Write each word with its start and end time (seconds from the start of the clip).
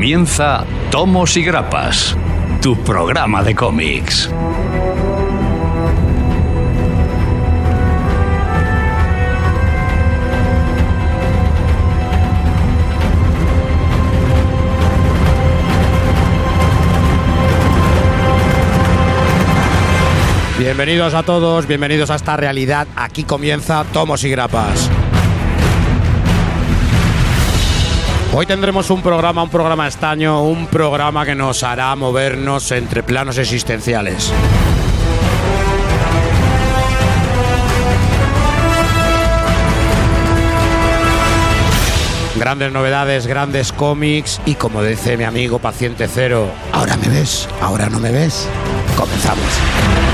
Comienza 0.00 0.64
Tomos 0.90 1.36
y 1.36 1.42
Grapas, 1.44 2.16
tu 2.62 2.74
programa 2.84 3.42
de 3.42 3.54
cómics. 3.54 4.30
Bienvenidos 20.58 21.12
a 21.12 21.22
todos, 21.24 21.66
bienvenidos 21.66 22.10
a 22.10 22.14
esta 22.14 22.38
realidad. 22.38 22.88
Aquí 22.96 23.24
comienza 23.24 23.84
Tomos 23.92 24.24
y 24.24 24.30
Grapas. 24.30 24.90
Hoy 28.32 28.46
tendremos 28.46 28.88
un 28.90 29.02
programa, 29.02 29.42
un 29.42 29.50
programa 29.50 29.88
estaño, 29.88 30.44
un 30.44 30.68
programa 30.68 31.26
que 31.26 31.34
nos 31.34 31.64
hará 31.64 31.94
movernos 31.96 32.70
entre 32.70 33.02
planos 33.02 33.38
existenciales. 33.38 34.32
Grandes 42.36 42.72
novedades, 42.72 43.26
grandes 43.26 43.72
cómics 43.72 44.40
y 44.46 44.54
como 44.54 44.82
dice 44.84 45.16
mi 45.16 45.24
amigo 45.24 45.58
Paciente 45.58 46.06
Cero, 46.06 46.46
ahora 46.72 46.96
me 46.96 47.08
ves, 47.08 47.48
ahora 47.60 47.90
no 47.90 47.98
me 47.98 48.12
ves. 48.12 48.48
Comenzamos. 48.96 50.09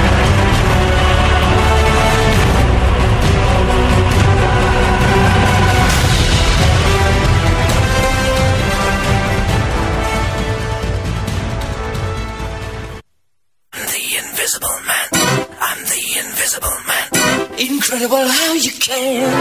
chance. 18.86 19.35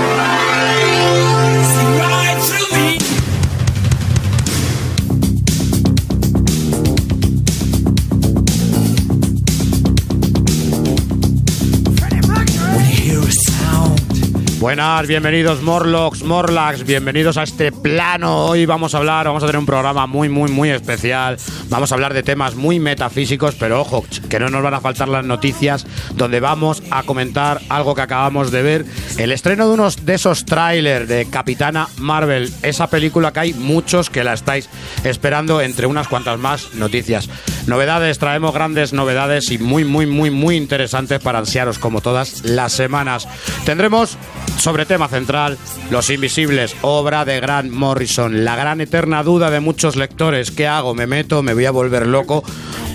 Bienvenidos 14.75 15.61
Morlocks, 15.61 16.21
Morlax, 16.21 16.83
bienvenidos 16.85 17.37
a 17.37 17.43
este 17.43 17.71
plano. 17.71 18.47
Hoy 18.47 18.65
vamos 18.65 18.93
a 18.93 18.97
hablar, 18.97 19.25
vamos 19.25 19.41
a 19.41 19.45
tener 19.45 19.57
un 19.57 19.65
programa 19.65 20.05
muy, 20.05 20.27
muy, 20.27 20.51
muy 20.51 20.69
especial. 20.69 21.37
Vamos 21.69 21.91
a 21.91 21.95
hablar 21.95 22.13
de 22.13 22.23
temas 22.23 22.55
muy 22.55 22.77
metafísicos, 22.81 23.55
pero 23.55 23.79
ojo, 23.79 24.03
que 24.29 24.37
no 24.37 24.49
nos 24.49 24.61
van 24.61 24.73
a 24.73 24.81
faltar 24.81 25.07
las 25.07 25.23
noticias, 25.23 25.87
donde 26.15 26.41
vamos 26.41 26.83
a 26.91 27.03
comentar 27.03 27.61
algo 27.69 27.95
que 27.95 28.01
acabamos 28.01 28.51
de 28.51 28.63
ver. 28.63 28.85
El 29.17 29.31
estreno 29.31 29.69
de 29.69 29.75
unos 29.75 30.05
de 30.05 30.15
esos 30.15 30.43
trailers 30.43 31.07
de 31.07 31.25
Capitana 31.29 31.87
Marvel, 31.97 32.51
esa 32.61 32.87
película 32.87 33.31
que 33.31 33.39
hay 33.39 33.53
muchos 33.53 34.09
que 34.09 34.25
la 34.25 34.33
estáis 34.33 34.69
esperando, 35.05 35.61
entre 35.61 35.87
unas 35.87 36.09
cuantas 36.09 36.37
más 36.37 36.73
noticias. 36.73 37.29
Novedades, 37.65 38.19
traemos 38.19 38.53
grandes 38.53 38.91
novedades 38.91 39.51
y 39.51 39.57
muy, 39.57 39.85
muy, 39.85 40.05
muy, 40.05 40.31
muy 40.31 40.57
interesantes 40.57 41.21
para 41.21 41.39
ansiaros 41.39 41.79
como 41.79 42.01
todas 42.01 42.43
las 42.43 42.73
semanas. 42.73 43.25
Tendremos 43.63 44.17
sobre 44.65 44.87
tema 44.87 45.07
central, 45.07 45.59
Los 45.91 46.09
Invisibles, 46.09 46.75
obra 46.81 47.23
de 47.23 47.39
Grant 47.39 47.71
Morrison, 47.71 48.43
la 48.43 48.55
gran 48.55 48.81
eterna 48.81 49.21
duda 49.21 49.51
de 49.51 49.59
muchos 49.59 49.95
lectores, 49.95 50.49
¿qué 50.49 50.65
hago? 50.65 50.95
¿Me 50.95 51.05
meto? 51.05 51.43
¿Me 51.43 51.53
voy 51.53 51.65
a 51.65 51.71
volver 51.71 52.07
loco? 52.07 52.43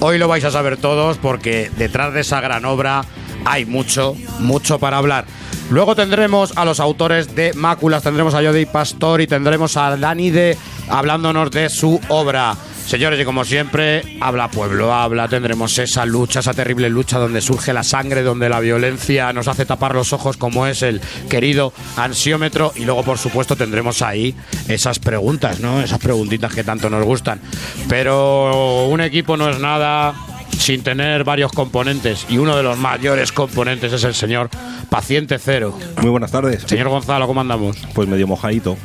Hoy 0.01 0.19
lo 0.19 0.27
vais 0.27 0.45
a 0.45 0.51
saber 0.51 0.79
todos 0.79 1.19
porque 1.19 1.71
detrás 1.77 2.13
de 2.13 2.23
esa 2.23 2.41
gran 2.41 2.65
obra 2.65 3.05
hay 3.45 3.67
mucho, 3.67 4.17
mucho 4.41 4.81
para 4.81 4.97
hablar. 4.97 5.27
Luego 5.71 5.95
tendremos 5.95 6.59
a 6.59 6.65
los 6.65 6.81
autores 6.81 7.37
de 7.37 7.53
Máculas, 7.53 8.03
tendremos 8.03 8.35
a 8.35 8.43
Jody 8.43 8.67
Pastor 8.67 9.21
y 9.21 9.29
tendremos 9.29 9.77
a 9.77 9.97
Dani 9.97 10.31
de 10.31 10.59
hablándonos 10.89 11.53
de 11.53 11.69
su 11.69 12.01
obra. 12.09 12.57
Señores, 12.91 13.21
y 13.21 13.25
como 13.25 13.45
siempre, 13.45 14.03
habla 14.21 14.51
pueblo, 14.51 14.93
habla, 14.93 15.29
tendremos 15.29 15.79
esa 15.79 16.05
lucha, 16.05 16.41
esa 16.41 16.55
terrible 16.55 16.91
lucha 16.91 17.21
donde 17.21 17.41
surge 17.41 17.73
la 17.73 17.85
sangre, 17.85 18.25
donde 18.25 18.49
la 18.49 18.59
violencia 18.59 19.33
nos 19.33 19.47
hace 19.47 19.65
tapar 19.65 19.95
los 19.95 20.13
ojos, 20.13 20.37
como 20.37 20.67
es 20.67 20.83
el 20.83 21.01
querido 21.29 21.73
ansiómetro. 21.97 22.73
Y 22.75 22.85
luego, 22.87 23.05
por 23.05 23.19
supuesto, 23.19 23.55
tendremos 23.55 24.03
ahí 24.03 24.35
esas 24.67 24.99
preguntas, 24.99 25.61
¿no? 25.61 25.81
Esas 25.81 26.01
preguntitas 26.01 26.53
que 26.53 26.65
tanto 26.65 26.91
nos 26.91 27.05
gustan. 27.05 27.41
Pero 27.89 28.89
un 28.89 29.01
equipo 29.01 29.37
no 29.37 29.49
es 29.49 29.61
nada 29.61 30.13
sin 30.59 30.83
tener 30.83 31.25
varios 31.25 31.53
componentes. 31.53 32.27
Y 32.29 32.39
uno 32.39 32.57
de 32.57 32.63
los 32.63 32.79
mayores 32.79 33.33
componentes 33.33 33.93
es 33.93 34.05
el 34.05 34.15
señor 34.15 34.51
Paciente 34.89 35.39
Cero. 35.39 35.77
Muy 36.01 36.11
buenas 36.11 36.31
tardes. 36.33 36.63
Señor 36.67 36.89
Gonzalo, 36.89 37.27
¿cómo 37.27 37.41
andamos? 37.41 37.77
Pues 37.95 38.09
medio 38.09 38.27
mojadito. 38.27 38.77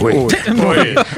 Uy, 0.00 0.12
uy, 0.14 0.28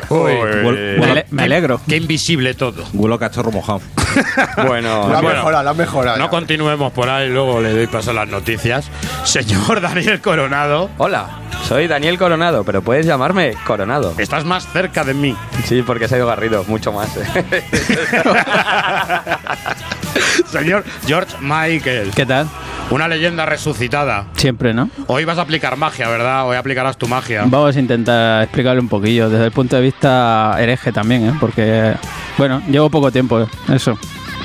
uy. 0.09 0.33
Me, 0.99 1.05
ale- 1.10 1.27
me 1.31 1.43
alegro. 1.43 1.81
Qué 1.87 1.97
invisible 1.97 2.55
todo. 2.55 2.84
Huelo 2.94 3.19
cachorro 3.19 3.53
mojado. 3.53 3.81
Bueno, 4.66 5.08
La 5.08 5.20
bueno, 5.20 5.38
mejora, 5.38 5.62
la 5.62 5.75
mejora. 5.75 6.16
no 6.16 6.28
continuemos 6.31 6.92
por 6.92 7.08
ahí, 7.08 7.28
luego 7.28 7.60
le 7.60 7.72
doy 7.72 7.86
paso 7.86 8.10
a 8.10 8.14
las 8.14 8.28
noticias. 8.28 8.91
Señor 9.25 9.81
Daniel 9.81 10.20
Coronado, 10.20 10.91
Hola, 10.98 11.26
soy 11.66 11.86
Daniel 11.86 12.19
Coronado, 12.19 12.64
pero 12.64 12.82
puedes 12.82 13.06
llamarme 13.06 13.54
Coronado. 13.66 14.14
estás 14.19 14.44
más 14.44 14.66
cerca 14.72 15.04
de 15.04 15.14
mí. 15.14 15.36
Sí, 15.64 15.82
porque 15.82 16.09
se 16.09 16.14
ha 16.14 16.19
ido 16.19 16.26
Garrido, 16.26 16.64
mucho 16.69 16.92
más. 16.92 17.09
¿eh? 17.16 17.64
Señor 20.47 20.84
George 21.06 21.36
Michael, 21.41 22.10
¿Qué 22.14 22.26
tal? 22.26 22.48
una 22.91 23.06
leyenda 23.06 23.47
resucitada. 23.47 24.25
Siempre, 24.34 24.75
¿no? 24.75 24.91
Hoy 25.06 25.25
vas 25.25 25.38
a 25.38 25.42
aplicar 25.42 25.76
magia, 25.76 26.09
¿verdad? 26.09 26.44
Hoy 26.47 26.56
aplicarás 26.56 26.97
tu 26.97 27.06
magia. 27.06 27.44
Vamos 27.47 27.76
a 27.76 27.78
intentar 27.78 28.42
explicarle 28.42 28.80
un 28.80 28.88
poquillo 28.88 29.30
desde 29.30 29.44
el 29.44 29.53
punto 29.53 29.76
de 29.76 29.82
vista 29.82 30.56
hereje 30.59 30.91
también, 30.91 31.28
¿eh? 31.28 31.32
Porque, 31.38 31.94
bueno, 32.36 32.60
llevo 32.69 32.91
poco 32.91 33.12
tiempo, 33.12 33.41
¿eh? 33.42 33.47
eso. 33.72 33.97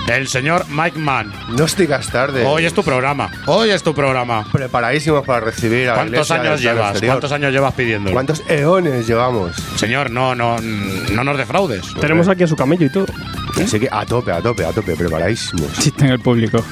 El 0.08 0.28
señor 0.28 0.66
Mike 0.70 1.00
Mann. 1.00 1.34
No 1.58 1.66
digas 1.66 2.08
tarde. 2.10 2.46
Hoy 2.46 2.66
es 2.66 2.74
tu 2.74 2.84
programa. 2.84 3.30
Hoy 3.48 3.72
es 3.72 3.82
tu 3.82 3.94
programa. 3.96 4.46
Preparadísimos 4.52 5.26
para 5.26 5.40
recibir 5.40 5.90
a 5.90 5.96
¿Cuántos 5.96 6.30
años 6.32 6.62
llevas? 6.62 6.92
exterior. 6.92 7.14
¿Cuántos 7.16 7.32
años 7.32 7.52
llevas 7.52 7.74
pidiéndolo? 7.74 8.14
¿Cuántos 8.14 8.44
eones 8.48 9.08
llevamos? 9.08 9.56
Señor, 9.78 10.12
no, 10.12 10.36
no, 10.36 10.58
no 10.62 11.24
nos 11.24 11.38
defraudes. 11.38 11.82
Tenemos 12.00 12.28
aquí 12.28 12.44
a 12.44 12.48
su 12.48 12.56
camello 12.56 12.86
y 12.86 12.90
todo. 12.90 13.08
Así 13.62 13.80
que 13.80 13.90
a 13.92 14.06
tope, 14.06 14.32
a 14.32 14.42
tope, 14.42 14.64
a 14.66 14.72
tope, 14.72 14.96
preparadísimos. 14.96 15.74
Chiste 15.80 16.06
en 16.06 16.12
el 16.12 16.20
público. 16.20 16.64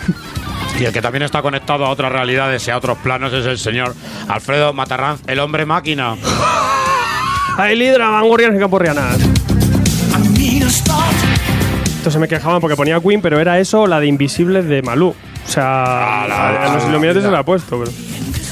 Y 0.80 0.86
el 0.86 0.94
que 0.94 1.02
también 1.02 1.24
está 1.24 1.42
conectado 1.42 1.86
a 1.86 1.90
otras 1.90 2.12
realidades 2.12 2.68
y 2.68 2.72
a 2.72 2.78
otros 2.78 2.98
planos 3.00 3.34
es 3.34 3.46
el 3.46 3.58
señor 3.58 3.96
Alfredo 4.28 4.74
Matarranz, 4.74 5.22
el 5.28 5.40
hombre 5.40 5.66
máquina. 5.66 6.16
¡Ay, 7.58 7.76
Lidra, 7.76 8.10
Vanguardianes 8.10 8.58
y 8.58 8.60
Camporrianas! 8.60 9.18
Esto 12.04 12.12
se 12.12 12.20
me 12.20 12.28
quejaban 12.28 12.60
porque 12.60 12.76
ponía 12.76 13.00
Queen, 13.00 13.22
pero 13.22 13.40
era 13.40 13.60
eso 13.60 13.84
o 13.84 13.88
la 13.88 14.02
de 14.02 14.08
Invisibles 14.08 14.68
de 14.68 14.82
Malú. 14.82 15.12
O 15.12 15.50
sea, 15.50 15.64
Ah, 15.66 16.24
a 16.26 16.68
la- 16.68 16.74
los 16.74 16.84
Illuminati 16.86 17.22
se 17.22 17.32
la- 17.32 17.40
he 17.40 17.44
puesto, 17.46 17.80
pero. 17.80 17.92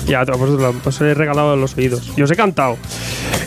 Ya, 0.07 0.25
pues, 0.25 0.39
os- 0.51 0.75
pues 0.84 0.95
os 0.95 1.01
he 1.01 1.13
regalado 1.13 1.56
los 1.56 1.78
oídos. 1.78 2.12
Y 2.17 2.22
os 2.22 2.31
he 2.31 2.35
cantado. 2.35 2.78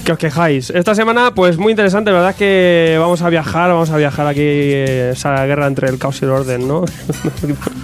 Que 0.05 0.13
os 0.13 0.19
quejáis. 0.19 0.71
Esta 0.71 0.95
semana, 0.95 1.33
pues 1.35 1.57
muy 1.57 1.71
interesante, 1.73 2.11
la 2.11 2.17
verdad 2.19 2.31
es 2.33 2.37
que 2.37 2.97
vamos 2.99 3.23
a 3.23 3.31
viajar, 3.31 3.71
vamos 3.71 3.89
a 3.91 3.97
viajar 3.97 4.27
aquí, 4.27 4.41
eh, 4.43 5.11
esa 5.15 5.45
guerra 5.47 5.67
entre 5.67 5.89
el 5.89 5.99
caos 5.99 6.21
y 6.21 6.27
el 6.27 6.31
orden, 6.31 6.69
¿no? 6.69 6.85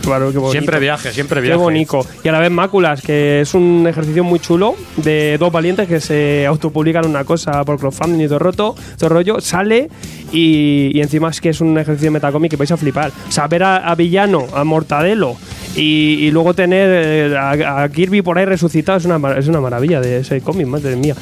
Claro, 0.03 0.33
qué. 0.33 0.41
Siempre 0.51 0.79
viaje, 0.81 1.13
siempre 1.13 1.41
Qué 1.41 1.49
viaje. 1.49 1.61
bonito. 1.61 2.05
Y 2.25 2.29
a 2.29 2.33
la 2.33 2.41
vez 2.41 2.51
Máculas, 2.51 3.03
que 3.03 3.43
es 3.43 3.55
un 3.55 3.87
ejercicio 3.87 4.25
muy 4.25 4.41
chulo 4.41 4.75
de 4.97 5.37
dos 5.39 5.53
valientes 5.53 5.87
que 5.87 6.01
se 6.01 6.47
autopublican 6.47 7.07
una 7.07 7.25
cosa 7.25 7.63
por 7.65 7.79
crowdfunding 7.79 8.25
y 8.25 8.27
todo 8.29 8.39
roto, 8.39 8.75
todo 8.99 9.11
rollo, 9.11 9.41
sale 9.41 9.89
y, 10.33 10.91
y 10.95 11.01
encima 11.01 11.29
es 11.31 11.41
que 11.41 11.51
es 11.51 11.61
un 11.61 11.79
ejercicio 11.79 12.07
de 12.07 12.13
metacómic 12.13 12.51
que 12.51 12.57
vais 12.57 12.73
a 12.73 12.77
flipar. 12.79 13.13
O 13.29 13.31
sea, 13.33 13.47
ver 13.47 13.63
a, 13.63 13.77
a 13.77 13.95
Villano, 13.95 14.47
a 14.55 14.65
Mortadelo 14.65 15.37
y, 15.77 16.17
y 16.21 16.31
luego 16.31 16.55
tener 16.55 16.89
eh, 17.33 17.37
a, 17.37 17.83
a 17.83 17.89
Kirby 17.91 18.23
por 18.23 18.39
ahí 18.39 18.47
resucitado 18.61 18.99
es 18.99 19.05
una, 19.07 19.39
es 19.39 19.49
una 19.49 19.61
maravilla 19.61 20.01
de 20.01 20.19
ese 20.19 20.41
cómic, 20.41 20.67
madre 20.67 20.97
mía. 20.97 21.15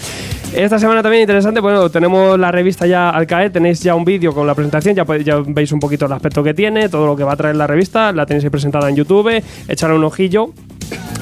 Esta 0.53 0.79
semana 0.79 1.03
también 1.03 1.23
interesante, 1.23 1.61
bueno, 1.61 1.91
tenemos 1.91 2.39
la 2.39 2.51
revista 2.51 2.87
ya 2.87 3.11
al 3.11 3.27
caer, 3.27 3.53
tenéis 3.53 3.81
ya 3.81 3.95
un 3.95 4.05
vídeo 4.05 4.35
con 4.35 4.47
la 4.47 4.55
presentación, 4.55 4.95
ya, 4.95 5.05
ya 5.19 5.43
veis 5.47 5.71
un 5.73 5.79
poquito 5.79 6.07
el 6.07 6.13
aspecto 6.13 6.43
que 6.43 6.55
tiene, 6.55 6.89
todo 6.89 7.07
lo 7.07 7.15
que 7.15 7.23
va 7.23 7.33
a 7.33 7.37
traer 7.37 7.57
la 7.57 7.67
revista, 7.67 8.13
la 8.13 8.27
tenéis 8.27 8.49
presentada 8.51 8.89
en 8.89 8.97
YouTube, 8.97 9.43
echarle 9.69 9.97
un 9.97 10.05
ojillo. 10.05 10.53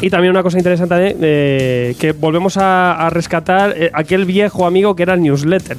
Y 0.02 0.10
también 0.10 0.30
una 0.30 0.42
cosa 0.42 0.58
interesante 0.58 1.16
eh, 1.20 1.94
que 1.98 2.12
volvemos 2.12 2.56
a, 2.58 3.06
a 3.06 3.10
rescatar 3.10 3.74
eh, 3.76 3.90
aquel 3.94 4.24
viejo 4.24 4.66
amigo 4.66 4.94
que 4.94 5.02
era 5.02 5.14
el 5.14 5.22
newsletter. 5.22 5.78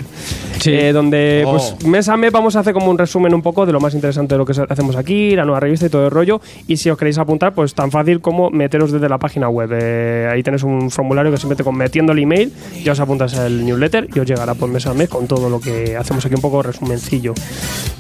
Sí. 0.60 0.72
Eh, 0.74 0.92
donde 0.92 1.44
Oh. 1.46 1.52
pues 1.52 1.86
mes 1.86 2.10
a 2.10 2.18
mes 2.18 2.32
vamos 2.32 2.56
a 2.56 2.62
hacer 2.62 2.74
como 2.74 2.90
un 2.90 2.98
resumen 2.98 3.34
un 3.36 3.44
poco 3.44 3.66
de 3.68 3.72
lo 3.72 3.80
más 3.80 3.94
interesante 3.94 4.34
de 4.34 4.40
lo 4.40 4.46
que 4.46 4.54
hacemos 4.68 4.96
aquí, 4.96 5.36
la 5.36 5.46
nueva 5.46 5.60
revista 5.60 5.86
y 5.86 5.90
todo 5.90 6.06
el 6.06 6.12
rollo. 6.12 6.42
Y 6.68 6.78
si 6.78 6.90
os 6.90 6.98
queréis 6.98 7.20
apuntar, 7.20 7.54
pues 7.54 7.76
tan 7.76 7.92
fácil 7.92 8.20
como 8.22 8.50
meteros 8.50 8.92
desde 8.92 9.08
la 9.08 9.20
página 9.20 9.50
web. 9.50 9.70
Eh, 9.74 10.28
ahí 10.32 10.42
tenéis 10.42 10.64
un 10.64 10.90
formulario 10.90 11.32
que 11.32 11.38
simplemente 11.38 11.64
con 11.64 11.78
metiendo 11.78 12.12
el 12.12 12.20
email 12.20 12.52
ya 12.84 12.94
os 12.94 13.00
apuntas 13.00 13.38
al 13.38 13.66
newsletter 13.66 14.10
y 14.14 14.20
os 14.20 14.26
llegará 14.26 14.56
por 14.56 14.70
mes 14.70 14.88
a 14.88 14.94
mes 14.96 15.10
con 15.10 15.28
todo 15.28 15.48
lo 15.50 15.60
que 15.60 15.96
hacemos 15.96 16.26
aquí 16.26 16.34
un 16.34 16.42
poco 16.42 16.64
resumencillo. 16.64 17.34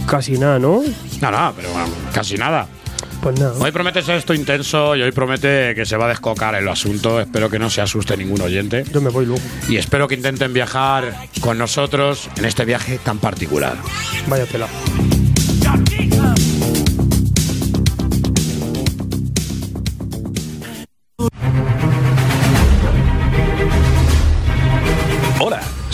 Casi 0.07 0.37
nada, 0.39 0.57
¿no? 0.57 0.81
No, 1.21 1.31
no, 1.31 1.53
pero 1.55 1.69
bueno, 1.71 1.87
casi 2.11 2.37
nada. 2.37 2.67
Pues. 3.35 3.41
Hoy 3.59 3.71
promete 3.71 4.01
ser 4.01 4.15
esto 4.15 4.33
intenso 4.33 4.95
y 4.95 5.01
hoy 5.01 5.11
promete 5.11 5.75
que 5.75 5.85
se 5.85 5.97
va 5.97 6.05
a 6.05 6.09
descocar 6.09 6.55
el 6.55 6.67
asunto. 6.67 7.19
Espero 7.19 7.49
que 7.49 7.59
no 7.59 7.69
se 7.69 7.81
asuste 7.81 8.15
ningún 8.15 8.39
oyente. 8.39 8.85
Yo 8.93 9.01
me 9.01 9.09
voy 9.09 9.25
luego. 9.25 9.41
Y 9.67 9.75
espero 9.75 10.07
que 10.07 10.15
intenten 10.15 10.53
viajar 10.53 11.27
con 11.41 11.57
nosotros 11.57 12.29
en 12.37 12.45
este 12.45 12.63
viaje 12.63 12.99
tan 13.03 13.19
particular. 13.19 13.75
Vaya 14.29 14.45
tela. 14.45 14.67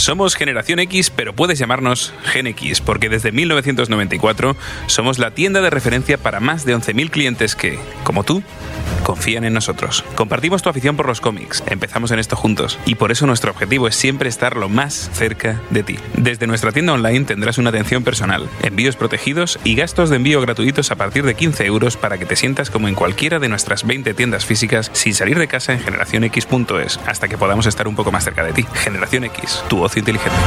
Somos 0.04 0.36
Generación 0.36 0.80
X, 0.80 1.10
pero 1.10 1.34
puedes 1.34 1.58
llamarnos 1.58 2.14
Gen 2.26 2.48
X, 2.48 2.82
porque 2.82 3.08
desde 3.08 3.32
1994 3.32 4.58
somos 4.88 5.18
la 5.18 5.32
tienda 5.32 5.62
de 5.62 5.70
referencia 5.70 6.18
para 6.18 6.42
más 6.42 6.66
de 6.66 6.76
11.000 6.76 7.10
clientes 7.10 7.56
que, 7.56 7.80
como 8.04 8.26
tú, 8.26 8.44
confían 9.04 9.44
en 9.44 9.54
nosotros. 9.54 10.04
Compartimos 10.16 10.62
tu 10.62 10.70
afición 10.70 10.96
por 10.96 11.08
los 11.08 11.22
cómics, 11.22 11.64
empezamos 11.68 12.12
en 12.12 12.20
esto 12.20 12.36
juntos, 12.36 12.80
y 12.86 12.96
por 12.96 13.12
eso 13.12 13.28
nuestro 13.28 13.52
objetivo 13.52 13.88
es 13.88 13.96
siempre 13.96 14.30
estar 14.30 14.58
lo 14.58 14.70
más 14.70 15.10
cerca 15.14 15.62
de 15.70 15.84
ti. 15.84 15.98
Desde 16.16 16.48
nuestra 16.48 16.72
tienda 16.72 16.94
online 16.94 17.26
tendrás 17.26 17.58
una 17.58 17.70
atención 17.70 18.04
personal, 18.04 18.50
envíos 18.62 18.96
protegidos 18.96 19.60
y 19.64 19.76
gastos 19.76 20.10
de 20.10 20.16
envío 20.16 20.42
gratuitos 20.42 20.92
a 20.92 20.96
partir 20.96 21.24
de 21.26 21.36
15 21.36 21.66
euros 21.66 21.98
para 21.98 22.18
que 22.18 22.26
te 22.26 22.36
sientas 22.36 22.70
como 22.70 22.88
en 22.88 22.96
cualquiera 22.96 23.40
de 23.40 23.50
nuestras 23.50 23.86
20 23.86 24.14
tiendas 24.14 24.46
físicas 24.46 24.90
sin 24.94 25.14
salir 25.14 25.38
de 25.38 25.48
casa 25.48 25.74
en 25.74 25.80
generacionx.es, 25.80 27.00
hasta 27.06 27.28
que 27.28 27.38
podamos 27.38 27.66
estar 27.66 27.88
un 27.88 27.96
poco 27.96 28.12
más 28.12 28.24
cerca 28.24 28.44
de 28.44 28.54
ti. 28.54 28.66
Generación 28.74 29.26
X, 29.26 29.64
tu 29.68 29.84
ocio 29.84 30.00
inteligente. 30.00 30.38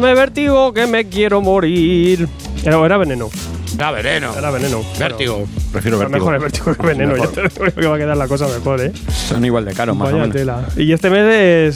Dame 0.00 0.14
vértigo 0.14 0.72
que 0.72 0.86
me 0.86 1.04
quiero 1.04 1.42
morir. 1.42 2.26
Era, 2.64 2.82
era 2.86 2.96
veneno. 2.96 3.28
Da 3.76 3.90
veneno. 3.92 4.36
Era 4.36 4.50
veneno. 4.50 4.82
Vértigo. 4.98 5.46
Prefiero 5.72 5.98
vértigo. 5.98 6.18
mejor 6.18 6.34
el 6.34 6.40
vértigo 6.40 6.74
que 6.74 6.86
veneno. 6.86 7.16
Yo 7.16 7.28
te 7.28 7.42
digo 7.42 7.72
que 7.76 7.86
va 7.86 7.94
a 7.94 7.98
quedar 7.98 8.16
la 8.16 8.26
cosa 8.28 8.46
mejor, 8.48 8.80
¿eh? 8.80 8.92
Son 9.28 9.44
igual 9.44 9.64
de 9.64 9.72
caros, 9.74 9.96
más 9.96 10.12
o 10.12 10.16
menos. 10.16 10.30
tela. 10.32 10.64
Y 10.76 10.92
este 10.92 11.08
mes 11.08 11.22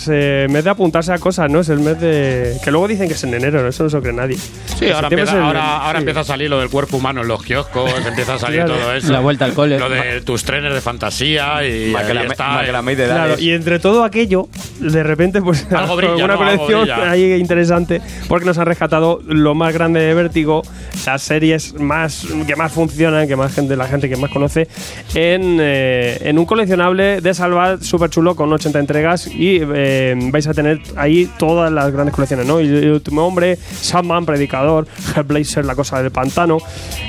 es 0.02 0.08
eh, 0.12 0.46
mes 0.50 0.64
de 0.64 0.70
apuntarse 0.70 1.12
a 1.12 1.19
cosas, 1.19 1.49
¿no? 1.50 1.61
Es 1.61 1.69
el 1.69 1.79
mes 1.81 2.00
de. 2.00 2.56
Que 2.64 2.70
luego 2.70 2.88
dicen 2.88 3.06
que 3.08 3.14
es 3.14 3.25
en 3.25 3.32
enero, 3.35 3.62
¿no? 3.62 3.69
Eso 3.69 3.85
no 3.85 3.91
se 3.91 3.96
lo 3.96 4.02
cree 4.02 4.12
nadie. 4.14 4.37
Sí, 4.37 4.91
ahora, 4.91 5.08
empieza, 5.08 5.32
es 5.32 5.38
el- 5.38 5.43
ahora, 5.44 5.76
ahora 5.79 5.99
sí. 5.99 6.02
empieza 6.02 6.20
a 6.20 6.25
salir 6.25 6.50
lo 6.50 6.58
del 6.58 6.69
cuerpo 6.69 6.96
humano 6.96 7.23
en 7.23 7.29
los 7.29 7.43
kioscos, 7.43 7.91
empieza 8.06 8.35
a 8.35 8.38
salir 8.38 8.64
Claro. 8.64 8.75
todo 8.81 8.93
eso. 8.94 9.12
La 9.12 9.20
vuelta 9.20 9.44
al 9.44 9.52
cole. 9.55 9.79
Lo 9.79 9.88
de 9.88 10.20
tus 10.23 10.43
trenes 10.44 10.75
de 10.75 10.81
fantasía 10.81 11.64
y 11.64 11.67
ahí 11.67 11.93
Macrame- 11.93 12.31
está. 12.32 12.62
de 12.62 12.94
Claro, 13.06 13.38
y 13.38 13.50
entre 13.52 13.79
todo 13.79 14.05
aquello, 14.05 14.49
de 14.81 15.02
repente, 15.02 15.41
pues 15.41 15.67
Algo 15.73 15.96
brilla, 15.96 16.14
una 16.25 16.26
¿no? 16.26 16.32
Algo 16.43 16.44
colección 16.44 16.81
brilla. 16.82 17.11
ahí 17.11 17.32
interesante, 17.35 18.00
porque 18.29 18.44
nos 18.46 18.58
han 18.58 18.67
rescatado 18.67 19.20
lo 19.26 19.55
más 19.55 19.73
grande 19.73 20.00
de 20.00 20.12
Vértigo, 20.12 20.62
las 21.06 21.23
series 21.23 21.75
más 21.84 22.26
que 22.46 22.56
más 22.56 22.72
funcionan, 22.72 23.28
que 23.28 23.36
más 23.36 23.54
gente, 23.54 23.76
la 23.76 23.86
gente 23.86 24.08
que 24.08 24.16
más 24.16 24.31
conoce, 24.31 24.69
en, 25.14 25.58
eh, 25.60 26.19
en 26.22 26.38
un 26.38 26.44
coleccionable 26.46 27.20
de 27.20 27.34
Salvat 27.34 27.82
súper 27.82 28.10
chulo 28.10 28.34
con 28.34 28.52
80 28.52 28.78
entregas 28.78 29.26
y 29.26 29.60
eh, 29.62 30.14
vais 30.31 30.46
a 30.46 30.54
tener 30.54 30.81
ahí 30.96 31.31
todas 31.38 31.70
las 31.72 31.92
grandes 31.92 32.14
colecciones, 32.14 32.46
¿no? 32.46 32.60
Y 32.60 32.66
el 32.66 32.92
último 32.92 33.25
hombre, 33.26 33.56
Sandman, 33.56 34.26
Predicador, 34.26 34.86
Hellblazer, 35.16 35.64
la 35.64 35.75
cosa 35.75 36.02
del 36.02 36.10
pantano, 36.10 36.58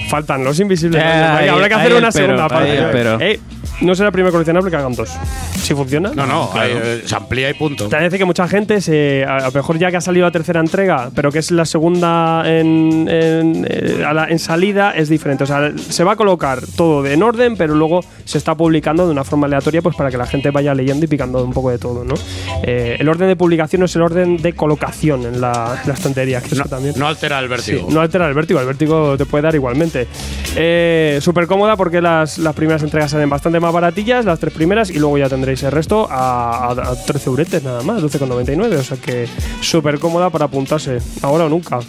faltan 0.10 0.44
los 0.44 0.60
invisibles. 0.60 1.02
Eh, 1.02 1.06
ahí- 1.06 1.48
habrá 1.48 1.68
que 1.70 1.74
hacer 1.76 1.94
una 1.94 2.10
espero, 2.10 2.28
segunda 2.28 2.48
parte. 2.48 2.78
espero. 2.80 3.18
Eh, 3.22 3.40
no 3.82 3.94
será 3.94 4.08
el 4.08 4.14
primer 4.14 4.32
coleccionable 4.32 4.72
que 4.72 4.78
hagan 4.78 4.94
dos. 4.94 5.10
Si 5.62 5.74
funciona. 5.74 6.12
No, 6.16 6.26
no, 6.26 6.50
ahí, 6.54 6.72
eh, 6.74 7.02
se 7.06 7.16
amplía 7.16 7.50
y 7.50 7.54
punto. 7.56 7.90
También 7.90 8.10
dice 8.10 8.20
que 8.20 8.26
mucha 8.26 8.48
gente, 8.48 8.80
se, 8.80 9.26
a 9.28 9.40
lo 9.48 9.52
mejor 9.52 9.78
ya 9.78 9.92
que 9.92 9.98
ha 9.98 10.02
salido 10.02 10.26
la 10.26 10.32
tercera 10.32 10.60
entrega, 10.62 11.10
pero 11.14 11.32
que 11.32 11.40
es 11.40 11.52
la 11.52 11.66
segunda 11.66 12.44
en, 12.46 13.08
en, 13.10 13.68
la- 14.16 14.28
en 14.30 14.40
salida, 14.40 14.65
es 14.70 15.10
diferente. 15.10 15.44
O 15.44 15.48
sea, 15.48 15.72
se 15.78 16.04
va 16.04 16.14
a 16.14 16.16
colocar 16.16 16.60
todo 16.76 17.06
en 17.06 17.22
orden, 17.22 17.56
pero 17.56 17.76
luego 17.76 18.02
se 18.26 18.38
está 18.38 18.56
publicando 18.56 19.06
de 19.06 19.12
una 19.12 19.24
forma 19.24 19.48
aleatoria 19.48 19.82
pues 19.82 19.96
para 19.96 20.10
que 20.10 20.18
la 20.18 20.26
gente 20.26 20.50
vaya 20.52 20.74
leyendo 20.74 21.06
y 21.06 21.08
picando 21.08 21.44
un 21.44 21.54
poco 21.54 21.70
de 21.70 21.78
todo. 21.78 22.04
¿no? 22.04 22.16
Eh, 22.64 22.98
el 23.00 23.08
orden 23.10 23.28
de 23.28 23.36
publicación 23.36 23.84
es 23.84 23.96
el 23.96 24.02
orden 24.02 24.38
de 24.38 24.54
colocación 24.54 25.24
en 25.26 25.42
la, 25.42 25.80
en 25.84 25.88
la 25.88 25.94
estantería, 25.94 26.42
que 26.42 26.48
eso 26.48 26.64
No, 26.64 26.70
también. 26.70 26.96
no 26.98 27.08
altera 27.08 27.40
el 27.40 27.48
vértigo. 27.48 27.88
Sí, 27.88 27.94
no 27.94 28.02
altera 28.02 28.28
el 28.28 28.34
vértigo, 28.34 28.60
el 28.60 28.66
vértigo 28.66 29.18
te 29.18 29.26
puede 29.26 29.44
dar 29.44 29.56
igualmente. 29.56 30.08
Eh, 30.56 31.20
Súper 31.22 31.48
cómoda 31.48 31.76
porque 31.76 32.02
las, 32.02 32.38
las 32.38 32.56
primeras 32.56 32.82
entregas 32.84 33.12
salen 33.12 33.30
bastante 33.30 33.60
más 33.60 33.72
baratillas, 33.74 34.26
las 34.26 34.40
tres 34.40 34.54
primeras, 34.54 34.90
y 34.90 35.00
luego 35.00 35.18
ya 35.18 35.30
tendréis 35.30 35.62
el 35.64 35.72
resto 35.72 36.08
a, 36.10 36.68
a, 36.68 36.72
a 36.72 36.96
13 37.06 37.30
euretes 37.30 37.64
nada 37.64 37.84
más, 37.84 38.02
12,99. 38.02 38.78
O 38.80 38.84
sea 38.84 38.98
que 38.98 39.28
súper 39.62 40.00
cómoda 40.00 40.30
para 40.30 40.46
apuntarse, 40.46 41.00
ahora 41.22 41.46
o 41.46 41.50
nunca. 41.50 41.80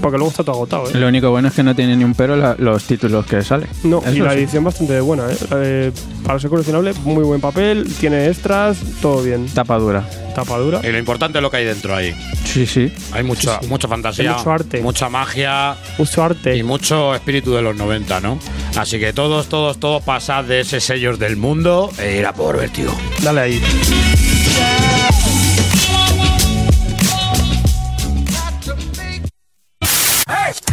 Porque 0.00 0.16
luego 0.16 0.30
está 0.30 0.44
todo 0.44 0.54
agotado, 0.54 0.84
¿eh? 0.88 0.92
Lo 0.94 1.08
único 1.08 1.30
bueno 1.30 1.48
es 1.48 1.54
que 1.54 1.62
no 1.64 1.74
tiene 1.74 1.96
ni 1.96 2.04
un 2.04 2.14
pero 2.18 2.36
la- 2.36 2.56
los 2.58 2.82
títulos 2.84 3.24
que 3.24 3.42
salen. 3.42 3.68
No, 3.84 4.02
y 4.12 4.18
la 4.18 4.32
sí. 4.32 4.38
edición 4.40 4.64
bastante 4.64 5.00
buena, 5.00 5.30
¿eh? 5.30 5.36
Eh, 5.52 5.92
Para 6.26 6.38
ser 6.38 6.50
coleccionable, 6.50 6.92
muy 7.04 7.22
buen 7.24 7.40
papel, 7.40 7.86
tiene 8.00 8.26
extras, 8.26 8.76
todo 9.00 9.22
bien. 9.22 9.46
Tapa 9.46 9.78
dura. 9.78 10.04
Tapadura. 10.34 10.80
Y 10.84 10.92
lo 10.92 10.98
importante 10.98 11.38
es 11.38 11.42
lo 11.42 11.50
que 11.50 11.56
hay 11.58 11.64
dentro 11.64 11.96
ahí. 11.96 12.14
Sí, 12.44 12.66
sí. 12.66 12.92
Hay 13.12 13.22
mucha, 13.22 13.54
Sí, 13.54 13.58
sí. 13.62 13.66
mucha 13.68 13.88
fantasía, 13.88 14.30
Hay 14.32 14.36
mucho 14.36 14.50
arte. 14.52 14.82
mucha 14.82 15.08
magia 15.08 15.76
Mucho 15.96 16.22
arte. 16.22 16.56
y 16.56 16.62
mucho 16.62 17.14
espíritu 17.14 17.54
de 17.54 17.62
los 17.62 17.74
90, 17.76 18.20
¿no? 18.20 18.38
Así 18.76 18.98
que 18.98 19.12
todos, 19.12 19.48
todos, 19.48 19.78
todos 19.78 20.02
pasad 20.02 20.44
de 20.44 20.60
ese 20.60 20.80
sellos 20.80 21.18
del 21.18 21.36
mundo 21.36 21.90
e 21.98 22.18
ir 22.18 22.26
a 22.26 22.32
por 22.34 22.58
vértigo. 22.58 22.92
Dale 23.22 23.40
ahí. 23.40 23.62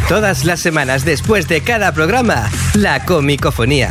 Todas 0.08 0.44
las 0.44 0.60
semanas 0.60 1.04
después 1.04 1.48
de 1.48 1.62
cada 1.62 1.90
programa, 1.90 2.48
la 2.74 3.04
comicofonía. 3.04 3.90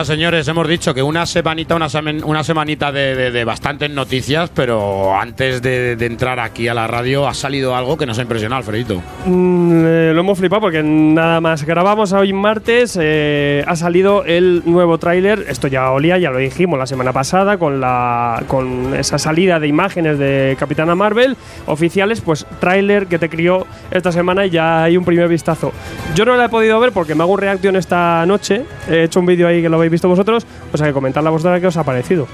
Nada, 0.00 0.04
señores, 0.14 0.48
hemos 0.48 0.66
dicho 0.66 0.94
que 0.94 1.02
una 1.02 1.26
semanita, 1.26 1.74
una, 1.74 1.88
semen- 1.90 2.22
una 2.24 2.42
semanita 2.42 2.90
de, 2.90 3.14
de- 3.14 3.30
de 3.30 3.44
bastantes 3.44 3.90
noticias, 3.90 4.50
pero 4.54 5.14
antes 5.14 5.60
de, 5.60 5.94
de 5.96 6.06
entrar 6.06 6.40
aquí 6.40 6.68
a 6.68 6.74
la 6.74 6.86
radio 6.86 7.28
ha 7.28 7.34
salido 7.34 7.76
algo 7.76 7.98
que 7.98 8.06
nos 8.06 8.18
ha 8.18 8.22
impresionado, 8.22 8.58
Alfredito. 8.60 9.02
Mm, 9.26 9.82
eh, 9.84 10.12
lo 10.14 10.20
hemos 10.20 10.38
flipado 10.38 10.62
porque 10.62 10.82
nada 10.82 11.40
más 11.42 11.64
grabamos 11.64 12.12
hoy 12.12 12.32
martes, 12.32 12.96
eh, 13.00 13.62
ha 13.66 13.76
salido 13.76 14.24
el 14.24 14.62
nuevo 14.64 14.96
tráiler, 14.96 15.44
esto 15.48 15.68
ya 15.68 15.90
olía, 15.90 16.16
ya 16.18 16.30
lo 16.30 16.38
dijimos 16.38 16.78
la 16.78 16.86
semana 16.86 17.12
pasada, 17.12 17.58
con, 17.58 17.80
la, 17.80 18.42
con 18.48 18.94
esa 18.94 19.18
salida 19.18 19.60
de 19.60 19.68
imágenes 19.68 20.18
de 20.18 20.56
Capitana 20.58 20.94
Marvel 20.94 21.36
oficiales, 21.66 22.22
pues 22.22 22.46
tráiler 22.58 23.06
que 23.06 23.18
te 23.18 23.28
crió 23.28 23.66
esta 23.90 24.12
semana 24.12 24.46
y 24.46 24.50
ya 24.50 24.84
hay 24.84 24.96
un 24.96 25.04
primer 25.04 25.28
vistazo. 25.28 25.72
Yo 26.14 26.24
no 26.24 26.36
lo 26.36 26.44
he 26.44 26.48
podido 26.48 26.80
ver 26.80 26.92
porque 26.92 27.14
me 27.14 27.22
hago 27.22 27.32
un 27.32 27.38
reaction 27.40 27.76
esta 27.76 28.24
noche, 28.24 28.64
he 28.88 29.04
hecho 29.04 29.20
un 29.20 29.26
vídeo 29.26 29.46
ahí 29.46 29.60
que 29.60 29.68
lo 29.68 29.78
habéis 29.90 30.00
visto 30.00 30.08
vosotros, 30.08 30.46
o 30.72 30.76
sea 30.76 30.86
que 30.86 30.92
comentadla 30.92 31.30
vosotros 31.30 31.60
qué 31.60 31.66
os 31.66 31.76
ha 31.76 31.84
parecido. 31.84 32.26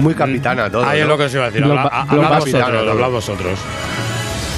Muy 0.00 0.14
capitana 0.14 0.68
todo. 0.70 0.84
Ahí 0.84 1.00
es 1.00 1.06
lo 1.06 1.16
que 1.16 1.24
os 1.24 1.34
iba 1.34 1.44
a 1.44 1.46
decir. 1.46 1.62
Habla- 1.64 1.84
ba- 1.84 2.02
habla 2.08 2.28
los 2.28 2.38
vosotros, 2.44 2.64
hablad 2.64 2.94
¿no? 2.94 3.10
vosotros. 3.10 3.58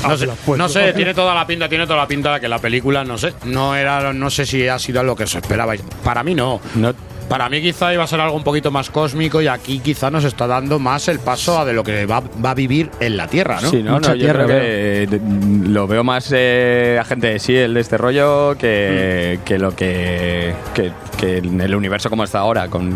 No 0.02 0.16
sé, 0.16 0.28
pues, 0.47 0.58
no 0.58 0.68
sé, 0.68 0.80
habla. 0.80 0.92
tiene 0.94 1.14
toda 1.14 1.35
la 1.35 1.47
pinta, 1.47 1.68
tiene 1.68 1.85
toda 1.87 1.99
la 1.99 2.06
pinta 2.08 2.35
de 2.35 2.40
que 2.40 2.49
la 2.49 2.58
película, 2.58 3.04
no 3.04 3.18
sé, 3.18 3.35
no 3.44 3.75
era, 3.76 4.12
no 4.12 4.30
sé 4.30 4.47
si 4.47 4.66
ha 4.66 4.78
sido 4.78 5.02
lo 5.02 5.14
que 5.14 5.25
os 5.25 5.35
esperabais. 5.35 5.82
Para 6.02 6.23
mí 6.23 6.35
no. 6.35 6.61
No, 6.76 6.92
Para 7.28 7.49
mí 7.49 7.61
quizá 7.61 7.92
iba 7.92 8.04
a 8.04 8.06
ser 8.06 8.20
algo 8.20 8.37
un 8.37 8.42
poquito 8.44 8.70
más 8.70 8.88
cósmico 8.90 9.42
y 9.42 9.49
aquí 9.49 9.80
quizá 9.80 10.11
nos 10.11 10.25
está 10.25 10.47
dando 10.47 10.78
más 10.78 11.08
el 11.08 11.18
paso 11.18 11.58
a 11.58 11.64
de 11.64 11.73
lo 11.75 11.85
que 11.85 12.06
va, 12.06 12.23
va 12.44 12.50
a 12.52 12.54
vivir 12.54 12.90
en 13.00 13.16
la 13.16 13.26
Tierra, 13.26 13.61
¿no? 13.61 13.70
Sí, 13.70 13.82
no, 13.82 13.92
Mucha 13.94 14.11
no, 14.11 14.14
yo 14.14 14.20
tierra 14.23 14.44
creo 14.47 14.58
que 14.58 15.02
eh, 15.04 15.20
lo 15.68 15.87
veo 15.87 16.02
más 16.04 16.30
eh, 16.35 16.99
agente 17.00 17.26
de 17.28 17.38
SEAL 17.38 17.75
de 17.75 17.80
este 17.80 17.99
rollo 17.99 18.56
que, 18.56 19.40
que 19.44 19.58
lo 19.58 19.75
que, 19.76 20.54
que, 20.75 20.90
que 21.18 21.38
en 21.38 21.61
el 21.61 21.75
universo 21.75 22.08
como 22.08 22.25
está 22.25 22.38
ahora. 22.38 22.68
Con, 22.68 22.94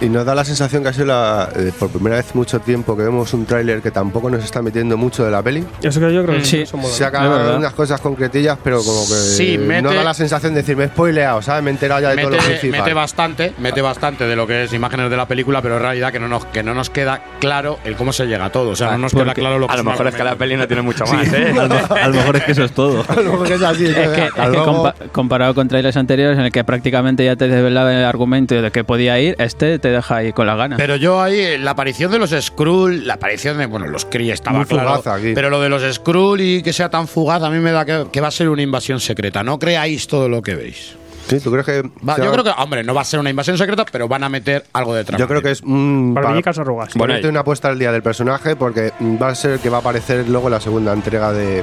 Y, 0.00 0.06
y 0.06 0.08
nos 0.08 0.24
da 0.24 0.34
la 0.34 0.44
sensación 0.44 0.82
que 0.82 0.88
ha 0.88 0.92
sido 0.92 1.06
la, 1.06 1.50
eh, 1.54 1.70
por 1.78 1.90
primera 1.90 2.16
vez 2.16 2.34
mucho 2.34 2.60
tiempo 2.60 2.96
que 2.96 3.02
vemos 3.02 3.32
un 3.34 3.44
tráiler 3.44 3.82
que 3.82 3.90
tampoco 3.90 4.30
nos 4.30 4.42
está 4.44 4.62
metiendo 4.62 4.96
mucho 4.96 5.24
de 5.24 5.30
la 5.30 5.42
peli. 5.42 5.64
Eso 5.82 6.00
que 6.00 6.12
yo 6.14 6.24
creo 6.24 6.38
que 6.38 6.44
Sí. 6.44 6.64
Se 6.90 7.04
acaban 7.04 7.56
unas 7.56 7.74
cosas 7.74 8.00
concretillas, 8.00 8.56
pero 8.64 8.82
como 8.82 9.02
que 9.06 9.12
Sí, 9.14 9.58
mete- 9.58 9.82
no 9.82 9.92
da 9.92 10.02
la 10.04 10.14
sensación 10.14 10.54
de 10.54 10.60
decir, 10.62 10.76
me 10.76 10.84
he 10.84 10.88
spoileado, 10.88 11.42
¿sabes? 11.42 11.62
Me 11.62 11.70
he 11.70 11.74
enterado 11.74 12.00
ya 12.00 12.10
de 12.14 12.22
todo 12.22 12.30
lo 12.30 12.38
principal. 12.38 12.80
mete 12.80 12.94
bastante, 12.94 13.52
mete 13.58 13.80
bastante 13.82 14.26
de 14.26 14.36
lo 14.36 14.46
que 14.46 14.64
es 14.64 14.72
imágenes 14.72 15.10
de 15.10 15.16
la 15.16 15.26
película, 15.26 15.60
pero 15.62 15.76
en 15.76 15.82
realidad 15.82 16.12
que 16.12 16.18
no 16.20 16.28
nos, 16.28 16.44
que 16.46 16.62
no 16.62 16.74
nos 16.74 16.90
queda 16.90 17.22
claro 17.40 17.78
el 17.84 17.96
cómo 17.96 18.12
se 18.12 18.26
llega 18.26 18.46
a 18.46 18.50
todo. 18.52 18.70
O 18.70 18.76
sea, 18.76 18.92
no 18.92 18.98
nos 18.98 19.12
queda 19.12 19.34
claro 19.34 19.58
lo 19.58 19.66
que 19.66 19.72
a 19.74 19.76
lo 19.76 19.84
mejor 19.84 20.06
es 20.08 20.14
que 20.14 20.24
la 20.24 20.36
peli 20.36 20.56
no 20.56 20.66
tiene 20.66 20.82
mucho 20.82 21.04
más, 21.06 21.32
¿eh? 21.32 21.52
A 21.58 22.08
lo 22.08 22.14
mejor 22.14 22.36
es 22.36 22.44
que 22.44 22.52
eso 22.52 22.64
es 22.64 22.72
todo. 22.72 23.04
A 23.08 23.14
lo 23.16 23.32
mejor 23.32 23.52
es 23.52 23.62
así, 23.62 23.86
Es 23.86 23.94
que, 23.94 24.00
hasta 24.22 24.26
es 24.26 24.32
que 24.32 24.56
luego. 24.56 24.84
compa- 24.84 24.94
comparado 25.12 25.54
con 25.54 25.68
trailers 25.68 25.96
anteriores 25.96 26.38
en 26.38 26.44
el 26.44 26.52
que 26.52 26.64
prácticamente 26.64 27.24
ya 27.24 27.36
te 27.36 27.48
desvelaba 27.48 27.92
el 27.94 28.04
argumento 28.04 28.60
de 28.60 28.70
que 28.70 28.84
podía 28.84 29.18
ir, 29.20 29.34
este 29.38 29.78
te 29.78 29.88
deja 29.90 30.16
ahí 30.16 30.32
con 30.32 30.46
las 30.46 30.56
ganas. 30.56 30.78
Pero 30.78 30.96
yo 30.96 31.20
ahí, 31.20 31.38
eh, 31.38 31.58
la 31.58 31.72
aparición 31.72 32.10
de 32.12 32.18
los 32.18 32.30
Skrull, 32.30 33.06
la 33.06 33.14
aparición 33.14 33.58
de, 33.58 33.66
bueno, 33.66 33.86
los 33.86 34.04
Kree 34.04 34.30
estaba 34.32 34.58
Muy 34.58 34.66
claro. 34.66 34.96
fugaz 34.96 35.06
aquí. 35.18 35.32
Pero 35.34 35.50
lo 35.50 35.60
de 35.60 35.68
los 35.68 35.82
Skrull 35.94 36.40
y 36.40 36.62
que 36.62 36.72
sea 36.72 36.88
tan 36.90 37.08
fugaz, 37.08 37.42
a 37.42 37.50
mí 37.50 37.58
me 37.58 37.72
da 37.72 37.84
que, 37.84 38.06
que 38.12 38.20
va 38.20 38.28
a 38.28 38.32
ser 38.32 38.48
una 38.48 38.62
invasión 38.62 39.00
secreta. 39.00 39.42
No 39.42 39.58
creáis 39.58 40.06
todo 40.06 40.28
lo 40.28 40.42
que 40.42 40.54
veis. 40.54 40.94
Sí, 41.28 41.40
¿tú 41.40 41.50
crees 41.50 41.66
que.? 41.66 41.82
Va- 42.06 42.12
o 42.14 42.16
sea, 42.16 42.24
yo 42.24 42.32
creo 42.32 42.44
que, 42.44 42.50
hombre, 42.56 42.82
no 42.84 42.94
va 42.94 43.02
a 43.02 43.04
ser 43.04 43.20
una 43.20 43.30
invasión 43.30 43.56
secreta, 43.58 43.84
pero 43.90 44.08
van 44.08 44.24
a 44.24 44.28
meter 44.28 44.64
algo 44.72 44.94
de 44.94 45.04
trama. 45.04 45.18
Yo 45.18 45.28
creo 45.28 45.42
que 45.42 45.50
es 45.50 45.60
un. 45.62 46.14
Barbicas 46.14 46.58
arrugas. 46.58 46.94
Bueno, 46.94 47.12
ponerte 47.12 47.28
una 47.28 47.40
apuesta 47.40 47.68
al 47.68 47.78
día 47.78 47.92
del 47.92 48.02
personaje 48.02 48.56
porque 48.56 48.92
va 49.00 49.28
a 49.28 49.34
ser 49.34 49.58
que 49.60 49.68
va 49.70 49.78
a 49.78 49.80
aparecer 49.80 50.28
luego 50.28 50.48
la 50.50 50.60
segunda 50.60 50.92
entrega 50.92 51.32
de, 51.32 51.62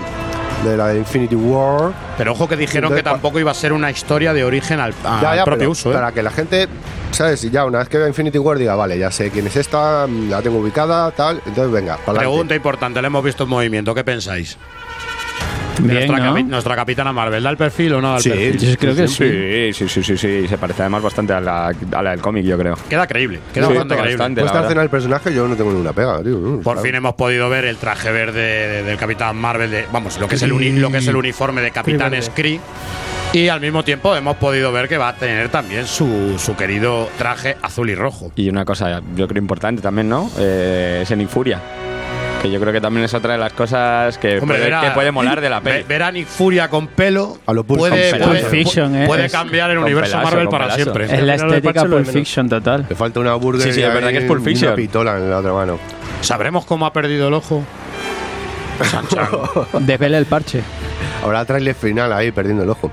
de 0.63 0.77
la 0.77 0.87
de 0.89 0.99
Infinity 0.99 1.35
War. 1.35 1.93
Pero 2.17 2.31
ojo 2.33 2.47
que 2.47 2.55
dijeron 2.57 2.85
Entonces, 2.91 3.03
que 3.03 3.09
tampoco 3.09 3.39
iba 3.39 3.51
a 3.51 3.55
ser 3.55 3.73
una 3.73 3.89
historia 3.91 4.33
de 4.33 4.43
origen 4.43 4.79
al, 4.79 4.93
al 5.03 5.21
Ya, 5.21 5.35
ya, 5.35 5.43
propio 5.45 5.59
pero 5.59 5.71
uso. 5.71 5.91
¿eh? 5.91 5.93
Para 5.93 6.11
que 6.11 6.23
la 6.23 6.31
gente, 6.31 6.67
¿sabes? 7.11 7.43
Y 7.43 7.49
ya 7.49 7.65
una 7.65 7.79
vez 7.79 7.89
que 7.89 7.97
vea 7.97 8.07
Infinity 8.07 8.37
War 8.37 8.57
diga, 8.57 8.75
vale, 8.75 8.97
ya 8.97 9.11
sé 9.11 9.31
quién 9.31 9.47
es 9.47 9.55
esta, 9.55 10.05
mm, 10.07 10.29
la 10.29 10.41
tengo 10.41 10.59
ubicada, 10.59 11.11
tal. 11.11 11.41
Entonces, 11.45 11.71
venga, 11.71 11.97
para 12.05 12.19
Pregunta 12.19 12.55
importante, 12.55 13.01
la 13.01 13.07
hemos 13.07 13.23
visto 13.23 13.43
en 13.43 13.49
movimiento. 13.49 13.93
¿Qué 13.95 14.03
pensáis? 14.03 14.57
Bien, 15.79 16.07
nuestra, 16.07 16.17
¿no? 16.19 16.35
capi- 16.35 16.45
nuestra 16.45 16.75
capitana 16.75 17.11
Marvel, 17.13 17.43
¿da 17.43 17.49
el 17.49 17.57
perfil 17.57 17.93
o 17.93 18.01
no 18.01 18.11
da 18.11 18.17
el 18.17 18.21
Sí. 18.23 18.29
perfil? 18.29 18.57
Yo 18.57 18.77
creo 18.77 18.95
que 18.95 19.07
sí. 19.07 19.73
Sí, 19.73 19.73
sí, 19.73 19.89
sí, 19.89 20.03
sí, 20.03 20.17
sí, 20.17 20.47
se 20.47 20.57
parece 20.57 20.81
además 20.83 21.03
bastante 21.03 21.33
a 21.33 21.39
la, 21.41 21.67
a 21.91 22.01
la 22.03 22.11
del 22.11 22.21
cómic, 22.21 22.45
yo 22.45 22.57
creo. 22.57 22.75
Queda 22.89 23.05
creíble, 23.07 23.39
queda 23.53 23.67
Sí, 23.67 23.73
bastante 23.73 23.95
creíble. 23.95 24.17
bastante. 24.17 24.65
Escena 24.65 24.81
el 24.83 24.89
personaje, 24.89 25.33
yo 25.33 25.47
no 25.47 25.55
tengo 25.55 25.71
ninguna 25.71 25.93
pega, 25.93 26.21
tío. 26.23 26.37
no, 26.37 26.55
Por 26.61 26.73
claro. 26.75 26.81
fin 26.81 26.95
hemos 26.95 27.15
podido 27.15 27.49
ver 27.49 27.65
el 27.65 27.77
traje 27.77 28.11
verde 28.11 28.41
de- 28.41 28.83
del 28.83 28.97
Capitán 28.97 29.35
Marvel, 29.37 29.69
de, 29.71 29.85
vamos, 29.91 30.19
lo 30.19 30.27
que, 30.27 30.35
es 30.35 30.41
el 30.43 30.53
uni- 30.53 30.71
lo 30.71 30.89
que 30.91 30.97
es 30.97 31.07
el 31.07 31.15
uniforme 31.15 31.61
de 31.61 31.71
Capitán. 31.71 32.13
Scree. 32.21 32.59
Y 33.33 33.49
al 33.49 33.59
mismo 33.59 33.83
tiempo 33.83 34.15
hemos 34.15 34.37
podido 34.37 34.71
ver 34.71 34.87
que 34.87 34.97
va 34.97 35.09
a 35.09 35.15
tener 35.15 35.49
también 35.49 35.85
su, 35.87 36.35
su 36.39 36.55
querido 36.55 37.09
traje 37.17 37.57
azul 37.61 37.89
y 37.89 37.95
rojo. 37.95 38.31
Y 38.35 38.47
una 38.47 38.63
cosa, 38.63 39.01
yo 39.15 39.27
creo 39.27 39.41
importante 39.41 39.81
también, 39.81 40.07
¿no? 40.07 40.29
Eh, 40.39 40.99
es 41.01 41.11
en 41.11 41.19
Infuria. 41.21 41.59
Que 42.45 42.51
yo 42.51 42.59
creo 42.59 42.71
que 42.71 42.79
también 42.79 43.03
es 43.05 43.13
otra 43.15 43.33
de 43.33 43.39
las 43.39 43.53
cosas 43.53 44.19
que, 44.19 44.37
Hombre, 44.37 44.57
puede, 44.57 44.59
ver 44.65 44.73
a- 44.75 44.81
que 44.81 44.91
puede 44.91 45.11
molar 45.11 45.41
de 45.41 45.49
la 45.49 45.61
peli. 45.61 45.81
Ver 45.83 46.03
a 46.03 46.11
Nick 46.11 46.27
Furia 46.27 46.69
con 46.69 46.85
pelo 46.85 47.39
A 47.47 47.53
lo 47.53 47.63
Pulp 47.63 47.79
puede, 47.79 48.11
Fiction. 48.11 48.21
puede- 48.29 48.39
Pulp 48.41 48.51
Fiction, 48.51 48.95
¿eh? 48.95 49.07
puede 49.07 49.29
cambiar 49.31 49.71
el 49.71 49.77
con 49.77 49.85
universo 49.85 50.11
pelazo, 50.11 50.25
Marvel 50.29 50.45
con 50.45 50.51
para 50.51 50.65
pelazo. 50.75 50.83
siempre. 50.83 51.05
Es 51.17 51.23
la 51.23 51.35
estética 51.35 51.85
Pulp. 51.85 52.05
Fiction 52.05 52.47
total. 52.47 52.85
Le 52.87 52.95
falta 52.95 53.19
una 53.19 53.33
burger 53.33 53.63
Sí, 53.63 53.73
sí, 53.73 53.79
y 53.79 53.83
es 53.83 53.91
verdad 53.91 54.09
que 54.11 54.17
es 54.19 54.23
Pulp 54.25 54.43
Fiction. 54.43 54.67
una 54.69 54.75
pistola 54.75 55.17
en 55.17 55.27
la 55.31 55.39
otra 55.39 55.53
mano. 55.53 55.79
¿Sabremos 56.21 56.65
cómo 56.65 56.85
ha 56.85 56.93
perdido 56.93 57.29
el 57.29 57.33
ojo? 57.33 57.63
Desvela 59.79 60.17
el 60.19 60.25
parche. 60.27 60.61
Habrá 61.23 61.45
trailer 61.45 61.73
final 61.73 62.13
ahí 62.13 62.31
perdiendo 62.31 62.61
el 62.63 62.69
ojo. 62.69 62.91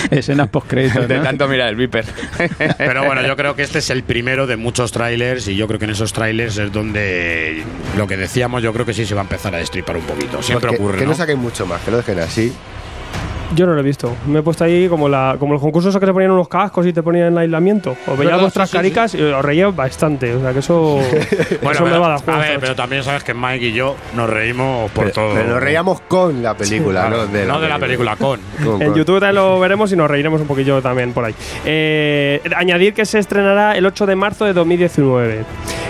Escenas 0.10 0.48
post-créditos. 0.48 1.08
De 1.08 1.18
¿no? 1.18 1.22
tanto 1.22 1.48
mirar 1.48 1.68
el 1.68 1.76
Viper. 1.76 2.04
Pero 2.78 3.04
bueno, 3.04 3.22
yo 3.26 3.36
creo 3.36 3.54
que 3.54 3.62
este 3.62 3.78
es 3.78 3.90
el 3.90 4.02
primero 4.02 4.46
de 4.46 4.56
muchos 4.56 4.92
trailers 4.92 5.48
y 5.48 5.56
yo 5.56 5.66
creo 5.66 5.78
que 5.78 5.84
en 5.86 5.92
esos 5.92 6.12
trailers 6.12 6.58
es 6.58 6.72
donde 6.72 7.62
lo 7.96 8.06
que 8.06 8.16
decíamos, 8.16 8.62
yo 8.62 8.72
creo 8.72 8.86
que 8.86 8.94
sí 8.94 9.06
se 9.06 9.14
va 9.14 9.20
a 9.20 9.24
empezar 9.24 9.54
a 9.54 9.58
destripar 9.58 9.96
un 9.96 10.04
poquito. 10.04 10.42
Siempre 10.42 10.68
Pues 10.68 10.78
que, 10.78 10.82
ocurre, 10.82 10.98
que 10.98 11.04
¿no? 11.04 11.10
no 11.10 11.16
saquen 11.16 11.38
mucho 11.38 11.66
más, 11.66 11.80
que 11.82 11.90
lo 11.90 11.96
dejen 11.98 12.18
así. 12.20 12.52
Yo 13.56 13.66
no 13.66 13.72
lo 13.74 13.80
he 13.80 13.82
visto. 13.82 14.14
Me 14.28 14.38
he 14.38 14.42
puesto 14.42 14.62
ahí 14.64 14.88
como 14.88 15.08
la 15.08 15.36
como 15.38 15.52
los 15.54 15.60
concursos 15.60 15.92
que 15.98 16.06
te 16.06 16.12
ponían 16.12 16.30
unos 16.30 16.48
cascos 16.48 16.86
y 16.86 16.92
te 16.92 17.02
ponían 17.02 17.28
en 17.28 17.38
aislamiento. 17.38 17.96
Os 18.06 18.16
veía 18.16 18.30
¿Verdad? 18.30 18.40
vuestras 18.42 18.68
Sí, 18.70 18.72
sí, 18.72 18.76
caricas 18.78 19.14
y 19.14 19.22
os 19.22 19.44
reía 19.44 19.68
bastante. 19.68 20.34
O 20.34 20.40
sea 20.40 20.52
que 20.52 20.60
eso, 20.60 20.94
Bueno, 21.62 21.70
eso 21.72 21.84
me 21.84 21.90
pero- 21.90 22.00
va 22.00 22.06
a 22.06 22.10
dar 22.10 22.18
a 22.18 22.18
juego 22.20 22.38
ver, 22.40 22.60
pero 22.60 22.76
también 22.76 23.02
sabes 23.02 23.24
que 23.24 23.34
Mike 23.34 23.66
y 23.66 23.72
yo 23.72 23.96
nos 24.14 24.30
reímos 24.30 24.90
por 24.92 25.04
pero, 25.06 25.14
todo. 25.14 25.34
pero 25.34 25.48
nos 25.48 25.60
reíamos 25.62 26.00
con 26.02 26.42
la 26.42 26.56
película, 26.56 27.08
Claro, 27.08 27.26
no 27.26 27.26
de 27.26 27.44
la, 27.46 27.52
no 27.54 27.60
de 27.60 27.68
la 27.68 27.78
película, 27.78 28.16
con. 28.16 28.38
Con- 28.64 28.80
En 28.82 28.88
con- 28.88 28.96
YouTube 28.96 29.18
también 29.20 29.34
lo 29.36 29.58
veremos 29.58 29.90
y 29.92 29.96
nos 29.96 30.08
reiremos 30.10 30.40
un 30.40 30.46
poquillo 30.46 30.80
también 30.80 31.12
por 31.12 31.24
ahí. 31.24 31.34
Eh, 31.64 32.40
añadir 32.56 32.94
que 32.94 33.04
se 33.04 33.18
estrenará 33.18 33.76
el 33.76 33.84
8 33.86 34.06
de 34.06 34.14
marzo 34.16 34.44
de 34.44 34.52
2019. 34.52 35.44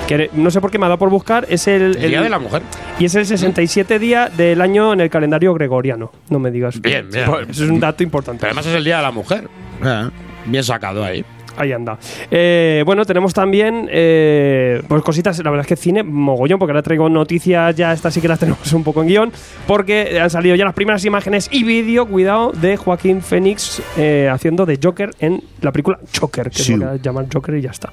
Que 0.08 0.28
no 0.32 0.50
sé 0.50 0.60
por 0.60 0.72
qué 0.72 0.78
me 0.78 0.86
ha 0.86 0.88
dado 0.88 0.98
por 0.98 1.08
buscar. 1.08 1.46
Es 1.48 1.68
el, 1.68 1.96
El 1.96 2.08
Día 2.10 2.20
de 2.22 2.28
la 2.28 2.40
Mujer. 2.40 2.62
Y 2.98 3.04
es 3.04 3.14
el 3.14 3.26
67 3.26 4.00
día 4.00 4.28
del 4.28 4.60
año 4.60 4.92
en 4.92 5.00
el 5.00 5.08
calendario 5.08 5.54
gregoriano. 5.54 6.10
No 6.30 6.40
me 6.40 6.50
digas. 6.50 6.80
Bien, 6.80 7.08
bien. 7.10 7.26
Eso 7.50 7.64
es 7.64 7.70
un 7.70 7.80
dato 7.80 8.02
importante. 8.02 8.40
Pero 8.40 8.50
además 8.50 8.66
es 8.66 8.74
el 8.74 8.84
Día 8.84 8.96
de 8.98 9.02
la 9.02 9.10
Mujer. 9.10 9.48
Eh, 9.84 10.08
bien 10.46 10.64
sacado 10.64 11.04
ahí. 11.04 11.24
Ahí 11.56 11.72
anda. 11.72 11.98
Eh, 12.30 12.82
bueno, 12.86 13.04
tenemos 13.04 13.34
también 13.34 13.86
eh, 13.90 14.80
pues 14.88 15.02
cositas, 15.02 15.36
la 15.44 15.50
verdad 15.50 15.62
es 15.64 15.68
que 15.68 15.76
cine 15.76 16.02
mogollón, 16.02 16.58
porque 16.58 16.70
ahora 16.70 16.82
traigo 16.82 17.08
noticias, 17.10 17.74
ya 17.76 17.92
estas 17.92 18.14
sí 18.14 18.20
que 18.22 18.28
las 18.28 18.38
tenemos 18.38 18.72
un 18.72 18.82
poco 18.84 19.02
en 19.02 19.08
guion, 19.08 19.32
porque 19.66 20.18
han 20.20 20.30
salido 20.30 20.54
ya 20.54 20.64
las 20.64 20.72
primeras 20.74 21.04
imágenes 21.04 21.48
y 21.52 21.64
vídeo, 21.64 22.06
cuidado, 22.06 22.52
de 22.52 22.76
Joaquín 22.78 23.20
Phoenix 23.20 23.82
eh, 23.98 24.30
haciendo 24.32 24.64
de 24.64 24.78
Joker 24.82 25.10
en 25.18 25.42
la 25.60 25.72
película 25.72 25.98
Joker, 26.18 26.48
que 26.50 26.62
Sí. 26.62 26.78
que 26.78 26.98
llaman 27.02 27.26
Joker 27.30 27.54
y 27.56 27.62
ya 27.62 27.70
está. 27.70 27.92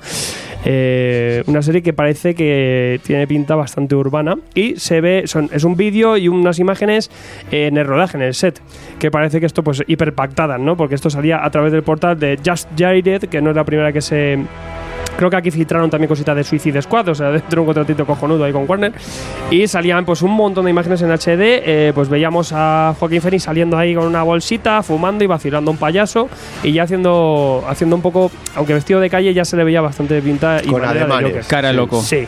Eh, 0.64 1.44
una 1.48 1.62
serie 1.62 1.82
que 1.82 1.94
parece 1.94 2.36
que 2.36 3.00
tiene 3.06 3.28
pinta 3.28 3.56
bastante 3.56 3.96
urbana 3.96 4.36
y 4.54 4.76
se 4.78 5.02
ve, 5.02 5.24
son, 5.26 5.50
es 5.52 5.64
un 5.64 5.76
vídeo 5.76 6.16
y 6.18 6.28
unas 6.28 6.60
imágenes 6.60 7.10
en 7.52 7.78
el 7.78 7.86
rodaje, 7.86 8.18
en 8.18 8.24
el 8.24 8.34
set, 8.34 8.60
que 9.00 9.12
parece 9.12 9.40
que 9.40 9.46
esto 9.46 9.64
pues 9.64 9.84
hiperpactadas, 9.86 10.60
¿no? 10.60 10.76
Porque 10.76 10.96
esto 10.96 11.10
salía 11.10 11.44
a 11.44 11.50
través 11.50 11.72
del 11.72 11.84
portal 11.84 12.20
de 12.20 12.40
Just 12.44 12.70
Jared, 12.78 13.24
que 13.26 13.42
no 13.42 13.52
es 13.52 13.56
la 13.56 13.64
primera 13.64 13.92
que 13.92 14.02
se... 14.02 14.40
Creo 15.16 15.32
que 15.32 15.36
aquí 15.36 15.50
filtraron 15.50 15.90
también 15.90 16.08
cositas 16.08 16.36
de 16.36 16.44
Suicide 16.44 16.80
Squad, 16.82 17.10
o 17.10 17.16
sea, 17.16 17.30
dentro 17.32 17.50
de 17.56 17.60
un 17.62 17.66
contratito 17.66 18.06
cojonudo 18.06 18.44
ahí 18.44 18.52
con 18.52 18.66
Warner. 18.68 18.94
Y 19.50 19.68
salían 19.68 20.06
pues 20.06 20.22
un 20.22 20.32
montón 20.32 20.66
de 20.66 20.72
imágenes 20.72 21.02
en 21.02 21.10
HD. 21.12 21.42
eh, 21.66 21.92
pues 21.96 22.08
veíamos 22.08 22.52
a 22.54 22.94
Joaquín 23.00 23.22
Phoenix 23.22 23.44
saliendo 23.44 23.78
ahí 23.78 23.96
con 23.96 24.06
una 24.06 24.22
bolsita, 24.22 24.84
fumando 24.84 25.24
y 25.24 25.28
vacilando 25.28 25.72
a 25.72 25.74
un 25.74 25.78
payaso. 25.78 26.30
Y 26.62 26.72
ya 26.74 26.84
haciendo, 26.84 27.64
haciendo 27.68 27.96
un 27.96 28.04
poco, 28.04 28.30
aunque 28.56 28.74
vestido 28.74 29.00
de 29.00 29.10
calle, 29.10 29.34
ya 29.34 29.44
se 29.44 29.58
le 29.58 29.64
veía 29.64 29.82
bastante 29.82 30.22
pinta 30.22 30.62
y 30.64 30.68
Con 30.68 30.82
de. 30.82 31.42
Cara 31.48 31.74
loco. 31.74 32.02
Sí. 32.02 32.28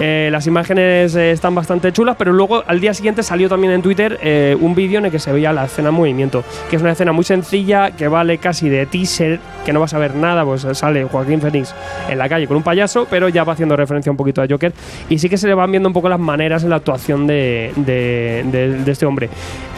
Eh, 0.00 0.28
las 0.32 0.46
imágenes 0.46 1.14
eh, 1.14 1.30
están 1.30 1.54
bastante 1.54 1.92
chulas, 1.92 2.16
pero 2.18 2.32
luego 2.32 2.64
al 2.66 2.80
día 2.80 2.92
siguiente 2.94 3.22
salió 3.22 3.48
también 3.48 3.74
en 3.74 3.82
Twitter 3.82 4.18
eh, 4.22 4.56
un 4.60 4.74
vídeo 4.74 4.98
en 4.98 5.04
el 5.06 5.12
que 5.12 5.20
se 5.20 5.32
veía 5.32 5.52
la 5.52 5.66
escena 5.66 5.90
en 5.90 5.94
movimiento, 6.04 6.44
que 6.70 6.76
es 6.76 6.82
una 6.82 6.92
escena 6.92 7.12
muy 7.12 7.24
sencilla, 7.24 7.90
que 7.92 8.08
vale 8.08 8.38
casi 8.38 8.68
de 8.68 8.86
teaser, 8.86 9.40
que 9.64 9.72
no 9.72 9.80
vas 9.80 9.94
a 9.94 9.98
ver 9.98 10.14
nada, 10.14 10.44
pues 10.44 10.66
sale 10.72 11.04
Joaquín 11.04 11.40
Phoenix 11.40 11.74
en 12.08 12.18
la 12.18 12.28
calle 12.28 12.46
con 12.46 12.56
un 12.56 12.62
payaso, 12.62 13.06
pero 13.10 13.28
ya 13.28 13.44
va 13.44 13.54
haciendo 13.54 13.76
referencia 13.76 14.10
un 14.12 14.16
poquito 14.16 14.42
a 14.42 14.46
Joker, 14.48 14.72
y 15.08 15.18
sí 15.18 15.28
que 15.28 15.36
se 15.38 15.46
le 15.48 15.54
van 15.54 15.70
viendo 15.70 15.88
un 15.88 15.92
poco 15.92 16.08
las 16.08 16.20
maneras 16.20 16.62
en 16.64 16.70
la 16.70 16.76
actuación 16.76 17.26
de, 17.26 17.72
de- 17.76 18.84
este 18.86 19.06
hombre, 19.06 19.28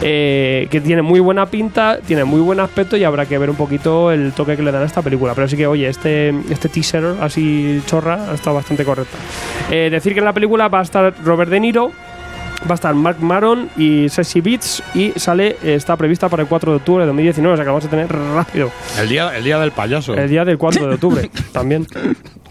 eh, 0.01 0.67
que 0.69 0.81
tiene 0.81 1.01
muy 1.01 1.19
buena 1.19 1.45
pinta, 1.47 1.99
tiene 2.05 2.23
muy 2.23 2.41
buen 2.41 2.59
aspecto 2.59 2.97
y 2.97 3.03
habrá 3.03 3.25
que 3.25 3.37
ver 3.37 3.49
un 3.49 3.55
poquito 3.55 4.11
el 4.11 4.33
toque 4.33 4.55
que 4.55 4.63
le 4.63 4.71
dan 4.71 4.83
a 4.83 4.85
esta 4.85 5.01
película, 5.01 5.33
pero 5.33 5.47
sí 5.47 5.55
que, 5.57 5.65
oye, 5.65 5.87
este, 5.87 6.29
este 6.49 6.69
teaser 6.69 7.03
así 7.21 7.81
chorra 7.85 8.29
ha 8.29 8.33
estado 8.35 8.55
bastante 8.57 8.83
correcto. 8.83 9.17
Eh, 9.71 9.89
decir 9.89 10.13
que 10.13 10.19
en 10.19 10.25
la 10.25 10.33
película 10.33 10.67
va 10.67 10.79
a 10.79 10.83
estar 10.83 11.13
Robert 11.23 11.49
De 11.49 11.59
Niro, 11.59 11.91
va 12.67 12.73
a 12.73 12.75
estar 12.75 12.93
Mark 12.93 13.17
Maron 13.21 13.69
y 13.77 14.09
Ceci 14.09 14.41
Beats 14.41 14.83
y 14.93 15.11
sale, 15.15 15.57
está 15.63 15.95
prevista 15.95 16.29
para 16.29 16.43
el 16.43 16.49
4 16.49 16.71
de 16.71 16.77
octubre 16.77 17.01
de 17.03 17.07
2019, 17.07 17.53
o 17.53 17.57
sea 17.57 17.63
que 17.63 17.69
vamos 17.69 17.85
a 17.85 17.89
tener 17.89 18.11
rápido. 18.11 18.71
El 18.99 19.09
día, 19.09 19.35
el 19.37 19.43
día 19.43 19.59
del 19.59 19.71
payaso. 19.71 20.13
El 20.13 20.29
día 20.29 20.45
del 20.45 20.57
4 20.57 20.87
de 20.87 20.93
octubre 20.95 21.29
también. 21.51 21.87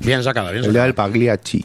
Bien 0.01 0.23
sacado, 0.23 0.51
bien 0.53 0.65
El 0.65 0.73
día 0.73 0.85
del 0.85 0.95
Pagliacci. 0.95 1.65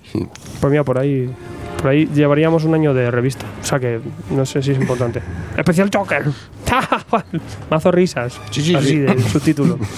Pues 0.60 0.72
mira, 0.72 0.84
por 0.84 0.98
ahí, 0.98 1.30
por 1.78 1.90
ahí 1.90 2.08
llevaríamos 2.14 2.64
un 2.66 2.74
año 2.76 2.94
de 2.94 3.10
revista, 3.10 3.46
o 3.62 3.66
sea 3.66 3.80
que 3.80 4.00
no 4.30 4.46
sé 4.46 4.62
si 4.62 4.72
es 4.72 4.78
importante. 4.78 5.22
Especial 5.58 5.90
Joker. 5.94 6.24
Mazo 7.70 7.92
risas. 7.92 8.40
Sí, 8.50 8.62
sí, 8.62 8.76
Así 8.76 8.88
sí. 8.88 9.00
del 9.00 9.22
subtítulo. 9.24 9.80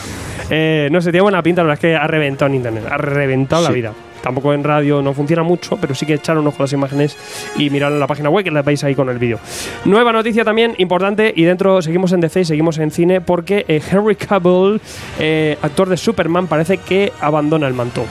Eh, 0.50 0.90
no 0.92 1.02
sé, 1.02 1.10
tiene 1.12 1.22
buena 1.22 1.42
pinta, 1.42 1.62
la 1.62 1.68
verdad 1.70 1.86
es 1.86 1.90
que 1.92 1.96
ha 1.96 2.06
reventado 2.06 2.50
en 2.50 2.56
internet, 2.56 2.84
ha 2.92 2.98
reventado 2.98 3.64
la 3.64 3.70
vida. 3.72 3.94
Tampoco 4.24 4.54
en 4.54 4.64
radio 4.64 5.02
no 5.02 5.14
funciona 5.14 5.44
mucho, 5.44 5.78
pero 5.78 5.94
sí 5.94 6.06
que 6.06 6.14
echar 6.14 6.38
un 6.38 6.48
ojo 6.48 6.58
a 6.60 6.64
las 6.64 6.74
imágenes 6.74 7.18
y 7.58 7.70
mirar 7.70 7.92
en 7.92 8.00
la 8.00 8.08
página 8.08 8.30
web 8.30 8.46
que 8.46 8.52
la 8.52 8.62
veis 8.62 8.82
ahí 8.86 8.96
con 8.96 9.10
el 9.10 9.18
vídeo. 9.18 9.38
Nueva 9.84 10.14
noticia 10.14 10.46
también 10.46 10.76
importante 10.78 11.34
y 11.36 11.44
dentro 11.44 11.82
seguimos 11.82 12.14
en 12.14 12.22
DC 12.22 12.40
y 12.40 12.46
seguimos 12.46 12.78
en 12.78 12.90
cine 12.90 13.20
porque 13.20 13.66
eh, 13.68 13.82
Henry 13.92 14.16
Cavill, 14.16 14.80
eh, 15.20 15.58
actor 15.62 15.90
de 15.90 15.98
Superman, 15.98 16.48
parece 16.48 16.78
que 16.78 17.12
abandona 17.20 17.68
el 17.68 17.74
manto. 17.74 18.06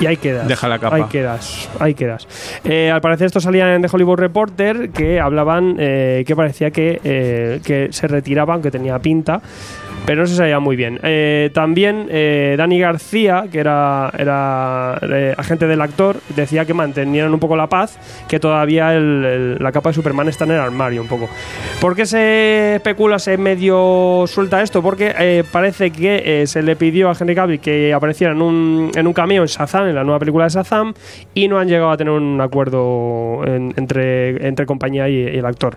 Y 0.00 0.06
ahí 0.06 0.16
quedas. 0.16 0.46
Deja 0.46 0.68
la 0.68 0.78
capa. 0.78 0.96
Ahí 0.96 1.04
quedas. 1.10 1.68
Ahí 1.80 1.94
quedas. 1.94 2.28
Eh, 2.64 2.90
al 2.90 3.00
parecer 3.00 3.26
esto 3.26 3.40
salía 3.40 3.74
en 3.74 3.82
The 3.82 3.88
Hollywood 3.90 4.18
Reporter 4.18 4.90
que 4.90 5.18
hablaban 5.18 5.76
eh, 5.78 6.22
que 6.26 6.36
parecía 6.36 6.70
que, 6.70 7.00
eh, 7.02 7.60
que 7.64 7.88
se 7.90 8.06
retiraba, 8.06 8.54
aunque 8.54 8.70
tenía 8.70 8.98
pinta. 9.00 9.40
Pero 10.06 10.22
no 10.22 10.26
se 10.26 10.36
sabía 10.36 10.58
muy 10.58 10.74
bien. 10.74 10.98
Eh, 11.02 11.50
también 11.52 12.06
eh, 12.08 12.54
Dani 12.56 12.80
García, 12.80 13.44
que 13.52 13.58
era, 13.58 14.10
eh, 15.02 15.34
agente 15.36 15.66
del 15.66 15.82
actor, 15.82 16.16
decía 16.34 16.64
que 16.64 16.72
mantenían 16.72 17.30
un 17.34 17.38
poco 17.38 17.56
la 17.56 17.66
paz, 17.66 17.98
que 18.26 18.40
todavía 18.40 18.92
la 18.94 19.70
capa 19.70 19.90
de 19.90 19.94
Superman 19.94 20.28
está 20.28 20.44
en 20.44 20.52
el 20.52 20.60
armario 20.60 21.02
un 21.02 21.08
poco. 21.08 21.28
¿Por 21.78 21.94
qué 21.94 22.06
se 22.06 22.76
especula, 22.76 23.18
se 23.18 23.36
medio 23.36 24.24
suelta 24.26 24.62
esto? 24.62 24.80
Porque 24.80 25.14
eh, 25.18 25.44
parece 25.52 25.90
que 25.90 26.46
se 26.46 26.62
le 26.62 26.74
pidió 26.74 27.10
a 27.10 27.16
Henry 27.18 27.34
Cavill 27.34 27.60
que 27.60 27.92
apareciera 27.92 28.32
en 28.32 28.40
un, 28.40 28.90
en 28.94 29.12
cameo 29.12 29.42
en 29.42 29.48
Shazam, 29.48 29.88
en 29.88 29.94
la 29.94 30.04
nueva 30.04 30.18
película 30.20 30.44
de 30.44 30.50
Shazam, 30.50 30.94
y 31.34 31.48
no 31.48 31.58
han 31.58 31.68
llegado 31.68 31.90
a 31.90 31.96
tener 31.98 32.14
un 32.14 32.40
acuerdo 32.40 33.42
en- 33.44 33.74
entre, 33.76 34.64
compañía 34.64 35.06
y, 35.08 35.22
el 35.22 35.44
actor. 35.44 35.76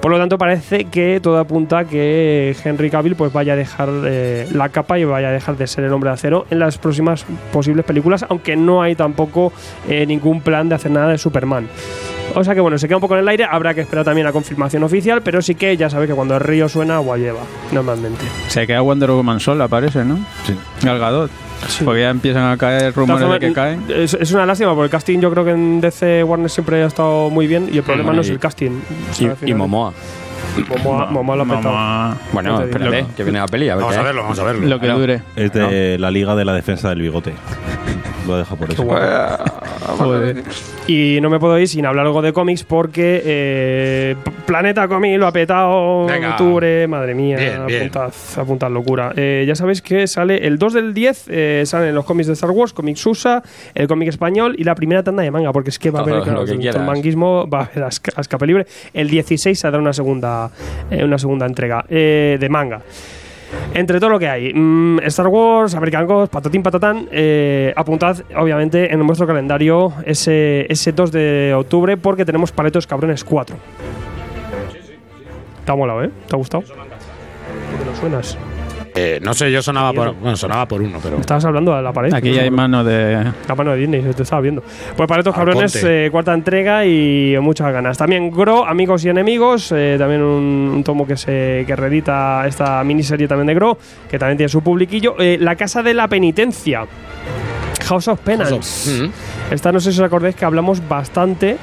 Por 0.00 0.10
lo 0.10 0.18
tanto, 0.18 0.36
parece 0.36 0.86
que 0.86 1.20
todo 1.22 1.38
apunta 1.38 1.84
que 1.84 2.56
Henry 2.64 2.90
Cavill 2.90 3.14
pues 3.14 3.32
vaya 3.32 3.52
a 3.52 3.56
dejar 3.56 3.67
eh, 4.06 4.48
la 4.52 4.68
capa 4.68 4.98
y 4.98 5.04
vaya 5.04 5.28
a 5.28 5.32
dejar 5.32 5.56
de 5.56 5.66
ser 5.66 5.84
el 5.84 5.92
hombre 5.92 6.10
de 6.10 6.14
acero 6.14 6.46
en 6.50 6.58
las 6.58 6.78
próximas 6.78 7.24
posibles 7.52 7.84
películas, 7.84 8.24
aunque 8.28 8.56
no 8.56 8.82
hay 8.82 8.94
tampoco 8.94 9.52
eh, 9.88 10.06
ningún 10.06 10.40
plan 10.40 10.68
de 10.68 10.74
hacer 10.74 10.90
nada 10.90 11.08
de 11.08 11.18
Superman. 11.18 11.68
O 12.34 12.44
sea 12.44 12.54
que 12.54 12.60
bueno, 12.60 12.76
se 12.78 12.86
queda 12.86 12.98
un 12.98 13.00
poco 13.00 13.14
en 13.14 13.20
el 13.20 13.28
aire, 13.28 13.44
habrá 13.50 13.74
que 13.74 13.80
esperar 13.80 14.04
también 14.04 14.26
la 14.26 14.32
confirmación 14.32 14.82
oficial, 14.84 15.22
pero 15.22 15.40
sí 15.40 15.54
que 15.54 15.76
ya 15.76 15.88
sabéis 15.88 16.10
que 16.10 16.14
cuando 16.14 16.34
el 16.34 16.40
río 16.40 16.68
suena, 16.68 16.96
agua 16.96 17.16
lleva, 17.16 17.40
normalmente. 17.72 18.24
Se 18.48 18.66
queda 18.66 18.82
Wonder 18.82 19.10
Woman 19.10 19.40
sola, 19.40 19.66
parece, 19.66 20.04
¿no? 20.04 20.18
Sí. 20.44 20.54
Gal 20.82 20.98
Gadot. 20.98 21.30
Porque 21.84 22.02
ya 22.02 22.10
empiezan 22.10 22.52
a 22.52 22.56
caer 22.56 22.94
rumores 22.94 23.28
de 23.28 23.40
que 23.40 23.52
caen. 23.52 23.84
Es, 23.88 24.14
es 24.14 24.30
una 24.32 24.46
lástima 24.46 24.70
porque 24.74 24.84
el 24.84 24.90
casting 24.90 25.18
yo 25.18 25.30
creo 25.32 25.44
que 25.44 25.50
en 25.50 25.80
DC 25.80 26.22
Warner 26.22 26.48
siempre 26.50 26.82
ha 26.84 26.86
estado 26.86 27.30
muy 27.30 27.46
bien 27.48 27.68
y 27.72 27.78
el 27.78 27.82
problema 27.82 28.12
no 28.12 28.20
es 28.20 28.28
el 28.28 28.38
casting. 28.38 28.80
O 29.10 29.14
sea, 29.14 29.34
Y, 29.42 29.50
y 29.50 29.54
Momoa. 29.54 29.92
Momoa, 30.68 31.06
Momoa 31.06 31.36
lo 31.36 31.42
ha 31.42 31.46
petado. 31.46 32.16
Bueno, 32.32 32.62
espérate, 32.62 33.06
que 33.16 33.24
viene 33.24 33.38
la 33.38 33.46
peli. 33.46 33.68
A 33.68 33.74
ver 33.76 33.82
Vamos 33.82 33.94
qué 33.96 34.00
a 34.00 34.04
verlo, 34.04 34.22
vamos 34.22 34.38
a 34.38 34.44
verlo. 34.44 34.66
Lo 34.66 34.80
que 34.80 34.88
dure. 34.88 35.22
Es 35.36 35.52
de 35.52 35.96
la 35.98 36.10
Liga 36.10 36.34
de 36.34 36.44
la 36.44 36.52
Defensa 36.54 36.88
del 36.90 37.00
Bigote. 37.00 37.32
Lo 38.26 38.36
dejo 38.36 38.56
por 38.56 38.70
eso. 38.70 38.84
Joder. 39.96 40.42
Y 40.86 41.18
no 41.22 41.30
me 41.30 41.38
puedo 41.38 41.58
ir 41.58 41.68
sin 41.68 41.86
hablar 41.86 42.06
algo 42.06 42.20
de 42.20 42.32
cómics 42.32 42.62
porque 42.62 43.22
eh, 43.24 44.16
Planeta 44.46 44.86
Comic 44.88 45.18
lo 45.18 45.26
ha 45.26 45.32
petado 45.32 46.02
en 46.02 46.14
Venga. 46.14 46.30
octubre. 46.30 46.86
Madre 46.88 47.14
mía, 47.14 47.36
Bien, 47.38 47.66
bien. 47.66 47.80
apuntad, 47.82 48.12
apuntad 48.36 48.70
locura. 48.70 49.12
Eh, 49.16 49.44
ya 49.46 49.54
sabéis 49.54 49.80
que 49.80 50.06
sale 50.06 50.46
el 50.46 50.58
2 50.58 50.72
del 50.74 50.94
10, 50.94 51.24
eh, 51.28 51.62
salen 51.64 51.94
los 51.94 52.04
cómics 52.04 52.26
de 52.26 52.32
Star 52.34 52.50
Wars, 52.50 52.72
cómics 52.72 53.04
USA, 53.06 53.42
el 53.74 53.86
cómic 53.88 54.08
español 54.08 54.54
y 54.58 54.64
la 54.64 54.74
primera 54.74 55.02
tanda 55.02 55.22
de 55.22 55.30
manga, 55.30 55.52
porque 55.52 55.70
es 55.70 55.78
que 55.78 55.90
va 55.90 56.00
a 56.00 56.02
haber, 56.02 56.22
claro, 56.22 56.44
el 56.44 56.84
manguismo 56.84 57.48
va 57.48 57.60
a 57.60 57.64
haber 57.64 57.84
a 57.84 57.88
escape 58.20 58.46
libre. 58.46 58.66
El 58.92 59.08
16 59.08 59.58
saldrá 59.58 59.80
una 59.80 59.92
segunda, 59.92 60.27
eh, 60.90 61.04
una 61.04 61.18
segunda 61.18 61.46
entrega 61.46 61.84
eh, 61.88 62.36
de 62.38 62.48
manga. 62.48 62.80
Entre 63.74 63.98
todo 63.98 64.10
lo 64.10 64.18
que 64.18 64.28
hay, 64.28 64.52
mm, 64.52 65.00
Star 65.04 65.28
Wars, 65.28 65.74
American 65.74 66.06
Ghost, 66.06 66.32
patatín 66.32 66.62
patatán, 66.62 67.08
eh, 67.10 67.72
apuntad 67.76 68.16
obviamente 68.36 68.92
en 68.92 68.98
nuestro 69.06 69.26
calendario 69.26 69.92
ese, 70.04 70.66
ese 70.70 70.92
2 70.92 71.12
de 71.12 71.54
octubre 71.56 71.96
porque 71.96 72.24
tenemos 72.24 72.52
Paletos 72.52 72.86
Cabrones 72.86 73.24
4. 73.24 73.56
Te 75.64 75.72
ha 75.72 75.74
molado, 75.74 76.02
¿eh? 76.02 76.10
¿Te 76.26 76.34
ha 76.34 76.38
gustado? 76.38 76.62
¿Por 76.62 77.78
qué 77.78 77.84
no 77.84 77.96
suenas? 77.96 78.38
Eh, 79.00 79.20
no 79.22 79.32
sé, 79.32 79.52
yo 79.52 79.62
sonaba 79.62 79.92
por, 79.92 80.14
bueno, 80.14 80.36
sonaba 80.36 80.66
por 80.66 80.82
uno, 80.82 80.98
pero. 81.02 81.18
Estabas 81.18 81.44
hablando 81.44 81.74
de 81.74 81.82
la 81.82 81.92
pared. 81.92 82.12
Aquí 82.12 82.32
ya 82.32 82.42
hay 82.42 82.50
mano 82.50 82.82
de. 82.82 83.32
La 83.46 83.54
mano 83.54 83.72
de 83.72 83.78
Disney, 83.78 84.02
te 84.02 84.22
estaba 84.22 84.42
viendo. 84.42 84.62
Pues 84.96 85.08
Paletos 85.08 85.34
Arconte. 85.36 85.52
Cabrones, 85.52 85.84
eh, 85.84 86.08
cuarta 86.10 86.34
entrega 86.34 86.84
y 86.84 87.36
muchas 87.40 87.72
ganas. 87.72 87.96
También 87.96 88.30
Gro, 88.30 88.66
Amigos 88.66 89.04
y 89.04 89.08
Enemigos, 89.08 89.72
eh, 89.72 89.96
también 89.98 90.22
un, 90.22 90.72
un 90.74 90.84
tomo 90.84 91.06
que 91.06 91.16
se 91.16 91.64
que 91.66 91.76
reedita 91.76 92.46
esta 92.46 92.82
miniserie 92.82 93.28
también 93.28 93.46
de 93.46 93.54
Gro, 93.54 93.78
que 94.10 94.18
también 94.18 94.36
tiene 94.36 94.48
su 94.48 94.62
publiquillo. 94.62 95.14
Eh, 95.18 95.38
la 95.40 95.54
Casa 95.54 95.82
de 95.82 95.94
la 95.94 96.08
Penitencia. 96.08 96.84
House 97.86 98.08
of 98.08 98.20
Penance. 98.20 98.90
Mm. 98.90 99.10
Esta 99.50 99.72
no 99.72 99.80
sé 99.80 99.92
si 99.92 100.00
os 100.00 100.04
acordáis 100.06 100.34
que 100.36 100.44
hablamos 100.44 100.86
bastante 100.88 101.56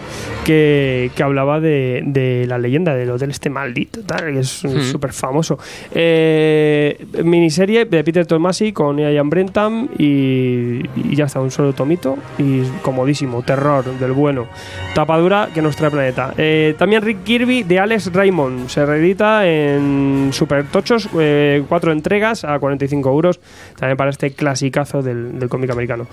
que, 0.44 1.12
que 1.16 1.24
hablaba 1.24 1.60
de, 1.60 2.02
de 2.06 2.46
la 2.48 2.58
leyenda 2.58 2.96
del 2.96 3.10
hotel 3.12 3.30
este 3.30 3.50
maldito, 3.50 4.02
tal, 4.02 4.34
que 4.34 4.40
es 4.40 4.64
Mm. 4.66 4.82
súper 4.82 5.14
famoso. 5.14 5.60
Eh, 5.94 7.06
miniserie 7.24 7.86
de 7.86 8.04
Peter 8.04 8.26
Tomasi 8.26 8.72
con 8.74 8.98
Ian 8.98 9.30
Brentham 9.30 9.88
y, 9.98 10.82
y 10.96 11.16
ya 11.16 11.26
está, 11.26 11.40
un 11.42 11.52
solo 11.52 11.74
tomito 11.74 12.18
y 12.38 12.62
comodísimo, 12.82 13.44
terror 13.44 13.86
del 14.00 14.12
bueno. 14.14 14.48
Tapadura 14.94 15.50
que 15.54 15.62
nos 15.62 15.76
trae 15.76 15.92
Planeta. 15.92 16.34
Eh, 16.38 16.74
también 16.78 17.02
Rick 17.04 17.24
Kirby 17.24 17.64
de 17.64 17.80
Alex 17.80 18.12
Raymond 18.12 18.68
se 18.70 18.86
reedita 18.86 19.48
en 19.48 20.30
Super 20.32 20.66
Tochos, 20.66 21.08
eh, 21.20 21.64
cuatro 21.70 21.92
entregas 21.92 22.44
a 22.44 22.58
45 22.60 23.10
euros, 23.10 23.40
también 23.78 23.98
para 23.98 24.10
este 24.10 24.32
clasicazo 24.32 25.02
del, 25.02 25.38
del 25.40 25.50
cómic 25.50 25.70
americano. 25.72 26.08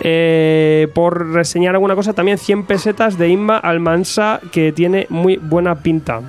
Eh, 0.00 0.88
por 1.16 1.32
reseñar 1.32 1.74
alguna 1.74 1.94
cosa, 1.94 2.12
también 2.12 2.36
100 2.36 2.64
pesetas 2.64 3.16
de 3.16 3.28
Inma 3.28 3.56
Almansa 3.56 4.38
que 4.52 4.72
tiene 4.72 5.06
muy 5.08 5.36
buena 5.38 5.74
pinta. 5.74 6.20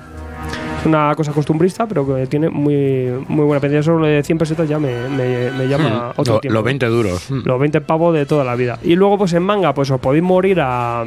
Es 0.80 0.86
una 0.86 1.12
cosa 1.14 1.32
costumbrista, 1.32 1.86
pero 1.86 2.06
que 2.06 2.26
tiene 2.26 2.48
muy, 2.48 3.12
muy 3.28 3.44
buena 3.44 3.60
pinta. 3.60 3.82
Solo 3.82 4.06
de 4.06 4.22
100 4.22 4.38
pesetas 4.38 4.68
ya 4.68 4.78
me, 4.78 5.08
me- 5.10 5.50
me 5.50 5.68
llama 5.68 6.12
otro 6.16 6.34
Lo- 6.34 6.40
tiempo. 6.40 6.54
Los 6.54 6.64
20 6.64 6.86
duros. 6.86 7.30
Los 7.30 7.60
20 7.60 7.80
pavos 7.82 8.14
de 8.14 8.24
toda 8.26 8.44
la 8.44 8.54
vida. 8.54 8.78
Y 8.82 8.94
luego, 8.96 9.18
pues 9.18 9.32
en 9.34 9.42
manga, 9.42 9.74
pues 9.74 9.90
os 9.90 10.00
podéis 10.00 10.22
morir 10.24 10.58
a. 10.62 11.04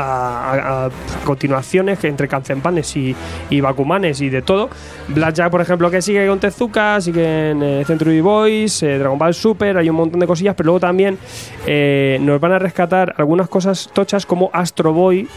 A, 0.00 0.90
continuaciones 1.24 2.02
entre 2.04 2.28
Kanzenpanes 2.28 2.96
y, 2.96 3.14
y 3.50 3.60
Bakumanes 3.60 4.20
y 4.20 4.28
de 4.28 4.42
todo. 4.42 4.70
Blackjack, 5.08 5.50
por 5.50 5.60
ejemplo, 5.60 5.90
que 5.90 6.00
sigue 6.02 6.26
con 6.28 6.38
Tezuka, 6.38 7.00
sigue 7.00 7.50
en 7.50 7.62
eh, 7.62 7.84
Century 7.84 8.20
Boys, 8.20 8.82
eh, 8.82 8.98
Dragon 8.98 9.18
Ball 9.18 9.34
Super, 9.34 9.76
hay 9.76 9.90
un 9.90 9.96
montón 9.96 10.20
de 10.20 10.26
cosillas, 10.26 10.54
pero 10.54 10.66
luego 10.66 10.80
también 10.80 11.18
eh, 11.66 12.18
nos 12.20 12.40
van 12.40 12.52
a 12.52 12.58
rescatar 12.58 13.14
algunas 13.16 13.48
cosas 13.48 13.90
tochas 13.92 14.24
como 14.24 14.50
Astro 14.52 14.92
Boy, 14.92 15.28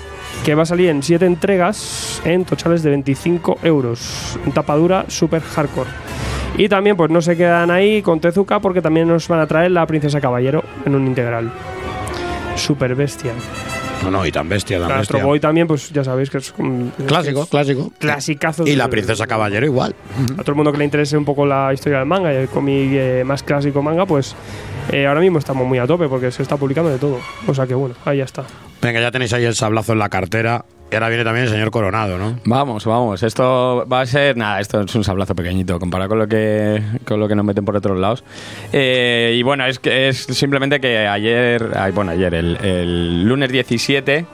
que 0.45 0.55
va 0.55 0.63
a 0.63 0.65
salir 0.65 0.89
en 0.89 1.01
7 1.01 1.25
entregas 1.25 2.21
en 2.25 2.45
tochales 2.45 2.83
de 2.83 2.91
25 2.91 3.59
euros. 3.63 4.37
En 4.45 4.51
tapadura 4.51 5.05
super 5.07 5.41
hardcore. 5.41 5.89
Y 6.57 6.67
también, 6.67 6.97
pues 6.97 7.09
no 7.09 7.21
se 7.21 7.37
quedan 7.37 7.71
ahí 7.71 8.01
con 8.01 8.19
Tezuka 8.19 8.59
porque 8.59 8.81
también 8.81 9.07
nos 9.07 9.27
van 9.27 9.39
a 9.39 9.47
traer 9.47 9.71
la 9.71 9.85
Princesa 9.87 10.19
Caballero 10.19 10.63
en 10.85 10.95
un 10.95 11.07
integral. 11.07 11.51
Super 12.55 12.93
bestia. 12.95 13.33
No, 14.03 14.11
no, 14.11 14.25
y 14.25 14.31
tan 14.31 14.49
bestia, 14.49 14.79
tan 14.79 14.91
Astro 14.91 15.17
bestia. 15.17 15.25
Boy 15.25 15.39
también, 15.39 15.67
pues 15.67 15.89
ya 15.91 16.03
sabéis 16.03 16.29
que 16.29 16.37
es 16.39 16.53
un 16.57 16.91
Clásico, 17.07 17.45
clásico. 17.45 17.91
clasicazo. 17.99 18.65
Y 18.67 18.75
la 18.75 18.89
princesa 18.89 19.27
caballero 19.27 19.65
igual. 19.65 19.95
A 20.37 20.41
todo 20.41 20.51
el 20.51 20.55
mundo 20.55 20.71
que 20.71 20.79
le 20.79 20.85
interese 20.85 21.17
un 21.17 21.25
poco 21.25 21.45
la 21.45 21.73
historia 21.73 21.99
del 21.99 22.07
manga 22.07 22.33
y 22.33 22.37
el 22.37 22.47
cómic 22.47 22.89
eh, 22.93 23.23
más 23.25 23.43
clásico 23.43 23.81
manga, 23.83 24.05
pues 24.05 24.35
eh, 24.91 25.05
ahora 25.05 25.19
mismo 25.21 25.37
estamos 25.39 25.67
muy 25.67 25.77
a 25.77 25.85
tope 25.85 26.07
porque 26.07 26.31
se 26.31 26.41
está 26.41 26.57
publicando 26.57 26.89
de 26.89 26.97
todo. 26.97 27.19
O 27.47 27.53
sea 27.53 27.67
que 27.67 27.75
bueno, 27.75 27.95
ahí 28.05 28.17
ya 28.19 28.23
está. 28.25 28.43
Venga, 28.81 28.99
ya 28.99 29.11
tenéis 29.11 29.33
ahí 29.33 29.45
el 29.45 29.55
sablazo 29.55 29.93
en 29.93 29.99
la 29.99 30.09
cartera. 30.09 30.65
Y 30.91 30.95
ahora 30.95 31.07
viene 31.07 31.23
también 31.23 31.45
el 31.45 31.51
señor 31.51 31.71
Coronado, 31.71 32.17
¿no? 32.17 32.37
Vamos, 32.43 32.83
vamos. 32.83 33.23
Esto 33.23 33.87
va 33.89 34.01
a 34.01 34.05
ser. 34.05 34.35
Nada, 34.35 34.59
esto 34.59 34.81
es 34.81 34.93
un 34.93 35.05
sablazo 35.05 35.33
pequeñito 35.33 35.79
comparado 35.79 36.09
con 36.09 36.19
lo 36.19 36.27
que, 36.27 36.83
con 37.05 37.17
lo 37.17 37.29
que 37.29 37.35
nos 37.35 37.45
meten 37.45 37.63
por 37.63 37.77
otros 37.77 37.97
lados. 37.97 38.25
Eh, 38.73 39.33
y 39.37 39.41
bueno, 39.41 39.65
es 39.65 39.79
que 39.79 40.09
es 40.09 40.17
simplemente 40.17 40.81
que 40.81 41.07
ayer. 41.07 41.71
ay, 41.77 41.93
Bueno, 41.93 42.11
ayer, 42.11 42.33
el, 42.33 42.57
el 42.57 43.23
lunes 43.23 43.49
17. 43.53 44.25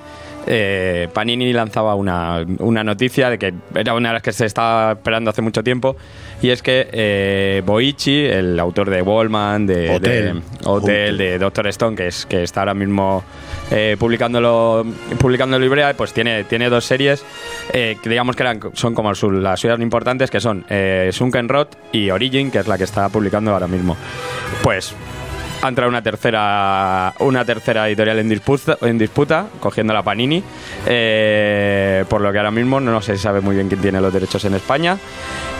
Eh, 0.47 1.07
Panini 1.13 1.51
lanzaba 1.53 1.95
una, 1.95 2.45
una 2.59 2.83
noticia 2.83 3.29
de 3.29 3.37
que 3.37 3.53
era 3.75 3.93
una 3.93 4.09
de 4.09 4.13
las 4.13 4.23
que 4.23 4.33
se 4.33 4.45
estaba 4.45 4.93
esperando 4.93 5.29
hace 5.29 5.41
mucho 5.41 5.63
tiempo 5.63 5.95
y 6.41 6.49
es 6.49 6.61
que 6.61 6.87
eh, 6.91 7.61
Boichi, 7.65 8.25
el 8.25 8.59
autor 8.59 8.89
de 8.89 9.01
Wallman, 9.01 9.65
de 9.65 9.89
Hotel. 9.89 10.33
de 10.33 10.41
Hotel, 10.65 11.17
de 11.17 11.39
Doctor 11.39 11.67
Stone, 11.67 11.95
que 11.95 12.07
es 12.07 12.25
que 12.25 12.43
está 12.43 12.61
ahora 12.61 12.73
mismo 12.73 13.23
eh, 13.71 13.97
publicándolo, 13.99 14.85
publicando 15.17 15.57
Librea, 15.59 15.93
pues 15.95 16.13
tiene, 16.13 16.43
tiene 16.43 16.69
dos 16.69 16.85
series 16.85 17.25
eh, 17.73 17.97
que 18.01 18.09
digamos 18.09 18.35
que 18.35 18.43
eran, 18.43 18.59
son 18.73 18.93
como 18.93 19.11
las 19.11 19.59
suyas 19.59 19.79
importantes, 19.79 20.29
que 20.29 20.39
son 20.39 20.65
eh, 20.69 21.09
Sunken 21.11 21.49
Rot 21.49 21.77
y 21.91 22.09
Origin, 22.11 22.51
que 22.51 22.59
es 22.59 22.67
la 22.67 22.77
que 22.77 22.83
está 22.83 23.09
publicando 23.09 23.51
ahora 23.51 23.67
mismo. 23.67 23.97
Pues 24.61 24.93
ha 25.61 25.67
entrado 25.67 25.89
una 25.89 26.01
tercera 26.01 27.13
una 27.19 27.45
tercera 27.45 27.87
editorial 27.87 28.19
en 28.19 28.29
disputa, 28.29 28.77
en 28.81 28.97
disputa 28.97 29.47
cogiendo 29.59 29.93
la 29.93 30.03
Panini 30.03 30.43
eh, 30.85 32.05
por 32.09 32.21
lo 32.21 32.31
que 32.31 32.37
ahora 32.37 32.51
mismo 32.51 32.79
no 32.79 33.01
se 33.01 33.17
sabe 33.17 33.41
muy 33.41 33.55
bien 33.55 33.67
quién 33.67 33.81
tiene 33.81 34.01
los 34.01 34.13
derechos 34.13 34.45
en 34.45 34.53
España 34.53 34.97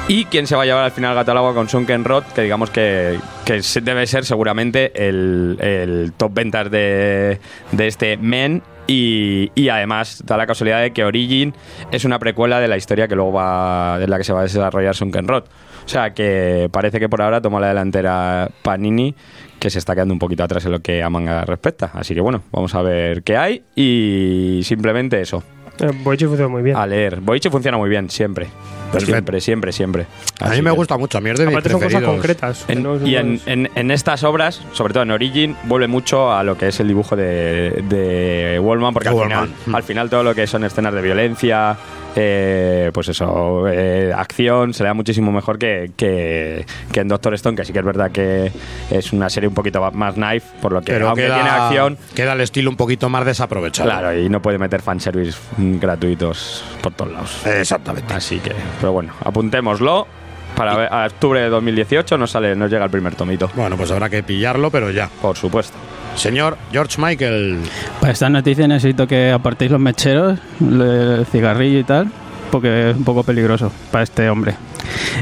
y 0.07 0.25
quién 0.25 0.47
se 0.47 0.55
va 0.55 0.63
a 0.63 0.65
llevar 0.65 0.85
al 0.85 0.91
final 0.91 1.15
gato 1.15 1.31
al 1.31 1.37
agua 1.37 1.53
con 1.53 1.67
Sunken 1.67 2.05
Rot 2.05 2.31
que 2.33 2.43
digamos 2.43 2.69
que, 2.69 3.19
que 3.43 3.61
debe 3.81 4.07
ser 4.07 4.23
seguramente 4.23 5.07
el, 5.07 5.57
el 5.59 6.13
top 6.15 6.33
ventas 6.33 6.71
de, 6.71 7.39
de 7.71 7.87
este 7.87 8.17
Men. 8.17 8.63
Y, 8.89 9.51
y 9.53 9.67
además 9.67 10.23
da 10.25 10.37
la 10.37 10.47
casualidad 10.47 10.81
de 10.81 10.91
que 10.91 11.03
Origin 11.03 11.53
es 11.91 12.05
una 12.05 12.19
precuela 12.19 12.61
de 12.61 12.69
la 12.69 12.77
historia 12.77 13.09
que 13.09 13.15
luego 13.15 13.33
va 13.33 13.99
de 13.99 14.07
la 14.07 14.17
que 14.17 14.23
se 14.23 14.31
va 14.31 14.39
a 14.39 14.43
desarrollar 14.43 14.95
Sunken 14.95 15.27
Road. 15.27 15.43
O 15.85 15.89
sea 15.89 16.13
que 16.13 16.69
parece 16.71 16.97
que 16.97 17.09
por 17.09 17.21
ahora 17.21 17.41
toma 17.41 17.59
la 17.59 17.67
delantera 17.67 18.49
Panini, 18.61 19.13
que 19.59 19.69
se 19.69 19.79
está 19.79 19.93
quedando 19.95 20.13
un 20.13 20.19
poquito 20.19 20.43
atrás 20.43 20.65
en 20.65 20.71
lo 20.71 20.79
que 20.79 21.01
a 21.03 21.09
manga 21.09 21.43
respecta. 21.45 21.91
Así 21.93 22.13
que 22.13 22.21
bueno, 22.21 22.43
vamos 22.51 22.73
a 22.75 22.81
ver 22.81 23.23
qué 23.23 23.37
hay 23.37 23.63
y 23.75 24.61
simplemente 24.63 25.19
eso. 25.21 25.43
Eh, 25.79 25.91
Boichi 26.03 26.25
funciona 26.25 26.49
muy 26.49 26.63
bien. 26.63 26.75
A 26.75 26.87
leer. 26.87 27.19
Boichi 27.21 27.49
funciona 27.49 27.77
muy 27.77 27.87
bien, 27.89 28.09
siempre. 28.09 28.47
Perfecto. 28.91 29.11
Siempre, 29.11 29.41
siempre, 29.41 29.71
siempre. 29.71 30.05
A 30.39 30.49
mí 30.49 30.61
me 30.61 30.69
que- 30.71 30.75
gusta 30.77 30.97
mucho, 30.97 31.17
a 31.17 31.21
mí 31.21 31.29
es 31.29 31.37
de 31.37 31.45
mis 31.45 31.61
son 31.63 31.81
cosas 31.81 32.01
concretas. 32.01 32.65
en- 32.69 32.81
no 32.83 32.95
es- 32.95 33.03
y 33.03 33.15
en, 33.15 33.39
en- 33.45 33.69
en 33.75 33.91
estas 33.91 34.23
obras, 34.23 34.61
sobre 34.71 34.93
todo 34.93 35.03
en 35.03 35.11
Origin, 35.11 35.55
vuelve 35.65 35.87
mucho 35.87 36.31
a 36.33 36.43
lo 36.43 36.57
que 36.57 36.69
es 36.69 36.79
el 36.79 36.87
dibujo 36.87 37.15
de, 37.15 37.83
de 37.89 38.59
Wallman, 38.59 38.93
porque 38.93 39.09
al 39.09 39.15
Wallman. 39.15 39.49
final, 39.49 39.75
al 39.75 39.83
final 39.83 40.09
todo 40.09 40.23
lo 40.23 40.33
que 40.33 40.47
son 40.47 40.63
escenas 40.63 40.93
de 40.93 41.01
violencia, 41.01 41.77
eh, 42.19 42.89
pues 42.93 43.09
eso, 43.09 43.67
eh, 43.67 44.11
acción, 44.15 44.73
se 44.73 44.81
le 44.81 44.87
da 44.87 44.95
muchísimo 44.95 45.31
mejor 45.31 45.59
que, 45.59 45.91
que, 45.95 46.65
que 46.91 46.99
en 46.99 47.07
Doctor 47.07 47.35
Stone, 47.35 47.55
que 47.55 47.63
sí 47.63 47.71
que 47.71 47.79
es 47.79 47.85
verdad 47.85 48.11
que 48.11 48.51
es 48.89 49.13
una 49.13 49.29
serie 49.29 49.47
un 49.47 49.53
poquito 49.53 49.79
más 49.91 50.15
knife, 50.15 50.47
por 50.59 50.73
lo 50.73 50.81
que 50.81 50.93
Pero 50.93 51.09
aunque 51.09 51.25
queda, 51.25 51.35
tiene 51.35 51.49
acción, 51.49 51.97
queda 52.15 52.33
el 52.33 52.41
estilo 52.41 52.71
un 52.71 52.75
poquito 52.75 53.07
más 53.07 53.23
desaprovechado. 53.23 53.87
claro, 53.87 54.17
y 54.17 54.29
no 54.29 54.41
puede 54.41 54.57
meter 54.57 54.81
fanservice 54.81 55.37
mm, 55.57 55.77
gratuitos 55.77 56.63
por 56.81 56.93
todos 56.93 57.11
lados. 57.11 57.45
Exactamente. 57.45 58.11
Así 58.11 58.39
que, 58.39 58.53
pero 58.79 58.93
bueno, 58.93 59.13
apuntémoslo. 59.23 60.07
Para 60.55 60.75
ver, 60.75 60.91
a 60.91 61.05
octubre 61.05 61.39
de 61.39 61.49
2018 61.49 62.17
nos 62.17 62.31
sale, 62.31 62.55
nos 62.55 62.71
llega 62.71 62.83
el 62.83 62.89
primer 62.89 63.13
tomito. 63.13 63.51
Bueno, 63.53 63.77
pues 63.77 63.91
habrá 63.91 64.09
que 64.09 64.23
pillarlo, 64.23 64.71
pero 64.71 64.89
ya. 64.89 65.07
Por 65.21 65.37
supuesto. 65.37 65.77
Señor 66.17 66.57
George 66.71 67.01
Michael. 67.01 67.59
Para 68.01 68.13
esta 68.13 68.29
noticia 68.29 68.67
necesito 68.67 69.07
que 69.07 69.31
apartéis 69.31 69.71
los 69.71 69.79
mecheros, 69.79 70.39
el 70.59 71.25
cigarrillo 71.31 71.79
y 71.79 71.83
tal, 71.83 72.11
porque 72.51 72.89
es 72.89 72.97
un 72.97 73.03
poco 73.03 73.23
peligroso 73.23 73.71
para 73.91 74.03
este 74.03 74.29
hombre. 74.29 74.55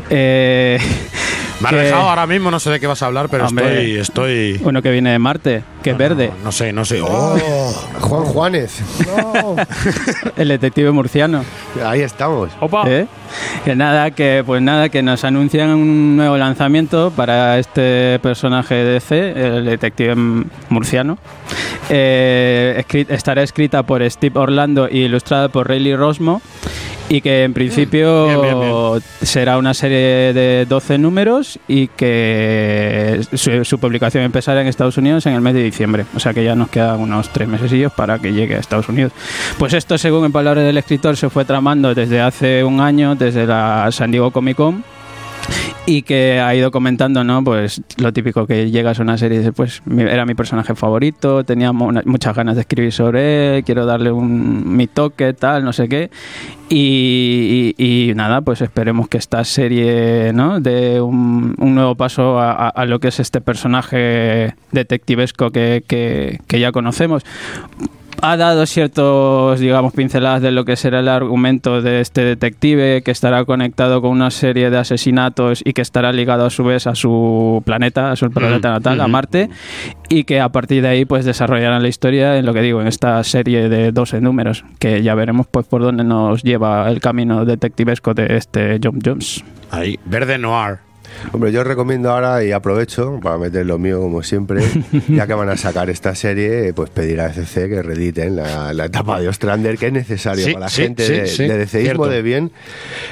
Eh, 0.10 0.80
Me 1.62 1.70
has 1.70 1.74
que- 1.74 1.80
dejado 1.82 2.10
ahora 2.10 2.28
mismo, 2.28 2.52
no 2.52 2.60
sé 2.60 2.70
de 2.70 2.80
qué 2.80 2.88
vas 2.88 3.02
a 3.02 3.06
hablar, 3.06 3.30
pero 3.30 3.48
Hombre. 3.48 4.00
estoy. 4.02 4.56
estoy... 4.58 4.62
Uno 4.68 4.82
que 4.82 4.92
viene 4.92 5.12
de 5.12 5.20
Marte, 5.20 5.64
que 5.84 5.92
es 5.92 5.98
verde, 5.98 6.32
No 6.44 6.52
sé, 6.52 6.74
no 6.74 6.84
sé. 6.86 7.02
Oh, 7.02 7.38
Juan 8.02 8.24
Juanes. 8.26 8.82
el 10.38 10.48
detective 10.50 10.92
murciano. 10.92 11.44
Ahí 11.86 12.02
estamos. 12.02 12.50
Opa. 12.60 12.84
¿Eh? 12.88 13.08
Que 13.64 13.76
nada, 13.76 14.12
que 14.12 14.44
pues 14.46 14.62
nada, 14.62 14.90
que 14.90 15.02
nos 15.02 15.24
anuncian 15.24 15.70
un 15.70 16.16
nuevo 16.18 16.38
lanzamiento 16.38 17.12
para 17.16 17.58
este 17.58 18.20
personaje 18.20 18.76
de 18.76 18.84
DC, 18.94 19.32
el 19.58 19.66
detective 19.66 20.16
murciano. 20.70 21.18
Eh, 21.90 22.84
escri- 22.86 23.06
estará 23.10 23.44
escrita 23.44 23.84
por 23.84 24.08
Steve 24.10 24.40
Orlando 24.40 24.88
y 24.90 25.00
ilustrada 25.04 25.50
por 25.50 25.68
Rayleigh 25.68 25.96
Rosmo. 25.96 26.42
Y 27.08 27.22
que 27.22 27.44
en 27.44 27.54
principio 27.54 28.26
Bien, 28.26 28.42
bien, 28.42 28.60
bien. 28.60 29.02
será 29.22 29.58
una 29.58 29.74
serie 29.74 30.34
de 30.34 30.66
12 30.68 30.98
números 30.98 31.60
y 31.68 31.88
que 31.88 33.22
su, 33.34 33.64
su 33.64 33.80
publicación 33.80 34.24
empezará 34.24 34.62
en 34.62 34.68
Estados 34.68 34.98
Unidos 34.98 35.26
en 35.28 35.34
el 35.34 35.42
mes 35.42 35.54
de 35.54 35.64
diciembre. 35.64 36.06
O 36.16 36.20
sea 36.20 36.34
que 36.34 36.44
ya 36.44 36.56
nos 36.56 36.70
quedan 36.70 37.00
unos 37.00 37.30
tres 37.30 37.48
mesesillos 37.48 37.92
para 37.94 38.18
que 38.18 38.34
llegue 38.34 38.56
a 38.56 38.60
Estados 38.60 38.90
Unidos. 38.90 39.12
Pues 39.60 39.74
esto, 39.74 39.98
según 39.98 40.26
en 40.26 40.32
palabras 40.32 40.66
del 40.66 40.78
escritor, 40.78 41.16
se 41.16 41.30
fue 41.30 41.46
tramando 41.46 41.94
desde 41.94 42.22
hace 42.22 42.64
un 42.64 42.82
año, 42.82 43.16
desde 43.16 43.46
la 43.46 43.88
San 43.92 44.10
Diego 44.10 44.32
Comic 44.32 44.58
Con. 44.58 44.84
Y 45.88 46.02
que 46.02 46.40
ha 46.40 46.56
ido 46.56 46.72
comentando, 46.72 47.24
¿no? 47.24 47.44
Pues 47.44 47.82
lo 47.98 48.12
típico 48.12 48.48
que 48.48 48.72
llegas 48.72 49.00
a 49.00 49.04
una 49.04 49.18
serie 49.20 49.36
y 49.36 49.40
dices, 49.40 49.54
pues 49.56 49.84
era 49.96 50.26
mi 50.26 50.34
personaje 50.34 50.74
favorito, 50.74 51.44
tenía 51.44 51.72
mu- 51.74 51.92
muchas 52.06 52.36
ganas 52.36 52.56
de 52.56 52.62
escribir 52.62 52.92
sobre 52.92 53.58
él, 53.58 53.64
quiero 53.64 53.86
darle 53.86 54.12
un, 54.12 54.76
mi 54.76 54.88
toque, 54.88 55.34
tal, 55.34 55.64
no 55.64 55.74
sé 55.74 55.88
qué. 55.88 56.10
Y, 56.70 58.14
nada, 58.16 58.42
pues 58.42 58.62
esperemos 58.62 59.08
que 59.08 59.18
esta 59.18 59.44
serie, 59.44 60.32
¿no? 60.34 60.60
De 60.60 61.00
un, 61.02 61.54
un 61.60 61.76
nuevo 61.76 61.94
paso 61.96 62.40
a, 62.40 62.86
lo 62.88 63.00
que 63.00 63.10
es 63.10 63.20
este 63.20 63.40
personaje 63.42 64.56
detectivesco 64.72 65.52
que- 65.52 65.84
que 65.88 66.60
ya 66.60 66.72
conocemos 66.72 67.24
ha 68.22 68.38
dado 68.38 68.66
ciertos, 68.66 69.60
digamos, 69.60 69.94
pinceladas 69.94 70.42
de 70.42 70.52
lo 70.52 70.66
que 70.66 70.76
será 70.76 71.00
el 71.00 71.08
argumento 71.08 71.82
de 71.82 72.02
este 72.02 72.22
detective 72.24 73.02
que 73.04 73.12
estará 73.12 73.46
conectado 73.46 74.02
con 74.02 74.12
una 74.12 74.32
serie 74.32 74.70
de 74.70 74.78
asesinatos 74.78 75.62
y 75.64 75.74
que 75.74 75.82
estará 75.82 76.12
ligado 76.12 76.46
a 76.46 76.50
su 76.50 76.64
vez 76.64 76.88
a 76.88 76.96
su 76.96 77.62
planeta, 77.66 78.12
a 78.12 78.16
su 78.16 78.30
planeta 78.30 78.72
natal, 78.72 79.02
a 79.02 79.08
Marte, 79.08 79.50
y 80.10 80.24
que 80.24 80.40
a 80.40 80.50
partir 80.50 80.82
de 80.82 80.90
ahí 80.90 81.06
pues 81.06 81.26
desarrollarán 81.26 81.82
la 81.82 81.88
historia 81.88 82.38
en 82.38 82.46
lo 82.46 82.54
que 82.54 82.62
digo, 82.62 82.82
en 82.82 82.88
esta 82.88 83.24
serie 83.24 83.70
de 83.70 83.92
12 83.92 84.22
números, 84.22 84.66
que 84.80 85.04
ya 85.04 85.16
veremos 85.16 85.48
pues 85.48 85.66
por 85.66 85.82
dónde 85.82 86.04
nos 86.04 86.44
lleva 86.44 86.90
el 86.90 87.00
camino 87.00 87.46
detectivesco 87.46 88.14
de 88.14 88.38
este 88.38 88.80
John 88.84 89.00
Jones. 89.04 89.44
ahí. 89.72 90.00
Verde 90.06 90.38
Noir. 90.38 90.80
Hombre, 91.32 91.52
yo 91.52 91.64
recomiendo 91.64 92.12
ahora 92.12 92.44
y 92.44 92.52
aprovecho 92.52 93.20
para 93.22 93.38
meter 93.38 93.66
lo 93.66 93.78
mío 93.78 94.00
como 94.00 94.24
siempre, 94.24 94.64
ya 95.08 95.28
que 95.28 95.34
van 95.34 95.50
a 95.50 95.58
sacar 95.58 95.90
esta 95.90 96.16
serie, 96.16 96.74
pues 96.74 96.90
pedir 96.90 97.20
a 97.22 97.30
DC 97.30 97.68
que 97.70 97.82
rediten 97.82 98.36
la, 98.36 98.74
la 98.74 98.86
etapa 98.86 99.20
de 99.20 99.28
Ostrander, 99.28 99.78
que 99.78 99.88
es 99.88 99.94
necesario 99.94 100.46
Sí, 100.46 100.54
para 100.54 100.66
la 100.66 100.70
sí, 100.70 100.82
gente 100.84 101.28
sí, 101.28 101.44
de, 101.48 101.58
de 101.58 101.68
cierto. 101.68 102.08
de 102.08 102.22
bien. 102.22 102.52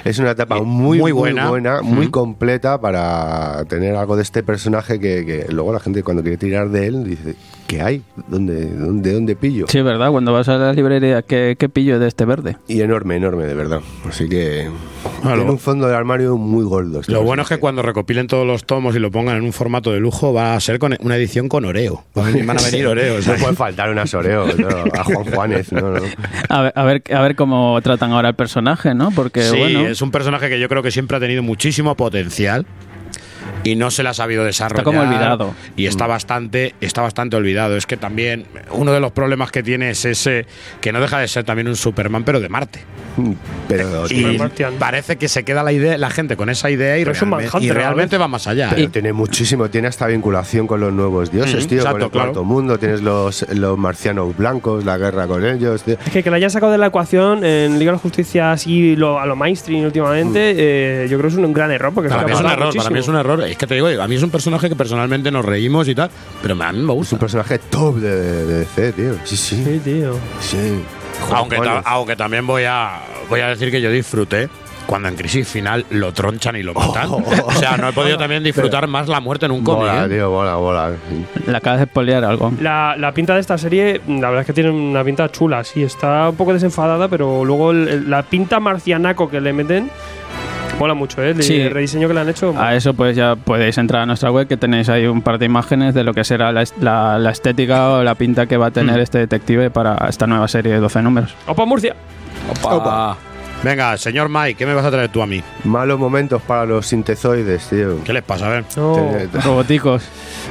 Es 0.05 0.19
una 0.19 0.31
etapa 0.31 0.61
muy, 0.61 0.99
buena. 1.11 1.81
muy 1.81 2.09
completa 2.09 2.79
para 2.79 3.63
tener 3.65 3.95
algo 3.95 4.15
de 4.15 4.23
este 4.23 4.43
personaje 4.43 4.99
que, 4.99 5.25
que 5.25 5.45
luego 5.51 5.73
la 5.73 5.79
gente 5.79 6.03
cuando 6.03 6.21
quiere 6.21 6.37
tirar 6.37 6.69
de 6.69 6.87
él 6.87 7.03
dice, 7.03 7.35
¿qué 7.75 7.81
hay? 7.81 8.01
¿Dónde, 8.27 8.65
dónde, 8.69 9.13
dónde 9.13 9.35
pillo? 9.35 9.65
Sí, 9.67 9.81
¿verdad? 9.81 10.11
Cuando 10.11 10.31
vas 10.33 10.47
a 10.49 10.57
la 10.57 10.73
librería, 10.73 11.21
¿qué, 11.23 11.55
qué 11.57 11.69
pillo 11.69 11.99
de 11.99 12.07
este 12.07 12.25
verde? 12.25 12.57
Y 12.67 12.81
enorme, 12.81 13.15
enorme, 13.15 13.45
de 13.45 13.53
verdad. 13.55 13.81
Así 14.07 14.27
que 14.29 14.69
Claro. 15.21 15.37
tiene 15.37 15.51
un 15.51 15.59
fondo 15.59 15.87
de 15.87 15.95
armario 15.95 16.37
muy 16.37 16.63
gordo. 16.65 16.99
este 17.01 17.11
Lo 17.11 17.23
bueno 17.23 17.41
es 17.41 17.47
que 17.47 17.55
personaje. 17.55 17.61
cuando 17.61 17.81
recopilen 17.81 18.27
todos 18.27 18.45
los 18.45 18.65
tomos 18.65 18.95
y 18.95 18.99
lo 18.99 19.09
pongan 19.11 19.37
en 19.37 19.43
un 19.43 19.53
formato 19.53 19.91
de 19.91 19.99
lujo, 19.99 20.33
va 20.33 20.53
a 20.55 20.59
ser 20.59 20.79
con 20.79 20.95
una 20.99 21.15
edición 21.15 21.49
con 21.49 21.65
Oreo. 21.65 22.03
Van 22.13 22.27
a 22.27 22.53
venir, 22.71 22.85
Oreos. 22.87 23.25
No 23.27 23.33
puede 23.35 23.55
faltar 23.55 23.89
una 23.89 24.05
Soreo 24.05 24.45
no, 24.55 24.67
a 24.93 25.03
Juan 25.03 25.23
Juanes, 25.25 25.71
no, 25.71 25.81
no. 25.91 26.01
A 26.49 26.61
ver, 26.61 26.73
a 26.75 26.83
ver, 26.83 27.03
a 27.13 27.21
ver 27.21 27.35
cómo 27.35 27.79
tratan 27.81 28.11
ahora 28.11 28.29
el 28.29 28.35
personaje, 28.35 28.93
¿no? 28.93 29.09
Porque, 29.11 29.41
sí, 29.43 29.57
bueno, 29.57 29.87
es 29.87 30.01
un 30.01 30.11
personaje 30.11 30.49
que 30.49 30.59
yo 30.59 30.69
creo 30.69 30.83
que 30.83 30.91
siempre 30.91 31.17
ha 31.17 31.19
tenido 31.19 31.41
muchísimo 31.41 31.95
potencial 31.95 32.65
y 33.63 33.75
no 33.75 33.91
se 33.91 34.03
le 34.03 34.09
ha 34.09 34.13
sabido 34.13 34.43
desarrollar. 34.43 34.83
como 34.83 35.01
olvidado. 35.01 35.53
Y 35.75 35.85
está 35.87 36.07
bastante, 36.07 36.75
está 36.81 37.01
bastante 37.01 37.35
olvidado. 37.35 37.77
Es 37.77 37.85
que 37.85 37.97
también 37.97 38.45
uno 38.71 38.91
de 38.91 38.99
los 38.99 39.11
problemas 39.11 39.51
que 39.51 39.63
tiene 39.63 39.89
es 39.91 40.03
ese 40.05 40.45
que 40.81 40.91
no 40.91 40.99
deja 41.01 41.19
de 41.19 41.27
ser 41.27 41.43
también 41.43 41.67
un 41.67 41.75
Superman, 41.75 42.23
pero 42.23 42.39
de 42.39 42.49
Marte. 42.49 42.79
Pero, 43.67 44.05
Y 44.09 44.37
parece 44.79 45.17
que 45.17 45.27
se 45.27 45.43
queda 45.43 45.63
la 45.63 45.71
idea, 45.71 45.97
la 45.97 46.09
gente 46.09 46.35
con 46.35 46.49
esa 46.49 46.69
idea 46.71 46.97
y, 46.97 47.03
realmente, 47.03 48.15
y 48.15 48.19
la 48.19 48.23
va 48.23 48.27
más 48.27 48.47
allá. 48.47 48.69
pero 48.71 48.81
¿eh? 48.81 48.89
tiene 48.91 49.13
muchísimo, 49.13 49.69
tiene 49.69 49.87
hasta 49.87 50.07
vinculación 50.07 50.65
con 50.67 50.79
los 50.79 50.91
nuevos 50.91 51.31
dioses, 51.31 51.65
Mm, 51.65 51.69
tío, 51.69 51.77
exacto, 51.79 51.91
con 51.93 52.01
el 52.05 52.09
claro. 52.09 52.25
cuarto 52.31 52.43
mundo, 52.43 52.77
tienes 52.79 53.01
los, 53.01 53.45
los 53.53 53.77
marcianos 53.77 54.35
blancos, 54.35 54.83
la 54.83 54.97
guerra 54.97 55.27
con 55.27 55.45
ellos. 55.45 55.83
tío. 55.83 55.95
Es 56.05 56.11
que 56.11 56.23
que 56.23 56.29
la 56.29 56.37
hayan 56.37 56.49
sacado 56.49 56.71
de 56.71 56.77
la 56.77 56.87
ecuación 56.87 57.45
en 57.45 57.77
Liga 57.79 57.91
de 57.91 57.97
la 57.97 58.01
Justicia 58.01 58.51
así 58.51 58.95
lo- 58.95 59.19
a 59.19 59.25
lo 59.25 59.35
mainstream 59.35 59.85
últimamente, 59.85 60.53
eh, 60.57 61.07
yo 61.09 61.17
creo 61.19 61.29
que 61.29 61.35
es 61.35 61.39
un 61.43 61.53
gran 61.53 61.71
error. 61.71 61.93
Porque 61.93 62.09
Para 62.09 62.21
se 62.21 62.25
mí 62.25 62.31
ha 62.31 62.33
es 62.33 62.39
un 62.39 62.43
pasado 62.45 62.61
error, 62.63 62.75
para 62.75 62.89
mí 62.89 62.99
es 62.99 63.07
un 63.07 63.13
muchísimo. 63.13 63.19
Error. 63.33 63.47
Es 63.47 63.57
que 63.57 63.67
te 63.67 63.75
digo, 63.75 63.87
a 63.87 64.07
mí 64.07 64.15
es 64.15 64.23
un 64.23 64.29
personaje 64.29 64.69
que 64.69 64.75
personalmente 64.75 65.31
nos 65.31 65.43
reímos 65.45 65.87
y 65.87 65.95
tal, 65.95 66.09
pero 66.41 66.53
a 66.61 66.71
mí 66.71 66.79
me 66.79 66.91
Es 66.93 66.97
gusta. 66.97 67.15
un 67.15 67.19
personaje 67.19 67.59
top 67.59 67.95
de, 67.97 68.45
de 68.45 68.59
DC, 68.59 68.93
tío. 68.93 69.13
Sí, 69.23 69.37
sí. 69.37 69.63
Sí, 69.63 69.79
tío. 69.83 70.17
sí. 70.39 70.81
Aunque, 71.31 71.57
ta- 71.57 71.81
aunque 71.85 72.15
también 72.15 72.45
voy 72.47 72.63
a, 72.65 72.99
voy 73.29 73.39
a 73.41 73.47
decir 73.49 73.69
que 73.71 73.79
yo 73.81 73.89
disfruté 73.91 74.49
cuando 74.85 75.07
en 75.07 75.15
crisis 75.15 75.47
final 75.47 75.85
lo 75.91 76.11
tronchan 76.11 76.57
y 76.57 76.63
lo 76.63 76.73
matan. 76.73 77.07
O 77.11 77.51
sea, 77.57 77.77
no 77.77 77.87
he 77.87 77.93
podido 77.93 78.17
también 78.17 78.43
disfrutar 78.43 78.85
más 78.87 79.07
la 79.07 79.21
muerte 79.21 79.45
en 79.45 79.53
un 79.53 79.63
cómic. 79.63 79.87
Bola, 79.87 80.05
¿eh? 80.05 80.09
tío, 80.09 80.29
bola, 80.29 80.55
bola. 80.55 80.91
le 81.47 81.55
acabas 81.57 81.79
de 81.79 81.85
espolear 81.85 82.25
algo. 82.25 82.51
La, 82.59 82.95
la 82.97 83.13
pinta 83.13 83.33
de 83.35 83.39
esta 83.39 83.57
serie, 83.57 84.01
la 84.07 84.27
verdad 84.29 84.41
es 84.41 84.47
que 84.47 84.53
tiene 84.53 84.71
una 84.71 85.03
pinta 85.03 85.31
chula. 85.31 85.63
Sí, 85.63 85.83
está 85.83 86.27
un 86.29 86.35
poco 86.35 86.51
desenfadada, 86.51 87.07
pero 87.07 87.45
luego 87.45 87.71
el- 87.71 87.87
el- 87.87 88.09
la 88.09 88.23
pinta 88.23 88.59
marcianaco 88.59 89.29
que 89.29 89.39
le 89.39 89.53
meten 89.53 89.89
mola 90.79 90.93
mucho, 90.93 91.21
¿eh? 91.23 91.29
El, 91.31 91.43
Sí. 91.43 91.67
rediseño 91.69 92.07
que 92.07 92.13
le 92.13 92.19
han 92.21 92.29
hecho. 92.29 92.53
A 92.57 92.75
eso 92.75 92.93
pues 92.93 93.15
ya 93.15 93.35
podéis 93.35 93.77
entrar 93.77 94.01
a 94.01 94.05
nuestra 94.05 94.31
web 94.31 94.47
que 94.47 94.57
tenéis 94.57 94.89
ahí 94.89 95.05
un 95.05 95.21
par 95.21 95.37
de 95.37 95.45
imágenes 95.45 95.93
de 95.93 96.03
lo 96.03 96.13
que 96.13 96.23
será 96.23 96.51
la, 96.51 96.63
la- 96.81 97.19
la 97.19 97.29
estética 97.31 97.89
o 97.91 98.03
la 98.03 98.15
pinta 98.15 98.45
que 98.47 98.57
va 98.57 98.67
a 98.67 98.71
tener 98.71 98.99
este 98.99 99.19
detective 99.19 99.69
para 99.69 99.95
esta 100.09 100.27
nueva 100.27 100.47
serie 100.47 100.73
de 100.73 100.79
12 100.79 101.01
números. 101.01 101.35
¡Opa, 101.47 101.65
Murcia! 101.65 101.95
Opa. 102.63 103.17
Venga, 103.63 103.95
señor 103.97 104.27
Mike, 104.27 104.55
¿qué 104.55 104.65
me 104.65 104.73
vas 104.73 104.83
a 104.83 104.91
traer 104.91 105.07
tú 105.09 105.21
a 105.21 105.25
mí? 105.25 105.41
Malos 105.63 105.97
momentos 105.97 106.41
para 106.41 106.65
los 106.65 106.85
sintezoides, 106.85 107.69
tío. 107.69 108.03
¿Qué 108.03 108.11
les 108.11 108.21
pasa? 108.21 108.47
A 108.47 108.49
ver. 108.49 108.65
No. 108.75 109.11
Roboticos. 109.45 110.03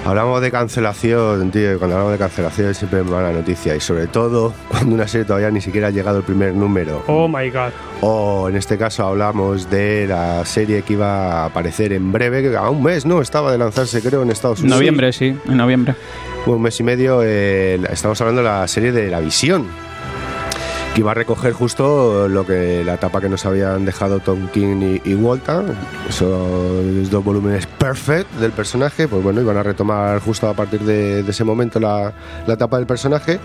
Hablamos 0.07 0.41
de 0.41 0.51
cancelación, 0.51 1.51
tío. 1.51 1.79
Cuando 1.79 1.97
hablamos 1.97 2.13
de 2.13 2.19
cancelación 2.19 2.75
siempre 2.75 3.03
me 3.03 3.11
va 3.11 3.21
la 3.23 3.33
noticia. 3.33 3.77
Y 3.77 3.81
sobre 3.81 4.07
todo 4.07 4.55
cuando 4.69 4.95
una 4.95 5.07
serie 5.07 5.27
todavía 5.27 5.51
ni 5.51 5.61
siquiera 5.61 5.89
ha 5.89 5.91
llegado 5.91 6.19
el 6.19 6.25
primer 6.25 6.55
número. 6.55 7.05
Oh 7.07 7.29
my 7.29 7.51
god. 7.51 7.71
O 8.01 8.49
en 8.49 8.57
este 8.57 8.79
caso 8.79 9.07
hablamos 9.07 9.69
de 9.69 10.07
la 10.09 10.45
serie 10.47 10.81
que 10.81 10.95
iba 10.95 11.43
a 11.43 11.45
aparecer 11.47 11.93
en 11.93 12.11
breve, 12.13 12.43
que 12.43 12.57
a 12.57 12.71
un 12.71 12.83
mes, 12.83 13.05
¿no? 13.05 13.21
Estaba 13.21 13.53
de 13.53 13.59
lanzarse, 13.59 14.01
creo, 14.01 14.23
en 14.23 14.31
Estados 14.31 14.61
Unidos. 14.61 14.79
Noviembre, 14.79 15.13
sí, 15.13 15.37
en 15.47 15.57
noviembre. 15.59 15.95
Un 16.47 16.63
mes 16.63 16.81
y 16.81 16.83
medio. 16.83 17.21
eh, 17.23 17.79
estamos 17.91 18.19
hablando 18.23 18.43
de 18.43 18.49
la 18.49 18.67
serie 18.67 18.91
de 18.91 19.11
La 19.11 19.21
Visión. 19.21 19.67
Que 20.95 21.01
iba 21.01 21.13
a 21.13 21.15
recoger 21.15 21.53
justo 21.55 22.29
lo 22.29 22.45
que 22.45 22.85
la 22.85 22.95
etapa 22.95 23.21
que 23.21 23.31
nos 23.31 23.47
habían 23.47 23.87
dejado 23.87 24.21
Tom 24.21 24.49
King 24.49 25.01
y, 25.05 25.11
y 25.11 25.15
Walter. 25.15 25.63
Esos 26.09 27.11
dos 27.11 27.25
volúmenes 27.25 27.67
perfect 27.67 28.31
del 28.35 28.53
personaje. 28.53 29.09
Pues 29.09 29.23
bueno, 29.23 29.41
iban 29.41 29.57
a 29.57 29.63
retomar 29.63 30.21
justo 30.21 30.49
a 30.49 30.55
partir 30.55 30.81
de, 30.81 31.21
ese 31.21 31.45
momento 31.45 31.81
la, 31.81 32.13
la 32.47 32.55
etapa 32.55 32.77
del 32.77 32.87
personaje. 32.87 33.41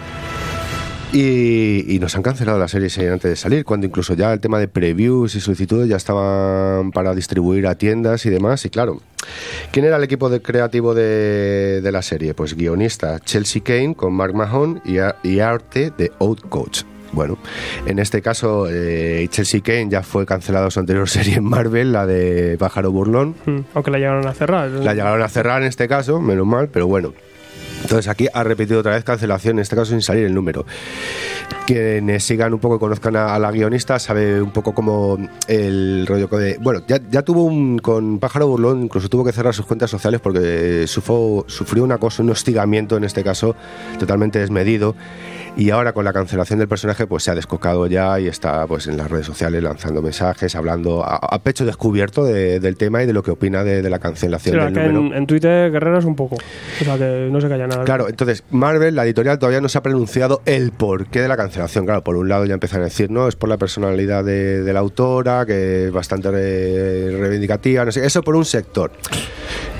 Y, 1.13 1.97
nos 2.01 2.15
han 2.15 2.21
cancelado 2.21 2.59
la 2.59 2.67
serie 2.67 2.89
antes 3.09 3.31
de 3.31 3.35
salir, 3.35 3.63
cuando 3.63 3.87
incluso 3.87 4.13
ya 4.13 4.33
el 4.33 4.39
tema 4.39 4.59
de 4.59 4.67
previews 4.67 5.35
y 5.35 5.41
solicitudes 5.41 5.87
ya 5.87 5.95
estaban 5.95 6.91
para 6.91 7.15
distribuir 7.15 7.65
a 7.67 7.75
tiendas 7.75 8.25
y 8.25 8.29
demás. 8.29 8.65
Y 8.65 8.69
claro, 8.69 9.01
¿quién 9.71 9.85
era 9.85 9.97
el 9.97 10.03
equipo 10.03 10.29
creativo 10.41 10.93
de, 10.93 11.87
la 11.91 12.01
serie? 12.01 12.33
Pues 12.33 12.55
guionista 12.55 13.19
Chelsea 13.19 13.63
Kane 13.63 13.95
con 13.95 14.13
Mark 14.13 14.35
Mahon 14.35 14.81
y, 14.83 14.97
y 15.27 15.39
arte 15.39 15.91
de 15.97 16.11
Out 16.19 16.49
Coach. 16.49 16.83
Bueno, 17.13 17.37
en 17.85 17.99
este 17.99 18.21
caso, 18.21 18.67
eh, 18.69 19.27
Chelsea 19.29 19.61
Kane 19.61 19.87
ya 19.89 20.03
fue 20.03 20.25
cancelado 20.25 20.69
su 20.71 20.79
anterior 20.79 21.07
serie 21.09 21.35
en 21.35 21.43
Marvel, 21.45 21.91
la 21.93 22.05
de 22.05 22.57
Pájaro 22.59 22.91
Burlón. 22.91 23.35
Hmm, 23.45 23.59
Aunque 23.73 23.91
la 23.91 23.97
llegaron 23.97 24.27
a 24.27 24.33
cerrar. 24.33 24.69
La 24.69 24.93
llegaron 24.93 25.21
a 25.21 25.29
cerrar 25.29 25.61
en 25.61 25.67
este 25.69 25.87
caso, 25.87 26.19
menos 26.21 26.45
mal, 26.45 26.69
pero 26.69 26.87
bueno. 26.87 27.13
Entonces 27.81 28.07
aquí 28.07 28.27
ha 28.33 28.43
repetido 28.43 28.79
otra 28.79 28.93
vez 28.93 29.03
cancelación, 29.03 29.57
en 29.57 29.61
este 29.61 29.75
caso 29.75 29.91
sin 29.91 30.01
salir 30.01 30.25
el 30.25 30.33
número. 30.33 30.65
Quienes 31.65 32.23
sigan 32.23 32.53
un 32.53 32.59
poco, 32.59 32.79
conozcan 32.79 33.15
a, 33.15 33.35
a 33.35 33.39
la 33.39 33.51
guionista, 33.51 33.99
sabe 33.99 34.41
un 34.41 34.51
poco 34.51 34.73
como 34.73 35.17
el 35.47 36.05
rollo 36.07 36.27
de... 36.27 36.57
Bueno, 36.59 36.81
ya, 36.87 36.99
ya 37.09 37.21
tuvo 37.21 37.43
un... 37.43 37.77
Con 37.79 38.19
Pájaro 38.19 38.47
Burlón 38.47 38.83
incluso 38.83 39.09
tuvo 39.09 39.23
que 39.23 39.31
cerrar 39.31 39.53
sus 39.53 39.65
cuentas 39.65 39.89
sociales 39.89 40.19
porque 40.21 40.85
sufrió, 40.87 41.45
sufrió 41.47 41.83
una 41.83 41.97
cosa, 41.97 42.23
un 42.23 42.31
hostigamiento 42.31 42.97
en 42.97 43.03
este 43.03 43.23
caso 43.23 43.55
totalmente 43.99 44.39
desmedido. 44.39 44.95
Y 45.57 45.71
ahora 45.71 45.91
con 45.91 46.05
la 46.05 46.13
cancelación 46.13 46.59
del 46.59 46.67
personaje 46.67 47.07
pues 47.07 47.23
se 47.23 47.31
ha 47.31 47.35
descocado 47.35 47.87
ya 47.87 48.19
y 48.19 48.27
está 48.27 48.67
pues 48.67 48.85
en 48.85 48.95
las 48.95 49.09
redes 49.09 49.25
sociales 49.25 49.63
lanzando 49.63 50.03
mensajes, 50.03 50.55
hablando 50.55 51.03
a, 51.03 51.15
a 51.15 51.39
pecho 51.39 51.65
descubierto 51.65 52.23
de- 52.23 52.59
del 52.59 52.77
tema 52.77 53.01
y 53.01 53.07
de 53.07 53.13
lo 53.13 53.23
que 53.23 53.31
opina 53.31 53.63
de, 53.63 53.81
de 53.81 53.89
la 53.89 53.97
cancelación 53.97 54.55
la 54.57 54.65
del 54.65 54.73
que 54.75 54.79
número. 54.87 55.07
en, 55.15 55.21
en 55.21 55.25
Twitter 55.27 55.71
Guerrero 55.71 55.97
es 55.97 56.05
un 56.05 56.15
poco. 56.15 56.35
O 56.35 56.83
sea 56.83 56.95
que 56.97 57.27
no 57.31 57.41
se 57.41 57.49
calla 57.49 57.65
nada. 57.65 57.83
Claro, 57.85 58.07
entonces 58.07 58.43
Marvel, 58.51 58.95
la 58.95 59.03
editorial, 59.05 59.39
todavía 59.39 59.59
no 59.59 59.67
se 59.67 59.79
ha 59.79 59.81
pronunciado 59.81 60.43
el 60.45 60.71
porqué 60.73 61.21
de 61.21 61.27
la 61.27 61.37
cancelación. 61.37 61.85
Claro, 61.85 62.03
por 62.03 62.17
un 62.17 62.29
lado 62.29 62.45
ya 62.45 62.53
empiezan 62.53 62.81
a 62.81 62.83
decir, 62.85 63.09
no, 63.09 63.27
es 63.27 63.35
por 63.35 63.49
la 63.49 63.57
personalidad 63.57 64.23
de, 64.23 64.61
de 64.61 64.73
la 64.73 64.79
autora, 64.79 65.45
que 65.47 65.87
es 65.87 65.91
bastante 65.91 66.29
re- 66.29 67.17
reivindicativa, 67.19 67.83
no 67.83 67.91
sé, 67.91 68.05
eso 68.05 68.21
por 68.21 68.35
un 68.35 68.45
sector. 68.45 68.91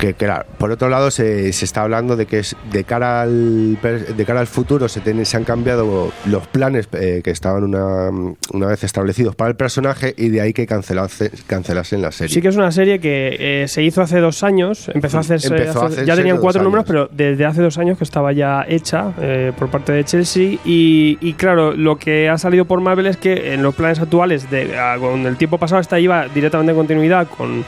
Que 0.00 0.14
claro, 0.14 0.46
por 0.58 0.70
otro 0.70 0.88
lado 0.88 1.10
se, 1.10 1.52
se 1.52 1.64
está 1.64 1.82
hablando 1.82 2.16
de 2.16 2.26
que 2.26 2.38
es 2.40 2.56
de 2.72 2.84
cara 2.84 3.22
al 3.22 3.78
de 3.80 4.24
cara 4.24 4.40
al 4.40 4.46
futuro 4.46 4.88
se 4.88 5.00
han 5.36 5.44
cambiado 5.44 5.67
los 5.74 6.46
planes 6.48 6.88
eh, 6.92 7.20
que 7.22 7.30
estaban 7.30 7.64
una, 7.64 8.10
una 8.52 8.66
vez 8.66 8.84
establecidos 8.84 9.34
para 9.36 9.50
el 9.50 9.56
personaje 9.56 10.14
y 10.16 10.28
de 10.28 10.40
ahí 10.40 10.52
que 10.52 10.66
cancelase, 10.66 11.30
cancelasen 11.46 12.02
la 12.02 12.12
serie. 12.12 12.34
Sí 12.34 12.40
que 12.42 12.48
es 12.48 12.56
una 12.56 12.70
serie 12.72 12.98
que 13.00 13.36
eh, 13.64 13.68
se 13.68 13.82
hizo 13.82 14.02
hace 14.02 14.18
dos 14.20 14.42
años, 14.42 14.90
empezó 14.94 15.18
a 15.18 15.20
hacerse, 15.20 15.48
Empezó 15.48 15.82
a 15.82 15.86
hace- 15.86 15.94
hacerse 15.94 16.06
ya 16.06 16.16
tenían 16.16 16.38
cuatro 16.38 16.62
números, 16.62 16.84
pero 16.86 17.08
desde 17.12 17.44
hace 17.44 17.62
dos 17.62 17.78
años 17.78 17.98
que 17.98 18.04
estaba 18.04 18.32
ya 18.32 18.64
hecha 18.68 19.12
eh, 19.20 19.52
por 19.58 19.68
parte 19.70 19.92
de 19.92 20.04
Chelsea 20.04 20.58
y, 20.64 21.18
y 21.20 21.32
claro, 21.34 21.72
lo 21.74 21.96
que 21.98 22.28
ha 22.28 22.38
salido 22.38 22.64
por 22.64 22.80
Marvel 22.80 23.06
es 23.06 23.16
que 23.16 23.54
en 23.54 23.62
los 23.62 23.74
planes 23.74 23.98
actuales, 24.00 24.50
de, 24.50 24.76
ah, 24.78 24.96
con 24.98 25.26
el 25.26 25.36
tiempo 25.36 25.58
pasado, 25.58 25.80
esta 25.80 25.98
iba 26.00 26.28
directamente 26.28 26.72
en 26.72 26.76
continuidad 26.78 27.26
con, 27.28 27.64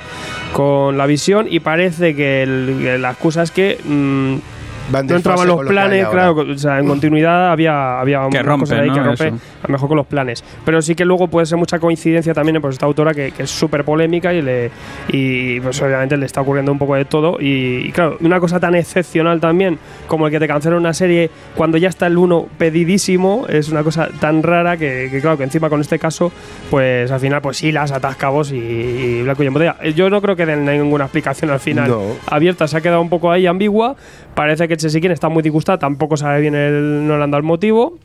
con 0.53 0.97
la 0.99 1.07
visión 1.07 1.47
y 1.51 1.61
parece 1.61 2.15
que, 2.15 2.43
el- 2.43 3.01
la 3.03 3.11
excusa 3.11 3.43
es 3.43 3.51
que... 3.51 3.79
mm, 3.85 4.60
Van 4.91 5.07
no 5.07 5.17
entraban 5.17 5.47
los 5.49 5.63
lo 5.63 5.69
planes, 5.69 6.07
claro, 6.09 6.33
o 6.33 6.59
sea, 6.59 6.79
en 6.79 6.87
continuidad 6.87 7.51
había, 7.53 8.01
había 8.01 8.29
Que 8.31 8.43
rompe, 8.43 8.65
cosas 8.65 8.81
ahí 8.81 8.89
¿no? 8.89 8.95
que 8.95 9.01
rompe 9.03 9.27
Eso. 9.29 9.37
a 9.63 9.67
lo 9.69 9.73
mejor 9.73 9.89
con 9.89 9.97
los 9.97 10.07
planes. 10.07 10.45
Pero 10.65 10.83
sí 10.83 10.95
que 10.95 11.05
luego 11.05 11.29
puede 11.29 11.47
ser 11.47 11.59
mucha 11.59 11.79
coincidencia 11.79 12.35
también 12.35 12.61
por 12.61 12.73
esta 12.73 12.87
autora 12.87 13.15
que, 13.15 13.31
que 13.33 13.45
es 13.45 13.51
súper 13.51 13.85
polémica 13.85 14.33
y, 14.35 14.43
le, 14.43 14.71
y 15.09 15.61
pues 15.61 15.81
obviamente 15.83 16.17
le 16.17 16.27
está 16.27 16.41
ocurriendo 16.41 16.73
un 16.73 16.79
poco 16.79 16.95
de 16.97 17.05
todo. 17.05 17.39
Y, 17.41 17.87
y 17.87 17.93
claro, 17.93 18.17
una 18.21 18.41
cosa 18.41 18.59
tan 18.61 18.75
excepcional 18.75 19.41
también 19.41 19.79
como 20.07 20.27
el 20.27 20.33
que 20.33 20.41
te 20.41 20.49
cancela 20.49 20.77
una 20.77 20.93
serie 20.95 21.31
cuando 21.55 21.79
ya 21.79 21.89
está 21.89 22.07
el 22.07 22.19
uno 22.19 22.47
pedidísimo 22.59 23.47
es 23.49 23.69
una 23.69 23.83
cosa 23.83 24.09
tan 24.21 24.43
rara 24.43 24.77
que, 24.77 25.09
que 25.11 25.21
claro, 25.21 25.37
que 25.37 25.45
encima 25.45 25.69
con 25.69 25.81
este 25.81 25.99
caso, 25.99 26.33
pues 26.71 27.11
al 27.11 27.21
final 27.21 27.41
pues 27.43 27.59
sí 27.59 27.73
las 27.73 27.93
atascabos 27.93 28.53
y, 28.53 28.57
y 28.57 29.23
blanco 29.23 29.43
y 29.43 29.47
en 29.47 29.53
botella. 29.53 29.77
Yo 29.95 30.11
no 30.11 30.21
creo 30.23 30.37
que 30.37 30.47
den 30.47 30.65
ninguna 30.65 31.05
explicación 31.05 31.51
al 31.51 31.61
final 31.61 31.89
No. 31.89 32.03
abierta, 32.27 32.67
se 32.69 32.77
ha 32.77 32.81
quedado 32.81 33.01
un 33.01 33.09
poco 33.09 33.31
ahí 33.31 33.47
ambigua. 33.47 33.97
Parece 34.35 34.69
que 34.69 34.77
Chesiquín 34.81 35.11
está 35.13 35.29
muy 35.29 35.43
disgustada, 35.43 35.79
tampoco 35.79 36.17
sabe 36.17 36.41
bien 36.41 36.55
el, 36.55 37.07
no 37.07 37.17
le 37.19 37.25
han 37.25 37.31
dado 37.31 37.39
el 37.41 37.47
motivo. 37.47 37.99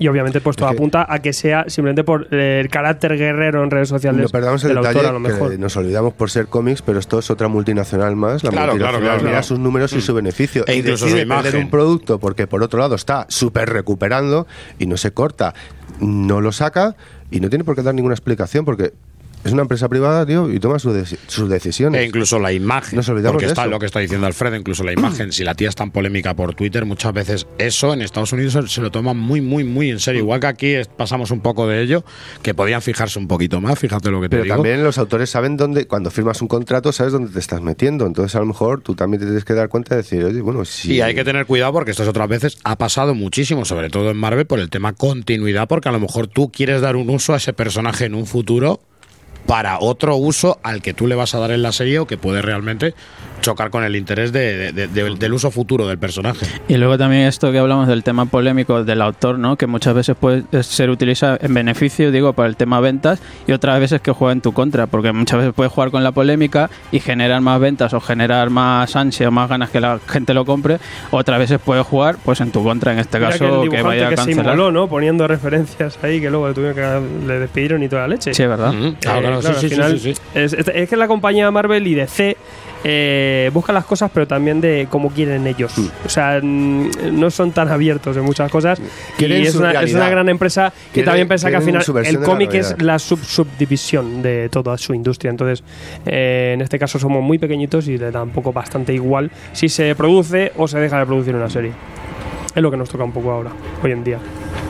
Y 0.00 0.06
obviamente 0.06 0.40
pues 0.40 0.54
todo 0.56 0.68
Es 0.68 0.74
que- 0.74 0.76
apunta 0.78 1.04
a 1.08 1.18
que 1.20 1.32
sea 1.32 1.64
simplemente 1.66 2.04
por 2.04 2.32
el 2.32 2.68
carácter 2.68 3.16
guerrero 3.18 3.64
en 3.64 3.70
redes 3.72 3.88
sociales 3.88 4.22
No 4.22 4.28
perdamos 4.28 4.62
el 4.62 4.76
detalle 4.76 5.00
a 5.04 5.10
lo 5.10 5.18
mejor. 5.18 5.50
que 5.50 5.58
nos 5.58 5.76
olvidamos 5.76 6.14
por 6.14 6.30
ser 6.30 6.46
cómics, 6.46 6.82
pero 6.82 7.00
esto 7.00 7.18
es 7.18 7.28
otra 7.32 7.48
multinacional 7.48 8.14
más. 8.14 8.44
La 8.44 8.50
Claro, 8.50 8.72
multinacional 8.74 9.00
claro, 9.00 9.00
claro, 9.00 9.18
mira 9.22 9.30
claro. 9.32 9.42
sus 9.42 9.58
números 9.58 9.92
y 9.94 10.00
su 10.00 10.14
beneficio. 10.14 10.62
E 10.68 10.76
y 10.76 10.78
incluso 10.78 11.06
decide 11.06 11.22
su 11.22 11.26
imagen. 11.26 11.42
perder 11.42 11.64
un 11.64 11.70
producto 11.70 12.20
porque 12.20 12.46
por 12.46 12.62
otro 12.62 12.78
lado 12.78 12.94
está 12.94 13.26
súper 13.28 13.70
recuperando 13.70 14.46
y 14.78 14.86
no 14.86 14.96
se 14.96 15.10
corta, 15.10 15.52
no 15.98 16.40
lo 16.40 16.52
saca 16.52 16.94
y 17.32 17.40
no 17.40 17.48
tiene 17.48 17.64
por 17.64 17.74
qué 17.74 17.82
dar 17.82 17.92
ninguna 17.96 18.14
explicación 18.14 18.64
porque 18.64 18.92
es 19.44 19.52
una 19.52 19.62
empresa 19.62 19.88
privada, 19.88 20.26
tío, 20.26 20.52
y 20.52 20.58
toma 20.60 20.78
su 20.78 20.88
sus 21.26 21.48
decisiones. 21.48 22.00
E 22.00 22.04
incluso 22.04 22.38
la 22.38 22.52
imagen. 22.52 22.96
Nos 22.96 23.08
olvidamos 23.08 23.34
porque 23.34 23.46
de 23.46 23.52
está 23.52 23.62
eso. 23.62 23.70
lo 23.70 23.78
que 23.78 23.86
está 23.86 24.00
diciendo 24.00 24.26
Alfredo, 24.26 24.56
incluso 24.56 24.84
la 24.84 24.92
imagen. 24.92 25.32
si 25.32 25.44
la 25.44 25.54
tía 25.54 25.68
es 25.68 25.74
tan 25.74 25.90
polémica 25.90 26.34
por 26.34 26.54
Twitter, 26.54 26.84
muchas 26.84 27.12
veces 27.12 27.46
eso 27.58 27.92
en 27.94 28.02
Estados 28.02 28.32
Unidos 28.32 28.72
se, 28.72 28.80
lo 28.80 28.90
toman 28.90 29.16
muy, 29.16 29.40
muy, 29.40 29.64
muy 29.64 29.90
en 29.90 30.00
serio. 30.00 30.20
Igual 30.20 30.40
que 30.40 30.46
aquí 30.46 30.66
es- 30.74 30.88
pasamos 30.88 31.30
un 31.30 31.40
poco 31.40 31.66
de 31.66 31.82
ello, 31.82 32.04
que 32.42 32.54
podían 32.54 32.82
fijarse 32.82 33.18
un 33.18 33.28
poquito 33.28 33.60
más, 33.60 33.78
fíjate 33.78 34.10
lo 34.10 34.20
que 34.20 34.26
te 34.28 34.30
Pero 34.30 34.42
digo. 34.44 34.56
también 34.56 34.82
los 34.82 34.98
autores 34.98 35.30
saben 35.30 35.56
dónde, 35.56 35.86
cuando 35.86 36.10
firmas 36.10 36.42
un 36.42 36.48
contrato, 36.48 36.92
sabes 36.92 37.12
dónde 37.12 37.30
te 37.32 37.38
estás 37.38 37.60
metiendo. 37.60 38.06
Entonces, 38.06 38.34
a 38.34 38.40
lo 38.40 38.46
mejor 38.46 38.80
tú 38.80 38.94
también 38.94 39.20
te 39.20 39.26
tienes 39.26 39.44
que 39.44 39.54
dar 39.54 39.68
cuenta 39.68 39.94
de 39.94 40.02
decir, 40.02 40.24
oye, 40.24 40.40
bueno, 40.40 40.64
si. 40.64 40.94
Y 40.94 41.00
hay 41.00 41.14
que 41.14 41.24
tener 41.24 41.46
cuidado 41.46 41.72
porque 41.72 41.90
estas 41.92 42.08
otras 42.08 42.28
veces 42.28 42.58
ha 42.64 42.76
pasado 42.76 43.14
muchísimo, 43.14 43.64
sobre 43.64 43.90
todo 43.90 44.10
en 44.10 44.16
Marvel, 44.16 44.46
por 44.46 44.58
el 44.60 44.70
tema 44.70 44.92
continuidad, 44.94 45.68
porque 45.68 45.88
a 45.88 45.92
lo 45.92 46.00
mejor 46.00 46.26
tú 46.26 46.50
quieres 46.50 46.80
dar 46.80 46.96
un 46.96 47.08
uso 47.10 47.34
a 47.34 47.36
ese 47.36 47.52
personaje 47.52 48.04
en 48.06 48.14
un 48.14 48.26
futuro 48.26 48.80
para 49.48 49.78
otro 49.80 50.14
uso 50.14 50.60
al 50.62 50.82
que 50.82 50.92
tú 50.92 51.06
le 51.06 51.14
vas 51.14 51.34
a 51.34 51.38
dar 51.38 51.52
en 51.52 51.62
la 51.62 51.72
serie 51.72 51.98
o 52.00 52.06
que 52.06 52.18
puede 52.18 52.42
realmente 52.42 52.94
chocar 53.40 53.70
con 53.70 53.84
el 53.84 53.96
interés 53.96 54.32
de- 54.32 54.72
de- 54.72 54.86
de- 54.88 55.14
del 55.16 55.32
uso 55.32 55.50
futuro 55.50 55.86
del 55.86 55.98
personaje. 55.98 56.46
Y 56.68 56.76
luego 56.76 56.98
también 56.98 57.22
esto 57.22 57.50
que 57.52 57.58
hablamos 57.58 57.88
del 57.88 58.02
tema 58.02 58.26
polémico 58.26 58.84
del 58.84 59.00
autor, 59.02 59.38
¿no? 59.38 59.56
Que 59.56 59.66
muchas 59.66 59.94
veces 59.94 60.16
puede 60.18 60.44
ser 60.62 60.90
utilizado 60.90 61.38
en 61.40 61.54
beneficio, 61.54 62.10
digo, 62.10 62.32
para 62.32 62.48
el 62.48 62.56
tema 62.56 62.80
ventas 62.80 63.20
y 63.46 63.52
otras 63.52 63.78
veces 63.80 64.00
que 64.00 64.12
juega 64.12 64.32
en 64.32 64.40
tu 64.40 64.52
contra, 64.52 64.86
porque 64.86 65.12
muchas 65.12 65.38
veces 65.38 65.54
puedes 65.54 65.72
jugar 65.72 65.90
con 65.90 66.02
la 66.04 66.12
polémica 66.12 66.70
y 66.92 67.00
generar 67.00 67.40
más 67.40 67.60
ventas 67.60 67.94
o 67.94 68.00
generar 68.00 68.50
más 68.50 68.94
ansia 68.96 69.28
o 69.28 69.30
más 69.30 69.48
ganas 69.48 69.70
que 69.70 69.80
la 69.80 69.98
gente 70.06 70.34
lo 70.34 70.44
compre, 70.44 70.78
otras 71.10 71.38
veces 71.38 71.58
puedes 71.64 71.86
jugar 71.86 72.16
pues 72.24 72.40
en 72.40 72.50
tu 72.50 72.62
contra, 72.62 72.92
en 72.92 72.98
este 72.98 73.18
Mira 73.18 73.30
caso 73.30 73.38
que 73.40 73.44
el 73.46 73.50
que, 73.56 73.62
dibujante 73.62 73.86
vaya 73.88 74.06
a 74.06 74.10
que 74.10 74.16
se 74.16 74.22
cancelar. 74.24 74.54
inmoló, 74.54 74.72
¿no? 74.72 74.88
Poniendo 74.88 75.26
referencias 75.28 75.98
ahí 76.02 76.20
que 76.20 76.30
luego 76.30 76.48
le 76.48 76.54
tuvieron 76.54 76.76
que 76.76 77.26
le 77.26 77.38
despidieron 77.40 77.82
y 77.82 77.88
toda 77.88 78.02
la 78.02 78.08
leche. 78.08 78.34
Sí, 78.34 78.46
¿verdad? 78.46 78.70
Ujú, 78.74 78.94
claro, 79.00 79.18
Eh, 79.18 79.22
claro, 79.22 79.42
sí, 79.42 79.48
al 79.48 79.54
sí, 79.56 79.60
sí, 79.60 79.68
final 79.74 79.98
sí, 79.98 80.14
sí. 80.14 80.20
Es, 80.34 80.52
es- 80.52 80.68
es 80.68 80.88
que 80.88 80.96
la 80.96 81.08
compañía 81.08 81.50
Marvel 81.50 81.86
y 81.86 81.94
DC 81.94 82.36
eh, 82.84 83.50
buscan 83.52 83.74
las 83.74 83.84
cosas, 83.84 84.10
pero 84.12 84.26
también 84.26 84.60
de 84.60 84.86
cómo 84.90 85.10
quieren 85.10 85.46
ellos. 85.46 85.72
O 86.04 86.08
sea, 86.08 86.40
mm, 86.42 86.88
no 87.12 87.30
son 87.30 87.52
tan 87.52 87.68
abiertos 87.68 88.16
en 88.16 88.22
muchas 88.22 88.50
cosas. 88.50 88.80
Y 89.18 89.32
es 89.32 89.54
una, 89.56 89.72
es 89.82 89.94
una 89.94 90.08
gran 90.08 90.28
empresa 90.28 90.72
que 90.92 91.00
Quieren- 91.00 91.04
también 91.06 91.28
piensa 91.28 91.50
que 91.50 91.56
al 91.56 91.62
final 91.62 91.82
el 92.04 92.20
cómic 92.20 92.54
es 92.54 92.80
la 92.80 92.98
sub 92.98 93.18
subdivisión 93.24 94.22
de 94.22 94.48
toda 94.48 94.78
su 94.78 94.94
industria. 94.94 95.30
Entonces, 95.30 95.62
eh, 96.06 96.52
en 96.54 96.60
este 96.60 96.78
caso 96.78 96.98
somos 96.98 97.22
muy 97.22 97.38
pequeñitos 97.38 97.88
y 97.88 97.98
le 97.98 98.10
da 98.10 98.22
un 98.22 98.30
poco 98.30 98.52
bastante 98.52 98.92
igual 98.94 99.30
si 99.52 99.68
se 99.68 99.94
produce 99.94 100.52
o 100.56 100.68
se 100.68 100.78
deja 100.78 100.98
de 100.98 101.06
producir 101.06 101.34
una 101.34 101.50
serie. 101.50 101.72
Es 102.54 102.62
lo 102.62 102.70
que 102.70 102.76
nos 102.76 102.88
toca 102.88 103.04
un 103.04 103.12
poco 103.12 103.30
ahora, 103.30 103.50
hoy 103.82 103.92
en 103.92 104.02
día. 104.02 104.18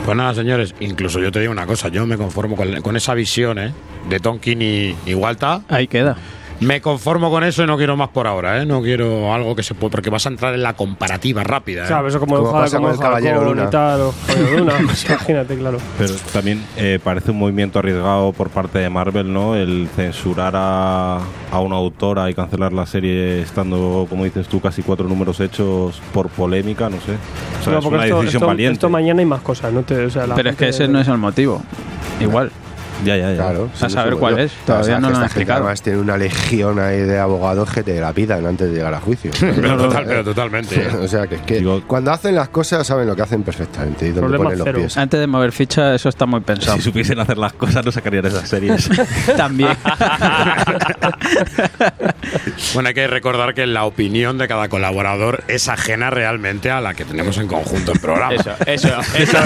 Pues 0.04 0.16
nada, 0.16 0.34
señores, 0.34 0.74
incluso 0.80 1.20
yo 1.20 1.30
te 1.30 1.40
digo 1.40 1.52
una 1.52 1.66
cosa, 1.66 1.88
yo 1.88 2.06
me 2.06 2.16
conformo 2.16 2.56
con, 2.56 2.80
con 2.82 2.96
esa 2.96 3.14
visión 3.14 3.58
¿eh? 3.58 3.72
de 4.08 4.20
Tonkin 4.20 4.60
y, 4.62 4.96
y 5.06 5.14
Walta 5.14 5.62
Ahí 5.68 5.86
queda. 5.86 6.16
Me 6.60 6.80
conformo 6.80 7.30
con 7.30 7.44
eso 7.44 7.62
y 7.62 7.66
no 7.68 7.76
quiero 7.76 7.96
más 7.96 8.08
por 8.08 8.26
ahora, 8.26 8.60
¿eh? 8.60 8.66
No 8.66 8.82
quiero 8.82 9.32
algo 9.32 9.54
que 9.54 9.62
se 9.62 9.74
pueda. 9.74 9.92
Porque 9.92 10.10
vas 10.10 10.26
a 10.26 10.30
entrar 10.30 10.54
en 10.54 10.62
la 10.64 10.72
comparativa 10.74 11.44
rápida. 11.44 11.84
¿eh? 11.84 11.86
Claro, 11.86 12.08
eso 12.08 12.18
como, 12.18 12.36
Como 12.42 12.90
el 12.90 12.98
Caballero 12.98 13.44
Luna. 13.44 13.66
y 13.68 13.70
tal, 13.70 14.00
o 14.00 14.14
Caballero 14.26 14.58
Luna. 14.58 14.72
Imagínate, 14.80 15.56
claro. 15.56 15.78
Pero 15.98 16.14
también 16.32 16.64
eh, 16.76 16.98
parece 17.02 17.30
un 17.30 17.38
movimiento 17.38 17.78
arriesgado 17.78 18.32
por 18.32 18.50
parte 18.50 18.80
de 18.80 18.90
Marvel, 18.90 19.32
¿no? 19.32 19.54
El 19.54 19.88
censurar 19.94 20.54
a, 20.56 21.18
a 21.52 21.60
una 21.60 21.76
autora 21.76 22.28
y 22.28 22.34
cancelar 22.34 22.72
la 22.72 22.86
serie 22.86 23.40
estando, 23.40 24.06
como 24.10 24.24
dices 24.24 24.48
tú, 24.48 24.60
casi 24.60 24.82
cuatro 24.82 25.06
números 25.06 25.38
hechos 25.38 26.02
por 26.12 26.28
polémica, 26.28 26.90
no 26.90 26.96
sé. 27.00 27.12
O 27.60 27.62
sea, 27.62 27.72
No, 27.74 27.78
es 27.78 27.84
una 27.84 28.04
esto, 28.04 28.16
decisión 28.16 28.40
esto- 28.42 28.46
valiente. 28.48 28.72
esto 28.72 28.90
mañana 28.90 29.20
hay 29.20 29.26
más 29.26 29.42
cosas, 29.42 29.72
¿no? 29.72 29.82
Te- 29.84 30.06
o 30.06 30.10
sea, 30.10 30.26
la 30.26 30.34
Pero 30.34 30.50
es 30.50 30.56
que 30.56 30.68
ese 30.70 30.88
no 30.88 31.00
es 31.00 31.06
el 31.06 31.18
motivo. 31.18 31.62
Igual. 32.20 32.50
Ya, 33.04 33.16
ya, 33.16 33.30
ya. 33.30 33.36
Claro. 33.36 33.70
A 33.80 33.88
saber 33.88 34.14
cuál 34.16 34.38
es, 34.38 34.52
todavía 34.66 34.98
no 34.98 35.10
lo 35.10 35.16
han 35.18 35.24
explicado. 35.24 35.60
Además 35.60 35.82
tiene 35.82 35.98
una 36.00 36.16
legión 36.16 36.78
ahí 36.78 36.98
de 37.00 37.18
abogados 37.18 37.70
que 37.70 37.82
te 37.82 38.00
la 38.00 38.12
pidan 38.12 38.44
antes 38.46 38.68
de 38.70 38.74
llegar 38.76 38.94
a 38.94 39.00
juicio. 39.00 39.30
Pero, 39.40 39.76
total, 39.76 40.04
pero 40.06 40.24
totalmente. 40.24 40.76
¿eh? 40.80 40.88
o 41.02 41.08
sea, 41.08 41.26
que 41.26 41.36
es 41.36 41.42
que 41.42 41.58
Digo- 41.58 41.82
cuando 41.86 42.10
hacen 42.12 42.34
las 42.34 42.48
cosas 42.48 42.86
saben 42.86 43.06
lo 43.06 43.14
que 43.16 43.22
hacen 43.22 43.42
perfectamente 43.42 44.06
y 44.08 44.10
dónde 44.12 44.36
ponen 44.36 44.58
los 44.58 44.64
cero. 44.66 44.78
pies. 44.78 44.96
Antes 44.96 45.20
de 45.20 45.26
mover 45.26 45.52
ficha, 45.52 45.94
eso 45.94 46.08
está 46.08 46.26
muy 46.26 46.40
pensado. 46.40 46.76
Si 46.76 46.82
supiesen 46.84 47.18
hacer 47.18 47.38
las 47.38 47.52
cosas, 47.52 47.84
no 47.84 47.92
sacarían 47.92 48.26
esas 48.26 48.48
series. 48.48 48.88
También. 49.36 49.76
Bueno, 52.74 52.88
hay 52.88 52.94
que 52.94 53.06
recordar 53.06 53.54
que 53.54 53.66
la 53.66 53.84
opinión 53.84 54.38
de 54.38 54.48
cada 54.48 54.68
colaborador 54.68 55.44
es 55.48 55.68
ajena 55.68 56.10
realmente 56.10 56.70
a 56.70 56.80
la 56.80 56.94
que 56.94 57.04
tenemos 57.04 57.38
en 57.38 57.46
conjunto 57.48 57.92
en 57.92 57.98
programa. 57.98 58.34
Eso, 58.34 58.50
eso, 58.66 58.88
eso. 59.16 59.38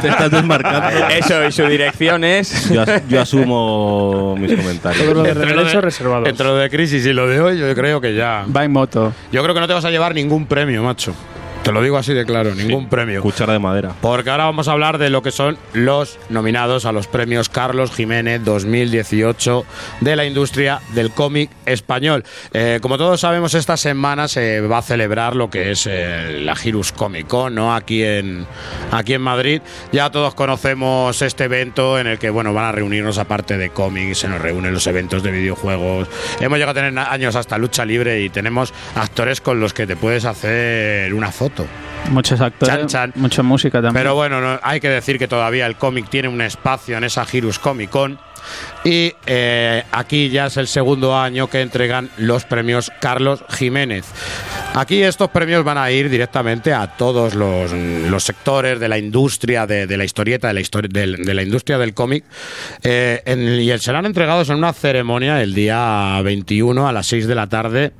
Te 0.00 0.08
estás 0.08 0.30
desmarcando. 0.30 0.88
y, 1.10 1.18
eso 1.18 1.44
y 1.44 1.52
su 1.52 1.64
dirección 1.66 2.24
es. 2.24 2.68
Yo, 2.70 2.84
yo 3.08 3.20
asumo 3.20 4.36
mis 4.38 4.54
comentarios. 4.56 5.04
Todo 5.04 5.14
lo 5.14 5.22
de 5.22 5.30
Entre 5.30 5.46
lo 5.46 5.54
regreso 5.56 5.76
de- 5.76 5.80
reservados. 5.82 6.28
Entre 6.28 6.46
lo 6.46 6.56
de 6.56 6.70
crisis 6.70 7.04
y 7.06 7.12
lo 7.12 7.26
de 7.26 7.40
hoy, 7.40 7.58
yo 7.58 7.74
creo 7.74 8.00
que 8.00 8.14
ya. 8.14 8.44
Va 8.54 8.64
en 8.64 8.72
moto. 8.72 9.12
Yo 9.32 9.42
creo 9.42 9.54
que 9.54 9.60
no 9.60 9.66
te 9.68 9.74
vas 9.74 9.84
a 9.84 9.90
llevar 9.90 10.14
ningún 10.14 10.46
premio, 10.46 10.82
macho. 10.82 11.14
Te 11.62 11.72
lo 11.72 11.82
digo 11.82 11.98
así 11.98 12.14
de 12.14 12.24
claro, 12.24 12.54
ningún 12.54 12.88
premio. 12.88 13.20
Cuchara 13.20 13.52
de 13.52 13.58
madera. 13.58 13.94
Porque 14.00 14.30
ahora 14.30 14.46
vamos 14.46 14.66
a 14.66 14.72
hablar 14.72 14.96
de 14.96 15.10
lo 15.10 15.22
que 15.22 15.30
son 15.30 15.58
los 15.74 16.18
nominados 16.30 16.86
a 16.86 16.92
los 16.92 17.06
premios 17.06 17.50
Carlos 17.50 17.90
Jiménez 17.92 18.42
2018 18.42 19.66
de 20.00 20.16
la 20.16 20.24
industria 20.24 20.80
del 20.94 21.10
cómic 21.10 21.50
español. 21.66 22.24
Eh, 22.54 22.78
como 22.80 22.96
todos 22.96 23.20
sabemos, 23.20 23.52
esta 23.52 23.76
semana 23.76 24.26
se 24.26 24.62
va 24.62 24.78
a 24.78 24.82
celebrar 24.82 25.36
lo 25.36 25.50
que 25.50 25.72
es 25.72 25.86
eh, 25.86 26.40
la 26.42 26.56
Girus 26.56 26.92
Comic 26.92 27.26
Con, 27.26 27.54
¿no? 27.54 27.74
Aquí 27.74 28.02
en, 28.02 28.46
aquí 28.90 29.12
en 29.12 29.22
Madrid. 29.22 29.60
Ya 29.92 30.10
todos 30.10 30.34
conocemos 30.34 31.20
este 31.20 31.44
evento 31.44 31.98
en 31.98 32.06
el 32.06 32.18
que, 32.18 32.30
bueno, 32.30 32.54
van 32.54 32.64
a 32.64 32.72
reunirnos 32.72 33.18
aparte 33.18 33.58
de 33.58 33.68
cómics, 33.68 34.18
se 34.18 34.28
nos 34.28 34.40
reúnen 34.40 34.72
los 34.72 34.86
eventos 34.86 35.22
de 35.22 35.30
videojuegos. 35.30 36.08
Hemos 36.40 36.58
llegado 36.58 36.78
a 36.78 36.82
tener 36.82 36.98
años 36.98 37.36
hasta 37.36 37.58
lucha 37.58 37.84
libre 37.84 38.22
y 38.22 38.30
tenemos 38.30 38.72
actores 38.94 39.42
con 39.42 39.60
los 39.60 39.74
que 39.74 39.86
te 39.86 39.94
puedes 39.94 40.24
hacer 40.24 41.12
una 41.12 41.30
foto. 41.30 41.49
Muchos 42.10 42.40
actores, 42.40 42.74
Chan, 42.74 42.86
chan. 42.88 43.12
mucha 43.16 43.42
música 43.42 43.82
también. 43.82 43.94
Pero 43.94 44.14
bueno, 44.14 44.40
no- 44.40 44.58
hay 44.62 44.80
que 44.80 44.88
decir 44.88 45.18
que 45.18 45.28
todavía 45.28 45.66
el 45.66 45.76
cómic 45.76 46.08
tiene 46.08 46.28
un 46.28 46.40
espacio 46.40 46.96
en 46.96 47.04
esa 47.04 47.24
Girus 47.24 47.58
Comic 47.58 47.90
Con. 47.90 48.18
Y 48.84 49.12
eh, 49.26 49.84
aquí 49.92 50.30
ya 50.30 50.46
es 50.46 50.56
el 50.56 50.66
segundo 50.66 51.16
año 51.16 51.48
que 51.48 51.60
entregan 51.60 52.10
los 52.16 52.44
premios 52.44 52.90
Carlos 53.00 53.44
Jiménez. 53.50 54.06
Aquí 54.74 55.02
estos 55.02 55.28
premios 55.30 55.64
van 55.64 55.78
a 55.78 55.90
ir 55.90 56.08
directamente 56.08 56.72
a 56.72 56.96
todos 56.96 57.34
los, 57.34 57.70
sectores 58.22 58.78
de 58.78 58.88
la 58.88 58.98
industria, 58.98 59.66
de, 59.66 59.96
la 59.96 60.04
historieta, 60.04 60.52
de 60.52 61.34
la, 61.34 61.42
industria 61.42 61.76
del 61.76 61.92
cómic. 61.92 62.24
Eh, 62.82 63.60
y 63.60 63.78
serán 63.78 64.06
entregados 64.06 64.48
en 64.48 64.56
una 64.56 64.72
ceremonia 64.72 65.42
el 65.42 65.54
día 65.54 66.20
21 66.22 66.86
a 66.86 66.92
las 66.92 67.06
6 67.08 67.26
de 67.26 67.34
la 67.34 67.48
tarde 67.48 67.92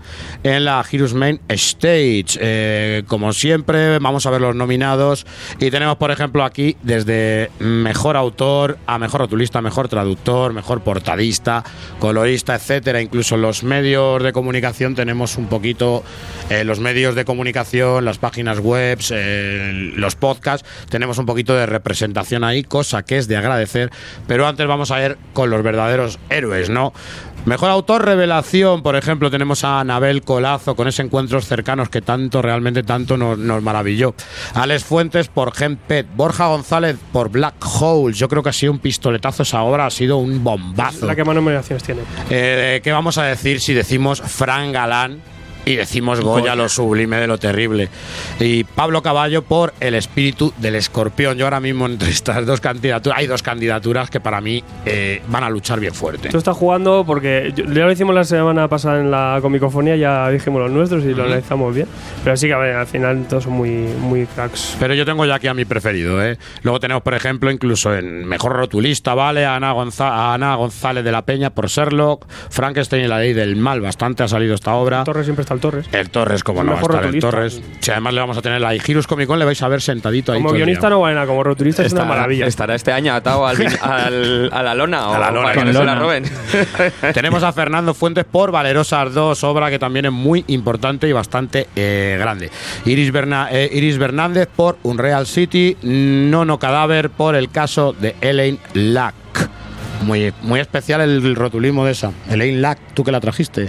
en 0.44 0.64
la 0.64 0.82
Girus 0.84 1.12
Main 1.12 1.40
Stage. 1.48 2.38
Eh, 2.40 3.02
como 3.06 3.32
siempre, 3.32 3.98
vamos 3.98 4.26
a 4.26 4.30
ver 4.30 4.40
los 4.40 4.54
nominados. 4.54 5.26
Y 5.58 5.70
tenemos, 5.70 5.96
por 5.96 6.10
ejemplo, 6.10 6.44
aquí 6.44 6.76
desde 6.82 7.50
mejor 7.58 8.16
autor 8.16 8.78
a 8.86 8.98
mejor 8.98 9.22
rotulista, 9.22 9.60
mejor 9.60 9.88
traductor, 9.88 10.29
mejor 10.52 10.82
portadista, 10.82 11.64
colorista, 11.98 12.54
etcétera. 12.54 13.00
Incluso 13.00 13.36
los 13.36 13.62
medios 13.62 14.22
de 14.22 14.32
comunicación 14.32 14.94
tenemos 14.94 15.36
un 15.36 15.46
poquito 15.46 16.02
eh, 16.48 16.64
los 16.64 16.80
medios 16.80 17.14
de 17.14 17.24
comunicación, 17.24 18.04
las 18.04 18.18
páginas 18.18 18.58
web, 18.60 18.98
los 19.96 20.16
podcasts, 20.16 20.68
tenemos 20.88 21.18
un 21.18 21.26
poquito 21.26 21.54
de 21.54 21.66
representación 21.66 22.44
ahí, 22.44 22.62
cosa 22.62 23.02
que 23.02 23.18
es 23.18 23.28
de 23.28 23.36
agradecer. 23.36 23.90
Pero 24.26 24.46
antes 24.46 24.66
vamos 24.66 24.90
a 24.90 24.96
ver 24.96 25.18
con 25.32 25.50
los 25.50 25.62
verdaderos 25.62 26.18
héroes, 26.28 26.70
¿no? 26.70 26.92
Mejor 27.46 27.70
autor 27.70 28.04
revelación, 28.04 28.82
por 28.82 28.96
ejemplo, 28.96 29.30
tenemos 29.30 29.64
a 29.64 29.80
Anabel 29.80 30.22
Colazo 30.22 30.76
con 30.76 30.88
ese 30.88 31.02
encuentros 31.02 31.46
cercanos 31.46 31.88
que 31.88 32.02
tanto, 32.02 32.42
realmente 32.42 32.82
tanto 32.82 33.16
nos, 33.16 33.38
nos 33.38 33.62
maravilló. 33.62 34.14
Alex 34.54 34.84
Fuentes 34.84 35.28
por 35.28 35.54
Gen 35.54 35.76
Pet, 35.76 36.06
Borja 36.14 36.48
González 36.48 36.96
por 37.12 37.30
Black 37.30 37.54
Hole. 37.80 38.14
Yo 38.14 38.28
creo 38.28 38.42
que 38.42 38.50
ha 38.50 38.52
sido 38.52 38.72
un 38.72 38.78
pistoletazo 38.78 39.42
esa 39.42 39.62
obra, 39.62 39.86
ha 39.86 39.90
sido 39.90 40.18
un 40.18 40.44
bombazo. 40.44 41.06
La 41.06 41.16
que 41.16 41.24
más 41.24 41.34
nominaciones 41.34 41.82
tiene. 41.82 42.02
Eh, 42.28 42.80
¿Qué 42.84 42.92
vamos 42.92 43.16
a 43.16 43.24
decir 43.24 43.60
si 43.60 43.72
decimos 43.72 44.20
Fran 44.20 44.72
Galán 44.72 45.22
y 45.64 45.76
decimos 45.76 46.20
Goya, 46.20 46.54
lo 46.54 46.68
sublime 46.68 47.16
de 47.18 47.26
lo 47.26 47.38
terrible? 47.38 47.88
Y 48.38 48.64
Pablo 48.64 49.02
Caballo 49.02 49.42
por 49.42 49.72
El 49.80 49.94
espíritu 49.94 50.52
del 50.58 50.74
escorpión. 50.76 51.36
Yo 51.36 51.46
ahora 51.46 51.60
mismo 51.60 51.86
entre 51.86 52.10
estas 52.10 52.44
dos 52.46 52.60
candidaturas, 52.60 53.18
hay 53.18 53.26
dos 53.26 53.42
candidaturas 53.42 54.10
que 54.10 54.20
para 54.20 54.40
mí 54.40 54.62
eh, 54.86 55.22
van 55.28 55.44
a 55.44 55.50
luchar 55.50 55.80
bien 55.80 55.94
fuerte. 55.94 56.28
Tú 56.30 56.38
estás 56.38 56.56
jugando 56.56 57.04
porque 57.06 57.52
yo- 57.54 57.64
ya 57.64 57.84
lo 57.84 57.92
hicimos 57.92 58.14
la 58.14 58.24
semana 58.24 58.68
pasada 58.68 59.00
en 59.00 59.10
la 59.10 59.38
comicofonía, 59.42 59.96
ya 59.96 60.28
dijimos 60.30 60.60
los 60.62 60.70
nuestros 60.70 61.04
y 61.04 61.14
lo 61.14 61.24
analizamos 61.24 61.74
bien. 61.74 61.86
Pero 62.24 62.36
sí 62.36 62.46
que 62.46 62.52
a 62.54 62.58
ver, 62.58 62.76
al 62.76 62.86
final 62.86 63.26
todos 63.28 63.44
son 63.44 63.52
muy, 63.54 63.70
muy 64.00 64.26
cracks. 64.26 64.76
Pero 64.80 64.94
yo 64.94 65.04
tengo 65.04 65.24
ya 65.26 65.34
aquí 65.36 65.46
a 65.46 65.54
mi 65.54 65.64
preferido. 65.64 66.22
¿eh? 66.24 66.38
Luego 66.62 66.80
tenemos, 66.80 67.02
por 67.02 67.14
ejemplo, 67.14 67.50
incluso 67.50 67.94
en 67.94 68.24
Mejor 68.26 68.52
Rotulista, 68.52 69.14
¿vale? 69.14 69.44
A 69.44 69.56
Ana, 69.56 69.72
Gonza- 69.72 70.08
a 70.08 70.34
Ana 70.34 70.54
González 70.56 71.04
de 71.04 71.12
la 71.12 71.22
Peña 71.22 71.50
por 71.50 71.68
Sherlock, 71.68 72.26
Frankenstein 72.50 73.04
y 73.04 73.08
la 73.08 73.18
ley 73.18 73.32
del 73.32 73.56
mal. 73.56 73.80
Bastante 73.80 74.22
ha 74.22 74.28
salido 74.28 74.54
esta 74.54 74.74
obra. 74.74 75.04
Torres 75.04 75.24
siempre 75.26 75.42
está 75.42 75.54
el 75.60 75.70
Torres. 75.70 75.86
El 75.92 76.10
Torres, 76.10 76.42
como 76.44 76.64
no 76.64 76.72
va 76.72 76.78
a 76.78 76.82
estar 76.82 77.04
el. 77.04 77.20
Torres. 77.20 77.60
Si 77.80 77.90
además 77.90 78.14
le 78.14 78.20
vamos 78.20 78.38
a 78.38 78.42
tener 78.42 78.60
la 78.60 78.70
Girus 78.78 79.06
Comic 79.06 79.26
Con, 79.26 79.38
le 79.38 79.44
vais 79.44 79.60
a 79.62 79.68
ver 79.68 79.82
sentadito 79.82 80.32
ahí. 80.32 80.38
Como 80.42 80.52
guionista 80.54 80.88
no 80.88 81.00
vale 81.00 81.14
nada, 81.14 81.26
como 81.26 81.42
rotulista 81.44 81.82
es 81.84 81.92
una 81.92 82.02
Estará- 82.02 82.08
maravilla. 82.08 82.46
Estará 82.46 82.74
este 82.74 82.92
año 82.92 83.12
atado 83.12 83.46
al, 83.82 84.50
a 84.52 84.62
la 84.62 84.74
lona 84.74 85.08
o 85.08 85.14
A 85.14 85.18
la 85.18 85.30
lona, 85.30 85.52
para 85.52 85.64
que 85.64 85.72
no 85.72 85.84
la. 85.84 86.22
Tenemos 87.14 87.42
a 87.42 87.52
Fernando 87.52 87.94
Fuentes 87.94 88.24
por 88.24 88.50
Valerosas 88.50 89.12
2, 89.12 89.44
obra 89.44 89.70
que 89.70 89.78
también 89.78 90.06
es 90.06 90.12
muy 90.12 90.44
importante 90.48 91.08
y 91.08 91.12
bastante 91.12 91.68
eh, 91.76 92.16
grande. 92.18 92.50
Iris, 92.86 93.12
Berna- 93.12 93.48
eh, 93.50 93.68
Iris 93.72 93.98
Bernández 93.98 94.48
por 94.54 94.78
Unreal 94.82 95.26
City, 95.26 95.76
Nono 95.82 96.58
Cadáver 96.58 97.10
por 97.10 97.34
el 97.34 97.50
caso 97.50 97.92
de 97.92 98.14
Elaine 98.20 98.58
Lack. 98.74 99.14
Muy, 100.02 100.32
muy 100.42 100.60
especial 100.60 101.02
el 101.02 101.36
rotulismo 101.36 101.84
de 101.84 101.92
esa. 101.92 102.12
Elaine 102.30 102.60
Lack, 102.62 102.78
¿tú 102.94 103.04
que 103.04 103.12
la 103.12 103.20
trajiste? 103.20 103.68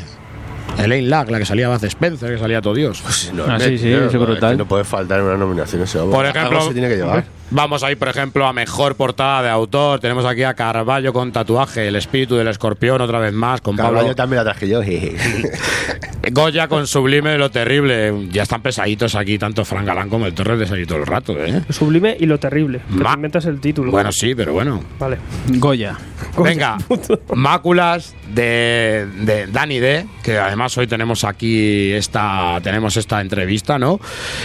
Elaine 0.78 1.10
Lack, 1.10 1.30
la 1.30 1.40
que 1.40 1.46
salía 1.46 1.68
Baz 1.68 1.84
Spencer, 1.84 2.34
que 2.34 2.40
salía 2.40 2.62
todo 2.62 2.74
Dios. 2.74 3.04
Ah, 3.48 3.60
sí, 3.60 3.78
sí, 3.78 3.92
es 3.92 4.12
brutal. 4.14 4.52
que 4.54 4.58
No 4.58 4.68
puede 4.68 4.84
faltar 4.84 5.20
en 5.20 5.26
una 5.26 5.38
nominación 5.38 5.82
ese 5.84 6.00
hombre. 6.00 6.16
Por 6.16 6.26
ejemplo, 6.26 6.58
Algo 6.58 6.68
se 6.70 6.74
tiene 6.74 6.90
que 6.90 6.96
llevar. 6.98 7.26
Vamos 7.54 7.84
a 7.84 7.92
ir, 7.92 7.98
por 7.98 8.08
ejemplo, 8.08 8.48
a 8.48 8.54
mejor 8.54 8.96
portada 8.96 9.44
de 9.44 9.50
autor. 9.50 10.00
Tenemos 10.00 10.26
aquí 10.26 10.44
a 10.44 10.54
Carballo 10.54 11.12
con 11.14 11.32
tatuaje, 11.34 11.88
El 11.88 11.96
espíritu 11.98 12.36
del 12.38 12.48
escorpión, 12.48 13.02
otra 13.02 13.20
vez 13.20 13.34
más, 13.34 13.60
con 13.62 13.76
Pablo. 13.76 13.94
Carvalho 13.98 14.16
también 14.16 14.38
la 14.38 14.44
traje 14.52 14.68
yo. 14.70 14.82
Goya 16.32 16.68
con 16.68 16.88
Sublime 16.88 17.32
de 17.32 17.38
lo 17.38 17.50
terrible. 17.52 18.28
Ya 18.30 18.44
están 18.44 18.62
pesaditos 18.62 19.16
aquí, 19.16 19.38
tanto 19.38 19.66
Fran 19.66 19.86
Galán 19.86 20.10
como 20.10 20.28
el 20.28 20.34
Torres 20.34 20.60
de 20.60 20.68
salir 20.68 20.88
todo 20.88 21.00
el 21.00 21.06
rato, 21.08 21.34
¿eh? 21.44 21.62
Sublime 21.70 22.16
y 22.20 22.26
lo 22.26 22.40
terrible. 22.40 22.80
Que 22.88 23.04
Ma- 23.04 23.10
te 23.12 23.16
inventas 23.16 23.46
el 23.46 23.60
título. 23.60 23.92
Bueno, 23.92 24.12
sí, 24.12 24.34
pero 24.36 24.54
bueno. 24.54 24.82
Vale. 25.00 25.18
Goya. 25.48 25.98
Venga, 26.38 26.78
máculas 27.34 28.16
de, 28.34 29.08
de 29.22 29.48
Dani 29.48 29.80
D, 29.80 30.06
que 30.24 30.38
además 30.38 30.78
hoy 30.78 30.86
tenemos 30.88 31.24
aquí 31.24 31.92
esta, 31.92 32.60
tenemos 32.64 32.96
esta 32.96 33.20
entrevista, 33.22 33.80
¿no? 33.80 34.00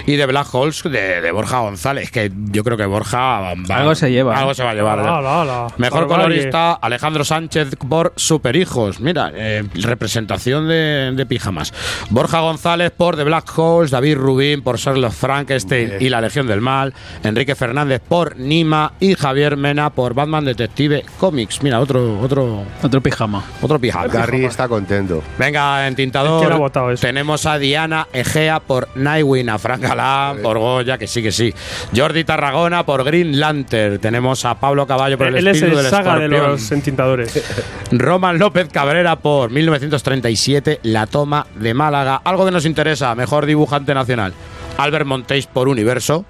Y 0.07 0.17
de 0.17 0.25
Black 0.27 0.53
Holes 0.55 0.83
de, 0.83 1.21
de 1.21 1.31
Borja 1.31 1.59
González, 1.61 2.11
que 2.11 2.33
yo 2.51 2.65
creo 2.65 2.77
que 2.79 2.87
Borja 2.97 3.19
va- 3.19 3.77
Algo 3.77 3.95
se 3.95 4.11
lleva, 4.11 4.35
Algo 4.39 4.53
¿eh? 4.53 4.55
se 4.55 4.65
va 4.65 4.71
a 4.71 4.75
llevar. 4.75 4.99
Ala. 5.01 5.67
Mejor 5.77 6.07
colorista, 6.07 6.73
Alejandro 6.73 7.25
Sánchez 7.27 7.77
por 7.89 8.15
Superhijos. 8.17 9.01
Mira, 9.01 9.31
eh, 9.35 9.65
representación 9.75 10.67
de, 10.67 11.13
de 11.15 11.27
pijamas. 11.27 11.75
Borja 12.09 12.41
González 12.41 12.91
por 12.97 13.17
The 13.17 13.25
Black 13.25 13.47
Holes, 13.59 13.91
David 13.91 14.17
Rubín 14.17 14.63
por 14.63 14.79
Sherlock 14.79 15.13
Frankenstein 15.13 15.93
y 16.01 16.09
La 16.09 16.23
Legión 16.23 16.47
del 16.47 16.63
Mal, 16.63 16.95
Enrique 17.23 17.55
Fernández 17.55 18.01
por 18.09 18.39
Nima 18.39 18.95
y 18.99 19.15
Javier 19.15 19.59
Mena 19.59 19.91
por 19.91 20.15
Batman 20.15 20.47
Detective 20.47 21.05
Comics. 21.21 21.63
Mira, 21.63 21.81
otro, 21.81 22.19
otro, 22.21 22.65
Otro 22.83 23.01
pijama. 23.03 23.45
otro 23.61 23.79
pijama. 23.79 24.07
Gary 24.07 24.47
está 24.47 24.69
contento. 24.69 25.23
Venga, 25.39 25.87
en 25.87 25.95
tintador. 25.97 26.41
¿Quién 26.41 26.53
ha 26.53 26.57
votado 26.57 26.91
eso? 26.93 27.03
Tenemos 27.03 27.45
a 27.45 27.59
Diana 27.59 28.07
Egea 28.15 28.61
por 28.61 28.89
Nightwing, 28.95 29.51
a 29.51 29.59
Frank 29.59 29.83
Galán 29.83 30.39
por 30.43 30.59
Goya, 30.59 30.97
que 30.97 31.07
sí, 31.07 31.23
que 31.23 31.33
sí. 31.33 31.53
Jordi 31.95 32.25
Tarragona 32.25 32.86
por 32.87 33.05
Green 33.05 33.39
Lantern. 33.39 33.99
Tenemos 33.99 34.45
a 34.45 34.59
Pablo 34.59 34.87
Caballo 34.87 35.19
por 35.19 35.27
el 35.27 35.47
es 35.47 35.57
espíritu 35.57 35.79
el 35.79 35.83
del 35.83 35.91
saga 35.91 36.19
de 36.19 36.29
los 36.29 36.73
entintadores. 36.73 37.45
Roman 37.93 38.39
López 38.39 38.69
Cabrera 38.73 39.17
por 39.17 39.51
1937, 39.51 40.81
La 40.85 41.07
Toma 41.07 41.47
de 41.57 41.75
Málaga. 41.75 42.23
Algo 42.25 42.47
que 42.47 42.53
nos 42.53 42.65
interesa, 42.65 43.15
mejor 43.15 43.45
dibujante 43.45 43.93
nacional. 43.93 44.33
Albert 44.79 45.07
Montéis 45.07 45.47
por 45.47 45.69
Universo. 45.69 46.25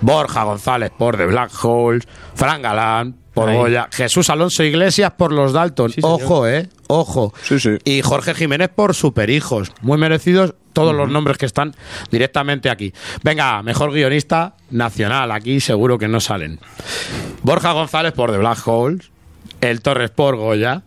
Borja 0.00 0.44
González 0.44 0.90
por 0.96 1.16
The 1.16 1.26
Black 1.26 1.50
Holes. 1.62 2.06
Fran 2.34 2.62
Galán 2.62 3.16
por 3.34 3.48
Ahí. 3.48 3.56
Goya. 3.56 3.88
Jesús 3.92 4.30
Alonso 4.30 4.64
Iglesias 4.64 5.12
por 5.16 5.32
Los 5.32 5.52
Dalton. 5.52 5.92
Sí. 5.92 6.00
Ojo, 6.02 6.46
eh. 6.46 6.68
Ojo. 6.88 7.34
Sí, 7.42 7.60
sí. 7.60 7.78
Y 7.84 8.02
Jorge 8.02 8.34
Jiménez 8.34 8.70
por 8.74 8.94
Superhijos. 8.94 9.72
Muy 9.82 9.98
merecidos 9.98 10.54
todos 10.78 10.94
los 10.94 11.10
nombres 11.10 11.36
que 11.38 11.46
están 11.46 11.74
directamente 12.08 12.70
aquí. 12.70 12.92
Venga, 13.24 13.64
mejor 13.64 13.92
guionista 13.92 14.54
nacional. 14.70 15.32
Aquí 15.32 15.58
seguro 15.58 15.98
que 15.98 16.06
no 16.06 16.20
salen. 16.20 16.60
Borja 17.42 17.72
González 17.72 18.12
por 18.12 18.30
The 18.30 18.38
Black 18.38 18.60
Holes. 18.64 19.10
El 19.60 19.80
Torres 19.80 20.10
por 20.10 20.36
Goya. 20.36 20.82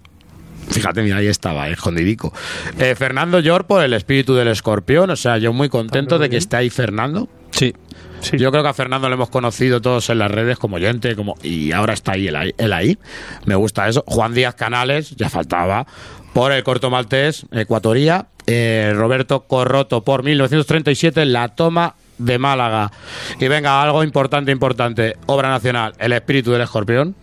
Fíjate, 0.69 1.01
mira, 1.01 1.17
ahí 1.17 1.27
estaba, 1.27 1.67
eh, 1.67 1.73
escondidico. 1.73 2.33
Eh, 2.79 2.95
Fernando 2.95 3.41
Llor 3.41 3.65
por 3.65 3.83
El 3.83 3.91
Espíritu 3.91 4.33
del 4.33 4.47
Escorpión. 4.47 5.09
O 5.09 5.17
sea, 5.17 5.37
yo 5.39 5.51
muy 5.51 5.67
contento 5.67 6.17
de 6.19 6.29
que 6.29 6.37
esté 6.37 6.55
ahí 6.55 6.69
Fernando. 6.69 7.27
Sí. 7.51 7.75
Sí. 8.21 8.37
Yo 8.37 8.49
creo 8.51 8.63
que 8.63 8.69
a 8.69 8.73
Fernando 8.73 9.09
lo 9.09 9.15
hemos 9.15 9.29
conocido 9.29 9.81
todos 9.81 10.09
en 10.09 10.19
las 10.19 10.31
redes 10.31 10.57
como 10.57 10.75
oyente, 10.77 11.15
como 11.15 11.35
y 11.41 11.71
ahora 11.71 11.93
está 11.93 12.13
ahí 12.13 12.27
él, 12.27 12.35
ahí 12.35 12.53
él 12.57 12.71
ahí. 12.71 12.97
Me 13.45 13.55
gusta 13.55 13.89
eso. 13.89 14.03
Juan 14.07 14.33
Díaz 14.33 14.53
Canales, 14.53 15.15
ya 15.17 15.27
faltaba, 15.27 15.87
por 16.33 16.51
el 16.51 16.63
corto 16.63 16.89
maltés, 16.89 17.45
Ecuatoría. 17.51 18.27
Eh, 18.47 18.91
Roberto 18.95 19.41
Corroto 19.41 20.03
por 20.03 20.23
1937, 20.23 21.25
La 21.25 21.49
Toma 21.49 21.95
de 22.17 22.39
Málaga. 22.39 22.91
Y 23.39 23.47
venga, 23.47 23.81
algo 23.81 24.03
importante, 24.03 24.51
importante. 24.51 25.15
Obra 25.27 25.49
nacional, 25.49 25.93
El 25.99 26.13
Espíritu 26.13 26.51
del 26.51 26.61
Escorpión. 26.61 27.15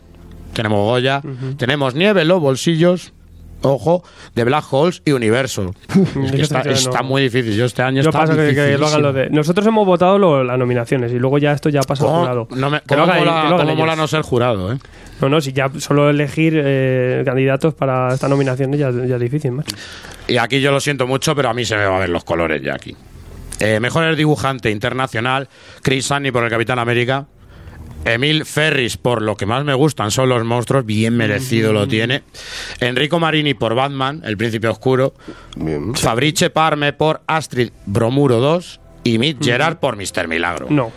Tenemos 0.52 0.78
Goya. 0.78 1.22
Tenemos 1.56 1.94
Nieve 1.94 2.22
en 2.22 2.28
los 2.28 2.40
bolsillos. 2.40 3.12
Ojo, 3.62 4.04
de 4.34 4.44
Black 4.44 4.64
Holes 4.72 5.02
y 5.04 5.12
Universo. 5.12 5.74
Está, 6.32 7.02
muy 7.02 7.22
difícil. 7.22 7.54
Yo 7.56 7.64
este 7.64 7.82
año 7.82 8.02
Yo 8.02 8.10
está 8.10 8.20
paso 8.20 8.32
que, 8.36 8.54
que 8.54 8.76
lo 8.78 8.86
hagan 8.86 9.00
dificilísimo. 9.00 9.00
lo 9.00 9.12
de. 9.12 9.30
Nosotros 9.30 9.66
hemos 9.66 9.84
votado 9.86 10.18
lo- 10.18 10.44
las 10.44 10.58
nominaciones 10.58 11.12
y 11.12 11.18
luego 11.18 11.38
ya 11.38 11.52
esto 11.52 11.68
ya 11.68 11.80
pasa 11.80 12.04
al 12.04 12.10
¿Cómo, 12.10 12.20
jurado. 12.20 12.48
no 12.54 12.70
me- 12.70 12.80
Que 12.80 12.94
cómo 12.94 13.06
mola, 13.06 13.42
que 13.66 13.74
cómo 13.74 13.96
no 13.96 14.06
ser 14.06 14.22
jurado, 14.22 14.72
eh? 14.72 14.78
No, 15.20 15.28
no, 15.28 15.40
si 15.40 15.52
ya 15.52 15.68
solo 15.78 16.08
elegir 16.08 16.54
eh, 16.56 17.22
candidatos 17.24 17.74
para 17.74 18.14
estas 18.14 18.30
nominaciones 18.30 18.78
ya, 18.78 18.90
ya 18.92 19.16
es 19.16 19.20
difícil, 19.20 19.50
más. 19.50 19.66
Y 20.28 20.36
aquí 20.36 20.60
yo 20.60 20.70
lo 20.70 20.78
siento 20.78 21.08
mucho, 21.08 21.34
pero 21.34 21.48
a 21.48 21.54
mí 21.54 21.64
se 21.64 21.76
me 21.76 21.84
va 21.84 21.96
a 21.96 22.00
ver 22.00 22.10
los 22.10 22.22
colores 22.22 22.62
ya 22.62 22.74
aquí. 22.74 22.94
Eh, 23.58 23.80
mejor 23.80 24.04
el 24.04 24.14
dibujante 24.16 24.70
internacional, 24.70 25.48
Chris 25.82 26.04
Sunny 26.06 26.30
por 26.30 26.44
el 26.44 26.50
Capitán 26.50 26.78
América. 26.78 27.26
Emil 28.04 28.44
Ferris 28.44 28.96
por 28.96 29.22
lo 29.22 29.36
que 29.36 29.46
más 29.46 29.64
me 29.64 29.74
gustan 29.74 30.10
son 30.10 30.28
los 30.28 30.44
monstruos, 30.44 30.84
bien 30.86 31.16
merecido 31.16 31.72
lo 31.72 31.86
tiene. 31.86 32.22
Enrico 32.80 33.18
Marini 33.18 33.54
por 33.54 33.74
Batman, 33.74 34.22
El 34.24 34.36
Príncipe 34.36 34.68
Oscuro. 34.68 35.14
Bien. 35.56 35.94
Fabrice 35.94 36.50
Parme 36.50 36.92
por 36.92 37.20
Astrid 37.26 37.70
Bromuro 37.86 38.40
2. 38.40 38.80
Y 39.04 39.18
Mitch 39.18 39.42
Gerard 39.42 39.78
por 39.78 39.96
Mr. 39.96 40.28
Milagro. 40.28 40.66
No. 40.68 40.92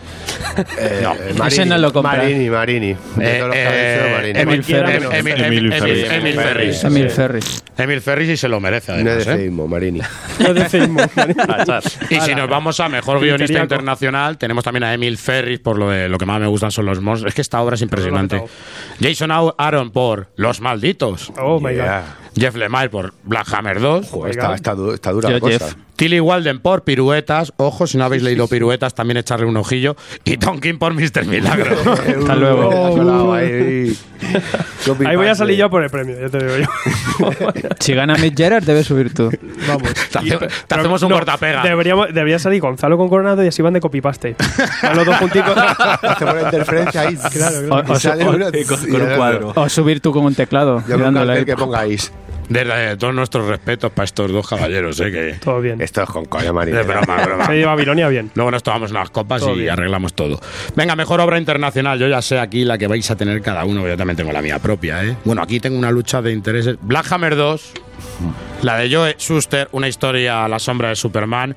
Eh, 0.78 1.06
No. 1.36 1.46
Ese 1.46 1.64
no 1.64 1.78
lo 1.78 1.92
compra. 1.92 2.18
Marini, 2.18 2.50
Marini. 2.50 2.96
De 3.16 3.38
Eh, 3.38 3.40
los 3.40 3.56
eh, 3.56 4.10
Marini. 4.14 4.38
Emil 4.40 4.62
Ferris. 4.64 5.04
Emil- 5.04 5.72
Ferris. 5.72 6.84
Emil- 6.84 7.10
Ferris. 7.10 7.62
Emil 7.78 8.30
y 8.30 8.36
se 8.36 8.48
lo 8.48 8.60
merece 8.60 8.92
No 8.92 9.10
además. 9.10 9.26
¿eh? 9.28 9.50
Marini. 9.50 10.00
No 10.40 10.52
decimos. 10.54 11.06
Y 12.10 12.20
si 12.20 12.34
nos 12.34 12.48
vamos 12.48 12.78
a 12.80 12.88
mejor 12.88 13.20
guionista 13.20 13.60
internacional, 13.60 14.36
tenemos 14.36 14.64
también 14.64 14.84
a 14.84 14.92
Emil 14.94 15.16
Ferris 15.16 15.60
por 15.60 15.78
lo 15.78 15.88
de 15.90 16.08
lo 16.08 16.18
que 16.18 16.26
más 16.26 16.40
me 16.40 16.46
gustan 16.46 16.70
son 16.70 16.86
los 16.86 17.00
monstruos. 17.00 17.30
Es 17.30 17.34
que 17.34 17.40
esta 17.42 17.60
obra 17.62 17.76
es 17.76 17.82
impresionante. 17.82 18.42
Jason 19.00 19.30
Aaron 19.56 19.90
por 19.90 20.28
Los 20.36 20.60
Malditos. 20.60 21.32
Oh 21.38 21.60
my 21.60 21.74
god. 21.74 21.86
Jeff 22.36 22.54
Lemire 22.56 22.88
por 22.90 23.12
Black 23.24 23.52
Hammer 23.52 23.80
2. 23.80 24.08
Joder, 24.10 24.30
está, 24.30 24.54
está, 24.54 24.74
du- 24.74 24.92
está 24.92 25.12
dura 25.12 25.28
la 25.30 25.36
Yo, 25.36 25.40
cosa. 25.40 25.58
Jeff. 25.58 25.74
Tilly 25.96 26.18
Walden 26.20 26.58
por 26.58 26.82
Piruetas. 26.82 27.52
Ojo, 27.58 27.86
si 27.86 27.96
no 27.98 28.04
habéis 28.04 28.22
leído 28.22 28.48
Piruetas, 28.48 28.94
también 28.94 29.18
echarle 29.18 29.46
un 29.46 29.56
ojillo. 29.56 29.94
Y 30.24 30.38
Tonkin 30.38 30.78
por 30.78 30.94
Mr. 30.94 31.26
Milagro. 31.26 31.76
Hasta 31.92 32.34
luego. 32.34 33.32
Ha 33.32 33.36
ahí. 33.36 33.96
Copy 34.86 35.04
Ahí 35.06 35.16
voy 35.16 35.26
a 35.26 35.30
paste. 35.30 35.38
salir 35.44 35.56
yo 35.58 35.68
por 35.70 35.84
el 35.84 35.90
premio, 35.90 36.16
ya 36.20 36.28
te 36.28 36.38
digo 36.38 36.56
yo. 36.58 37.50
Si 37.78 37.92
gana 37.94 38.14
Mitch 38.16 38.36
Gerard, 38.36 38.64
debes 38.64 38.86
subir 38.86 39.12
tú. 39.12 39.30
Vamos. 39.68 39.92
Te, 40.10 40.18
hace- 40.18 40.38
te 40.66 40.74
hacemos 40.74 41.02
un 41.02 41.10
No, 41.10 41.16
cortapega. 41.16 41.62
Deberíamos, 41.62 42.08
debería 42.12 42.38
salir 42.38 42.60
Gonzalo 42.60 42.96
con 42.96 43.08
Coronado 43.08 43.44
y 43.44 43.48
así 43.48 43.60
van 43.62 43.74
de 43.74 43.80
copy-paste. 43.80 44.34
Van 44.82 44.96
los 44.96 45.06
dos 45.06 45.16
junticos. 45.16 45.54
Hacemos 45.56 46.34
la 46.34 46.42
interferencia 46.42 47.00
ahí. 47.02 47.16
Claro, 47.16 47.56
O- 47.76 47.78
Y 47.86 47.90
o- 47.92 48.00
sale 48.00 48.24
o- 48.24 48.30
uno- 48.30 48.46
con- 48.46 48.58
y 48.58 48.64
con 48.64 48.80
un 48.94 49.02
otro. 49.02 49.16
cuadro. 49.16 49.52
O 49.54 49.68
subir 49.68 50.00
tú 50.00 50.12
con 50.12 50.24
un 50.24 50.34
teclado. 50.34 50.82
Yo 50.88 50.96
dándole 50.98 51.26
cartel 51.26 51.30
ahí. 51.38 51.44
que 51.44 51.56
pongáis. 51.56 52.12
Desde 52.52 52.96
todos 52.96 53.14
nuestros 53.14 53.46
respetos 53.46 53.90
para 53.92 54.04
estos 54.04 54.30
dos 54.30 54.46
caballeros, 54.46 55.00
¿eh? 55.00 55.10
Que, 55.10 55.32
Todo 55.42 55.60
bien. 55.60 55.80
Esto 55.80 56.02
es 56.02 56.08
con 56.10 56.26
coña, 56.26 56.52
Marini. 56.52 56.76
de 56.76 56.82
broma, 56.82 57.16
broma. 57.24 57.46
Se 57.46 57.54
lleva 57.54 57.72
Babilonia 57.72 58.08
bien. 58.08 58.30
Luego 58.34 58.50
nos 58.50 58.62
tomamos 58.62 58.90
unas 58.90 59.10
copas 59.10 59.40
Todo 59.40 59.54
y 59.54 59.60
bien. 59.60 59.70
arreglamos 59.70 60.12
todo. 60.14 60.38
Venga, 60.76 60.94
mejor 60.94 61.20
obra 61.20 61.38
internacional. 61.38 61.98
Yo 61.98 62.08
ya 62.08 62.20
sé 62.20 62.38
aquí 62.38 62.64
la 62.64 62.76
que 62.76 62.86
vais 62.86 63.10
a 63.10 63.16
tener 63.16 63.40
cada 63.40 63.64
uno, 63.64 63.86
yo 63.88 63.96
también 63.96 64.16
tengo 64.16 64.32
la 64.32 64.42
mía 64.42 64.58
propia. 64.58 65.02
¿eh? 65.02 65.16
Bueno, 65.24 65.40
aquí 65.42 65.60
tengo 65.60 65.78
una 65.78 65.90
lucha 65.90 66.20
de 66.20 66.32
intereses. 66.32 66.76
Black 66.82 67.10
Hammer 67.10 67.36
2, 67.36 67.72
la 68.62 68.76
de 68.76 68.94
Joe 68.94 69.16
Schuster, 69.18 69.68
una 69.72 69.88
historia 69.88 70.44
a 70.44 70.48
la 70.48 70.58
sombra 70.58 70.90
de 70.90 70.96
Superman. 70.96 71.56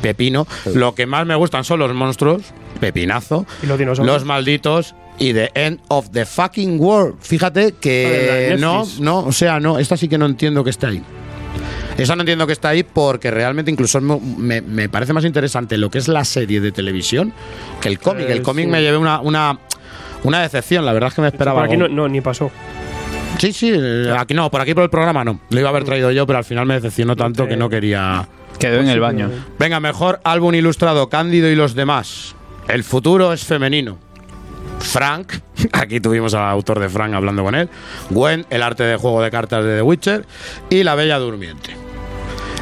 Pepino. 0.00 0.46
Lo 0.74 0.94
que 0.94 1.06
más 1.06 1.24
me 1.26 1.34
gustan 1.34 1.64
son 1.64 1.78
los 1.80 1.92
monstruos. 1.94 2.42
Pepinazo. 2.78 3.46
Y 3.62 3.66
los 3.66 3.78
dinosaurios. 3.78 4.14
Los 4.14 4.24
malditos. 4.26 4.94
Y 5.18 5.32
The 5.32 5.50
End 5.54 5.80
of 5.88 6.10
the 6.10 6.24
Fucking 6.24 6.80
World. 6.80 7.16
Fíjate 7.20 7.72
que 7.80 8.56
no, 8.58 8.84
no, 9.00 9.20
o 9.20 9.32
sea, 9.32 9.60
no. 9.60 9.78
Esta 9.78 9.96
sí 9.96 10.08
que 10.08 10.18
no 10.18 10.26
entiendo 10.26 10.64
que 10.64 10.70
esté 10.70 10.86
ahí. 10.86 11.02
Esa 11.96 12.16
no 12.16 12.22
entiendo 12.22 12.46
que 12.48 12.52
está 12.52 12.70
ahí 12.70 12.82
porque 12.82 13.30
realmente 13.30 13.70
incluso 13.70 14.00
me, 14.00 14.18
me- 14.20 14.60
me 14.60 14.88
parece 14.88 15.12
más 15.12 15.24
interesante 15.24 15.78
lo 15.78 15.88
que 15.90 15.98
es 15.98 16.08
la 16.08 16.24
serie 16.24 16.60
de 16.60 16.72
televisión 16.72 17.32
que 17.80 17.88
el 17.88 18.00
cómic. 18.00 18.28
Eh, 18.28 18.32
el 18.32 18.42
cómic 18.42 18.64
sí. 18.64 18.70
me 18.72 18.82
llevé 18.82 18.96
una, 18.96 19.20
una, 19.20 19.60
una 20.24 20.40
decepción, 20.42 20.84
la 20.84 20.92
verdad 20.92 21.10
es 21.10 21.14
que 21.14 21.20
me 21.22 21.28
esperaba. 21.28 21.60
Por 21.60 21.68
aquí 21.68 21.76
no, 21.76 21.84
algo. 21.84 21.96
no, 21.96 22.08
ni 22.08 22.20
pasó. 22.20 22.50
Sí, 23.38 23.52
sí, 23.52 23.72
eh, 23.72 24.12
aquí 24.18 24.34
no, 24.34 24.50
por 24.50 24.60
aquí 24.60 24.74
por 24.74 24.82
el 24.82 24.90
programa 24.90 25.22
no. 25.24 25.38
Lo 25.50 25.60
iba 25.60 25.68
a 25.68 25.70
haber 25.70 25.84
traído 25.84 26.10
yo, 26.10 26.26
pero 26.26 26.38
al 26.38 26.44
final 26.44 26.66
me 26.66 26.74
decepcionó 26.74 27.14
tanto 27.14 27.46
que 27.46 27.56
no 27.56 27.68
quería. 27.68 28.26
Quedó 28.58 28.80
en 28.80 28.88
el 28.88 28.98
baño. 28.98 29.30
Venga, 29.58 29.78
mejor 29.78 30.20
álbum 30.24 30.54
ilustrado, 30.54 31.08
Cándido 31.08 31.48
y 31.48 31.54
los 31.54 31.74
demás. 31.76 32.34
El 32.68 32.82
futuro 32.82 33.32
es 33.32 33.44
femenino. 33.44 33.98
Frank, 34.84 35.32
aquí 35.72 36.00
tuvimos 36.00 36.34
al 36.34 36.48
autor 36.48 36.78
de 36.80 36.88
Frank 36.88 37.14
hablando 37.14 37.42
con 37.42 37.54
él. 37.54 37.68
Gwen, 38.10 38.46
el 38.50 38.62
arte 38.62 38.84
de 38.84 38.96
juego 38.96 39.22
de 39.22 39.30
cartas 39.30 39.64
de 39.64 39.76
The 39.76 39.82
Witcher. 39.82 40.24
Y 40.70 40.82
La 40.84 40.94
Bella 40.94 41.18
Durmiente. 41.18 41.84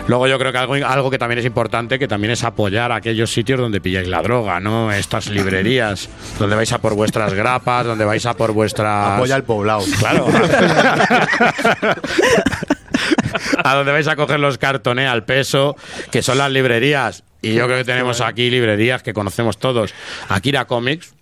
Luego 0.09 0.27
yo 0.27 0.39
creo 0.39 0.51
que 0.51 0.59
algo, 0.59 0.75
algo 0.75 1.11
que 1.11 1.19
también 1.19 1.39
es 1.39 1.45
importante, 1.45 1.99
que 1.99 2.09
también 2.09 2.33
es 2.33 2.43
apoyar 2.43 2.91
aquellos 2.91 3.33
sitios 3.33 3.61
donde 3.61 3.81
pilláis 3.81 4.09
la 4.09 4.21
droga, 4.21 4.59
¿no? 4.59 4.91
Estas 4.91 5.29
librerías, 5.29 6.09
donde 6.39 6.57
vais 6.57 6.73
a 6.73 6.79
por 6.79 6.95
vuestras 6.95 7.35
grapas, 7.35 7.87
donde 7.87 8.05
vais 8.05 8.27
a 8.27 8.35
por 8.35 8.53
vuestras... 8.53 9.17
Apoya 9.17 9.37
al 9.37 9.45
poblado. 9.45 9.85
Claro. 9.99 10.27
a 13.65 13.75
donde 13.75 13.93
vais 13.93 14.09
a 14.09 14.17
coger 14.17 14.41
los 14.41 14.59
cartones 14.59 15.09
al 15.09 15.25
peso, 15.25 15.77
que 16.11 16.23
son 16.23 16.39
las 16.39 16.51
librerías. 16.51 17.23
Y 17.41 17.55
yo 17.55 17.67
creo 17.67 17.79
que 17.79 17.85
tenemos 17.85 18.21
aquí 18.21 18.51
librerías 18.51 19.03
que 19.03 19.13
conocemos 19.13 19.59
todos. 19.59 19.95
Akira 20.29 20.65
Comics, 20.65 21.15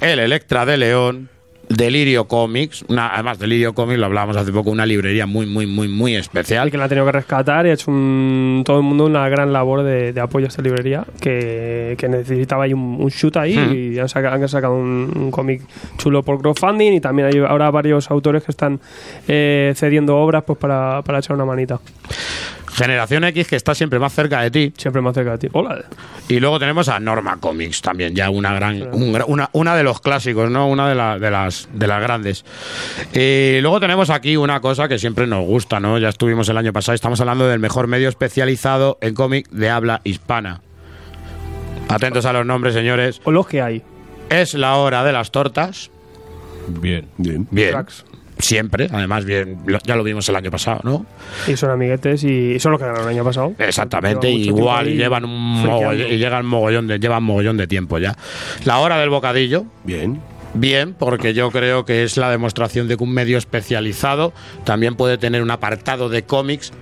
el 0.00 0.18
Electra 0.18 0.64
de 0.66 0.76
León, 0.76 1.28
Delirio 1.68 2.24
Comics, 2.28 2.82
una, 2.88 3.12
además 3.12 3.38
Delirio 3.38 3.74
Comics, 3.74 3.98
lo 4.00 4.06
hablábamos 4.06 4.38
hace 4.38 4.50
poco, 4.52 4.70
una 4.70 4.86
librería 4.86 5.26
muy, 5.26 5.44
muy, 5.44 5.66
muy, 5.66 5.86
muy 5.86 6.16
especial. 6.16 6.62
Alguien 6.62 6.78
la 6.80 6.86
ha 6.86 6.88
tenido 6.88 7.04
que 7.04 7.12
rescatar 7.12 7.66
y 7.66 7.70
ha 7.70 7.72
hecho 7.74 7.90
un- 7.90 8.62
todo 8.64 8.78
el 8.78 8.84
mundo 8.84 9.04
una 9.04 9.28
gran 9.28 9.52
labor 9.52 9.82
de, 9.82 10.14
de 10.14 10.20
apoyo 10.22 10.46
a 10.46 10.48
esta 10.48 10.62
librería 10.62 11.04
que, 11.20 11.94
que 11.98 12.08
necesitaba 12.08 12.64
ahí 12.64 12.72
un, 12.72 12.96
un 13.00 13.08
shoot 13.10 13.36
ahí 13.36 13.54
Hmm. 13.58 13.74
y 13.94 13.98
han 13.98 14.08
sacado, 14.08 14.34
han 14.36 14.48
sacado 14.48 14.74
un, 14.76 15.12
un 15.14 15.30
cómic 15.30 15.60
chulo 15.98 16.22
por 16.22 16.40
crowdfunding 16.40 16.92
y 16.94 17.00
también 17.00 17.28
hay 17.28 17.38
ahora 17.46 17.70
varios 17.70 18.10
autores 18.10 18.44
que 18.44 18.50
están 18.52 18.80
eh, 19.26 19.74
cediendo 19.76 20.16
obras 20.16 20.44
pues 20.44 20.58
para, 20.58 21.02
para 21.02 21.18
echar 21.18 21.36
una 21.36 21.44
manita. 21.44 21.80
Generación 22.78 23.24
X, 23.24 23.46
que 23.48 23.56
está 23.56 23.74
siempre 23.74 23.98
más 23.98 24.14
cerca 24.14 24.40
de 24.40 24.50
ti. 24.50 24.72
Siempre 24.76 25.02
más 25.02 25.14
cerca 25.14 25.32
de 25.32 25.38
ti. 25.38 25.48
Hola. 25.52 25.84
Y 26.28 26.40
luego 26.40 26.58
tenemos 26.58 26.88
a 26.88 26.98
Norma 27.00 27.36
Comics 27.38 27.82
también, 27.82 28.14
ya 28.14 28.30
una 28.30 28.54
gran, 28.54 28.82
un 28.92 29.12
gra- 29.12 29.24
una, 29.26 29.50
una 29.52 29.76
de 29.76 29.82
los 29.82 30.00
clásicos, 30.00 30.50
¿no? 30.50 30.68
Una 30.68 30.88
de, 30.88 30.94
la- 30.94 31.18
de 31.18 31.30
las 31.30 31.68
de 31.72 31.86
las 31.86 32.00
grandes. 32.02 32.44
Y 33.12 33.60
luego 33.60 33.80
tenemos 33.80 34.10
aquí 34.10 34.36
una 34.36 34.60
cosa 34.60 34.88
que 34.88 34.98
siempre 34.98 35.26
nos 35.26 35.44
gusta, 35.44 35.80
¿no? 35.80 35.98
Ya 35.98 36.08
estuvimos 36.08 36.48
el 36.48 36.56
año 36.58 36.72
pasado, 36.72 36.94
estamos 36.94 37.20
hablando 37.20 37.46
del 37.48 37.58
mejor 37.60 37.86
medio 37.86 38.08
especializado 38.08 38.98
en 39.00 39.14
cómic 39.14 39.48
de 39.50 39.70
habla 39.70 40.00
hispana. 40.04 40.60
Atentos 41.88 42.26
a 42.26 42.32
los 42.32 42.44
nombres, 42.44 42.74
señores. 42.74 43.20
O 43.24 43.30
los 43.30 43.46
que 43.46 43.62
hay. 43.62 43.82
Es 44.30 44.54
la 44.54 44.76
hora 44.76 45.04
de 45.04 45.12
las 45.12 45.30
tortas. 45.30 45.90
Bien. 46.68 47.06
Bien. 47.16 47.48
Bien. 47.50 47.70
Cracks. 47.70 48.04
Siempre. 48.38 48.88
Además, 48.92 49.24
bien, 49.24 49.58
lo- 49.66 49.78
ya 49.84 49.96
lo 49.96 50.02
vimos 50.04 50.28
el 50.28 50.36
año 50.36 50.50
pasado, 50.50 50.80
¿no? 50.84 51.06
Y 51.46 51.56
son 51.56 51.70
amiguetes 51.70 52.22
y 52.24 52.58
son 52.58 52.72
los 52.72 52.80
que 52.80 52.86
ganaron 52.86 53.08
el 53.08 53.14
año 53.16 53.24
pasado. 53.24 53.52
Exactamente, 53.58 54.30
igual 54.30 54.86
llevan 54.96 55.24
un 55.24 55.62
mogollón, 55.64 56.12
y 56.12 56.18
llegan 56.18 56.46
mogollón 56.46 56.86
de, 56.86 56.98
llevan 56.98 57.22
mogollón 57.22 57.56
de 57.56 57.66
tiempo 57.66 57.98
ya. 57.98 58.16
La 58.64 58.78
hora 58.78 58.98
del 58.98 59.10
bocadillo, 59.10 59.64
Bien. 59.84 60.20
bien, 60.54 60.94
porque 60.98 61.34
yo 61.34 61.50
creo 61.50 61.84
que 61.84 62.04
es 62.04 62.16
la 62.16 62.30
demostración 62.30 62.88
de 62.88 62.96
que 62.96 63.04
un 63.04 63.12
medio 63.12 63.38
especializado 63.38 64.32
también 64.64 64.94
puede 64.94 65.18
tener 65.18 65.42
un 65.42 65.50
apartado 65.50 66.08
de 66.08 66.22
cómics 66.22 66.72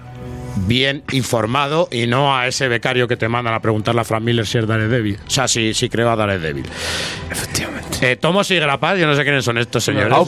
bien 0.66 1.02
informado 1.12 1.88
y 1.90 2.06
no 2.06 2.36
a 2.36 2.46
ese 2.46 2.68
becario 2.68 3.08
que 3.08 3.16
te 3.16 3.28
mandan 3.28 3.54
a 3.54 3.60
preguntarle 3.60 4.00
a 4.00 4.04
Frank 4.04 4.22
Miller 4.22 4.46
si 4.46 4.58
es 4.58 4.66
Daredevil. 4.66 5.18
O 5.26 5.30
sea, 5.30 5.48
si, 5.48 5.74
si 5.74 5.88
creo 5.88 6.10
a 6.10 6.16
Daredevil. 6.16 6.66
Efectivamente. 7.30 7.86
Eh, 8.00 8.16
Tomos 8.16 8.50
y 8.50 8.56
Grapas, 8.56 8.98
yo 8.98 9.06
no 9.06 9.14
sé 9.14 9.22
quiénes 9.22 9.44
son 9.44 9.58
estos 9.58 9.84
señores. 9.84 10.10
No, 10.10 10.18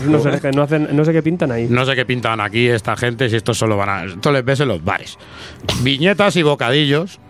no 0.00 0.20
sé, 0.20 0.52
no, 0.52 0.62
hacen, 0.62 0.88
no 0.92 1.04
sé 1.04 1.12
qué 1.12 1.22
pintan 1.22 1.52
ahí. 1.52 1.66
No 1.68 1.84
sé 1.84 1.94
qué 1.94 2.04
pintan 2.04 2.40
aquí 2.40 2.68
esta 2.68 2.96
gente, 2.96 3.28
si 3.28 3.36
esto 3.36 3.54
solo 3.54 3.76
van 3.76 3.88
a. 3.88 4.04
Esto 4.04 4.32
les 4.32 4.44
ves 4.44 4.60
en 4.60 4.68
los 4.68 4.82
bares. 4.82 5.18
Viñetas 5.82 6.36
y 6.36 6.42
bocadillos. 6.42 7.20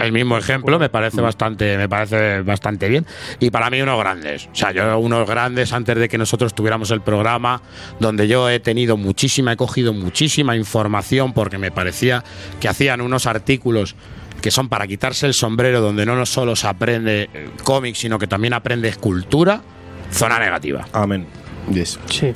El 0.00 0.12
mismo 0.12 0.36
ejemplo 0.36 0.78
me 0.78 0.88
parece 0.88 1.20
bastante, 1.20 1.78
me 1.78 1.88
parece 1.88 2.42
bastante 2.42 2.88
bien. 2.88 3.06
Y 3.40 3.50
para 3.50 3.70
mí 3.70 3.80
unos 3.80 3.98
grandes. 3.98 4.48
O 4.52 4.54
sea, 4.54 4.72
yo 4.72 4.98
unos 4.98 5.26
grandes 5.26 5.72
antes 5.72 5.96
de 5.96 6.08
que 6.08 6.18
nosotros 6.18 6.54
tuviéramos 6.54 6.90
el 6.90 7.00
programa, 7.00 7.62
donde 8.00 8.28
yo 8.28 8.50
he 8.50 8.60
tenido 8.60 8.96
muchísima, 8.96 9.52
he 9.52 9.56
cogido 9.56 9.92
muchísima 9.92 10.56
información 10.56 11.32
porque 11.32 11.58
me 11.58 11.70
parecía 11.70 12.24
que 12.60 12.68
hacían 12.68 13.00
unos 13.00 13.26
artículos 13.26 13.94
que 14.42 14.50
son 14.50 14.68
para 14.68 14.86
quitarse 14.86 15.26
el 15.26 15.32
sombrero, 15.32 15.80
donde 15.80 16.04
no 16.04 16.26
solo 16.26 16.54
se 16.54 16.66
aprende 16.66 17.30
eh, 17.32 17.48
cómics, 17.62 18.00
sino 18.00 18.18
que 18.18 18.26
también 18.26 18.52
aprende 18.52 18.88
escultura. 18.88 19.62
Zona 20.10 20.38
negativa. 20.38 20.86
Amén. 20.92 21.26
Yes. 21.72 21.98
Sí. 22.10 22.34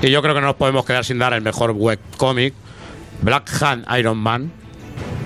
Y 0.00 0.10
yo 0.10 0.22
creo 0.22 0.34
que 0.34 0.40
no 0.40 0.46
nos 0.46 0.56
podemos 0.56 0.84
quedar 0.86 1.04
sin 1.04 1.18
dar 1.18 1.34
el 1.34 1.42
mejor 1.42 1.72
webcómic. 1.72 2.54
Black 3.20 3.50
Hand 3.62 3.86
Iron 3.98 4.16
Man. 4.16 4.50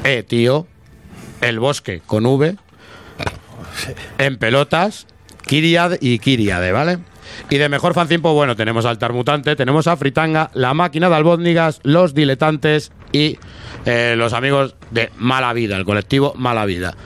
Eh, 0.04 0.22
tío. 0.22 0.66
El 1.46 1.60
bosque 1.60 2.02
con 2.04 2.26
V. 2.26 2.56
En 4.18 4.36
pelotas. 4.36 5.06
Kiriad 5.46 5.98
y 6.00 6.18
Kiriade, 6.18 6.72
¿vale? 6.72 6.98
Y 7.50 7.58
de 7.58 7.68
mejor 7.68 7.94
fanzine, 7.94 8.20
pues 8.20 8.34
bueno, 8.34 8.56
tenemos 8.56 8.84
Altar 8.84 9.12
Mutante, 9.12 9.54
tenemos 9.54 9.86
a 9.86 9.96
Fritanga, 9.96 10.50
La 10.54 10.74
Máquina 10.74 11.08
de 11.08 11.14
Albóndigas, 11.14 11.78
Los 11.84 12.14
Diletantes 12.14 12.90
y 13.12 13.38
eh, 13.84 14.14
los 14.16 14.32
amigos 14.32 14.74
de 14.90 15.10
Mala 15.18 15.52
Vida, 15.52 15.76
el 15.76 15.84
colectivo 15.84 16.34
Mala 16.36 16.66
Vida. 16.66 16.96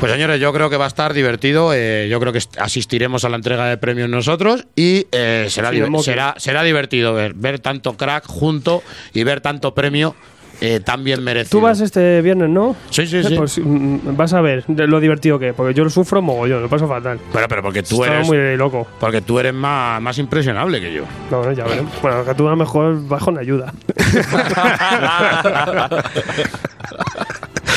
Pues 0.00 0.12
señores, 0.12 0.40
yo 0.40 0.52
creo 0.52 0.70
que 0.70 0.76
va 0.76 0.84
a 0.84 0.88
estar 0.88 1.12
divertido. 1.14 1.72
eh, 1.74 2.08
yo 2.10 2.20
creo 2.20 2.32
que 2.32 2.40
asistiremos 2.58 3.24
a 3.24 3.28
la 3.28 3.36
entrega 3.36 3.66
de 3.66 3.76
premios 3.76 4.08
nosotros 4.08 4.66
y 4.74 5.06
eh, 5.12 5.46
será, 5.50 5.70
Sí, 5.70 5.82
será, 6.02 6.34
será 6.38 6.62
divertido 6.62 7.14
ver, 7.14 7.34
ver 7.34 7.58
tanto 7.60 7.96
crack 7.96 8.26
junto 8.26 8.82
y 9.14 9.24
ver 9.24 9.40
tanto 9.40 9.74
premio 9.74 10.14
eh, 10.60 10.80
tan 10.80 11.04
bien 11.04 11.22
merecido. 11.22 11.58
Tú 11.58 11.64
vas 11.64 11.80
este 11.80 12.22
viernes, 12.22 12.48
¿no? 12.48 12.76
Sí, 12.90 13.06
sí, 13.06 13.18
Eh, 13.18 13.24
sí. 13.24 13.34
Pues 13.36 13.58
mm, 13.62 14.16
vas 14.16 14.32
a 14.32 14.40
ver 14.40 14.64
de 14.66 14.86
lo 14.86 15.00
divertido 15.00 15.38
que 15.38 15.48
es, 15.50 15.54
porque 15.54 15.74
yo 15.74 15.84
lo 15.84 15.90
sufro 15.90 16.22
mogollón, 16.22 16.62
lo 16.62 16.68
paso 16.68 16.88
fatal. 16.88 17.18
Pero, 17.32 17.48
pero 17.48 17.62
porque 17.62 17.82
tú 17.82 17.96
Estaba 18.02 18.16
eres, 18.18 18.26
muy 18.28 18.56
loco. 18.56 18.86
porque 19.00 19.20
tú 19.20 19.38
eres 19.38 19.54
más, 19.54 20.00
más 20.00 20.18
impresionable 20.18 20.80
que 20.80 20.92
yo. 20.92 21.02
No, 21.30 21.38
bueno, 21.38 21.52
ya 21.52 21.64
veremos. 21.64 21.92
Bueno, 22.02 22.24
que 22.24 22.34
tú 22.34 22.46
a 22.46 22.50
lo 22.50 22.56
mejor 22.56 23.06
vas 23.08 23.22
con 23.22 23.38
ayuda. 23.38 23.72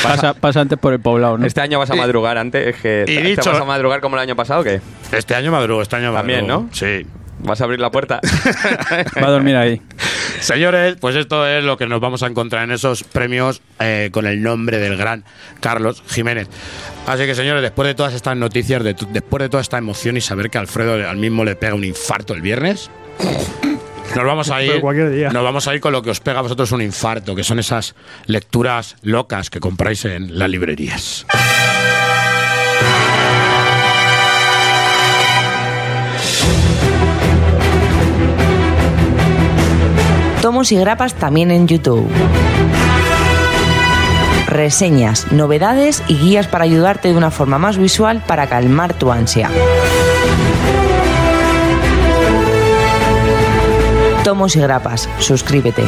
Pasa, 0.02 0.32
pasa 0.34 0.60
antes 0.62 0.78
por 0.78 0.94
el 0.94 1.00
poblado, 1.00 1.36
¿no? 1.36 1.46
Este 1.46 1.60
año 1.60 1.78
vas 1.78 1.90
a 1.90 1.94
madrugar 1.94 2.38
antes. 2.38 2.74
Es 2.74 2.80
que 2.80 3.04
Y 3.06 3.16
¿te- 3.16 3.22
dicho- 3.22 3.42
¿Te 3.42 3.50
vas 3.50 3.60
a 3.60 3.64
madrugar 3.64 4.00
como 4.00 4.16
el 4.16 4.22
año 4.22 4.34
pasado 4.34 4.62
o 4.62 4.64
qué? 4.64 4.80
Este 5.12 5.34
año 5.34 5.52
madrugo, 5.52 5.82
este 5.82 5.96
año 5.96 6.12
También, 6.12 6.46
madrugo. 6.46 6.68
¿no? 6.68 6.74
Sí. 6.74 7.06
¿Vas 7.42 7.60
a 7.60 7.64
abrir 7.64 7.80
la 7.80 7.90
puerta? 7.90 8.20
Va 9.22 9.26
a 9.26 9.30
dormir 9.30 9.56
ahí. 9.56 9.80
Señores, 10.40 10.96
pues 11.00 11.16
esto 11.16 11.46
es 11.46 11.62
lo 11.64 11.76
que 11.76 11.86
nos 11.86 12.00
vamos 12.00 12.22
a 12.22 12.26
encontrar 12.26 12.64
en 12.64 12.70
esos 12.70 13.02
premios 13.02 13.60
eh, 13.78 14.10
con 14.12 14.26
el 14.26 14.42
nombre 14.42 14.78
del 14.78 14.96
gran 14.96 15.24
Carlos 15.60 16.02
Jiménez. 16.08 16.48
Así 17.06 17.26
que, 17.26 17.34
señores, 17.34 17.62
después 17.62 17.86
de 17.86 17.94
todas 17.94 18.14
estas 18.14 18.36
noticias, 18.36 18.82
de 18.82 18.94
después 19.10 19.42
de 19.42 19.48
toda 19.48 19.62
esta 19.62 19.78
emoción 19.78 20.16
y 20.16 20.20
saber 20.20 20.50
que 20.50 20.58
Alfredo 20.58 21.08
al 21.08 21.16
mismo 21.16 21.44
le 21.44 21.56
pega 21.56 21.74
un 21.74 21.84
infarto 21.84 22.34
el 22.34 22.40
viernes, 22.40 22.90
nos 24.16 24.24
vamos 24.24 24.50
a 24.50 24.62
ir. 24.62 24.70
Pero 24.70 24.80
cualquier 24.80 25.10
día. 25.10 25.30
Nos 25.30 25.42
vamos 25.42 25.68
a 25.68 25.74
ir 25.74 25.80
con 25.80 25.92
lo 25.92 26.02
que 26.02 26.10
os 26.10 26.20
pega 26.20 26.38
a 26.38 26.42
vosotros 26.42 26.72
un 26.72 26.82
infarto, 26.82 27.34
que 27.34 27.44
son 27.44 27.58
esas 27.58 27.94
lecturas 28.26 28.96
locas 29.02 29.50
que 29.50 29.60
compráis 29.60 30.04
en 30.04 30.38
las 30.38 30.50
librerías. 30.50 31.26
Tomos 40.50 40.72
y 40.72 40.76
grapas 40.76 41.14
también 41.14 41.52
en 41.52 41.68
YouTube. 41.68 42.10
Reseñas, 44.48 45.30
novedades 45.30 46.02
y 46.08 46.16
guías 46.16 46.48
para 46.48 46.64
ayudarte 46.64 47.06
de 47.06 47.16
una 47.16 47.30
forma 47.30 47.58
más 47.58 47.78
visual 47.78 48.20
para 48.26 48.48
calmar 48.48 48.92
tu 48.94 49.12
ansia. 49.12 49.48
Tomos 54.24 54.56
y 54.56 54.60
grapas, 54.60 55.08
suscríbete. 55.20 55.84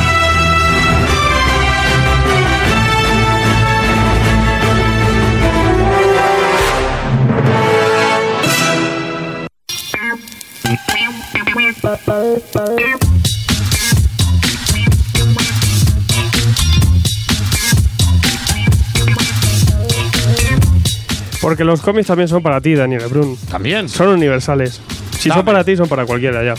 Porque 21.43 21.64
los 21.64 21.82
cómics 21.82 22.07
también 22.07 22.28
son 22.28 22.43
para 22.43 22.61
ti, 22.61 22.74
Daniel 22.74 23.03
Brun. 23.11 23.36
También. 23.51 23.88
Son 23.88 24.09
universales. 24.09 24.80
Si 25.18 25.28
Dame. 25.28 25.40
son 25.40 25.45
para 25.45 25.64
ti, 25.64 25.76
son 25.76 25.88
para 25.88 26.07
cualquiera 26.07 26.43
ya. 26.43 26.55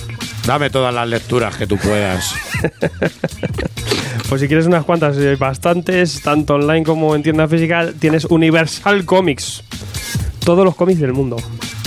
Dame 0.45 0.69
todas 0.69 0.93
las 0.93 1.07
lecturas 1.07 1.55
que 1.57 1.65
tú 1.65 1.77
puedas. 1.77 2.35
Pues 4.29 4.41
si 4.41 4.47
quieres 4.47 4.65
unas 4.65 4.83
cuantas, 4.83 5.15
eh, 5.17 5.35
bastantes, 5.35 6.21
tanto 6.23 6.55
online 6.55 6.83
como 6.83 7.13
en 7.13 7.21
tienda 7.21 7.47
física, 7.47 7.91
tienes 7.99 8.25
Universal 8.25 9.05
Comics. 9.05 9.63
Todos 10.43 10.65
los 10.65 10.75
cómics 10.75 10.99
del 11.01 11.13
mundo. 11.13 11.37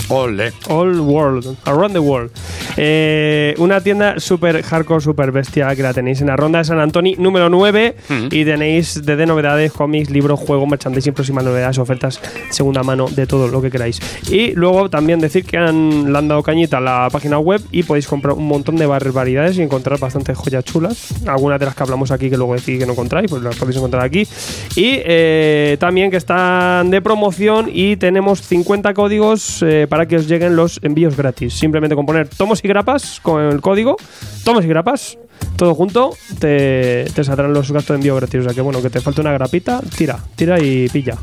Ole. 0.09 0.53
All 0.69 0.99
World, 0.99 1.57
Around 1.65 1.93
the 1.93 1.99
World. 1.99 2.31
Eh, 2.77 3.55
una 3.57 3.81
tienda 3.81 4.19
super 4.19 4.61
hardcore, 4.61 5.01
super 5.01 5.31
bestia 5.31 5.75
que 5.75 5.83
la 5.83 5.93
tenéis 5.93 6.21
en 6.21 6.27
la 6.27 6.35
ronda 6.35 6.59
de 6.59 6.65
San 6.65 6.79
Antonio 6.79 7.15
número 7.17 7.49
9 7.49 7.95
y 8.31 8.45
tenéis 8.45 9.01
desde 9.03 9.25
novedades, 9.25 9.71
cómics, 9.71 10.09
libros, 10.09 10.39
juegos, 10.39 10.67
merchandising, 10.67 11.13
próximas 11.13 11.43
novedades, 11.43 11.77
ofertas, 11.77 12.21
segunda 12.49 12.83
mano, 12.83 13.07
de 13.09 13.25
todo 13.25 13.47
lo 13.47 13.61
que 13.61 13.71
queráis. 13.71 13.99
Y 14.29 14.53
luego 14.53 14.89
también 14.89 15.19
decir 15.19 15.45
que 15.45 15.57
han, 15.57 16.11
le 16.11 16.17
han 16.17 16.27
dado 16.27 16.43
cañita 16.43 16.77
a 16.77 16.81
la 16.81 17.09
página 17.11 17.39
web 17.39 17.61
y 17.71 17.83
podéis 17.83 18.07
comprar 18.07 18.35
un 18.35 18.47
montón 18.47 18.75
de 18.75 18.85
barbaridades 18.85 19.57
y 19.57 19.61
encontrar 19.61 19.99
bastantes 19.99 20.37
joyas 20.37 20.63
chulas. 20.63 21.13
Algunas 21.27 21.59
de 21.59 21.65
las 21.65 21.75
que 21.75 21.83
hablamos 21.83 22.11
aquí 22.11 22.29
que 22.29 22.37
luego 22.37 22.53
decís 22.53 22.79
que 22.79 22.85
no 22.85 22.93
encontráis, 22.93 23.29
pues 23.29 23.41
las 23.41 23.55
podéis 23.55 23.77
encontrar 23.77 24.03
aquí. 24.03 24.27
Y 24.75 24.99
eh, 25.03 25.77
también 25.79 26.11
que 26.11 26.17
están 26.17 26.89
de 26.89 27.01
promoción 27.01 27.69
y 27.71 27.95
tenemos 27.97 28.41
50 28.41 28.93
códigos 28.93 29.63
eh, 29.63 29.87
para 29.89 29.96
que 30.05 30.17
os 30.17 30.27
lleguen 30.27 30.55
los 30.55 30.79
envíos 30.83 31.15
gratis. 31.17 31.53
Simplemente 31.53 31.95
con 31.95 32.05
poner 32.05 32.27
tomos 32.27 32.63
y 32.63 32.67
grapas 32.67 33.19
con 33.21 33.41
el 33.41 33.61
código, 33.61 33.97
tomos 34.43 34.63
y 34.63 34.67
grapas, 34.67 35.17
todo 35.55 35.73
junto, 35.75 36.11
te, 36.39 37.05
te 37.15 37.23
saldrán 37.23 37.53
los 37.53 37.71
gastos 37.71 37.95
de 37.95 37.95
envío 37.95 38.15
gratis. 38.15 38.41
O 38.41 38.43
sea 38.43 38.53
que 38.53 38.61
bueno, 38.61 38.81
que 38.81 38.89
te 38.89 39.01
falta 39.01 39.21
una 39.21 39.31
grapita, 39.33 39.81
tira, 39.97 40.19
tira 40.35 40.59
y 40.59 40.87
pilla. 40.89 41.15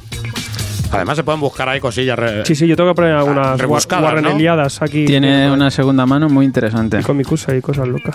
Además, 0.93 1.17
se 1.17 1.25
pueden 1.25 1.41
buscar 1.41 1.69
ahí 1.69 1.81
cosillas. 1.81 2.17
re- 2.17 2.45
Sí, 2.47 2.55
sí, 2.55 2.69
yo 2.69 2.77
tengo 2.77 2.91
que 2.91 2.95
poner 2.95 3.13
algunas 3.15 3.59
rebuscadas, 3.59 4.05
¿no? 4.05 4.11
guarreneliadas 4.13 4.81
aquí. 4.81 5.07
Tiene 5.07 5.51
una 5.51 5.69
segunda 5.71 6.07
mano 6.07 6.29
muy 6.29 6.45
interesante. 6.45 7.01
con 7.03 7.17
mi 7.17 7.25
cusa 7.25 7.57
y 7.57 7.61
cosas 7.61 7.89
locas. 7.89 8.15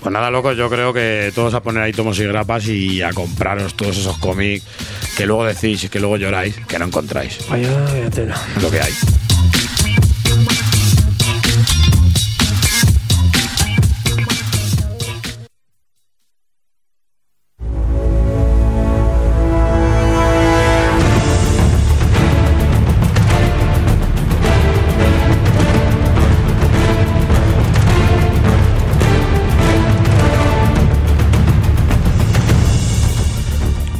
Pues 0.00 0.12
nada, 0.12 0.30
locos, 0.30 0.56
yo 0.56 0.68
creo 0.70 0.92
que 0.92 1.32
todos 1.34 1.52
a 1.54 1.60
poner 1.62 1.82
ahí 1.82 1.92
tomos 1.92 2.20
y 2.20 2.24
grapas 2.24 2.68
y 2.68 3.02
a 3.02 3.12
compraros 3.12 3.74
todos 3.74 3.98
esos 3.98 4.18
cómics 4.18 4.62
que 5.16 5.26
luego 5.26 5.44
decís 5.46 5.82
y 5.82 5.88
que 5.88 5.98
luego 5.98 6.16
lloráis 6.16 6.54
que 6.68 6.78
no 6.78 6.84
encontráis. 6.84 7.38
Vaya, 7.50 7.68
vaya 7.92 8.08
tela. 8.10 8.36
Es 8.56 8.62
lo 8.62 8.70
que 8.70 8.80
hay. 8.80 8.92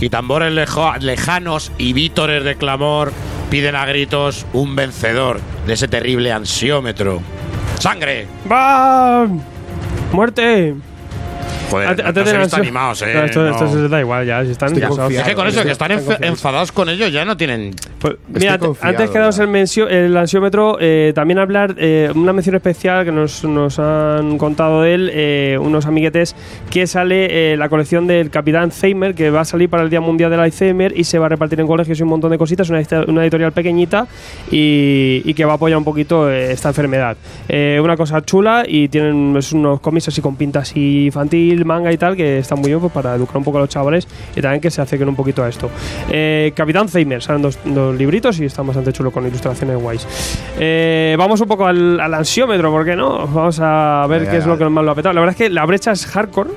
Y 0.07 0.09
tambores 0.09 0.53
lejanos 0.53 1.73
y 1.79 1.93
vítores 1.93 2.45
de 2.45 2.55
clamor 2.55 3.13
piden 3.51 3.75
a 3.75 3.85
gritos 3.87 4.47
un 4.53 4.77
vencedor 4.77 5.41
de 5.67 5.73
ese 5.73 5.89
terrible 5.89 6.31
ansiómetro. 6.31 7.21
¡Sangre! 7.81 8.29
¡Bam! 8.45 9.41
¡Muerte! 10.13 10.77
Joder, 11.71 11.89
Antes- 11.89 12.05
no 12.05 12.09
antes 12.09 12.25
de 12.25 12.39
la- 12.39 12.57
animados, 12.59 13.03
eh. 13.03 13.15
No, 13.15 13.25
esto, 13.25 13.69
se 13.73 13.89
da 13.89 14.01
igual 14.01 14.27
ya. 14.27 14.45
Si 14.45 14.53
están. 14.53 14.73
Es 14.77 15.23
que 15.23 15.35
con 15.35 15.47
eso, 15.47 15.63
que 15.63 15.73
están 15.73 15.91
Están 15.91 15.91
enf- 15.91 16.07
confiados. 16.07 16.23
enfadados 16.29 16.73
con 16.73 16.89
ellos, 16.89 17.13
ya 17.13 17.25
no 17.25 17.37
tienen. 17.37 17.75
Pues, 17.99 18.15
mira, 18.29 18.59
antes 18.81 19.11
que 19.11 19.19
daros 19.19 19.39
el, 19.39 19.49
mensio- 19.49 19.89
el 19.89 20.17
ansiómetro, 20.17 20.79
eh, 20.81 21.13
también 21.15 21.39
hablar 21.39 21.75
eh, 21.79 22.11
una 22.15 22.33
mención 22.33 22.55
especial 22.57 23.05
que 23.05 23.13
nos, 23.13 23.45
nos 23.45 23.79
han 23.79 24.39
contado 24.39 24.83
de 24.83 24.95
él, 24.95 25.11
eh, 25.13 25.59
unos 25.61 25.87
amiguetes, 25.87 26.35
que 26.71 26.87
sale 26.87 27.53
eh, 27.53 27.57
la 27.57 27.69
colección 27.69 28.07
del 28.07 28.31
Capitán 28.31 28.71
Zeimer, 28.71 29.15
que 29.15 29.31
va 29.31 29.41
a 29.41 29.45
salir 29.45 29.69
para 29.69 29.83
el 29.83 29.91
Día 29.91 30.01
Mundial 30.01 30.31
del 30.31 30.41
Alzheimer 30.41 30.97
y 30.97 31.05
se 31.05 31.19
va 31.19 31.27
a 31.27 31.29
repartir 31.31 31.61
en 31.61 31.67
colegios 31.67 31.99
y 31.99 32.03
un 32.03 32.09
montón 32.11 32.31
de 32.31 32.39
cositas, 32.39 32.71
una, 32.71 32.81
una 33.09 33.23
editorial 33.23 33.53
pequeñita 33.53 34.07
y, 34.51 35.23
y 35.25 35.35
que 35.35 35.45
va 35.45 35.53
a 35.53 35.57
apoyar 35.57 35.79
un 35.79 35.85
poquito 35.85 36.31
eh, 36.31 36.53
esta 36.53 36.69
enfermedad. 36.69 37.17
Eh, 37.49 37.81
una 37.83 37.97
cosa 37.97 38.23
chula 38.25 38.65
y 38.67 38.89
tienen 38.89 39.35
es 39.37 39.53
unos 39.53 39.81
cómics 39.81 40.09
así 40.09 40.21
con 40.21 40.37
pintas 40.37 40.71
así 40.71 41.11
manga 41.65 41.93
y 41.93 41.97
tal, 41.97 42.17
que 42.17 42.39
están 42.39 42.61
muy 42.61 42.69
bien 42.69 42.81
pues, 42.81 42.93
para 42.93 43.15
educar 43.15 43.37
un 43.39 43.45
poco 43.45 43.59
a 43.59 43.61
los 43.63 43.71
chavales 43.71 44.07
y 44.35 44.41
también 44.41 44.61
que 44.61 44.71
se 44.71 44.81
acerquen 44.83 45.09
un 45.09 45.17
poquito 45.17 45.43
a 45.43 45.49
esto. 45.49 45.71
Eh, 46.11 46.53
Capitán 46.55 46.89
Zeimer, 46.89 47.23
salen 47.23 47.43
dos, 47.43 47.59
dos 47.65 47.97
libritos 47.97 48.39
y 48.41 48.45
están 48.45 48.67
bastante 48.67 48.93
chulos 48.93 49.13
con 49.13 49.27
ilustraciones 49.27 49.77
guays. 49.77 50.07
Eh, 50.59 51.15
vamos 51.19 51.41
un 51.41 51.49
poco 51.49 51.67
al, 51.67 51.99
al 52.01 52.15
ansiómetro, 52.15 52.71
¿por 52.71 52.85
qué 52.85 52.97
no? 52.97 53.27
Vamos 53.27 53.59
a 53.61 54.07
ver 54.09 54.29
qué 54.29 54.39
es 54.39 54.47
lo 54.47 54.59
que 54.59 54.69
más 54.69 54.85
lo 54.85 54.91
ha 54.91 54.95
petado. 54.95 55.15
La 55.15 55.21
verdad 55.21 55.33
es 55.33 55.39
que 55.39 55.51
la 55.51 55.65
brecha 55.65 55.93
es 55.93 56.07
hardcore. 56.07 56.51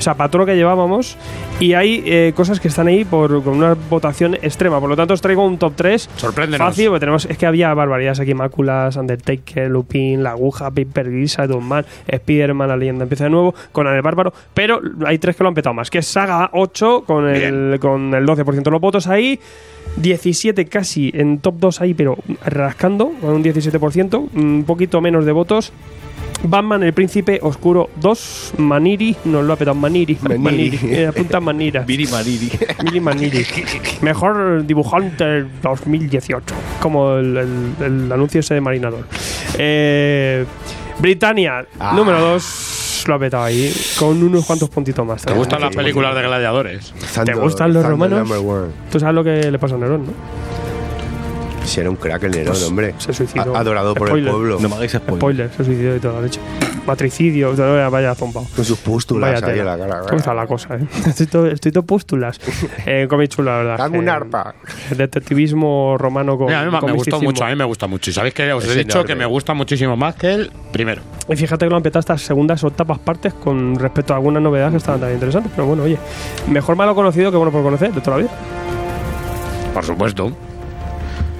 O 0.00 0.02
sea, 0.02 0.16
lo 0.32 0.46
que 0.46 0.56
llevábamos. 0.56 1.18
Y 1.60 1.74
hay 1.74 2.02
eh, 2.06 2.32
cosas 2.34 2.58
que 2.58 2.68
están 2.68 2.86
ahí 2.86 3.04
por, 3.04 3.44
con 3.44 3.58
una 3.58 3.74
votación 3.90 4.34
extrema. 4.34 4.80
Por 4.80 4.88
lo 4.88 4.96
tanto, 4.96 5.12
os 5.12 5.20
traigo 5.20 5.44
un 5.44 5.58
top 5.58 5.74
3 5.76 6.08
Sorpréndenos. 6.16 6.66
fácil. 6.66 6.86
Porque 6.86 7.00
tenemos, 7.00 7.26
es 7.26 7.36
que 7.36 7.44
había 7.44 7.74
barbaridades 7.74 8.18
aquí: 8.18 8.32
Máculas, 8.32 8.96
Undertaker, 8.96 9.70
Lupin, 9.70 10.22
La 10.22 10.30
Aguja, 10.30 10.70
Paper 10.70 11.10
Gris, 11.10 11.36
Man, 11.60 11.84
Spider-Man, 12.08 12.68
La 12.68 12.78
Leyenda 12.78 13.02
empieza 13.02 13.24
de 13.24 13.30
nuevo, 13.30 13.54
con 13.72 13.86
el 13.88 14.00
Bárbaro. 14.00 14.32
Pero 14.54 14.80
hay 15.04 15.18
tres 15.18 15.36
que 15.36 15.42
lo 15.42 15.48
han 15.50 15.54
petado 15.54 15.74
más: 15.74 15.90
que 15.90 15.98
es 15.98 16.06
Saga 16.06 16.48
8 16.54 17.04
con 17.06 17.28
el, 17.28 17.78
con 17.78 18.14
el 18.14 18.24
12% 18.26 18.62
de 18.62 18.70
los 18.70 18.80
votos 18.80 19.06
ahí. 19.06 19.38
17 19.96 20.64
casi 20.64 21.10
en 21.14 21.40
top 21.40 21.56
2 21.58 21.80
ahí, 21.82 21.92
pero 21.92 22.16
rascando, 22.46 23.12
con 23.20 23.34
un 23.34 23.44
17%, 23.44 24.30
un 24.34 24.64
poquito 24.66 25.02
menos 25.02 25.26
de 25.26 25.32
votos. 25.32 25.74
Batman, 26.42 26.82
el 26.82 26.92
príncipe 26.94 27.38
oscuro 27.42 27.90
2, 28.00 28.54
Maniri, 28.58 29.14
nos 29.24 29.44
lo 29.44 29.52
ha 29.52 29.56
petado 29.56 29.74
Maniri. 29.74 30.18
Maniri. 30.38 30.78
Eh, 30.84 31.06
apunta 31.06 31.38
Manira. 31.40 31.82
Viri 31.82 32.06
Mariri. 32.06 32.50
Mini 32.84 33.00
Maniri. 33.00 33.44
Mejor 34.00 34.64
dibujante 34.66 35.24
del 35.24 35.48
2018. 35.62 36.54
Como 36.80 37.16
el, 37.16 37.36
el- 37.36 37.84
el 37.84 38.12
anuncio 38.12 38.40
ese 38.40 38.54
de 38.54 38.60
Marinador. 38.60 39.04
Eh, 39.58 40.44
Britannia, 40.98 41.64
Ah. 41.78 41.92
número 41.94 42.20
2. 42.20 43.04
Lo 43.06 43.14
ha 43.14 43.18
petado 43.18 43.44
ahí. 43.44 43.72
Con 43.98 44.22
unos 44.22 44.44
cuantos 44.44 44.68
puntitos 44.68 45.06
más. 45.06 45.22
¿Te 45.24 45.32
gustan 45.32 45.60
las 45.62 45.74
películas 45.74 46.14
de 46.14 46.22
gladiadores? 46.22 46.92
¿Te 47.24 47.32
gustan 47.34 47.72
los 47.72 47.82
Thunder 47.82 47.90
romanos? 48.22 48.72
Tú 48.92 49.00
sabes 49.00 49.14
lo 49.14 49.24
que 49.24 49.50
le 49.50 49.58
pasó 49.58 49.76
a 49.76 49.78
Nerón, 49.78 50.06
¿no? 50.06 50.12
Si 51.64 51.78
era 51.78 51.88
un 51.90 51.96
crack 51.96 52.24
el 52.24 52.30
Nerón, 52.32 52.46
Pues, 52.46 52.62
hombre. 52.66 52.94
se 52.98 53.12
suicidó. 53.12 53.54
A- 53.54 53.60
Adorado 53.60 53.94
por 53.94 54.08
el 54.18 54.24
pueblo. 54.28 54.58
No 54.60 54.68
me 54.68 54.74
hagáis 54.76 54.92
spoiler. 54.92 55.16
Spoiler, 55.18 55.50
se 55.56 55.64
suicidó 55.64 55.96
y 55.96 56.00
toda 56.00 56.14
la 56.14 56.20
leche. 56.22 56.40
Matricidio, 56.86 57.54
vaya, 57.54 57.88
vaya 57.88 58.14
zombao. 58.14 58.46
Con 58.56 58.64
sus 58.64 58.78
pústulas 58.78 59.40
Vaya 59.40 59.52
ahí 59.52 59.58
en 59.60 59.66
la 59.66 59.78
cara. 59.78 60.00
¿Cómo 60.00 60.16
está 60.16 60.34
la 60.34 60.46
cosa, 60.46 60.74
eh? 60.76 60.80
Estoy 61.06 61.26
todo, 61.26 61.46
estoy 61.46 61.70
todo 61.72 61.84
pústulas. 61.84 62.40
Eh, 62.86 63.06
chulo, 63.28 63.50
la 63.52 63.56
verdad. 63.58 63.78
Dame 63.78 63.98
un 63.98 64.08
Eh, 64.08 64.10
arpa. 64.10 64.54
Detectivismo 64.96 65.96
romano 65.98 66.36
con. 66.38 66.46
Mira, 66.46 66.62
a 66.62 66.64
mí 66.64 66.70
me- 66.86 66.92
gustó 66.92 67.20
mucho, 67.20 67.44
a 67.44 67.48
mí 67.50 67.56
me 67.56 67.64
gusta 67.64 67.86
mucho. 67.86 68.10
Y 68.10 68.14
sabéis 68.14 68.34
que 68.34 68.52
os 68.52 68.64
Es 68.64 68.70
he 68.70 68.78
dicho 68.78 68.98
enorme. 68.98 69.06
que 69.08 69.14
me 69.16 69.26
gusta 69.26 69.54
muchísimo 69.54 69.96
más 69.96 70.14
que 70.16 70.32
el 70.32 70.50
primero. 70.72 71.02
Y 71.28 71.36
fíjate 71.36 71.66
que 71.66 71.70
lo 71.70 71.76
han 71.76 71.82
petado 71.82 72.00
estas 72.00 72.22
segundas 72.22 72.64
o 72.64 72.68
octavas 72.68 72.98
partes 72.98 73.34
con 73.34 73.76
respecto 73.76 74.12
a 74.14 74.16
algunas 74.16 74.42
novedades 74.42 74.72
que 74.72 74.76
estaban 74.78 74.98
también 75.00 75.16
interesantes. 75.18 75.52
Pero 75.54 75.66
bueno, 75.68 75.82
oye, 75.84 75.98
mejor 76.48 76.74
malo 76.74 76.94
conocido 76.94 77.30
que 77.30 77.36
bueno 77.36 77.52
por 77.52 77.62
conocer 77.62 77.92
de 77.92 78.00
toda 78.00 78.16
la 78.16 78.22
vida. 78.24 78.32
Por 79.74 79.84
supuesto. 79.84 80.32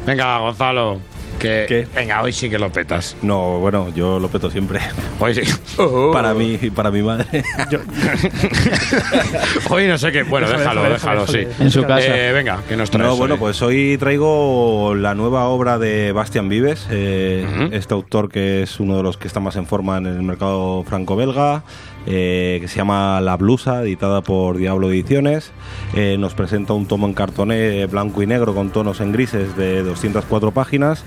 Venga, 0.06 0.38
Gonzalo. 0.38 1.00
Que, 1.38 1.64
¿Qué? 1.66 1.86
Venga, 1.94 2.20
hoy 2.20 2.32
sí 2.34 2.50
que 2.50 2.58
lo 2.58 2.70
petas. 2.70 3.16
No, 3.22 3.58
bueno, 3.60 3.88
yo 3.94 4.18
lo 4.18 4.28
peto 4.28 4.50
siempre. 4.50 4.78
Hoy 5.18 5.34
sí. 5.34 5.40
Para 6.12 6.34
mí 6.34 6.58
y 6.60 6.68
para 6.68 6.90
mi 6.90 7.02
madre. 7.02 7.26
Hoy 9.70 9.86
no 9.86 9.96
sé 9.96 10.12
qué. 10.12 10.22
Bueno, 10.22 10.50
déjalo, 10.50 10.82
déjalo, 10.82 11.26
sí. 11.26 11.46
En 11.58 11.70
su 11.70 11.82
casa. 11.84 12.06
Eh, 12.06 12.32
venga, 12.32 12.60
que 12.68 12.76
nos 12.76 12.90
traes. 12.90 13.08
No, 13.08 13.16
bueno, 13.16 13.34
hoy? 13.34 13.40
pues 13.40 13.62
hoy 13.62 13.96
traigo 13.98 14.94
la 14.94 15.14
nueva 15.14 15.46
obra 15.46 15.78
de 15.78 16.12
Bastian 16.12 16.50
Vives, 16.50 16.86
eh, 16.90 17.70
este 17.72 17.94
autor 17.94 18.30
que 18.30 18.62
es 18.62 18.78
uno 18.78 18.98
de 18.98 19.02
los 19.02 19.16
que 19.16 19.26
está 19.26 19.40
más 19.40 19.56
en 19.56 19.66
forma 19.66 19.96
en 19.96 20.06
el 20.06 20.22
mercado 20.22 20.84
franco-belga, 20.84 21.62
eh, 22.06 22.58
que 22.60 22.68
se 22.68 22.76
llama 22.76 23.20
La 23.20 23.36
Blusa, 23.36 23.82
editada 23.82 24.22
por 24.22 24.56
Diablo 24.56 24.90
Ediciones. 24.90 25.52
Eh, 25.94 26.16
nos 26.18 26.34
presenta 26.34 26.72
un 26.72 26.86
tomo 26.86 27.06
en 27.06 27.14
cartoné 27.14 27.86
blanco 27.86 28.22
y 28.22 28.26
negro 28.26 28.54
con 28.54 28.70
tonos 28.70 29.00
en 29.00 29.12
grises 29.12 29.56
de 29.56 29.82
204 29.82 30.50
páginas 30.52 31.04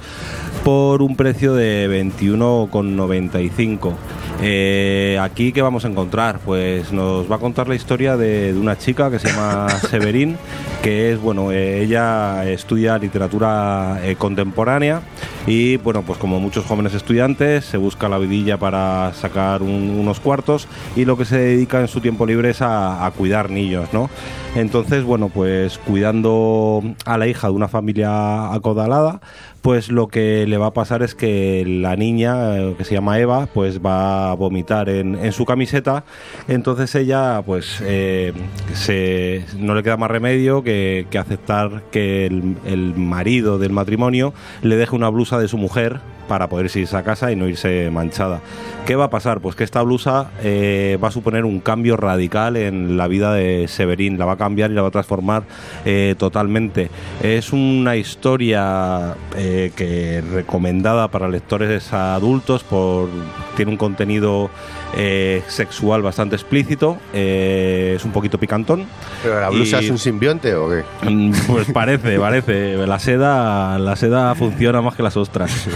por 0.64 1.02
un 1.02 1.16
precio 1.16 1.54
de 1.54 1.88
21,95. 1.90 3.94
Eh, 4.42 5.18
aquí, 5.22 5.52
¿qué 5.52 5.62
vamos 5.62 5.86
a 5.86 5.90
encontrar? 5.90 6.40
Pues 6.40 6.92
nos 6.92 7.32
va 7.32 7.36
a 7.36 7.40
contar 7.40 7.68
la 7.70 7.76
historia 7.76 8.18
de, 8.18 8.54
de 8.54 8.60
una 8.60 8.78
chica 8.78 9.10
que 9.12 9.20
se 9.20 9.30
llama 9.30 9.70
Severín, 9.90 10.38
que 10.82 11.12
es, 11.14 11.20
bueno, 11.22 11.52
eh, 11.52 11.82
ella 11.84 12.50
estudia 12.50 12.98
literatura 12.98 14.00
eh, 14.04 14.16
contemporánea 14.16 15.02
y, 15.48 15.78
bueno, 15.78 16.02
pues 16.04 16.18
como 16.20 16.40
muchos 16.40 16.66
jóvenes 16.66 16.94
estudiantes, 16.94 17.66
se 17.66 17.78
busca 17.78 18.10
la 18.10 18.18
vidilla 18.18 18.58
para 18.58 19.14
sacar 19.14 19.62
un- 19.62 19.98
unos 20.00 20.20
cuartos 20.20 20.68
y 20.96 21.06
lo 21.06 21.18
que 21.18 21.26
se 21.26 21.38
dedica 21.38 21.82
en 21.82 21.88
su 21.88 22.02
tiempo 22.02 22.26
libre 22.26 22.52
es 22.52 22.62
a, 22.62 23.12
cuidar 23.18 23.50
niños, 23.50 23.90
¿no? 23.94 24.10
Entonces, 24.56 25.04
bueno, 25.04 25.30
pues 25.30 25.80
cuidando 25.80 26.84
a 27.06 27.18
la 27.18 27.28
hija 27.28 27.48
de 27.48 27.54
una 27.54 27.68
familia 27.68 28.54
acodalada, 28.54 29.20
pues 29.62 29.90
lo 29.90 30.08
que 30.08 30.46
le 30.46 30.58
va 30.58 30.68
a 30.68 30.74
pasar 30.74 31.02
es 31.02 31.16
que 31.16 31.64
la 31.66 31.96
niña, 31.96 32.58
eh, 32.58 32.76
que 32.78 32.84
se 32.84 32.94
llama 32.94 33.18
Eva, 33.20 33.48
pues 33.48 33.80
va 33.80 34.32
a 34.32 34.36
vomitar 34.36 34.90
en, 34.90 35.16
en 35.16 35.32
su 35.32 35.46
camiseta. 35.46 36.04
Entonces 36.48 36.94
ella, 36.96 37.42
pues, 37.46 37.82
eh, 37.82 38.34
se, 38.74 39.46
no 39.58 39.74
le 39.74 39.82
queda 39.82 39.98
más 39.98 40.12
remedio 40.12 40.64
que, 40.64 41.08
aceptar 41.20 41.84
que 41.92 42.26
el 42.26 42.96
marido 42.96 43.58
del 43.58 43.72
matrimonio 43.72 44.34
le 44.62 44.76
deje 44.76 44.96
una 44.96 45.10
blusa 45.10 45.40
de 45.40 45.48
su 45.48 45.58
mujer 45.58 46.02
para 46.34 46.50
poder 46.50 46.66
irse 46.76 46.98
a 46.98 47.04
casa 47.04 47.32
y 47.32 47.36
no 47.36 47.48
irse 47.48 47.92
manchada. 47.92 48.42
¿Qué 48.88 48.96
va 48.96 49.04
a 49.04 49.10
pasar? 49.12 49.40
Pues 49.40 49.56
que 49.56 49.64
esta 49.64 49.84
blusa 49.84 50.32
eh, 50.42 50.98
va 51.02 51.10
a 51.10 51.12
suponer 51.12 51.46
un 51.46 51.60
cambio 51.60 51.96
radical 51.96 52.58
en 52.58 52.98
la 52.98 53.08
vida 53.08 53.32
de 53.36 53.68
Severín, 53.68 54.18
la 54.18 54.26
va 54.26 54.32
a 54.32 54.38
cambiar 54.38 54.72
y 54.72 54.74
la 54.74 54.82
va 54.82 54.88
a 54.88 54.92
transformar 54.92 55.44
eh, 55.86 56.16
totalmente. 56.18 56.90
Es 57.22 57.54
una 57.54 57.98
historia 57.98 59.14
eh, 59.38 59.72
que 59.76 60.22
recomendada 60.22 61.08
para 61.10 61.30
lectores 61.30 61.94
adultos, 61.94 62.64
por 62.64 63.10
tiene 63.56 63.70
un 63.70 63.78
contenido 63.78 64.50
eh, 64.96 65.42
sexual 65.48 66.02
bastante 66.02 66.36
explícito, 66.36 66.98
eh, 67.14 67.94
es 67.96 68.06
un 68.06 68.12
poquito 68.12 68.38
picantón. 68.38 68.86
¿Pero 69.24 69.40
la 69.40 69.50
blusa 69.50 69.82
Y- 69.82 69.86
es 69.86 69.92
un 69.92 69.98
simbionte 69.98 70.54
o 70.56 70.70
qué? 70.70 70.84
Mm, 71.10 71.32
Pues 71.48 71.72
parece, 71.72 72.18
parece. 72.20 72.76
La 72.88 73.00
seda, 73.00 73.78
la 73.80 73.96
seda 73.96 74.36
funciona 74.36 74.82
más 74.82 74.96
que 74.96 75.04
las 75.04 75.18
ostras. 75.18 75.68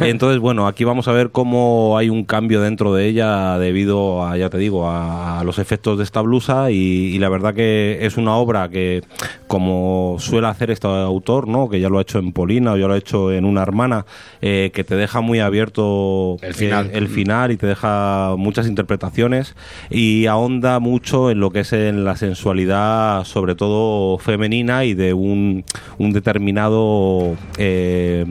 Entonces, 0.00 0.38
bueno, 0.40 0.66
aquí 0.66 0.84
vamos 0.84 1.08
a 1.08 1.12
ver 1.12 1.30
cómo 1.30 1.96
hay 1.98 2.08
un 2.08 2.24
cambio 2.24 2.60
dentro 2.60 2.94
de 2.94 3.06
ella 3.06 3.58
debido 3.58 4.24
a, 4.26 4.36
ya 4.36 4.50
te 4.50 4.58
digo, 4.58 4.88
a, 4.88 5.42
los 5.44 5.58
efectos 5.58 5.98
de 5.98 6.04
esta 6.04 6.20
blusa 6.20 6.70
y, 6.70 6.76
y 6.76 7.18
la 7.18 7.28
verdad 7.28 7.54
que 7.54 7.98
es 8.02 8.16
una 8.16 8.36
obra 8.36 8.68
que, 8.68 9.02
como 9.46 10.16
suele 10.18 10.46
hacer 10.46 10.70
este 10.70 10.86
autor, 10.86 11.48
¿no? 11.48 11.68
Que 11.68 11.80
ya 11.80 11.88
lo 11.88 11.98
ha 11.98 12.02
hecho 12.02 12.18
en 12.18 12.32
Polina 12.32 12.72
o 12.72 12.76
ya 12.76 12.86
lo 12.86 12.94
ha 12.94 12.98
hecho 12.98 13.32
en 13.32 13.44
Una 13.44 13.62
Hermana, 13.62 14.06
eh, 14.40 14.70
que 14.72 14.84
te 14.84 14.96
deja 14.96 15.20
muy 15.20 15.40
abierto 15.40 16.36
El 16.42 16.54
final. 16.54 16.90
el 16.92 17.08
final 17.08 17.52
y 17.52 17.56
te 17.56 17.66
deja 17.66 18.34
muchas 18.36 18.61
interpretaciones 18.66 19.54
y 19.90 20.26
ahonda 20.26 20.78
mucho 20.80 21.30
en 21.30 21.40
lo 21.40 21.50
que 21.50 21.60
es 21.60 21.72
en 21.72 22.04
la 22.04 22.16
sensualidad, 22.16 23.24
sobre 23.24 23.54
todo 23.54 24.18
femenina 24.18 24.84
y 24.84 24.94
de 24.94 25.14
un, 25.14 25.64
determinado 25.98 27.36
eh, 27.58 28.26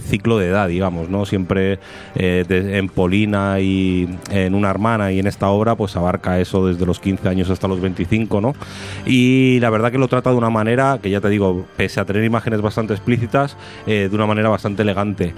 ciclo 0.00 0.38
de 0.38 0.48
edad, 0.48 0.68
digamos, 0.68 1.08
¿no? 1.08 1.26
Siempre 1.26 1.78
eh, 2.14 2.44
en 2.48 2.88
Polina 2.88 3.60
y 3.60 4.08
en 4.30 4.54
una 4.54 4.70
hermana 4.70 5.12
y 5.12 5.18
en 5.18 5.26
esta 5.26 5.48
obra, 5.48 5.74
pues 5.74 5.96
abarca 5.96 6.40
eso 6.40 6.66
desde 6.66 6.86
los 6.86 7.00
15 7.00 7.28
años 7.28 7.50
hasta 7.50 7.68
los 7.68 7.80
25, 7.80 8.40
¿no? 8.40 8.54
Y 9.04 9.58
la 9.60 9.70
verdad 9.70 9.90
que 9.92 9.98
lo 9.98 10.08
trata 10.08 10.30
de 10.30 10.36
una 10.36 10.50
manera 10.50 10.98
que 11.02 11.10
ya 11.10 11.20
te 11.20 11.28
digo, 11.28 11.66
pese 11.76 12.00
a 12.00 12.04
tener 12.04 12.24
imágenes 12.24 12.60
bastante 12.60 12.94
explícitas, 12.94 13.56
eh, 13.86 14.08
de 14.10 14.16
una 14.16 14.26
manera 14.26 14.48
bastante 14.48 14.82
elegante. 14.82 15.34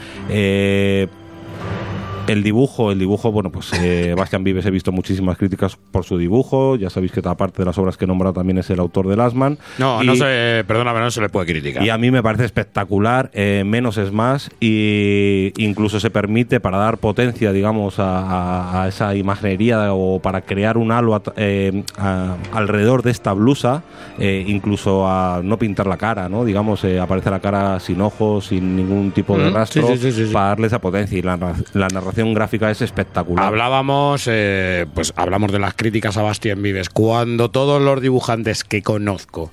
El 2.27 2.43
dibujo, 2.43 2.93
el 2.93 2.99
dibujo, 2.99 3.33
bueno, 3.33 3.51
pues 3.51 3.73
eh, 3.75 4.15
Bastian 4.19 4.45
Vives 4.45 4.65
he 4.67 4.71
visto 4.71 4.93
muchísimas 4.93 5.37
críticas 5.37 5.77
por 5.91 6.05
su 6.05 6.17
dibujo. 6.19 6.77
Ya 6.77 6.91
sabéis 6.91 7.13
que 7.13 7.21
aparte 7.25 7.59
de 7.63 7.67
las 7.67 7.77
obras 7.79 7.97
que 7.97 8.05
he 8.05 8.09
nombrado 8.09 8.35
también 8.35 8.59
es 8.59 8.71
el 8.71 8.79
autor 8.81 9.09
de 9.09 9.17
Lasman. 9.17 9.59
No, 9.79 10.03
Y- 10.03 10.07
no 10.07 10.15
se, 10.17 10.65
perdóname, 10.67 11.01
no 11.01 11.11
se 11.11 11.21
le 11.21 11.29
puede 11.29 11.47
criticar. 11.47 11.83
y 11.83 11.91
a 11.91 11.99
mí 11.99 12.11
me 12.11 12.23
parece 12.23 12.45
espectacular, 12.45 13.31
eh, 13.35 13.63
menos 13.67 13.97
es 13.99 14.13
más, 14.13 14.51
y 14.61 15.53
incluso 15.57 16.01
se 16.01 16.11
permite 16.11 16.61
para 16.61 16.79
dar 16.79 16.99
potencia, 16.99 17.53
digamos, 17.53 17.95
a, 17.99 18.87
esa 18.89 19.15
imaginería 19.15 19.93
o 19.93 20.21
para 20.21 20.43
crear 20.43 20.77
un 20.79 20.93
halo 20.93 21.21
eh, 21.37 21.83
a- 21.99 22.37
alrededor 22.53 23.03
de 23.03 23.11
esta 23.11 23.33
blusa, 23.33 23.83
eh, 24.19 24.45
incluso 24.47 25.07
a 25.09 25.41
no 25.43 25.59
pintar 25.59 25.87
la 25.87 25.97
cara, 25.97 26.29
¿no? 26.29 26.45
Digamos, 26.45 26.85
eh, 26.85 27.01
aparece 27.01 27.31
la 27.31 27.41
cara 27.41 27.81
sin 27.81 28.01
ojos, 28.01 28.47
sin 28.47 28.77
ningún 28.77 29.11
tipo 29.13 29.37
de 29.39 29.51
rastro, 29.51 29.87
sí, 29.89 29.97
sí, 29.97 30.03
sí, 30.03 30.13
sí, 30.13 30.27
sí. 30.29 30.33
para 30.33 30.49
darle 30.49 30.67
esa 30.67 30.81
potencia. 30.81 31.19
Y 31.19 31.23
la, 31.23 31.37
la 31.73 31.89
narración 31.89 32.10
gráfica 32.15 32.71
es 32.71 32.83
espectacular. 32.83 33.45
Hablábamos, 33.45 34.25
eh, 34.27 34.87
pues 34.95 35.13
hablamos 35.17 35.53
de 35.53 35.59
las 35.59 35.75
críticas 35.75 36.17
a 36.17 36.23
Bastien 36.23 36.63
Vives. 36.63 36.91
Cuando 36.91 37.51
todos 37.51 37.81
los 37.81 38.01
dibujantes 38.01 38.65
que 38.65 38.83
conozco 38.83 39.51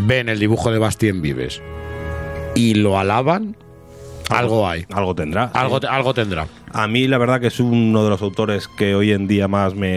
ven 0.00 0.28
el 0.28 0.38
dibujo 0.38 0.70
de 0.70 0.78
Bastien 0.78 1.22
Vives 1.22 1.62
y 2.54 2.74
lo 2.74 2.98
alaban, 2.98 3.56
algo 4.30 4.68
hay. 4.68 4.84
Algo 4.92 5.14
tendrá. 5.14 5.44
Algo, 5.54 5.80
algo 5.88 6.14
tendrá. 6.14 6.46
A 6.78 6.88
mí 6.88 7.08
la 7.08 7.16
verdad 7.16 7.40
que 7.40 7.46
es 7.46 7.58
uno 7.58 8.04
de 8.04 8.10
los 8.10 8.20
autores 8.20 8.68
que 8.68 8.94
hoy 8.94 9.12
en 9.12 9.26
día 9.26 9.48
más 9.48 9.74
me 9.74 9.88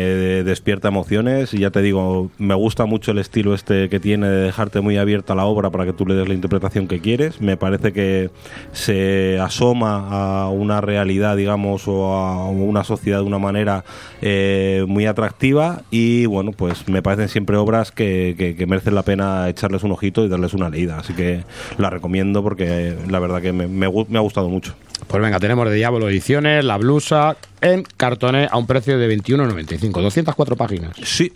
despierta 0.45 0.87
emociones 0.87 1.53
y 1.53 1.59
ya 1.59 1.71
te 1.71 1.81
digo, 1.81 2.31
me 2.37 2.53
gusta 2.53 2.85
mucho 2.85 3.11
el 3.11 3.17
estilo 3.17 3.53
este 3.53 3.89
que 3.89 3.99
tiene 3.99 4.29
de 4.29 4.43
dejarte 4.43 4.79
muy 4.79 4.95
abierta 4.95 5.35
la 5.35 5.43
obra 5.43 5.71
para 5.71 5.83
que 5.83 5.91
tú 5.91 6.05
le 6.05 6.15
des 6.15 6.29
la 6.29 6.35
interpretación 6.35 6.87
que 6.87 7.01
quieres. 7.01 7.41
Me 7.41 7.57
parece 7.57 7.91
que 7.91 8.29
se 8.71 9.37
asoma 9.41 10.07
a 10.07 10.49
una 10.51 10.79
realidad, 10.79 11.35
digamos, 11.35 11.85
o 11.85 12.13
a 12.13 12.47
una 12.47 12.85
sociedad 12.85 13.17
de 13.17 13.25
una 13.25 13.39
manera 13.39 13.83
eh, 14.21 14.85
muy 14.87 15.05
atractiva 15.05 15.81
y 15.91 16.27
bueno, 16.27 16.53
pues 16.53 16.87
me 16.87 17.01
parecen 17.01 17.27
siempre 17.27 17.57
obras 17.57 17.91
que, 17.91 18.55
merecen 18.69 18.95
la 18.95 19.03
pena 19.03 19.49
echarles 19.49 19.83
un 19.83 19.91
ojito 19.91 20.23
y 20.23 20.29
darles 20.29 20.53
una 20.53 20.69
leída. 20.69 20.99
Así 20.99 21.11
que 21.11 21.43
la 21.77 21.89
recomiendo 21.89 22.41
porque 22.41 22.95
la 23.09 23.19
verdad 23.19 23.41
que 23.41 23.51
me, 23.51 23.67
me 23.67 23.85
ha 23.85 24.21
gustado 24.21 24.47
mucho. 24.47 24.75
Pues 25.07 25.21
venga, 25.21 25.39
tenemos 25.39 25.67
de 25.69 25.75
Diablo 25.75 26.09
Ediciones, 26.09 26.63
la 26.63 26.77
blusa 26.77 27.37
en 27.61 27.83
cartoné 27.83 28.47
a 28.49 28.57
un 28.57 28.67
precio 28.67 28.97
de 28.97 29.17
21,95. 29.17 30.01
204 30.01 30.55
páginas. 30.55 30.95
Sí. 31.03 31.33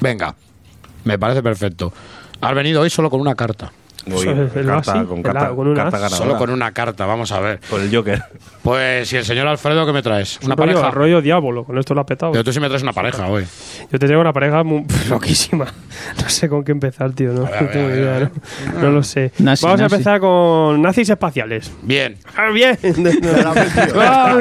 Venga, 0.00 0.34
me 1.04 1.18
parece 1.18 1.42
perfecto. 1.42 1.92
Has 2.40 2.54
venido 2.54 2.80
hoy 2.80 2.90
solo 2.90 3.08
con 3.08 3.20
una 3.20 3.34
carta. 3.34 3.72
Carta- 4.04 4.92
así, 4.92 5.04
con 5.06 5.22
carta- 5.22 5.46
a- 5.46 5.54
con. 5.54 6.10
Solo 6.10 6.36
con 6.36 6.50
una 6.50 6.72
carta, 6.72 7.06
vamos 7.06 7.30
a 7.32 7.40
ver. 7.40 7.60
Con 7.70 7.82
el 7.82 7.94
Joker. 7.94 8.22
Pues, 8.62 9.12
¿y 9.12 9.16
el 9.16 9.24
señor 9.24 9.46
Alfredo 9.46 9.84
qué 9.86 9.92
me 9.92 10.02
traes? 10.02 10.38
Un 10.40 10.46
¿Una 10.46 10.54
rollo, 10.56 10.74
pareja? 10.74 10.90
rollo 10.92 11.20
diablo, 11.22 11.64
con 11.64 11.78
esto 11.78 11.94
lo 11.94 12.00
ha 12.02 12.06
petado. 12.06 12.32
Pero 12.32 12.44
tú 12.44 12.52
sí 12.52 12.60
me 12.60 12.68
traes 12.68 12.82
una 12.82 12.92
pareja 12.92 13.26
hoy. 13.28 13.44
Yo 13.90 13.98
te 13.98 14.06
traigo 14.06 14.20
una 14.20 14.32
pareja 14.32 14.62
muy, 14.64 14.84
loquísima. 15.08 15.66
No 16.22 16.28
sé 16.28 16.48
con 16.48 16.62
qué 16.64 16.72
empezar, 16.72 17.12
tío. 17.12 17.32
No, 17.32 17.46
A 17.46 17.50
ver, 17.50 17.62
no 17.62 17.68
tengo 17.68 17.84
a 17.86 17.88
ver, 17.88 17.98
idea, 17.98 18.16
a 18.16 18.18
ver. 18.20 18.30
¿no? 18.74 18.82
No 18.82 18.90
lo 18.90 19.02
sé. 19.02 19.32
Nazi, 19.38 19.64
Vamos 19.66 19.80
a 19.80 19.84
nazi. 19.84 19.94
empezar 19.96 20.20
con 20.20 20.80
nazis 20.82 21.08
espaciales. 21.10 21.72
Bien. 21.82 22.16
Ah, 22.36 22.50
bien. 22.50 22.78
Ah, 23.96 24.36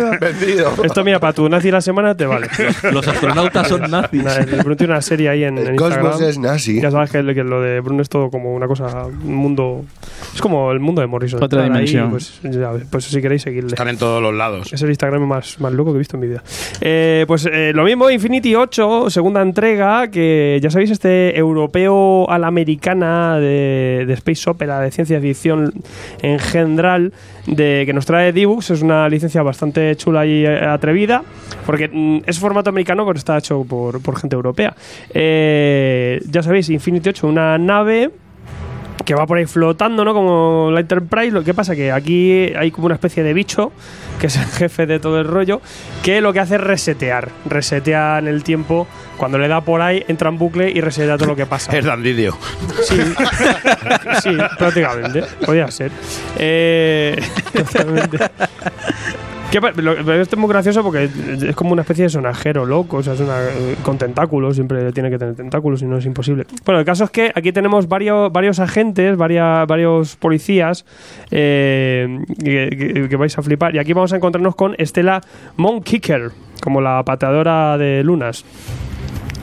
Esto, 0.84 1.04
mira, 1.04 1.20
para 1.20 1.34
tu 1.34 1.48
nazi 1.50 1.72
la 1.72 1.82
semana 1.82 2.16
te 2.16 2.26
vale. 2.26 2.48
Los 2.92 3.08
astronautas 3.08 3.68
son 3.68 3.90
nazis. 3.90 4.24
Bruno 4.60 4.76
tiene 4.76 4.94
una 4.94 5.02
serie 5.02 5.30
ahí 5.30 5.44
en, 5.44 5.58
El 5.58 5.68
en 5.70 5.76
cosmos 5.76 5.98
Instagram. 6.22 6.30
es 6.30 6.38
nazi. 6.38 6.82
Ya 6.82 6.92
sabes 6.92 7.12
que, 7.12 7.22
lo- 7.24 7.34
que 7.34 7.44
lo 7.44 7.62
de 7.62 7.80
Bruno 7.80 8.02
es 8.02 8.10
todo 8.10 8.30
como 8.30 8.54
una 8.54 8.68
cosa, 8.68 9.06
un 9.06 9.34
mundo. 9.52 9.86
Es 10.34 10.42
como 10.42 10.72
el 10.72 10.80
mundo 10.80 11.02
de 11.02 11.08
Morrison. 11.08 11.44
Otra 11.44 11.66
Estar 11.66 11.78
ahí, 11.78 11.86
dimensión. 11.86 12.10
pues, 12.10 12.40
ya 12.44 12.72
pues 12.90 13.06
si 13.06 13.22
queréis 13.22 13.42
seguirle. 13.42 13.70
Están 13.70 13.90
en 13.90 13.98
todos 13.98 14.22
los 14.22 14.34
lados. 14.34 14.72
Es 14.72 14.82
el 14.82 14.90
Instagram 14.90 15.24
más, 15.24 15.60
más 15.60 15.74
loco 15.74 15.92
que 15.92 15.98
he 15.98 16.00
visto 16.00 16.18
en 16.18 16.22
mi 16.22 16.28
vida. 16.28 16.44
Eh, 16.80 17.26
pues 17.28 17.46
eh, 17.46 17.72
lo 17.74 17.84
mismo, 17.84 18.10
Infinity 18.10 18.56
8, 18.56 19.10
segunda 19.10 19.42
entrega, 19.42 20.10
que 20.10 20.60
ya 20.62 20.70
sabéis, 20.70 20.92
este 20.92 21.38
europeo 21.38 22.30
a 22.30 22.38
la 22.38 22.48
americana 22.48 23.38
de, 23.40 24.06
de 24.08 24.14
Space 24.14 24.50
Opera, 24.50 24.80
de 24.80 24.92
ciencia 24.92 25.20
ficción 25.20 25.74
en 26.22 26.40
general, 26.40 27.14
de, 27.48 27.84
que 27.86 27.94
nos 27.94 28.06
trae 28.06 28.32
D-Books. 28.32 28.72
Es 28.72 28.82
una 28.82 29.08
licencia 29.10 29.44
bastante 29.44 29.96
chula 29.96 30.26
y 30.26 30.46
eh, 30.46 30.66
atrevida, 30.66 31.24
porque 31.66 31.90
mm, 31.92 32.20
es 32.26 32.40
formato 32.40 32.70
americano, 32.70 33.06
pero 33.06 33.18
está 33.18 33.38
hecho 33.38 33.64
por, 33.64 34.02
por 34.02 34.18
gente 34.18 34.36
europea. 34.36 34.76
Eh, 35.14 36.22
ya 36.30 36.42
sabéis, 36.42 36.70
Infinity 36.70 37.10
8, 37.10 37.28
una 37.28 37.58
nave 37.58 38.12
que 39.12 39.16
va 39.16 39.28
por 39.28 39.38
ahí 39.38 39.46
flotando, 39.46 40.06
¿no? 40.06 40.14
Como 40.14 40.72
la 40.72 40.80
Enterprise. 40.80 41.32
Lo 41.32 41.44
que 41.44 41.54
pasa 41.54 41.76
que 41.76 41.92
aquí 41.92 42.54
hay 42.58 42.72
como 42.72 42.86
una 42.86 42.96
especie 42.96 43.24
de 43.24 43.34
bicho, 43.34 43.74
que 44.22 44.28
es 44.28 44.38
el 44.38 44.46
jefe 44.46 44.86
de 44.86 45.02
todo 45.02 45.20
el 45.20 45.28
rollo, 45.28 45.60
que 46.02 46.22
lo 46.22 46.32
que 46.32 46.40
hace 46.40 46.56
es 46.56 46.62
resetear. 46.62 47.28
Resetea 47.44 48.20
en 48.20 48.30
el 48.30 48.42
tiempo. 48.46 48.88
Cuando 49.18 49.38
le 49.38 49.50
da 49.50 49.60
por 49.60 49.82
ahí, 49.82 50.06
entra 50.08 50.30
en 50.30 50.38
bucle 50.38 50.72
y 50.72 50.80
resetea 50.80 51.18
todo 51.18 51.28
lo 51.28 51.36
que 51.36 51.46
pasa. 51.46 51.78
Es 51.78 51.84
Dandidio. 51.84 52.38
Sí, 52.84 53.02
sí, 54.24 54.38
prácticamente. 54.58 55.24
Podría 55.46 55.70
ser. 55.70 55.92
Eh, 56.38 57.22
totalmente. 57.54 58.18
¿Qué 59.52 59.60
pa- 59.60 59.72
lo- 59.72 59.96
pero 59.96 60.22
esto 60.22 60.36
es 60.36 60.40
muy 60.40 60.50
gracioso 60.50 60.82
porque 60.82 61.10
es 61.50 61.56
como 61.58 61.74
una 61.74 61.82
especie 61.82 62.06
de 62.06 62.10
sonajero 62.10 62.66
loco, 62.66 62.98
o 62.98 63.04
sea, 63.04 63.14
es 63.14 63.20
una, 63.20 63.38
con 63.84 63.98
tentáculos, 63.98 64.56
siempre 64.56 64.94
tiene 64.94 65.10
que 65.10 65.18
tener 65.20 65.36
tentáculos 65.36 65.82
y 65.82 65.86
no 65.86 65.98
es 65.98 66.06
imposible. 66.06 66.46
Bueno, 66.66 66.80
el 66.80 66.86
caso 66.86 67.04
es 67.04 67.10
que 67.10 67.32
aquí 67.36 67.52
tenemos 67.52 67.90
varios, 67.90 68.32
varios 68.32 68.60
agentes, 68.60 69.18
varias, 69.18 69.68
varios 69.68 70.16
policías 70.16 70.86
eh, 71.32 72.20
que, 72.42 72.70
que- 72.94 73.10
que 73.10 73.16
vais 73.18 73.38
a 73.38 73.42
flipar. 73.42 73.76
Y 73.76 73.80
aquí 73.80 73.92
vamos 73.92 74.14
a 74.14 74.16
encontrarnos 74.16 74.56
con 74.56 74.74
Estela 74.78 75.20
Monkicker, 75.58 76.32
como 76.64 76.80
la 76.80 77.04
pateadora 77.04 77.78
de 77.78 78.04
lunas. 78.06 78.46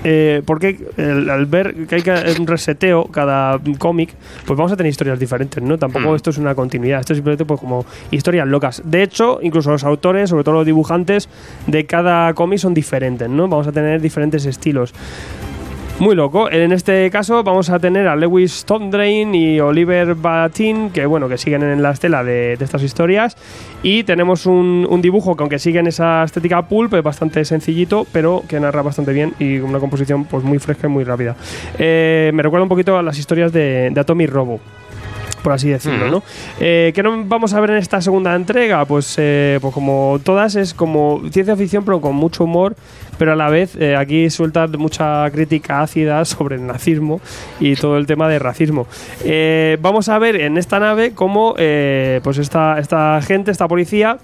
Eh, 0.05 0.43
porque 0.47 0.79
el- 0.97 1.29
al 1.29 1.47
ver 1.47 1.75
que 1.87 1.97
hay 1.97 2.03
que 2.03 2.13
un 2.39 2.47
reseteo 2.47 3.07
cada 3.07 3.59
cómic, 3.79 4.11
pues 4.47 4.57
vamos 4.57 4.71
a 4.73 4.77
tener 4.77 4.91
historias 4.91 5.19
diferentes, 5.19 5.63
¿no? 5.63 5.77
Tampoco 5.77 6.15
esto 6.17 6.31
es 6.31 6.39
una 6.39 6.55
continuidad, 6.55 7.01
esto 7.01 7.13
es 7.15 7.17
simplemente 7.19 7.45
pues 7.45 7.59
como 7.61 7.85
historias 8.11 8.47
locas. 8.47 8.81
De 8.85 9.03
hecho, 9.03 9.41
incluso 9.43 9.71
los 9.71 9.83
autores, 9.85 10.31
sobre 10.31 10.45
todo 10.45 10.55
los 10.55 10.67
dibujantes 10.67 11.29
de 11.67 11.85
cada 11.87 12.33
cómic 12.35 12.59
son 12.61 12.75
diferentes, 12.75 13.29
¿no? 13.29 13.49
Vamos 13.49 13.67
a 13.67 13.73
tener 13.73 14.01
diferentes 14.01 14.47
estilos. 14.47 14.95
Muy 16.01 16.15
loco. 16.15 16.49
En 16.49 16.71
este 16.71 17.11
caso 17.11 17.43
vamos 17.43 17.71
a 17.71 17.81
tener 17.81 18.07
a 18.07 18.15
Lewis 18.15 18.65
Tondrain 18.65 19.35
y 19.35 19.59
Oliver 19.59 20.15
Batin, 20.15 20.91
que 20.91 21.07
bueno, 21.07 21.29
que 21.29 21.37
siguen 21.37 21.65
en 21.65 21.83
la 21.83 21.91
estela 21.91 22.23
de, 22.23 22.57
de 22.57 22.65
estas 22.65 22.85
historias. 22.85 23.37
Y 23.83 24.05
tenemos 24.05 24.47
un, 24.47 24.87
un 24.89 25.03
dibujo 25.03 25.37
que 25.37 25.43
aunque 25.43 25.59
sigue 25.59 25.81
en 25.81 25.89
esa 25.89 26.23
estética 26.23 26.63
pulp, 26.69 26.95
es 26.95 27.03
bastante 27.03 27.45
sencillito, 27.45 28.07
pero 28.13 28.45
que 28.49 28.61
narra 28.61 28.83
bastante 28.83 29.13
bien 29.13 29.35
y 29.41 29.59
una 29.59 29.81
composición 29.81 30.25
pues 30.25 30.45
muy 30.45 30.61
fresca 30.61 30.87
y 30.87 30.91
muy 30.91 31.03
rápida. 31.03 31.35
Eh, 31.81 32.31
me 32.33 32.45
recuerda 32.45 32.63
un 32.63 32.69
poquito 32.69 32.97
a 32.97 33.03
las 33.03 33.19
historias 33.19 33.53
de, 33.53 33.91
de 33.93 34.01
Atomic 34.01 34.31
Robo 34.31 34.61
por 35.43 35.53
así 35.53 35.69
decirlo, 35.69 36.11
¿no? 36.11 36.23
Eh, 36.61 36.93
¿Qué 36.95 37.03
no 37.03 37.25
vamos 37.25 37.55
a 37.55 37.61
ver 37.61 37.71
en 37.71 37.77
esta 37.77 38.01
segunda 38.01 38.35
entrega? 38.35 38.85
Pues, 38.85 39.15
eh, 39.19 39.59
pues 39.61 39.73
como 39.73 40.21
todas 40.23 40.57
es 40.57 40.75
como 40.75 41.23
ciencia 41.31 41.57
ficción 41.57 41.85
pero 41.85 42.01
con 42.01 42.15
mucho 42.15 42.45
humor, 42.45 42.77
pero 43.19 43.33
a 43.33 43.37
la 43.37 43.51
vez 43.51 43.77
eh, 43.77 43.97
aquí 43.97 44.31
sueltan 44.31 44.73
mucha 44.79 45.31
crítica 45.31 45.83
ácida 45.83 46.25
sobre 46.25 46.57
el 46.57 46.67
nazismo 46.67 47.21
y 47.61 47.75
todo 47.75 47.99
el 47.99 48.07
tema 48.07 48.29
de 48.29 48.39
racismo. 48.39 48.87
Eh, 49.25 49.77
vamos 49.81 50.09
a 50.09 50.19
ver 50.19 50.37
en 50.37 50.57
esta 50.57 50.79
nave 50.79 51.13
cómo 51.15 51.55
eh, 51.59 52.21
pues 52.23 52.39
esta, 52.39 52.79
esta 52.79 53.21
gente, 53.23 53.51
esta 53.51 53.69
policía 53.69 54.19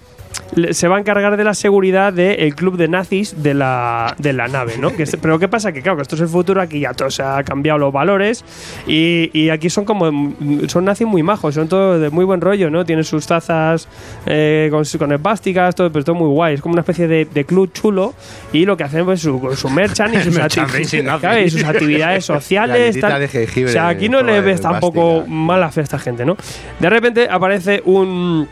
se 0.72 0.88
va 0.88 0.96
a 0.96 1.00
encargar 1.00 1.36
de 1.36 1.44
la 1.44 1.54
seguridad 1.54 2.12
del 2.12 2.54
club 2.54 2.76
de 2.76 2.88
nazis 2.88 3.42
de 3.42 3.54
la, 3.54 4.14
de 4.18 4.32
la 4.32 4.48
nave, 4.48 4.74
¿no? 4.78 4.94
Que 4.94 5.02
es- 5.04 5.16
pero 5.20 5.38
¿qué 5.38 5.48
pasa? 5.48 5.72
Que 5.72 5.82
claro, 5.82 5.96
que 5.96 6.02
esto 6.02 6.14
es 6.14 6.20
el 6.22 6.28
futuro, 6.28 6.60
aquí 6.60 6.80
ya 6.80 6.92
todo 6.92 7.10
se 7.10 7.22
ha 7.22 7.42
cambiado 7.42 7.78
los 7.78 7.92
valores 7.92 8.44
y, 8.86 9.30
y 9.32 9.50
aquí 9.50 9.68
son 9.70 9.84
como, 9.84 10.10
mm, 10.12 10.68
son 10.68 10.84
nazis 10.84 11.06
muy 11.06 11.22
majos, 11.22 11.54
son 11.54 11.68
todos 11.68 12.00
de 12.00 12.10
muy 12.10 12.24
buen 12.24 12.40
rollo, 12.40 12.70
¿no? 12.70 12.84
Tienen 12.84 13.04
sus 13.04 13.26
tazas 13.26 13.88
eh, 14.26 14.68
con, 14.70 14.84
con 14.98 15.12
esvásticas, 15.12 15.74
todo, 15.74 15.90
pero 15.90 16.04
todo 16.04 16.14
muy 16.16 16.28
guay, 16.28 16.54
es 16.54 16.60
como 16.60 16.72
una 16.74 16.80
especie 16.82 17.08
de, 17.08 17.24
de 17.24 17.44
club 17.44 17.72
chulo 17.72 18.14
y 18.52 18.64
lo 18.64 18.76
que 18.76 18.84
hacen 18.84 19.08
es 19.10 19.20
su, 19.20 19.40
su 19.56 19.68
merchant 19.70 20.14
y 20.14 20.20
sus, 20.22 20.36
acti- 20.38 21.48
sus 21.50 21.64
actividades 21.64 22.24
sociales. 22.24 23.00
Tal. 23.00 23.20
de 23.20 23.28
jengibre 23.28 23.70
o 23.70 23.72
sea, 23.72 23.88
aquí 23.88 24.08
no 24.08 24.22
le 24.22 24.40
ves 24.40 24.60
tampoco 24.60 25.24
mala 25.26 25.70
fe 25.70 25.80
a 25.80 25.82
esta 25.84 25.98
gente, 25.98 26.24
¿no? 26.24 26.36
De 26.78 26.88
repente 26.90 27.28
aparece 27.30 27.82
un 27.84 28.48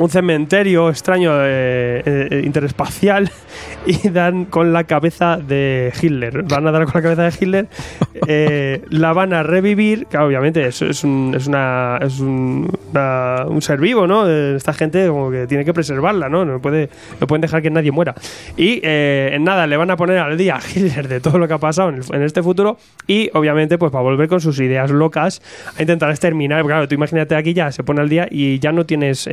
un 0.00 0.08
cementerio 0.08 0.88
extraño 0.88 1.32
eh, 1.44 2.02
eh, 2.04 2.42
interespacial 2.44 3.30
y 3.86 4.08
dan 4.08 4.46
con 4.46 4.72
la 4.72 4.84
cabeza 4.84 5.36
de 5.36 5.92
Hitler. 6.00 6.42
Van 6.44 6.66
a 6.66 6.70
dar 6.70 6.84
con 6.84 6.94
la 6.94 7.02
cabeza 7.02 7.22
de 7.24 7.32
Hitler, 7.38 7.68
eh, 8.26 8.82
la 8.88 9.12
van 9.12 9.34
a 9.34 9.42
revivir, 9.42 10.06
que 10.06 10.16
obviamente 10.16 10.66
es, 10.66 10.80
es 10.80 11.04
un, 11.04 11.34
es, 11.36 11.46
una, 11.46 11.98
es 12.00 12.18
un, 12.18 12.70
un 13.46 13.62
ser 13.62 13.78
vivo, 13.78 14.06
¿no? 14.06 14.26
Esta 14.28 14.72
gente 14.72 15.06
como 15.08 15.30
que 15.30 15.46
tiene 15.46 15.64
que 15.64 15.74
preservarla, 15.74 16.28
¿no? 16.28 16.44
No, 16.46 16.60
puede, 16.60 16.88
no 17.20 17.26
pueden 17.26 17.42
dejar 17.42 17.60
que 17.60 17.70
nadie 17.70 17.92
muera. 17.92 18.14
Y 18.56 18.80
en 18.82 19.44
nada, 19.44 19.66
le 19.66 19.76
van 19.76 19.90
a 19.90 19.96
poner 19.96 20.18
al 20.18 20.38
día 20.38 20.56
a 20.56 20.60
Hitler 20.60 21.08
de 21.08 21.20
todo 21.20 21.38
lo 21.38 21.46
que 21.46 21.54
ha 21.54 21.58
pasado 21.58 21.90
en, 21.90 22.22
este 22.22 22.42
futuro 22.42 22.78
y 23.06 23.30
obviamente 23.34 23.76
pues 23.78 23.90
para 23.90 24.02
volver 24.02 24.28
con 24.28 24.40
sus 24.40 24.60
ideas 24.60 24.90
locas 24.90 25.42
a 25.76 25.82
intentar 25.82 26.10
exterminar. 26.10 26.64
Claro, 26.64 26.88
tú 26.88 26.94
imagínate 26.94 27.34
aquí 27.34 27.52
ya 27.52 27.70
se 27.72 27.82
pone 27.82 28.00
al 28.00 28.08
día 28.08 28.28
y 28.30 28.58
ya 28.58 28.72
no 28.72 28.86
tienes 28.86 29.26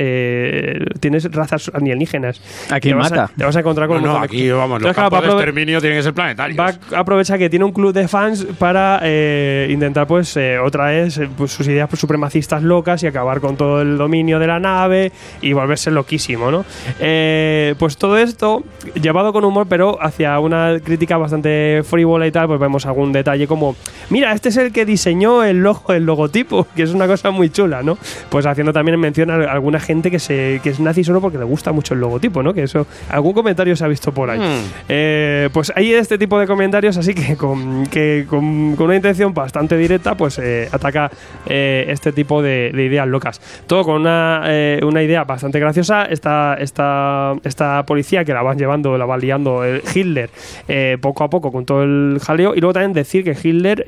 eh, 0.58 0.84
tienes 1.00 1.30
razas 1.32 1.70
alienígenas. 1.74 2.40
Aquí 2.70 2.88
Te 2.88 2.94
vas 2.94 3.12
a- 3.12 3.16
mata. 3.16 3.32
te 3.36 3.44
vas 3.44 3.56
a 3.56 3.60
encontrar 3.60 3.88
con 3.88 4.02
No, 4.02 4.14
no, 4.14 4.18
aquí, 4.18 4.50
vamos, 4.50 4.82
los 4.82 4.94
campos 4.94 5.22
de 5.22 5.28
exterminio 5.28 5.80
tienen 5.80 5.98
que 5.98 6.02
ser 6.02 6.14
planetarios. 6.14 6.58
Va 6.58 6.74
a 6.96 7.00
aprovechar 7.00 7.38
que 7.38 7.48
tiene 7.50 7.64
un 7.64 7.72
club 7.72 7.92
de 7.92 8.08
fans 8.08 8.46
para 8.58 9.00
eh, 9.02 9.68
intentar, 9.70 10.06
pues, 10.06 10.36
eh, 10.36 10.58
otra 10.58 10.86
vez 10.86 11.20
pues, 11.36 11.52
sus 11.52 11.66
ideas 11.68 11.88
pues, 11.88 12.00
supremacistas 12.00 12.62
locas 12.62 13.02
y 13.02 13.06
acabar 13.06 13.40
con 13.40 13.56
todo 13.56 13.82
el 13.82 13.96
dominio 13.98 14.38
de 14.38 14.46
la 14.46 14.58
nave 14.60 15.12
y 15.40 15.52
volverse 15.52 15.90
loquísimo, 15.90 16.50
¿no? 16.50 16.64
Eh, 17.00 17.74
pues 17.78 17.96
todo 17.96 18.18
esto 18.18 18.64
llevado 19.00 19.32
con 19.32 19.44
humor, 19.44 19.66
pero 19.68 19.98
hacia 20.02 20.38
una 20.40 20.76
crítica 20.82 21.16
bastante 21.16 21.82
frívola 21.84 22.26
y 22.26 22.30
tal, 22.32 22.46
pues 22.48 22.60
vemos 22.60 22.86
algún 22.86 23.12
detalle 23.12 23.46
como, 23.46 23.76
mira, 24.10 24.32
este 24.32 24.48
es 24.48 24.56
el 24.56 24.72
que 24.72 24.84
diseñó 24.84 25.44
el 25.44 25.58
logo, 25.62 25.92
el 25.92 26.04
logotipo, 26.04 26.66
que 26.76 26.82
es 26.82 26.90
una 26.92 27.06
cosa 27.06 27.30
muy 27.30 27.50
chula, 27.50 27.82
¿no? 27.82 27.98
Pues 28.30 28.46
haciendo 28.46 28.72
también 28.72 28.98
mención 28.98 29.30
a 29.30 29.50
alguna 29.50 29.80
gente 29.80 30.10
que 30.10 30.18
se 30.18 30.47
que 30.62 30.70
es 30.70 30.80
nazi 30.80 31.04
solo 31.04 31.20
porque 31.20 31.38
le 31.38 31.44
gusta 31.44 31.72
mucho 31.72 31.94
el 31.94 32.00
logotipo, 32.00 32.42
¿no? 32.42 32.52
Que 32.54 32.64
eso, 32.64 32.86
algún 33.10 33.32
comentario 33.32 33.76
se 33.76 33.84
ha 33.84 33.88
visto 33.88 34.12
por 34.12 34.30
ahí. 34.30 34.40
Eh, 34.88 35.48
pues 35.52 35.72
hay 35.74 35.92
este 35.92 36.18
tipo 36.18 36.38
de 36.38 36.46
comentarios, 36.46 36.96
así 36.96 37.14
que 37.14 37.36
con, 37.36 37.86
que 37.86 38.26
con, 38.28 38.74
con 38.76 38.86
una 38.86 38.96
intención 38.96 39.34
bastante 39.34 39.76
directa, 39.76 40.16
pues 40.16 40.38
eh, 40.38 40.68
ataca 40.72 41.10
eh, 41.46 41.86
este 41.88 42.12
tipo 42.12 42.42
de, 42.42 42.70
de 42.72 42.84
ideas 42.84 43.06
locas. 43.06 43.40
Todo 43.66 43.84
con 43.84 44.00
una, 44.00 44.42
eh, 44.46 44.80
una 44.82 45.02
idea 45.02 45.24
bastante 45.24 45.58
graciosa. 45.58 46.04
Esta, 46.04 46.54
esta, 46.54 47.34
esta 47.44 47.84
policía 47.84 48.24
que 48.24 48.32
la 48.32 48.42
van 48.42 48.58
llevando, 48.58 48.96
la 48.96 49.04
van 49.04 49.20
liando 49.20 49.64
el 49.64 49.82
Hitler 49.94 50.30
eh, 50.66 50.96
poco 51.00 51.24
a 51.24 51.30
poco 51.30 51.52
con 51.52 51.64
todo 51.64 51.82
el 51.82 52.18
jaleo. 52.22 52.54
Y 52.54 52.60
luego 52.60 52.72
también 52.72 52.92
decir 52.92 53.24
que 53.24 53.36
Hitler 53.40 53.84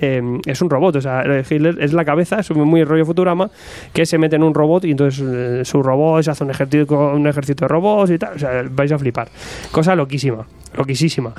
es 0.46 0.62
un 0.62 0.70
robot, 0.70 0.96
o 0.96 1.00
sea, 1.00 1.24
Hitler 1.48 1.76
es 1.80 1.92
la 1.92 2.04
cabeza, 2.04 2.40
es 2.40 2.50
muy 2.50 2.84
rollo 2.84 3.04
Futurama, 3.06 3.50
que 3.92 4.06
se 4.06 4.18
mete 4.18 4.36
en 4.36 4.42
un 4.42 4.54
robot 4.54 4.84
y 4.84 4.90
entonces 4.92 5.66
su 5.66 5.82
robot 5.82 6.22
se 6.22 6.30
hace 6.30 6.39
un 6.44 6.50
ejército, 6.50 6.94
un 7.14 7.26
ejército 7.26 7.64
de 7.64 7.68
robots 7.68 8.10
y 8.10 8.18
tal. 8.18 8.34
O 8.36 8.38
sea, 8.38 8.62
vais 8.70 8.92
a 8.92 8.98
flipar. 8.98 9.28
Cosa 9.70 9.94
loquísima, 9.94 10.46
loquísima. 10.76 11.32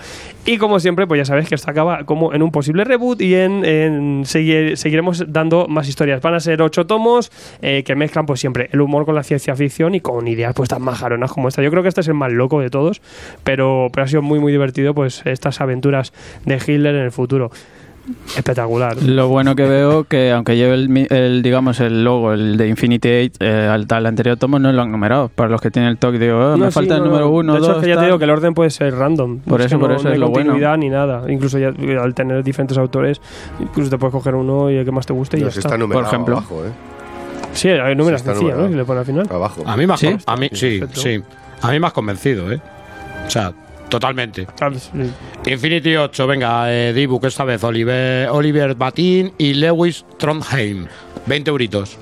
Y 0.45 0.57
como 0.57 0.79
siempre, 0.79 1.07
pues 1.07 1.19
ya 1.19 1.25
sabéis 1.25 1.47
que 1.49 1.55
esto 1.55 1.69
acaba 1.69 2.03
como 2.05 2.33
en 2.33 2.41
un 2.41 2.51
posible 2.51 2.83
reboot 2.83 3.21
y 3.21 3.35
en, 3.35 4.23
seguir- 4.25 4.75
seguiremos 4.77 5.23
dando 5.31 5.67
más 5.67 5.87
historias. 5.87 6.21
Van 6.21 6.33
a 6.33 6.39
ser 6.39 6.61
ocho 6.61 6.85
tomos 6.85 7.31
eh, 7.61 7.83
que 7.83 7.95
mezclan 7.95 8.25
pues 8.25 8.39
siempre 8.39 8.69
el 8.71 8.81
humor 8.81 9.05
con 9.05 9.15
la 9.15 9.23
ciencia 9.23 9.55
ficción 9.55 9.95
y 9.95 10.01
con 10.01 10.27
ideas 10.27 10.53
pues 10.55 10.69
tan 10.69 10.81
majaronas 10.81 11.31
como 11.31 11.47
esta. 11.47 11.61
Yo 11.61 11.69
creo 11.71 11.83
que 11.83 11.89
este 11.89 12.01
es 12.01 12.07
el 12.07 12.13
más 12.15 12.31
loco 12.31 12.59
de 12.59 12.69
todos, 12.69 13.01
pero, 13.43 13.87
pero 13.93 14.03
ha 14.05 14.07
sido 14.07 14.21
muy 14.21 14.39
muy 14.39 14.51
divertido 14.51 14.93
pues 14.93 15.21
estas 15.25 15.61
aventuras 15.61 16.13
de 16.45 16.55
Hitler 16.55 16.95
en 16.95 17.03
el 17.03 17.11
futuro. 17.11 17.51
Espectacular. 18.35 19.01
Lo 19.03 19.27
bueno 19.27 19.55
que 19.55 19.63
veo 19.63 20.03
que 20.05 20.31
aunque 20.31 20.55
lleve 20.57 20.73
el, 20.73 20.89
mi- 20.89 21.07
el, 21.09 21.41
digamos 21.41 21.79
el 21.79 22.03
logo, 22.03 22.33
el 22.33 22.57
de 22.57 22.67
Infinity 22.67 23.09
8, 23.25 23.37
eh, 23.39 23.67
al, 23.89 24.05
anterior 24.05 24.37
tomo 24.37 24.57
no 24.59 24.71
lo 24.71 24.81
han 24.81 24.91
numerado. 24.91 25.29
Para 25.29 25.49
los 25.49 25.61
que 25.61 25.69
tienen 25.71 25.89
el 25.91 25.97
toque, 25.97 26.17
digo, 26.19 26.37
oh, 26.37 26.51
No, 26.51 26.65
me 26.65 26.65
sí, 26.67 26.71
falta 26.73 26.97
el 26.97 27.03
número 27.03 27.25
no. 27.25 27.31
uno, 27.31 27.53
De 27.53 27.59
hecho, 27.59 27.67
dos, 27.67 27.77
es 27.77 27.83
que 27.83 27.89
ya 27.89 27.99
te 27.99 28.05
digo 28.05 28.17
que 28.17 28.23
el 28.25 28.29
orden 28.31 28.53
puede 28.53 28.69
ser 28.69 28.95
random. 28.95 29.39
Por 29.39 29.59
Es 29.61 29.67
eso, 29.67 29.75
que 29.77 29.79
por 29.81 29.89
no- 29.89 29.95
eso 29.95 30.03
no 30.05 30.09
es 30.09 30.13
hay 30.13 30.19
lo 30.19 30.29
bueno. 30.29 30.51
continuidad 30.51 30.77
ni 30.77 30.89
nada. 30.89 31.23
Incluso 31.31 31.59
ya, 31.59 31.69
al 32.01 32.13
tener 32.15 32.43
diferentes 32.43 32.77
autores, 32.77 33.21
incluso 33.59 33.89
te 33.89 33.97
puedes 33.97 34.11
coger 34.13 34.35
uno 34.35 34.69
y 34.71 34.75
el 34.77 34.85
que 34.85 34.91
más 34.91 35.05
te 35.05 35.13
guste 35.13 35.37
y 35.37 35.41
No, 35.41 35.47
ya 35.47 35.51
si 35.51 35.59
está. 35.59 35.69
está 35.69 35.77
numerado 35.77 36.03
Por 36.05 36.13
ejemplo. 36.13 36.37
abajo, 36.37 36.65
¿eh? 36.65 36.69
Sí, 37.53 37.67
hay 37.69 37.95
números 37.95 38.21
sencillos, 38.21 38.57
¿no? 38.57 38.67
Si 38.69 38.73
le 38.75 38.85
pone 38.85 38.99
al 39.01 39.05
final. 39.05 39.27
Abajo. 39.29 39.63
A 39.65 39.75
mí 39.75 39.85
me 39.85 39.93
has 39.93 39.99
¿Sí? 39.99 40.15
a 40.25 40.35
mí, 40.37 40.49
sí, 40.53 40.79
sí. 40.93 41.21
A 41.61 41.69
mí 41.71 41.79
has 41.85 41.93
convencido, 41.93 42.51
¿eh? 42.51 42.59
O 43.27 43.29
sea, 43.29 43.51
totalmente. 43.91 44.47
Infinity 45.45 45.95
8, 45.95 46.25
venga, 46.25 46.73
eh, 46.73 46.93
D-Book 46.93 47.25
esta 47.25 47.43
vez, 47.43 47.63
Oliver, 47.63 48.29
Oliver 48.29 48.73
Batin 48.73 49.33
y 49.37 49.53
Lewis 49.53 50.05
Trondheim. 50.17 50.87
20 51.27 51.51
euritos. 51.51 51.97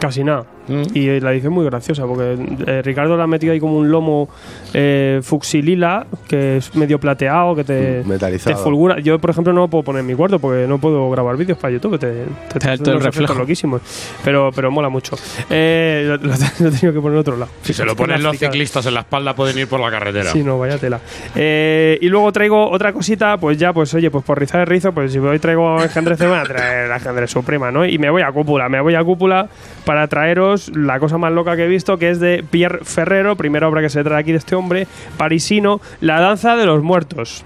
Casi 0.00 0.24
nada. 0.24 0.55
Mm. 0.68 0.82
Y 0.94 1.20
la 1.20 1.32
edición 1.32 1.52
muy 1.52 1.64
graciosa, 1.64 2.06
porque 2.06 2.36
eh, 2.66 2.82
Ricardo 2.82 3.16
le 3.16 3.22
ha 3.22 3.26
metido 3.26 3.52
ahí 3.52 3.60
como 3.60 3.78
un 3.78 3.90
lomo 3.90 4.28
eh, 4.74 5.20
fucsilila, 5.22 6.06
que 6.28 6.58
es 6.58 6.74
medio 6.74 6.98
plateado, 6.98 7.54
que 7.54 7.64
te, 7.64 8.02
Mm, 8.04 8.08
metalizado. 8.08 8.56
te 8.56 8.62
fulgura. 8.62 8.98
Yo, 9.00 9.18
por 9.18 9.30
ejemplo, 9.30 9.52
no 9.52 9.60
lo 9.62 9.68
puedo 9.68 9.84
poner 9.84 10.00
en 10.00 10.06
mi 10.06 10.14
cuarto 10.14 10.38
porque 10.38 10.66
no 10.66 10.78
puedo 10.78 11.08
grabar 11.10 11.36
vídeos 11.36 11.58
para 11.58 11.72
YouTube, 11.72 11.98
te, 11.98 12.24
te, 12.52 12.58
Te 12.58 12.78
todo 12.78 12.94
el 12.94 13.00
reflejo. 13.02 13.34
loquísimos. 13.34 13.80
Pero, 14.24 14.50
pero 14.54 14.70
mola 14.70 14.88
mucho. 14.88 15.16
Eh, 15.50 16.04
lo, 16.06 16.16
lo- 16.16 16.34
lo 16.60 16.68
he 16.68 16.70
tenido 16.72 16.92
que 16.92 17.00
poner 17.00 17.12
en 17.14 17.20
otro 17.20 17.36
lado. 17.36 17.50
Si 17.62 17.72
se 17.72 17.84
lo 17.84 17.94
ponen 17.96 18.22
los 18.22 18.36
ciclistas 18.38 18.84
en 18.86 18.94
la 18.94 19.00
espalda, 19.00 19.34
pueden 19.34 19.58
ir 19.58 19.68
por 19.68 19.80
la 19.80 19.90
carretera. 19.90 20.30
Sí, 20.30 20.42
no, 20.42 20.58
vaya 20.58 20.78
tela. 20.78 21.00
Eh, 21.34 21.98
y 22.00 22.08
luego 22.08 22.32
traigo 22.32 22.70
otra 22.70 22.92
cosita, 22.92 23.36
pues 23.38 23.58
ya, 23.58 23.72
pues 23.72 23.92
oye, 23.94 24.10
pues 24.10 24.24
por 24.24 24.38
rizar 24.38 24.60
el 24.62 24.66
rizo, 24.66 24.92
pues 24.92 25.12
si 25.12 25.18
hoy 25.18 25.38
traigo 25.38 25.82
engendrez, 25.82 26.18
me 26.20 26.26
voy 26.28 26.38
a 26.38 26.42
traer 26.42 26.88
la 26.88 26.96
engendrez 26.96 27.30
suprema, 27.30 27.70
¿no? 27.70 27.84
Y 27.86 27.98
me 27.98 28.10
voy 28.10 28.22
a 28.22 28.32
cúpula, 28.32 28.68
me 28.68 28.80
voy 28.80 28.94
a 28.94 29.04
cúpula 29.04 29.48
para 29.84 30.06
traeros 30.08 30.55
la 30.74 30.98
cosa 31.00 31.18
más 31.18 31.32
loca 31.32 31.56
que 31.56 31.64
he 31.64 31.68
visto, 31.68 31.98
que 31.98 32.10
es 32.10 32.20
de 32.20 32.44
Pierre 32.48 32.80
Ferrero, 32.82 33.36
primera 33.36 33.68
obra 33.68 33.80
que 33.80 33.88
se 33.88 34.02
trae 34.04 34.20
aquí 34.20 34.32
de 34.32 34.38
este 34.38 34.54
hombre, 34.54 34.86
parisino, 35.16 35.80
La 36.00 36.20
danza 36.20 36.56
de 36.56 36.66
los 36.66 36.82
muertos. 36.82 37.44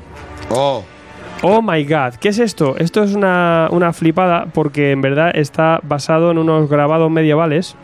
Oh, 0.50 0.84
Oh 1.42 1.62
my 1.62 1.84
god, 1.84 2.16
¿qué 2.20 2.28
es 2.28 2.38
esto? 2.38 2.76
Esto 2.76 3.02
es 3.02 3.14
una, 3.14 3.68
una 3.70 3.94
flipada 3.94 4.48
porque 4.52 4.90
en 4.90 5.00
verdad 5.00 5.30
está 5.34 5.80
basado 5.82 6.30
en 6.30 6.36
unos 6.36 6.68
grabados 6.68 7.10
medievales 7.10 7.76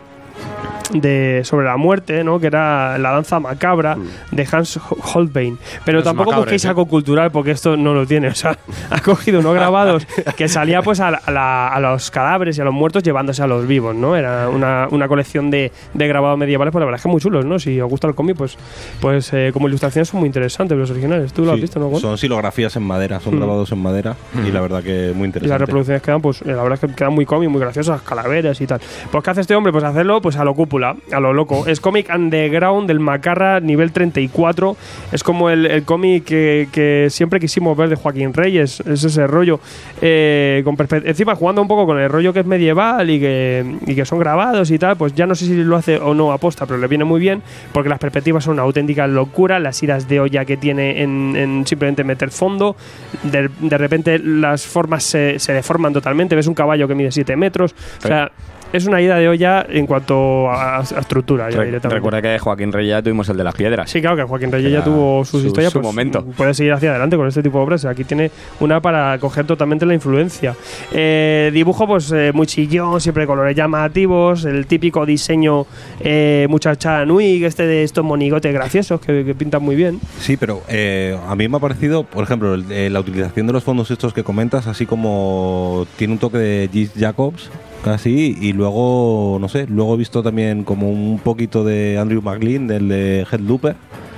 de 0.93 1.41
sobre 1.43 1.65
la 1.65 1.75
muerte, 1.75 2.23
¿no? 2.23 2.39
Que 2.39 2.47
era 2.47 2.97
la 2.97 3.11
danza 3.11 3.41
macabra 3.41 3.97
de 4.31 4.47
Hans 4.49 4.79
Holbein. 5.13 5.57
Pero 5.83 5.99
Es 5.99 6.05
tampoco 6.05 6.29
macabres, 6.31 6.45
busquéis 6.45 6.65
algo 6.65 6.85
cultural 6.85 7.29
porque 7.31 7.51
esto 7.51 7.75
no 7.75 7.93
lo 7.93 8.05
tiene. 8.07 8.27
O 8.37 8.39
sea, 8.39 8.57
ha 8.89 8.99
cogido 9.01 9.39
unos 9.41 9.53
grabados 9.55 10.05
que 10.37 10.47
salía 10.47 10.81
pues 10.81 10.99
a, 11.01 11.11
la- 11.11 11.67
a 11.67 11.79
los 11.79 12.09
cadáveres 12.11 12.57
y 12.57 12.61
a 12.61 12.63
los 12.63 12.73
muertos 12.73 13.03
llevándose 13.03 13.41
a 13.43 13.47
los 13.47 13.67
vivos, 13.67 13.95
¿no? 13.95 14.15
Era 14.15 14.47
una, 14.49 14.87
una 14.91 15.07
colección 15.07 15.49
de, 15.51 15.71
de 15.93 16.07
grabados 16.07 16.37
medievales, 16.37 16.71
pues 16.71 16.79
la 16.81 16.85
verdad 16.85 16.99
es 16.99 17.03
que 17.03 17.09
muy 17.09 17.19
chulos, 17.19 17.43
¿no? 17.45 17.59
Si 17.59 17.81
os 17.81 17.89
gusta 17.89 18.07
el 18.07 18.15
cómic, 18.15 18.37
pues, 18.37 18.57
pues 19.01 19.31
eh, 19.33 19.49
como 19.53 19.67
ilustraciones 19.67 20.07
son 20.09 20.19
muy 20.21 20.27
interesantes 20.27 20.77
los 20.77 20.89
originales. 20.91 21.33
¿Tú 21.33 21.43
lo 21.43 21.51
has 21.51 21.55
Sí, 21.57 21.61
visto, 21.63 21.79
no? 21.79 21.97
Son 21.99 22.17
silografías 22.17 22.75
en 22.77 22.83
madera, 22.83 23.19
son 23.19 23.35
Mm. 23.35 23.37
grabados 23.39 23.71
en 23.73 23.79
madera 23.81 24.15
y 24.47 24.51
la 24.51 24.61
verdad 24.61 24.81
que 24.83 25.11
muy 25.15 25.27
Y 25.27 25.31
las 25.31 25.35
interesante. 25.35 25.57
reproducciones 25.65 26.01
quedan, 26.01 26.21
pues, 26.21 26.41
eh, 26.43 26.45
la 26.53 26.63
verdad 26.63 26.79
es 26.81 26.89
que 26.89 26.95
quedan 26.95 27.13
muy 27.13 27.25
cómics, 27.25 27.51
muy 27.51 27.59
graciosas, 27.61 28.01
calaveras 28.03 28.61
y 28.61 28.67
tal. 28.67 28.79
Pues, 29.11 29.23
¿qué 29.23 29.29
hace 29.31 29.41
este 29.41 29.55
hombre? 29.55 29.71
Pues 29.73 29.83
hacerlo, 29.83 30.21
pues, 30.21 30.37
a 30.37 30.43
lo 30.47 30.55
cúpula, 30.55 30.95
a 31.11 31.19
lo 31.19 31.33
loco. 31.33 31.67
Es 31.67 31.79
cómic 31.81 32.09
underground 32.13 32.87
del 32.87 32.99
Macarra, 32.99 33.59
nivel 33.59 33.91
34. 33.91 34.77
Es 35.11 35.23
como 35.23 35.49
el, 35.49 35.65
el 35.65 35.83
cómic 35.83 36.23
que, 36.23 36.69
que 36.71 37.07
siempre 37.09 37.39
quisimos 37.39 37.75
ver 37.75 37.89
de 37.89 37.95
Joaquín 37.95 38.33
Reyes. 38.33 38.79
Es 38.81 39.03
ese 39.03 39.27
rollo. 39.27 39.59
eh, 40.01 40.61
con 40.63 40.77
Encima, 41.05 41.35
jugando 41.35 41.61
un 41.61 41.67
poco 41.67 41.85
con 41.85 41.99
el 41.99 42.09
rollo 42.09 42.31
que 42.31 42.39
es 42.39 42.45
medieval 42.45 43.09
y 43.09 43.19
que, 43.19 43.75
y 43.85 43.93
que 43.93 44.05
son 44.05 44.19
grabados 44.19 44.71
y 44.71 44.79
tal, 44.79 44.95
pues 44.95 45.13
ya 45.13 45.25
no 45.25 45.35
sé 45.35 45.45
si 45.45 45.55
lo 45.55 45.75
hace 45.75 45.97
o 45.97 46.13
no 46.13 46.31
aposta, 46.31 46.65
pero 46.65 46.79
le 46.79 46.87
viene 46.87 47.03
muy 47.03 47.19
bien, 47.19 47.41
porque 47.73 47.89
las 47.89 47.99
perspectivas 47.99 48.45
son 48.45 48.53
una 48.53 48.63
auténtica 48.63 49.05
locura. 49.07 49.59
Las 49.59 49.83
iras 49.83 50.07
de 50.07 50.19
olla 50.21 50.45
que 50.45 50.55
tiene 50.55 51.01
en, 51.01 51.35
en 51.35 51.67
simplemente 51.67 52.03
meter 52.05 52.31
fondo. 52.31 52.75
De, 53.23 53.49
de 53.59 53.77
repente 53.77 54.17
las 54.19 54.65
formas 54.65 55.03
se, 55.03 55.39
se 55.39 55.51
deforman 55.51 55.91
totalmente. 55.91 56.35
Ves 56.35 56.47
un 56.47 56.53
caballo 56.53 56.87
que 56.87 56.95
mide 56.95 57.11
7 57.11 57.35
metros. 57.35 57.75
O 58.03 58.07
sea, 58.07 58.31
es 58.73 58.85
una 58.85 59.01
ida 59.01 59.15
de 59.17 59.27
olla 59.29 59.65
en 59.69 59.85
cuanto 59.87 60.49
a, 60.49 60.79
a 60.79 60.81
estructura. 60.81 61.49
ya 61.49 61.57
Re- 61.59 61.65
directamente. 61.67 61.95
recuerda 61.95 62.21
que 62.21 62.39
Joaquín 62.39 62.71
Reyes 62.71 62.91
ya 62.91 63.01
tuvimos 63.01 63.27
el 63.29 63.37
de 63.37 63.43
las 63.43 63.55
piedras. 63.55 63.89
Sí, 63.89 64.01
claro 64.01 64.15
que 64.17 64.23
Joaquín 64.23 64.51
Reyes 64.51 64.71
ya 64.71 64.83
tuvo 64.83 65.23
sus 65.25 65.41
su- 65.41 65.47
historias. 65.47 65.71
su 65.73 65.79
pues, 65.79 65.87
momento. 65.87 66.23
Puede 66.35 66.53
seguir 66.53 66.73
hacia 66.73 66.89
adelante 66.91 67.15
con 67.17 67.27
este 67.27 67.41
tipo 67.43 67.57
de 67.59 67.63
obras. 67.63 67.85
Aquí 67.85 68.03
tiene 68.03 68.31
una 68.59 68.81
para 68.81 69.17
coger 69.19 69.45
totalmente 69.45 69.85
la 69.85 69.93
influencia. 69.93 70.55
Eh, 70.91 71.49
dibujo, 71.53 71.87
pues 71.87 72.11
eh, 72.11 72.31
muy 72.33 72.47
chillón, 72.47 72.99
siempre 73.01 73.25
colores 73.25 73.55
llamativos. 73.55 74.45
El 74.45 74.65
típico 74.67 75.05
diseño 75.05 75.65
eh, 75.99 76.47
muchacha 76.49 77.05
Nui, 77.05 77.43
este 77.43 77.65
de 77.67 77.83
estos 77.83 78.03
monigotes 78.03 78.53
graciosos 78.53 78.99
que, 79.01 79.23
que 79.25 79.35
pintan 79.35 79.63
muy 79.63 79.75
bien. 79.75 79.99
Sí, 80.19 80.37
pero 80.37 80.61
eh, 80.67 81.17
a 81.27 81.35
mí 81.35 81.47
me 81.47 81.57
ha 81.57 81.59
parecido, 81.59 82.03
por 82.03 82.23
ejemplo, 82.23 82.53
el- 82.55 82.71
eh, 82.71 82.89
la 82.89 82.99
utilización 82.99 83.47
de 83.47 83.53
los 83.53 83.63
fondos 83.63 83.89
estos 83.91 84.13
que 84.13 84.23
comentas, 84.23 84.67
así 84.67 84.85
como 84.85 85.85
tiene 85.97 86.13
un 86.13 86.19
toque 86.19 86.37
de 86.37 86.69
Gis 86.71 86.91
Jacobs, 86.97 87.49
casi, 87.83 88.37
y 88.39 88.53
luego, 88.53 89.37
no 89.39 89.49
sé, 89.49 89.67
luego 89.67 89.95
he 89.95 89.97
visto 89.97 90.21
también 90.23 90.63
como 90.63 90.89
un 90.89 91.19
poquito 91.19 91.63
de 91.63 91.97
Andrew 91.97 92.21
McLean, 92.21 92.67
del 92.67 92.87
de 92.89 93.25
Headlooper, 93.31 93.75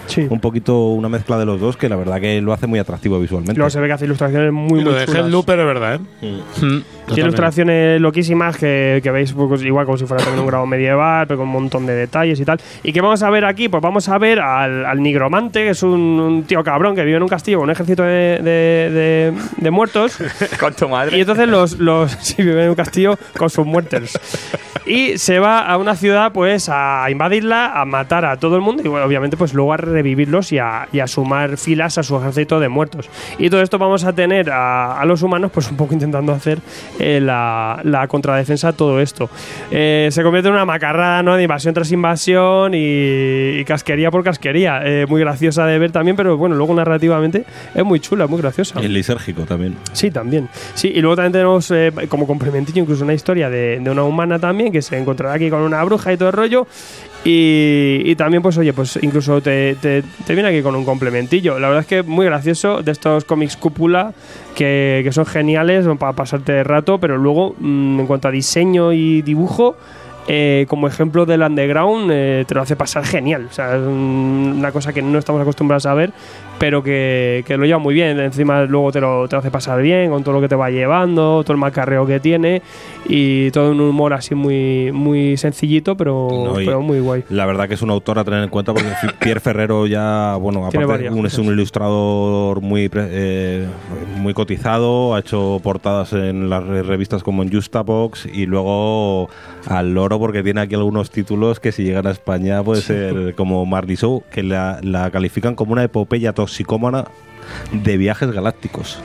Sí. 0.08 0.26
un 0.28 0.40
poquito 0.40 0.88
una 0.88 1.08
mezcla 1.08 1.38
de 1.38 1.46
los 1.46 1.60
dos 1.62 1.78
que 1.78 1.88
la 1.88 1.96
verdad 1.96 2.20
que 2.20 2.42
lo 2.42 2.52
hace 2.52 2.66
muy 2.66 2.80
atractivo 2.80 3.20
visualmente. 3.20 3.54
Luego 3.60 3.70
se 3.70 3.80
ve 3.80 3.86
que 3.88 3.94
hace 3.94 4.06
ilustraciones 4.06 4.52
muy, 4.52 4.80
y 4.80 4.84
lo 4.84 4.90
muy 4.92 5.00
de 5.00 5.06
chulas. 5.06 5.22
Headlooper 5.26 5.60
es 5.60 5.66
verdad, 5.68 5.96
¿eh? 6.22 6.26
Mm. 6.62 6.66
Mm, 6.66 6.84
Tiene 7.14 7.30
totalmente. 7.30 7.30
ilustraciones 7.30 8.02
loquísimas 8.02 8.58
que, 8.58 9.00
que 9.04 9.12
veis 9.12 9.34
pues, 9.34 9.62
igual 9.64 9.86
como 9.86 9.98
si 9.98 10.06
fuera 10.06 10.24
también 10.24 10.42
un 10.42 10.48
grado 10.48 10.66
medieval, 10.66 11.28
pero 11.28 11.40
con 11.40 11.48
un 11.48 11.54
montón 11.54 11.86
de 11.86 11.94
detalles 11.94 12.40
y 12.40 12.46
tal. 12.46 12.60
¿Y 12.84 12.94
qué 12.94 13.02
vamos 13.02 13.22
a 13.24 13.30
ver 13.30 13.46
aquí? 13.46 13.70
Pues 13.70 13.82
vamos 13.82 14.08
a 14.10 14.18
ver 14.18 14.40
al, 14.40 14.86
al 14.86 15.02
nigromante, 15.02 15.64
que 15.64 15.70
es 15.72 15.84
un, 15.84 15.92
un 16.20 16.44
tío 16.44 16.64
cabrón 16.64 16.96
que 16.96 17.04
vive 17.04 17.18
en 17.18 17.24
un 17.24 17.30
castillo 17.30 17.58
con 17.60 17.66
un 17.66 17.72
ejército 17.72 18.04
de, 18.04 18.40
de- 18.42 18.90
de- 18.92 19.34
de 19.58 19.72
muertos. 19.72 20.18
Con 20.60 20.74
tu 20.74 20.86
Y 20.86 20.90
madre. 20.90 21.20
entonces 21.20 21.48
los, 21.48 21.80
los 21.80 22.12
sí, 22.22 22.36
vive 22.42 22.64
en 22.64 22.70
un 22.70 22.76
castillo 22.76 23.18
con 23.38 23.50
sus 23.50 23.66
muertos. 23.66 24.18
Y 24.86 25.18
se 25.18 25.40
va 25.40 25.60
a 25.60 25.78
una 25.78 25.96
ciudad 25.96 26.32
pues 26.32 26.68
a 26.72 27.06
invadirla, 27.12 27.80
a 27.80 27.86
matar 27.86 28.26
a 28.26 28.38
todo 28.38 28.56
el 28.56 28.62
mundo 28.62 28.82
y 28.84 28.88
bueno, 28.88 29.06
obviamente 29.06 29.38
pues 29.38 29.54
luego 29.54 29.74
a 29.74 29.78
revivirlos 29.78 30.52
y 30.52 30.58
a, 30.58 30.88
y 30.92 31.00
a 31.00 31.08
sumar 31.08 31.58
filas 31.58 31.98
a 31.98 32.04
su 32.04 32.18
ejército 32.18 32.60
de 32.60 32.70
muertos. 32.70 33.10
Y 33.38 33.50
todo 33.50 33.62
esto 33.62 33.78
vamos 33.78 34.04
a 34.04 34.14
tener 34.14 34.50
a, 34.52 35.00
a 35.00 35.06
los 35.06 35.22
humanos 35.22 35.52
pues 35.54 35.70
un 35.70 35.78
poco 35.78 35.94
intentando 35.94 36.32
hacer 36.34 36.60
eh, 37.00 37.20
la, 37.22 37.80
la 37.84 38.08
contradefensa 38.08 38.70
a 38.70 38.74
todo 38.74 39.00
esto. 39.00 39.30
Eh, 39.72 40.10
se 40.12 40.22
convierte 40.24 40.50
en 40.50 40.56
una 40.56 40.66
macarrada 40.66 41.24
¿no? 41.24 41.36
de 41.36 41.44
invasión 41.44 41.74
tras 41.74 41.92
invasión 41.92 42.74
y, 42.74 43.60
y 43.60 43.66
casquería 43.66 44.12
por 44.12 44.24
casquería. 44.24 44.82
Eh, 44.84 45.06
muy 45.08 45.22
graciosa 45.22 45.66
de 45.66 45.80
ver 45.80 45.92
también, 45.92 46.16
pero 46.16 46.38
bueno, 46.38 46.56
luego 46.56 46.74
narrativamente 46.76 47.46
es 47.74 47.84
muy 47.84 48.00
chula, 48.00 48.28
muy 48.28 48.40
graciosa. 48.42 48.82
Y 48.82 48.88
lisérgico 48.88 49.44
también. 49.44 49.76
Sí, 49.94 50.12
también. 50.12 50.50
Sí, 50.76 50.92
y 50.94 51.02
luego 51.02 51.16
también 51.16 51.32
tenemos 51.34 51.72
eh, 51.72 51.92
como 52.10 52.28
complementillo 52.28 52.82
incluso 52.82 53.04
una 53.04 53.14
historia 53.14 53.50
de, 53.50 53.80
de 53.80 53.90
una 53.90 54.04
humana 54.04 54.40
también 54.40 54.72
que 54.72 54.82
se 54.82 54.98
encontrará 54.98 55.34
aquí 55.36 55.50
con 55.50 55.62
una 55.62 55.84
bruja 55.84 56.14
y 56.14 56.18
todo 56.18 56.30
el 56.30 56.34
rollo. 56.34 56.68
Y, 57.26 58.16
también, 58.16 58.42
pues 58.42 58.58
oye, 58.58 58.72
pues 58.72 58.98
incluso 59.02 59.42
te, 59.42 59.76
te- 59.76 60.04
viene 60.34 60.48
aquí 60.50 60.62
con 60.62 60.74
un 60.76 60.86
complementillo. 60.86 61.60
La 61.60 61.68
verdad 61.68 61.82
es 61.82 61.88
que 61.88 62.04
muy 62.04 62.26
gracioso 62.26 62.82
de 62.82 62.92
estos 62.92 63.26
cómics 63.26 63.58
cúpula 63.58 64.14
que, 64.56 65.08
son 65.12 65.26
geniales 65.26 65.86
para 66.00 66.14
pasarte 66.14 66.54
de 66.54 66.64
rato, 66.64 66.98
pero 67.00 67.18
luego 67.18 67.56
mm, 67.60 68.00
en 68.00 68.08
cuanto 68.08 68.28
a 68.30 68.32
diseño 68.32 68.94
y 68.94 69.22
dibujo, 69.22 69.76
eh, 70.28 70.66
como 70.70 70.88
ejemplo 70.88 71.26
del 71.26 71.42
underground, 71.42 72.10
eh, 72.14 72.46
te 72.48 72.56
lo 72.56 72.62
hace 72.62 72.76
pasar 72.76 73.04
genial. 73.06 73.48
O 73.50 73.54
sea, 73.54 73.76
es 73.76 73.82
un- 73.82 74.56
una 74.58 74.72
cosa 74.72 74.94
que 74.94 75.02
no 75.02 75.20
estamos 75.20 75.42
acostumbrados 75.42 75.86
a 75.88 75.94
ver, 75.94 76.12
pero 76.60 76.84
que, 76.84 77.44
que 77.48 77.58
lo 77.58 77.66
lleva 77.66 77.80
muy 77.80 77.94
bien. 77.96 78.20
Encima 78.20 78.64
luego 78.66 78.92
te 78.92 79.00
lo, 79.02 79.28
te 79.28 79.36
lo 79.36 79.40
hace 79.40 79.50
pasar 79.52 79.82
bien 79.82 80.10
con 80.12 80.24
todo 80.24 80.36
lo 80.36 80.42
que 80.42 80.48
te 80.50 80.56
va 80.56 80.70
llevando, 80.70 81.42
todo 81.44 81.54
el 81.54 81.60
macarreo 81.60 82.06
que 82.06 82.20
tiene 82.20 82.62
y 83.08 83.50
todo 83.52 83.72
un 83.72 83.80
humor 83.82 84.14
así 84.14 84.36
muy, 84.36 84.92
muy 84.92 85.38
sencillito, 85.38 85.96
pero, 85.96 86.28
No, 86.32 86.54
pero 86.56 86.82
muy 86.82 87.00
guay. 87.00 87.24
La 87.30 87.46
verdad 87.46 87.68
que 87.68 87.74
es 87.76 87.82
un 87.82 87.90
autor 87.90 88.20
a 88.20 88.24
tener 88.24 88.44
en 88.44 88.50
cuenta 88.50 88.74
porque 88.74 88.90
Pierre 89.20 89.40
Ferrero 89.40 89.88
ya, 89.88 90.36
bueno, 90.40 90.60
aparte 90.66 90.86
varias 90.86 91.14
un, 91.14 91.26
es 91.26 91.38
un 91.38 91.48
ilustrador 91.48 92.62
muy 92.62 92.90
eh, 92.94 93.66
muy 94.18 94.34
cotizado, 94.34 95.16
ha 95.16 95.20
hecho 95.20 95.60
portadas 95.64 96.14
en 96.14 96.50
las 96.50 96.64
re- 96.64 96.84
revistas 96.84 97.24
como 97.24 97.42
en 97.44 97.52
Justabox 97.52 98.26
y 98.32 98.46
luego 98.46 99.30
al 99.68 99.94
loro 99.94 100.20
porque 100.20 100.44
tiene 100.44 100.62
aquí 100.62 100.76
algunos 100.76 101.10
títulos 101.10 101.60
que 101.60 101.72
si 101.72 101.84
llegan 101.84 102.06
a 102.08 102.12
España 102.12 102.62
puede 102.64 102.82
ser 102.82 103.34
como 103.36 103.66
Marley 103.66 103.96
Show, 103.96 104.24
que 104.32 104.44
la, 104.44 104.80
la 104.84 105.10
califican 105.12 105.56
como 105.56 105.72
una 105.74 105.84
epopeya 105.84 106.34
toxicómana 106.50 107.06
de 107.72 107.98
viajes 107.98 108.32
galácticos. 108.32 109.00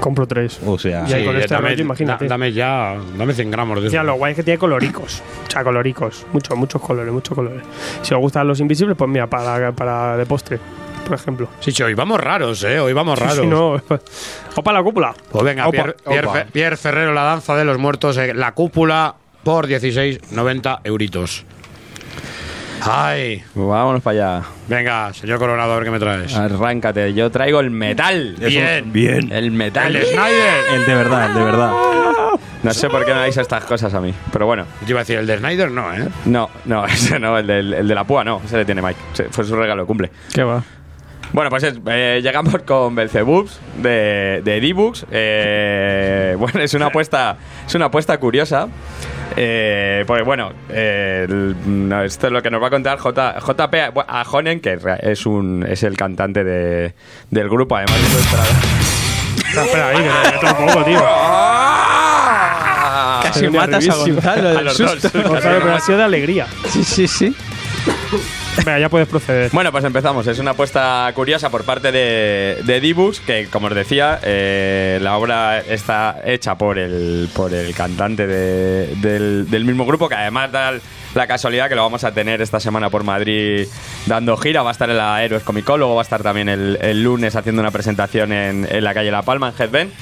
Compro 0.00 0.26
tres. 0.26 0.60
O 0.66 0.78
sea, 0.78 1.00
con 1.00 1.08
Sí, 1.08 1.14
este 1.40 1.54
dame, 1.54 1.70
rollo, 1.70 1.82
imagínate. 1.82 2.24
da- 2.26 2.28
dame 2.30 2.52
ya, 2.52 2.96
dame 3.16 3.32
100 3.34 3.50
gramos 3.50 3.80
de 3.82 3.88
eso. 3.88 4.02
lo 4.02 4.14
guay 4.14 4.32
es 4.32 4.36
que 4.36 4.42
tiene 4.42 4.58
coloricos. 4.58 5.22
O 5.46 5.50
sea, 5.50 5.64
coloricos. 5.64 6.26
Muchos, 6.32 6.56
muchos 6.56 6.80
colores, 6.82 7.12
muchos 7.12 7.34
colores. 7.34 7.62
Si 8.02 8.12
os 8.14 8.20
gustan 8.20 8.46
los 8.46 8.60
invisibles, 8.60 8.96
pues 8.96 9.10
mira, 9.10 9.26
para, 9.26 9.72
para 9.72 10.16
de 10.18 10.26
postre, 10.26 10.58
por 11.06 11.14
ejemplo. 11.16 11.48
Sí, 11.60 11.72
sí, 11.72 11.82
hoy 11.82 11.94
vamos 11.94 12.20
raros, 12.20 12.62
¿eh? 12.64 12.78
Hoy 12.78 12.92
vamos 12.92 13.18
raros. 13.18 13.36
Si 13.38 13.46
no, 13.46 13.70
o 14.54 14.62
para 14.62 14.78
la 14.78 14.84
cúpula. 14.84 15.14
Pues 15.30 15.44
venga, 15.44 15.64
Opa, 15.66 15.70
Pierre, 15.72 15.96
Pierre 16.06 16.26
opa. 16.26 16.38
Fe- 16.40 16.46
Pierre 16.52 16.76
Ferrero, 16.76 17.14
la 17.14 17.22
danza 17.22 17.56
de 17.56 17.64
los 17.64 17.78
muertos, 17.78 18.16
eh, 18.18 18.34
la 18.34 18.52
cúpula 18.52 19.14
por 19.44 19.66
16,90 19.66 20.80
euritos. 20.84 21.46
Ay. 22.82 23.42
Vámonos 23.54 24.02
para 24.02 24.36
allá. 24.38 24.46
Venga, 24.68 25.12
señor 25.12 25.38
Coronado, 25.38 25.72
a 25.72 25.76
ver 25.76 25.84
qué 25.84 25.90
me 25.90 25.98
traes. 25.98 26.34
Arráncate. 26.36 27.14
Yo 27.14 27.30
traigo 27.30 27.60
el 27.60 27.70
metal. 27.70 28.36
Bien. 28.38 28.92
Bien. 28.92 29.32
El 29.32 29.50
metal. 29.50 29.94
El 29.96 30.04
Snyder. 30.06 30.54
El 30.74 30.86
de 30.86 30.94
verdad, 30.94 31.26
el 31.30 31.34
de 31.34 31.42
verdad. 31.44 31.72
No 32.62 32.72
sé 32.74 32.88
por 32.88 33.04
qué 33.04 33.12
no 33.12 33.20
dais 33.20 33.36
estas 33.36 33.64
cosas 33.64 33.92
a 33.94 34.00
mí. 34.00 34.12
Pero 34.32 34.46
bueno. 34.46 34.64
Yo 34.82 34.90
iba 34.90 35.00
a 35.00 35.02
decir, 35.02 35.18
el 35.18 35.26
de 35.26 35.38
Snyder 35.38 35.70
no, 35.70 35.92
¿eh? 35.94 36.08
No, 36.26 36.48
no, 36.64 36.84
ese 36.86 37.18
no, 37.18 37.38
el, 37.38 37.46
de 37.46 37.94
la 37.94 38.04
púa 38.04 38.24
no. 38.24 38.40
Ese 38.44 38.58
le 38.58 38.64
tiene 38.64 38.82
Mike. 38.82 39.28
Fue 39.30 39.44
su 39.44 39.56
regalo 39.56 39.82
de 39.82 39.86
cumple. 39.86 40.10
¿Qué 40.32 40.42
va? 40.42 40.62
Bueno, 41.32 41.50
pues 41.50 41.64
es- 41.64 41.78
eh, 41.86 42.20
llegamos 42.22 42.56
con 42.64 42.94
Belzebubs 42.94 43.58
de, 43.82 44.42
de 44.44 44.60
D-Books. 44.60 45.06
Eh, 45.10 46.36
bueno, 46.38 46.60
es 46.60 46.72
una 46.74 46.86
apuesta, 46.86 47.36
es 47.66 47.74
una 47.74 47.86
apuesta 47.86 48.18
curiosa. 48.18 48.68
Eh, 49.36 50.04
pues 50.06 50.24
bueno, 50.24 50.52
eh, 50.70 51.26
el- 51.28 51.56
no, 51.88 52.02
esto 52.02 52.28
es 52.28 52.32
lo 52.32 52.40
que 52.42 52.50
nos 52.50 52.62
va 52.62 52.68
a 52.68 52.70
contar 52.70 52.98
J, 52.98 53.38
JP 53.40 53.74
Ajonen, 54.08 54.60
que 54.60 54.78
es 55.00 55.26
un 55.26 55.64
es 55.68 55.82
el 55.82 55.96
cantante 55.96 56.42
de- 56.44 56.94
del 57.30 57.48
grupo, 57.48 57.76
además 57.76 58.00
de 58.00 58.08
ilustrador. 58.08 58.54
Espera 59.66 59.88
ahí, 59.88 59.96
que 59.96 60.02
me 60.02 60.32
meto 60.32 60.46
un 60.62 60.66
poco, 60.66 60.84
tío. 60.84 61.00
Casi 63.22 63.48
matas 63.48 63.88
a. 63.88 63.94
Gonzalo 63.96 64.48
A 64.48 64.52
del 64.52 64.64
los 64.64 64.76
susto. 64.76 65.08
dos. 65.12 65.28
Gonzalo, 65.28 65.58
pero 65.60 65.74
ha 65.74 65.80
sido 65.80 65.98
de 65.98 66.04
alegría. 66.04 66.46
Sí, 66.70 66.84
sí, 66.84 67.08
sí. 67.08 67.34
Venga, 68.64 68.78
ya 68.80 68.88
puedes 68.88 69.06
proceder. 69.08 69.50
Bueno, 69.52 69.70
pues 69.70 69.84
empezamos. 69.84 70.26
Es 70.26 70.38
una 70.38 70.52
apuesta 70.52 71.10
curiosa 71.14 71.50
por 71.50 71.64
parte 71.64 71.92
de, 71.92 72.58
de 72.64 72.80
D-Books, 72.80 73.20
que 73.20 73.46
como 73.46 73.66
os 73.68 73.74
decía, 73.74 74.18
eh, 74.22 74.98
la 75.02 75.16
obra 75.18 75.60
está 75.60 76.20
hecha 76.24 76.56
por 76.56 76.78
el, 76.78 77.28
por 77.34 77.52
el 77.54 77.74
cantante 77.74 78.26
de- 78.26 78.94
del, 78.96 79.48
del 79.50 79.64
mismo 79.64 79.84
grupo, 79.86 80.08
que 80.08 80.14
además 80.16 80.50
da 80.50 80.72
la 81.14 81.26
casualidad 81.26 81.68
que 81.68 81.74
lo 81.76 81.82
vamos 81.82 82.02
a 82.04 82.12
tener 82.12 82.42
esta 82.42 82.58
semana 82.58 82.90
por 82.90 83.04
Madrid 83.04 83.68
dando 84.06 84.36
gira. 84.36 84.62
Va 84.62 84.70
a 84.70 84.72
estar 84.72 84.90
en 84.90 84.96
la 84.96 85.22
Héroes 85.22 85.42
Comicólogo, 85.44 85.94
va 85.94 86.00
a 86.00 86.04
estar 86.04 86.22
también 86.22 86.48
el, 86.48 86.78
el 86.80 87.02
lunes 87.04 87.36
haciendo 87.36 87.62
una 87.62 87.70
presentación 87.70 88.32
en, 88.32 88.66
en 88.70 88.82
la 88.84 88.94
calle 88.94 89.10
La 89.10 89.22
Palma, 89.22 89.48
en 89.56 89.62
Headbend. 89.62 89.92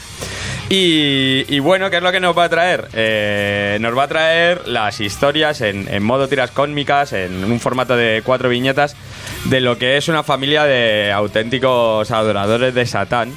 Y, 0.69 1.59
bueno, 1.61 1.91
¿qué 1.91 1.99
es 1.99 2.03
lo 2.03 2.11
que 2.11 2.21
nos 2.21 2.37
va 2.37 2.45
a 2.45 2.49
traer? 2.49 2.89
Eh, 2.95 3.79
nos 3.81 3.97
va 3.97 4.05
a 4.05 4.09
traer 4.09 4.67
las 4.67 5.01
historias 5.01 5.61
en, 5.61 5.87
en 5.89 6.03
modo 6.03 6.27
tiras 6.27 6.51
cómicas, 6.51 7.13
en 7.13 7.45
un 7.45 7.61
formato 7.61 7.97
de 7.97 8.23
cuatro 8.25 8.49
viñetas, 8.49 8.97
de 9.45 9.61
lo 9.61 9.79
que 9.79 9.97
es 9.97 10.09
una 10.09 10.23
familia 10.23 10.65
de 10.65 11.13
auténticos 11.13 12.11
adoradores 12.11 12.75
de 12.75 12.87
Satán, 12.87 13.37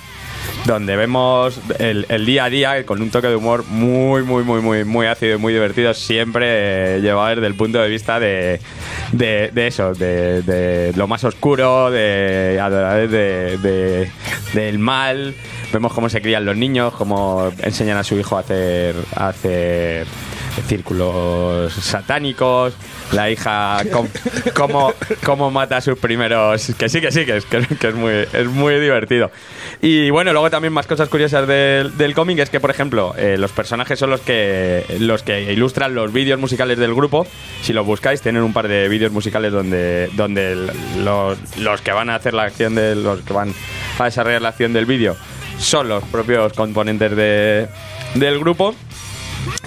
donde 0.67 0.95
vemos 0.97 1.59
el, 1.79 2.05
el 2.09 2.25
día 2.25 2.43
a 2.45 2.49
día 2.49 2.85
con 2.85 3.01
un 3.01 3.09
toque 3.09 3.27
de 3.27 3.35
humor 3.37 3.63
muy, 3.69 4.21
muy, 4.23 4.43
muy, 4.43 4.61
muy, 4.61 4.83
muy 4.83 5.07
ácido 5.07 5.35
y 5.35 5.37
muy 5.39 5.53
divertido, 5.53 5.93
siempre 5.93 6.97
eh, 6.97 6.99
llevado 7.01 7.35
desde 7.35 7.47
el 7.47 7.55
punto 7.55 7.79
de 7.81 7.87
vista 7.87 8.19
de, 8.19 8.59
de, 9.13 9.49
de 9.53 9.67
eso, 9.67 9.93
de, 9.93 10.41
de 10.43 10.91
lo 10.95 11.07
más 11.07 11.23
oscuro, 11.23 11.89
de 11.89 12.59
adoradores 12.61 13.09
de, 13.09 13.57
de- 13.57 14.11
del 14.53 14.77
mal. 14.77 15.33
Vemos 15.71 15.93
cómo 15.93 16.09
se 16.09 16.21
crían 16.21 16.45
los 16.45 16.55
niños, 16.55 16.93
cómo 16.93 17.51
enseñan 17.63 17.97
a 17.97 18.03
su 18.03 18.17
hijo 18.19 18.37
a 18.37 18.41
hacer, 18.41 18.95
a 19.15 19.29
hacer 19.29 20.05
círculos 20.67 21.73
satánicos, 21.73 22.73
la 23.11 23.29
hija 23.29 23.81
cómo, 25.23 25.51
mata 25.51 25.77
a 25.77 25.81
sus 25.81 25.97
primeros... 25.97 26.73
Que 26.77 26.89
sí, 26.89 27.01
que 27.01 27.11
sí, 27.11 27.25
que 27.25 27.37
es, 27.37 27.45
que, 27.45 27.57
es, 27.57 27.95
muy, 27.95 28.11
es 28.11 28.47
muy 28.47 28.79
divertido. 28.79 29.31
Y 29.81 30.09
bueno, 30.09 30.31
luego 30.33 30.49
también 30.49 30.73
más 30.73 30.87
cosas 30.87 31.09
curiosas 31.09 31.47
del, 31.47 31.97
del 31.97 32.13
cómic 32.13 32.39
es 32.39 32.49
que, 32.49 32.59
por 32.59 32.71
ejemplo, 32.71 33.13
eh, 33.17 33.37
los 33.37 33.51
personajes 33.51 33.97
son 33.99 34.09
los 34.09 34.21
que, 34.21 34.83
los 34.99 35.23
que 35.23 35.53
ilustran 35.53 35.95
los 35.95 36.11
vídeos 36.11 36.39
musicales 36.39 36.77
del 36.77 36.93
grupo. 36.93 37.27
Si 37.61 37.73
los 37.73 37.85
buscáis, 37.85 38.21
tienen 38.21 38.43
un 38.43 38.53
par 38.53 38.67
de 38.67 38.87
vídeos 38.89 39.11
musicales 39.11 39.51
donde, 39.51 40.09
donde 40.13 40.69
los, 40.97 41.37
los 41.57 41.81
que 41.81 41.91
van 41.91 42.09
a 42.09 42.15
hacer 42.15 42.33
la 42.33 42.43
acción 42.43 42.75
de 42.75 42.95
los 42.95 43.21
que 43.21 43.33
van 43.33 43.53
a 43.99 44.05
desarrollar 44.05 44.41
la 44.41 44.49
acción 44.49 44.73
del 44.73 44.85
vídeo 44.85 45.15
son 45.57 45.89
los 45.89 46.03
propios 46.05 46.53
componentes 46.53 47.15
de, 47.15 47.67
del 48.15 48.39
grupo. 48.39 48.75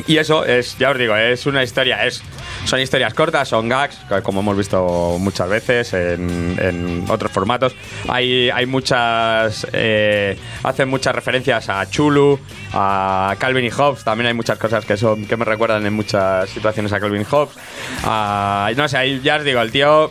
Y 0.06 0.16
eso 0.16 0.44
es, 0.44 0.76
ya 0.78 0.90
os 0.90 0.98
digo, 0.98 1.16
es 1.16 1.46
una 1.46 1.62
historia, 1.62 2.04
es, 2.06 2.22
son 2.64 2.80
historias 2.80 3.14
cortas, 3.14 3.48
son 3.48 3.68
gags, 3.68 3.98
como 4.22 4.40
hemos 4.40 4.56
visto 4.56 5.16
muchas 5.18 5.48
veces 5.48 5.92
en, 5.92 7.04
otros 7.08 7.32
formatos. 7.32 7.74
Hay, 8.08 8.50
hay 8.50 8.66
muchas, 8.66 9.66
eh, 9.72 10.36
hacen 10.62 10.88
muchas 10.88 11.14
referencias 11.14 11.68
a 11.68 11.88
Chulu, 11.88 12.38
a 12.72 13.34
Calvin 13.38 13.64
y 13.64 13.70
Hobbes, 13.70 14.04
también 14.04 14.28
hay 14.28 14.34
muchas 14.34 14.58
cosas 14.58 14.84
que 14.84 14.96
son 14.96 15.26
que 15.26 15.36
me 15.36 15.44
recuerdan 15.44 15.84
en 15.86 15.92
muchas 15.92 16.48
situaciones 16.50 16.92
a 16.92 17.00
Calvin 17.00 17.22
y 17.22 17.24
Hobbes. 17.24 17.56
Ah, 18.04 18.70
no 18.76 18.88
sé, 18.88 19.20
ya 19.20 19.36
os 19.36 19.44
digo, 19.44 19.60
el 19.60 19.70
tío 19.70 20.10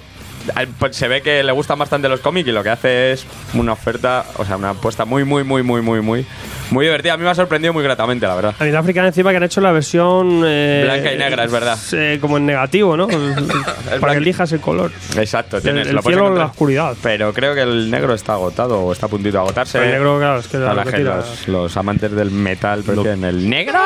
se 0.92 1.08
ve 1.08 1.22
que 1.22 1.44
le 1.44 1.52
gustan 1.52 1.80
bastante 1.80 2.10
los 2.10 2.20
cómics 2.20 2.48
y 2.48 2.52
lo 2.52 2.64
que 2.64 2.70
hace 2.70 3.12
es 3.12 3.26
una 3.54 3.74
oferta, 3.74 4.26
o 4.38 4.46
sea, 4.46 4.58
una 4.58 4.72
apuesta 4.72 5.06
muy, 5.06 5.24
muy, 5.24 5.44
muy, 5.44 5.64
muy, 5.64 5.82
muy, 5.82 6.02
muy, 6.02 6.26
muy 6.72 6.86
divertida. 6.86 7.14
A 7.14 7.18
mí 7.18 7.24
me 7.24 7.30
ha 7.30 7.36
sorprendido 7.36 7.74
muy 7.74 7.84
gratamente, 7.84 8.26
la 8.28 8.36
verdad. 8.36 8.56
Sanidad 8.58 8.82
Africana 8.82 9.08
encima 9.08 9.32
que 9.32 9.38
han 9.38 9.44
hecho 9.44 9.62
la 9.62 9.72
versión... 9.72 10.44
eh, 10.46 10.82
Blanca 10.86 11.14
y 11.14 11.18
negra, 11.18 11.44
es 11.44 11.52
verdad. 11.52 11.78
eh, 11.94 12.18
como 12.22 12.38
en 12.38 12.46
negativo, 12.46 12.96
¿no? 12.98 13.08
Para 14.00 14.14
que 14.14 14.20
elijas 14.20 14.52
el 14.52 14.60
color. 14.62 14.92
Exacto, 15.18 15.58
El, 15.58 15.64
tienes, 15.64 15.88
el 15.88 15.96
lo 15.96 16.02
puedes 16.02 16.18
cielo 16.20 16.34
o 16.34 16.38
la 16.38 16.46
oscuridad. 16.46 16.96
Pero 17.02 17.34
creo 17.34 17.54
que 17.56 17.62
el 17.62 17.90
negro 17.90 18.14
está 18.14 18.34
agotado 18.34 18.80
o 18.82 18.92
está 18.92 19.06
a 19.06 19.10
puntito 19.10 19.34
de 19.38 19.44
agotarse. 19.44 19.78
El 19.84 19.92
negro, 19.92 20.18
claro, 20.20 20.40
es 20.40 20.48
que 20.48 20.58
lo 20.58 20.74
la 20.74 20.84
que 20.84 20.92
gente, 20.92 21.04
los, 21.06 21.48
los 21.48 21.78
amantes 21.78 22.12
del 22.12 22.32
metal 22.32 22.84
prefieren 22.84 23.24
el 23.24 23.50
negro. 23.50 23.80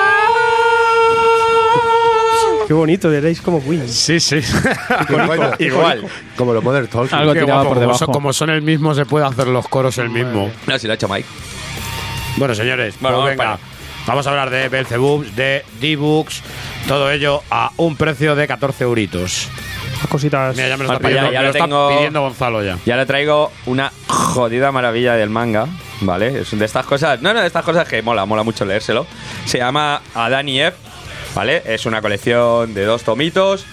Qué 2.67 2.73
bonito, 2.73 3.11
diréis 3.11 3.41
como 3.41 3.61
Queen. 3.63 3.87
Sí, 3.89 4.19
sí. 4.19 4.39
Igual. 5.09 5.55
Igual. 5.59 6.05
Como 6.37 6.53
los 6.53 6.63
Mother 6.63 6.87
Talking. 6.87 7.17
Algo 7.17 7.33
guapo, 7.33 7.47
por 7.63 7.67
como 7.69 7.79
debajo. 7.81 7.97
son, 7.99 8.07
como 8.13 8.33
son 8.33 8.49
el 8.49 8.61
mismo, 8.61 8.93
se 8.95 9.05
puede 9.05 9.25
hacer 9.25 9.47
los 9.47 9.67
coros 9.67 9.97
el 9.97 10.09
mismo. 10.09 10.49
No, 10.67 10.79
si 10.79 10.87
lo 10.87 10.93
ha 10.93 10.95
hecho 10.95 11.07
Mike. 11.09 11.27
Bueno, 12.37 12.55
señores, 12.55 12.95
Bueno, 12.99 13.17
pues 13.17 13.25
vamos 13.25 13.29
venga. 13.29 13.43
para 13.57 13.73
Vamos 14.05 14.27
a 14.27 14.29
hablar 14.31 14.49
de 14.49 14.67
Belzebubs, 14.67 15.33
de 15.35 15.63
D-Books, 15.79 16.41
todo 16.89 17.09
ello 17.09 17.41
a 17.49 17.71
un 17.77 17.95
precio 17.95 18.35
de 18.35 18.47
14 18.47 18.83
euritos. 18.83 19.47
Cositas. 20.09 20.53
Mira, 20.57 20.67
ya 20.67 20.75
me 20.77 20.83
lo 20.83 20.91
está 20.91 21.07
pidiendo, 21.07 21.31
ya 21.31 21.39
me 21.39 21.45
lo 21.45 21.51
lo 21.51 21.55
está 21.55 21.63
tengo- 21.65 21.89
pidiendo 21.95 22.21
Gonzalo 22.21 22.63
ya. 22.63 22.77
Ya 22.85 22.97
le 22.97 23.05
traigo 23.05 23.51
una 23.65 23.93
jodida 24.07 24.73
maravilla 24.73 25.13
del 25.13 25.29
manga, 25.29 25.67
¿vale? 26.01 26.41
Es 26.41 26.57
de 26.57 26.65
estas 26.65 26.85
cosas, 26.85 27.21
no, 27.21 27.33
no, 27.33 27.39
de 27.39 27.47
estas 27.47 27.63
cosas 27.63 27.87
que 27.87 28.01
mola, 28.01 28.25
mola 28.25 28.43
mucho 28.43 28.65
leérselo. 28.65 29.07
Se 29.45 29.59
llama 29.59 30.01
Adán 30.13 30.49
y 30.49 30.59
Eve, 30.59 30.75
¿vale? 31.35 31.61
Es 31.65 31.85
una 31.85 32.01
colección 32.01 32.73
de 32.73 32.85
dos 32.85 33.03
tomitos 33.03 33.65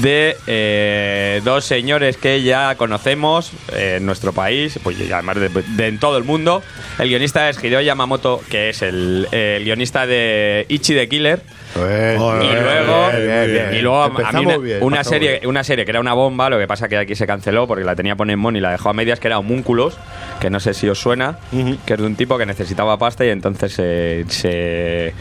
de 0.00 0.36
eh, 0.46 1.40
dos 1.44 1.64
señores 1.64 2.16
que 2.16 2.42
ya 2.42 2.74
conocemos 2.76 3.52
eh, 3.72 3.96
en 3.98 4.06
nuestro 4.06 4.32
país, 4.32 4.78
pues 4.82 4.98
y 4.98 5.10
además 5.12 5.36
de, 5.36 5.48
de 5.48 5.86
en 5.86 5.98
todo 5.98 6.18
el 6.18 6.24
mundo. 6.24 6.62
El 6.98 7.08
guionista 7.08 7.48
es 7.48 7.62
Hideo 7.62 7.80
Yamamoto, 7.80 8.40
que 8.50 8.70
es 8.70 8.82
el, 8.82 9.28
el 9.32 9.64
guionista 9.64 10.06
de 10.06 10.66
Ichi 10.68 10.94
the 10.94 11.08
Killer. 11.08 11.40
Bien, 11.76 12.16
Y 12.42 12.46
bien, 12.48 12.62
luego, 12.64 13.10
bien, 13.12 13.74
y 13.74 13.82
luego 13.82 14.02
a- 14.02 14.08
mí 14.32 14.46
una, 14.46 14.56
una 14.80 15.04
serie, 15.04 15.32
bien. 15.40 15.46
una 15.46 15.62
serie 15.62 15.84
que 15.84 15.90
era 15.90 16.00
una 16.00 16.14
bomba, 16.14 16.48
lo 16.48 16.58
que 16.58 16.66
pasa 16.66 16.88
que 16.88 16.96
aquí 16.96 17.14
se 17.14 17.26
canceló 17.26 17.66
porque 17.66 17.84
la 17.84 17.94
tenía 17.94 18.16
Ponemon 18.16 18.56
y 18.56 18.60
la 18.60 18.70
dejó 18.70 18.88
a 18.88 18.92
medias, 18.94 19.20
que 19.20 19.28
era 19.28 19.38
Homúnculos, 19.38 19.98
que 20.40 20.48
no 20.48 20.58
sé 20.58 20.72
si 20.72 20.88
os 20.88 20.98
suena, 20.98 21.38
que 21.84 21.92
es 21.94 22.00
de 22.00 22.06
un 22.06 22.16
tipo 22.16 22.38
que 22.38 22.46
necesitaba 22.46 22.98
pasta 22.98 23.26
y 23.26 23.28
entonces 23.28 23.72
se, 23.74 24.24
se, 24.28 25.12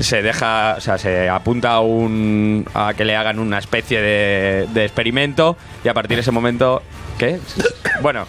se 0.00 0.22
deja, 0.22 0.74
o 0.76 0.80
sea, 0.80 0.98
se 0.98 1.28
apunta 1.28 1.72
a, 1.72 1.80
un, 1.80 2.66
a 2.74 2.94
que 2.94 3.04
le 3.04 3.16
hagan 3.16 3.38
una 3.38 3.58
especie 3.58 4.00
de, 4.00 4.68
de 4.72 4.84
experimento 4.84 5.56
y 5.84 5.88
a 5.88 5.94
partir 5.94 6.16
de 6.16 6.22
ese 6.22 6.30
momento, 6.30 6.82
¿qué? 7.18 7.40
Bueno, 8.00 8.26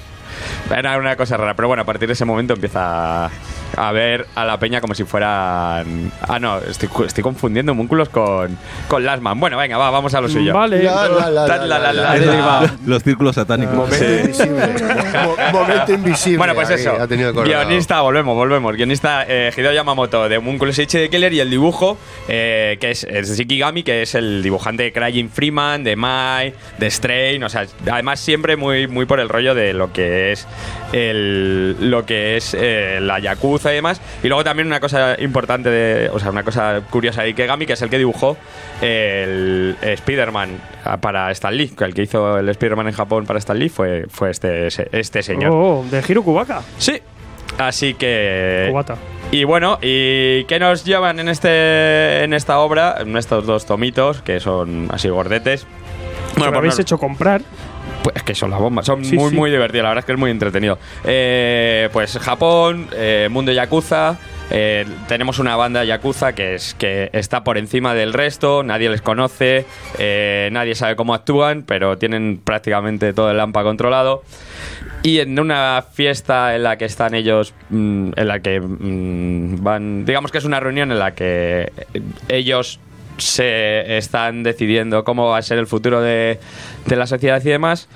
era 0.69 0.97
una 0.97 1.15
cosa 1.15 1.37
rara, 1.37 1.55
pero 1.55 1.67
bueno, 1.67 1.83
a 1.83 1.85
partir 1.85 2.07
de 2.07 2.13
ese 2.13 2.25
momento 2.25 2.53
empieza 2.53 3.29
a 3.77 3.91
ver 3.91 4.25
a 4.35 4.45
la 4.45 4.59
peña 4.59 4.81
como 4.81 4.93
si 4.95 5.03
fueran... 5.03 6.11
Ah, 6.21 6.39
no, 6.39 6.57
estoy, 6.59 6.89
estoy 7.05 7.23
confundiendo 7.23 7.71
homúnculos 7.71 8.09
con, 8.09 8.57
con 8.87 9.03
Lasman. 9.05 9.39
Bueno, 9.39 9.57
venga, 9.57 9.77
va, 9.77 9.89
vamos 9.89 10.13
a 10.13 10.21
lo 10.21 10.27
suyo. 10.29 10.53
Vale. 10.53 10.89
Los 12.85 13.03
círculos 13.03 13.35
satánicos. 13.35 13.75
Momento 13.75 14.05
invisible. 14.05 14.67
Mo- 15.23 15.35
Momento 15.59 15.93
invisible. 15.93 16.37
Bueno, 16.37 16.55
pues 16.55 16.69
eso. 16.71 16.93
Ha 16.99 17.07
tenido 17.07 17.33
colorado. 17.33 17.65
Guionista, 17.65 18.01
volvemos, 18.01 18.35
volvemos. 18.35 18.75
Guionista 18.75 19.25
eh, 19.27 19.51
Hideo 19.55 19.71
Yamamoto 19.71 20.27
de 20.27 20.37
Homunculus 20.37 20.77
H 20.79 20.97
de 20.97 21.09
Killer 21.09 21.33
y 21.33 21.39
el 21.39 21.49
dibujo, 21.49 21.97
eh, 22.27 22.77
que 22.81 22.91
es, 22.91 23.03
es 23.03 23.37
Shikigami, 23.37 23.83
que 23.83 24.01
es 24.01 24.15
el 24.15 24.41
dibujante 24.43 24.83
de 24.83 24.91
Crying 24.93 25.29
Freeman, 25.29 25.83
de 25.83 25.95
Mai, 25.95 26.53
de 26.77 26.89
Strain. 26.91 27.43
O 27.43 27.49
sea, 27.49 27.65
además 27.91 28.19
siempre 28.19 28.57
muy, 28.57 28.87
muy 28.87 29.05
por 29.05 29.19
el 29.19 29.29
rollo 29.29 29.53
de 29.55 29.73
lo 29.73 29.93
que 29.93 30.31
es 30.31 30.47
el, 30.93 31.89
lo 31.89 32.05
que 32.05 32.37
es 32.37 32.55
eh, 32.57 32.99
la 33.01 33.19
Yakuza 33.19 33.71
y 33.71 33.75
demás. 33.75 34.01
Y 34.23 34.27
luego 34.27 34.43
también 34.43 34.67
una 34.67 34.79
cosa 34.79 35.15
importante, 35.19 35.69
de, 35.69 36.09
o 36.09 36.19
sea, 36.19 36.31
una 36.31 36.43
cosa 36.43 36.81
curiosa 36.89 37.21
de 37.23 37.29
Ikegami, 37.29 37.65
que 37.65 37.73
es 37.73 37.81
el 37.81 37.89
que 37.89 37.97
dibujó 37.97 38.37
el 38.81 39.75
Spider-Man 39.81 40.49
para 41.01 41.31
Stan 41.31 41.55
Lee. 41.55 41.71
El 41.79 41.93
que 41.93 42.03
hizo 42.03 42.37
el 42.37 42.49
Spider-Man 42.49 42.87
en 42.87 42.93
Japón 42.93 43.25
para 43.25 43.39
Stan 43.39 43.57
Lee 43.57 43.69
fue, 43.69 44.05
fue 44.09 44.31
este, 44.31 44.67
este 44.91 45.23
señor. 45.23 45.51
Oh, 45.53 45.85
de 45.89 46.03
Hiro 46.07 46.23
Kubaka. 46.23 46.61
Sí. 46.77 46.99
Así 47.57 47.93
que. 47.95 48.67
Kubata. 48.69 48.95
Y 49.31 49.43
bueno, 49.43 49.77
¿y 49.81 50.43
qué 50.45 50.57
nos 50.59 50.85
llevan 50.85 51.19
en 51.19 51.29
este 51.29 52.23
en 52.23 52.33
esta 52.33 52.59
obra? 52.59 52.95
En 52.99 53.15
estos 53.17 53.45
dos 53.45 53.65
tomitos, 53.65 54.21
que 54.21 54.39
son 54.39 54.87
así 54.91 55.09
gordetes. 55.09 55.67
que 56.35 56.49
me 56.49 56.57
habéis 56.57 56.77
no- 56.77 56.81
hecho 56.81 56.97
comprar. 56.97 57.41
Pues 58.11 58.15
es 58.17 58.23
que 58.23 58.35
son 58.35 58.51
la 58.51 58.57
bomba, 58.57 58.83
son 58.83 59.03
Sí, 59.05 59.15
muy, 59.15 59.29
sí. 59.29 59.35
muy 59.35 59.51
divertidos. 59.51 59.83
La 59.83 59.89
verdad 59.89 60.01
es 60.01 60.05
que 60.05 60.11
es 60.13 60.17
muy 60.19 60.31
entretenido. 60.31 60.77
Eh, 61.03 61.89
pues 61.93 62.17
Japón, 62.17 62.87
eh, 62.93 63.27
mundo 63.31 63.51
Yakuza. 63.51 64.17
eh, 64.51 64.85
tenemos 65.07 65.37
una 65.39 65.55
banda 65.55 65.83
Yakuza 65.83 66.33
que, 66.33 66.55
es, 66.55 66.73
que 66.73 67.09
está 67.13 67.43
por 67.43 67.57
encima 67.57 67.93
del 67.93 68.13
resto, 68.13 68.63
nadie 68.63 68.89
les 68.89 69.01
conoce, 69.01 69.65
nadie 70.51 70.73
sabe 70.75 70.95
cómo 70.95 71.13
actúan, 71.13 71.63
pero 71.67 71.97
tienen 71.97 72.41
prácticamente 72.43 73.13
todo 73.13 73.29
el 73.31 73.37
Lampa 73.37 73.63
controlado. 73.63 74.23
Y 75.03 75.19
en 75.19 75.39
una 75.39 75.83
fiesta 75.93 76.55
en 76.55 76.63
la 76.63 76.77
que 76.77 76.85
están 76.85 77.13
ellos, 77.13 77.53
mm, 77.69 78.11
en 78.15 78.27
la 78.27 78.39
que 78.39 78.59
mm, 78.59 79.63
van, 79.63 80.03
digamos 80.05 80.31
que 80.31 80.39
es 80.39 80.45
una 80.45 80.59
reunión 80.59 80.91
en 80.91 80.99
la 80.99 81.11
que 81.11 81.71
ellos 82.27 82.79
se 83.19 83.97
están 83.97 84.43
decidiendo 84.43 85.03
cómo 85.03 85.27
va 85.29 85.37
a 85.37 85.41
ser 85.41 85.57
el 85.59 85.67
futuro 85.67 86.01
de, 86.01 86.39
de 86.85 86.95
la 86.95 87.07
sociedad 87.07 87.41
y 87.43 87.49
demás, 87.49 87.87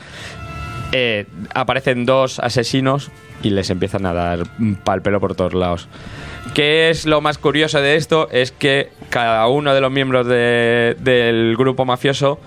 eh, 0.91 1.25
aparecen 1.53 2.05
dos 2.05 2.39
asesinos 2.39 3.11
y 3.41 3.49
les 3.49 3.69
empiezan 3.69 4.05
a 4.05 4.13
dar 4.13 4.39
pal 4.83 5.01
pelo 5.01 5.19
por 5.19 5.35
todos 5.35 5.53
lados. 5.53 5.87
¿Qué 6.53 6.89
es 6.89 7.05
lo 7.05 7.19
más 7.21 7.37
curioso 7.37 7.81
de 7.81 7.95
esto? 7.95 8.29
Es 8.31 8.51
que 8.51 8.89
cada 9.09 9.47
uno 9.47 9.73
de 9.73 9.81
los 9.81 9.91
miembros 9.91 10.27
de- 10.27 10.95
del 10.99 11.55
grupo 11.57 11.83
mafioso 11.85 12.39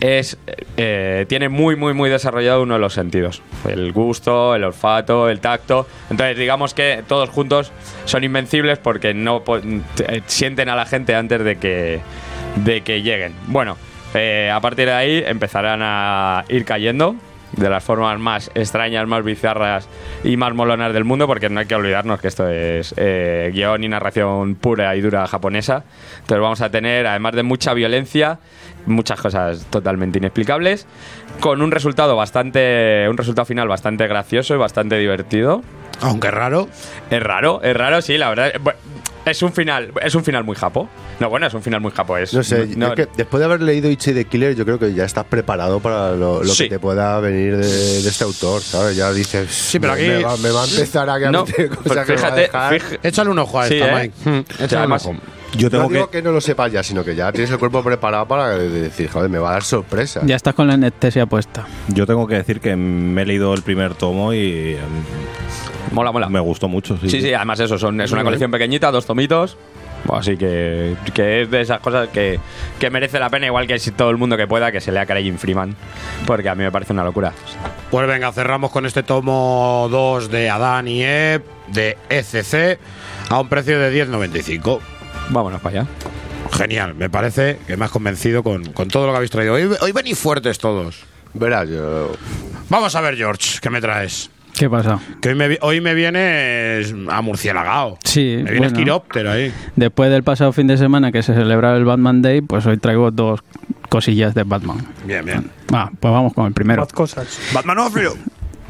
es 0.00 0.38
eh, 0.76 1.26
tiene 1.28 1.48
muy 1.48 1.76
muy 1.76 1.94
muy 1.94 2.10
desarrollado 2.10 2.62
uno 2.62 2.74
de 2.74 2.80
los 2.80 2.94
sentidos. 2.94 3.42
El 3.68 3.92
gusto 3.92 4.54
el 4.54 4.64
olfato 4.64 5.28
el 5.28 5.40
tacto. 5.40 5.86
Entonces 6.10 6.36
digamos 6.36 6.74
que 6.74 7.02
todos 7.06 7.28
juntos 7.30 7.72
son 8.04 8.24
invencibles 8.24 8.78
porque 8.78 9.14
no 9.14 9.42
eh, 9.48 10.22
sienten 10.26 10.68
a 10.68 10.76
la 10.76 10.86
gente 10.86 11.14
antes 11.14 11.42
de 11.42 11.56
que 11.56 12.00
de 12.56 12.80
que 12.82 13.02
lleguen. 13.02 13.34
Bueno 13.46 13.76
eh, 14.14 14.50
a 14.52 14.60
partir 14.60 14.86
de 14.86 14.92
ahí 14.92 15.22
empezarán 15.26 15.80
a 15.82 16.44
ir 16.48 16.64
cayendo 16.64 17.16
de 17.52 17.70
las 17.70 17.82
formas 17.82 18.18
más 18.18 18.50
extrañas, 18.54 19.06
más 19.06 19.24
bizarras 19.24 19.88
y 20.24 20.36
más 20.36 20.54
molonas 20.54 20.92
del 20.92 21.04
mundo, 21.04 21.26
porque 21.26 21.48
no 21.48 21.60
hay 21.60 21.66
que 21.66 21.74
olvidarnos 21.74 22.20
que 22.20 22.28
esto 22.28 22.48
es 22.48 22.94
eh, 22.96 23.50
guion 23.52 23.84
y 23.84 23.88
narración 23.88 24.54
pura 24.54 24.94
y 24.96 25.00
dura 25.00 25.26
japonesa. 25.26 25.84
Entonces 26.20 26.40
vamos 26.40 26.60
a 26.60 26.70
tener, 26.70 27.06
además 27.06 27.34
de 27.34 27.42
mucha 27.42 27.74
violencia, 27.74 28.38
muchas 28.88 29.20
cosas 29.20 29.66
totalmente 29.70 30.18
inexplicables, 30.18 30.86
con 31.40 31.62
un 31.62 31.70
resultado 31.70 32.16
bastante, 32.16 33.06
un 33.08 33.16
resultado 33.16 33.44
final 33.46 33.68
bastante 33.68 34.06
gracioso 34.06 34.54
y 34.54 34.58
bastante 34.58 34.96
divertido. 34.98 35.62
Aunque 36.00 36.30
raro. 36.30 36.68
Es 37.10 37.22
raro, 37.22 37.60
es 37.62 37.76
raro, 37.76 38.00
sí, 38.02 38.18
la 38.18 38.28
verdad. 38.28 38.52
Es 39.24 39.42
un 39.42 39.52
final, 39.52 39.92
es 40.00 40.14
un 40.14 40.24
final 40.24 40.42
muy 40.44 40.54
japo. 40.56 40.88
No, 41.20 41.28
bueno, 41.28 41.48
es 41.48 41.52
un 41.54 41.62
final 41.62 41.80
muy 41.80 41.90
japo. 41.90 42.16
Es, 42.16 42.32
No 42.32 42.42
sé, 42.42 42.68
no- 42.76 42.88
es 42.88 42.92
que 42.94 43.08
después 43.16 43.40
de 43.40 43.44
haber 43.44 43.60
leído 43.60 43.90
Ichi 43.90 44.12
the 44.14 44.24
Killer, 44.24 44.54
yo 44.54 44.64
creo 44.64 44.78
que 44.78 44.94
ya 44.94 45.04
estás 45.04 45.24
preparado 45.24 45.80
para 45.80 46.12
lo, 46.12 46.42
lo 46.42 46.48
Sí. 46.48 46.64
que 46.64 46.70
te 46.70 46.78
pueda 46.78 47.18
venir 47.20 47.56
de, 47.56 47.66
de 48.02 48.08
este 48.08 48.24
autor, 48.24 48.62
¿sabes? 48.62 48.96
Ya 48.96 49.12
dices, 49.12 49.50
sí, 49.50 49.78
pero 49.80 49.94
aquí- 49.94 50.06
me, 50.06 50.22
va, 50.22 50.36
me 50.38 50.50
va 50.50 50.62
a 50.62 50.66
empezar 50.66 51.10
a 51.10 51.18
No, 51.30 51.44
meter 51.44 51.68
cosas 51.76 51.82
que 51.84 51.88
me 51.90 51.94
va 51.96 52.02
a 52.02 52.04
fíjate, 52.30 52.40
dejar. 52.42 52.74
fíjate- 52.80 53.08
Échale 53.08 53.30
un 53.30 53.38
ojo 53.40 53.60
a 53.60 53.66
Sí, 53.66 53.74
esta, 53.74 54.02
¿eh? 54.04 54.10
Mike. 54.24 54.44
Échale 54.54 54.66
un 54.72 54.78
además- 54.78 55.06
ojo. 55.06 55.16
Yo 55.56 55.66
No 55.66 55.70
tengo 55.70 55.88
digo 55.88 56.10
que. 56.10 56.18
que 56.18 56.22
no 56.22 56.32
lo 56.32 56.40
sepas 56.40 56.70
ya, 56.72 56.82
sino 56.82 57.04
que 57.04 57.14
ya 57.14 57.32
tienes 57.32 57.50
el 57.50 57.58
cuerpo 57.58 57.82
preparado 57.82 58.26
para 58.26 58.50
decir, 58.58 59.08
joder, 59.10 59.30
me 59.30 59.38
va 59.38 59.50
a 59.50 59.52
dar 59.54 59.62
sorpresa. 59.64 60.20
Ya 60.24 60.36
estás 60.36 60.54
con 60.54 60.66
la 60.68 60.74
anestesia 60.74 61.26
puesta. 61.26 61.66
Yo 61.88 62.06
tengo 62.06 62.26
que 62.26 62.34
decir 62.34 62.60
que 62.60 62.76
me 62.76 63.22
he 63.22 63.26
leído 63.26 63.54
el 63.54 63.62
primer 63.62 63.94
tomo 63.94 64.32
y 64.34 64.74
em, 64.74 65.92
Mola, 65.92 66.12
mola. 66.12 66.28
me 66.28 66.40
gustó 66.40 66.68
mucho. 66.68 66.98
Sí, 66.98 67.08
Sí, 67.08 67.22
sí, 67.22 67.32
además 67.32 67.60
eso, 67.60 67.78
son, 67.78 68.00
es 68.00 68.12
una 68.12 68.22
colección 68.24 68.50
pequeñita, 68.50 68.90
dos 68.90 69.06
tomitos. 69.06 69.56
Así 70.12 70.36
que, 70.36 70.94
que 71.12 71.42
es 71.42 71.50
de 71.50 71.60
esas 71.60 71.80
cosas 71.80 72.08
que, 72.08 72.38
que 72.78 72.88
merece 72.88 73.18
la 73.18 73.28
pena, 73.30 73.46
igual 73.46 73.66
que 73.66 73.78
si 73.78 73.90
todo 73.90 74.10
el 74.10 74.16
mundo 74.16 74.36
que 74.36 74.46
pueda, 74.46 74.70
que 74.70 74.80
se 74.80 74.92
lea 74.92 75.04
Craig 75.06 75.36
Freeman. 75.38 75.74
Porque 76.26 76.48
a 76.48 76.54
mí 76.54 76.62
me 76.62 76.70
parece 76.70 76.92
una 76.92 77.04
locura. 77.04 77.32
Pues 77.90 78.06
venga, 78.06 78.30
cerramos 78.32 78.70
con 78.70 78.86
este 78.86 79.02
tomo 79.02 79.88
2 79.90 80.30
de 80.30 80.50
Adán 80.50 80.86
y 80.88 81.02
Eve 81.02 81.42
de 81.68 81.98
ECC 82.10 82.78
a 83.28 83.40
un 83.40 83.48
precio 83.48 83.78
de 83.78 84.06
10.95. 84.06 84.78
Vámonos 85.30 85.60
para 85.60 85.80
allá. 85.80 85.90
Genial, 86.52 86.94
me 86.94 87.10
parece 87.10 87.58
que 87.66 87.76
me 87.76 87.84
has 87.84 87.90
convencido 87.90 88.42
con, 88.42 88.64
con 88.72 88.88
todo 88.88 89.06
lo 89.06 89.12
que 89.12 89.16
habéis 89.16 89.30
traído. 89.30 89.54
Hoy, 89.54 89.68
hoy 89.80 89.92
venís 89.92 90.18
fuertes 90.18 90.58
todos. 90.58 91.04
Verás, 91.34 91.68
yo. 91.68 92.12
Vamos 92.70 92.94
a 92.96 93.00
ver, 93.00 93.16
George, 93.16 93.58
¿qué 93.60 93.70
me 93.70 93.80
traes? 93.80 94.30
¿Qué 94.56 94.68
pasa? 94.68 94.98
Que 95.20 95.28
hoy 95.28 95.34
me, 95.36 95.46
vi- 95.48 95.58
hoy 95.60 95.80
me 95.80 95.94
vienes 95.94 96.92
a 97.10 97.20
murcielagao. 97.22 97.98
Sí, 98.02 98.40
Me 98.42 98.50
vienes 98.50 98.72
bueno. 98.72 98.76
quiróptero 98.78 99.30
ahí. 99.30 99.52
Después 99.76 100.10
del 100.10 100.24
pasado 100.24 100.52
fin 100.52 100.66
de 100.66 100.76
semana 100.76 101.12
que 101.12 101.22
se 101.22 101.32
celebraba 101.34 101.76
el 101.76 101.84
Batman 101.84 102.22
Day, 102.22 102.40
pues 102.40 102.66
hoy 102.66 102.76
traigo 102.78 103.10
dos 103.12 103.40
cosillas 103.88 104.34
de 104.34 104.42
Batman. 104.42 104.78
Bien, 105.04 105.24
bien. 105.24 105.50
Ah, 105.72 105.90
pues 106.00 106.12
vamos 106.12 106.32
con 106.34 106.46
el 106.46 106.54
primero. 106.54 106.82
Más 106.82 106.92
cosas. 106.92 107.38
Batman 107.52 107.78
Ofrio. 107.78 108.16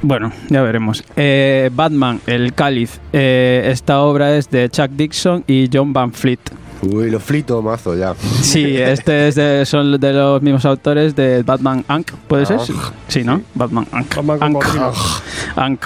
Bueno, 0.03 0.33
ya 0.49 0.63
veremos. 0.63 1.03
Eh, 1.17 1.71
Batman, 1.73 2.21
el 2.27 2.55
cáliz. 2.55 3.01
Eh, 3.13 3.69
esta 3.73 4.01
obra 4.01 4.37
es 4.37 4.49
de 4.49 4.69
Chuck 4.71 4.91
Dixon 4.91 5.43
y 5.47 5.69
John 5.73 5.93
Van 5.93 6.13
Fleet. 6.13 6.39
Uy, 6.83 7.11
lo 7.11 7.19
flito 7.19 7.61
mazo 7.61 7.97
ya. 7.97 8.15
Sí, 8.41 8.77
este 8.77 9.27
es 9.27 9.35
de- 9.35 9.67
son 9.67 9.99
de 9.99 10.13
los 10.13 10.41
mismos 10.41 10.65
autores 10.65 11.17
de 11.17 11.43
Batman 11.43 11.85
Ank, 11.89 12.13
¿puede 12.29 12.47
ser? 12.47 12.61
Ank, 12.61 12.71
Sí, 13.09 13.25
¿no? 13.25 13.41
Batman 13.55 13.87
Ank. 13.91 14.15
Batman 14.15 14.39
Ank. 14.41 14.65
Ank. 15.57 15.85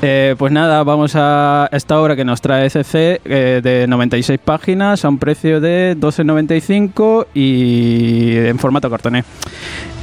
Eh, 0.00 0.36
pues 0.38 0.52
nada, 0.52 0.84
vamos 0.84 1.14
a 1.16 1.68
esta 1.72 2.00
obra 2.00 2.14
que 2.14 2.24
nos 2.24 2.40
trae 2.40 2.66
SC 2.70 3.20
eh, 3.24 3.60
de 3.60 3.86
96 3.88 4.38
páginas 4.38 5.04
a 5.04 5.08
un 5.08 5.18
precio 5.18 5.60
de 5.60 5.96
12.95 5.98 7.26
y 7.34 8.36
en 8.36 8.58
formato 8.60 8.88
cartoné. 8.88 9.24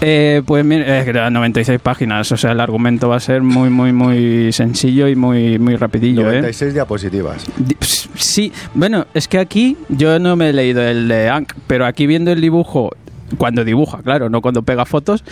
Eh, 0.01 0.41
pues 0.45 0.65
mira, 0.65 0.99
es 0.99 1.05
que 1.05 1.11
eran 1.11 1.31
96 1.31 1.79
páginas, 1.79 2.29
o 2.29 2.35
sea, 2.35 2.51
el 2.51 2.59
argumento 2.59 3.07
va 3.07 3.15
a 3.15 3.19
ser 3.21 3.41
muy, 3.41 3.69
muy, 3.69 3.93
muy 3.93 4.51
sencillo 4.51 5.07
y 5.07 5.15
muy, 5.15 5.57
muy 5.59 5.77
rapidillo, 5.77 6.23
¿eh? 6.29 6.41
96 6.41 6.73
diapositivas. 6.73 7.45
Di- 7.57 7.75
ps- 7.75 8.09
Sí, 8.15 8.51
bueno, 8.73 9.05
es 9.13 9.27
que 9.27 9.39
aquí 9.39 9.77
yo 9.89 10.19
no 10.19 10.35
me 10.35 10.49
he 10.49 10.53
leído 10.53 10.81
el 10.81 11.07
de 11.07 11.29
Ank, 11.29 11.53
pero 11.67 11.85
aquí 11.85 12.05
viendo 12.07 12.31
el 12.31 12.39
dibujo 12.41 12.91
cuando 13.37 13.63
dibuja, 13.63 13.99
claro, 14.03 14.29
no 14.29 14.41
cuando 14.41 14.63
pega 14.63 14.85
fotos. 14.85 15.23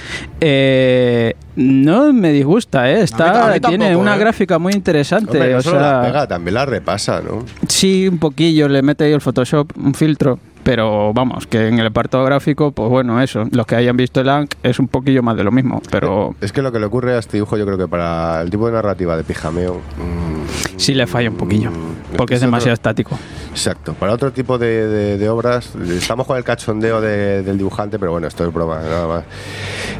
Eh, 0.41 1.35
no 1.55 2.11
me 2.13 2.31
disgusta, 2.31 2.89
¿eh? 2.89 3.01
Está, 3.01 3.25
a 3.25 3.53
mí 3.53 3.59
tampoco, 3.59 3.69
tiene 3.69 3.95
una 3.95 4.15
¿eh? 4.15 4.19
gráfica 4.19 4.59
muy 4.59 4.73
interesante. 4.73 5.31
Hombre, 5.31 5.51
no 5.53 5.57
o 5.59 5.61
solo 5.61 5.79
sea, 5.79 5.91
la 5.93 6.01
pega, 6.01 6.27
también 6.27 6.55
la 6.55 6.65
repasa, 6.65 7.21
¿no? 7.21 7.45
Sí, 7.67 8.07
un 8.07 8.17
poquillo, 8.17 8.67
le 8.67 8.81
mete 8.81 9.03
ahí 9.05 9.11
el 9.13 9.21
Photoshop, 9.21 9.71
un 9.77 9.93
filtro. 9.93 10.39
Pero 10.63 11.13
vamos, 11.13 11.45
que 11.45 11.67
en 11.67 11.77
el 11.77 11.87
apartado 11.87 12.23
gráfico, 12.23 12.71
pues 12.71 12.89
bueno, 12.89 13.21
eso. 13.21 13.43
Los 13.51 13.65
que 13.67 13.75
hayan 13.75 13.97
visto 13.97 14.21
el 14.21 14.29
ANC 14.29 14.55
es 14.63 14.79
un 14.79 14.87
poquillo 14.87 15.21
más 15.21 15.35
de 15.35 15.43
lo 15.43 15.51
mismo. 15.51 15.81
Pero 15.91 16.35
Es 16.39 16.53
que 16.53 16.61
lo 16.61 16.71
que 16.71 16.79
le 16.79 16.85
ocurre 16.85 17.15
a 17.15 17.19
este 17.19 17.35
dibujo, 17.35 17.57
yo 17.57 17.65
creo 17.65 17.77
que 17.77 17.89
para 17.89 18.41
el 18.41 18.49
tipo 18.49 18.67
de 18.67 18.71
narrativa 18.71 19.17
de 19.17 19.25
pijameo. 19.25 19.75
mm, 19.75 20.72
sí 20.77 20.93
le 20.93 21.07
falla 21.07 21.29
un 21.29 21.37
poquillo. 21.37 21.71
mm, 21.71 22.15
Porque 22.17 22.35
es 22.35 22.39
otro- 22.39 22.47
demasiado 22.47 22.73
estático. 22.73 23.17
Exacto. 23.51 23.93
Para 23.93 24.13
otro 24.13 24.31
tipo 24.31 24.57
de, 24.57 24.87
de- 24.87 25.17
de 25.17 25.29
obras, 25.29 25.73
estamos 25.89 26.25
con 26.27 26.37
el 26.37 26.43
cachondeo 26.43 27.01
de- 27.01 27.43
del 27.43 27.57
dibujante, 27.57 27.99
pero 27.99 28.11
bueno, 28.11 28.27
esto 28.27 28.45
es 28.45 28.53
broma, 28.53 28.79
nada 28.81 29.07
más. 29.07 29.23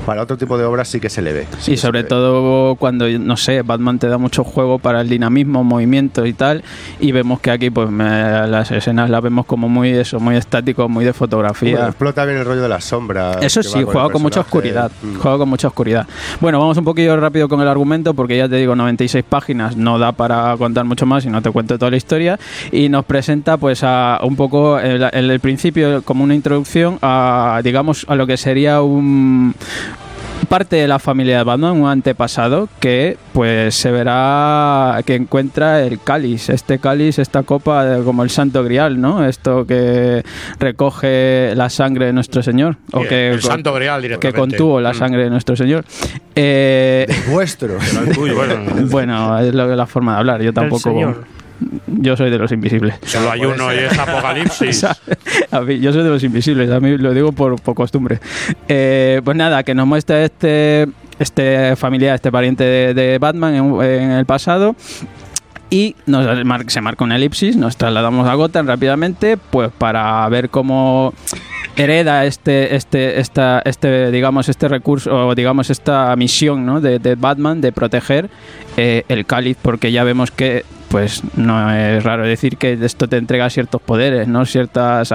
Para 0.05 0.21
otro 0.23 0.37
tipo 0.37 0.57
de 0.57 0.65
obras 0.65 0.87
sí 0.89 0.99
que 0.99 1.09
se 1.09 1.21
le 1.21 1.31
ve. 1.33 1.47
sí 1.59 1.73
y 1.73 1.77
sobre 1.77 2.03
todo 2.03 2.75
cuando, 2.75 3.07
no 3.07 3.37
sé, 3.37 3.61
Batman 3.61 3.99
te 3.99 4.07
da 4.07 4.17
mucho 4.17 4.43
juego 4.43 4.79
para 4.79 5.01
el 5.01 5.07
dinamismo, 5.09 5.63
movimiento 5.63 6.25
y 6.25 6.33
tal. 6.33 6.63
Y 6.99 7.11
vemos 7.11 7.39
que 7.39 7.51
aquí, 7.51 7.69
pues 7.69 7.89
me- 7.89 8.47
las 8.47 8.69
escenas 8.71 9.09
las 9.09 9.21
vemos 9.21 9.45
como 9.45 9.69
muy 9.69 9.89
eso, 9.89 10.19
muy 10.19 10.35
estático, 10.35 10.89
muy 10.89 11.05
de 11.05 11.13
fotografía. 11.13 11.71
Bueno, 11.73 11.87
explota 11.87 12.25
bien 12.25 12.37
el 12.39 12.45
rollo 12.45 12.61
de 12.61 12.69
las 12.69 12.83
sombras. 12.85 13.37
Eso 13.41 13.63
sí, 13.63 13.83
juega 13.83 14.09
con 14.09 14.21
mucha 14.21 14.41
personaje. 14.43 14.47
oscuridad. 14.49 14.91
Mm. 15.01 15.15
Juega 15.19 15.37
con 15.37 15.49
mucha 15.49 15.67
oscuridad. 15.67 16.07
Bueno, 16.41 16.59
vamos 16.59 16.77
un 16.77 16.83
poquillo 16.85 17.15
rápido 17.17 17.47
con 17.47 17.61
el 17.61 17.67
argumento, 17.67 18.13
porque 18.13 18.35
ya 18.37 18.49
te 18.49 18.55
digo, 18.57 18.75
96 18.75 19.23
páginas 19.27 19.77
no 19.77 19.97
da 19.99 20.11
para 20.11 20.55
contar 20.57 20.72
mucho 20.85 21.05
más 21.05 21.25
y 21.25 21.29
no 21.29 21.41
te 21.41 21.51
cuento 21.51 21.77
toda 21.77 21.91
la 21.91 21.97
historia. 21.97 22.39
Y 22.71 22.89
nos 22.89 23.05
presenta, 23.05 23.57
pues, 23.57 23.81
a 23.83 24.19
un 24.23 24.35
poco 24.35 24.79
el, 24.79 25.03
el- 25.11 25.29
el 25.31 25.39
principio, 25.39 26.01
como 26.03 26.23
una 26.23 26.35
introducción 26.35 26.97
a, 27.01 27.61
digamos, 27.63 28.05
a 28.09 28.15
lo 28.15 28.25
que 28.27 28.37
sería 28.37 28.81
un 28.81 29.53
parte 30.53 30.75
de 30.75 30.87
la 30.87 30.99
familia 30.99 31.37
de 31.39 31.43
Batman, 31.45 31.81
un 31.81 31.89
antepasado, 31.89 32.69
que 32.79 33.17
pues 33.33 33.73
se 33.73 33.89
verá 33.89 34.99
que 35.03 35.15
encuentra 35.15 35.81
el 35.81 35.99
cáliz, 35.99 36.49
este 36.49 36.77
cáliz, 36.77 37.17
esta 37.17 37.41
copa 37.41 37.83
de- 37.83 38.03
como 38.03 38.21
el 38.21 38.29
santo 38.29 38.63
grial, 38.63 39.01
¿no? 39.01 39.25
Esto 39.25 39.65
que 39.65 40.23
recoge 40.59 41.53
la 41.55 41.71
sangre 41.71 42.05
de 42.05 42.13
nuestro 42.13 42.43
Señor. 42.43 42.77
O 42.91 42.97
Bien, 42.99 43.09
que, 43.09 43.29
el 43.31 43.41
santo 43.41 43.73
grial 43.73 43.99
que 44.01 44.09
directamente. 44.09 44.39
contuvo 44.39 44.79
la 44.79 44.91
Mm. 44.91 44.95
sangre 44.95 45.23
de 45.23 45.29
nuestro 45.31 45.55
Señor. 45.55 45.85
Eh, 46.35 47.07
Vuestro. 47.31 47.77
bueno, 48.91 49.39
es 49.39 49.55
lo, 49.55 49.75
la 49.75 49.87
forma 49.87 50.13
de 50.13 50.17
hablar. 50.19 50.41
Yo 50.43 50.53
tampoco. 50.53 51.15
Yo 51.87 52.17
soy 52.17 52.29
de 52.29 52.37
los 52.37 52.51
invisibles. 52.51 52.95
Solo 53.03 53.31
hay 53.31 53.45
uno 53.45 53.73
y 53.73 53.77
es 53.77 53.97
Apocalipsis. 53.97 54.83
A 55.51 55.61
mí, 55.61 55.79
yo 55.79 55.93
soy 55.93 56.03
de 56.03 56.09
los 56.09 56.23
invisibles, 56.23 56.71
a 56.71 56.79
mí 56.79 56.97
lo 56.97 57.13
digo 57.13 57.31
por, 57.31 57.61
por 57.61 57.75
costumbre. 57.75 58.19
Eh, 58.67 59.21
pues 59.23 59.37
nada, 59.37 59.63
que 59.63 59.75
nos 59.75 59.85
muestra 59.85 60.23
este, 60.23 60.87
este 61.19 61.75
familiar, 61.75 62.15
este 62.15 62.31
pariente 62.31 62.63
de, 62.63 62.93
de 62.93 63.19
Batman 63.19 63.53
en, 63.53 63.81
en 63.81 64.11
el 64.11 64.25
pasado. 64.25 64.75
Y 65.69 65.95
nos 66.05 66.27
se 66.67 66.81
marca 66.81 67.03
una 67.03 67.15
elipsis, 67.15 67.55
nos 67.55 67.77
trasladamos 67.77 68.27
a 68.27 68.35
Gotham 68.35 68.67
rápidamente, 68.67 69.37
pues 69.37 69.71
para 69.75 70.27
ver 70.29 70.49
cómo 70.49 71.13
hereda 71.75 72.25
este, 72.25 72.75
este, 72.75 73.19
esta, 73.19 73.61
este, 73.65 74.11
digamos, 74.11 74.49
este 74.49 74.67
recurso, 74.67 75.29
o 75.29 75.35
digamos, 75.35 75.69
esta 75.69 76.15
misión 76.15 76.65
¿no? 76.65 76.81
de, 76.81 76.99
de 76.99 77.15
Batman 77.15 77.61
de 77.61 77.71
proteger 77.71 78.29
eh, 78.77 79.03
el 79.07 79.25
cáliz, 79.25 79.57
porque 79.61 79.91
ya 79.91 80.03
vemos 80.03 80.31
que 80.31 80.63
pues 80.93 81.23
no 81.35 81.73
es 81.73 82.03
raro 82.03 82.23
decir 82.23 82.57
que 82.57 82.73
esto 82.73 83.07
te 83.07 83.17
entrega 83.17 83.49
ciertos 83.49 83.81
poderes, 83.81 84.27
¿no? 84.27 84.45
Ciertas, 84.45 85.11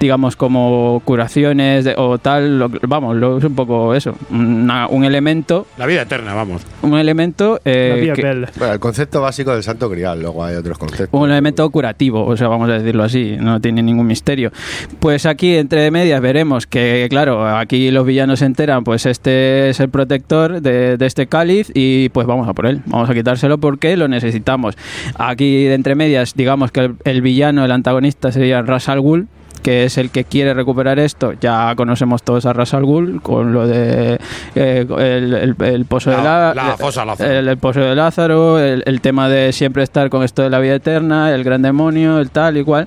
digamos, 0.00 0.36
como 0.36 1.02
curaciones 1.04 1.84
de- 1.84 1.94
o 1.98 2.16
tal, 2.16 2.58
lo- 2.58 2.70
vamos, 2.88 3.14
lo, 3.14 3.36
es 3.36 3.44
un 3.44 3.54
poco 3.54 3.94
eso, 3.94 4.14
una- 4.30 4.86
un 4.88 5.04
elemento, 5.04 5.66
La 5.76 5.84
vida 5.84 6.00
eterna, 6.00 6.32
vamos. 6.32 6.62
un 6.80 6.96
elemento 6.98 7.60
eh, 7.66 8.10
que-. 8.16 8.46
Bueno, 8.58 8.72
el 8.72 8.80
concepto 8.80 9.20
básico 9.20 9.52
del 9.52 9.62
santo 9.62 9.90
grial, 9.90 10.22
luego 10.22 10.42
hay 10.42 10.56
otros 10.56 10.78
conceptos. 10.78 11.08
un 11.20 11.30
elemento 11.30 11.68
curativo, 11.68 12.24
o 12.24 12.34
sea, 12.34 12.48
vamos 12.48 12.70
a 12.70 12.78
decirlo 12.78 13.04
así, 13.04 13.36
no 13.38 13.60
tiene 13.60 13.82
ningún 13.82 14.06
misterio. 14.06 14.50
Pues 14.98 15.26
aquí, 15.26 15.56
entre 15.56 15.90
medias, 15.90 16.22
veremos 16.22 16.66
que, 16.66 17.06
claro, 17.10 17.46
aquí 17.54 17.90
los 17.90 18.06
villanos 18.06 18.38
se 18.38 18.46
enteran, 18.46 18.82
pues 18.82 19.04
este 19.04 19.68
es 19.68 19.78
el 19.80 19.90
protector 19.90 20.62
de, 20.62 20.96
de 20.96 21.04
este 21.06 21.26
cáliz 21.26 21.70
y 21.74 22.08
pues 22.08 22.26
vamos 22.26 22.48
a 22.48 22.54
por 22.54 22.64
él, 22.64 22.80
vamos 22.86 23.10
a 23.10 23.14
quitárselo 23.14 23.58
porque 23.58 23.94
lo 23.98 24.08
necesitamos. 24.08 24.74
Aquí, 25.18 25.64
de 25.64 25.74
entre 25.74 25.94
medias, 25.94 26.34
digamos 26.34 26.70
que 26.72 26.80
el, 26.80 26.94
el 27.04 27.22
villano, 27.22 27.64
el 27.64 27.72
antagonista 27.72 28.30
sería 28.32 28.62
Ras 28.62 28.88
al 28.88 29.00
Ghul, 29.00 29.26
que 29.62 29.84
es 29.84 29.98
el 29.98 30.10
que 30.10 30.22
quiere 30.22 30.54
recuperar 30.54 31.00
esto. 31.00 31.32
Ya 31.40 31.74
conocemos 31.74 32.22
todos 32.22 32.46
a 32.46 32.52
Ras 32.52 32.74
al 32.74 32.84
Ghul 32.84 33.20
con 33.20 33.52
lo 33.52 33.66
de 33.66 34.20
eh, 34.54 34.86
el, 34.88 35.34
el- 35.34 35.56
el 35.60 35.84
pozo 35.86 36.10
de 36.10 36.16
La- 36.18 36.22
la, 36.22 36.54
la 36.54 36.76
fosa 36.76 37.04
el, 37.38 37.48
el 37.48 37.56
pozo 37.58 37.80
de 37.80 37.94
Lázaro, 37.96 38.60
el, 38.60 39.00
tema 39.00 39.28
de 39.28 39.52
siempre 39.52 39.82
estar 39.82 40.08
con 40.10 40.22
esto 40.22 40.42
de 40.42 40.50
la 40.50 40.60
vida 40.60 40.76
eterna, 40.76 41.34
el 41.34 41.42
gran 41.42 41.62
demonio, 41.62 42.20
el 42.20 42.30
tal 42.30 42.56
y 42.56 42.62
cual. 42.62 42.86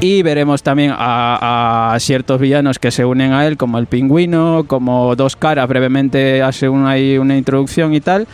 Y 0.00 0.22
veremos 0.22 0.62
también 0.62 0.92
a, 0.96 1.92
a 1.94 1.98
ciertos 2.00 2.38
villanos 2.40 2.78
que 2.78 2.90
se 2.92 3.04
unen 3.04 3.32
a 3.32 3.44
él, 3.46 3.56
como 3.56 3.78
el 3.78 3.86
pingüino, 3.86 4.64
como 4.68 5.16
dos 5.16 5.34
caras, 5.34 5.66
brevemente 5.68 6.40
hace 6.42 6.68
una, 6.68 6.90
ahí 6.90 7.18
una 7.18 7.36
introducción 7.36 7.92
y 7.94 8.00
tal. 8.00 8.26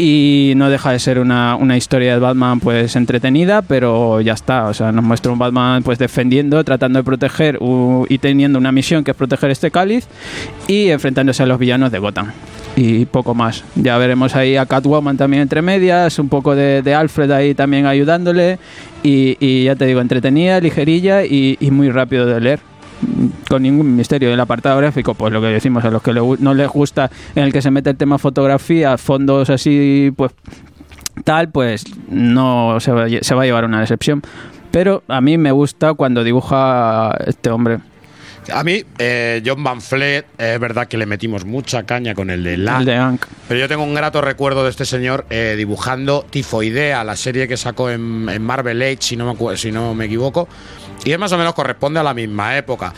Y 0.00 0.52
no 0.54 0.70
deja 0.70 0.92
de 0.92 1.00
ser 1.00 1.18
una, 1.18 1.56
una 1.56 1.76
historia 1.76 2.14
de 2.14 2.20
Batman 2.20 2.60
pues 2.60 2.94
entretenida, 2.94 3.62
pero 3.62 4.20
ya 4.20 4.32
está. 4.34 4.66
O 4.66 4.74
sea, 4.74 4.92
nos 4.92 5.04
muestra 5.04 5.32
un 5.32 5.40
Batman 5.40 5.82
pues 5.82 5.98
defendiendo, 5.98 6.62
tratando 6.62 7.00
de 7.00 7.02
proteger 7.02 7.58
u- 7.60 8.06
y 8.08 8.18
teniendo 8.18 8.60
una 8.60 8.70
misión 8.70 9.02
que 9.02 9.10
es 9.10 9.16
proteger 9.16 9.50
este 9.50 9.72
cáliz 9.72 10.06
y 10.68 10.90
enfrentándose 10.90 11.42
a 11.42 11.46
los 11.46 11.58
villanos 11.58 11.90
de 11.90 11.98
Gotham. 11.98 12.30
Y 12.76 13.06
poco 13.06 13.34
más. 13.34 13.64
Ya 13.74 13.98
veremos 13.98 14.36
ahí 14.36 14.56
a 14.56 14.66
Catwoman 14.66 15.16
también 15.16 15.42
entre 15.42 15.62
medias, 15.62 16.16
un 16.20 16.28
poco 16.28 16.54
de, 16.54 16.80
de 16.82 16.94
Alfred 16.94 17.32
ahí 17.32 17.54
también 17.54 17.84
ayudándole. 17.86 18.60
Y, 19.02 19.36
y 19.40 19.64
ya 19.64 19.74
te 19.74 19.86
digo, 19.86 20.00
entretenida, 20.00 20.60
ligerilla 20.60 21.24
y, 21.24 21.56
y 21.58 21.72
muy 21.72 21.90
rápido 21.90 22.24
de 22.24 22.40
leer 22.40 22.60
con 23.48 23.62
ningún 23.62 23.94
misterio. 23.96 24.32
El 24.32 24.40
apartado 24.40 24.78
gráfico, 24.78 25.14
pues 25.14 25.32
lo 25.32 25.40
que 25.40 25.48
decimos, 25.48 25.84
a 25.84 25.90
los 25.90 26.02
que 26.02 26.12
no 26.12 26.54
les 26.54 26.68
gusta, 26.68 27.10
en 27.34 27.44
el 27.44 27.52
que 27.52 27.62
se 27.62 27.70
mete 27.70 27.90
el 27.90 27.96
tema 27.96 28.18
fotografía, 28.18 28.96
fondos 28.98 29.50
así, 29.50 30.12
pues 30.16 30.32
tal, 31.24 31.50
pues 31.50 31.84
no 32.08 32.78
se 32.80 32.92
va, 32.92 33.04
a 33.04 33.08
lle- 33.08 33.22
se 33.22 33.34
va 33.34 33.42
a 33.42 33.44
llevar 33.46 33.64
una 33.64 33.80
decepción. 33.80 34.22
Pero 34.70 35.02
a 35.08 35.20
mí 35.20 35.38
me 35.38 35.50
gusta 35.52 35.94
cuando 35.94 36.22
dibuja 36.24 37.16
este 37.26 37.50
hombre. 37.50 37.78
A 38.52 38.64
mí, 38.64 38.82
eh, 38.98 39.42
John 39.44 39.62
Van 39.62 39.80
Fleet, 39.82 40.24
es 40.38 40.58
verdad 40.58 40.88
que 40.88 40.96
le 40.96 41.04
metimos 41.04 41.44
mucha 41.44 41.82
caña 41.82 42.14
con 42.14 42.30
el 42.30 42.42
de 42.44 42.56
La. 42.56 42.78
El 42.78 42.86
de 42.86 42.96
Hank. 42.96 43.26
Pero 43.46 43.60
yo 43.60 43.68
tengo 43.68 43.82
un 43.82 43.94
grato 43.94 44.22
recuerdo 44.22 44.64
de 44.64 44.70
este 44.70 44.86
señor 44.86 45.26
eh, 45.28 45.54
dibujando 45.56 46.24
Tifoidea, 46.30 47.04
la 47.04 47.14
serie 47.16 47.46
que 47.46 47.58
sacó 47.58 47.90
en, 47.90 48.26
en 48.30 48.42
Marvel 48.42 48.80
Age, 48.80 48.98
si 49.00 49.16
no, 49.16 49.26
me, 49.26 49.38
acu- 49.38 49.54
si 49.56 49.70
no 49.70 49.92
me 49.94 50.06
equivoco. 50.06 50.48
Y 51.04 51.12
es 51.12 51.18
más 51.18 51.32
o 51.32 51.38
menos 51.38 51.54
corresponde 51.54 52.00
a 52.00 52.02
la 52.02 52.14
misma 52.14 52.56
época. 52.56 52.92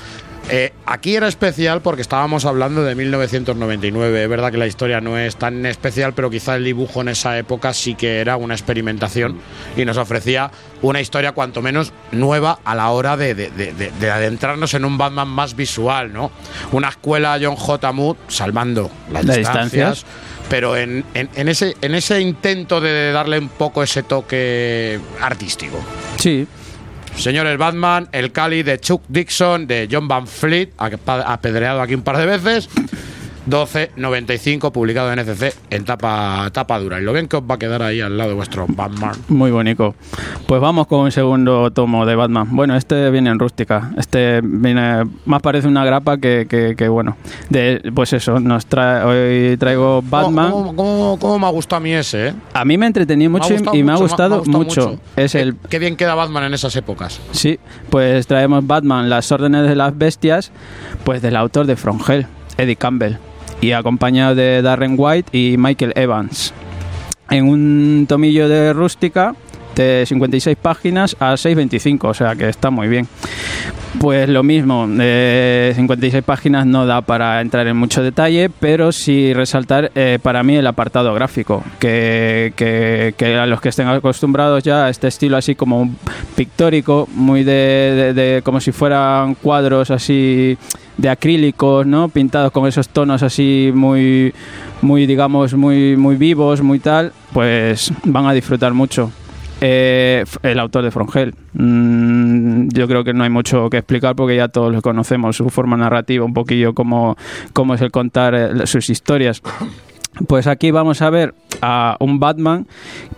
Eh, 0.52 0.72
aquí 0.86 1.14
era 1.14 1.28
especial 1.28 1.80
porque 1.80 2.02
estábamos 2.02 2.44
hablando 2.44 2.82
de 2.82 2.94
1999. 2.94 4.22
Es 4.24 4.28
verdad 4.28 4.50
que 4.50 4.56
la 4.56 4.66
historia 4.66 5.00
no 5.00 5.16
es 5.18 5.36
tan 5.36 5.64
especial, 5.66 6.12
pero 6.14 6.28
quizá 6.30 6.56
el 6.56 6.64
dibujo 6.64 7.02
en 7.02 7.08
esa 7.08 7.38
época 7.38 7.72
sí 7.72 7.94
que 7.94 8.20
era 8.20 8.36
una 8.36 8.54
experimentación 8.54 9.38
y 9.76 9.84
nos 9.84 9.96
ofrecía 9.96 10.50
una 10.82 11.00
historia 11.00 11.32
cuanto 11.32 11.62
menos 11.62 11.92
nueva 12.10 12.58
a 12.64 12.74
la 12.74 12.88
hora 12.90 13.16
de, 13.16 13.34
de- 13.34 13.50
de- 13.50 13.72
de- 13.74 13.90
de 13.92 14.10
adentrarnos 14.10 14.74
en 14.74 14.84
un 14.84 14.98
Batman 14.98 15.28
más 15.28 15.54
visual, 15.54 16.12
¿no? 16.12 16.32
Una 16.72 16.88
escuela 16.88 17.38
John 17.40 17.54
J. 17.56 17.92
Mood 17.92 18.16
salvando 18.26 18.90
las 19.12 19.26
distancias, 19.26 19.70
distancias. 19.70 20.04
pero 20.48 20.76
en, 20.76 21.04
en- 21.14 21.28
en 21.36 21.48
ese, 21.48 21.76
en 21.80 21.94
ese 21.94 22.20
intento 22.20 22.80
de 22.80 23.12
darle 23.12 23.38
un 23.38 23.50
poco 23.50 23.82
ese 23.84 24.02
toque 24.02 24.98
artístico. 25.20 25.78
Sí, 26.16 26.46
Señores 27.16 27.58
Batman, 27.58 28.08
el 28.12 28.32
Cali 28.32 28.62
de 28.62 28.78
Chuck 28.80 29.02
Dixon, 29.08 29.66
de 29.66 29.88
John 29.90 30.08
Van 30.08 30.26
Fleet, 30.26 30.70
apedreado 30.78 31.82
aquí 31.82 31.94
un 31.94 32.02
par 32.02 32.16
de 32.16 32.26
veces. 32.26 32.68
12.95, 33.48 34.72
publicado 34.72 35.12
en 35.12 35.18
NCC 35.20 35.54
en 35.70 35.84
tapa, 35.84 36.48
tapa 36.52 36.78
dura. 36.78 37.00
Y 37.00 37.02
lo 37.04 37.12
bien 37.12 37.28
que 37.28 37.36
os 37.36 37.42
va 37.42 37.54
a 37.54 37.58
quedar 37.58 37.82
ahí 37.82 38.00
al 38.00 38.16
lado 38.16 38.30
de 38.30 38.36
vuestro 38.36 38.66
Batman. 38.68 39.12
Muy 39.28 39.50
bonito. 39.50 39.94
Pues 40.46 40.60
vamos 40.60 40.86
con 40.86 41.00
un 41.00 41.12
segundo 41.12 41.70
tomo 41.70 42.04
de 42.06 42.14
Batman. 42.16 42.48
Bueno, 42.50 42.76
este 42.76 43.10
viene 43.10 43.30
en 43.30 43.38
rústica. 43.38 43.90
Este 43.96 44.40
viene 44.42 45.04
más 45.24 45.42
parece 45.42 45.68
una 45.68 45.84
grapa 45.84 46.18
que, 46.18 46.46
que- 46.48 46.74
que, 46.76 46.88
bueno. 46.88 47.16
De, 47.48 47.90
pues 47.94 48.12
eso, 48.12 48.38
nos 48.40 48.66
trae, 48.66 49.04
hoy 49.04 49.56
traigo 49.56 50.02
Batman. 50.02 50.50
¿Cómo, 50.50 50.76
cómo- 50.76 51.18
cómo 51.20 51.38
me 51.38 51.46
ha 51.46 51.50
gustado 51.50 51.78
a 51.78 51.80
mí 51.80 51.92
ese, 51.92 52.28
eh? 52.28 52.34
A 52.54 52.64
mí 52.64 52.76
me 52.78 52.86
entretení 52.86 53.28
mucho, 53.28 53.54
y 53.72 53.82
me 53.82 53.92
ha 53.92 53.96
gustado, 53.96 54.44
mucho. 54.46 54.98
Es 55.16 55.32
Qué- 55.32 55.40
el 55.40 55.56
Qué 55.68 55.78
bien 55.78 55.96
queda 55.96 56.14
Batman 56.14 56.44
en 56.44 56.54
esas 56.54 56.74
épocas. 56.76 57.20
sí, 57.32 57.58
pues 57.88 58.26
traemos 58.26 58.66
Batman, 58.66 59.08
las 59.10 59.30
órdenes 59.32 59.66
de 59.68 59.74
las 59.76 59.96
bestias, 59.96 60.52
pues 61.04 61.22
del 61.22 61.36
autor 61.36 61.66
de 61.66 61.76
From 61.76 62.00
Hell, 62.06 62.26
Eddie 62.58 62.76
Campbell, 62.76 63.14
y 63.60 63.72
acompañado 63.72 64.34
de 64.34 64.62
Darren 64.62 64.94
White 64.96 65.36
y 65.36 65.56
Michael 65.58 65.92
Evans. 65.96 66.52
En 67.30 67.46
un 67.48 68.06
tomillo 68.08 68.48
de 68.48 68.72
rústica 68.72 69.34
de 69.74 70.04
56 70.06 70.56
páginas 70.60 71.16
a 71.20 71.34
6.25, 71.34 72.04
o 72.08 72.14
sea 72.14 72.34
que 72.34 72.48
está 72.48 72.70
muy 72.70 72.88
bien. 72.88 73.06
Pues 74.00 74.28
lo 74.28 74.42
mismo, 74.42 74.88
eh, 75.00 75.72
56 75.74 76.22
páginas 76.24 76.64
no 76.66 76.86
da 76.86 77.00
para 77.02 77.40
entrar 77.40 77.66
en 77.66 77.76
mucho 77.76 78.02
detalle, 78.02 78.48
pero 78.60 78.92
sí 78.92 79.32
resaltar 79.34 79.90
eh, 79.94 80.18
para 80.22 80.42
mí 80.42 80.56
el 80.56 80.66
apartado 80.66 81.12
gráfico, 81.14 81.62
que, 81.78 82.52
que- 82.56 83.36
a 83.36 83.46
los 83.46 83.60
que 83.60 83.68
estén 83.70 83.88
acostumbrados 83.88 84.62
ya 84.62 84.86
a 84.86 84.90
este 84.90 85.08
estilo 85.08 85.36
así 85.36 85.54
como 85.56 85.92
pictórico, 86.36 87.08
muy 87.14 87.42
de- 87.42 88.12
de- 88.14 88.42
como 88.42 88.60
si 88.60 88.70
fueran 88.72 89.34
cuadros 89.34 89.90
así 89.90 90.56
de 90.96 91.08
acrílicos, 91.08 91.86
¿no? 91.86 92.08
Pintados 92.08 92.52
con 92.52 92.66
esos 92.66 92.88
tonos 92.88 93.22
así 93.22 93.70
muy, 93.74 94.34
muy 94.82 95.06
digamos, 95.06 95.54
muy, 95.54 95.96
muy 95.96 96.16
vivos, 96.16 96.62
muy 96.62 96.78
tal, 96.78 97.12
pues 97.32 97.92
van 98.04 98.26
a 98.26 98.32
disfrutar 98.32 98.74
mucho. 98.74 99.10
Eh, 99.62 100.24
el 100.42 100.58
autor 100.58 100.84
de 100.84 100.90
Frongel. 100.90 101.34
Mm, 101.52 102.68
yo 102.68 102.88
creo 102.88 103.04
que 103.04 103.12
no 103.12 103.24
hay 103.24 103.30
mucho 103.30 103.68
que 103.68 103.76
explicar 103.76 104.16
porque 104.16 104.36
ya 104.36 104.48
todos 104.48 104.72
lo 104.72 104.80
conocemos, 104.80 105.36
su 105.36 105.50
forma 105.50 105.76
narrativa, 105.76 106.24
un 106.24 106.32
poquillo 106.32 106.74
cómo, 106.74 107.16
cómo 107.52 107.74
es 107.74 107.82
el 107.82 107.90
contar 107.90 108.34
eh, 108.34 108.66
sus 108.66 108.88
historias. 108.88 109.42
Pues 110.26 110.46
aquí 110.46 110.70
vamos 110.70 111.02
a 111.02 111.10
ver 111.10 111.34
a 111.60 111.96
un 112.00 112.18
Batman 112.18 112.66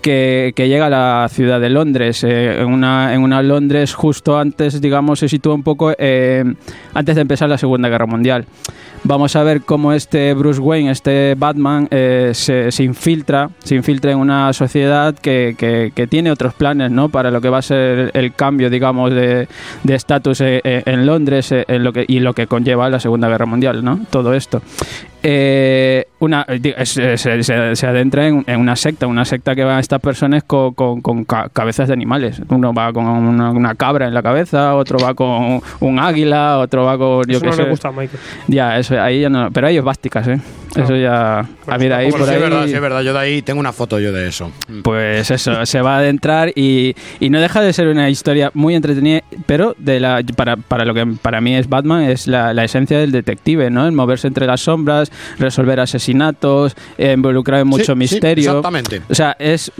que, 0.03 0.53
que 0.55 0.69
llega 0.69 0.87
a 0.87 0.91
la 0.91 1.29
ciudad 1.31 1.61
de 1.61 1.71
Londres, 1.71 2.23
eh, 2.25 2.61
en, 2.61 2.67
una, 2.67 3.15
en 3.15 3.23
una 3.23 3.41
Londres 3.43 3.95
justo 3.95 4.39
antes, 4.39 4.81
digamos, 4.81 5.21
se 5.21 5.29
sitúa 5.29 5.55
un 5.55 5.63
poco 5.63 5.93
eh, 5.97 6.45
antes 6.93 7.15
de 7.15 7.23
empezar 7.23 7.49
la 7.49 7.57
Segunda 7.59 7.89
Guerra 7.89 8.07
Mundial. 8.07 8.45
Vamos 9.05 9.35
a 9.35 9.43
ver 9.43 9.63
cómo 9.63 9.93
este 9.93 10.33
Bruce 10.33 10.61
Wayne, 10.61 10.93
este 10.93 11.35
Batman, 11.37 11.89
eh, 11.91 12.31
se, 12.35 12.71
se 12.71 12.85
infiltra, 12.85 13.51
se 13.65 13.75
infiltra 13.75 14.13
en 14.13 14.19
una 14.19 14.53
sociedad 14.53 15.13
que, 15.19 15.57
que- 15.59 15.91
que 15.93 16.07
tiene 16.07 16.31
otros 16.31 16.55
planes, 16.55 16.93
¿no? 16.93 17.09
Para 17.09 17.33
lo 17.33 17.41
que 17.41 17.49
va 17.49 17.59
a 17.59 17.63
ser 17.63 18.13
el 18.15 18.33
cambio, 18.35 18.71
digamos, 18.71 19.11
de 19.13 19.49
de 19.83 19.95
estatus 19.97 20.41
eh, 20.43 20.61
eh, 20.63 20.83
en 20.87 21.05
Londres 21.05 21.51
eh, 21.51 21.65
en 21.67 21.83
lo 21.83 21.93
que, 21.93 22.05
y 22.07 22.21
lo 22.21 22.33
que 22.33 22.47
conlleva 22.47 22.89
la 22.91 23.01
Segunda 23.01 23.29
Guerra 23.29 23.47
Mundial, 23.47 23.83
¿no? 23.85 23.99
Todo 24.09 24.35
esto. 24.35 24.63
Una, 26.21 26.47
se, 26.85 27.17
se- 27.17 27.43
se 27.77 27.87
adentra 27.87 28.29
en, 28.29 28.45
en 28.47 28.61
una 28.61 28.77
secta, 28.77 29.09
una 29.09 29.25
secta 29.25 29.57
que 29.57 29.65
van 29.65 29.79
estas 29.93 30.01
personas 30.01 30.43
con, 30.45 30.73
con- 30.73 31.03
con 31.03 31.25
ca- 31.25 31.51
cabezas 31.53 31.87
de 31.89 31.93
animales. 31.95 32.41
Uno 32.49 32.73
va 32.73 32.93
con 32.95 33.05
una, 33.07 33.51
una 33.51 33.75
cabra 33.75 34.07
en 34.09 34.15
la 34.15 34.23
cabeza, 34.23 34.75
otro 34.75 34.99
va 34.99 35.13
con 35.13 35.61
un 35.81 35.99
águila, 35.99 36.59
otro 36.59 36.85
va 36.85 36.97
con 36.97 37.25
yo 37.27 37.33
Eso 37.37 37.41
qué 37.43 37.47
no 37.49 37.53
sé. 37.53 37.63
le 37.65 37.69
gusta 37.71 37.89
a 37.89 37.93
Michael. 37.93 38.19
Ya, 38.49 38.79
eso 38.79 38.99
ahí 39.01 39.21
ya 39.21 39.29
no, 39.29 39.51
pero 39.51 39.67
hay 39.67 39.77
esvásticas, 39.77 40.27
¿eh? 40.29 40.41
Eso 40.75 40.97
ya. 40.97 41.41
A 41.67 41.77
mí 41.79 41.87
de 41.89 41.95
ahí 41.95 42.11
por 42.11 42.23
sí, 42.25 42.31
ahí. 42.31 42.37
es 42.37 42.41
verdad, 42.41 42.65
sí, 42.67 42.73
es 42.73 42.81
verdad. 42.81 43.03
Yo 43.03 43.13
de 43.13 43.19
ahí 43.19 43.43
tengo 43.43 43.61
una 43.61 43.75
foto 43.75 44.01
yo 44.01 44.11
de 44.11 44.27
eso. 44.29 44.51
Pues 44.83 45.31
eso, 45.31 45.67
se 45.67 45.83
va 45.83 45.97
a 45.97 45.99
adentrar 45.99 46.51
y, 46.55 46.95
y 47.21 47.29
no 47.29 47.39
deja 47.41 47.61
de 47.61 47.75
ser 47.75 47.89
una 47.89 48.09
historia 48.09 48.51
muy 48.55 48.75
entretenida, 48.75 49.21
pero 49.45 49.75
de 49.79 50.01
la, 50.01 50.23
para, 50.35 50.57
para 50.57 50.87
lo 50.87 50.95
que 50.95 51.07
para 51.21 51.43
mí 51.43 51.55
es 51.55 51.69
Batman 51.69 52.05
es 52.05 52.27
la, 52.27 52.55
la 52.55 52.65
esencia 52.65 52.99
del 52.99 53.13
detective, 53.13 53.69
¿no? 53.71 53.85
El 53.87 53.93
moverse 53.93 54.27
entre 54.29 54.47
las 54.47 54.63
sombras, 54.63 55.13
resolver 55.39 55.79
asesinatos, 55.79 56.75
eh, 56.97 57.13
involucrar 57.13 57.61
en 57.61 57.67
mucho 57.69 57.83
Sí, 57.85 57.93
sí, 57.93 57.97
misterio. 57.97 58.49
exactamente. 58.51 59.03
O 59.11 59.15
sea, 59.15 59.37
es 59.39 59.71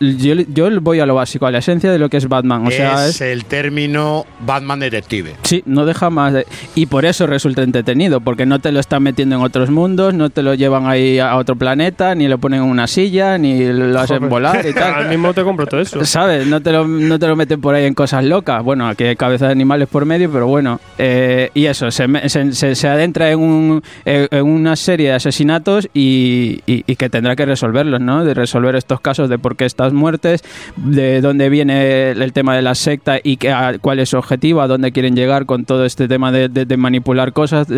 yo, 0.00 0.34
yo 0.34 0.80
voy 0.80 1.00
a 1.00 1.06
lo 1.06 1.14
básico, 1.14 1.46
a 1.46 1.50
la 1.50 1.58
esencia 1.58 1.90
de 1.92 1.98
lo 1.98 2.08
que 2.08 2.16
es 2.16 2.28
Batman. 2.28 2.66
O 2.66 2.70
sea, 2.70 3.06
es 3.06 3.16
es, 3.16 3.20
el 3.20 3.44
término 3.44 4.24
Batman 4.46 4.80
detective. 4.80 5.34
Sí, 5.42 5.62
no 5.66 5.84
deja 5.86 6.10
más. 6.10 6.32
de- 6.32 6.46
y 6.74 6.86
por 6.86 7.04
eso 7.04 7.26
resulta 7.26 7.62
entretenido, 7.62 8.20
porque 8.20 8.46
no 8.46 8.58
te 8.58 8.72
lo 8.72 8.80
están 8.80 9.02
metiendo 9.02 9.36
en 9.36 9.42
otros 9.42 9.70
mundos, 9.70 10.14
no 10.14 10.30
te 10.30 10.42
lo 10.42 10.54
llevan 10.54 10.86
ahí 10.86 11.18
a 11.18 11.36
otro 11.36 11.56
planeta, 11.56 12.14
ni 12.14 12.28
lo 12.28 12.38
ponen 12.38 12.62
en 12.62 12.68
una 12.68 12.86
silla, 12.86 13.38
ni 13.38 13.64
lo 13.72 13.98
hacen 14.00 14.18
Joder. 14.18 14.30
volar 14.30 14.66
y 14.68 14.72
tal. 14.74 14.94
Al 14.94 15.08
mismo 15.08 15.32
te 15.34 15.42
compro 15.42 15.66
todo 15.66 15.80
eso. 15.80 16.04
¿Sabes? 16.04 16.46
No 16.46 16.60
te, 16.60 16.72
lo, 16.72 16.86
no 16.86 17.18
te 17.18 17.26
lo 17.26 17.36
meten 17.36 17.60
por 17.60 17.74
ahí 17.74 17.84
en 17.84 17.94
cosas 17.94 18.24
locas. 18.24 18.62
Bueno, 18.62 18.88
aquí 18.88 19.04
hay 19.04 19.16
cabeza 19.16 19.46
de 19.46 19.52
animales 19.52 19.88
por 19.88 20.04
medio, 20.06 20.30
pero 20.30 20.46
bueno. 20.46 20.80
Eh, 20.98 21.50
y 21.54 21.66
eso, 21.66 21.90
se, 21.90 22.06
se, 22.28 22.52
se- 22.52 22.74
se 22.74 22.88
adentra 22.88 23.30
en, 23.30 23.38
un, 23.40 23.82
en 24.04 24.44
una 24.46 24.76
serie 24.76 25.08
de 25.08 25.14
asesinatos 25.14 25.88
y, 25.94 26.60
y- 26.66 26.84
y 26.86 26.96
que 26.96 27.08
tendrá 27.10 27.36
que 27.36 27.46
resolverlos, 27.46 28.00
¿no? 28.00 28.24
De 28.24 28.34
resolver 28.34 28.74
estos 28.76 29.00
casos 29.00 29.28
de 29.28 29.38
por 29.38 29.49
qué 29.56 29.64
estas 29.64 29.92
muertes, 29.92 30.42
de 30.76 31.20
dónde 31.20 31.48
viene 31.48 32.10
el 32.10 32.32
tema 32.32 32.54
de 32.56 32.62
la 32.62 32.74
secta 32.74 33.18
y 33.22 33.36
que, 33.36 33.50
a- 33.52 33.78
cuál 33.80 33.98
es 34.00 34.10
su 34.10 34.16
objetivo, 34.18 34.60
a 34.60 34.66
dónde 34.68 34.92
quieren 34.92 35.14
llegar 35.16 35.46
con 35.46 35.64
todo 35.64 35.84
este 35.84 36.08
tema 36.08 36.32
de, 36.32 36.48
de- 36.48 36.64
de 36.64 36.76
manipular 36.76 37.32
cosas 37.32 37.68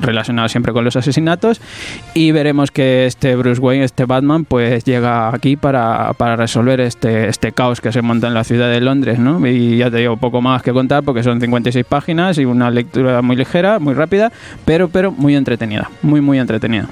relacionadas 0.00 0.50
siempre 0.52 0.72
con 0.72 0.84
los 0.84 0.96
asesinatos. 0.96 1.60
Y 2.14 2.32
veremos 2.32 2.70
que 2.70 3.06
este 3.06 3.36
Bruce 3.36 3.60
Wayne, 3.60 3.84
este 3.84 4.04
Batman, 4.04 4.44
pues 4.44 4.84
llega 4.84 5.34
aquí 5.34 5.56
para, 5.56 6.12
para 6.14 6.36
resolver 6.36 6.80
este, 6.80 7.28
este 7.28 7.52
caos 7.52 7.80
que 7.80 7.92
se 7.92 8.02
monta 8.02 8.26
en 8.28 8.34
la 8.34 8.44
ciudad 8.44 8.70
de 8.70 8.80
Londres, 8.80 9.18
¿no? 9.18 9.44
Y 9.46 9.78
ya 9.78 9.90
te 9.90 9.98
digo, 9.98 10.16
poco 10.16 10.40
más 10.40 10.62
que 10.62 10.72
contar 10.72 11.02
porque 11.02 11.22
son 11.22 11.40
56 11.40 11.84
páginas 11.86 12.38
y 12.38 12.44
una 12.44 12.70
lectura 12.70 13.22
muy 13.22 13.36
ligera, 13.36 13.78
muy 13.78 13.94
rápida, 13.94 14.32
pero, 14.64 14.88
pero 14.88 15.10
muy 15.12 15.36
entretenida, 15.36 15.90
muy, 16.02 16.20
muy 16.20 16.38
entretenida. 16.38 16.86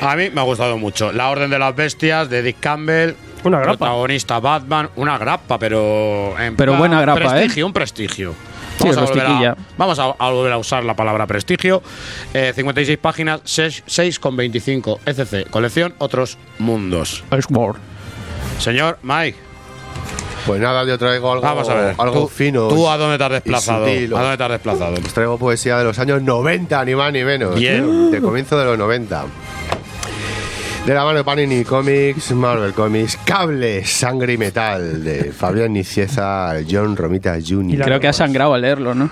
A 0.00 0.16
mí 0.16 0.24
me 0.34 0.40
ha 0.40 0.44
gustado 0.44 0.78
mucho. 0.78 1.12
La 1.12 1.30
Orden 1.30 1.50
de 1.50 1.58
las 1.58 1.74
Bestias 1.76 2.28
de 2.30 2.42
Dick 2.42 2.56
Campbell. 2.60 3.12
Una 3.44 3.58
grapa. 3.60 3.76
Protagonista 3.78 4.40
Batman. 4.40 4.90
Una 4.96 5.18
grapa, 5.18 5.58
pero. 5.58 6.34
en 6.38 6.56
Pero 6.56 6.72
plan 6.72 6.78
buena 6.80 7.00
grapa, 7.00 7.20
¿eh? 7.20 7.24
Prestigio, 7.28 7.66
un 7.66 7.72
prestigio. 7.72 8.34
Sí, 8.78 8.88
Vamos, 8.88 8.96
a 8.96 9.04
volver, 9.04 9.26
a, 9.26 9.56
vamos 9.78 9.98
a, 10.00 10.04
a 10.18 10.30
volver 10.30 10.52
a 10.52 10.58
usar 10.58 10.82
la 10.84 10.96
palabra 10.96 11.28
prestigio. 11.28 11.80
Eh, 12.34 12.52
56 12.54 12.98
páginas, 12.98 13.40
6,25 13.44 14.98
ECC. 15.06 15.48
Colección 15.48 15.94
Otros 15.98 16.38
Mundos. 16.58 17.22
Señor 18.58 18.98
Mike, 19.02 19.38
Pues 20.46 20.60
nada, 20.60 20.84
yo 20.84 20.98
traigo 20.98 21.30
algo, 21.32 21.42
vamos 21.42 21.68
a 21.68 21.74
ver. 21.74 21.94
algo 21.98 22.22
¿Tú, 22.22 22.28
fino. 22.28 22.68
¿Tú 22.68 22.88
a 22.88 22.96
dónde 22.96 23.16
te 23.16 23.24
has 23.24 23.30
desplazado? 23.30 23.84
¿A 23.86 23.88
dónde 24.22 24.36
te 24.36 24.42
has 24.44 24.50
desplazado? 24.50 24.94
Os 24.94 25.14
traigo 25.14 25.38
poesía 25.38 25.78
de 25.78 25.84
los 25.84 25.98
años 26.00 26.20
90, 26.22 26.84
ni 26.84 26.94
más 26.96 27.12
ni 27.12 27.22
menos. 27.24 27.54
Bien. 27.54 28.10
De 28.10 28.20
comienzo 28.20 28.58
de 28.58 28.64
los 28.64 28.76
90. 28.78 29.24
De 30.86 30.92
la 30.92 31.02
mano 31.02 31.16
de 31.16 31.24
Panini 31.24 31.64
Comics, 31.64 32.32
Marvel 32.32 32.74
Comics, 32.74 33.16
Cable, 33.24 33.86
Sangre 33.86 34.34
y 34.34 34.36
Metal, 34.36 35.02
de 35.02 35.32
Fabián 35.32 35.72
Nicieza, 35.72 36.56
John 36.70 36.94
Romita 36.94 37.38
Jr. 37.42 37.82
Creo 37.82 38.00
que 38.00 38.08
ha 38.08 38.12
sangrado 38.12 38.52
al 38.52 38.60
leerlo, 38.60 38.94
¿no? 38.94 39.08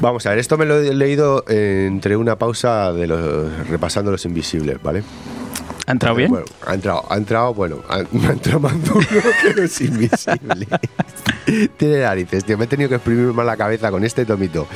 Vamos 0.00 0.26
a 0.26 0.30
ver, 0.30 0.40
esto 0.40 0.58
me 0.58 0.64
lo 0.64 0.80
he 0.80 0.92
leído 0.92 1.44
entre 1.46 2.16
una 2.16 2.36
pausa 2.36 2.92
de 2.92 3.06
los 3.06 3.68
repasando 3.68 4.10
los 4.10 4.24
invisibles, 4.24 4.82
¿vale? 4.82 5.04
¿Ha 5.86 5.92
entrado 5.92 6.14
bien? 6.16 6.30
Bueno, 6.30 6.46
ha 6.66 6.74
entrado, 6.74 7.04
ha 7.10 7.16
entrado, 7.16 7.54
bueno, 7.54 7.82
ha, 7.88 7.98
entrado 8.30 8.60
más 8.60 8.84
duro 8.84 9.00
que 9.42 9.54
los 9.60 9.80
invisibles. 9.80 10.26
Tiene 11.76 11.98
narices, 12.00 12.44
tío. 12.44 12.56
Me 12.56 12.64
he 12.64 12.68
tenido 12.68 12.88
que 12.88 12.94
exprimir 12.96 13.32
más 13.32 13.44
la 13.44 13.56
cabeza 13.56 13.90
con 13.90 14.04
este 14.04 14.24
tomito. 14.24 14.66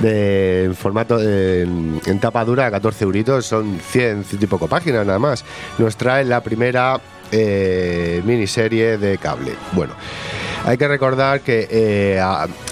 De, 0.00 0.64
en 0.64 0.74
formato, 0.76 1.18
de- 1.18 1.62
en, 1.62 2.00
en 2.06 2.20
tapa 2.20 2.44
dura, 2.44 2.70
14 2.70 3.04
euritos, 3.04 3.46
son 3.46 3.80
100, 3.90 4.24
100 4.24 4.42
y 4.42 4.46
poco 4.46 4.68
páginas 4.68 5.04
nada 5.06 5.18
más. 5.18 5.44
Nos 5.78 5.96
trae 5.96 6.24
la 6.24 6.42
primera 6.42 7.00
eh, 7.32 8.22
miniserie 8.24 8.98
de 8.98 9.18
cable. 9.18 9.54
Bueno, 9.72 9.94
hay 10.64 10.76
que 10.76 10.88
recordar 10.88 11.40
que 11.40 11.68
eh, 11.70 12.20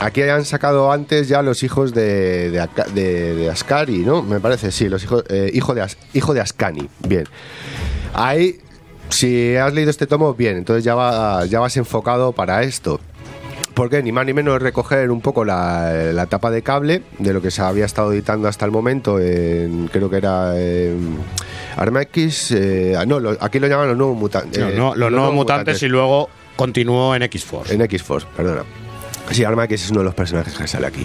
aquí 0.01 0.23
han 0.23 0.45
sacado 0.45 0.91
antes 0.91 1.29
ya 1.29 1.43
los 1.43 1.63
hijos 1.63 1.95
de, 1.95 2.51
de, 2.51 3.51
Ascari, 3.51 3.99
¿no? 3.99 4.23
Me 4.23 4.41
parece, 4.41 4.73
sí, 4.73 4.89
los 4.89 5.03
hijos, 5.05 5.25
eh, 5.29 5.53
de 5.53 5.87
hijo 6.15 6.35
de 6.35 6.41
Ascani. 6.41 6.89
Bien. 7.07 7.25
Ahí, 8.13 8.59
si 9.11 9.57
has 9.57 9.73
leído 9.75 9.91
este 9.91 10.07
tomo, 10.07 10.35
bien, 10.35 10.57
entonces 10.57 10.85
ya, 10.85 10.95
va, 10.95 11.45
ya 11.47 11.61
vas 11.61 11.77
enfocado 11.77 12.33
para 12.33 12.63
esto. 12.63 13.01
Porque 13.75 14.03
ni 14.05 14.13
más 14.13 14.25
ni 14.25 14.33
menos 14.33 14.63
recoger 14.63 15.11
un 15.11 15.21
poco 15.21 15.45
la, 15.45 15.93
la 16.13 16.27
tapa 16.27 16.51
de 16.51 16.63
cable 16.63 17.03
de 17.19 17.33
lo 17.33 17.43
que 17.43 17.51
se 17.51 17.61
había 17.61 17.85
estado 17.85 18.13
editando 18.13 18.47
hasta 18.47 18.65
el 18.65 18.71
momento, 18.71 19.19
en, 19.19 19.89
creo 19.89 20.09
que 20.09 20.17
era 20.19 20.57
en 20.57 21.19
Arma 21.77 22.03
X, 22.03 22.53
eh, 22.53 22.97
no, 23.07 23.19
lo- 23.19 23.37
aquí 23.41 23.59
lo 23.59 23.67
llaman 23.67 23.89
los 23.89 23.97
nuevos 23.97 24.17
mutantes. 24.17 24.59
No, 24.61 24.71
no, 24.71 24.95
los 24.95 25.11
nuevos 25.11 25.35
mutantes 25.35 25.83
y 25.83 25.89
luego 25.89 26.29
continuó 26.55 27.17
en 27.17 27.23
X-Force. 27.25 27.75
En 27.75 27.81
X-Force, 27.83 28.29
perdona. 28.37 28.63
Sí, 29.33 29.43
Arma 29.43 29.65
X 29.65 29.85
es 29.87 29.91
uno 29.91 30.01
de 30.01 30.05
los 30.05 30.15
personajes 30.15 30.55
que 30.55 30.69
sale 30.69 30.87
aquí. 30.87 31.05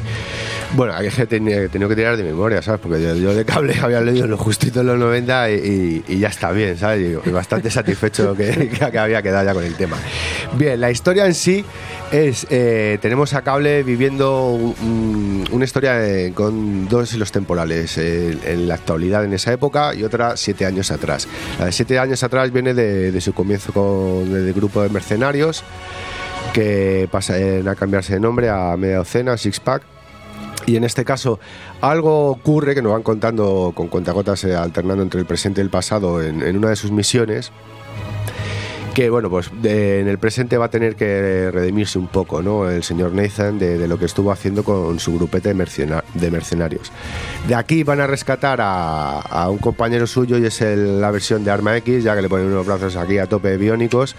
Bueno, 0.75 0.93
hay 0.95 1.09
que 1.09 1.25
tenía, 1.25 1.63
he 1.63 1.69
tenido 1.69 1.89
que 1.89 1.95
tirar 1.95 2.15
de 2.15 2.23
memoria, 2.23 2.61
¿sabes? 2.61 2.79
Porque 2.79 3.01
yo, 3.01 3.33
de 3.33 3.43
cable 3.43 3.73
había 3.81 4.01
leído 4.01 4.27
lo 4.27 4.37
justito 4.37 4.81
en 4.81 4.87
los 4.87 4.99
90 4.99 5.49
y, 5.51 6.03
ya 6.19 6.27
está 6.27 6.51
bien, 6.51 6.77
¿sabes? 6.77 7.17
Y, 7.25 7.29
bastante 7.31 7.71
satisfecho 7.71 8.35
que, 8.35 8.69
que 8.91 8.99
había 8.99 9.21
quedado 9.23 9.45
ya 9.45 9.53
con 9.55 9.63
el 9.63 9.73
tema. 9.75 9.97
Bien, 10.57 10.79
la 10.79 10.91
historia 10.91 11.25
en 11.25 11.33
sí 11.33 11.65
es, 12.11 12.45
eh, 12.51 12.99
tenemos 13.01 13.33
a 13.33 13.41
Cable 13.41 13.81
viviendo 13.81 14.51
un- 14.51 14.75
un- 14.83 15.45
una 15.51 15.65
historia 15.65 16.05
eh, 16.07 16.33
con 16.35 16.87
dos 16.87 17.11
hilos 17.15 17.31
temporales, 17.31 17.97
eh, 17.97 18.37
en 18.45 18.67
la 18.67 18.75
actualidad 18.75 19.23
en 19.25 19.33
esa 19.33 19.51
época 19.51 19.95
y 19.95 20.03
otra 20.03 20.37
siete 20.37 20.67
años 20.67 20.91
atrás. 20.91 21.27
La 21.57 21.65
de 21.65 21.71
siete 21.71 21.97
años 21.97 22.21
atrás 22.23 22.51
viene 22.51 22.75
de, 22.75 23.11
de 23.11 23.21
su 23.21 23.33
comienzo 23.33 23.73
con 23.73 24.35
el 24.35 24.53
grupo 24.53 24.83
de 24.83 24.89
mercenarios 24.89 25.63
que 26.53 27.07
pasan 27.11 27.67
a 27.67 27.75
cambiarse 27.75 28.13
de 28.13 28.19
nombre 28.19 28.49
a 28.49 28.75
media 28.77 28.97
docena, 28.97 29.35
Six 29.35 29.59
Pack. 29.59 29.81
Y 30.65 30.75
en 30.75 30.83
este 30.83 31.03
caso, 31.05 31.39
algo 31.81 32.27
ocurre 32.29 32.75
que 32.75 32.81
nos 32.81 32.91
van 32.91 33.03
contando 33.03 33.71
con 33.75 33.87
cuentagotas 33.87 34.43
eh, 34.43 34.55
alternando 34.55 35.01
entre 35.03 35.19
el 35.19 35.25
presente 35.25 35.61
y 35.61 35.63
el 35.63 35.69
pasado 35.69 36.21
en, 36.21 36.55
una 36.57 36.69
de 36.69 36.75
sus 36.75 36.91
misiones. 36.91 37.51
que 38.93 39.09
bueno, 39.09 39.29
pues 39.29 39.49
de- 39.61 40.01
en 40.01 40.07
el 40.09 40.17
presente 40.17 40.57
va 40.57 40.65
a 40.65 40.69
tener 40.69 40.95
que 40.95 41.49
redimirse 41.51 41.97
un 41.97 42.07
poco, 42.07 42.41
¿no? 42.41 42.69
El 42.69 42.83
señor 42.83 43.13
Nathan 43.13 43.57
de, 43.57 43.77
de 43.77 43.87
lo 43.87 43.97
que 43.97 44.05
estuvo 44.05 44.31
haciendo 44.31 44.63
con 44.63 44.99
su 44.99 45.13
grupete 45.15 45.49
de, 45.49 45.55
mercena- 45.55 46.03
de 46.15 46.29
mercenarios. 46.31 46.91
De 47.47 47.55
aquí 47.55 47.83
van 47.83 48.01
a 48.01 48.07
rescatar 48.07 48.59
a, 48.61 49.47
un 49.49 49.59
compañero 49.59 50.05
suyo 50.05 50.37
y 50.37 50.45
es 50.45 50.59
la 50.61 51.11
versión 51.11 51.43
de 51.45 51.51
Arma 51.51 51.77
X, 51.77 52.03
ya 52.03 52.15
que 52.15 52.21
le 52.23 52.29
ponen 52.29 52.47
unos 52.47 52.65
brazos 52.65 52.95
aquí 52.97 53.17
a 53.19 53.27
tope 53.27 53.55
biónicos. 53.57 54.15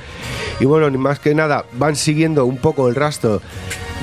Y 0.60 0.64
bueno, 0.64 0.88
ni 0.88 0.96
más 0.98 1.18
que 1.20 1.34
nada, 1.34 1.66
van 1.78 1.94
siguiendo 1.96 2.46
un 2.46 2.56
poco 2.56 2.88
el 2.88 2.94
rastro 2.94 3.42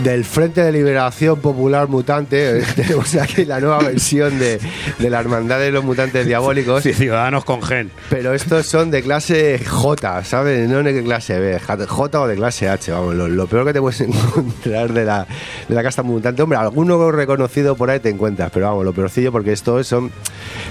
del 0.04 0.26
Frente 0.26 0.62
de 0.62 0.72
Liberación 0.72 1.40
Popular 1.40 1.88
Mutante. 1.88 2.62
Tenemos 2.76 3.16
aquí 3.16 3.46
la 3.46 3.60
nueva 3.60 3.80
versión 3.80 4.38
de, 4.38 4.60
de 5.00 5.10
la 5.10 5.20
Hermandad 5.20 5.60
de 5.60 5.72
los 5.72 5.84
Mutantes 5.84 6.26
Diabólicos. 6.26 6.84
Ciudadanos 6.84 7.44
con 7.46 7.62
gen. 7.62 7.92
Pero 8.10 8.34
estos 8.34 8.68
son 8.68 8.92
de 8.92 9.02
clase 9.02 9.60
J, 9.66 10.24
¿sabes? 10.24 10.70
No 10.70 10.84
de 10.84 11.04
clase 11.04 11.40
B, 11.40 11.60
J 11.60 12.22
o 12.22 12.28
de 12.28 12.36
clase 12.36 12.70
H, 12.70 12.92
vamos, 12.92 13.16
lo, 13.16 13.28
lo 13.28 13.48
peor 13.48 13.66
que 13.66 13.74
te 13.74 13.82
puedes 13.82 14.00
encontrar 14.02 14.94
de 14.94 15.06
la, 15.06 15.28
de 15.68 15.76
la 15.76 15.84
casta 15.84 16.04
mutante. 16.04 16.42
Hombre, 16.42 16.58
alguno 16.58 17.12
reconocido 17.12 17.76
por 17.76 17.90
ahí 17.90 18.00
te 18.00 18.10
encuentras, 18.10 18.52
pero 18.54 18.68
vamos, 18.68 18.86
lo 18.86 18.94
peorcillo 18.94 19.32
porque 19.32 19.52
estos 19.52 19.88
son 19.88 20.12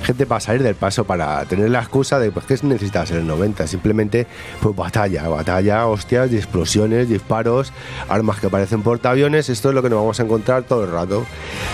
gente 0.05 0.27
para 0.27 0.40
salir 0.40 0.62
del 0.62 0.74
paso, 0.74 1.05
para 1.05 1.44
tener 1.44 1.70
la 1.70 1.81
excusa 1.81 2.19
de, 2.19 2.31
pues, 2.31 2.47
¿qué 2.47 2.59
necesitas 2.62 3.11
en 3.11 3.19
el 3.19 3.27
90? 3.27 3.66
Simplemente, 3.66 4.27
pues 4.61 4.74
batalla, 4.74 5.28
batalla, 5.28 5.86
hostias, 5.86 6.32
y 6.32 6.36
explosiones, 6.36 7.09
disparos, 7.09 7.73
armas 8.09 8.40
que 8.40 8.48
parecen 8.48 8.82
portaaviones, 9.16 9.48
esto 9.48 9.70
es 9.70 9.74
lo 9.74 9.82
que 9.82 9.88
nos 9.88 9.98
vamos 9.98 10.20
a 10.20 10.24
encontrar 10.24 10.64
todo 10.64 10.84
el 10.84 10.90
rato. 10.90 11.24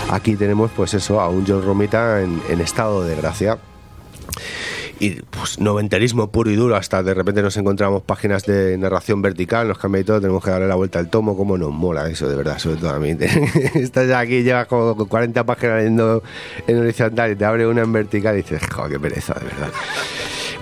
Aquí 0.09 0.35
tenemos, 0.35 0.71
pues 0.71 0.93
eso, 0.93 1.19
a 1.19 1.27
un 1.27 1.45
John 1.45 1.61
Romita 1.63 2.21
en, 2.21 2.41
en 2.47 2.61
estado 2.61 3.03
de 3.03 3.15
gracia. 3.15 3.57
Y 4.99 5.21
pues 5.23 5.59
noventerismo 5.59 6.31
puro 6.31 6.49
y 6.51 6.55
duro 6.55 6.77
hasta 6.77 7.03
de 7.03 7.13
repente 7.13 7.41
nos 7.41 7.57
encontramos 7.57 8.03
páginas 8.03 8.45
de 8.45 8.77
narración 8.77 9.21
vertical 9.21 9.67
nos 9.67 9.77
cambia 9.77 9.99
y 9.99 10.03
todo 10.05 10.21
tenemos 10.21 10.41
que 10.41 10.51
darle 10.51 10.67
la 10.67 10.75
vuelta 10.75 10.99
al 10.99 11.09
tomo 11.09 11.35
como 11.35 11.57
nos 11.57 11.73
mola 11.73 12.07
eso 12.07 12.29
de 12.29 12.35
verdad 12.35 12.57
sobre 12.57 12.77
todo 12.77 12.91
a 12.91 12.99
mí. 12.99 13.09
Estás 13.75 14.09
aquí 14.11 14.43
llevas 14.43 14.67
como 14.67 14.95
40 14.95 15.43
páginas 15.45 15.77
leyendo 15.77 16.23
en 16.67 16.77
horizontal 16.77 17.31
y 17.31 17.35
te 17.35 17.43
abre 17.43 17.67
una 17.67 17.81
en 17.81 17.91
vertical 17.91 18.35
y 18.35 18.43
dices 18.43 18.61
joder 18.71 18.91
qué 18.93 18.99
pereza 18.99 19.33
de 19.33 19.45
verdad 19.45 19.71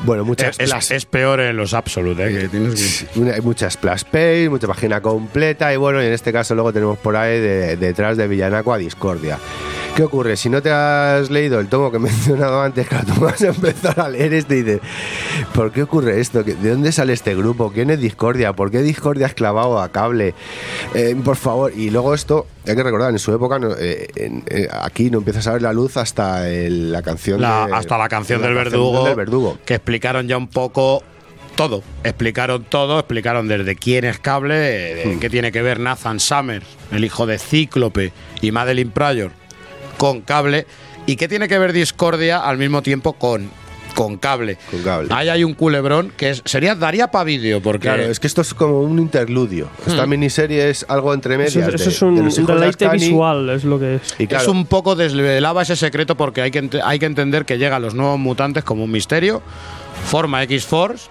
bueno 0.06 0.26
muchas 0.26 0.60
Es, 0.60 0.70
es 0.92 1.06
peor 1.06 1.40
en 1.42 1.58
los 1.58 1.74
absolute, 1.74 2.28
¿eh? 2.28 2.42
que 2.42 2.48
tienes 2.50 3.06
que- 3.14 3.20
una- 3.20 3.34
hay 3.34 3.42
mucha 3.42 3.70
splash 3.70 4.04
page, 4.06 4.50
mucha 4.50 4.68
página 4.68 5.02
completa 5.02 5.74
y 5.74 5.78
bueno, 5.78 6.02
y 6.02 6.06
en 6.08 6.14
este 6.14 6.32
caso 6.34 6.56
luego 6.56 6.74
tenemos 6.74 6.98
por 6.98 7.16
ahí 7.16 7.40
de- 7.40 7.78
detrás 7.78 8.18
de 8.18 8.28
Villanaco 8.28 8.74
a 8.74 8.78
Discordia. 8.78 9.38
¿Qué 9.96 10.04
ocurre? 10.04 10.38
Si 10.38 10.50
no 10.50 10.62
te 10.62 10.72
has 10.72 11.30
leído 11.30 11.60
el 11.60 11.68
tomo 11.68 11.92
que 11.92 11.98
he 11.98 12.00
mencionado 12.12 12.62
antes, 12.62 12.88
tú 12.90 13.20
vas 13.22 13.42
a 13.42 13.48
empezar 13.50 14.00
a 14.00 14.10
leer 14.10 14.34
este 14.34 14.58
y 14.58 14.64
dices, 14.64 14.80
¿por 15.54 15.72
qué 15.72 15.84
ocurre 15.84 16.20
esto? 16.22 16.44
¿De 16.44 16.56
dónde 16.56 16.92
sale 16.94 17.12
este 17.14 17.36
grupo? 17.36 17.72
¿Quién 17.74 17.90
es 17.90 18.00
Discordia? 18.00 18.54
¿Por 18.54 18.72
qué 18.72 18.82
Discordia 18.82 19.28
es 19.28 19.34
clavado 19.34 19.80
a 19.82 19.90
cable? 19.92 20.34
Eh, 20.96 21.16
por 21.24 21.36
favor, 21.36 21.74
y 21.76 21.90
luego 21.90 22.14
esto, 22.14 22.48
hay 22.66 22.76
que 22.76 22.84
recordar, 22.84 23.12
en 23.12 23.20
su 23.20 23.34
época 23.34 23.60
no, 23.60 23.72
eh, 23.78 24.08
en- 24.16 24.44
eh, 24.48 24.70
aquí 24.72 25.12
no 25.12 25.18
empiezas 25.20 25.46
a 25.48 25.54
ver 25.54 25.62
la 25.62 25.74
luz 25.74 25.98
hasta 25.98 26.50
el- 26.50 26.92
la 26.94 27.02
canción 27.02 27.42
La- 27.42 27.68
de- 27.68 27.74
hasta 27.74 27.98
la 27.98 28.08
canción 28.08 28.42
la 28.42 28.48
del 28.48 28.56
canción 28.56 28.72
verdugo, 28.82 29.06
del 29.06 29.16
verdugo. 29.16 29.58
que 29.66 29.74
explicaron 29.76 30.26
ya 30.28 30.38
un 30.38 30.48
poco 30.48 31.04
todo. 31.56 31.84
Explicaron 32.06 32.64
todo, 32.64 32.98
explicaron 32.98 33.50
desde 33.50 33.76
quién 33.76 34.06
es 34.06 34.20
cable, 34.20 34.56
de 34.56 35.06
Hmm. 35.16 35.20
qué 35.20 35.30
tiene 35.30 35.52
que 35.52 35.62
ver 35.62 35.82
Nathan 35.82 36.22
Summers, 36.22 36.66
el 36.94 37.04
hijo 37.04 37.26
de 37.26 37.38
Cíclope, 37.38 38.14
y 38.42 38.52
Madeline 38.52 38.90
Pryor 38.90 39.32
con 40.02 40.22
cable, 40.22 40.66
y 41.06 41.16
qué 41.16 41.28
tiene 41.28 41.48
que 41.48 41.60
ver 41.60 41.74
Discordia 41.74 42.40
al 42.40 42.58
mismo 42.58 42.82
tiempo 42.82 43.14
con, 43.14 43.52
con 43.94 44.18
cable. 44.18 44.58
Con 44.72 44.82
cable. 44.82 45.10
Ahí 45.12 45.30
hay 45.30 45.44
un 45.44 45.54
culebrón 45.54 46.12
que 46.18 46.32
es, 46.32 46.42
sería 46.44 46.74
daría 46.74 47.12
para 47.12 47.24
vídeo, 47.24 47.62
porque 47.62 47.84
Claro, 47.88 48.02
es 48.02 48.20
que 48.20 48.26
esto 48.26 48.42
es 48.42 48.56
como 48.56 48.82
un 48.82 48.98
interludio. 48.98 49.68
Esta 49.86 50.08
Hmm. 50.08 50.10
miniserie 50.10 50.72
es 50.72 50.88
algo 50.90 51.14
entre 51.14 51.38
medias. 51.38 51.56
Eso, 51.56 51.60
es- 51.68 51.68
de- 51.68 51.76
eso 51.76 51.90
es 51.92 52.02
un 52.02 52.46
deleite 52.48 52.90
visual, 52.90 53.48
es 53.52 53.64
lo 53.64 53.78
que 53.80 53.98
es. 53.98 54.16
Y 54.18 54.26
claro, 54.26 54.42
Es 54.42 54.48
un 54.50 54.66
poco 54.66 54.96
desvelaba 54.96 55.62
ese 55.62 55.76
secreto 55.76 56.18
porque 56.18 56.42
hay 56.42 56.50
que, 56.50 56.68
hay 56.84 56.98
que 56.98 57.06
entender 57.06 57.46
que 57.46 57.60
llegan 57.60 57.84
los 57.84 57.94
nuevos 57.94 58.18
mutantes 58.18 58.64
como 58.64 58.86
un 58.86 58.92
misterio, 58.92 59.44
forma 60.10 60.42
X-Force, 60.42 61.10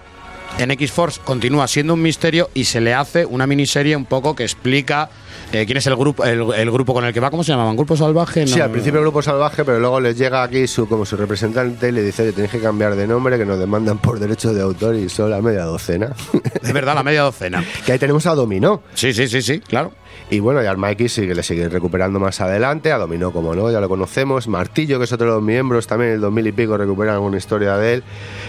en 0.57 0.69
X-Force 0.71 1.21
continúa 1.23 1.65
siendo 1.69 1.93
un 1.93 2.01
misterio 2.01 2.49
y 2.53 2.65
se 2.65 2.81
le 2.81 2.93
hace 2.93 3.25
una 3.25 3.47
miniserie 3.47 3.95
un 3.95 4.03
poco 4.03 4.35
que 4.35 4.43
explica 4.43 5.09
eh, 5.51 5.65
quién 5.65 5.77
es 5.77 5.87
el 5.87 5.95
grupo 5.95 6.23
el, 6.23 6.41
el 6.53 6.71
grupo 6.71 6.93
con 6.93 7.05
el 7.05 7.13
que 7.13 7.19
va, 7.19 7.29
¿cómo 7.29 7.43
se 7.43 7.51
llamaban? 7.51 7.75
¿Grupo 7.75 7.95
Salvaje? 7.95 8.47
Sí, 8.47 8.59
al 8.59 8.71
principio 8.71 8.99
el 8.99 9.05
grupo 9.05 9.21
salvaje, 9.21 9.63
pero 9.65 9.79
luego 9.79 9.99
les 9.99 10.17
llega 10.17 10.43
aquí 10.43 10.67
su, 10.67 10.87
como 10.87 11.05
su 11.05 11.17
representante 11.17 11.89
y 11.89 11.91
le 11.91 12.03
dice 12.03 12.25
que 12.25 12.31
tenéis 12.31 12.51
que 12.51 12.59
cambiar 12.59 12.95
de 12.95 13.07
nombre, 13.07 13.37
que 13.37 13.45
nos 13.45 13.59
demandan 13.59 13.97
por 13.97 14.19
derechos 14.19 14.55
de 14.55 14.61
autor 14.61 14.95
y 14.95 15.09
son 15.09 15.29
la 15.29 15.41
media 15.41 15.63
docena. 15.63 16.13
Es 16.61 16.73
verdad, 16.73 16.95
la 16.95 17.03
media 17.03 17.21
docena. 17.23 17.63
que 17.85 17.91
ahí 17.93 17.99
tenemos 17.99 18.25
a 18.25 18.35
Dominó. 18.35 18.81
Sí, 18.93 19.13
sí, 19.13 19.27
sí, 19.27 19.41
sí, 19.41 19.59
claro. 19.59 19.91
Y 20.33 20.39
bueno, 20.39 20.63
y 20.63 20.65
al 20.65 20.77
Mikey 20.77 21.09
sí 21.09 21.27
que 21.27 21.35
le 21.35 21.43
sigue 21.43 21.67
recuperando 21.67 22.17
más 22.17 22.39
adelante, 22.39 22.93
a 22.93 22.97
Dominó 22.97 23.33
como 23.33 23.53
no, 23.53 23.69
ya 23.69 23.81
lo 23.81 23.89
conocemos, 23.89 24.47
Martillo, 24.47 24.97
que 24.97 25.03
es 25.03 25.11
otro 25.11 25.27
de 25.27 25.33
los 25.33 25.43
miembros, 25.43 25.87
también 25.87 26.11
el 26.13 26.21
2000 26.21 26.47
y 26.47 26.51
pico 26.53 26.77
recuperan 26.77 27.15
alguna 27.15 27.35
historia 27.37 27.75
de 27.75 27.95
él. 27.95 28.03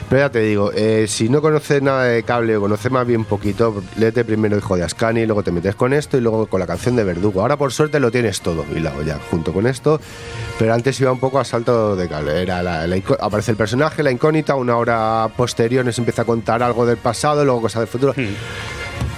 Pero 0.09 0.23
ya 0.23 0.31
te 0.31 0.39
digo, 0.43 0.71
eh, 0.77 1.07
si 1.09 1.29
no 1.29 1.43
conoces 1.43 1.83
nada 1.83 2.05
de 2.05 2.23
cable 2.23 2.57
o 2.57 2.61
conoces 2.61 2.93
más 2.93 3.05
bien 3.05 3.25
poquito, 3.25 3.83
léete 3.99 4.25
primero 4.25 4.57
Hijo 4.57 4.77
de 4.77 4.85
Ascani, 4.85 5.27
luego 5.27 5.43
te 5.43 5.51
metes 5.51 5.75
con 5.75 5.93
esto 5.93 6.17
y 6.17 6.21
luego 6.21 6.47
con 6.47 6.61
la 6.61 6.69
canción 6.69 6.95
de 6.95 7.03
Verdugo. 7.03 7.41
Ahora 7.43 7.57
por 7.57 7.73
suerte 7.73 7.99
lo 7.99 8.13
tienes 8.13 8.41
todo 8.43 8.65
hilado 8.77 9.03
ya, 9.03 9.19
junto 9.29 9.53
con 9.53 9.67
esto, 9.67 10.01
pero 10.61 10.75
antes 10.75 11.01
iba 11.01 11.11
un 11.11 11.19
poco 11.19 11.41
a 11.41 11.45
salto 11.45 11.97
de 11.97 12.09
cable. 12.09 12.41
Era 12.43 12.63
la- 12.63 12.87
la 12.87 12.97
aparece 13.19 13.51
el 13.51 13.57
personaje, 13.57 14.05
la 14.05 14.13
incógnita, 14.13 14.55
una 14.55 14.77
hora 14.77 15.29
posterior 15.37 15.85
nos 15.85 15.99
empieza 15.99 16.23
a 16.23 16.27
contar 16.27 16.63
algo 16.63 16.87
del 16.87 16.99
pasado, 16.99 17.45
luego 17.45 17.63
cosas 17.63 17.81
del 17.81 17.89
futuro. 17.89 18.15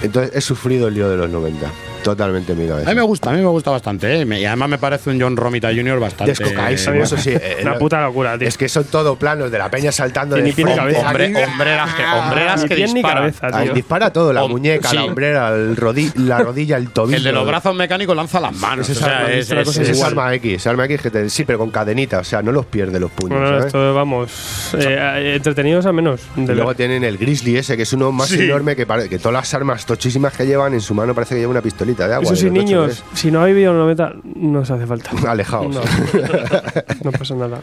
Entonces 0.01 0.31
he 0.35 0.41
sufrido 0.41 0.87
el 0.87 0.95
lío 0.95 1.09
de 1.09 1.17
los 1.17 1.29
90, 1.29 1.71
totalmente 2.05 2.51
en 2.53 2.59
mi 2.61 2.67
cabeza. 2.67 2.89
A 2.89 2.93
mí 2.93 2.95
me 2.99 3.01
gusta, 3.05 3.31
a 3.31 3.33
mí 3.33 3.39
me 3.41 3.47
gusta 3.47 3.71
bastante, 3.71 4.21
¿eh? 4.21 4.25
Y 4.39 4.45
además 4.45 4.69
me 4.69 4.77
parece 4.77 5.09
un 5.09 5.19
John 5.19 5.35
Romita 5.35 5.69
Jr. 5.73 5.99
bastante... 5.99 6.33
Eso 6.33 7.17
sí. 7.17 7.31
eh, 7.31 7.57
Una 7.63 7.77
puta 7.79 7.99
locura, 8.01 8.37
tío. 8.37 8.47
Es 8.47 8.57
que 8.57 8.69
son 8.69 8.83
todo 8.85 9.15
planos 9.15 9.49
de 9.51 9.57
la 9.57 9.69
peña 9.71 9.91
saltando 9.91 10.35
Que 10.35 10.43
de 10.43 10.47
ni 10.49 10.53
pie 10.53 10.65
ni 10.65 10.71
frente. 10.73 10.93
cabeza. 10.93 11.07
Hombre, 11.09 11.45
hombreras 11.45 11.93
que, 11.95 12.03
hombreras 12.03 12.61
Ni 12.63 12.67
que 12.69 12.75
pie 12.75 12.87
ni 12.87 12.93
disparan. 12.93 13.31
cabeza, 13.31 13.57
Ahí 13.57 13.65
tío. 13.65 13.73
dispara 13.73 14.13
todo, 14.13 14.31
la 14.33 14.43
Hom- 14.43 14.49
muñeca, 14.49 14.89
sí. 14.89 14.95
la 14.95 15.03
hombrera, 15.05 15.49
el 15.55 15.75
rodi- 15.75 16.13
la 16.15 16.39
rodilla, 16.39 16.77
el 16.77 16.89
tobillo. 16.91 17.17
El 17.17 17.23
de 17.23 17.31
los 17.31 17.47
brazos 17.47 17.75
mecánicos 17.75 18.15
lanza 18.15 18.39
las 18.39 18.53
manos. 18.55 18.87
Es, 18.87 18.97
o 18.97 18.99
sea, 19.05 19.17
arma, 19.19 19.31
es- 19.31 19.49
es, 19.51 19.67
es- 19.67 19.77
es 19.77 19.89
es- 19.89 20.03
arma 20.03 20.33
X, 20.35 20.67
arma 20.67 20.85
X 20.85 21.01
que 21.01 21.09
te- 21.11 21.29
sí, 21.29 21.43
pero 21.43 21.57
con 21.59 21.71
cadenita, 21.71 22.19
o 22.19 22.23
sea, 22.23 22.41
no 22.43 22.51
los 22.51 22.65
pierde 22.67 22.99
los 22.99 23.09
puños. 23.11 23.39
Bueno, 23.39 23.49
¿sabes? 23.57 23.65
esto, 23.67 23.93
vamos, 23.93 24.75
eh, 24.77 25.33
entretenidos 25.35 25.85
a 25.85 25.91
menos. 25.91 26.21
Y 26.35 26.45
luego 26.45 26.75
tienen 26.75 27.03
el 27.03 27.17
Grizzly 27.17 27.57
ese, 27.57 27.75
que 27.75 27.83
es 27.83 27.93
uno 27.93 28.11
más 28.11 28.27
Sí. 28.29 28.41
enorme 28.43 28.75
que, 28.75 28.85
pare- 28.85 29.09
que 29.09 29.17
todas 29.17 29.33
las 29.33 29.53
armas 29.53 29.85
tochísimas 29.85 30.33
que 30.33 30.45
llevan 30.45 30.73
en 30.73 30.81
su 30.81 30.93
mano 30.93 31.13
parece 31.15 31.35
que 31.35 31.39
lleva 31.41 31.51
una 31.51 31.61
pistolita 31.95 32.07
de 32.07 32.13
agua. 32.15 32.23
Eso 32.25 32.33
de 32.33 32.39
sí, 32.39 32.49
niños, 32.49 33.03
si 33.13 33.31
no 33.31 33.41
habéis 33.41 33.55
vivido 33.55 33.71
en 33.71 33.77
los 33.77 33.97
90, 33.97 34.13
no 34.35 34.59
os 34.59 34.71
hace 34.71 34.85
falta. 34.85 35.11
Alejaos. 35.31 35.75
No, 35.75 35.81
no 37.03 37.11
pasa 37.11 37.35
nada. 37.35 37.61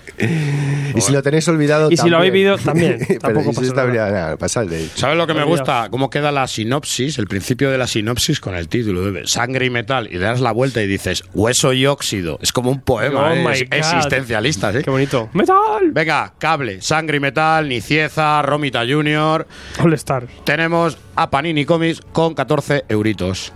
y 0.95 1.01
si 1.01 1.13
lo 1.13 1.23
tenéis 1.23 1.47
olvidado 1.49 1.91
Y 1.91 1.97
si 1.97 2.09
lo 2.09 2.17
habéis 2.19 2.33
vivido, 2.33 2.59
también. 2.59 2.99
pero 3.07 3.21
Tampoco 3.21 3.53
pasa 3.53 3.75
nada. 3.75 4.11
nada, 4.11 4.37
pasadle. 4.37 4.89
¿Sabes 4.95 5.17
lo 5.17 5.27
que 5.27 5.35
me 5.35 5.45
gusta? 5.45 5.89
Cómo 5.91 6.11
queda 6.11 6.33
la 6.33 6.47
sinopsis, 6.47 7.19
el 7.19 7.27
principio 7.27 7.71
de 7.71 7.79
la 7.79 7.87
sinopsis 7.87 8.41
con 8.41 8.55
el 8.55 8.69
título 8.69 9.13
de 9.13 9.27
Sangre 9.27 9.67
y 9.67 9.71
Metal 9.71 10.09
y 10.11 10.15
le 10.15 10.21
das 10.21 10.41
la 10.41 10.53
vuelta 10.53 10.83
y 10.83 10.87
dices 10.87 11.25
Hueso 11.35 11.73
y 11.73 11.87
óxido. 11.87 12.39
Es 12.43 12.53
como 12.53 12.71
un 12.71 12.81
poema 12.81 13.31
Oh 13.33 13.51
¿eh? 13.51 13.69
existencialista, 13.71 14.73
¿sí? 14.73 14.79
Qué 14.83 14.91
bonito. 14.91 15.29
¡Metal! 15.33 15.91
Venga, 15.93 16.33
cable, 16.39 16.81
sangre 16.83 17.19
y 17.19 17.21
metal, 17.21 17.69
Nicieza, 17.69 18.43
Romita 18.43 18.81
Junior. 18.87 19.47
All 19.79 19.93
Star. 19.95 20.27
Tenemos 20.45 20.99
a 21.17 21.31
Panini 21.31 21.65
Comics 21.65 22.01
con 22.13 22.35
14 22.35 22.85
euritos. 22.89 23.53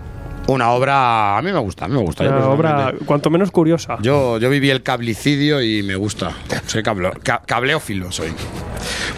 Una 0.48 0.70
obra, 0.70 1.36
a 1.38 1.42
mí 1.42 1.50
me 1.52 1.58
gusta, 1.58 1.86
a 1.86 1.88
mí 1.88 1.94
me 1.94 2.02
gusta. 2.02 2.22
Una 2.24 2.48
obra 2.48 2.94
cuanto 3.04 3.30
menos 3.30 3.50
curiosa. 3.50 3.98
Yo, 4.00 4.38
yo 4.38 4.48
viví 4.48 4.70
el 4.70 4.82
cablicidio 4.82 5.60
y 5.60 5.82
me 5.82 5.96
gusta. 5.96 6.32
Soy 6.66 6.82
cable, 6.84 7.10
ca- 7.22 7.42
cableófilo, 7.44 8.12
soy. 8.12 8.28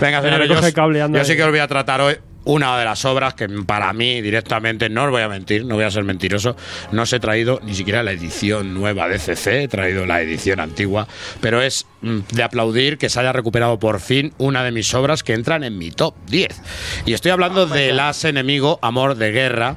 Venga, 0.01 0.23
señores, 0.23 0.49
yo, 0.49 0.73
cable, 0.73 1.03
anda 1.03 1.19
yo 1.19 1.25
sí 1.27 1.37
que 1.37 1.43
os 1.45 1.51
voy 1.51 1.59
a 1.59 1.69
tratar 1.69 2.01
hoy 2.01 2.17
una 2.45 2.79
de 2.79 2.85
las 2.87 3.05
obras 3.05 3.35
que 3.35 3.47
para 3.67 3.93
mí 3.93 4.23
directamente, 4.23 4.89
no 4.89 5.05
os 5.05 5.11
voy 5.11 5.21
a 5.21 5.29
mentir, 5.29 5.67
no 5.67 5.75
voy 5.75 5.85
a 5.85 5.91
ser 5.91 6.05
mentiroso, 6.05 6.57
no 6.93 7.03
os 7.03 7.13
he 7.13 7.21
traído 7.21 7.61
ni 7.63 7.75
siquiera 7.75 8.03
la 8.03 8.13
edición 8.13 8.73
nueva 8.73 9.07
de 9.07 9.19
CC, 9.19 9.65
he 9.65 9.69
traído 9.69 10.07
la 10.07 10.23
edición 10.23 10.59
antigua, 10.61 11.07
pero 11.43 11.61
es 11.61 11.85
mm, 12.01 12.21
de 12.33 12.43
aplaudir 12.43 12.97
que 12.97 13.11
se 13.11 13.21
haya 13.21 13.35
recuperado 13.35 13.79
por 13.79 14.01
fin 14.01 14.33
una 14.39 14.65
de 14.65 14.73
mis 14.73 14.95
obras 14.95 15.23
que 15.23 15.35
entran 15.35 15.63
en 15.63 15.77
mi 15.77 15.91
top 15.91 16.15
10. 16.27 16.59
Y 17.05 17.13
estoy 17.13 17.33
hablando 17.33 17.67
de 17.67 17.93
Las 17.93 18.25
Enemigo, 18.25 18.79
Amor 18.81 19.17
de 19.17 19.31
Guerra, 19.31 19.77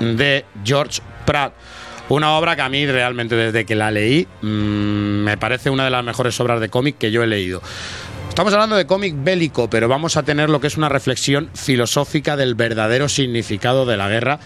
de 0.00 0.44
George 0.64 1.00
Pratt. 1.24 1.52
Una 2.08 2.36
obra 2.36 2.54
que 2.54 2.62
a 2.62 2.68
mí 2.68 2.86
realmente 2.86 3.34
desde 3.34 3.64
que 3.64 3.74
la 3.74 3.90
leí 3.90 4.28
mm, 4.42 4.46
me 5.24 5.36
parece 5.36 5.70
una 5.70 5.84
de 5.84 5.90
las 5.90 6.04
mejores 6.04 6.38
obras 6.40 6.60
de 6.60 6.68
cómic 6.68 6.98
que 6.98 7.10
yo 7.10 7.22
he 7.22 7.26
leído. 7.26 7.60
Estamos 8.28 8.52
hablando 8.52 8.76
de 8.76 8.86
cómic 8.86 9.14
bélico, 9.16 9.68
pero 9.70 9.88
vamos 9.88 10.16
a 10.16 10.22
tener 10.22 10.50
lo 10.50 10.60
que 10.60 10.66
es 10.66 10.76
una 10.76 10.88
reflexión 10.88 11.50
filosófica 11.54 12.36
del 12.36 12.54
verdadero 12.54 13.08
significado 13.08 13.86
de 13.86 13.96
la 13.96 14.08
guerra 14.08 14.38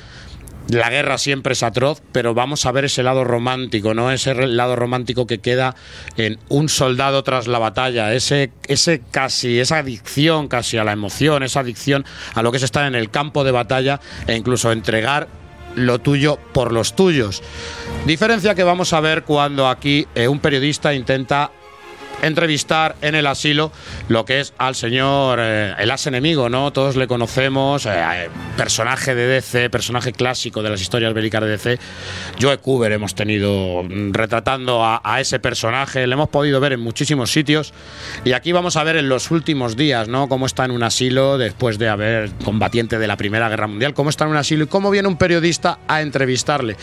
la 0.69 0.89
guerra 0.89 1.19
siempre 1.19 1.55
es 1.55 1.63
atroz, 1.63 2.01
pero 2.13 2.33
vamos 2.33 2.65
a 2.65 2.73
ver 2.73 2.85
ese 2.85 3.03
lado 3.03 3.25
romántico, 3.25 3.93
¿no? 3.93 4.13
Ese 4.13 4.35
lado 4.35 4.77
romántico 4.77 5.27
que 5.27 5.39
queda 5.39 5.75
en 6.17 6.39
un 6.49 6.69
soldado 6.69 7.25
tras 7.25 7.49
la 7.49 7.59
batalla, 7.59 8.15
ese, 8.15 8.53
ese 8.69 9.03
casi, 9.11 9.59
esa 9.59 9.79
adicción 9.79 10.47
casi 10.47 10.77
a 10.77 10.85
la 10.85 10.93
emoción, 10.93 11.43
esa 11.43 11.61
adicción 11.61 12.05
a 12.35 12.43
lo 12.43 12.53
que 12.53 12.59
es 12.59 12.63
estar 12.63 12.87
en 12.87 12.95
el 12.95 13.11
campo 13.11 13.43
de 13.43 13.51
batalla 13.51 14.01
e 14.29 14.37
incluso 14.37 14.71
entregar 14.71 15.29
lo 15.87 15.99
tuyo 15.99 16.39
por 16.53 16.73
los 16.73 16.95
tuyos. 16.95 17.43
Diferencia 18.07 18.55
que 18.55 18.63
vamos 18.63 18.93
a 18.93 19.01
ver 19.01 19.25
cuando 19.25 19.69
aquí 19.69 20.07
eh, 20.15 20.29
un 20.29 20.41
periodista 20.41 20.95
intenta 20.95 21.51
entrevistar 22.23 22.97
en 23.03 23.15
el 23.15 23.27
asilo 23.27 23.73
lo 24.09 24.25
que 24.25 24.41
es 24.41 24.53
al 24.59 24.75
señor 24.75 25.39
eh, 25.41 25.75
el 25.79 25.91
as 25.91 26.07
enemigo, 26.07 26.49
¿no? 26.49 26.73
Todos 26.73 26.97
le 26.97 27.07
conocemos, 27.07 27.87
eh, 27.87 27.91
eh, 27.95 28.29
personaje 28.57 29.15
de 29.15 29.27
DC, 29.27 29.71
personaje 29.71 30.13
clásico 30.13 30.63
de 30.63 30.71
las 30.71 30.81
historias 30.81 31.15
bélicas 31.15 31.43
de 31.43 31.49
DC. 31.49 31.79
Joe 32.41 32.59
Cooper 32.59 32.93
hemos 32.93 33.15
tenido 33.15 33.83
mm, 33.83 34.13
retratando 34.13 34.85
a, 34.85 35.01
a 35.05 35.21
ese 35.21 35.39
personaje, 35.39 36.07
le 36.07 36.15
hemos 36.15 36.29
podido 36.29 36.61
ver 36.61 36.73
en 36.73 36.81
muchísimos 36.81 37.31
sitios 37.31 37.73
y 38.25 38.33
aquí 38.33 38.53
vamos 38.53 38.77
a 38.77 38.85
ver 38.85 38.97
en 38.97 39.09
los 39.09 39.31
últimos 39.31 39.77
días, 39.77 40.09
¿no? 40.09 40.29
Cómo 40.29 40.47
está 40.47 40.65
en 40.65 40.71
un 40.71 40.83
asilo 40.83 41.39
después 41.39 41.79
de 41.79 41.89
haber 41.89 42.31
combatiente 42.45 42.99
de 42.99 43.07
la 43.07 43.17
Primera 43.17 43.49
Guerra 43.49 43.67
Mundial, 43.67 43.95
cómo 43.95 44.11
está 44.11 44.25
en 44.25 44.31
un 44.31 44.37
asilo 44.37 44.65
y 44.65 44.67
cómo 44.67 44.91
viene 44.91 45.09
un 45.09 45.17
periodista 45.17 45.79
a 45.89 46.03
entrevistarle. 46.03 46.77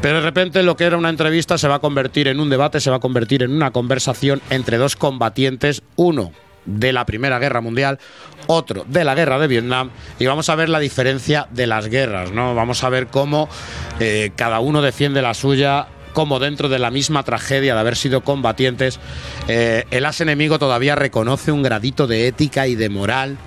Pero 0.00 0.16
de 0.16 0.22
repente 0.22 0.62
lo 0.62 0.76
que 0.76 0.84
era 0.84 0.96
una 0.96 1.10
entrevista 1.10 1.58
se 1.58 1.68
va 1.68 1.76
a 1.76 1.78
convertir 1.78 2.26
en 2.26 2.40
un 2.40 2.50
debate, 2.50 2.80
se 2.80 2.90
va 2.90 2.96
a 2.96 3.00
convertir 3.00 3.42
en 3.44 3.52
una 3.52 3.70
conversación 3.70 4.40
entre 4.62 4.78
dos 4.78 4.94
combatientes, 4.94 5.82
uno 5.96 6.30
de 6.66 6.92
la 6.92 7.04
Primera 7.04 7.40
Guerra 7.40 7.60
Mundial, 7.60 7.98
otro 8.46 8.84
de 8.86 9.02
la 9.02 9.16
Guerra 9.16 9.40
de 9.40 9.48
Vietnam, 9.48 9.90
y 10.20 10.26
vamos 10.26 10.48
a 10.50 10.54
ver 10.54 10.68
la 10.68 10.78
diferencia 10.78 11.48
de 11.50 11.66
las 11.66 11.88
guerras, 11.88 12.30
¿no? 12.30 12.54
Vamos 12.54 12.84
a 12.84 12.88
ver 12.88 13.08
cómo 13.08 13.48
eh, 13.98 14.30
cada 14.36 14.60
uno 14.60 14.80
defiende 14.80 15.20
la 15.20 15.34
suya, 15.34 15.88
cómo 16.12 16.38
dentro 16.38 16.68
de 16.68 16.78
la 16.78 16.92
misma 16.92 17.24
tragedia 17.24 17.74
de 17.74 17.80
haber 17.80 17.96
sido 17.96 18.20
combatientes, 18.20 19.00
eh, 19.48 19.82
el 19.90 20.06
as 20.06 20.20
enemigo 20.20 20.60
todavía 20.60 20.94
reconoce 20.94 21.50
un 21.50 21.64
gradito 21.64 22.06
de 22.06 22.28
ética 22.28 22.68
y 22.68 22.76
de 22.76 22.88
moral 22.88 23.38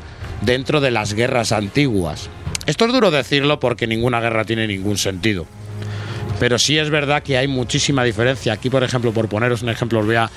dentro 0.41 0.81
de 0.81 0.91
las 0.91 1.13
guerras 1.13 1.53
antiguas. 1.53 2.29
Esto 2.65 2.83
es 2.83 2.91
duro 2.91 3.09
decirlo 3.09 3.61
porque 3.61 3.87
ninguna 3.87 4.19
guerra 4.19 4.43
tiene 4.43 4.67
ningún 4.67 4.97
sentido. 4.97 5.45
Pero 6.40 6.60
sí 6.60 6.78
es 6.78 6.90
verdad 6.90 7.24
que 7.24 7.38
hay 7.38 7.48
muchísima 7.48 8.03
diferencia. 8.03 8.53
Aquí, 8.53 8.70
por 8.70 8.84
ejemplo, 8.84 9.12
por 9.14 9.28
poneros 9.30 9.62
un 9.62 9.70
ejemplo, 9.70 9.99
os 9.99 10.06
voy 10.06 10.16
a 10.16 10.30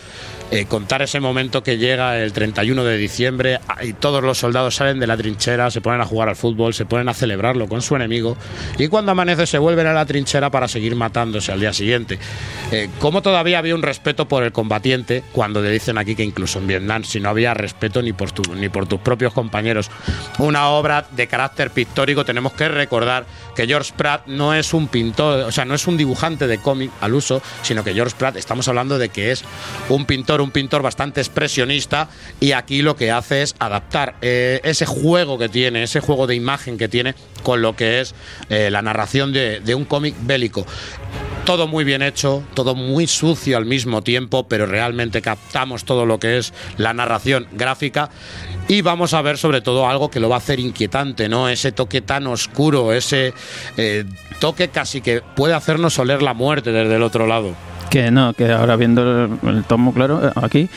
eh, 0.51 0.65
contar 0.67 1.03
ese 1.03 1.19
momento 1.21 1.63
que 1.63 1.77
llega 1.77 2.19
el 2.19 2.33
31 2.33 2.85
de 2.85 2.97
diciembre 2.97 3.59
ah, 3.69 3.85
y 3.85 3.93
todos 3.95 4.23
los 4.23 4.39
soldados 4.39 4.77
salen 4.77 4.99
de 5.01 5.07
la 5.07 5.17
trinchera, 5.17 5.71
se 5.71 5.81
ponen 5.81 6.01
a 6.01 6.07
jugar 6.07 6.29
al 6.29 6.37
fútbol, 6.37 6.73
se 6.73 6.87
ponen 6.87 7.09
a 7.09 7.15
celebrarlo 7.15 7.69
con 7.69 7.83
su 7.83 7.97
enemigo 7.97 8.37
y 8.79 8.89
cuando 8.89 9.13
amanece 9.13 9.47
se 9.47 9.59
vuelven 9.59 9.87
a 9.89 9.93
la 9.93 10.07
trinchera 10.07 10.51
para 10.51 10.69
seguir 10.69 10.95
matándose 10.97 11.53
al 11.53 11.61
día 11.61 11.73
siguiente. 11.75 12.19
Eh, 12.73 12.89
¿Cómo 13.01 13.21
todavía 13.21 13.59
había 13.59 13.75
un 13.75 13.83
respeto 13.83 14.27
por 14.29 14.43
el 14.45 14.53
combatiente 14.53 15.23
cuando 15.33 15.61
le 15.61 15.71
dicen 15.71 15.99
aquí 15.99 16.15
que 16.15 16.23
incluso 16.25 16.61
en 16.61 16.67
Vietnam 16.69 17.05
si 17.05 17.21
no 17.21 17.29
había 17.29 17.53
respeto 17.55 18.01
ni 18.01 18.13
por, 18.13 18.31
tu- 18.33 18.55
ni 18.55 18.69
por 18.71 18.87
tus 18.87 19.01
propios 19.01 19.35
compañeros? 19.35 19.91
Una 20.39 20.69
obra 20.69 21.07
de 21.11 21.27
carácter 21.27 21.71
pictórico, 21.73 22.25
tenemos 22.25 22.53
que 22.55 22.69
recordar 22.69 23.27
que 23.55 23.67
George 23.67 23.93
Pratt 23.97 24.27
no 24.29 24.55
es 24.55 24.73
un 24.73 24.89
pintor, 24.89 25.41
o 25.41 25.53
sea, 25.53 25.65
no 25.67 25.75
es 25.75 25.87
un 25.89 25.97
dibujante 25.97 26.47
de 26.47 26.59
cómic 26.59 26.91
al 27.01 27.15
uso, 27.15 27.43
sino 27.63 27.83
que 27.85 27.95
George 27.95 28.15
Pratt, 28.17 28.37
estamos 28.37 28.69
hablando 28.69 28.99
de 28.99 29.09
que 29.09 29.33
es 29.33 29.45
un 29.89 30.05
pintor, 30.07 30.41
un 30.41 30.51
pintor 30.51 30.83
bastante 30.83 31.21
expresionista 31.21 32.09
y 32.41 32.53
aquí 32.53 32.83
lo 32.83 32.97
que 32.97 33.11
hace 33.11 33.43
es 33.43 33.55
adaptar 33.59 34.15
eh, 34.21 34.61
ese 34.65 34.87
juego 34.87 35.39
que 35.39 35.49
tiene, 35.49 35.83
ese 35.83 36.01
juego 36.01 36.27
de 36.27 36.35
imagen 36.35 36.79
que 36.79 36.89
tiene 36.89 37.15
con 37.43 37.63
lo 37.63 37.75
que 37.75 38.01
es 38.01 38.15
eh, 38.51 38.71
la 38.71 38.83
narración 38.83 39.33
de, 39.33 39.75
un 39.75 39.85
cómic 39.85 40.15
bélico. 40.21 40.67
Todo 41.45 41.67
muy 41.67 41.85
bien 41.85 42.03
hecho, 42.03 42.43
todo 42.55 42.75
muy 42.75 43.07
sucio 43.07 43.57
al 43.57 43.65
mismo 43.65 44.03
tiempo, 44.03 44.47
pero 44.49 44.67
realmente 44.67 45.23
captamos 45.23 45.85
todo 45.85 46.05
lo 46.05 46.19
que 46.19 46.37
es 46.39 46.53
la 46.77 46.93
narración 46.93 47.47
gráfica 47.53 48.11
y 48.67 48.83
vamos 48.83 49.15
a 49.15 49.23
ver 49.23 49.39
sobre 49.39 49.63
todo 49.63 49.89
algo 49.89 50.11
que 50.11 50.21
lo 50.21 50.29
va 50.29 50.37
a 50.37 50.39
hacer 50.39 50.61
inquietante, 50.61 51.29
¿no? 51.29 51.49
Ese 51.49 51.73
toque 51.73 52.03
tan 52.03 52.27
oscuro, 52.27 52.93
ese 52.93 53.33
eh, 53.79 54.05
toque 54.39 54.69
casi 54.69 55.01
que 55.01 55.23
puede 55.35 55.55
hacernos 55.55 55.99
oler 55.99 56.23
la 56.23 56.35
muerte 56.35 56.73
desde 56.73 56.97
el 56.97 57.03
otro 57.03 57.27
lado. 57.27 57.55
Que 57.91 58.11
no, 58.11 58.35
que 58.35 58.53
ahora 58.53 58.77
viendo 58.77 59.25
el, 59.25 59.39
el 59.49 59.65
tomo, 59.65 59.95
claro, 59.95 60.29
eh, 60.29 60.33
aquí, 60.37 60.69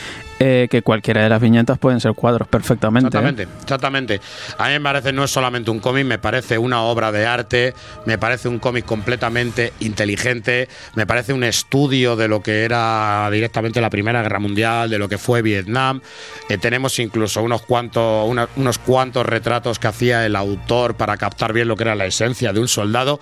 eh, 0.44 0.68
que 0.72 0.82
cualquiera 0.82 1.22
de 1.22 1.30
las 1.30 1.40
viñetas 1.40 1.78
pueden 1.78 2.00
ser 2.00 2.14
cuadros 2.14 2.48
perfectamente. 2.48 3.16
¿eh? 3.16 3.20
Exactamente, 3.20 3.48
exactamente. 3.62 4.22
A 4.58 4.70
mí 4.70 4.74
me 4.74 4.82
parece 4.82 5.14
no 5.14 5.24
es 5.24 5.30
solamente 5.30 5.70
un 5.70 5.80
cómic, 5.80 6.04
me 6.04 6.18
parece 6.18 6.58
una 6.58 6.82
obra 6.82 7.12
de 7.12 7.28
arte, 7.28 7.76
me 8.08 8.18
parece 8.18 8.48
un 8.48 8.58
cómic 8.58 8.84
completamente 8.84 9.72
inteligente, 9.82 10.68
me 10.96 11.06
parece 11.06 11.34
un 11.34 11.44
estudio 11.44 12.16
de 12.16 12.28
lo 12.28 12.42
que 12.42 12.64
era 12.64 13.30
directamente 13.32 13.82
la 13.82 13.92
Primera 13.92 14.24
Guerra 14.24 14.40
Mundial, 14.40 14.90
de 14.90 14.98
lo 14.98 15.08
que 15.08 15.20
fue 15.20 15.44
Vietnam. 15.44 16.02
Eh, 16.50 16.58
tenemos 16.58 16.98
incluso 16.98 17.44
unos 17.44 17.62
cuantos, 17.62 18.28
unos 18.56 18.80
cuantos 18.80 19.24
retratos 19.24 19.78
que 19.78 19.90
hacía 19.90 20.26
el 20.26 20.36
autor 20.36 20.96
para 20.96 21.18
captar 21.18 21.54
bien 21.54 21.68
lo 21.68 21.76
que 21.76 21.84
era 21.84 21.94
la 21.94 22.08
esencia 22.08 22.52
de 22.52 22.60
un 22.60 22.68
soldado. 22.68 23.20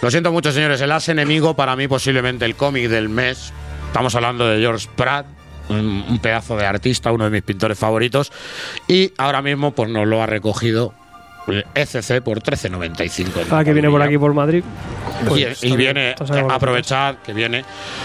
Lo 0.00 0.12
siento 0.12 0.30
mucho, 0.30 0.52
señores, 0.52 0.80
el 0.80 0.92
as 0.92 1.08
enemigo 1.08 1.56
para 1.56 1.74
mí 1.74 1.88
posiblemente 1.88 2.44
el 2.44 2.54
cómic 2.54 2.88
del 2.88 3.08
mes. 3.08 3.52
Estamos 3.88 4.14
hablando 4.14 4.46
de 4.46 4.60
George 4.60 4.88
Pratt, 4.94 5.26
un, 5.68 6.04
un 6.08 6.18
pedazo 6.18 6.56
de 6.56 6.66
artista, 6.66 7.12
uno 7.12 7.24
de 7.24 7.30
mis 7.30 7.42
pintores 7.42 7.78
favoritos. 7.78 8.32
Y 8.88 9.12
ahora 9.18 9.42
mismo 9.42 9.72
pues 9.72 9.90
nos 9.90 10.06
lo 10.06 10.22
ha 10.22 10.26
recogido 10.26 10.92
ECC 11.74 12.22
por 12.22 12.40
13.95. 12.42 13.46
Ah, 13.52 13.62
que 13.64 13.72
viene 13.72 13.88
por 13.88 14.02
aquí 14.02 14.18
por 14.18 14.34
Madrid. 14.34 14.64
Y, 15.22 15.28
Pues, 15.28 15.62
y 15.64 15.76
viene, 15.76 16.10
está 16.10 16.24
bien. 16.24 16.50
aprovechad 16.50 17.16
que 17.24 17.32
viene 17.32 17.64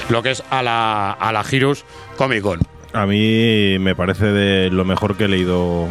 lo 0.10 0.22
que 0.22 0.32
es 0.32 0.44
a 0.50 0.62
la, 0.62 1.12
a 1.12 1.32
la 1.32 1.44
Girus 1.44 1.84
Comic 2.18 2.42
Con. 2.42 2.60
A 2.94 3.06
mí 3.06 3.78
me 3.80 3.96
parece 3.96 4.26
de 4.28 4.70
lo 4.70 4.86
mejor 4.86 5.18
que 5.18 5.24
he 5.26 5.28
leído 5.28 5.88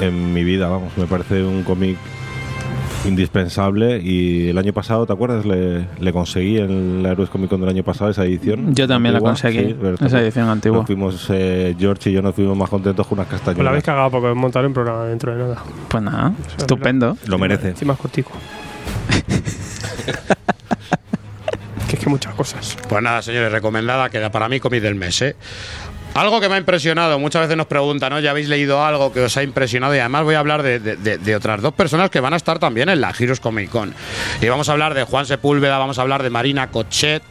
en 0.00 0.32
mi 0.32 0.42
vida, 0.44 0.68
vamos. 0.68 0.96
Me 0.96 1.06
parece 1.06 1.42
un 1.42 1.62
cómic 1.62 1.98
indispensable 3.04 4.00
y 4.02 4.48
el 4.48 4.58
año 4.58 4.72
pasado, 4.72 5.06
¿te 5.06 5.12
acuerdas? 5.12 5.44
Le, 5.46 5.86
le 5.98 6.12
conseguí 6.12 6.58
en 6.58 7.02
la 7.02 7.10
Heroes 7.10 7.30
Comic 7.30 7.48
Con 7.50 7.60
del 7.60 7.70
año 7.70 7.82
pasado 7.84 8.10
esa 8.10 8.24
edición. 8.24 8.74
Yo 8.74 8.86
también 8.88 9.14
la 9.14 9.20
conseguí, 9.20 9.76
esa 10.04 10.20
edición 10.20 10.48
antigua. 10.48 10.78
Nos 10.78 10.86
fuimos, 10.86 11.26
eh, 11.30 11.74
George 11.78 12.10
y 12.10 12.14
yo 12.14 12.22
nos 12.22 12.34
fuimos 12.34 12.56
más 12.56 12.68
contentos 12.68 13.06
con 13.06 13.18
unas 13.18 13.28
Pues 13.28 13.40
castañuelas. 13.40 13.64
la 13.64 13.70
habéis 13.70 13.84
cagado 13.84 14.10
porque 14.10 14.34
montar 14.34 14.66
un 14.66 14.72
programa 14.74 15.04
dentro 15.04 15.32
de 15.32 15.38
nada. 15.42 15.62
Pues 15.88 16.02
nada, 16.02 16.32
estupendo. 16.58 17.16
Lo 17.26 17.38
merece. 17.38 17.68
Encima 17.68 17.94
es 17.94 17.98
cortico. 17.98 18.32
que 21.88 21.96
es 21.96 22.02
que 22.02 22.10
muchas 22.10 22.34
cosas. 22.34 22.76
Pues 22.88 23.02
nada, 23.02 23.22
señores, 23.22 23.50
recomendada 23.50 24.10
queda 24.10 24.30
para 24.30 24.48
mí 24.48 24.60
cómic 24.60 24.82
del 24.82 24.94
mes, 24.94 25.22
¿eh? 25.22 25.36
Algo 26.14 26.40
que 26.40 26.48
me 26.48 26.56
ha 26.56 26.58
impresionado, 26.58 27.18
muchas 27.20 27.42
veces 27.42 27.56
nos 27.56 27.68
preguntan, 27.68 28.10
¿no? 28.10 28.18
¿Ya 28.18 28.30
habéis 28.30 28.48
leído 28.48 28.84
algo 28.84 29.12
que 29.12 29.20
os 29.20 29.36
ha 29.36 29.42
impresionado? 29.44 29.94
Y 29.94 30.00
además 30.00 30.24
voy 30.24 30.34
a 30.34 30.40
hablar 30.40 30.64
de, 30.64 31.36
otras 31.36 31.62
dos 31.62 31.74
personas 31.74 32.10
que 32.10 32.18
van 32.18 32.34
a 32.34 32.36
estar 32.36 32.58
también 32.58 32.88
en 32.88 33.00
la 33.00 33.14
Heroes 33.16 33.38
Comic 33.38 33.70
Con. 33.70 33.94
Y 34.40 34.48
vamos 34.48 34.68
a 34.68 34.72
hablar 34.72 34.94
de 34.94 35.04
Juan 35.04 35.26
Sepúlveda, 35.26 35.78
vamos 35.78 35.98
a 35.98 36.02
hablar 36.02 36.24
de 36.24 36.30
Marina 36.30 36.70
Cochet, 36.70 37.22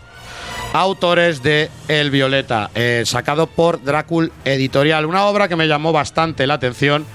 autores 0.71 1.43
de 1.43 1.69
El 1.89 2.11
Violeta, 2.11 2.69
eh, 2.75 3.03
sacado 3.05 3.47
por 3.47 3.83
Drácul 3.83 4.31
Editorial. 4.45 5.05
Una 5.05 5.25
obra 5.25 5.49
que 5.49 5.57
me 5.57 5.67
llamó 5.67 5.91
bastante 5.91 6.47
la 6.47 6.53
atención 6.53 7.05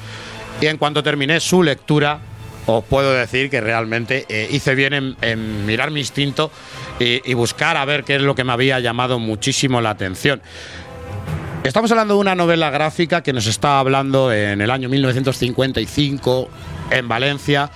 y 0.61 0.67
en 0.67 0.77
cuanto 0.77 1.03
terminé 1.03 1.41
su 1.41 1.63
lectura, 1.63 2.19
os 2.67 2.85
puedo 2.85 3.15
decir 3.15 3.49
que 3.49 3.63
realmente 3.63 4.27
eh, 4.29 4.47
hice 4.51 4.75
bien 4.75 5.17
en, 5.23 5.67
mirar 5.67 5.91
mi 5.91 6.01
instinto 6.01 6.51
y 7.01 7.35
buscar 7.35 7.77
a 7.77 7.85
ver 7.85 8.05
qué 8.05 8.15
es 8.15 8.23
lo 8.23 8.37
que 8.37 8.45
me 8.45 8.53
había 8.53 8.79
llamado 8.79 9.19
muchísimo 9.19 9.81
la 9.81 9.91
atención. 9.91 10.41
Estamos 11.65 11.93
hablando 11.93 12.15
de 12.15 12.21
una 12.21 12.35
novela 12.35 12.71
gráfica 12.71 13.23
que 13.23 13.33
nos 13.33 13.47
está 13.47 13.79
hablando 13.79 14.33
en 14.33 14.61
el 14.61 14.69
año 14.69 14.89
1955 14.89 16.49
en 16.91 17.07
Valencia 17.07 17.71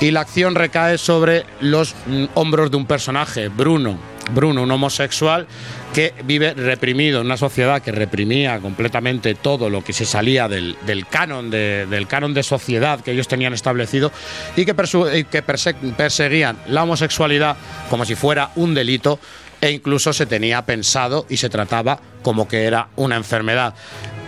y 0.00 0.10
la 0.10 0.20
acción 0.20 0.54
recae 0.54 0.96
sobre 0.96 1.44
los 1.60 1.94
mm, 2.06 2.24
hombros 2.32 2.70
de 2.70 2.78
un 2.78 2.86
personaje, 2.86 3.48
Bruno. 3.48 3.98
Bruno, 4.32 4.62
un 4.62 4.70
homosexual 4.70 5.46
que 5.94 6.12
vive 6.24 6.54
reprimido 6.54 7.20
en 7.20 7.26
una 7.26 7.36
sociedad 7.36 7.80
que 7.80 7.92
reprimía 7.92 8.58
completamente 8.58 9.34
todo 9.34 9.70
lo 9.70 9.84
que 9.84 9.92
se 9.92 10.04
salía 10.04 10.48
del, 10.48 10.76
canon 11.08 11.50
de, 11.50 11.86
del 11.86 12.08
canon 12.08 12.34
de 12.34 12.42
sociedad 12.42 13.00
que 13.00 13.12
ellos 13.12 13.28
tenían 13.28 13.52
establecido 13.52 14.10
y 14.56 14.64
que, 14.64 14.74
perseguían 14.74 16.56
la 16.66 16.82
homosexualidad 16.82 17.56
como 17.88 18.04
si 18.04 18.16
fuera 18.16 18.50
un 18.56 18.74
delito 18.74 19.20
e 19.60 19.70
incluso 19.70 20.12
se 20.12 20.26
tenía 20.26 20.64
pensado 20.66 21.26
y 21.28 21.36
se 21.38 21.48
trataba 21.48 22.00
como 22.22 22.46
que 22.48 22.64
era 22.64 22.88
una 22.96 23.16
enfermedad. 23.16 23.74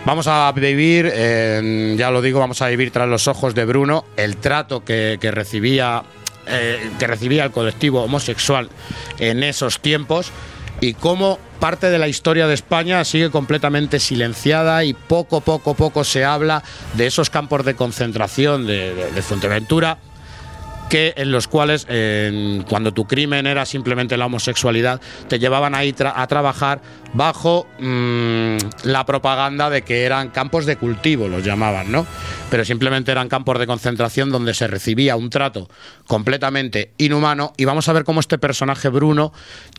Vamos 0.05 0.27
a 0.27 0.51
vivir, 0.53 1.11
ya 1.97 2.09
lo 2.09 2.21
digo, 2.21 2.39
vamos 2.39 2.61
a 2.61 2.67
vivir 2.67 2.91
tras 2.91 3.07
los 3.07 3.27
ojos 3.27 3.53
de 3.53 3.65
Bruno 3.65 4.05
el 4.17 4.37
trato 4.37 4.83
que, 4.85 5.17
que 5.19 5.29
recibía 5.31 6.03
eh, 6.47 6.89
que 6.97 7.05
recibía 7.05 7.43
el 7.43 7.51
colectivo 7.51 8.01
homosexual 8.03 8.69
en 9.19 9.43
esos 9.43 9.81
tiempos 9.81 10.31
y 10.81 10.93
cómo 10.93 11.37
parte 11.59 11.89
de 11.91 11.99
la 11.99 12.07
historia 12.07 12.47
de 12.47 12.53
España 12.53 13.03
sigue 13.03 13.29
completamente 13.29 13.99
silenciada 13.99 14.83
y 14.85 14.93
poco, 14.93 15.41
poco, 15.41 15.75
poco 15.75 16.03
se 16.05 16.23
habla 16.23 16.63
de 16.95 17.05
esos 17.05 17.29
campos 17.29 17.65
de 17.65 17.75
concentración 17.75 18.65
de, 18.65 18.95
de- 18.95 19.11
de 19.11 19.21
Fuerteventura 19.21 19.97
que 20.89 21.13
en 21.15 21.31
los 21.31 21.47
cuales 21.47 21.85
cuando 22.67 22.91
tu 22.91 23.05
crimen 23.05 23.47
era 23.47 23.65
simplemente 23.65 24.17
la 24.17 24.25
homosexualidad 24.25 24.99
te 25.27 25.39
llevaban 25.39 25.75
ahí 25.75 25.93
tra- 25.93 26.13
a 26.15 26.27
trabajar 26.27 26.81
bajo 27.13 27.67
mm, 27.79 28.57
la 28.83 29.05
propaganda 29.05 29.69
de 29.69 29.81
que 29.81 30.03
eran 30.03 30.29
campos 30.29 30.65
de 30.65 30.75
cultivo 30.75 31.27
los 31.27 31.43
llamaban 31.43 31.91
no 31.91 32.05
pero 32.49 32.65
simplemente 32.65 33.11
eran 33.11 33.29
campos 33.29 33.59
de 33.59 33.67
concentración 33.67 34.31
donde 34.31 34.53
se 34.53 34.67
recibía 34.67 35.15
un 35.15 35.29
trato 35.29 35.69
completamente 36.07 36.91
inhumano. 36.97 37.53
Y 37.57 37.65
vamos 37.65 37.87
a 37.89 37.93
ver 37.93 38.03
cómo 38.03 38.19
este 38.19 38.37
personaje 38.37 38.89
Bruno 38.89 39.31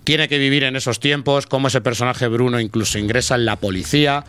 tiene 0.04 0.28
que 0.28 0.38
vivir 0.38 0.64
en 0.64 0.76
esos 0.76 1.00
tiempos 1.00 1.46
cómo 1.46 1.68
ese 1.68 1.80
personaje 1.80 2.28
Bruno 2.28 2.60
incluso 2.60 2.98
ingresa 2.98 3.34
en 3.34 3.44
la 3.44 3.56
policía 3.56 4.24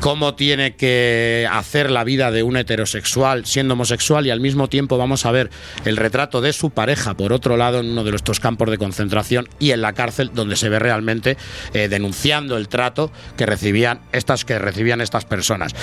cómo 0.00 0.34
tiene 0.34 0.74
que 0.74 1.48
hacer 1.50 1.90
la 1.90 2.04
vida 2.04 2.30
de 2.30 2.42
un 2.42 2.56
heterosexual 2.56 3.46
siendo 3.46 3.74
homosexual 3.74 4.26
y 4.26 4.30
al 4.30 4.40
mismo 4.40 4.68
tiempo 4.68 4.98
vamos 4.98 5.24
a 5.24 5.30
ver 5.30 5.50
el 5.84 5.96
retrato 5.96 6.40
de 6.40 6.52
su 6.52 6.70
pareja 6.70 7.14
por 7.14 7.32
otro 7.32 7.56
lado 7.56 7.80
en 7.80 7.90
uno 7.90 8.02
de 8.02 8.14
estos 8.14 8.40
campos 8.40 8.70
de 8.70 8.78
concentración 8.78 9.48
y 9.58 9.70
en 9.70 9.82
la 9.82 9.92
cárcel 9.92 10.30
donde 10.34 10.56
se 10.56 10.68
ve 10.68 10.78
realmente 10.78 11.36
eh, 11.72 11.88
el 12.34 12.68
trato 12.68 13.10
que 13.36 13.46
recibían 13.46 14.00
estas 14.12 14.44
que 14.44 14.58
recibían 14.58 15.00
estas 15.00 15.24
personas. 15.24 15.74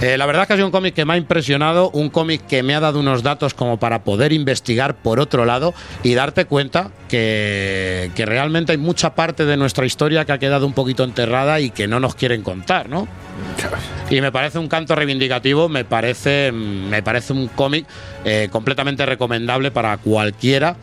Eh, 0.00 0.18
la 0.18 0.26
verdad 0.26 0.46
que 0.46 0.54
ha 0.54 0.56
sido 0.56 0.66
un 0.66 0.72
cómic 0.72 0.92
que 0.94 1.04
me 1.04 1.14
ha 1.14 1.16
impresionado, 1.16 1.88
un 1.90 2.10
cómic 2.10 2.46
que 2.46 2.62
me 2.62 2.74
ha 2.74 2.80
dado 2.80 2.98
unos 2.98 3.22
datos 3.22 3.54
como 3.54 3.78
para 3.78 4.02
poder 4.02 4.32
investigar 4.32 4.96
por 4.96 5.20
otro 5.20 5.44
lado 5.44 5.72
y 6.02 6.14
darte 6.14 6.46
cuenta 6.46 6.90
que, 7.08 8.10
que 8.14 8.26
realmente 8.26 8.72
hay 8.72 8.78
mucha 8.78 9.14
parte 9.14 9.44
de 9.44 9.56
nuestra 9.56 9.86
historia 9.86 10.24
que 10.24 10.32
ha 10.32 10.38
quedado 10.38 10.66
un 10.66 10.72
poquito 10.72 11.04
enterrada 11.04 11.60
y 11.60 11.70
que 11.70 11.86
no 11.86 12.00
nos 12.00 12.16
quieren 12.16 12.42
contar, 12.42 12.88
¿no? 12.88 13.06
Y 14.10 14.20
me 14.20 14.32
parece 14.32 14.58
un 14.58 14.68
canto 14.68 14.94
reivindicativo, 14.94 15.68
me 15.68 15.84
parece, 15.84 16.52
me 16.52 17.02
parece 17.02 17.32
un 17.32 17.48
cómic 17.48 17.86
eh, 18.24 18.48
completamente 18.50 19.06
recomendable 19.06 19.70
para 19.70 19.96
cualquiera 19.96 20.76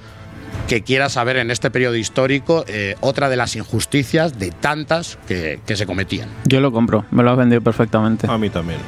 que 0.68 0.84
quiera 0.84 1.10
saber 1.10 1.38
en 1.38 1.52
este 1.52 1.70
periodo 1.70 1.96
histórico 1.96 2.64
eh, 2.68 2.96
otra 3.02 3.28
de 3.30 3.36
las 3.36 3.56
injusticias 3.56 4.40
de 4.40 4.52
tantas 4.52 5.18
que, 5.28 5.60
que 5.66 5.76
se 5.76 5.86
cometían. 5.86 6.30
Yo 6.46 6.62
lo 6.62 6.72
compro, 6.72 7.06
me 7.12 7.24
lo 7.24 7.32
has 7.32 7.38
vendido 7.38 7.62
perfectamente. 7.62 8.28
A 8.30 8.38
mí 8.38 8.50
también. 8.50 8.80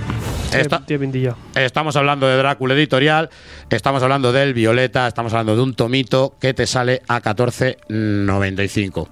Esta- 0.54 0.86
Tío 0.86 1.00
Pintillo. 1.00 1.36
Estamos 1.56 1.96
hablando 1.96 2.28
de 2.28 2.38
Drácula 2.38 2.74
Editorial, 2.76 3.30
estamos 3.70 4.02
hablando 4.04 4.32
del 4.32 4.54
Violeta, 4.54 5.08
estamos 5.08 5.34
hablando 5.34 5.56
de 5.56 5.62
un 5.64 5.74
tomito 5.74 6.36
que 6.40 6.54
te 6.54 6.68
sale 6.68 7.02
a 7.08 7.22
14.95. 7.22 9.08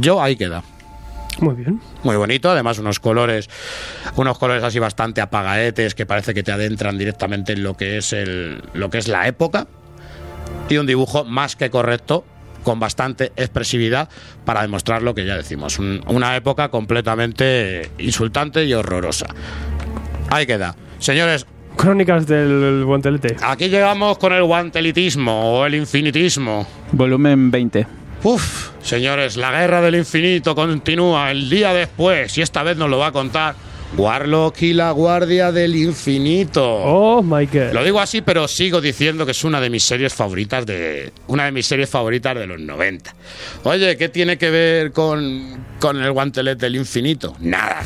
Yo 0.00 0.22
ahí 0.22 0.36
queda. 0.36 0.62
Muy 1.40 1.54
bien. 1.54 1.80
Muy 2.02 2.16
bonito, 2.16 2.50
además 2.50 2.78
unos 2.78 2.98
colores, 2.98 3.50
unos 4.14 4.38
colores 4.38 4.62
así 4.64 4.78
bastante 4.78 5.20
apagaetes 5.20 5.94
que 5.94 6.06
parece 6.06 6.32
que 6.32 6.42
te 6.42 6.52
adentran 6.52 6.96
directamente 6.96 7.52
en 7.52 7.62
lo 7.62 7.76
que 7.76 7.98
es 7.98 8.14
el, 8.14 8.62
lo 8.72 8.88
que 8.88 8.96
es 8.98 9.08
la 9.08 9.26
época 9.28 9.66
y 10.68 10.76
un 10.78 10.86
dibujo 10.86 11.24
más 11.24 11.56
que 11.56 11.70
correcto 11.70 12.24
con 12.62 12.80
bastante 12.80 13.32
expresividad 13.36 14.08
para 14.44 14.62
demostrar 14.62 15.02
lo 15.02 15.14
que 15.14 15.24
ya 15.24 15.36
decimos, 15.36 15.78
un- 15.78 16.02
una 16.08 16.34
época 16.36 16.68
completamente 16.68 17.90
insultante 17.98 18.64
y 18.64 18.74
horrorosa. 18.74 19.26
Ahí 20.30 20.46
queda. 20.46 20.74
Señores, 20.98 21.46
Crónicas 21.76 22.26
del 22.26 22.84
guantelete. 22.84 23.36
aquí 23.42 23.68
llegamos 23.68 24.16
con 24.18 24.32
el 24.32 24.42
guantelitismo 24.42 25.58
o 25.60 25.66
el 25.66 25.74
infinitismo. 25.74 26.66
Volumen 26.92 27.50
20. 27.50 27.86
Uf, 28.22 28.70
señores, 28.82 29.36
la 29.36 29.52
guerra 29.52 29.82
del 29.82 29.94
infinito 29.96 30.54
continúa 30.54 31.30
el 31.30 31.48
día 31.50 31.72
después 31.74 32.36
y 32.38 32.42
esta 32.42 32.62
vez 32.62 32.76
nos 32.78 32.88
lo 32.90 32.98
va 32.98 33.08
a 33.08 33.12
contar 33.12 33.54
Warlock 33.96 34.60
y 34.62 34.72
la 34.74 34.90
Guardia 34.90 35.52
del 35.52 35.74
Infinito. 35.74 36.62
Oh, 36.64 37.22
Michael. 37.22 37.72
Lo 37.72 37.82
digo 37.82 37.98
así, 38.00 38.20
pero 38.20 38.46
sigo 38.46 38.80
diciendo 38.80 39.24
que 39.24 39.32
es 39.32 39.42
una 39.44 39.60
de 39.60 39.70
mis 39.70 39.84
series 39.84 40.12
favoritas 40.12 40.66
de 40.66 41.12
una 41.28 41.46
de 41.46 41.52
mis 41.52 41.66
series 41.66 41.88
favoritas 41.88 42.36
de 42.36 42.46
los 42.46 42.60
90. 42.60 43.14
Oye, 43.64 43.96
¿qué 43.96 44.08
tiene 44.08 44.36
que 44.36 44.50
ver 44.50 44.92
con, 44.92 45.64
con 45.80 46.02
el 46.02 46.12
guantelete 46.12 46.66
del 46.66 46.76
infinito? 46.76 47.36
Nada. 47.40 47.82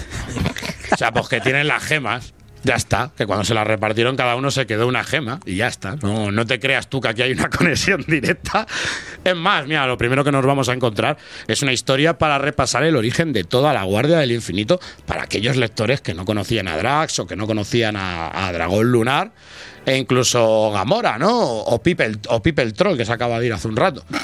O 0.92 0.96
sea, 0.96 1.12
pues 1.12 1.28
que 1.28 1.40
tienen 1.40 1.68
las 1.68 1.82
gemas. 1.84 2.32
Ya 2.62 2.74
está, 2.74 3.10
que 3.16 3.26
cuando 3.26 3.44
se 3.44 3.54
las 3.54 3.66
repartieron 3.66 4.16
cada 4.16 4.36
uno 4.36 4.50
se 4.50 4.66
quedó 4.66 4.86
una 4.86 5.02
gema 5.02 5.40
y 5.46 5.56
ya 5.56 5.68
está. 5.68 5.96
No, 6.02 6.30
no 6.30 6.46
te 6.46 6.60
creas 6.60 6.88
tú 6.88 7.00
que 7.00 7.08
aquí 7.08 7.22
hay 7.22 7.32
una 7.32 7.48
conexión 7.56 8.04
directa. 8.06 8.66
Es 9.24 9.36
más, 9.36 9.66
mira, 9.66 9.86
lo 9.86 9.96
primero 9.96 10.24
que 10.24 10.32
nos 10.32 10.44
vamos 10.44 10.68
a 10.68 10.74
encontrar 10.74 11.16
es 11.46 11.62
una 11.62 11.72
historia 11.72 12.18
para 12.18 12.38
repasar 12.38 12.84
el 12.84 12.96
origen 12.96 13.32
de 13.32 13.44
toda 13.44 13.72
la 13.72 13.84
Guardia 13.84 14.18
del 14.18 14.32
Infinito 14.32 14.80
para 15.06 15.22
aquellos 15.22 15.56
lectores 15.56 16.00
que 16.00 16.14
no 16.14 16.24
conocían 16.24 16.68
a 16.68 16.76
Drax 16.76 17.20
o 17.20 17.26
que 17.26 17.36
no 17.36 17.46
conocían 17.46 17.96
a, 17.96 18.46
a 18.46 18.52
Dragón 18.52 18.92
Lunar 18.92 19.32
e 19.86 19.96
incluso 19.96 20.70
Gamora, 20.72 21.18
¿no? 21.18 21.38
O 21.38 21.82
Pipe, 21.82 22.04
el, 22.04 22.18
o 22.28 22.42
Pipe 22.42 22.62
el 22.62 22.74
Troll 22.74 22.96
que 22.96 23.04
se 23.04 23.12
acaba 23.12 23.40
de 23.40 23.46
ir 23.46 23.52
hace 23.52 23.68
un 23.68 23.76
rato. 23.76 24.04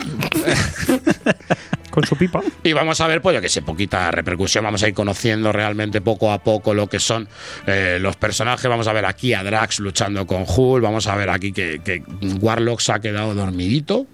Y 2.62 2.72
vamos 2.72 3.00
a 3.00 3.06
ver, 3.06 3.22
pues 3.22 3.34
yo 3.34 3.40
que 3.40 3.48
sé, 3.48 3.62
poquita 3.62 4.10
repercusión. 4.10 4.64
Vamos 4.64 4.82
a 4.82 4.88
ir 4.88 4.94
conociendo 4.94 5.52
realmente 5.52 6.00
poco 6.00 6.32
a 6.32 6.42
poco 6.42 6.74
lo 6.74 6.88
que 6.88 7.00
son 7.00 7.28
eh, 7.66 7.98
los 8.00 8.16
personajes. 8.16 8.68
Vamos 8.68 8.88
a 8.88 8.92
ver 8.92 9.06
aquí 9.06 9.34
a 9.34 9.42
Drax 9.42 9.80
luchando 9.80 10.26
con 10.26 10.44
Hulk. 10.46 10.82
Vamos 10.82 11.06
a 11.06 11.16
ver 11.16 11.30
aquí 11.30 11.52
que 11.52 12.02
Warlock 12.40 12.80
se 12.80 12.92
ha 12.92 12.98
quedado 13.00 13.34
dormidito. 13.34 14.06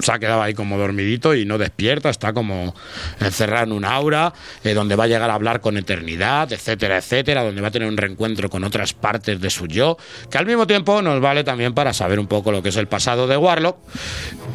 Se 0.00 0.12
ha 0.12 0.18
quedado 0.18 0.42
ahí 0.42 0.54
como 0.54 0.78
dormidito 0.78 1.34
y 1.34 1.44
no 1.44 1.58
despierta, 1.58 2.10
está 2.10 2.32
como 2.32 2.74
encerrado 3.20 3.64
en 3.64 3.72
un 3.72 3.84
aura, 3.84 4.32
eh, 4.64 4.74
donde 4.74 4.96
va 4.96 5.04
a 5.04 5.06
llegar 5.06 5.30
a 5.30 5.34
hablar 5.34 5.60
con 5.60 5.76
eternidad, 5.76 6.52
etcétera, 6.52 6.98
etcétera, 6.98 7.44
donde 7.44 7.60
va 7.60 7.68
a 7.68 7.70
tener 7.70 7.88
un 7.88 7.96
reencuentro 7.96 8.50
con 8.50 8.64
otras 8.64 8.94
partes 8.94 9.40
de 9.40 9.50
su 9.50 9.66
yo, 9.66 9.96
que 10.30 10.38
al 10.38 10.46
mismo 10.46 10.66
tiempo 10.66 11.02
nos 11.02 11.20
vale 11.20 11.44
también 11.44 11.74
para 11.74 11.92
saber 11.92 12.18
un 12.18 12.26
poco 12.26 12.52
lo 12.52 12.62
que 12.62 12.70
es 12.70 12.76
el 12.76 12.88
pasado 12.88 13.26
de 13.26 13.36
Warlock. 13.36 13.76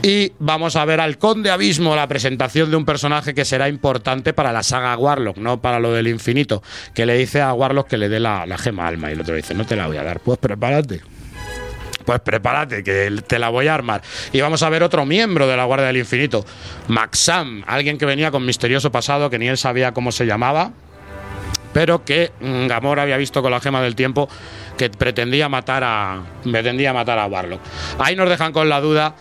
Y 0.03 0.31
vamos 0.39 0.75
a 0.75 0.85
ver 0.85 0.99
al 0.99 1.17
Conde 1.17 1.49
Abismo, 1.49 1.95
la 1.95 2.07
presentación 2.07 2.69
de 2.69 2.77
un 2.77 2.85
personaje 2.85 3.33
que 3.33 3.45
será 3.45 3.69
importante 3.69 4.33
para 4.33 4.51
la 4.51 4.63
saga 4.63 4.97
Warlock, 4.97 5.37
no 5.37 5.61
para 5.61 5.79
lo 5.79 5.93
del 5.93 6.07
infinito, 6.07 6.61
que 6.93 7.05
le 7.05 7.17
dice 7.17 7.41
a 7.41 7.53
Warlock 7.53 7.87
que 7.87 7.97
le 7.97 8.09
dé 8.09 8.19
la, 8.19 8.45
la 8.45 8.57
gema 8.57 8.87
alma 8.87 9.09
y 9.09 9.13
el 9.13 9.21
otro 9.21 9.35
dice, 9.35 9.53
no 9.53 9.65
te 9.65 9.75
la 9.75 9.87
voy 9.87 9.97
a 9.97 10.03
dar, 10.03 10.19
pues 10.19 10.37
prepárate. 10.37 11.16
Pues 12.07 12.21
prepárate, 12.21 12.85
que 12.85 13.21
te 13.27 13.37
la 13.37 13.49
voy 13.49 13.67
a 13.67 13.73
armar. 13.73 14.01
Y 14.31 14.39
vamos 14.39 14.63
a 14.63 14.69
ver 14.69 14.81
otro 14.81 15.05
miembro 15.05 15.45
de 15.45 15.57
la 15.57 15.65
Guardia 15.65 15.87
del 15.87 15.97
Infinito, 15.97 16.45
Maxam, 16.87 17.65
alguien 17.67 17.97
que 17.97 18.05
venía 18.05 18.31
con 18.31 18.45
misterioso 18.45 18.93
pasado, 18.93 19.29
que 19.29 19.37
ni 19.37 19.49
él 19.49 19.57
sabía 19.57 19.91
cómo 19.91 20.13
se 20.13 20.25
llamaba, 20.25 20.71
pero 21.73 22.05
que 22.05 22.31
mm, 22.39 22.67
Gamora 22.67 23.01
había 23.01 23.17
visto 23.17 23.41
con 23.41 23.51
la 23.51 23.59
gema 23.59 23.81
del 23.81 23.95
tiempo 23.95 24.29
que 24.77 24.89
pretendía 24.89 25.49
matar 25.49 25.83
a 25.83 26.21
pretendía 26.49 26.93
matar 26.93 27.19
a 27.19 27.25
Warlock. 27.25 27.59
Ahí 27.99 28.15
nos 28.15 28.29
dejan 28.29 28.53
con 28.53 28.69
la 28.69 28.79
duda. 28.79 29.13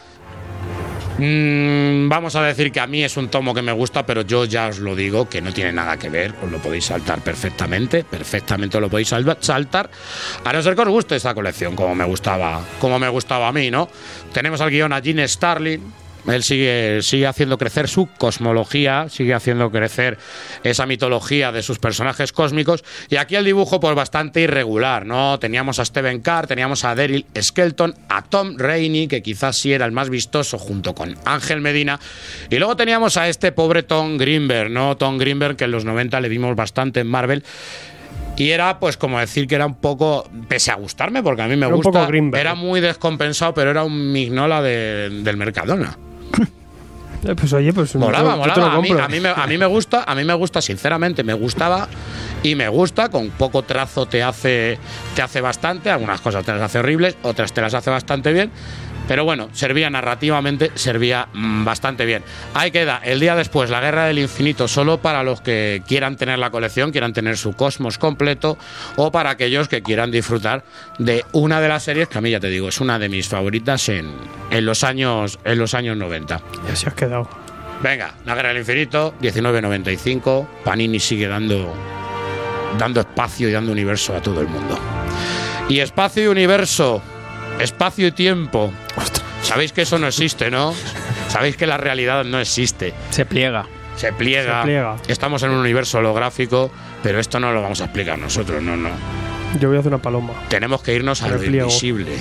Mm, 1.18 2.10
vamos 2.10 2.36
a 2.36 2.42
decir 2.42 2.70
que 2.70 2.80
a 2.80 2.86
mí 2.86 3.02
es 3.02 3.16
un 3.16 3.28
tomo 3.28 3.54
que 3.54 3.62
me 3.62 3.72
gusta, 3.72 4.04
pero 4.04 4.20
yo 4.20 4.44
ya 4.44 4.68
os 4.68 4.78
lo 4.78 4.94
digo 4.94 5.28
que 5.28 5.40
no 5.40 5.52
tiene 5.52 5.72
nada 5.72 5.96
que 5.96 6.10
ver, 6.10 6.34
os 6.42 6.50
lo 6.50 6.58
podéis 6.58 6.84
saltar 6.84 7.22
perfectamente, 7.22 8.04
perfectamente 8.04 8.78
lo 8.78 8.90
podéis 8.90 9.08
saltar, 9.40 9.90
a 10.44 10.52
no 10.52 10.62
ser 10.62 10.74
que 10.74 10.82
os 10.82 10.88
guste 10.88 11.16
esta 11.16 11.32
colección 11.32 11.74
como 11.74 11.94
me 11.94 12.04
gustaba, 12.04 12.60
como 12.78 12.98
me 12.98 13.08
gustaba 13.08 13.48
a 13.48 13.52
mí, 13.52 13.70
¿no? 13.70 13.88
Tenemos 14.32 14.60
al 14.60 14.70
guion 14.70 14.92
a 14.92 15.00
Gene 15.00 15.26
Starling, 15.26 15.80
él 16.28 16.42
sigue, 16.42 17.00
sigue 17.02 17.26
haciendo 17.26 17.58
crecer 17.58 17.88
su 17.88 18.06
cosmología, 18.18 19.08
sigue 19.08 19.34
haciendo 19.34 19.70
crecer 19.70 20.18
esa 20.64 20.86
mitología 20.86 21.52
de 21.52 21.62
sus 21.62 21.78
personajes 21.78 22.32
cósmicos. 22.32 22.84
Y 23.08 23.16
aquí 23.16 23.36
el 23.36 23.44
dibujo, 23.44 23.80
pues 23.80 23.94
bastante 23.94 24.40
irregular, 24.40 25.06
¿no? 25.06 25.38
Teníamos 25.38 25.78
a 25.78 25.84
Steven 25.84 26.20
Carr, 26.20 26.46
teníamos 26.46 26.84
a 26.84 26.94
Daryl 26.94 27.26
Skelton, 27.40 27.94
a 28.08 28.22
Tom 28.22 28.56
Rainey, 28.58 29.08
que 29.08 29.22
quizás 29.22 29.56
sí 29.58 29.72
era 29.72 29.86
el 29.86 29.92
más 29.92 30.10
vistoso, 30.10 30.58
junto 30.58 30.94
con 30.94 31.16
Ángel 31.24 31.60
Medina. 31.60 31.98
Y 32.50 32.56
luego 32.58 32.76
teníamos 32.76 33.16
a 33.16 33.28
este 33.28 33.52
pobre 33.52 33.82
Tom 33.82 34.16
Greenberg, 34.16 34.70
¿no? 34.70 34.96
Tom 34.96 35.18
Greenberg, 35.18 35.56
que 35.56 35.64
en 35.64 35.70
los 35.70 35.84
90 35.84 36.20
le 36.20 36.28
vimos 36.28 36.56
bastante 36.56 37.00
en 37.00 37.06
Marvel. 37.06 37.44
Y 38.38 38.50
era, 38.50 38.78
pues, 38.78 38.98
como 38.98 39.18
decir 39.18 39.46
que 39.46 39.54
era 39.54 39.64
un 39.64 39.76
poco, 39.76 40.28
pese 40.46 40.70
a 40.70 40.74
gustarme, 40.74 41.22
porque 41.22 41.40
a 41.40 41.46
mí 41.46 41.56
me 41.56 41.64
Era 41.64 41.74
un 41.74 41.80
gusta, 41.80 42.06
era 42.38 42.54
muy 42.54 42.80
descompensado, 42.82 43.54
pero 43.54 43.70
era 43.70 43.82
un 43.82 44.12
mignola 44.12 44.60
de- 44.60 45.08
del 45.22 45.36
Mercadona. 45.38 45.96
Eh, 47.24 47.34
pues 47.34 47.52
oye, 47.54 47.72
pues 47.72 47.94
Molaba, 47.96 48.36
yo- 48.36 48.36
yo 48.36 48.36
molaba. 48.54 48.74
A 48.74 48.80
mí, 48.80 48.88
compro. 48.88 49.04
a, 49.04 49.08
mí 49.08 49.20
me, 49.20 49.28
a 49.30 49.46
mí 49.48 49.58
me 49.58 49.66
gusta, 49.66 50.04
a 50.06 50.14
mí 50.14 50.22
me 50.22 50.34
gusta, 50.34 50.60
sinceramente, 50.62 51.24
me 51.24 51.32
gustaba 51.34 51.88
y 52.42 52.54
me 52.54 52.68
gusta. 52.68 53.08
Con 53.08 53.30
poco 53.30 53.62
trazo 53.62 54.06
te 54.06 54.22
hace, 54.22 54.78
te 55.16 55.22
hace 55.22 55.40
bastante. 55.40 55.90
Algunas 55.90 56.20
cosas 56.20 56.44
te 56.44 56.52
las 56.52 56.60
hace 56.62 56.78
horribles, 56.78 57.16
otras 57.22 57.52
te 57.52 57.60
las 57.62 57.74
hace 57.74 57.90
bastante 57.90 58.32
bien. 58.32 58.50
Pero 59.08 59.24
bueno, 59.24 59.48
servía 59.52 59.88
narrativamente, 59.90 60.72
servía 60.74 61.28
mm, 61.32 61.64
bastante 61.64 62.04
bien. 62.04 62.22
Ahí 62.54 62.70
queda, 62.70 63.00
el 63.04 63.20
día 63.20 63.36
después, 63.36 63.70
la 63.70 63.80
Guerra 63.80 64.06
del 64.06 64.18
Infinito, 64.18 64.68
solo 64.68 64.98
para 64.98 65.22
los 65.22 65.40
que 65.40 65.82
quieran 65.86 66.16
tener 66.16 66.38
la 66.38 66.50
colección, 66.50 66.90
quieran 66.90 67.12
tener 67.12 67.36
su 67.36 67.52
cosmos 67.52 67.98
completo, 67.98 68.58
o 68.96 69.12
para 69.12 69.30
aquellos 69.30 69.68
que 69.68 69.82
quieran 69.82 70.10
disfrutar 70.10 70.64
de 70.98 71.24
una 71.32 71.60
de 71.60 71.68
las 71.68 71.84
series 71.84 72.08
que 72.08 72.18
a 72.18 72.20
mí 72.20 72.30
ya 72.30 72.40
te 72.40 72.48
digo, 72.48 72.68
es 72.68 72.80
una 72.80 72.98
de 72.98 73.08
mis 73.08 73.28
favoritas 73.28 73.88
en, 73.88 74.12
en 74.50 74.66
los 74.66 74.84
años 74.84 75.38
en 75.44 75.58
los 75.58 75.74
años 75.74 75.96
90. 75.96 76.40
Ya 76.68 76.76
se 76.76 76.88
has 76.88 76.94
quedado. 76.94 77.28
Venga, 77.82 78.14
La 78.24 78.34
Guerra 78.34 78.48
del 78.48 78.58
Infinito, 78.58 79.14
1995. 79.20 80.48
Panini 80.64 80.98
sigue 80.98 81.28
dando, 81.28 81.72
dando 82.78 83.00
espacio 83.00 83.48
y 83.48 83.52
dando 83.52 83.72
universo 83.72 84.16
a 84.16 84.22
todo 84.22 84.40
el 84.40 84.48
mundo. 84.48 84.78
Y 85.68 85.80
espacio 85.80 86.24
y 86.24 86.26
universo 86.28 87.02
espacio 87.60 88.06
y 88.08 88.12
tiempo. 88.12 88.72
Sabéis 89.42 89.72
que 89.72 89.82
eso 89.82 89.98
no 89.98 90.06
existe, 90.08 90.50
¿no? 90.50 90.74
Sabéis 91.28 91.56
que 91.56 91.66
la 91.66 91.76
realidad 91.76 92.24
no 92.24 92.38
existe. 92.40 92.92
Se 93.10 93.24
pliega. 93.26 93.66
Se 93.96 94.12
pliega. 94.12 94.60
Se 94.60 94.64
pliega. 94.64 94.96
Estamos 95.08 95.42
en 95.42 95.50
un 95.50 95.58
universo 95.58 95.98
holográfico, 95.98 96.70
pero 97.02 97.18
esto 97.20 97.38
no 97.40 97.52
lo 97.52 97.62
vamos 97.62 97.80
a 97.80 97.84
explicar 97.84 98.18
nosotros, 98.18 98.62
no, 98.62 98.76
no. 98.76 98.90
Yo 99.60 99.68
voy 99.68 99.76
a 99.76 99.80
hacer 99.80 99.92
una 99.92 100.02
paloma. 100.02 100.32
Tenemos 100.48 100.82
que 100.82 100.94
irnos 100.94 101.22
a 101.22 101.28
lo 101.28 101.42
invisible. 101.42 102.12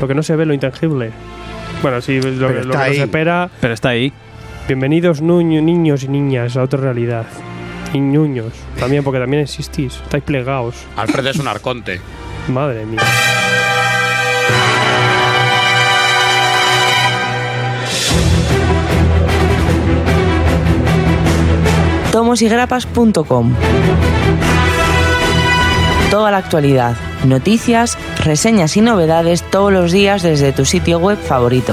Lo 0.00 0.08
que 0.08 0.14
no 0.14 0.22
se 0.22 0.34
ve, 0.36 0.44
lo 0.46 0.52
intangible. 0.54 1.12
Bueno, 1.82 2.00
sí, 2.00 2.20
lo, 2.20 2.48
Pero 2.48 2.64
lo 2.64 2.72
que 2.72 2.78
nos 2.88 2.96
espera. 2.98 3.50
Pero 3.60 3.74
está 3.74 3.90
ahí. 3.90 4.12
Bienvenidos 4.66 5.22
nuño- 5.22 5.62
niños 5.62 6.02
y 6.02 6.08
niñas 6.08 6.56
a 6.56 6.62
otra 6.62 6.80
realidad. 6.80 7.26
Y 7.92 7.98
ñuños. 8.00 8.52
También, 8.78 9.02
porque 9.04 9.20
también 9.20 9.42
existís. 9.42 9.94
Estáis 10.02 10.22
plegados. 10.24 10.74
Alfred 10.96 11.26
es 11.26 11.36
un 11.38 11.48
arconte. 11.48 12.00
Madre 12.48 12.84
mía. 12.84 13.00
tomosygrapas.com. 22.10 23.54
Toda 26.10 26.30
la 26.30 26.38
actualidad, 26.38 26.96
noticias, 27.24 27.96
reseñas 28.24 28.76
y 28.76 28.80
novedades 28.80 29.42
todos 29.42 29.72
los 29.72 29.92
días 29.92 30.22
desde 30.22 30.52
tu 30.52 30.64
sitio 30.64 30.98
web 30.98 31.18
favorito. 31.18 31.72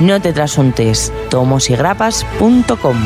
No 0.00 0.20
te 0.20 0.32
trasuntes, 0.32 1.12
tomosygrapas.com. 1.30 2.96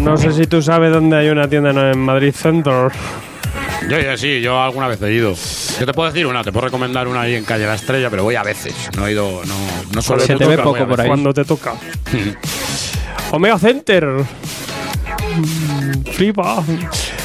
No 0.00 0.16
sé 0.16 0.32
si 0.32 0.46
tú 0.46 0.60
sabes 0.62 0.92
dónde 0.92 1.16
hay 1.16 1.28
una 1.28 1.48
tienda 1.48 1.70
en 1.92 1.98
Madrid 1.98 2.32
Center. 2.34 2.90
Yo, 3.88 3.98
yo 4.00 4.16
sí, 4.16 4.40
yo 4.40 4.60
alguna 4.60 4.88
vez 4.88 5.00
he 5.02 5.12
ido. 5.12 5.34
Yo 5.78 5.86
te 5.86 5.92
puedo 5.92 6.08
decir 6.10 6.26
una, 6.26 6.42
te 6.44 6.52
puedo 6.52 6.66
recomendar 6.66 7.08
una 7.08 7.22
ahí 7.22 7.34
en 7.34 7.44
Calle 7.44 7.66
La 7.66 7.74
Estrella, 7.74 8.10
pero 8.10 8.22
voy 8.24 8.34
a 8.36 8.42
veces. 8.42 8.74
No 8.96 9.06
he 9.06 9.12
ido, 9.12 9.42
no, 9.44 9.54
no 9.94 10.02
suelo 10.02 10.22
Se 10.24 10.32
ir 10.32 10.38
te 10.38 10.44
mucho, 10.44 10.50
ve 10.50 10.56
pero 10.56 10.70
voy 10.70 10.72
poco 10.80 10.84
a 10.84 10.86
por 10.88 10.96
veces. 10.98 11.04
ahí. 11.04 11.08
Cuando 11.08 11.34
te 11.34 11.44
toca. 11.44 11.74
Omega 13.32 13.58
Center. 13.58 14.08
Flipa. 16.12 16.62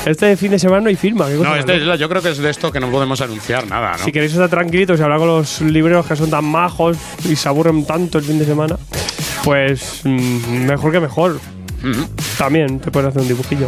Este 0.06 0.38
fin 0.38 0.52
de 0.52 0.60
semana 0.60 0.82
no 0.82 0.90
hay 0.90 0.95
firma. 0.95 1.28
¿qué 1.28 1.36
cosa 1.36 1.49
No, 1.49 1.56
este 1.58 1.74
es 1.76 1.80
loca? 1.82 1.90
la- 1.91 1.95
yo 1.98 2.10
creo 2.10 2.22
que 2.22 2.30
es 2.30 2.38
de 2.38 2.49
esto 2.49 2.72
que 2.72 2.80
no 2.80 2.90
podemos 2.90 3.20
anunciar 3.22 3.68
nada, 3.68 3.94
¿no? 3.98 4.04
Si 4.04 4.12
queréis 4.12 4.32
estar 4.32 4.49
tranquilitos 4.49 4.99
y 4.99 5.04
hablar 5.04 5.20
con 5.20 5.28
los 5.28 5.62
libreros 5.62 6.06
que 6.06 6.16
son 6.16 6.30
tan 6.30 6.45
majos 6.45 6.98
y 7.30 7.36
se 7.36 7.49
aburren 7.49 7.86
tanto 7.86 8.18
el 8.18 8.24
fin 8.24 8.40
de 8.40 8.45
semana, 8.45 8.78
pues 9.44 10.02
mm, 10.04 10.66
mejor 10.66 10.92
que 10.92 11.00
mejor. 11.00 11.40
También 12.38 12.80
te 12.80 12.92
puedes 12.92 13.10
hacer 13.10 13.22
un 13.22 13.28
dibujillo. 13.28 13.68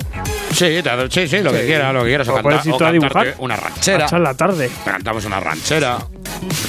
Sí, 0.51 0.81
te- 0.83 1.09
sí, 1.11 1.27
sí, 1.27 1.41
lo 1.43 1.51
que 1.53 1.65
quieras, 1.65 1.93
lo 1.93 2.01
que 2.03 2.09
quieras. 2.09 2.27
O, 2.27 2.41
puedes 2.41 2.65
ir 2.65 2.73
o 2.73 2.77
tú 2.77 2.83
a 2.83 2.91
cantarte 2.91 3.19
dibujar. 3.19 3.35
una 3.39 3.55
ranchera. 3.55 4.05
Echar 4.05 4.19
la 4.19 4.33
tarde. 4.33 4.69
Cantamos 4.83 5.23
una 5.25 5.39
ranchera. 5.39 5.99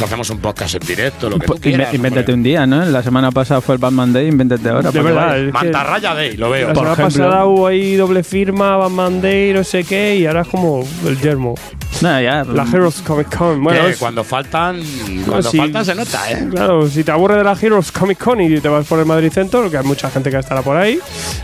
Hacemos 0.04 0.30
un 0.30 0.38
podcast 0.38 0.74
en 0.74 0.80
directo, 0.86 1.28
lo 1.30 1.38
que 1.38 1.46
tú 1.46 1.52
Pues, 1.52 1.60
quieras. 1.60 1.92
invéntate 1.94 2.32
un 2.32 2.42
día, 2.42 2.66
¿no? 2.66 2.84
La 2.84 3.02
semana 3.02 3.30
pasada 3.30 3.60
fue 3.60 3.74
el 3.74 3.78
Batman 3.80 4.12
Day, 4.12 4.28
invéntate 4.28 4.68
ahora. 4.68 4.90
De 4.90 4.98
que 4.98 5.04
verdad, 5.04 5.26
vayas. 5.28 5.38
es 5.38 5.46
que 5.46 5.52
Mantarraya 5.52 6.14
Day, 6.14 6.36
lo 6.36 6.50
veo. 6.50 6.68
la 6.68 6.74
Por 6.74 6.82
semana 6.84 6.92
ejemplo. 7.02 7.24
pasada 7.24 7.46
hubo 7.46 7.66
ahí 7.66 7.96
doble 7.96 8.22
firma, 8.22 8.76
Batman 8.76 9.20
Day, 9.20 9.52
no 9.52 9.64
sé 9.64 9.84
qué, 9.84 10.16
y 10.16 10.26
ahora 10.26 10.42
es 10.42 10.48
como 10.48 10.84
el 11.06 11.18
yermo. 11.20 11.54
Nada, 12.00 12.22
ya. 12.22 12.44
La 12.44 12.62
Heroes 12.64 13.02
Comic 13.02 13.36
Con. 13.36 13.62
Bueno, 13.62 13.86
es- 13.88 13.98
cuando 13.98 14.24
faltan, 14.24 14.80
cuando 15.26 15.50
sí. 15.50 15.58
faltan 15.58 15.84
se 15.84 15.94
nota, 15.94 16.30
¿eh? 16.30 16.48
Claro, 16.50 16.88
si 16.88 17.04
te 17.04 17.10
aburre 17.10 17.36
de 17.36 17.44
la 17.44 17.54
Heroes 17.60 17.92
Comic 17.92 18.16
Con 18.18 18.40
y 18.40 18.58
te 18.60 18.68
vas 18.68 18.86
por 18.86 18.98
el 19.00 19.04
Madrid 19.06 19.30
Center, 19.30 19.68
que 19.70 19.76
hay 19.76 19.84
mucha 19.84 20.08
gente 20.10 20.30
que 20.30 20.38
estará 20.38 20.62
por 20.62 20.76
ahí, 20.76 20.98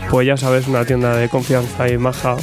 pues 0.09 0.25
ya 0.25 0.35
sabes, 0.35 0.67
una 0.67 0.83
tienda 0.83 1.15
de 1.15 1.29
confianza 1.29 1.87
y 1.89 1.97
maja 1.99 2.37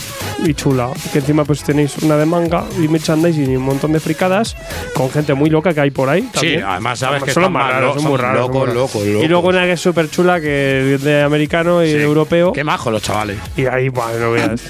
y 0.45 0.55
chula. 0.55 0.91
Que 1.13 1.19
encima 1.19 1.45
pues 1.45 1.63
tenéis 1.65 1.97
una 2.03 2.17
de 2.17 2.27
manga 2.27 2.65
y 2.83 2.87
merchandising 2.89 3.51
y 3.53 3.57
un 3.57 3.63
montón 3.65 3.93
de 3.93 4.01
fricadas 4.01 4.57
con 4.95 5.11
gente 5.11 5.35
muy 5.35 5.51
loca 5.51 5.73
que 5.75 5.81
hay 5.81 5.91
por 5.91 6.09
ahí. 6.09 6.23
Sí, 6.23 6.29
también. 6.33 6.65
además 6.65 6.99
sabes 6.99 7.23
que 7.23 7.33
son 7.33 7.53
más 7.53 7.71
raros, 7.71 7.95
son 8.03 8.11
muy 8.11 8.19
raros. 8.19 8.41
locos, 8.41 8.53
son 8.55 8.61
muy 8.61 8.67
raros. 8.77 8.95
locos, 8.95 9.25
Y 9.25 9.29
luego 9.29 9.49
una 9.49 9.65
que 9.65 9.73
es 9.73 9.81
súper 9.81 10.11
chula, 10.11 10.41
que 10.41 10.95
es 10.95 11.03
de 11.03 11.23
americano 11.23 11.83
y 11.83 11.89
Sí. 11.89 11.95
de 11.95 12.03
europeo. 12.03 12.53
Qué 12.53 12.65
majos 12.65 12.93
los 12.93 13.03
chavales. 13.03 13.39
Y 13.57 13.67
ahí, 13.67 13.89
bueno, 13.89 14.19
no 14.19 14.33
veas. 14.33 14.61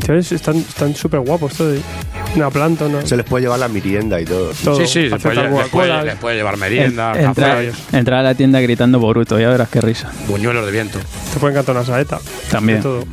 Chavales, 0.00 0.32
están 0.32 0.56
están 0.56 0.94
súper 0.94 1.20
guapos 1.20 1.54
todos. 1.54 1.78
Una 2.36 2.48
planta, 2.48 2.86
una, 2.86 3.04
Se 3.04 3.16
les 3.16 3.26
puede 3.26 3.42
llevar 3.44 3.58
la 3.58 3.66
mirienda 3.68 4.20
y 4.20 4.24
todo. 4.24 4.52
todo. 4.64 4.76
Sí, 4.76 4.86
sí, 4.86 5.00
les 5.02 5.12
Aceptan 5.14 5.50
puede, 5.50 5.62
les, 5.64 5.68
puede, 5.70 6.04
les 6.04 6.14
puede 6.16 6.36
llevar 6.36 6.56
merienda, 6.56 7.12
En- 7.16 7.24
entra, 7.26 7.48
café, 7.48 7.72
entra 7.92 8.20
a 8.20 8.22
la 8.22 8.34
tienda 8.34 8.60
gritando 8.60 9.00
Boruto, 9.00 9.38
ya 9.40 9.48
verás 9.50 9.68
qué 9.68 9.80
risa. 9.80 10.12
buñuelos 10.28 10.64
de 10.64 10.70
viento. 10.72 10.98
Te 11.32 11.40
pueden 11.40 11.56
cantar 11.56 11.74
una 11.76 11.84
saeta. 11.84 12.20
También. 12.50 12.78
De 12.78 12.82
todo. 12.84 13.04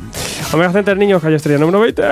Omega 0.52 0.72
Center 0.72 0.96
Niños, 0.96 1.20
calle 1.22 1.36
Estrella 1.36 1.58
número 1.58 1.80
20. 1.80 2.02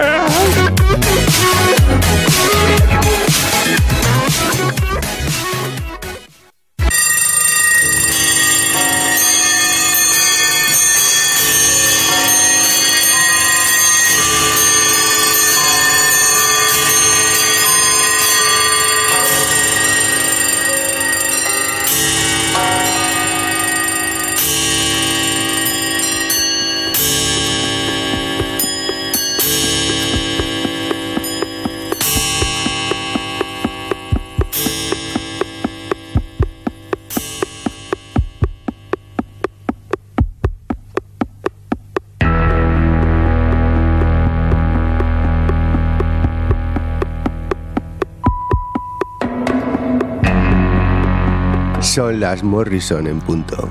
Las 52.17 52.43
Morrison 52.43 53.07
en 53.07 53.21
punto. 53.21 53.69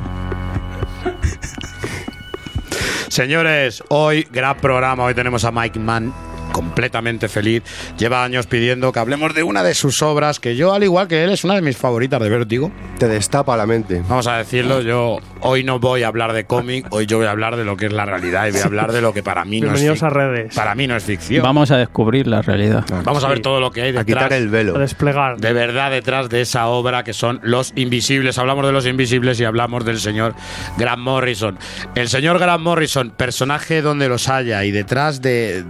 Señores, 3.09 3.83
hoy 3.89 4.27
gran 4.31 4.57
programa. 4.57 5.03
Hoy 5.03 5.13
tenemos 5.15 5.43
a 5.45 5.51
Mike 5.51 5.79
Mann 5.79 6.13
completamente 6.55 7.27
feliz. 7.27 7.63
Lleva 7.97 8.23
años 8.23 8.47
pidiendo 8.47 8.93
que 8.93 8.99
hablemos 8.99 9.33
de 9.35 9.43
una 9.43 9.61
de 9.61 9.73
sus 9.73 10.01
obras 10.01 10.39
que 10.39 10.55
yo, 10.55 10.73
al 10.73 10.83
igual 10.85 11.09
que 11.09 11.25
él, 11.25 11.31
es 11.31 11.43
una 11.43 11.55
de 11.55 11.61
mis 11.61 11.75
favoritas 11.75 12.21
de 12.21 12.29
Vértigo. 12.29 12.71
Te 12.97 13.09
destapa 13.09 13.57
la 13.57 13.65
mente. 13.65 14.01
Vamos 14.07 14.25
a 14.27 14.37
decirlo, 14.37 14.79
yo 14.81 15.17
hoy 15.41 15.65
no 15.65 15.79
voy 15.79 16.03
a 16.03 16.07
hablar 16.07 16.31
de 16.31 16.45
cómic, 16.45 16.87
hoy 16.91 17.07
yo 17.07 17.17
voy 17.17 17.27
a 17.27 17.31
hablar 17.31 17.57
de 17.57 17.65
lo 17.65 17.75
que 17.75 17.87
es 17.87 17.93
la 17.93 18.05
realidad 18.05 18.47
y 18.47 18.51
voy 18.51 18.61
a 18.61 18.63
hablar 18.63 18.93
de 18.93 19.01
lo 19.01 19.13
que 19.13 19.21
para 19.21 19.43
mí 19.43 19.59
no 19.59 19.73
es 19.73 20.01
a 20.01 20.09
redes. 20.09 20.55
Para 20.55 20.75
mí 20.75 20.87
no 20.87 20.95
es 20.95 21.03
ficción. 21.03 21.43
Vamos 21.43 21.71
a 21.71 21.77
descubrir 21.77 22.25
la 22.27 22.41
realidad. 22.41 22.85
Vamos 23.03 23.23
a 23.25 23.27
ver 23.27 23.41
todo 23.41 23.59
lo 23.59 23.71
que 23.71 23.81
hay 23.81 23.89
A 23.89 24.03
detrás. 24.03 24.23
quitar 24.23 24.33
el 24.33 24.47
A 24.47 24.51
velo. 24.51 24.73
desplegar. 24.79 25.37
de 25.37 25.51
verdad 25.51 25.91
detrás 25.91 26.29
de 26.29 26.39
esa 26.41 26.67
obra 26.67 27.03
que 27.03 27.11
son 27.13 27.41
Los 27.43 27.73
Invisibles. 27.75 28.37
Hablamos 28.37 28.65
de 28.65 28.71
Los 28.71 28.85
Invisibles 28.85 29.39
y 29.41 29.43
hablamos 29.43 29.83
del 29.83 29.99
señor 29.99 30.35
Grant 30.77 31.01
Morrison. 31.01 31.57
El 31.95 32.07
señor 32.07 32.39
Grant 32.39 32.63
Morrison, 32.63 33.11
personaje 33.11 33.81
donde 33.81 34.07
los 34.07 34.29
haya 34.29 34.63
y 34.63 34.71
detrás 34.71 35.21
de, 35.21 35.63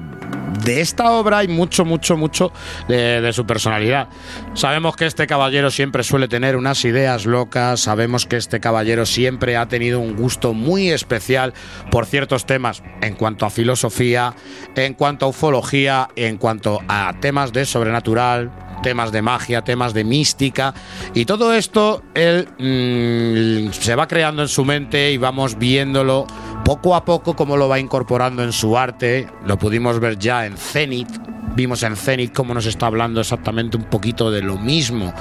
de 0.64 0.82
esta 0.82 1.12
obra 1.12 1.40
hay 1.40 1.48
mucho, 1.48 1.86
mucho, 1.86 2.18
mucho 2.18 2.52
de, 2.88 3.32
su 3.34 3.46
personalidad. 3.46 4.08
Sabemos 4.54 4.96
que 4.96 5.06
este 5.06 5.28
caballero 5.28 5.72
siempre 5.72 6.04
suele 6.04 6.28
tener 6.28 6.56
unas 6.56 6.84
ideas 6.86 7.26
locas, 7.26 7.82
sabemos 7.82 8.26
que 8.26 8.38
este 8.38 8.60
caballero 8.60 9.06
siempre 9.06 9.58
ha 9.58 9.68
tenido 9.68 10.00
un 10.00 10.16
gusto 10.16 10.54
muy 10.54 10.90
especial 10.90 11.54
por 11.92 12.06
ciertos 12.06 12.46
temas 12.46 12.84
en 13.02 13.16
cuanto 13.16 13.46
a 13.46 13.50
filosofía, 13.50 14.36
en 14.76 14.94
cuanto 14.94 15.26
a 15.26 15.30
ufología, 15.30 16.10
en 16.16 16.38
cuanto 16.38 16.80
a 16.88 17.14
temas 17.20 17.52
de 17.52 17.66
sobrenatural, 17.66 18.52
temas 18.84 19.12
de 19.12 19.22
magia, 19.22 19.64
temas 19.64 19.94
de 19.94 20.04
mística 20.04 20.74
y 21.14 21.26
todo 21.26 21.54
esto 21.54 22.04
él 22.14 22.48
mm, 22.60 23.72
se 23.72 23.96
va 23.96 24.08
creando 24.08 24.44
en 24.44 24.48
su 24.48 24.64
mente 24.64 25.12
y 25.12 25.18
vamos 25.18 25.58
viéndolo 25.58 26.28
poco 26.66 26.96
a 26.96 27.06
poco 27.06 27.36
cómo 27.36 27.58
lo 27.58 27.70
va 27.70 27.80
incorporando 27.80 28.44
en 28.44 28.52
su 28.52 28.76
arte. 28.78 29.28
Lo 29.46 29.58
pudimos 29.58 30.00
ver 30.00 30.18
ya 30.18 30.45
en 30.46 30.58
Zenith, 30.58 31.10
Vimos 31.56 31.84
en 31.84 31.96
Zenith 31.96 32.34
cómo 32.34 32.54
nos 32.54 32.66
está 32.66 32.88
hablando 32.88 33.22
exactamente 33.22 33.78
un 33.78 33.86
poquito 33.86 34.30
de 34.30 34.42
lo 34.42 34.58
mismo 34.58 35.14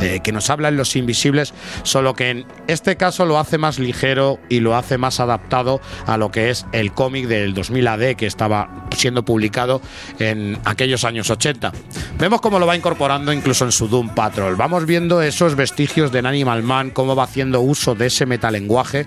eh, 0.00 0.20
que 0.24 0.32
nos 0.32 0.48
habla 0.48 0.68
en 0.68 0.76
Los 0.78 0.96
Invisibles, 0.96 1.52
solo 1.82 2.14
que 2.14 2.30
en 2.30 2.46
este 2.66 2.96
caso 2.96 3.26
lo 3.26 3.38
hace 3.38 3.58
más 3.58 3.78
ligero 3.78 4.38
y 4.48 4.60
lo 4.60 4.74
hace 4.74 4.96
más 4.96 5.20
adaptado 5.20 5.82
a 6.06 6.16
lo 6.16 6.30
que 6.30 6.48
es 6.48 6.64
el 6.72 6.92
cómic 6.92 7.26
del 7.26 7.52
2000 7.52 7.88
AD 7.88 8.14
que 8.16 8.26
estaba 8.26 8.86
siendo 8.96 9.22
publicado 9.22 9.82
en 10.18 10.58
aquellos 10.64 11.04
años 11.04 11.28
80. 11.28 11.72
Vemos 12.18 12.40
cómo 12.40 12.58
lo 12.58 12.66
va 12.66 12.74
incorporando 12.74 13.30
incluso 13.30 13.66
en 13.66 13.72
su 13.72 13.86
Doom 13.86 14.14
Patrol. 14.14 14.56
Vamos 14.56 14.86
viendo 14.86 15.20
esos 15.20 15.56
vestigios 15.56 16.10
de 16.10 16.20
Animal 16.20 16.62
Man, 16.62 16.90
cómo 16.90 17.14
va 17.14 17.24
haciendo 17.24 17.60
uso 17.60 17.94
de 17.94 18.06
ese 18.06 18.24
metalenguaje 18.24 19.06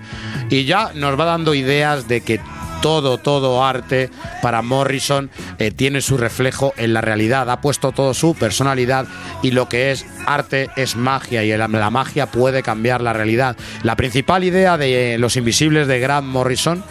y 0.50 0.64
ya 0.66 0.92
nos 0.94 1.18
va 1.18 1.24
dando 1.24 1.52
ideas 1.52 2.06
de 2.06 2.20
que 2.20 2.40
todo, 2.80 3.18
todo 3.18 3.64
arte 3.64 4.10
para 4.42 4.62
Morrison 4.62 5.30
eh, 5.58 5.70
tiene 5.70 6.00
su 6.00 6.16
reflejo 6.16 6.72
en 6.76 6.92
la 6.92 7.00
realidad. 7.00 7.50
Ha 7.50 7.60
puesto 7.60 7.92
todo 7.92 8.14
su 8.14 8.34
personalidad 8.34 9.06
y 9.42 9.50
lo 9.50 9.68
que 9.68 9.90
es 9.90 10.06
arte 10.26 10.70
es 10.76 10.96
magia 10.96 11.44
y 11.44 11.56
la, 11.56 11.68
magia 11.68 12.26
puede 12.26 12.62
cambiar 12.62 13.00
la 13.00 13.12
realidad. 13.12 13.56
La 13.82 13.96
principal 13.96 14.44
idea 14.44 14.76
de 14.76 15.16
Los 15.18 15.36
Invisibles 15.36 15.88
de 15.88 16.00
Grant 16.00 16.26
Morrison 16.26 16.82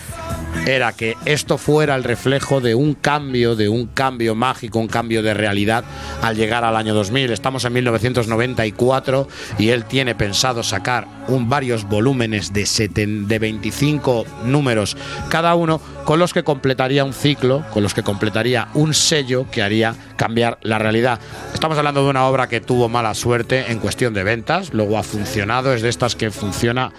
era 0.65 0.93
que 0.93 1.15
esto 1.25 1.57
fuera 1.57 1.95
el 1.95 2.03
reflejo 2.03 2.59
de 2.61 2.73
un 2.73 2.93
cambio, 2.95 3.55
de 3.55 3.69
un 3.69 3.87
cambio 3.87 4.33
mágico, 4.33 4.79
un 4.79 4.87
cambio 4.87 5.21
de 5.21 5.33
realidad 5.33 5.83
al 6.21 6.35
llegar 6.35 6.63
al 6.63 6.75
año 6.75 6.93
2000. 6.93 7.31
Estamos 7.31 7.65
en 7.65 7.73
1994 7.73 9.27
y 9.59 9.69
él 9.69 9.85
tiene 9.85 10.15
pensado 10.15 10.63
sacar 10.63 11.07
un, 11.27 11.49
varios 11.49 11.83
volúmenes 11.87 12.53
de, 12.53 12.65
de 12.97 13.39
25 13.39 14.25
números 14.45 14.95
cada 15.29 15.55
uno 15.55 15.74
con 16.05 16.19
los 16.19 16.33
que 16.33 16.43
completaría 16.43 17.03
un 17.03 17.13
ciclo, 17.13 17.63
con 17.73 17.83
los 17.83 17.93
que 17.93 18.03
completaría 18.03 18.67
un 18.73 18.93
sello 18.93 19.45
que 19.51 19.61
haría 19.61 19.95
cambiar 20.17 20.57
la 20.61 20.79
realidad. 20.79 21.19
Estamos 21.53 21.77
hablando 21.77 22.03
de 22.03 22.09
una 22.09 22.25
obra 22.25 22.47
que 22.47 22.61
tuvo 22.61 22.89
mala 22.89 23.13
suerte 23.13 23.71
en 23.71 23.79
cuestión 23.79 24.13
de 24.13 24.23
ventas, 24.23 24.73
luego 24.73 24.97
ha 24.97 25.03
funcionado, 25.03 25.73
es 25.73 25.81
de 25.81 25.89
estas 25.89 26.15
que 26.15 26.31
funciona 26.31 26.91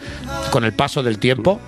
con 0.50 0.64
el 0.64 0.72
paso 0.72 1.02
del 1.02 1.18
tiempo 1.18 1.60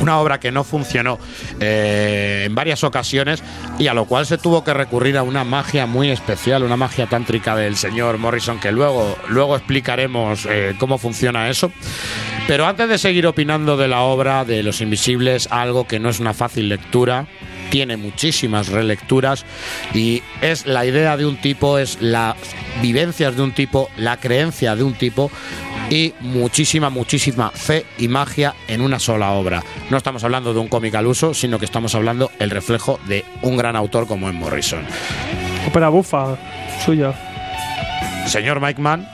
una 0.00 0.18
obra 0.18 0.40
que 0.40 0.50
no 0.50 0.64
funcionó 0.64 1.18
eh, 1.60 2.44
en 2.46 2.54
varias 2.54 2.84
ocasiones 2.84 3.42
y 3.78 3.86
a 3.86 3.94
lo 3.94 4.06
cual 4.06 4.26
se 4.26 4.38
tuvo 4.38 4.64
que 4.64 4.74
recurrir 4.74 5.16
a 5.16 5.22
una 5.22 5.44
magia 5.44 5.86
muy 5.86 6.10
especial, 6.10 6.62
una 6.62 6.76
magia 6.76 7.06
tántrica 7.06 7.54
del 7.56 7.76
señor 7.76 8.18
Morrison, 8.18 8.58
que 8.58 8.72
luego, 8.72 9.16
luego 9.28 9.56
explicaremos 9.56 10.46
eh, 10.48 10.74
cómo 10.78 10.98
funciona 10.98 11.48
eso. 11.48 11.72
Pero 12.46 12.66
antes 12.66 12.88
de 12.88 12.98
seguir 12.98 13.26
opinando 13.26 13.76
de 13.76 13.88
la 13.88 14.00
obra 14.00 14.44
de 14.44 14.62
Los 14.62 14.80
Invisibles, 14.80 15.48
algo 15.50 15.86
que 15.86 16.00
no 16.00 16.08
es 16.08 16.18
una 16.18 16.34
fácil 16.34 16.68
lectura, 16.68 17.26
tiene 17.70 17.96
muchísimas 17.96 18.68
relecturas 18.68 19.46
y 19.94 20.22
es 20.42 20.66
la 20.66 20.84
idea 20.84 21.16
de 21.16 21.24
un 21.24 21.36
tipo, 21.36 21.78
es 21.78 22.02
las 22.02 22.36
vivencias 22.82 23.34
de 23.34 23.42
un 23.42 23.52
tipo, 23.52 23.88
la 23.96 24.18
creencia 24.18 24.76
de 24.76 24.82
un 24.82 24.92
tipo 24.92 25.30
y 25.92 26.14
muchísima, 26.20 26.88
muchísima 26.88 27.50
fe 27.50 27.84
y 27.98 28.08
magia 28.08 28.54
en 28.66 28.80
una 28.80 28.98
sola 28.98 29.32
obra. 29.32 29.62
No 29.90 29.98
estamos 29.98 30.24
hablando 30.24 30.54
de 30.54 30.60
un 30.60 30.68
cómic 30.68 30.94
al 30.94 31.06
uso, 31.06 31.34
sino 31.34 31.58
que 31.58 31.66
estamos 31.66 31.94
hablando 31.94 32.30
el 32.38 32.48
reflejo 32.48 32.98
de 33.08 33.26
un 33.42 33.58
gran 33.58 33.76
autor 33.76 34.06
como 34.06 34.26
es 34.30 34.34
Morrison. 34.34 34.80
Ópera 35.68 35.90
bufa, 35.90 36.38
suya. 36.82 37.12
Señor 38.26 38.58
Mike 38.62 38.80
Mann, 38.80 39.06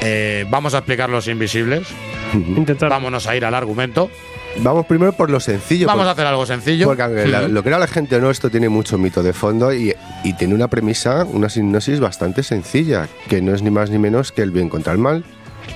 eh, 0.00 0.46
vamos 0.48 0.72
a 0.72 0.78
explicar 0.78 1.10
los 1.10 1.28
invisibles. 1.28 1.86
Intentar. 2.32 2.88
Vámonos 2.88 3.26
a 3.26 3.36
ir 3.36 3.44
al 3.44 3.54
argumento. 3.54 4.10
Vamos 4.58 4.86
primero 4.86 5.12
por 5.12 5.28
lo 5.30 5.40
sencillo. 5.40 5.86
Vamos 5.86 6.04
por- 6.04 6.08
a 6.08 6.12
hacer 6.12 6.26
algo 6.26 6.46
sencillo. 6.46 6.86
Porque 6.86 7.02
aunque 7.02 7.26
la- 7.26 7.48
lo 7.48 7.62
que 7.62 7.68
era 7.68 7.78
la 7.78 7.86
gente 7.86 8.16
o 8.16 8.20
no, 8.20 8.30
esto 8.30 8.48
tiene 8.50 8.70
mucho 8.70 8.96
mito 8.96 9.22
de 9.22 9.34
fondo 9.34 9.74
y, 9.74 9.94
y 10.22 10.32
tiene 10.34 10.54
una 10.54 10.68
premisa, 10.68 11.24
una 11.24 11.50
sinopsis 11.50 12.00
bastante 12.00 12.42
sencilla, 12.42 13.08
que 13.28 13.42
no 13.42 13.54
es 13.54 13.60
ni 13.62 13.70
más 13.70 13.90
ni 13.90 13.98
menos 13.98 14.32
que 14.32 14.42
el 14.42 14.52
bien 14.52 14.68
contra 14.70 14.92
el 14.92 14.98
mal, 14.98 15.24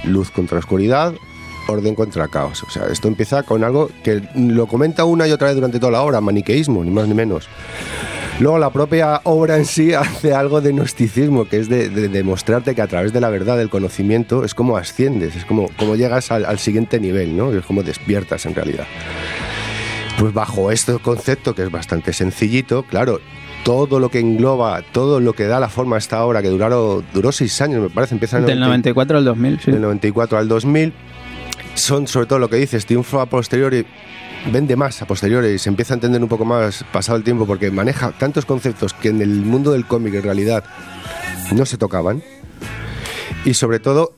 luz 0.05 0.31
contra 0.31 0.59
oscuridad, 0.59 1.15
orden 1.69 1.95
contra 1.95 2.29
caos. 2.29 2.63
O 2.63 2.71
sea, 2.71 2.87
esto 2.87 3.09
empieza 3.09 3.43
con 3.43 3.65
algo 3.65 3.91
que 4.03 4.23
lo 4.35 4.67
comenta 4.67 5.05
una 5.05 5.27
y 5.27 5.33
otra 5.33 5.49
vez 5.49 5.57
durante 5.57 5.79
toda 5.79 5.93
la 5.93 6.03
obra, 6.03 6.21
maniqueísmo, 6.21 6.85
ni 6.85 6.91
más 6.91 7.07
ni 7.07 7.15
menos. 7.15 7.49
Luego 8.41 8.59
la 8.59 8.71
propia 8.71 9.21
obra 9.25 9.57
en 9.57 9.67
sí 9.67 9.95
hace 9.95 10.33
algo 10.33 10.61
de 10.61 10.73
gnosticismo, 10.73 11.47
que 11.47 11.59
es 11.59 11.69
de, 11.69 11.89
de 11.89 12.09
demostrarte 12.09 12.75
que 12.75 12.83
a 12.83 12.87
través 12.87 13.13
de 13.13 13.21
la 13.21 13.31
verdad, 13.31 13.57
del 13.57 13.71
conocimiento, 13.71 14.45
es 14.45 14.55
como 14.55 14.77
asciendes, 14.77 15.37
es 15.37 15.45
como, 15.45 15.69
como 15.77 15.97
llegas 15.97 16.31
al, 16.31 16.45
al 16.45 16.59
siguiente 16.59 17.01
nivel, 17.01 17.37
¿no? 17.37 17.53
Es 17.53 17.65
como 17.65 17.83
despiertas 17.83 18.47
en 18.47 18.55
realidad. 18.55 18.87
Pues 20.19 20.33
bajo 20.33 20.73
este 20.73 20.99
concepto, 20.99 21.55
que 21.55 21.63
es 21.63 21.71
bastante 21.71 22.13
sencillito, 22.13 22.83
claro, 22.85 23.21
todo 23.69 24.01
lo 24.01 24.09
que 24.09 24.19
engloba, 24.19 24.81
todo 24.81 25.21
lo 25.21 25.35
que 25.35 25.45
da 25.45 25.61
la 25.61 25.69
forma 25.69 25.97
a 25.97 25.99
esta 25.99 26.25
obra, 26.25 26.41
que 26.41 26.49
duraron, 26.49 27.05
duró 27.13 27.31
seis 27.33 27.61
años, 27.61 27.83
me 27.83 27.91
parece, 27.91 28.15
empieza 28.15 28.39
en 28.39 28.47
Del 28.47 28.61
90 28.61 28.93
94 28.93 29.19
al 29.19 29.25
2000, 29.27 29.61
sí. 29.61 29.71
del 29.71 29.83
94 29.83 30.39
al 30.39 30.49
2000, 30.49 30.93
son 31.75 32.07
sobre 32.07 32.27
todo 32.27 32.39
lo 32.39 32.49
que 32.49 32.57
dices, 32.57 32.87
triunfa 32.87 33.21
a 33.21 33.27
posteriori, 33.27 33.85
vende 34.51 34.75
más 34.75 35.03
a 35.03 35.07
posteriori 35.07 35.49
y 35.49 35.59
se 35.59 35.69
empieza 35.69 35.93
a 35.93 35.97
entender 35.97 36.23
un 36.23 36.31
poco 36.31 36.47
más 36.47 36.83
pasado 36.91 37.19
el 37.19 37.25
tiempo 37.25 37.45
porque 37.47 37.71
maneja 37.71 38.11
tantos 38.13 38.47
conceptos 38.47 38.95
que 38.95 39.11
en 39.11 39.21
el 39.21 39.43
mundo 39.43 39.73
del 39.73 39.85
cómic 39.85 40.15
en 40.15 40.23
realidad 40.23 40.65
no 41.53 41.67
se 41.67 41.77
tocaban. 41.77 42.23
Y 43.45 43.53
sobre 43.53 43.81
todo, 43.81 44.15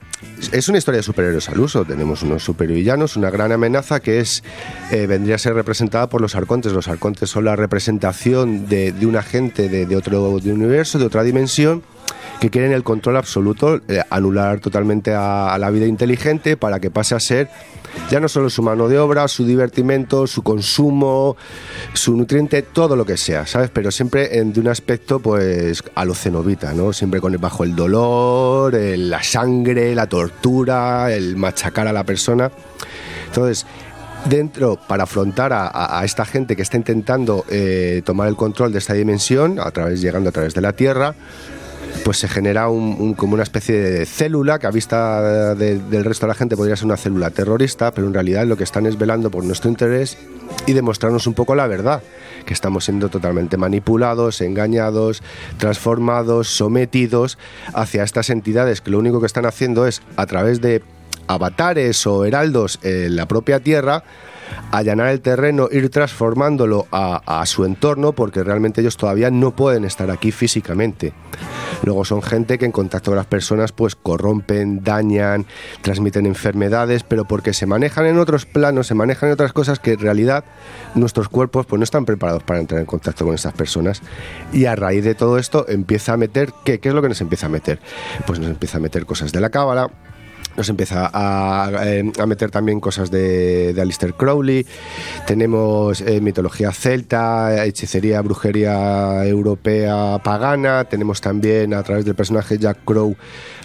es 0.52 0.68
una 0.68 0.78
historia 0.78 0.98
de 0.98 1.02
superhéroes 1.02 1.48
al 1.48 1.60
uso. 1.60 1.84
Tenemos 1.84 2.22
unos 2.22 2.42
supervillanos, 2.42 3.16
una 3.16 3.30
gran 3.30 3.52
amenaza 3.52 4.00
que 4.00 4.20
es 4.20 4.42
eh, 4.90 5.06
vendría 5.06 5.36
a 5.36 5.38
ser 5.38 5.54
representada 5.54 6.08
por 6.08 6.20
los 6.20 6.34
arcontes. 6.34 6.72
Los 6.72 6.88
arcontes 6.88 7.30
son 7.30 7.44
la 7.44 7.56
representación 7.56 8.68
de, 8.68 8.94
un 9.02 9.16
agente 9.16 9.68
de, 9.68 9.96
otro 9.96 10.38
de 10.40 10.52
un 10.52 10.62
universo, 10.62 10.98
de 10.98 11.06
otra 11.06 11.22
dimensión, 11.22 11.82
que 12.40 12.50
quieren 12.50 12.72
el 12.72 12.82
control 12.82 13.16
absoluto, 13.16 13.80
eh, 13.88 14.00
anular 14.10 14.60
totalmente 14.60 15.12
a, 15.14 15.56
la 15.58 15.70
vida 15.70 15.86
inteligente 15.86 16.56
para 16.56 16.80
que 16.80 16.90
pase 16.90 17.14
a 17.14 17.20
ser 17.20 17.48
ya 18.08 18.20
no 18.20 18.28
solo 18.28 18.48
su 18.50 18.62
mano 18.62 18.86
de 18.88 18.98
obra, 19.00 19.26
su 19.26 19.44
divertimento, 19.44 20.28
su 20.28 20.42
consumo, 20.42 21.36
su 21.92 22.16
nutriente, 22.16 22.62
todo 22.62 22.94
lo 22.94 23.04
que 23.04 23.16
sea, 23.16 23.46
¿sabes? 23.48 23.68
Pero 23.72 23.90
siempre 23.90 24.38
en, 24.38 24.52
de 24.52 24.60
un 24.60 24.68
aspecto, 24.68 25.18
pues, 25.18 25.82
a 25.96 26.04
lo 26.04 26.14
cenobita, 26.14 26.72
¿no? 26.72 26.92
Siempre 26.92 27.20
con 27.20 27.32
el, 27.32 27.38
bajo 27.38 27.64
el 27.64 27.74
dolor, 27.74 28.76
el- 28.76 29.10
la 29.10 29.22
sangre, 29.24 29.92
la 29.96 30.06
tortura, 30.06 31.12
el 31.12 31.36
machacar 31.36 31.88
a 31.88 31.92
la 31.92 32.04
persona. 32.04 32.52
Entonces, 33.26 33.66
dentro, 34.26 34.78
para 34.86 35.02
afrontar 35.04 35.52
a, 35.52 35.66
a- 35.66 36.00
a 36.00 36.04
esta 36.04 36.24
gente 36.24 36.54
que 36.54 36.62
está 36.62 36.76
intentando 36.76 37.44
eh, 37.50 38.02
tomar 38.04 38.28
el 38.28 38.36
control 38.36 38.72
de 38.72 38.78
esta 38.78 38.94
dimensión, 38.94 39.58
a 39.58 39.70
través, 39.72 40.00
llegando 40.00 40.28
a 40.28 40.32
través 40.32 40.54
de 40.54 40.60
la 40.60 40.72
Tierra, 40.74 41.14
pues 42.04 42.18
se 42.18 42.28
genera 42.28 42.68
un, 42.68 43.14
como 43.14 43.34
una 43.34 43.42
especie 43.42 43.78
de 43.80 44.06
célula 44.06 44.58
que 44.58 44.66
a 44.66 44.70
vista 44.70 45.54
de- 45.54 45.78
del 45.78 46.04
resto 46.04 46.26
de 46.26 46.28
la 46.28 46.34
gente 46.34 46.56
podría 46.56 46.76
ser 46.76 46.86
una 46.86 46.96
célula 46.96 47.30
terrorista, 47.30 47.92
pero 47.92 48.06
en 48.06 48.14
realidad 48.14 48.46
lo 48.46 48.56
que 48.56 48.64
están 48.64 48.86
es 48.86 48.98
velando 48.98 49.30
por 49.30 49.44
nuestro 49.44 49.70
interés 49.70 50.16
y 50.66 50.72
demostrarnos 50.72 51.26
un 51.26 51.34
poco 51.34 51.54
la 51.54 51.66
verdad, 51.66 52.02
que 52.46 52.54
estamos 52.54 52.84
siendo 52.84 53.08
totalmente 53.08 53.56
manipulados, 53.56 54.40
engañados, 54.40 55.22
transformados, 55.58 56.48
sometidos 56.48 57.38
hacia 57.74 58.02
estas 58.02 58.30
entidades 58.30 58.80
que 58.80 58.90
lo 58.90 58.98
único 58.98 59.20
que 59.20 59.26
están 59.26 59.46
haciendo 59.46 59.86
es 59.86 60.02
a 60.16 60.26
través 60.26 60.60
de 60.60 60.82
avatares 61.26 62.06
o 62.06 62.24
heraldos 62.24 62.78
en 62.82 63.14
la 63.14 63.26
propia 63.28 63.60
Tierra, 63.60 64.02
allanar 64.70 65.08
el 65.08 65.20
terreno, 65.20 65.68
ir 65.70 65.90
transformándolo 65.90 66.86
a, 66.92 67.44
su 67.46 67.64
entorno, 67.64 68.12
porque 68.12 68.42
realmente 68.44 68.80
ellos 68.80 68.96
todavía 68.96 69.30
no 69.30 69.56
pueden 69.56 69.84
estar 69.84 70.10
aquí 70.10 70.30
físicamente. 70.30 71.12
Luego 71.82 72.04
son 72.04 72.22
gente 72.22 72.58
que 72.58 72.66
en 72.66 72.72
contacto 72.72 73.10
con 73.10 73.16
las 73.16 73.26
personas 73.26 73.72
pues 73.72 73.96
corrompen, 73.96 74.84
dañan, 74.84 75.46
transmiten 75.80 76.26
enfermedades, 76.26 77.02
pero 77.02 77.24
porque 77.24 77.54
se 77.54 77.66
manejan 77.66 78.06
en 78.06 78.18
otros 78.18 78.44
planos, 78.44 78.86
se 78.86 78.94
manejan 78.94 79.28
en 79.28 79.34
otras 79.34 79.52
cosas 79.52 79.78
que 79.78 79.92
en 79.92 80.00
realidad 80.00 80.44
nuestros 80.94 81.28
cuerpos 81.28 81.66
pues 81.66 81.78
no 81.78 81.84
están 81.84 82.04
preparados 82.04 82.42
para 82.42 82.60
entrar 82.60 82.80
en 82.80 82.86
contacto 82.86 83.24
con 83.24 83.34
estas 83.34 83.54
personas. 83.54 84.02
Y 84.52 84.66
a 84.66 84.76
raíz 84.76 85.04
de 85.04 85.14
todo 85.14 85.38
esto 85.38 85.66
empieza 85.68 86.12
a 86.12 86.16
meter, 86.16 86.52
¿qué, 86.64 86.78
qué 86.80 86.90
es 86.90 86.94
lo 86.94 87.02
que 87.02 87.08
nos 87.08 87.20
empieza 87.20 87.46
a 87.46 87.50
meter? 87.50 87.80
Pues 88.26 88.38
nos 88.38 88.50
empieza 88.50 88.78
a 88.78 88.80
meter 88.80 89.06
cosas 89.06 89.32
de 89.32 89.40
la 89.40 89.50
cábala, 89.50 89.90
nos 90.60 90.68
empieza 90.68 91.10
a, 91.12 91.70
eh, 91.86 92.12
a 92.18 92.26
meter 92.26 92.50
también 92.50 92.80
cosas 92.80 93.10
de, 93.10 93.72
de 93.72 93.80
Alistair 93.80 94.12
Crowley. 94.12 94.66
Tenemos 95.26 96.02
eh, 96.02 96.20
mitología 96.20 96.70
celta, 96.72 97.64
hechicería, 97.64 98.20
brujería 98.20 99.24
europea 99.26 100.20
pagana. 100.22 100.84
Tenemos 100.84 101.22
también 101.22 101.72
a 101.72 101.82
través 101.82 102.04
del 102.04 102.14
personaje 102.14 102.58
Jack 102.58 102.84
Crow 102.84 103.16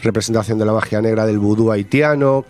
representación 0.04 0.58
de 0.58 0.66
la 0.66 0.72
magia 0.72 1.02
negra 1.02 1.26
del 1.26 1.40
vudú 1.40 1.72
haitiano. 1.72 2.46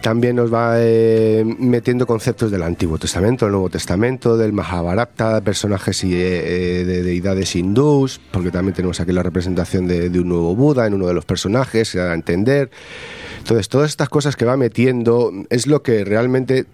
También 0.00 0.36
nos 0.36 0.52
va 0.52 0.74
eh, 0.76 1.44
metiendo 1.58 2.06
conceptos 2.06 2.50
del 2.50 2.62
Antiguo 2.62 2.98
Testamento, 2.98 3.44
del 3.44 3.52
Nuevo 3.52 3.70
Testamento, 3.70 4.36
del 4.36 4.52
Mahabharata, 4.52 5.40
personajes 5.40 6.04
y, 6.04 6.14
eh, 6.14 6.84
de 6.84 7.02
deidades 7.02 7.56
hindús, 7.56 8.20
porque 8.30 8.50
también 8.50 8.74
tenemos 8.74 9.00
aquí 9.00 9.12
la 9.12 9.22
representación 9.22 9.86
de, 9.86 10.10
de 10.10 10.20
un 10.20 10.28
nuevo 10.28 10.54
Buda 10.54 10.86
en 10.86 10.94
uno 10.94 11.06
de 11.06 11.14
los 11.14 11.24
personajes, 11.24 11.88
se 11.88 11.98
da 11.98 12.12
a 12.12 12.14
entender. 12.14 12.70
Entonces, 13.38 13.68
todas 13.68 13.90
estas 13.90 14.08
cosas 14.08 14.36
que 14.36 14.44
va 14.44 14.56
metiendo 14.56 15.32
es 15.50 15.66
lo 15.66 15.82
que 15.82 16.04
realmente 16.04 16.66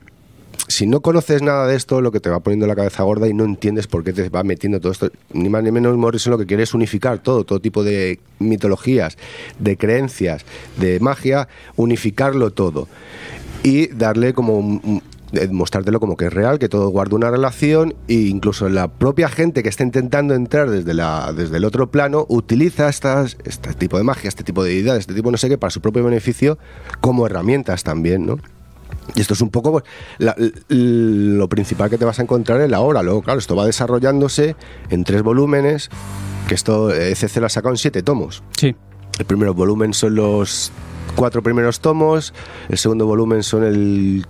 si 0.69 0.87
no 0.87 1.01
conoces 1.01 1.43
nada 1.43 1.67
de 1.67 1.77
esto, 1.77 2.01
lo 2.01 2.11
que 2.13 2.21
te 2.21 2.31
va 2.31 2.41
poniendo 2.41 2.67
la 2.67 2.75
cabeza 2.75 3.03
gorda 3.03 3.29
y 3.29 3.35
no 3.35 3.45
entiendes 3.45 3.87
por 3.87 4.03
qué 4.05 4.13
te 4.13 4.29
va 4.29 4.43
metiendo 4.45 4.81
todo 4.81 4.93
esto. 4.93 5.11
Ni 5.33 5.49
más 5.49 5.63
ni 5.63 5.71
menos 5.71 5.97
Morrison 5.97 6.31
lo 6.31 6.39
que 6.39 6.47
quiere 6.47 6.63
es 6.63 6.75
unificar 6.75 7.19
todo, 7.19 7.45
todo 7.45 7.61
tipo 7.61 7.85
de 7.85 8.19
mitologías, 8.39 9.17
de 9.59 9.77
creencias, 9.77 10.45
de 10.79 11.01
magia, 11.01 11.49
unificarlo 11.77 12.51
todo. 12.51 12.89
Y 13.63 13.89
darle 13.89 14.33
como 14.35 14.59
un- 14.59 15.03
eh, 15.33 15.49
mostrártelo 15.51 15.99
como 15.99 16.17
que 16.17 16.27
es 16.27 16.33
real, 16.33 16.59
que 16.61 16.69
todo 16.69 16.89
guarda 16.91 17.17
una 17.17 17.31
relación 17.31 17.95
e 18.07 18.15
incluso 18.15 18.69
la 18.69 18.87
propia 18.89 19.29
gente 19.29 19.63
que 19.65 19.69
está 19.69 19.83
intentando 19.83 20.35
entrar 20.35 20.71
desde, 20.71 20.95
la, 20.95 21.33
desde 21.33 21.57
el 21.57 21.65
otro 21.65 21.91
plano 21.91 22.25
utiliza 22.29 22.89
estas, 22.89 23.37
este 23.45 23.75
tipo 23.75 23.97
de 23.99 24.05
magia, 24.05 24.29
este 24.29 24.45
tipo 24.45 24.63
de 24.63 24.71
deidades, 24.71 25.01
este 25.01 25.15
tipo 25.15 25.31
no 25.33 25.37
sé 25.37 25.49
qué, 25.49 25.59
para 25.59 25.71
su 25.73 25.81
propio 25.81 26.05
beneficio 26.05 26.57
como 27.01 27.27
herramientas 27.27 27.83
también, 27.83 28.27
¿no? 28.27 28.39
Y 29.15 29.21
esto 29.21 29.35
es 29.35 29.41
un 29.41 29.51
poco 29.51 29.71
pues, 29.73 29.85
la- 30.19 30.35
lo 30.69 31.49
principal 31.49 31.91
que 31.91 31.99
te 31.99 32.05
vas 32.05 32.19
a 32.19 32.23
encontrar 32.23 32.61
en 32.61 32.71
la 32.71 32.81
obra. 32.81 33.03
Luego, 33.03 33.23
claro, 33.23 33.39
esto 33.39 33.55
va 33.55 33.67
desarrollándose 33.67 34.57
en 34.91 35.05
tres 35.05 35.23
volúmenes, 35.23 35.91
que 36.49 36.55
esto 36.55 36.91
ECC 36.93 37.37
lo 37.37 37.47
ha 37.47 37.51
sacado 37.51 37.73
en 37.75 37.79
siete 37.79 38.03
tomos. 38.03 38.43
Sí. 38.57 38.75
El 39.19 39.25
primer 39.27 39.51
volumen 39.51 39.95
son 39.95 40.15
los 40.17 40.73
cuatro 41.15 41.43
primeros 41.43 41.81
tomos, 41.81 42.35
el 42.69 42.79
segundo 42.79 43.07
volumen 43.07 43.43
son 43.43 43.63
el 43.65 44.27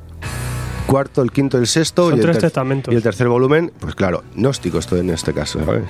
cuarto, 0.86 1.22
el 1.22 1.30
quinto, 1.32 1.58
el 1.58 1.66
sexto 1.66 2.04
Son 2.04 2.14
y, 2.14 2.16
el 2.16 2.22
tres 2.22 2.36
ter- 2.36 2.42
testamentos. 2.42 2.92
y 2.92 2.96
el 2.96 3.02
tercer 3.02 3.28
volumen, 3.28 3.72
pues 3.80 3.94
claro, 3.94 4.22
gnósticos 4.34 4.86
todo 4.86 5.00
en 5.00 5.10
este 5.10 5.32
caso, 5.32 5.64
¿sabes? 5.64 5.84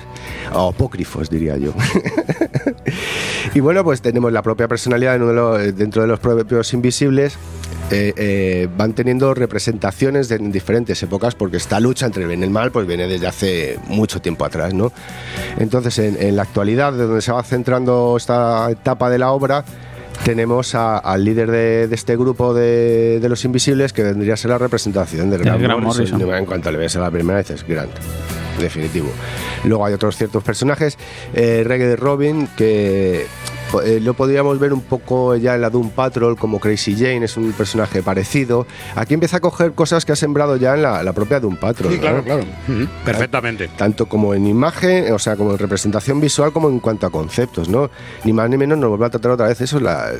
O 0.53 0.69
apócrifos, 0.69 1.29
diría 1.29 1.57
yo. 1.57 1.73
y 3.53 3.59
bueno, 3.59 3.83
pues 3.83 4.01
tenemos 4.01 4.31
la 4.31 4.41
propia 4.41 4.67
personalidad 4.67 5.19
dentro 5.73 6.01
de 6.01 6.07
los 6.07 6.19
propios 6.19 6.73
invisibles. 6.73 7.37
eh, 7.91 8.13
eh, 8.17 8.67
van 8.75 8.93
teniendo 8.93 9.35
representaciones 9.35 10.27
de- 10.27 10.37
en 10.37 10.51
diferentes 10.51 11.01
épocas 11.03 11.35
porque 11.35 11.57
esta 11.57 11.79
lucha 11.79 12.07
entre 12.07 12.23
el 12.23 12.27
bien 12.29 12.39
y 12.41 12.43
el 12.45 12.49
mal 12.49 12.71
pues 12.71 12.87
viene 12.87 13.07
desde 13.07 13.27
hace 13.27 13.79
mucho 13.89 14.19
tiempo 14.19 14.43
atrás 14.43 14.73
¿no? 14.73 14.91
entonces 15.59 15.99
en, 15.99 16.17
en 16.19 16.35
la 16.35 16.41
actualidad 16.41 16.93
de 16.93 17.03
donde 17.05 17.21
se 17.21 17.31
va 17.31 17.43
centrando 17.43 18.15
esta 18.17 18.71
etapa 18.71 19.11
de 19.11 19.19
la 19.19 19.29
obra 19.31 19.63
tenemos 20.23 20.75
a- 20.75 20.97
al 20.97 21.23
líder 21.23 21.51
de, 21.51 21.87
de 21.87 21.95
este 21.95 22.15
grupo 22.15 22.53
de, 22.53 23.19
de 23.19 23.29
los 23.29 23.43
invisibles 23.45 23.93
que 23.93 24.03
vendría 24.03 24.33
a 24.35 24.37
ser 24.37 24.51
la 24.51 24.57
representación 24.57 25.29
del 25.29 25.41
Grant 25.41 25.61
Grant 25.61 25.83
Morrison. 25.83 26.17
Morrison. 26.19 26.35
En 26.37 26.45
cuanto 26.45 26.71
le 26.71 26.77
ves 26.77 26.95
a 26.95 26.99
la 27.01 27.11
primera 27.11 27.39
dices 27.39 27.65
Grant 27.67 27.91
definitivo 28.59 29.09
luego 29.65 29.85
hay 29.85 29.93
otros 29.93 30.15
ciertos 30.15 30.41
personajes 30.41 30.97
eh, 31.33 31.63
Reggae 31.65 31.87
de 31.87 31.95
Robin 31.97 32.47
que 32.55 33.25
eh, 33.81 33.99
lo 33.99 34.13
podríamos 34.13 34.59
ver 34.59 34.73
un 34.73 34.81
poco 34.81 35.35
ya 35.35 35.55
en 35.55 35.61
la 35.61 35.69
Doom 35.69 35.89
Patrol 35.91 36.37
como 36.37 36.59
Crazy 36.59 36.95
Jane 36.95 37.25
es 37.25 37.37
un 37.37 37.51
personaje 37.53 38.01
parecido 38.03 38.65
aquí 38.95 39.13
empieza 39.13 39.37
a 39.37 39.39
coger 39.39 39.73
cosas 39.73 40.05
que 40.05 40.11
ha 40.11 40.15
sembrado 40.15 40.57
ya 40.57 40.75
en 40.75 40.81
la, 40.81 41.03
la 41.03 41.13
propia 41.13 41.39
Doom 41.39 41.57
Patrol 41.57 41.91
Sí, 41.93 41.99
claro, 41.99 42.23
claro. 42.23 42.43
Perfectamente. 43.03 43.67
tanto 43.77 44.05
como 44.07 44.33
en 44.33 44.47
imagen, 44.47 45.11
o 45.13 45.19
sea, 45.19 45.35
como 45.35 45.51
en 45.51 45.57
representación 45.57 46.19
visual, 46.21 46.51
como 46.51 46.69
en 46.69 46.79
cuanto 46.79 47.07
a 47.07 47.09
conceptos, 47.09 47.69
¿no? 47.69 47.89
Ni 48.23 48.33
más 48.33 48.49
ni 48.49 48.57
menos 48.57 48.77
nos 48.77 48.89
vuelve 48.89 49.05
a 49.05 49.09
tratar 49.09 49.31
otra 49.31 49.47
vez 49.47 49.61
eso, 49.61 49.79
la, 49.79 50.11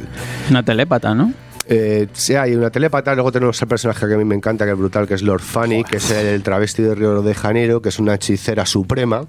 Una 0.49 0.63
telépata, 0.63 1.13
¿no? 1.15 1.33
eh, 1.67 2.07
sí, 2.13 2.35
hay 2.35 2.53
una 2.55 2.69
telépata, 2.69 3.15
luego 3.15 3.31
tenemos 3.31 3.59
el 3.61 3.67
personaje 3.67 4.07
que 4.07 4.13
a 4.13 4.17
mí 4.17 4.23
me 4.25 4.35
encanta, 4.35 4.65
que 4.65 4.71
es 4.71 4.77
brutal, 4.77 5.07
que 5.07 5.15
es 5.15 5.23
Lord 5.23 5.41
Fanny, 5.41 5.83
que 5.83 5.97
es 5.97 6.11
el 6.11 6.43
travesti 6.43 6.83
de 6.83 6.93
Río 6.93 7.21
de 7.23 7.33
Janeiro, 7.33 7.81
que 7.81 7.89
es 7.89 7.97
una 7.99 8.13
hechicera 8.15 8.65
suprema. 8.65 9.23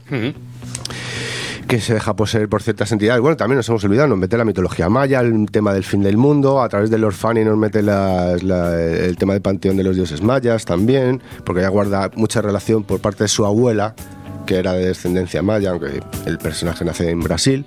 Que 1.68 1.80
se 1.80 1.94
deja 1.94 2.14
poseer 2.14 2.48
por 2.48 2.62
ciertas 2.62 2.92
entidades. 2.92 3.20
Bueno, 3.20 3.36
también 3.36 3.56
nos 3.56 3.68
hemos 3.68 3.82
olvidado, 3.82 4.06
nos 4.06 4.18
mete 4.18 4.36
la 4.36 4.44
mitología 4.44 4.88
maya, 4.88 5.18
el 5.20 5.50
tema 5.50 5.74
del 5.74 5.82
fin 5.82 6.00
del 6.00 6.16
mundo. 6.16 6.62
A 6.62 6.68
través 6.68 6.90
de 6.90 6.98
Lord 6.98 7.14
Fanny 7.14 7.44
nos 7.44 7.56
mete 7.58 7.82
la- 7.82 8.34
el 8.34 9.16
tema 9.16 9.32
del 9.32 9.42
panteón 9.42 9.76
de 9.76 9.82
los 9.82 9.96
dioses 9.96 10.22
mayas 10.22 10.64
también, 10.64 11.20
porque 11.44 11.60
ella 11.62 11.68
guarda 11.70 12.10
mucha 12.14 12.40
relación 12.40 12.84
por 12.84 13.00
parte 13.00 13.24
de 13.24 13.28
su 13.28 13.44
abuela, 13.44 13.96
que 14.46 14.54
era 14.58 14.74
de 14.74 14.86
descendencia 14.86 15.42
maya, 15.42 15.70
aunque 15.70 16.00
el 16.26 16.38
personaje 16.38 16.84
nace 16.84 17.10
en 17.10 17.18
Brasil. 17.18 17.66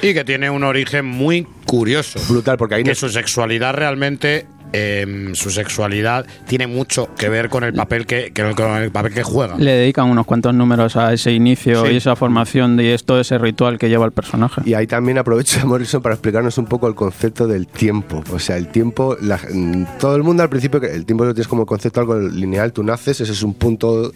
Y 0.00 0.14
que 0.14 0.24
tiene 0.24 0.48
un 0.48 0.64
origen 0.64 1.04
muy 1.04 1.46
curioso. 1.66 2.18
Brutal, 2.30 2.56
porque 2.56 2.76
ahí 2.76 2.82
que 2.82 2.90
no- 2.90 2.94
su 2.94 3.10
sexualidad 3.10 3.74
realmente. 3.74 4.46
Eh, 4.76 5.30
su 5.34 5.50
sexualidad 5.50 6.26
tiene 6.48 6.66
mucho 6.66 7.08
que 7.16 7.28
ver 7.28 7.48
con 7.48 7.62
el 7.64 7.72
papel 7.72 8.06
que, 8.06 8.32
que- 8.32 8.54
con 8.54 8.76
el 8.76 8.90
papel 8.90 9.14
que 9.14 9.22
juega. 9.22 9.56
Le 9.56 9.70
dedican 9.72 10.08
unos 10.10 10.26
cuantos 10.26 10.52
números 10.54 10.96
a 10.96 11.12
ese 11.12 11.32
inicio 11.32 11.86
Sí. 11.86 11.92
y 11.92 11.96
esa 11.96 12.16
formación 12.16 12.78
y 12.80 12.86
es 12.88 13.04
todo 13.04 13.20
ese 13.20 13.38
ritual 13.38 13.78
que 13.78 13.88
lleva 13.88 14.04
el 14.04 14.12
personaje. 14.12 14.62
Y 14.64 14.74
ahí 14.74 14.86
también 14.86 15.18
aprovecha 15.18 15.64
Morrison 15.64 16.02
para 16.02 16.16
explicarnos 16.16 16.58
un 16.58 16.66
poco 16.66 16.88
el 16.88 16.94
concepto 16.94 17.46
del 17.46 17.66
tiempo. 17.68 18.22
O 18.32 18.38
sea, 18.38 18.56
el 18.56 18.68
tiempo, 18.68 19.16
la- 19.20 19.38
mm, 19.52 19.84
todo 20.00 20.16
el 20.16 20.22
mundo 20.24 20.42
al 20.42 20.48
principio, 20.48 20.80
que 20.80 20.88
el 20.92 21.06
tiempo 21.06 21.24
lo 21.24 21.32
tienes 21.34 21.48
como 21.48 21.64
concepto 21.66 22.00
algo 22.00 22.18
lineal, 22.18 22.72
tú 22.72 22.82
naces, 22.82 23.20
ese 23.20 23.32
es 23.32 23.42
un 23.42 23.54
punto 23.54 24.10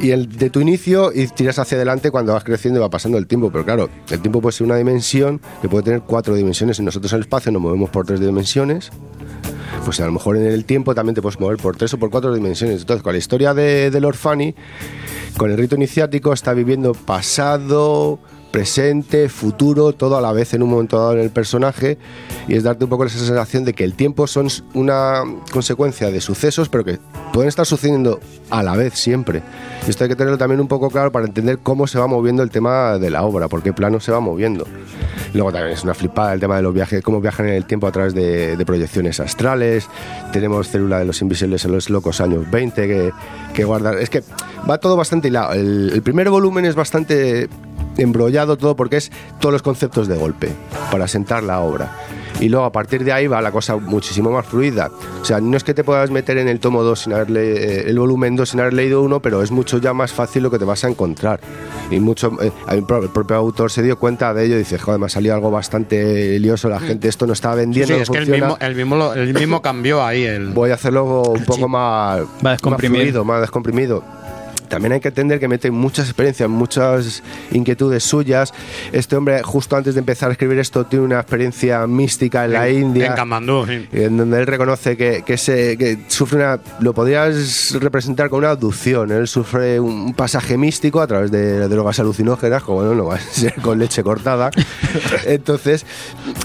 y 0.00 0.10
el 0.10 0.28
de 0.28 0.50
tu 0.50 0.60
inicio 0.60 1.12
y 1.14 1.26
tiras 1.28 1.58
hacia 1.58 1.76
adelante 1.76 2.10
cuando 2.10 2.32
vas 2.32 2.44
creciendo 2.44 2.78
y 2.78 2.82
va 2.82 2.90
pasando 2.90 3.16
el 3.18 3.26
tiempo. 3.26 3.50
Pero 3.50 3.64
claro, 3.64 3.88
el 4.10 4.20
tiempo 4.20 4.40
puede 4.40 4.52
ser 4.52 4.66
una 4.66 4.76
dimensión 4.76 5.40
que 5.62 5.68
puede 5.68 5.84
tener 5.84 6.00
cuatro 6.02 6.34
dimensiones 6.34 6.78
y 6.78 6.82
nosotros 6.82 7.12
en 7.12 7.16
el 7.16 7.22
espacio 7.22 7.50
nos 7.52 7.62
movemos 7.62 7.90
por 7.90 8.06
tres 8.06 8.20
dimensiones. 8.20 8.90
Pues 9.84 10.00
a 10.00 10.06
lo 10.06 10.12
mejor 10.12 10.36
en 10.36 10.46
el 10.46 10.64
tiempo 10.64 10.94
también 10.94 11.14
te 11.14 11.22
puedes 11.22 11.40
mover 11.40 11.56
por 11.56 11.76
tres 11.76 11.94
o 11.94 11.98
por 11.98 12.10
cuatro 12.10 12.34
dimensiones. 12.34 12.80
Entonces, 12.80 13.02
con 13.02 13.12
la 13.12 13.18
historia 13.18 13.54
de, 13.54 13.90
de 13.90 14.00
Lord 14.00 14.16
Fanny, 14.16 14.54
con 15.36 15.50
el 15.50 15.56
rito 15.56 15.76
iniciático 15.76 16.32
está 16.32 16.52
viviendo 16.52 16.92
pasado, 16.92 18.18
presente, 18.58 19.28
futuro, 19.28 19.92
todo 19.92 20.16
a 20.16 20.20
la 20.20 20.32
vez 20.32 20.52
en 20.52 20.64
un 20.64 20.70
momento 20.70 20.98
dado 20.98 21.12
en 21.12 21.20
el 21.20 21.30
personaje 21.30 21.96
y 22.48 22.56
es 22.56 22.64
darte 22.64 22.82
un 22.82 22.90
poco 22.90 23.04
esa 23.04 23.16
sensación 23.16 23.64
de 23.64 23.72
que 23.72 23.84
el 23.84 23.94
tiempo 23.94 24.26
son 24.26 24.48
una 24.74 25.22
consecuencia 25.52 26.10
de 26.10 26.20
sucesos 26.20 26.68
pero 26.68 26.84
que 26.84 26.98
pueden 27.32 27.48
estar 27.50 27.64
sucediendo 27.64 28.18
a 28.50 28.64
la 28.64 28.74
vez 28.74 28.94
siempre. 28.94 29.44
Y 29.86 29.90
esto 29.90 30.02
hay 30.02 30.10
que 30.10 30.16
tenerlo 30.16 30.38
también 30.38 30.60
un 30.60 30.66
poco 30.66 30.90
claro 30.90 31.12
para 31.12 31.24
entender 31.24 31.60
cómo 31.62 31.86
se 31.86 32.00
va 32.00 32.08
moviendo 32.08 32.42
el 32.42 32.50
tema 32.50 32.98
de 32.98 33.10
la 33.10 33.22
obra, 33.22 33.46
por 33.46 33.62
qué 33.62 33.72
plano 33.72 34.00
se 34.00 34.10
va 34.10 34.18
moviendo. 34.18 34.66
Luego 35.34 35.52
también 35.52 35.74
es 35.74 35.84
una 35.84 35.94
flipada 35.94 36.34
el 36.34 36.40
tema 36.40 36.56
de 36.56 36.62
los 36.62 36.74
viajes, 36.74 37.00
cómo 37.00 37.20
viajan 37.20 37.46
en 37.46 37.54
el 37.54 37.64
tiempo 37.64 37.86
a 37.86 37.92
través 37.92 38.12
de, 38.12 38.60
proyecciones 38.66 39.20
astrales. 39.20 39.88
Tenemos 40.32 40.68
Célula 40.68 40.98
de 40.98 41.04
los 41.04 41.22
Invisibles 41.22 41.64
en 41.64 41.70
los 41.70 41.90
locos 41.90 42.20
años 42.20 42.50
20 42.50 42.88
que, 42.88 43.12
que 43.54 43.62
guardan. 43.62 44.00
Es 44.00 44.10
que 44.10 44.24
va 44.68 44.78
todo 44.78 44.96
bastante 44.96 45.28
hilado. 45.28 45.52
El 45.52 46.02
primer 46.02 46.28
volumen 46.28 46.64
es 46.64 46.74
bastante 46.74 47.48
embrollado 47.98 48.56
todo 48.56 48.74
porque 48.76 48.96
es 48.96 49.12
todos 49.40 49.52
los 49.52 49.62
conceptos 49.62 50.08
de 50.08 50.16
golpe 50.16 50.48
para 50.90 51.06
sentar 51.08 51.42
la 51.42 51.60
obra. 51.60 51.92
Y 52.40 52.48
luego 52.48 52.64
a 52.66 52.70
partir 52.70 53.02
de 53.02 53.12
ahí 53.12 53.26
va 53.26 53.40
la 53.42 53.50
cosa 53.50 53.74
muchísimo 53.76 54.30
más 54.30 54.46
fluida. 54.46 54.90
O 55.20 55.24
sea, 55.24 55.40
no 55.40 55.56
es 55.56 55.64
que 55.64 55.74
te 55.74 55.82
puedas 55.82 56.08
meter 56.12 56.38
en 56.38 56.46
el 56.46 56.60
tomo 56.60 56.84
2 56.84 57.00
sin 57.00 57.12
haber 57.12 57.30
le- 57.30 57.80
eh, 57.80 57.90
el 57.90 57.98
volumen 57.98 58.36
2 58.36 58.50
sin 58.50 58.60
haber 58.60 58.74
leído 58.74 59.02
uno, 59.02 59.20
pero 59.20 59.42
es 59.42 59.50
mucho 59.50 59.78
ya 59.78 59.92
más 59.92 60.12
fácil 60.12 60.44
lo 60.44 60.50
que 60.52 60.58
te 60.60 60.64
vas 60.64 60.84
a 60.84 60.88
encontrar. 60.88 61.40
Y 61.90 61.98
mucho 61.98 62.30
eh, 62.40 62.52
el 62.70 62.84
pro- 62.84 63.02
el 63.02 63.08
propio 63.08 63.34
autor 63.36 63.72
se 63.72 63.82
dio 63.82 63.98
cuenta 63.98 64.32
de 64.34 64.44
ello 64.44 64.54
y 64.54 64.58
dice, 64.58 64.78
joder, 64.78 65.00
me 65.00 65.06
ha 65.06 65.08
salido 65.08 65.34
algo 65.34 65.50
bastante 65.50 66.38
lioso, 66.38 66.68
la 66.68 66.78
gente 66.78 67.08
esto 67.08 67.26
no 67.26 67.32
está 67.32 67.48
Sí, 67.50 67.54
sí, 67.54 67.60
vendiendo, 67.60 67.96
no 67.96 68.02
es 68.02 68.08
que 68.10 68.18
el 68.18 68.24
funciona". 68.26 68.46
mismo, 68.52 68.58
el, 68.66 68.74
mismo, 68.76 68.96
lo- 68.96 69.14
el 69.14 69.34
mismo 69.34 69.60
cambió 69.60 70.04
ahí. 70.04 70.22
El, 70.22 70.50
voy 70.50 70.70
a 70.70 70.74
hacerlo 70.74 71.22
un 71.22 71.44
poco 71.44 71.66
más, 71.68 72.20
más 72.42 72.60
fluido, 72.78 73.24
más 73.24 73.40
descomprimido. 73.40 74.04
También 74.68 74.92
hay 74.92 75.00
que 75.00 75.08
entender 75.08 75.40
que 75.40 75.48
mete 75.48 75.70
muchas 75.70 76.06
experiencias, 76.06 76.48
muchas 76.48 77.22
inquietudes 77.50 78.04
suyas. 78.04 78.52
Este 78.92 79.16
hombre, 79.16 79.42
justo 79.42 79.76
antes 79.76 79.94
de 79.94 80.00
empezar 80.00 80.28
a 80.28 80.32
escribir 80.32 80.58
esto, 80.58 80.84
tiene 80.86 81.04
una 81.04 81.20
experiencia 81.20 81.86
mística 81.86 82.44
en, 82.44 82.52
la 82.52 82.68
India. 82.70 83.06
En 83.06 83.12
Kamandú, 83.14 83.66
sí. 83.66 83.88
en 83.92 84.16
donde 84.16 84.38
él 84.40 84.46
reconoce 84.46 84.96
que, 84.96 85.22
que, 85.24 85.36
se, 85.36 85.76
que 85.76 85.98
sufre 86.08 86.38
una. 86.38 86.60
Lo 86.80 86.92
podrías 86.94 87.72
representar 87.80 88.28
con 88.30 88.38
una 88.40 88.50
abducción. 88.50 89.10
Él 89.10 89.26
sufre 89.28 89.80
un 89.80 90.14
pasaje 90.14 90.56
místico 90.56 91.00
a 91.00 91.06
través 91.06 91.30
de 91.30 91.66
drogas 91.68 91.98
alucinógenas, 92.00 92.62
como 92.62 92.78
bueno, 92.78 92.94
no 92.94 93.04
va 93.06 93.16
a 93.16 93.20
ser 93.20 93.54
con 93.62 93.78
leche 93.78 94.02
cortada. 94.02 94.50
Entonces, 95.26 95.84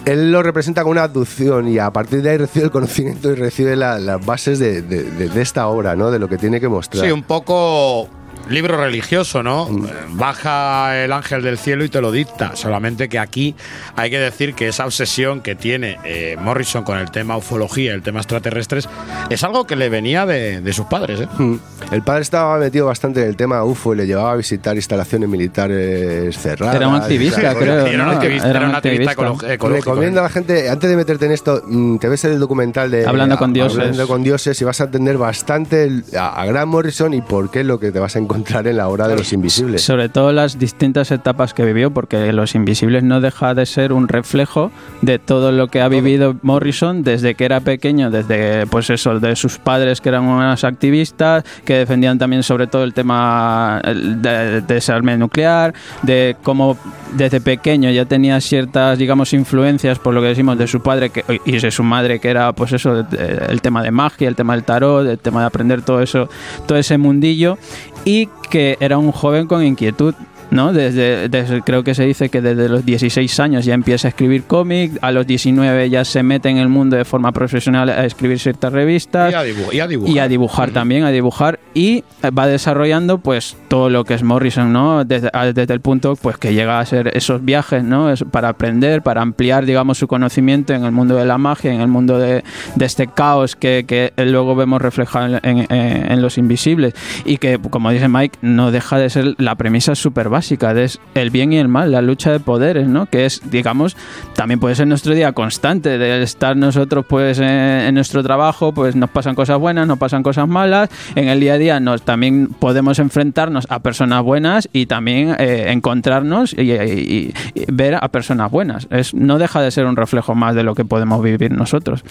él 0.05 0.31
lo 0.31 0.43
representa 0.43 0.83
con 0.83 0.91
una 0.91 1.03
abducción 1.03 1.67
y 1.67 1.79
a 1.79 1.91
partir 1.91 2.21
de 2.21 2.29
ahí 2.31 2.37
recibe 2.37 2.65
el 2.65 2.71
conocimiento 2.71 3.31
y 3.31 3.35
recibe 3.35 3.75
la- 3.75 3.99
las 3.99 4.25
bases 4.25 4.59
de, 4.59 4.81
de- 4.81 5.03
de- 5.03 5.29
de 5.29 5.41
esta 5.41 5.67
obra, 5.67 5.95
¿no? 5.95 6.11
De 6.11 6.19
lo 6.19 6.27
que 6.29 6.37
tiene 6.37 6.59
que 6.59 6.67
mostrar. 6.67 7.05
Sí, 7.05 7.11
un 7.11 7.23
poco 7.23 8.09
libro 8.49 8.77
religioso, 8.77 9.41
¿no? 9.43 9.67
Eh, 9.69 9.91
Baja 10.09 11.03
el 11.03 11.11
ángel 11.11 11.41
del 11.43 11.57
cielo 11.57 11.83
y 11.85 11.89
te 11.89 12.01
lo 12.01 12.11
dicta. 12.11 12.55
Solamente 12.55 13.09
que 13.09 13.19
aquí 13.19 13.55
hay 13.95 14.09
que 14.09 14.19
decir 14.19 14.53
que 14.53 14.67
esa 14.67 14.85
obsesión 14.85 15.41
que 15.41 15.55
tiene 15.55 15.97
eh, 16.03 16.35
Morrison 16.39 16.83
con 16.83 16.97
el 16.97 17.09
tema 17.11 17.37
ufología, 17.37 17.93
el 17.93 18.01
tema 18.01 18.19
extraterrestres, 18.19 18.87
es 19.29 19.43
algo 19.43 19.65
que 19.65 19.75
le 19.75 19.89
venía 19.89 20.25
de, 20.25 20.61
de 20.61 20.73
sus 20.73 20.85
padres, 20.87 21.21
¿eh? 21.21 21.27
Mm. 21.37 21.55
El 21.91 22.01
padre 22.01 22.21
estaba 22.23 22.57
metido 22.57 22.85
bastante 22.87 23.21
en 23.21 23.27
el 23.27 23.35
tema 23.35 23.63
UFO 23.63 23.93
y 23.93 23.97
le 23.97 24.07
llevaba 24.07 24.31
a 24.33 24.35
visitar 24.35 24.75
instalaciones 24.75 25.29
militares 25.29 26.37
cerradas. 26.37 26.75
Era 26.75 26.87
un 26.87 26.95
activista, 26.95 27.55
creo. 27.55 27.85
Era 27.85 28.03
un 28.03 28.09
activista, 28.09 28.49
Era 28.49 28.59
era 28.59 28.69
un 28.69 28.75
activista 28.75 29.11
activista. 29.11 29.53
ecológico. 29.53 29.69
Recomiendo 29.69 30.19
a 30.19 30.23
la 30.23 30.29
gente, 30.29 30.69
antes 30.69 30.89
de 30.89 30.95
meterte 30.95 31.25
en 31.25 31.31
esto, 31.31 31.61
mm, 31.65 31.97
te 31.97 32.09
ves 32.09 32.23
el 32.25 32.39
documental 32.39 32.89
de 32.91 33.05
Hablando 33.05 33.37
con 33.37 33.53
dioses. 33.53 33.79
Hablando 33.79 34.07
con 34.07 34.23
dioses 34.23 34.59
y 34.61 34.63
vas 34.65 34.81
a 34.81 34.85
entender 34.85 35.17
bastante 35.17 35.83
el- 35.85 36.03
a, 36.17 36.41
a 36.41 36.45
Grant 36.45 36.67
Morrison 36.71 37.13
y 37.13 37.21
por 37.21 37.49
qué 37.51 37.61
es 37.61 37.65
lo 37.65 37.79
que 37.79 37.91
te 37.91 37.99
vas 37.99 38.15
a 38.15 38.19
encontrar 38.19 38.32
encontrar 38.33 38.67
en 38.67 38.77
la 38.77 38.87
obra 38.87 39.07
de 39.07 39.15
los 39.15 39.31
invisibles. 39.33 39.83
Sobre 39.83 40.09
todo 40.09 40.31
las 40.31 40.57
distintas 40.57 41.11
etapas 41.11 41.53
que 41.53 41.63
vivió, 41.65 41.91
porque 41.91 42.33
Los 42.33 42.55
Invisibles 42.55 43.03
no 43.03 43.21
deja 43.21 43.53
de 43.53 43.65
ser 43.65 43.93
un 43.93 44.07
reflejo 44.07 44.71
de 45.01 45.19
todo 45.19 45.51
lo 45.51 45.67
que 45.67 45.81
ha 45.81 45.87
vivido 45.87 46.35
Morrison 46.41 47.03
desde 47.03 47.35
que 47.35 47.45
era 47.45 47.59
pequeño, 47.59 48.09
desde 48.09 48.65
pues 48.67 48.89
eso, 48.89 49.19
de 49.19 49.35
sus 49.35 49.57
padres 49.59 50.01
que 50.01 50.09
eran 50.09 50.23
unos 50.23 50.63
activistas, 50.63 51.43
que 51.65 51.77
defendían 51.77 52.17
también 52.17 52.43
sobre 52.43 52.67
todo 52.67 52.83
el 52.83 52.93
tema 52.93 53.81
de, 53.85 54.61
de 54.61 54.61
desarme 54.61 55.17
nuclear, 55.17 55.73
de 56.01 56.35
cómo 56.43 56.77
desde 57.15 57.39
pequeño 57.41 57.89
ya 57.91 58.05
tenía 58.05 58.39
ciertas, 58.41 58.97
digamos, 58.97 59.33
influencias 59.33 59.99
por 59.99 60.13
lo 60.13 60.21
que 60.21 60.27
decimos 60.29 60.57
de 60.57 60.67
su 60.67 60.81
padre 60.81 61.09
que, 61.11 61.23
y 61.45 61.59
de 61.59 61.71
su 61.71 61.83
madre, 61.83 62.19
que 62.19 62.29
era 62.29 62.51
pues 62.53 62.73
eso, 62.73 63.03
de- 63.03 63.45
el 63.49 63.61
tema 63.61 63.83
de 63.83 63.91
magia, 63.91 64.27
el 64.27 64.35
tema 64.35 64.53
del 64.55 64.63
tarot, 64.63 65.05
el 65.07 65.19
tema 65.19 65.41
de 65.41 65.45
aprender 65.47 65.81
todo 65.83 66.01
eso, 66.01 66.29
todo 66.65 66.77
ese 66.77 66.97
mundillo, 66.97 67.57
y 68.05 68.27
que 68.49 68.77
era 68.79 68.97
un 68.97 69.11
joven 69.11 69.47
con 69.47 69.63
inquietud. 69.63 70.15
¿No? 70.53 70.71
Desde, 70.71 71.27
desde- 71.29 71.61
creo 71.61 71.83
que 71.83 71.93
se 71.95 72.05
dice 72.05 72.29
que 72.29 72.41
desde 72.41 72.69
los 72.69 72.85
16 72.85 73.39
años 73.39 73.65
ya 73.65 73.73
empieza 73.73 74.07
a 74.07 74.09
escribir 74.09 74.43
cómic, 74.43 74.91
a 75.01 75.11
los 75.11 75.25
19 75.27 75.89
ya 75.89 76.05
se 76.05 76.23
mete 76.23 76.49
en 76.49 76.57
el 76.57 76.69
mundo 76.69 76.95
de 76.95 77.05
forma 77.05 77.31
profesional 77.31 77.89
a 77.89 78.05
escribir 78.05 78.39
ciertas 78.39 78.71
revistas 78.71 79.31
Y 79.31 79.35
a 79.35 79.43
dibu- 79.43 79.73
y 79.73 79.79
a 79.79 79.87
dibujar. 79.87 80.15
y 80.15 80.19
a 80.19 80.27
dibujar 80.27 80.69
también, 80.71 81.03
a 81.03 81.09
dibujar 81.09 81.59
y 81.73 82.03
va 82.37 82.45
desarrollando 82.47 83.17
pues 83.17 83.57
todo 83.67 83.89
lo 83.89 84.05
que 84.05 84.13
es 84.13 84.21
Morrison, 84.23 84.71
¿no? 84.71 85.03
Desde, 85.05 85.29
desde 85.53 85.73
el 85.73 85.81
punto 85.81 86.15
pues 86.15 86.37
que 86.37 86.53
llega 86.53 86.77
a 86.77 86.81
hacer 86.81 87.11
esos 87.17 87.43
viajes, 87.43 87.83
¿no? 87.83 88.11
Es 88.11 88.23
para 88.23 88.49
aprender, 88.49 89.01
para 89.01 89.21
ampliar, 89.23 89.65
digamos, 89.65 89.97
su 89.97 90.07
conocimiento 90.07 90.73
en 90.73 90.83
el 90.85 90.91
mundo 90.91 91.15
de 91.15 91.25
la 91.25 91.39
magia, 91.39 91.73
en 91.73 91.81
el 91.81 91.87
mundo 91.87 92.19
de, 92.19 92.43
de 92.75 92.85
este 92.85 93.07
caos 93.07 93.55
que, 93.55 93.85
que 93.87 94.13
luego 94.23 94.55
vemos 94.55 94.81
reflejado 94.81 95.39
en, 95.41 95.65
en- 95.69 96.11
en 96.11 96.21
Los 96.21 96.37
Invisibles 96.37 96.93
y 97.25 97.37
que, 97.37 97.57
como 97.57 97.89
dice 97.89 98.07
Mike, 98.07 98.37
no 98.43 98.69
deja 98.71 98.99
de 98.99 99.09
ser 99.09 99.33
la 99.39 99.55
premisa 99.55 99.95
súper 99.95 100.29
básica 100.29 100.42
de 100.49 100.83
es 100.83 100.99
el 101.15 101.29
bien 101.29 101.53
y 101.53 101.57
el 101.57 101.67
mal, 101.67 101.91
la 101.91 102.01
lucha 102.01 102.31
de 102.31 102.39
poderes, 102.39 102.87
¿no? 102.87 103.05
Que 103.07 103.25
es, 103.25 103.41
digamos, 103.49 103.95
también 104.35 104.59
puede 104.59 104.75
ser 104.75 104.87
nuestro 104.87 105.13
día 105.13 105.31
constante 105.33 105.97
de 105.97 106.21
estar 106.23 106.55
nosotros 106.57 107.05
pues 107.07 107.39
en, 107.39 107.93
nuestro 107.95 108.23
trabajo, 108.23 108.73
pues 108.73 108.95
nos 108.95 109.09
pasan 109.09 109.35
cosas 109.35 109.57
buenas, 109.59 109.87
nos 109.87 109.97
pasan 109.97 110.23
cosas 110.23 110.47
malas, 110.47 110.89
en 111.15 111.27
el 111.29 111.39
día 111.39 111.53
a 111.53 111.57
día 111.57 111.79
nos 111.79 112.01
también 112.03 112.47
podemos 112.47 112.99
enfrentarnos 112.99 113.65
a 113.69 113.79
personas 113.79 114.23
buenas 114.23 114.69
y 114.73 114.85
también 114.85 115.35
eh, 115.39 115.65
encontrarnos 115.69 116.53
y, 116.53 116.71
y- 116.73 117.33
y 117.55 117.65
ver 117.71 117.95
a 117.95 118.07
personas 118.09 118.51
buenas. 118.51 118.87
Es, 118.91 119.13
no 119.13 119.37
deja 119.37 119.61
de 119.61 119.71
ser 119.71 119.85
un 119.85 119.95
reflejo 119.95 120.35
más 120.35 120.55
de 120.55 120.63
lo 120.63 120.75
que 120.75 120.85
podemos 120.85 121.23
vivir 121.23 121.51
nosotros 121.51 122.03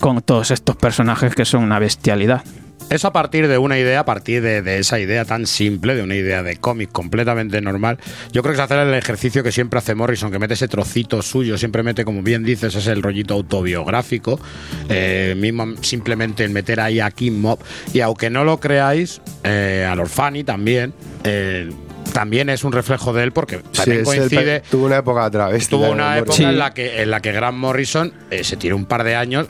con 0.00 0.20
todos 0.22 0.50
estos 0.50 0.76
personajes 0.76 1.34
que 1.34 1.44
son 1.44 1.62
una 1.64 1.78
bestialidad. 1.78 2.42
Es 2.90 3.04
a 3.04 3.12
partir 3.12 3.48
de 3.48 3.58
una 3.58 3.78
idea, 3.78 4.00
a 4.00 4.04
partir 4.06 4.40
de, 4.40 4.78
esa 4.78 4.98
idea 4.98 5.26
tan 5.26 5.46
simple, 5.46 5.94
de 5.94 6.02
una 6.02 6.16
idea 6.16 6.42
de 6.42 6.56
cómic 6.56 6.90
completamente 6.90 7.60
normal. 7.60 7.98
Yo 8.32 8.42
creo 8.42 8.54
que 8.54 8.60
es 8.60 8.64
hacer 8.64 8.78
el 8.78 8.94
ejercicio 8.94 9.42
que 9.42 9.52
siempre 9.52 9.78
hace 9.78 9.94
Morrison, 9.94 10.30
que 10.30 10.38
mete 10.38 10.54
ese 10.54 10.68
trocito 10.68 11.20
suyo, 11.20 11.58
siempre 11.58 11.82
mete, 11.82 12.06
como 12.06 12.22
bien 12.22 12.44
dices, 12.44 12.74
es 12.74 12.86
el 12.86 13.02
rollito 13.02 13.34
autobiográfico. 13.34 14.40
eh, 14.88 15.34
mismo 15.36 15.66
simplemente 15.82 16.44
el 16.44 16.50
meter 16.50 16.80
ahí 16.80 16.98
a 16.98 17.10
Kim 17.10 17.38
Mob. 17.38 17.58
Y 17.92 18.00
aunque 18.00 18.30
no 18.30 18.44
lo 18.44 18.58
creáis, 18.58 19.20
eh, 19.44 19.86
a 19.88 19.94
Lord 19.94 20.08
Fanny 20.08 20.44
también. 20.44 20.94
eh, 21.24 21.70
también 22.12 22.48
es 22.48 22.64
un 22.64 22.72
reflejo 22.72 23.12
de 23.12 23.22
él 23.24 23.32
porque 23.32 23.58
también 23.58 23.84
Sí, 23.84 23.90
el 23.92 24.04
coincide 24.04 24.60
pe- 24.60 24.68
tuvo 24.70 24.86
una 24.86 24.96
época 24.98 25.30
travesti. 25.30 25.70
Tuvo 25.70 25.90
una 25.90 26.18
época 26.18 26.42
en 26.42 26.58
la 26.58 26.72
que 26.74 27.02
en 27.02 27.10
la 27.10 27.20
que 27.20 27.32
Grant 27.32 27.56
Morrison 27.58 28.12
eh, 28.30 28.44
se 28.44 28.56
tiró 28.56 28.76
un 28.76 28.86
par 28.86 29.04
de 29.04 29.14
años 29.16 29.48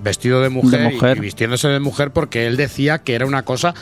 vestido 0.00 0.40
de 0.40 0.48
mujer, 0.48 0.80
De 0.80 0.90
mujer. 0.90 1.16
Y, 1.16 1.18
y 1.18 1.22
vistiéndose 1.22 1.68
de 1.68 1.80
mujer 1.80 2.10
porque 2.10 2.46
él 2.46 2.56
decía 2.56 2.98
que 2.98 3.14
era 3.14 3.26
una 3.26 3.42
cosa 3.44 3.74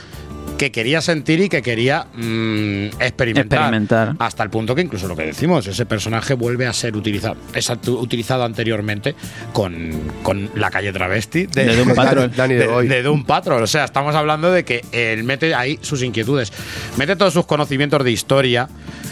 que 0.58 0.70
quería 0.70 1.00
sentir 1.00 1.40
y 1.40 1.48
que 1.48 1.62
quería 1.62 2.06
mm, 2.14 2.86
experimentar, 3.00 3.58
Experimentar. 3.60 4.14
Hasta 4.18 4.42
el 4.42 4.50
punto 4.50 4.74
que 4.74 4.82
incluso 4.82 5.08
lo 5.08 5.16
que 5.16 5.24
decimos, 5.26 5.66
ese 5.66 5.86
personaje 5.86 6.34
vuelve 6.34 6.66
a 6.66 6.72
ser 6.72 6.96
utilizado, 6.96 7.36
es 7.54 7.68
utilizado 7.86 8.44
anteriormente 8.44 9.14
con, 9.52 9.90
con 10.22 10.50
la 10.54 10.70
calle 10.70 10.92
travesti 10.92 11.46
De 11.46 11.74
Doom 11.76 11.94
Patrol. 11.94 12.30
Danny 12.34 12.54
de, 12.54 12.60
DeVoy. 12.60 12.88
de 12.88 13.02
Doom 13.02 13.24
Patrol. 13.24 13.62
O 13.62 13.66
sea, 13.66 13.84
estamos 13.84 14.14
hablando 14.14 14.52
de 14.52 14.64
que 14.64 14.84
él 14.92 15.24
mete 15.24 15.54
ahí 15.54 15.78
sus 15.82 16.02
inquietudes, 16.02 16.52
mete 16.96 17.16
todos 17.16 17.32
sus 17.32 17.46
conocimientos 17.46 18.04
de 18.04 18.10
historia, 18.12 18.68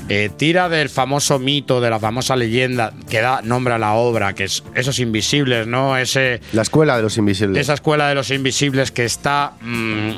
eh, 0.08 0.30
tira 0.36 0.68
del 0.68 0.88
famoso 0.88 1.38
mito, 1.38 1.80
de 1.80 1.90
la 1.90 1.98
famosa 2.00 2.36
leyenda 2.36 2.92
que 3.08 3.20
da 3.20 3.42
nombre 3.42 3.74
a 3.74 3.78
la 3.78 3.92
obra, 3.94 4.34
que 4.34 4.44
es 4.44 4.62
esos 4.74 4.98
invisibles, 4.98 5.66
¿no? 5.66 5.96
Ese, 5.96 6.40
La 6.52 6.62
escuela 6.62 6.96
de 6.96 7.02
los 7.02 7.16
invisibles. 7.16 7.60
esa 7.60 7.74
escuela 7.74 8.08
de 8.08 8.14
los 8.14 8.30
invisibles 8.30 8.90
que 8.90 9.04
está 9.04 9.52
mm, 9.60 10.08
eh, 10.08 10.14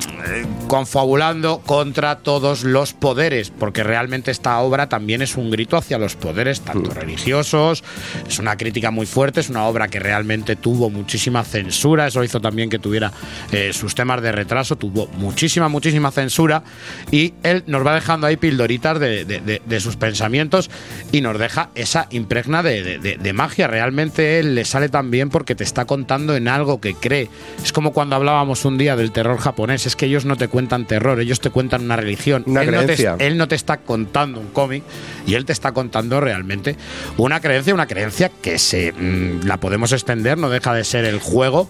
contra 1.65 2.17
todos 2.19 2.65
los 2.65 2.93
poderes, 2.95 3.51
porque 3.51 3.83
realmente 3.85 4.31
esta 4.31 4.59
obra 4.59 4.89
también 4.89 5.23
es 5.23 5.37
un 5.37 5.51
grito 5.51 5.77
hacia 5.77 5.99
los 5.99 6.17
poderes, 6.17 6.61
tanto 6.63 6.93
religiosos, 6.93 7.85
es 8.29 8.39
una 8.39 8.57
crítica 8.57 8.91
muy 8.91 9.07
fuerte, 9.07 9.41
es 9.41 9.49
una 9.49 9.65
obra 9.65 9.89
que 9.89 10.01
realmente 10.01 10.57
tuvo 10.57 10.91
muchísima 10.91 11.45
censura, 11.45 12.07
eso 12.09 12.25
hizo 12.25 12.41
también 12.41 12.71
que 12.71 12.79
tuviera 12.79 13.13
eh, 13.53 13.73
sus 13.73 13.95
temas 13.95 14.21
de 14.23 14.33
retraso, 14.33 14.77
tuvo 14.77 15.07
muchísima, 15.19 15.69
muchísima 15.69 16.11
censura, 16.11 16.65
y 17.11 17.35
él 17.43 17.63
nos 17.67 17.87
va 17.87 17.95
dejando 17.95 18.27
ahí 18.27 18.37
pildoritas 18.37 18.99
de, 18.99 19.25
de- 19.25 19.41
de- 19.41 19.63
de 19.65 19.81
sus 19.81 19.97
pensamientos 19.97 20.71
y 21.13 21.21
nos 21.21 21.39
deja 21.39 21.71
esa 21.75 22.07
impregna 22.11 22.63
de 22.63 23.33
magia. 23.35 23.67
Realmente 23.69 24.39
él 24.41 24.55
le 24.55 24.65
sale 24.65 24.89
tan 24.89 25.11
bien 25.11 25.31
porque 25.31 25.55
te 25.55 25.65
está 25.65 25.85
contando 25.85 26.35
en 26.37 26.49
algo 26.49 26.81
que 26.81 26.95
cree. 26.95 27.29
Es 27.63 27.73
como 27.73 27.93
cuando 27.93 28.17
hablábamos 28.17 28.65
un 28.65 28.79
día 28.79 28.97
del 28.97 29.13
terror 29.13 29.39
japonés, 29.39 29.87
es 29.87 29.97
que 29.97 30.07
ellos 30.07 30.25
no 30.25 30.37
te 30.37 30.49
cuentan 30.49 30.87
terror, 30.87 31.02
ellos 31.21 31.41
te 31.41 31.51
cuentan 31.51 31.83
una 31.85 31.97
religión. 31.97 32.45
Una 32.47 32.63
él, 32.63 32.71
no 32.71 32.79
te, 32.81 32.85
creencia. 32.85 33.17
él 33.19 33.37
no 33.37 33.49
te 33.49 33.55
está 33.55 33.79
contando 33.79 34.41
un 34.41 34.49
cómic 34.49 34.83
y 35.27 35.35
él 35.35 35.45
te 35.45 35.53
está 35.53 35.73
contando 35.73 36.21
realmente 36.21 36.77
una 37.17 37.41
creencia, 37.41 37.75
una 37.75 37.87
creencia 37.87 38.31
que 38.41 38.59
se 38.59 38.93
mm, 38.93 39.47
la 39.47 39.59
podemos 39.59 39.93
extender, 39.93 40.39
no 40.39 40.51
deja 40.51 40.75
de 40.75 40.85
ser 40.85 41.05
el 41.05 41.19
juego 41.19 41.69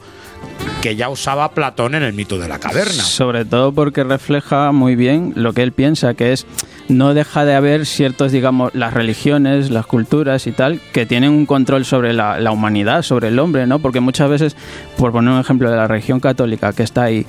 que 0.81 0.97
ya 0.97 1.09
usaba 1.09 1.53
Platón 1.53 1.95
en 1.95 2.03
el 2.03 2.13
mito 2.13 2.39
de 2.39 2.49
la 2.49 2.59
caverna. 2.59 3.03
Sobre 3.05 3.45
todo 3.45 3.73
porque 3.73 4.03
refleja 4.03 4.73
muy 4.73 4.97
bien 4.97 5.33
lo 5.37 5.53
que 5.53 5.63
él 5.63 5.73
piensa, 5.73 6.15
que 6.15 6.33
es 6.33 6.47
no 6.89 7.15
deja 7.15 7.45
de 7.45 7.55
haber 7.55 7.87
ciertos, 7.87 8.33
digamos, 8.33 8.75
las 8.75 8.93
religiones, 8.93 9.71
las 9.71 9.87
culturas 9.87 10.47
y 10.47 10.53
tal, 10.53 10.81
que 10.93 11.07
tienen 11.07 11.31
un 11.31 11.47
control 11.47 11.85
sobre 11.85 12.13
la, 12.13 12.41
la 12.41 12.51
humanidad, 12.51 13.03
sobre 13.03 13.29
el 13.29 13.39
hombre, 13.39 13.67
¿no? 13.67 13.79
Porque 13.79 14.01
muchas 14.01 14.29
veces, 14.29 14.57
por 14.97 15.13
poner 15.13 15.33
un 15.33 15.41
ejemplo 15.41 15.71
de 15.71 15.77
la 15.77 15.87
religión 15.87 16.21
católica 16.21 16.73
que 16.73 16.83
está 16.83 17.05
ahí 17.05 17.27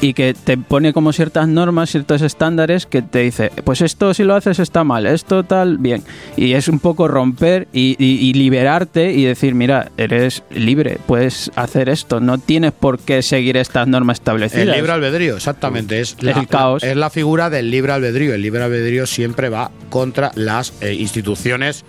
y 0.00 0.12
que 0.12 0.34
te 0.34 0.58
pone 0.58 0.92
como 0.92 1.12
ciertas 1.12 1.48
normas, 1.48 1.90
ciertos 1.90 2.20
estándares 2.22 2.84
que 2.86 3.00
te 3.02 3.20
dice, 3.20 3.50
pues 3.64 3.80
esto 3.80 4.12
si 4.12 4.24
lo 4.24 4.34
haces 4.34 4.58
está 4.58 4.84
mal, 4.84 5.06
esto 5.06 5.42
tal, 5.44 5.78
bien. 5.78 6.02
Y 6.36 6.52
es 6.52 6.68
un 6.68 6.78
poco 6.80 7.08
romper 7.08 7.66
y, 7.72 7.96
y- 7.98 8.18
y 8.28 8.34
liberarte 8.34 9.12
y 9.12 9.24
decir, 9.24 9.54
mira, 9.54 9.90
eres 9.96 10.42
libre, 10.50 10.98
puedes 11.06 11.50
hacer 11.56 11.88
esto, 11.88 12.20
no 12.20 12.36
tienes 12.38 12.72
por 12.72 12.98
qué 12.98 13.22
seguir 13.22 13.56
estas 13.56 13.88
normas 13.88 14.18
establecidas. 14.18 14.66
El 14.68 14.72
libre 14.72 14.92
albedrío, 14.92 15.36
exactamente. 15.36 16.00
Es, 16.00 16.16
Es 16.20 16.36
el 16.36 16.46
caos. 16.46 16.82
Es 16.82 16.96
la 16.96 17.08
figura 17.10 17.48
del 17.48 17.70
libre 17.70 17.92
albedrío. 17.92 18.34
El 18.34 18.42
libre 18.42 18.62
albedrío 18.62 19.06
siempre 19.06 19.48
va 19.48 19.70
contra 19.88 20.30
las 20.34 20.74
eh, 20.82 20.92
instituciones, 20.92 21.84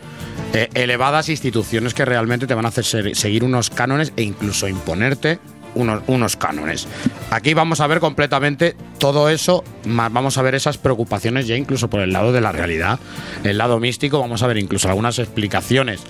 eh, 0.53 0.69
elevadas 0.75 1.27
instituciones 1.29 1.93
que 1.93 2.05
realmente 2.05 2.47
te 2.47 2.53
van 2.53 2.65
a 2.65 2.69
hacer 2.69 2.85
seguir 3.15 3.43
unos 3.43 3.69
cánones 3.69 4.13
e 4.15 4.23
incluso 4.23 4.67
imponerte 4.67 5.39
unos, 5.77 6.03
unos 6.07 6.35
cánones. 6.35 6.87
Aquí 7.31 7.53
vamos 7.53 7.79
a 7.79 7.87
ver 7.87 7.99
completamente 7.99 8.75
todo 8.97 9.29
eso, 9.29 9.63
más 9.85 10.11
vamos 10.11 10.37
a 10.37 10.41
ver 10.41 10.55
esas 10.55 10.77
preocupaciones 10.77 11.47
ya 11.47 11.55
incluso 11.55 11.89
por 11.89 12.01
el 12.01 12.11
lado 12.11 12.31
de 12.31 12.41
la 12.41 12.51
realidad, 12.51 12.99
el 13.43 13.57
lado 13.57 13.79
místico, 13.79 14.19
vamos 14.19 14.43
a 14.43 14.47
ver 14.47 14.57
incluso 14.57 14.87
algunas 14.89 15.19
explicaciones 15.19 16.01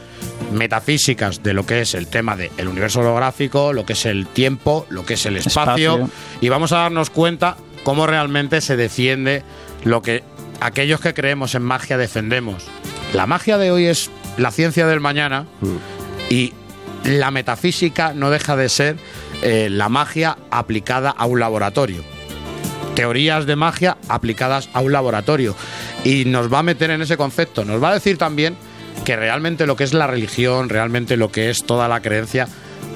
metafísicas 0.52 1.44
de 1.44 1.53
lo 1.53 1.65
que 1.65 1.81
es 1.81 1.94
el 1.94 2.07
tema 2.07 2.35
del 2.35 2.68
universo 2.68 3.02
holográfico, 3.02 3.73
lo 3.73 3.85
que 3.85 3.94
es 3.94 4.06
el 4.06 4.27
tiempo, 4.27 4.85
lo 4.89 5.06
que 5.06 5.15
es 5.15 5.26
el 5.26 5.38
espacio, 5.38 5.95
Espacio. 5.95 6.10
y 6.41 6.49
vamos 6.49 6.72
a 6.72 6.77
darnos 6.77 7.10
cuenta 7.10 7.57
cómo 7.84 8.07
realmente 8.07 8.61
se 8.61 8.76
defiende 8.76 9.44
lo 9.84 10.02
que 10.02 10.23
aquellos 10.60 11.02
que 11.02 11.14
creemos 11.14 11.56
en 11.56 11.64
magia 11.64 11.98
defendemos. 11.98 12.65
La 13.14 13.26
magia 13.27 13.57
de 13.57 13.72
hoy 13.72 13.85
es 13.85 14.10
la 14.38 14.52
ciencia 14.52 14.88
del 14.88 14.99
mañana 14.99 15.45
y 16.30 16.53
la 17.03 17.31
metafísica 17.31 18.14
no 18.14 18.30
deja 18.30 18.56
de 18.56 18.69
ser 18.69 18.98
eh, 19.41 19.69
la 19.69 19.89
magia 19.89 20.38
aplicada 20.51 21.09
a 21.09 21.26
un 21.26 21.39
laboratorio. 21.39 22.03
Teorías 22.95 23.45
de 23.45 23.55
magia 23.55 23.97
aplicadas 24.09 24.69
a 24.73 24.80
un 24.81 24.91
laboratorio. 24.91 25.55
Y 26.03 26.26
nos 26.26 26.51
va 26.51 26.59
a 26.59 26.64
meter 26.64 26.89
en 26.89 27.01
ese 27.01 27.15
concepto. 27.18 27.64
Nos 27.64 27.81
va 27.81 27.89
a 27.89 27.93
decir 27.93 28.18
también 28.18 28.55
que 29.05 29.15
realmente 29.15 29.68
lo 29.68 29.76
que 29.76 29.84
es 29.84 29.93
la 29.93 30.07
religión, 30.07 30.69
realmente 30.69 31.15
lo 31.18 31.31
que 31.31 31.49
es 31.51 31.64
toda 31.64 31.88
la 31.88 32.01
creencia, 32.01 32.47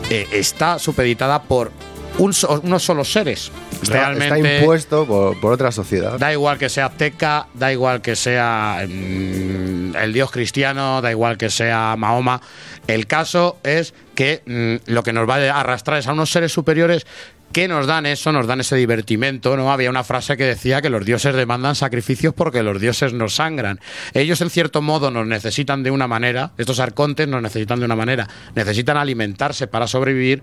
eh, 0.09 0.27
está 0.31 0.79
supeditada 0.79 1.43
por 1.43 1.71
un 2.17 2.33
so- 2.33 2.59
unos 2.63 2.83
solos 2.83 3.11
seres. 3.11 3.51
Está, 3.81 4.09
realmente 4.09 4.35
está 4.37 4.59
impuesto 4.61 5.05
por, 5.05 5.39
por 5.39 5.53
otra 5.53 5.71
sociedad. 5.71 6.17
Da 6.19 6.33
igual 6.33 6.57
que 6.57 6.69
sea 6.69 6.87
azteca, 6.87 7.47
da 7.53 7.71
igual 7.71 8.01
que 8.01 8.15
sea 8.15 8.83
mm, 8.87 9.95
el 9.95 10.13
dios 10.13 10.31
cristiano, 10.31 11.01
da 11.01 11.11
igual 11.11 11.37
que 11.37 11.49
sea 11.51 11.95
Mahoma. 11.97 12.41
El 12.87 13.05
caso 13.07 13.57
es 13.63 13.93
que 14.21 14.43
mm, 14.45 14.91
lo 14.91 15.01
que 15.01 15.13
nos 15.13 15.27
va 15.27 15.37
a 15.37 15.59
arrastrar 15.59 15.97
es 15.97 16.05
a 16.05 16.13
unos 16.13 16.29
seres 16.29 16.51
superiores 16.51 17.07
¿Qué 17.51 17.67
nos 17.67 17.85
dan 17.85 18.05
eso? 18.05 18.31
Nos 18.31 18.47
dan 18.47 18.61
ese 18.61 18.77
divertimento, 18.77 19.57
¿no? 19.57 19.73
Había 19.73 19.89
una 19.89 20.05
frase 20.05 20.37
que 20.37 20.45
decía 20.45 20.81
que 20.81 20.89
los 20.89 21.03
dioses 21.03 21.35
demandan 21.35 21.75
sacrificios 21.75 22.33
porque 22.33 22.63
los 22.63 22.79
dioses 22.79 23.11
nos 23.11 23.35
sangran. 23.35 23.81
Ellos, 24.13 24.39
en 24.39 24.49
cierto 24.49 24.81
modo, 24.81 25.11
nos 25.11 25.27
necesitan 25.27 25.83
de 25.83 25.91
una 25.91 26.07
manera, 26.07 26.51
estos 26.57 26.79
arcontes 26.79 27.27
nos 27.27 27.41
necesitan 27.41 27.79
de 27.79 27.85
una 27.85 27.97
manera, 27.97 28.29
necesitan 28.55 28.95
alimentarse 28.95 29.67
para 29.67 29.85
sobrevivir 29.87 30.41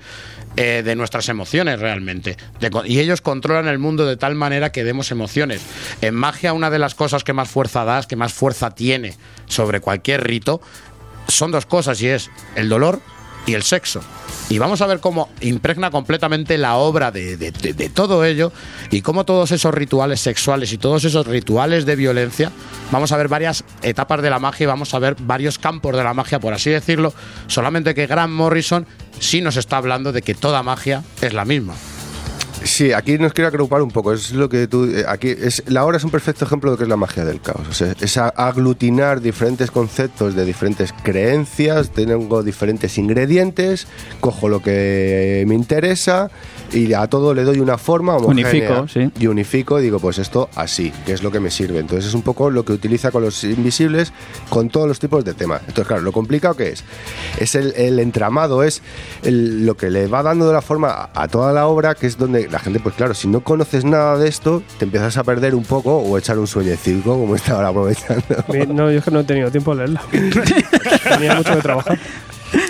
eh, 0.57 0.83
de 0.85 0.97
nuestras 0.97 1.31
emociones 1.31 1.81
realmente. 1.81 2.37
Y 2.85 2.99
ellos 2.99 3.23
controlan 3.23 3.69
el 3.69 3.79
mundo 3.79 4.05
de 4.05 4.19
tal 4.19 4.35
manera 4.35 4.71
que 4.71 4.85
demos 4.85 5.11
emociones. 5.11 5.63
En 6.03 6.15
magia, 6.15 6.53
una 6.53 6.69
de 6.69 6.79
las 6.79 6.95
cosas 6.95 7.25
que 7.25 7.33
más 7.33 7.49
fuerza 7.49 7.87
das, 7.87 8.07
que 8.07 8.17
más 8.17 8.35
fuerza 8.35 8.75
tiene 8.75 9.15
sobre 9.47 9.81
cualquier 9.81 10.25
rito, 10.25 10.61
son 11.27 11.53
dos 11.53 11.65
cosas 11.65 12.03
y 12.03 12.09
es 12.09 12.31
el 12.55 12.69
dolor 12.69 13.01
y 13.49 13.55
el 13.55 13.63
sexo. 13.63 14.01
Y 14.51 14.59
vamos 14.59 14.81
a 14.81 14.87
ver 14.87 15.01
cómo 15.01 15.29
impregna 15.41 15.91
completamente 15.91 16.57
la 16.59 16.77
obra 16.77 17.11
de, 17.11 17.37
de- 17.37 17.89
todo 17.91 18.25
ello 18.25 18.53
y 18.91 19.01
cómo 19.03 19.25
todos 19.25 19.51
esos 19.53 19.75
rituales 19.75 20.21
sexuales 20.21 20.73
y 20.73 20.79
todos 20.79 21.05
esos 21.05 21.27
rituales 21.27 21.85
de 21.87 21.97
violencia, 21.97 22.53
vamos 22.91 23.11
a 23.13 23.17
ver 23.17 23.29
varias 23.29 23.65
etapas 23.83 24.23
de 24.23 24.31
la 24.31 24.39
magia 24.39 24.65
y 24.65 24.67
vamos 24.67 24.95
a 24.95 24.99
ver 24.99 25.17
varios 25.21 25.59
campos 25.59 25.97
de 25.97 26.05
la 26.05 26.15
magia, 26.15 26.41
por 26.41 26.55
así 26.55 26.71
decirlo, 26.71 27.13
solamente 27.47 27.95
que 27.95 28.07
Grant 28.07 28.33
Morrison 28.33 28.87
sí 29.19 29.41
nos 29.41 29.57
está 29.57 29.79
hablando 29.79 30.13
de 30.13 30.23
que 30.23 30.35
toda 30.35 30.63
magia 30.63 31.03
es 31.21 31.33
la 31.33 31.45
misma. 31.45 31.75
Sí, 32.69 32.93
aquí 32.93 33.17
nos 33.19 33.33
quiero 33.33 33.49
agrupar 33.49 33.81
un 33.81 33.91
poco. 33.91 34.13
Es 34.13 34.31
lo 34.33 34.49
que 34.51 34.69
tú. 34.69 34.85
eh, 34.85 35.05
Aquí 35.09 35.29
es, 35.31 35.63
la 35.69 35.87
obra 35.87 35.97
es 35.97 36.05
un 36.05 36.11
perfecto 36.11 36.45
ejemplo 36.45 36.71
de 36.71 36.75
lo 36.75 36.79
que 36.79 36.85
es 36.85 36.89
la 36.89 36.97
magia 36.97 37.25
del 37.25 37.41
caos. 37.41 37.67
O 37.69 37.73
sea, 37.73 37.95
es 37.99 38.17
aglutinar 38.19 39.21
diferentes 39.23 39.71
conceptos 39.71 40.35
de 40.35 40.45
diferentes 40.45 40.93
creencias. 41.03 41.91
Tengo 41.91 42.43
diferentes 42.43 42.99
ingredientes. 42.99 43.87
Cojo 44.21 44.49
lo 44.51 44.61
que 44.63 45.45
me 45.49 45.55
interesa 45.55 46.31
y 46.73 46.93
a 46.93 47.07
todo 47.07 47.35
le 47.35 47.45
doy 47.45 47.61
una 47.61 47.79
forma 47.79 48.17
homogénea. 48.17 48.51
Unifico, 48.51 48.89
sí. 48.89 49.11
Y 49.19 49.27
unifico 49.27 49.79
y 49.79 49.83
digo, 49.83 49.99
pues 49.99 50.19
esto 50.19 50.49
así, 50.57 50.93
que 51.07 51.13
es 51.13 51.23
lo 51.23 51.31
que 51.31 51.41
me 51.41 51.51
sirve. 51.51 51.79
Entonces 51.79 52.07
es 52.07 52.15
un 52.15 52.23
poco 52.23 52.51
lo 52.51 52.65
que 52.65 52.73
utiliza 52.73 53.11
con 53.11 53.23
los 53.23 53.43
invisibles, 53.45 54.13
con 54.49 54.69
todos 54.69 54.87
los 54.89 54.99
tipos 54.99 55.25
de 55.25 55.35
temas. 55.35 55.61
Entonces, 55.63 55.87
claro, 55.87 56.03
lo 56.03 56.13
complicado 56.13 56.55
que 56.55 56.69
es. 56.71 56.85
Es 57.39 57.55
el, 57.55 57.73
el 57.77 57.99
entramado, 58.01 58.63
es 58.63 58.83
el- 59.23 59.67
lo 59.67 59.77
que 59.77 59.91
le 59.91 60.07
va 60.09 60.23
dando 60.23 60.53
la 60.53 60.63
forma 60.63 60.91
a, 60.91 61.11
a 61.23 61.29
toda 61.29 61.53
la 61.53 61.67
obra, 61.67 61.95
que 61.95 62.07
es 62.07 62.17
donde 62.19 62.49
la 62.49 62.59
gente, 62.59 62.81
pues 62.81 62.95
claro, 62.95 63.15
si 63.15 63.29
no 63.29 63.41
conoces 63.41 63.85
nada 63.85 64.17
de 64.19 64.29
esto, 64.29 64.63
te 64.79 64.85
empiezas 64.85 65.17
a 65.17 65.25
perder 65.25 65.55
un 65.55 65.65
poco 65.65 65.97
o 65.99 66.19
echar 66.19 66.39
un 66.39 66.47
sueñecito, 66.47 67.11
como 67.11 67.35
está 67.37 67.55
ahora 67.55 67.69
aprovechando. 67.69 68.25
No, 68.69 68.91
yo 68.91 68.99
es 68.99 69.05
que 69.05 69.11
no 69.11 69.21
he 69.21 69.25
tenido 69.25 69.51
tiempo 69.51 69.75
de 69.75 69.87
leerla. 69.89 70.03
Tenía 71.09 71.35
mucho 71.35 71.55
que 71.55 71.63
trabajar. 71.63 71.99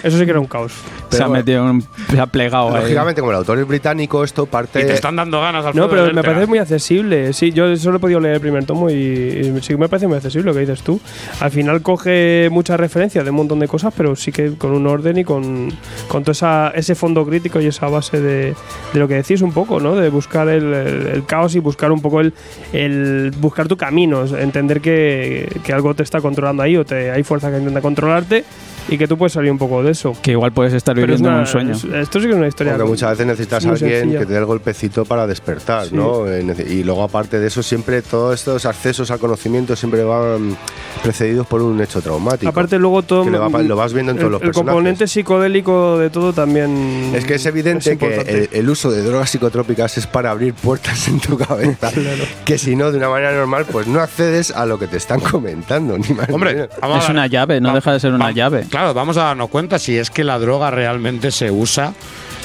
Eso 0.03 0.19
sí 0.19 0.25
que 0.25 0.31
era 0.31 0.41
un 0.41 0.47
caos. 0.47 0.73
se 1.11 1.23
ha 1.23 1.29
metido 1.29 1.65
un, 1.65 1.85
se 2.11 2.21
ha 2.21 2.27
plegado 2.27 2.75
ahí. 2.75 2.83
Lógicamente, 2.83 3.21
como 3.21 3.33
el 3.33 3.39
autor 3.39 3.59
es 3.59 3.67
británico, 3.67 4.25
esto 4.25 4.47
parte. 4.47 4.81
Y 4.81 4.87
te 4.87 4.95
están 4.95 5.17
dando 5.17 5.41
ganas 5.41 5.65
al 5.65 5.75
No, 5.77 5.89
pero 5.89 6.13
me 6.13 6.23
parece 6.23 6.47
muy 6.47 6.59
accesible. 6.59 7.33
Sí, 7.33 7.53
yo 7.53 7.77
solo 7.77 7.97
he 7.99 8.01
podido 8.01 8.21
leer 8.21 8.35
el 8.37 8.41
primer 8.41 8.65
tomo 8.65 8.91
y, 8.91 8.95
y 8.95 9.59
sí 9.63 9.77
me 9.77 9.89
parece 9.89 10.07
muy 10.07 10.17
accesible 10.17 10.47
lo 10.47 10.55
que 10.55 10.61
dices 10.61 10.83
tú. 10.83 11.01
Al 11.41 11.51
final 11.51 11.83
coge 11.83 12.49
muchas 12.51 12.79
referencias 12.81 13.25
de 13.25 13.31
un 13.31 13.37
montón 13.37 13.59
de 13.61 13.69
cosas, 13.69 13.93
pero 13.97 14.17
sí 14.17 14.33
que 14.33 14.55
con 14.57 14.73
un 14.73 14.87
orden 14.87 15.19
y 15.19 15.25
con, 15.25 15.73
con 16.09 16.23
todo 16.23 16.33
esa, 16.33 16.73
ese 16.75 16.95
fondo 16.95 17.25
crítico 17.27 17.61
y 17.61 17.67
esa 17.67 17.89
base 17.89 18.21
de, 18.21 18.55
de 18.93 18.99
lo 19.01 19.07
que 19.09 19.15
decís 19.15 19.43
un 19.43 19.53
poco, 19.53 19.81
¿no? 19.81 19.95
De 19.97 20.09
buscar 20.11 20.49
el, 20.49 20.73
el- 20.75 21.07
el 21.09 21.27
caos 21.27 21.55
y 21.55 21.59
buscar 21.61 21.91
un 21.93 22.01
poco 22.03 22.21
el, 22.21 22.33
el 22.73 23.33
buscar 23.39 23.69
tu 23.69 23.77
camino, 23.77 24.25
entender 24.37 24.81
que, 24.81 25.49
que 25.65 25.73
algo 25.73 25.95
te 25.95 26.03
está 26.03 26.21
controlando 26.21 26.63
ahí 26.63 26.77
o 26.77 26.85
te, 26.85 27.11
hay 27.11 27.23
fuerza 27.23 27.51
que 27.51 27.59
intenta 27.59 27.81
controlarte 27.81 28.45
y 28.89 28.97
que 28.97 29.07
tú 29.07 29.19
puedes 29.19 29.33
salir 29.33 29.51
un 29.51 29.59
poco 29.59 29.68
de 29.85 29.91
eso. 29.93 30.15
Que 30.23 30.33
igual 30.33 30.53
puedes 30.53 30.73
estar 30.73 30.95
Pero 30.95 31.05
es 31.13 31.21
viviendo 31.21 31.29
una- 31.31 31.41
un 31.41 31.47
sueño. 31.47 31.73
es- 31.73 31.85
esto 31.85 32.19
sí 32.21 32.27
que 32.27 32.33
es 32.33 32.37
una 32.39 32.49
historia. 32.49 32.73
Porque 32.75 32.89
muchas 32.89 33.11
veces 33.11 33.27
necesitas 33.27 33.65
a 33.65 33.71
alguien 33.71 33.91
sencilla. 34.01 34.19
que 34.21 34.27
te 34.27 34.33
dé 34.33 34.39
el 34.39 34.45
golpecito 34.45 35.05
para 35.05 35.27
despertar, 35.27 35.87
Sí. 35.87 35.95
¿no? 35.95 36.27
Eh, 36.27 36.45
Y 36.69 36.83
luego, 36.85 37.03
aparte 37.05 37.39
de 37.39 37.47
eso, 37.47 37.63
siempre 37.63 38.03
todos 38.03 38.35
estos 38.39 38.65
accesos 38.67 39.11
al 39.11 39.19
conocimiento 39.19 39.77
siempre 39.77 40.03
van 40.05 40.57
precedidos 41.03 41.47
por 41.47 41.63
un 41.63 41.81
hecho 41.81 42.01
traumático. 42.01 42.49
Aparte 42.49 42.79
luego 42.79 43.03
todo 43.03 43.25
Que 43.25 43.31
lo 43.31 43.51
va- 43.51 43.63
lo 43.63 43.77
vas 43.77 43.93
viendo 43.93 44.13
en 44.13 44.19
todos 44.19 44.27
el, 44.29 44.33
los 44.33 44.43
el 44.43 44.49
personajes. 44.49 44.73
componente 44.73 45.07
psicodélico 45.07 45.99
de 45.99 46.11
todo 46.11 46.33
también 46.33 47.13
Es 47.15 47.25
que 47.25 47.35
es 47.35 47.47
evidente 47.47 47.97
que 47.99 48.05
importante. 48.07 48.49
el, 48.53 48.61
el 48.61 48.71
uso 48.71 48.91
de 48.91 49.03
drogas 49.03 49.31
psicotrópicas 49.31 49.99
es 49.99 50.07
para 50.07 50.31
abrir 50.31 50.55
puertas 50.55 51.09
en 51.09 51.21
tu 51.21 51.37
cabeza. 51.39 51.91
Que 52.45 52.57
si 52.59 52.77
no, 52.77 52.91
de 52.91 52.99
una 52.99 53.09
manera 53.11 53.33
normal, 53.33 53.67
pues 53.71 53.87
no 53.87 54.01
accedes 54.01 54.51
a 54.51 54.65
lo 54.67 54.79
que 54.79 54.87
te 54.87 54.97
están 54.97 55.21
comentando. 55.21 55.99
Ni 55.99 56.15
más 56.15 56.29
Hombre, 56.31 56.69
Es 56.99 57.09
una 57.09 57.27
llave, 57.27 57.61
no 57.61 57.69
va- 57.69 57.75
deja 57.75 57.93
de 57.93 58.01
ser 58.01 58.13
una 58.13 58.27
va- 58.27 58.33
llave. 58.33 58.65
Claro, 58.71 58.95
vamos 58.95 59.17
a 59.17 59.25
darnos 59.25 59.49
cuenta 59.51 59.58
si 59.79 59.99
es 59.99 60.11
que 60.11 60.25
la 60.25 60.39
droga 60.39 60.71
realmente 60.71 61.31
se 61.31 61.51
usa 61.51 61.95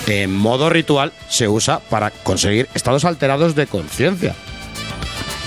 en 0.07 0.33
modo 0.33 0.69
ritual, 0.69 1.13
se 1.29 1.47
usa 1.47 1.79
para 1.79 2.11
conseguir 2.11 2.67
estados 2.73 3.05
alterados 3.05 3.55
de 3.55 3.67
conciencia. 3.67 4.35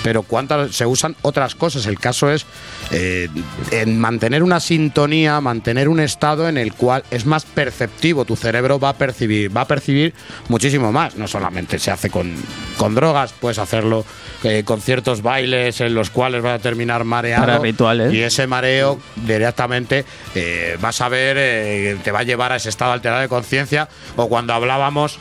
Pero 0.07 0.23
cuántas 0.23 0.71
se 0.71 0.87
usan 0.87 1.17
otras 1.23 1.57
cosas. 1.57 1.85
El 1.87 1.99
caso 1.99 2.31
es 2.31 2.47
eh, 2.93 3.29
en 3.73 3.99
mantener 3.99 4.45
una 4.45 4.61
sintonía, 4.61 5.41
mantener 5.41 5.89
un 5.89 5.99
estado 5.99 6.49
en 6.49 6.59
el 6.59 6.75
cual 6.75 7.03
es 7.11 7.27
más 7.27 7.45
perceptivo. 7.45 8.25
Tu 8.25 8.37
cerebro 8.37 8.79
va 8.79 8.91
a 8.91 8.93
percibir, 8.93 9.55
va 9.55 9.63
a 9.63 9.67
percibir 9.67 10.15
muchísimo 10.49 10.93
más. 10.93 11.17
No 11.17 11.27
solamente 11.27 11.81
se 11.81 11.91
hace 11.91 12.09
con, 12.09 12.37
con 12.79 12.95
drogas, 12.95 13.33
puedes 13.33 13.59
hacerlo 13.59 14.05
eh, 14.45 14.63
con 14.65 14.81
ciertos 14.81 15.23
bailes 15.23 15.81
en 15.81 15.93
los 15.93 16.11
cuales 16.11 16.41
vas 16.41 16.61
a 16.61 16.63
terminar 16.63 17.03
mareado. 17.03 17.45
Para 17.45 17.59
rituales. 17.59 18.13
Y 18.13 18.23
ese 18.23 18.47
mareo 18.47 19.01
directamente 19.17 20.05
eh, 20.37 20.79
vas 20.81 21.01
a 21.01 21.09
ver, 21.09 21.37
eh, 21.37 21.99
te 22.05 22.13
va 22.13 22.21
a 22.21 22.23
llevar 22.23 22.53
a 22.53 22.57
ese 22.57 22.69
estado 22.69 22.93
alterado 22.93 23.23
de 23.23 23.29
conciencia. 23.29 23.89
O 24.15 24.29
cuando 24.29 24.53
hablábamos 24.53 25.19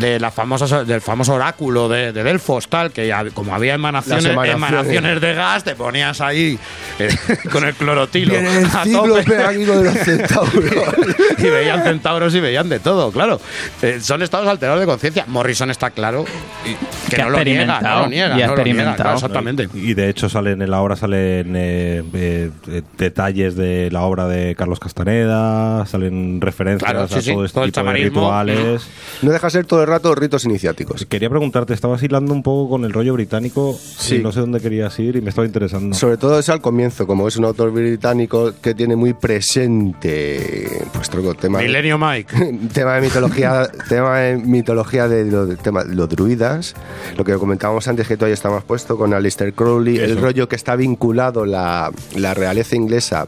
de 0.00 0.20
las 0.20 0.32
famosas, 0.34 0.86
del 0.86 1.00
famoso 1.00 1.34
oráculo 1.34 1.88
de, 1.88 2.12
de 2.12 2.22
Delfos, 2.22 2.68
tal, 2.68 2.90
que 2.92 3.06
ya, 3.06 3.24
como 3.34 3.54
había 3.54 3.74
emanaciones, 3.74 4.24
emanaciones. 4.26 4.54
emanaciones 4.70 5.20
de 5.20 5.34
gas, 5.34 5.64
te 5.64 5.74
ponías 5.74 6.20
ahí 6.20 6.58
eh, 6.98 7.08
con 7.52 7.64
el 7.64 7.74
clorotilo. 7.74 8.32
Viene 8.34 8.58
el 8.58 8.66
a 8.66 8.84
tope. 8.84 9.24
de 9.24 9.84
los 9.84 9.94
centauros. 9.94 10.54
y 11.38 11.42
veían 11.48 11.82
centauros 11.82 12.34
y 12.34 12.40
veían 12.40 12.68
de 12.68 12.80
todo, 12.80 13.10
claro. 13.12 13.40
Eh, 13.82 13.98
son 14.00 14.22
estados 14.22 14.46
alterados 14.48 14.80
de 14.80 14.86
conciencia. 14.86 15.24
Morrison 15.26 15.70
está 15.70 15.90
claro 15.90 16.24
y- 16.64 16.74
que, 17.10 17.16
Que 17.16 17.22
no 17.22 17.28
ha 17.28 17.30
lo 17.30 17.44
niega, 17.44 17.64
no 17.66 17.72
experimentado, 17.72 18.02
lo 18.02 18.08
niega. 18.08 18.26
y 18.38 18.42
ha 18.42 18.46
no 18.46 18.56
lo 18.56 18.62
niega, 18.62 18.62
experimentado. 18.62 18.96
claro, 18.96 19.14
exactamente. 19.16 19.68
Y 19.74 19.94
de 19.94 20.08
hecho 20.08 20.28
salen 20.28 20.62
en 20.62 20.70
la 20.70 20.80
obra 20.80 20.96
salen 20.96 21.54
eh, 21.56 22.02
eh, 22.14 22.50
eh, 22.68 22.82
detalles 22.96 23.56
de 23.56 23.90
la 23.90 24.02
obra 24.02 24.26
de 24.28 24.54
Carlos 24.54 24.78
Castaneda, 24.80 25.86
salen 25.86 26.40
referencias 26.40 26.90
Claro, 26.90 27.08
sí, 27.08 27.14
a 27.14 27.20
sí, 27.20 27.32
todo 27.32 27.44
este 27.44 27.54
todo 27.54 27.64
tipo 27.66 27.82
de 27.84 27.92
rituales. 27.92 28.88
No 29.22 29.30
deja 29.32 29.50
ser 29.50 29.64
todo 29.66 29.80
el 29.82 29.87
rato 29.88 30.14
ritos 30.14 30.44
iniciáticos. 30.44 31.06
Quería 31.06 31.28
preguntarte, 31.30 31.74
estabas 31.74 32.02
hilando 32.02 32.32
un 32.32 32.42
poco 32.42 32.70
con 32.70 32.84
el 32.84 32.92
rollo 32.92 33.14
británico 33.14 33.76
Sí. 33.78 34.16
y 34.16 34.18
no 34.22 34.32
sé 34.32 34.40
dónde 34.40 34.60
querías 34.60 34.98
ir 34.98 35.16
y 35.16 35.20
me 35.20 35.30
estaba 35.30 35.46
interesando. 35.46 35.96
Sobre 35.96 36.16
todo 36.16 36.38
eso 36.38 36.52
al 36.52 36.60
comienzo, 36.60 37.06
como 37.06 37.26
es 37.28 37.36
un 37.36 37.44
autor 37.44 37.70
británico 37.72 38.52
que 38.62 38.74
tiene 38.74 38.94
muy 38.96 39.14
presente 39.14 40.86
pues 40.92 41.08
troco, 41.10 41.34
tema 41.34 41.58
de- 41.58 41.64
Milenio 41.66 41.98
Mike. 41.98 42.58
tema 42.72 42.94
de 42.94 43.00
mitología 43.02 43.68
tema 43.88 44.18
de 44.18 44.36
mitología 44.36 45.08
de 45.08 45.24
lo- 45.24 45.46
de 45.46 45.56
tema- 45.56 45.84
los 45.84 46.08
druidas 46.08 46.74
lo 47.16 47.24
que 47.24 47.34
comentábamos 47.34 47.86
antes 47.88 48.06
que 48.08 48.16
todavía 48.16 48.34
está 48.34 48.50
más 48.50 48.64
puesto 48.64 48.96
con 48.96 49.14
Alistair 49.14 49.52
Crowley 49.54 49.98
el 49.98 50.12
Eso. 50.12 50.20
rollo 50.20 50.48
que 50.48 50.56
está 50.56 50.76
vinculado 50.76 51.44
la, 51.46 51.90
la 52.16 52.34
realeza 52.34 52.76
inglesa 52.76 53.26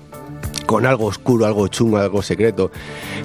con 0.71 0.87
algo 0.87 1.07
oscuro, 1.07 1.47
algo 1.47 1.67
chungo, 1.67 1.97
algo 1.99 2.23
secreto. 2.23 2.71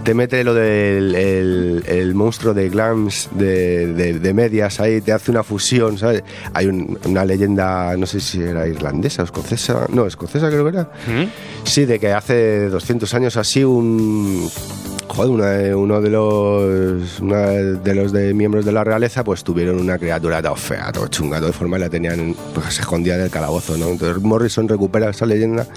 Te 0.04 0.16
mete 0.16 0.44
lo 0.44 0.56
del 0.56 1.14
el, 1.14 1.84
el 1.86 2.16
monstruo 2.16 2.56
de 2.56 2.70
Glams 2.70 3.30
de, 3.36 3.94
de- 3.94 4.18
de 4.20 4.34
medias 4.34 4.80
ahí, 4.80 5.00
te 5.00 5.12
hace 5.12 5.30
una 5.30 5.44
fusión, 5.44 6.00
¿sabes? 6.00 6.24
Hay 6.56 6.66
un- 6.66 6.98
una 7.06 7.24
leyenda, 7.24 7.96
no 7.98 8.08
sé 8.08 8.20
si 8.20 8.42
era 8.42 8.68
irlandesa 8.68 9.22
o 9.22 9.26
escocesa, 9.26 9.86
no, 9.90 10.08
escocesa 10.08 10.48
creo 10.50 10.64
que 10.64 10.70
era. 10.72 10.90
Sí, 11.66 11.86
de 11.86 12.00
que 12.00 12.14
hace 12.14 12.68
200 12.70 13.14
años 13.14 13.38
así 13.38 13.64
un 13.64 14.50
joder, 15.08 15.30
una 15.30 15.46
de- 15.52 15.76
uno 15.76 16.02
de 16.02 16.10
los 16.10 17.20
una 17.20 17.42
de 17.52 17.94
los 17.94 18.12
de 18.12 18.34
miembros 18.34 18.66
de 18.66 18.72
la 18.72 18.84
realeza 18.84 19.24
pues 19.24 19.44
tuvieron 19.44 19.80
una 19.80 20.00
criatura 20.00 20.42
todo 20.42 20.56
fea, 20.56 20.92
todo 20.92 21.08
chunga, 21.10 21.38
todo 21.38 21.48
de 21.50 21.54
forma 21.54 21.78
la 21.78 21.90
tenían 21.92 22.36
pues 22.56 22.74
se 22.74 22.82
escondía 22.82 23.16
en 23.16 23.22
el 23.22 23.30
calabozo, 23.30 23.78
¿no? 23.78 23.90
Entonces 23.90 24.22
Morrison 24.24 24.68
recupera 24.68 25.12
esa 25.12 25.28
leyenda 25.28 25.68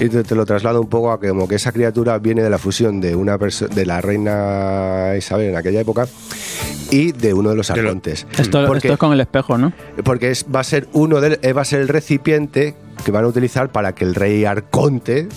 y 0.00 0.08
te, 0.08 0.22
te 0.24 0.34
lo 0.34 0.44
traslada 0.44 0.78
un 0.80 0.88
poco 0.88 1.10
a 1.10 1.20
que 1.20 1.28
como 1.28 1.48
que 1.48 1.54
esa 1.54 1.72
criatura 1.72 2.18
viene 2.18 2.42
de 2.42 2.50
la 2.50 2.58
fusión 2.58 3.00
de 3.00 3.16
una 3.16 3.36
de 3.38 3.86
la 3.86 4.00
reina 4.00 5.14
Isabel 5.16 5.50
en 5.50 5.56
aquella 5.56 5.80
época 5.80 6.06
y 6.90 7.12
de 7.12 7.32
uno 7.34 7.50
de 7.50 7.56
los 7.56 7.70
arcontes. 7.70 8.26
Esto, 8.38 8.64
Porque- 8.66 8.78
esto 8.88 8.92
es 8.94 8.98
con 8.98 9.12
el 9.12 9.20
espejo, 9.20 9.56
¿no? 9.58 9.72
porque 10.04 10.30
es, 10.30 10.44
va 10.54 10.60
a 10.60 10.64
ser 10.64 10.86
uno 10.92 11.20
del, 11.20 11.38
eh, 11.42 11.52
va 11.52 11.62
a 11.62 11.64
ser 11.64 11.80
el 11.80 11.88
recipiente 11.88 12.74
que 13.04 13.10
van 13.12 13.24
a 13.24 13.28
utilizar 13.28 13.70
para 13.70 13.94
que 13.94 14.04
el 14.04 14.14
rey 14.14 14.44
Arconte 14.44 15.28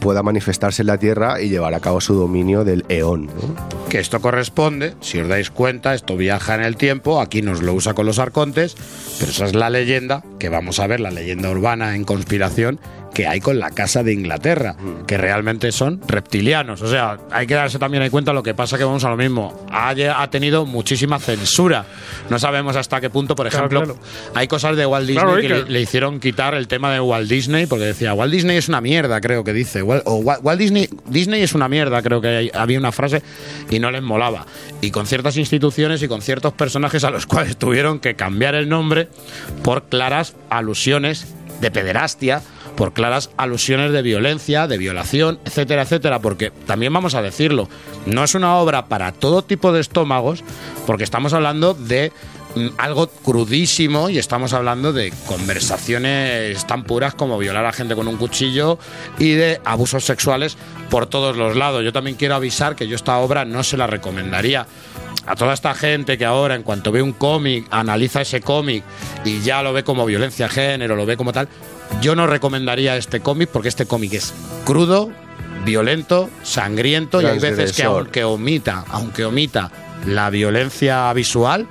pueda 0.00 0.22
manifestarse 0.22 0.82
en 0.82 0.86
la 0.88 0.98
Tierra 0.98 1.40
y 1.40 1.48
llevar 1.48 1.74
a 1.74 1.80
cabo 1.80 2.00
su 2.00 2.14
dominio 2.14 2.64
del 2.64 2.84
Eón. 2.88 3.26
¿no? 3.26 3.88
Que 3.88 3.98
esto 4.00 4.20
corresponde, 4.20 4.94
si 5.00 5.18
os 5.20 5.28
dais 5.28 5.50
cuenta, 5.50 5.94
esto 5.94 6.16
viaja 6.16 6.54
en 6.54 6.62
el 6.62 6.76
tiempo, 6.76 7.20
aquí 7.20 7.42
nos 7.42 7.62
lo 7.62 7.74
usa 7.74 7.94
con 7.94 8.06
los 8.06 8.18
arcontes, 8.18 8.76
pero 9.18 9.30
esa 9.30 9.46
es 9.46 9.54
la 9.54 9.70
leyenda, 9.70 10.22
que 10.38 10.48
vamos 10.48 10.78
a 10.80 10.86
ver, 10.86 11.00
la 11.00 11.10
leyenda 11.10 11.50
urbana 11.50 11.94
en 11.96 12.04
conspiración, 12.04 12.80
que 13.14 13.26
hay 13.26 13.40
con 13.40 13.58
la 13.58 13.70
Casa 13.70 14.02
de 14.04 14.12
Inglaterra, 14.12 14.76
que 15.06 15.16
realmente 15.16 15.72
son 15.72 16.00
reptilianos. 16.06 16.82
O 16.82 16.88
sea, 16.88 17.18
hay 17.32 17.46
que 17.46 17.54
darse 17.54 17.78
también 17.78 18.02
en 18.04 18.10
cuenta 18.10 18.32
lo 18.32 18.42
que 18.44 18.54
pasa 18.54 18.78
que 18.78 18.84
vamos 18.84 19.02
a 19.04 19.08
lo 19.10 19.16
mismo. 19.16 19.66
Ha, 19.72 19.90
ha 20.22 20.30
tenido 20.30 20.66
muchísima 20.66 21.18
censura. 21.18 21.84
No 22.30 22.38
sabemos 22.38 22.76
hasta 22.76 23.00
qué 23.00 23.10
punto, 23.10 23.34
por 23.34 23.48
Claro, 23.48 23.66
ejemplo, 23.66 23.94
claro. 23.94 24.00
hay 24.34 24.46
cosas 24.46 24.76
de 24.76 24.86
Walt 24.86 25.06
Disney 25.08 25.24
Claro, 25.24 25.40
que 25.40 25.46
Iker. 25.46 25.64
le, 25.64 25.70
le 25.72 25.80
hicieron 25.80 26.20
quitar 26.20 26.54
el 26.54 26.68
tema 26.68 26.92
de 26.92 27.00
Walt 27.08 27.28
Disney, 27.28 27.66
porque 27.66 27.84
decía, 27.84 28.14
Walt 28.14 28.32
Disney 28.32 28.56
es 28.56 28.68
una 28.68 28.80
mierda, 28.80 29.20
creo 29.20 29.44
que 29.44 29.52
dice. 29.52 29.82
O 29.82 30.16
Walt, 30.16 30.58
Disney, 30.58 30.88
Disney 31.06 31.42
es 31.42 31.54
una 31.54 31.68
mierda, 31.68 32.02
creo 32.02 32.20
que 32.20 32.50
había 32.54 32.78
una 32.78 32.92
frase 32.92 33.22
y 33.70 33.78
no 33.78 33.90
les 33.90 34.02
molaba. 34.02 34.46
Y 34.80 34.90
con 34.90 35.06
ciertas 35.06 35.36
instituciones 35.36 36.02
y 36.02 36.08
con 36.08 36.22
ciertos 36.22 36.52
personajes 36.52 37.04
a 37.04 37.10
los 37.10 37.26
cuales 37.26 37.56
tuvieron 37.56 37.98
que 37.98 38.14
cambiar 38.14 38.54
el 38.54 38.68
nombre 38.68 39.08
por 39.62 39.84
claras 39.84 40.34
alusiones 40.50 41.26
de 41.60 41.70
pederastia, 41.70 42.42
por 42.76 42.92
claras 42.92 43.30
alusiones 43.36 43.90
de 43.90 44.02
violencia, 44.02 44.68
de 44.68 44.78
violación, 44.78 45.40
etcétera, 45.44 45.82
etcétera, 45.82 46.20
porque 46.20 46.52
también 46.66 46.92
vamos 46.92 47.14
a 47.14 47.22
decirlo, 47.22 47.68
no 48.06 48.22
es 48.22 48.36
una 48.36 48.56
obra 48.56 48.86
para 48.86 49.10
todo 49.10 49.42
tipo 49.42 49.72
de 49.72 49.80
estómagos, 49.80 50.44
porque 50.86 51.02
estamos 51.02 51.32
hablando 51.32 51.74
de 51.74 52.12
algo 52.78 53.08
crudísimo 53.08 54.08
y 54.08 54.18
estamos 54.18 54.52
hablando 54.52 54.92
de 54.92 55.12
conversaciones 55.26 56.66
tan 56.66 56.84
puras 56.84 57.14
como 57.14 57.38
violar 57.38 57.64
a 57.66 57.72
gente 57.72 57.94
con 57.94 58.08
un 58.08 58.16
cuchillo 58.16 58.78
y 59.18 59.32
de 59.32 59.60
abusos 59.64 60.04
sexuales 60.04 60.56
por 60.90 61.06
todos 61.06 61.36
los 61.36 61.56
lados. 61.56 61.84
Yo 61.84 61.92
también 61.92 62.16
quiero 62.16 62.34
avisar 62.34 62.74
que 62.74 62.88
yo 62.88 62.96
esta 62.96 63.18
obra 63.18 63.44
no 63.44 63.62
se 63.62 63.76
la 63.76 63.86
recomendaría 63.86 64.66
a 65.26 65.36
toda 65.36 65.52
esta 65.52 65.74
gente 65.74 66.16
que 66.16 66.24
ahora 66.24 66.54
en 66.54 66.62
cuanto 66.62 66.90
ve 66.90 67.02
un 67.02 67.12
cómic 67.12 67.66
analiza 67.70 68.22
ese 68.22 68.40
cómic 68.40 68.82
y 69.24 69.40
ya 69.40 69.62
lo 69.62 69.72
ve 69.72 69.84
como 69.84 70.06
violencia 70.06 70.48
de 70.48 70.54
género, 70.54 70.96
lo 70.96 71.04
ve 71.04 71.16
como 71.16 71.32
tal, 71.32 71.48
yo 72.00 72.14
no 72.16 72.26
recomendaría 72.26 72.96
este 72.96 73.20
cómic 73.20 73.50
porque 73.52 73.68
este 73.68 73.84
cómic 73.84 74.14
es 74.14 74.32
crudo, 74.64 75.10
violento, 75.66 76.30
sangriento 76.42 77.20
y 77.20 77.26
hay 77.26 77.38
veces 77.38 77.72
que 77.72 77.82
aunque 77.82 78.24
omita, 78.24 78.84
aunque 78.88 79.26
omita 79.26 79.70
la 80.06 80.30
violencia 80.30 81.12
visual, 81.12 81.66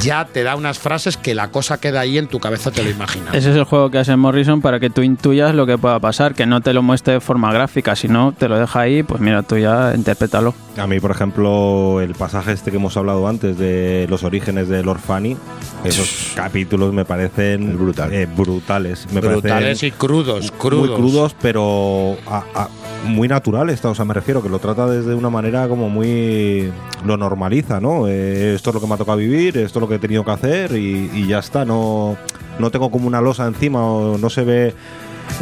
ya 0.00 0.24
te 0.24 0.42
da 0.42 0.56
unas 0.56 0.78
frases 0.78 1.16
que 1.16 1.34
la 1.34 1.48
cosa 1.48 1.78
queda 1.78 2.00
ahí 2.00 2.18
en 2.18 2.26
tu 2.28 2.40
cabeza, 2.40 2.70
te 2.70 2.82
lo 2.82 2.90
imaginas. 2.90 3.34
Ese 3.34 3.50
es 3.50 3.56
el 3.56 3.64
juego 3.64 3.90
que 3.90 3.98
hace 3.98 4.16
Morrison 4.16 4.60
para 4.60 4.80
que 4.80 4.90
tú 4.90 5.02
intuyas 5.02 5.54
lo 5.54 5.66
que 5.66 5.78
pueda 5.78 5.98
pasar, 6.00 6.34
que 6.34 6.46
no 6.46 6.60
te 6.60 6.72
lo 6.72 6.82
muestre 6.82 7.14
de 7.14 7.20
forma 7.20 7.52
gráfica, 7.52 7.94
si 7.96 8.08
no 8.08 8.32
te 8.32 8.48
lo 8.48 8.58
deja 8.58 8.80
ahí, 8.80 9.02
pues 9.02 9.20
mira, 9.20 9.42
tú 9.42 9.56
ya 9.58 9.92
interprétalo. 9.94 10.54
A 10.78 10.86
mí, 10.86 10.98
por 11.00 11.10
ejemplo, 11.10 12.00
el 12.00 12.14
pasaje 12.14 12.52
este 12.52 12.70
que 12.70 12.78
hemos 12.78 12.96
hablado 12.96 13.28
antes 13.28 13.58
de 13.58 14.06
los 14.08 14.22
orígenes 14.24 14.68
del 14.68 14.88
Orfani, 14.88 15.36
esos 15.84 16.32
capítulos 16.34 16.92
me 16.94 17.04
parecen 17.04 17.72
eh, 18.10 18.26
brutales. 18.26 19.06
Me 19.12 19.20
Brutales 19.20 19.42
parecen 19.52 19.88
y 19.88 19.92
crudos, 19.92 20.50
crudos. 20.52 20.88
Muy 20.88 20.96
crudos, 20.96 21.36
pero 21.42 22.16
a- 22.26 22.44
a- 22.54 22.68
muy 23.04 23.28
naturales. 23.28 23.84
O 23.84 23.94
sea, 23.94 24.04
me 24.04 24.14
refiero 24.14 24.42
que 24.42 24.48
lo 24.48 24.58
trata 24.58 24.86
desde 24.86 25.14
una 25.14 25.30
manera 25.30 25.68
como 25.68 25.88
muy. 25.88 26.72
lo 27.04 27.16
normaliza, 27.16 27.80
¿no? 27.80 28.06
Eh, 28.08 28.54
esto 28.54 28.70
es 28.70 28.74
lo 28.74 28.80
que 28.80 28.86
me 28.86 28.94
ha 28.94 28.98
tocado 28.98 29.18
vivir, 29.18 29.56
esto 29.58 29.78
es 29.78 29.80
lo 29.80 29.88
que 29.88 29.96
he 29.96 29.98
tenido 29.98 30.24
que 30.24 30.30
hacer 30.30 30.72
y, 30.72 31.10
y 31.14 31.26
ya 31.26 31.38
está. 31.40 31.64
No, 31.64 32.16
no 32.58 32.70
tengo 32.70 32.90
como 32.90 33.06
una 33.06 33.20
losa 33.20 33.46
encima 33.46 33.84
o 33.84 34.18
no 34.18 34.30
se 34.30 34.44
ve 34.44 34.74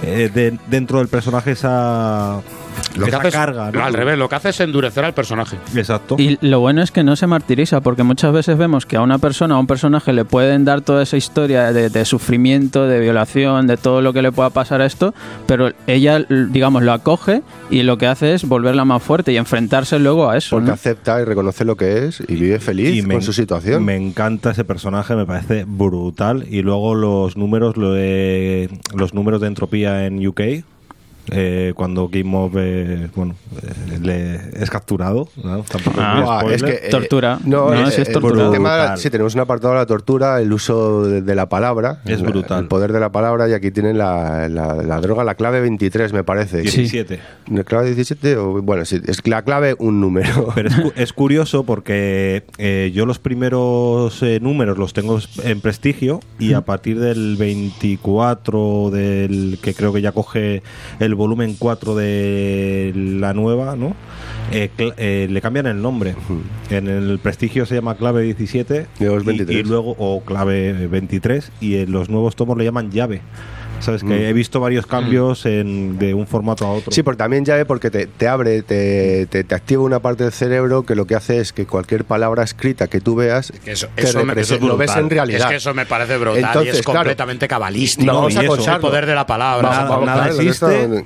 eh, 0.03 0.31
de- 0.32 0.59
dentro 0.69 0.99
del 0.99 1.09
personaje 1.09 1.53
esa. 1.53 2.41
Lo 2.97 3.05
que 3.05 3.10
esa 3.10 3.18
hace 3.18 3.28
es- 3.28 3.34
carga, 3.34 3.70
¿no? 3.70 3.84
Al 3.84 3.94
revés, 3.94 4.18
lo 4.18 4.28
que 4.28 4.34
hace 4.34 4.48
es 4.51 4.60
endurecer 4.60 5.05
al 5.05 5.14
personaje. 5.14 5.56
Exacto. 5.74 6.16
Y 6.18 6.38
lo 6.40 6.60
bueno 6.60 6.82
es 6.82 6.90
que 6.90 7.02
no 7.05 7.16
se 7.16 7.26
martiriza, 7.26 7.80
porque 7.80 8.02
muchas 8.02 8.32
veces 8.32 8.59
vemos 8.59 8.84
que 8.86 8.97
a 8.97 9.01
una 9.02 9.18
persona, 9.18 9.55
a 9.55 9.59
un 9.59 9.66
personaje, 9.66 10.12
le 10.12 10.24
pueden 10.24 10.64
dar 10.64 10.80
toda 10.80 11.02
esa 11.02 11.16
historia 11.16 11.72
de, 11.72 11.88
de 11.90 12.05
sufrimiento, 12.05 12.86
de 12.86 13.01
violación, 13.01 13.66
de 13.66 13.76
todo 13.76 14.02
lo 14.02 14.12
que 14.12 14.22
le 14.22 14.32
pueda 14.32 14.51
pasar 14.51 14.80
a 14.82 14.86
esto, 14.86 15.14
pero 15.47 15.70
ella, 15.86 16.18
digamos, 16.28 16.82
lo 16.82 16.92
acoge 16.92 17.42
y 17.70 17.82
lo 17.82 17.97
que 17.98 18.06
hace 18.06 18.34
es 18.34 18.44
volverla 18.47 18.84
más 18.84 19.02
fuerte 19.02 19.32
y 19.32 19.36
enfrentarse 19.36 19.98
luego 19.98 20.28
a 20.28 20.36
eso. 20.36 20.56
Porque 20.56 20.68
¿no? 20.68 20.74
acepta 20.74 21.20
y 21.20 21.24
reconoce 21.24 21.64
lo 21.64 21.76
que 21.76 22.06
es 22.06 22.20
y 22.26 22.34
vive 22.34 22.59
feliz 22.59 22.94
Y 22.97 23.02
me- 23.02 23.14
con 23.14 23.22
su 23.22 23.32
situación. 23.32 23.84
Me 23.84 23.97
encanta 23.97 24.51
ese 24.51 24.64
personaje, 24.64 25.14
me 25.14 25.26
parece 25.26 25.64
brutal. 25.66 26.44
Y 26.51 26.62
luego 26.62 26.94
los 26.94 27.36
números, 27.36 27.76
lo 27.76 27.92
de, 27.92 28.68
los 28.94 29.14
números 29.14 29.40
de 29.40 29.47
entropía 29.47 30.06
en 30.06 30.26
UK. 30.26 30.40
Eh, 31.31 31.73
cuando 31.77 32.09
Game 32.09 32.24
Mob 32.24 32.52
eh, 32.57 33.09
bueno, 33.15 33.35
eh, 33.62 33.98
le 34.01 34.62
es 34.62 34.70
capturado. 34.70 35.28
¿no? 35.43 35.62
Tampoco 35.62 36.01
es 36.01 36.07
Ah, 36.07 36.43
es 36.51 36.62
que, 36.62 36.70
eh, 36.73 36.89
Tortura. 36.90 37.39
No, 37.44 37.70
No, 37.74 37.90
sí 37.90 38.01
es 38.01 38.09
eh, 38.09 38.12
tortura. 38.12 38.47
el 38.47 38.51
tema- 38.52 38.77
Brutal. 38.77 38.98
sí, 38.98 39.11
tenemos 39.11 39.35
un 39.35 39.40
apartado 39.40 39.74
de 39.74 39.81
la 39.81 39.86
tortura, 39.86 40.40
el 40.40 40.52
uso 40.52 41.05
de, 41.07 41.23
de 41.23 41.35
la 41.35 41.48
palabra. 41.48 42.01
Es 42.05 42.20
la- 42.23 42.28
brutal. 42.31 42.61
El 42.62 42.69
poder 42.69 42.93
de 42.93 43.01
la 43.01 43.11
palabra, 43.12 43.48
y 43.48 43.52
aquí 43.52 43.70
tienen 43.70 43.98
la, 43.98 44.48
la- 44.48 44.74
la 44.77 45.01
droga, 45.01 45.24
la 45.24 45.35
clave 45.35 45.61
23, 45.61 46.12
me 46.12 46.24
parece. 46.24 46.62
17. 46.62 47.20
¿La 47.51 47.65
clave 47.65 47.86
17? 47.94 48.36
O, 48.36 48.62
bueno, 48.62 48.85
sí, 48.85 49.01
es 49.07 49.27
la 49.27 49.43
clave 49.43 49.74
un 49.78 50.01
número. 50.01 50.48
Pero 50.55 50.69
es, 50.69 50.77
es 50.97 51.12
curioso 51.12 51.65
porque 51.65 52.44
eh, 52.59 52.90
yo 52.94 53.07
los 53.07 53.19
primeros 53.19 54.23
eh, 54.23 54.39
números 54.40 54.78
los 54.78 54.93
tengo 54.93 55.19
en 55.44 55.61
prestigio 55.61 56.20
y 56.39 56.52
a 56.55 56.61
partir 56.62 56.98
del 57.01 57.36
24 57.36 58.90
del 58.90 59.59
que 59.62 59.74
creo 59.74 59.93
que 59.93 60.01
ya 60.02 60.12
coge 60.12 60.62
el 60.98 61.15
volumen 61.20 61.55
4 61.59 61.94
de 61.94 62.92
la 62.94 63.34
nueva, 63.34 63.76
¿no? 63.76 63.94
Eh, 64.52 64.70
eh, 64.78 65.28
le 65.30 65.40
cambian 65.40 65.66
el 65.66 65.80
nombre. 65.82 66.14
En 66.70 66.88
el 66.88 67.18
prestigio 67.18 67.66
se 67.66 67.74
llama 67.76 67.94
clave 67.97 68.22
17 68.22 68.86
Y 68.98 69.05
luego 69.05 69.18
es 69.18 69.22
y- 69.24 69.26
23. 69.26 69.59
Y, 69.60 69.68
luego 69.68 69.94
o 69.98 70.22
clave 70.24 70.86
23 70.88 71.52
y 71.60 71.76
en 71.76 71.92
los 71.92 72.09
nuevos 72.09 72.36
tomos 72.36 72.56
le 72.56 72.64
llaman 72.64 72.90
llave. 72.90 73.20
Sabes 73.81 74.02
que 74.02 74.09
Mm. 74.09 74.12
he 74.12 74.32
visto 74.32 74.61
varios 74.61 74.86
cambios 74.86 75.44
en- 75.47 75.98
de 75.98 76.15
un 76.15 76.27
formato 76.27 76.66
a 76.66 76.70
otro. 76.73 76.93
Sí, 76.93 77.02
porque 77.02 77.19
también 77.19 77.44
llave 77.44 77.65
porque 77.65 77.90
te, 77.90 78.07
te 78.07 78.28
abre, 78.28 78.62
te, 78.62 79.27
te, 79.27 79.43
te 79.43 79.55
activa 79.55 79.82
una 79.82 80.01
parte 80.01 80.24
del 80.24 80.32
cerebro 80.32 80.85
que 80.85 80.94
lo 80.94 81.07
que 81.07 81.15
hace 81.15 81.39
es 81.40 81.52
que 81.52 81.66
cualquier 81.66 82.05
palabra 82.05 82.43
escrita 82.44 82.89
que 82.89 83.01
tú 83.01 83.15
veas 83.15 83.52
Que 83.65 83.73
eso, 83.73 83.89
te 83.94 84.02
eso 84.02 84.24
me- 84.24 84.40
eso 84.40 84.55
es 84.57 84.61
lo 84.61 84.77
ves 84.77 84.94
en 84.97 85.09
realidad. 85.11 85.40
Es 85.40 85.47
que 85.47 85.57
eso 85.57 85.73
me 85.74 85.86
parece 85.86 86.16
brutal 86.19 86.65
y 86.65 86.69
es 86.69 86.82
claro, 86.82 86.98
completamente 87.01 87.48
cabalístico. 87.48 88.07
No, 88.07 88.15
vamos 88.19 88.35
y 88.35 88.39
a 88.39 88.43
eso, 88.43 88.74
el 88.74 88.81
poder 88.81 89.07
de 89.07 89.15
la 89.15 89.27
palabra. 89.27 89.69
Nada- 89.70 89.89
vamos, 89.89 90.07
nada 90.07 90.24
claro, 90.28 90.40
existe. 90.40 91.05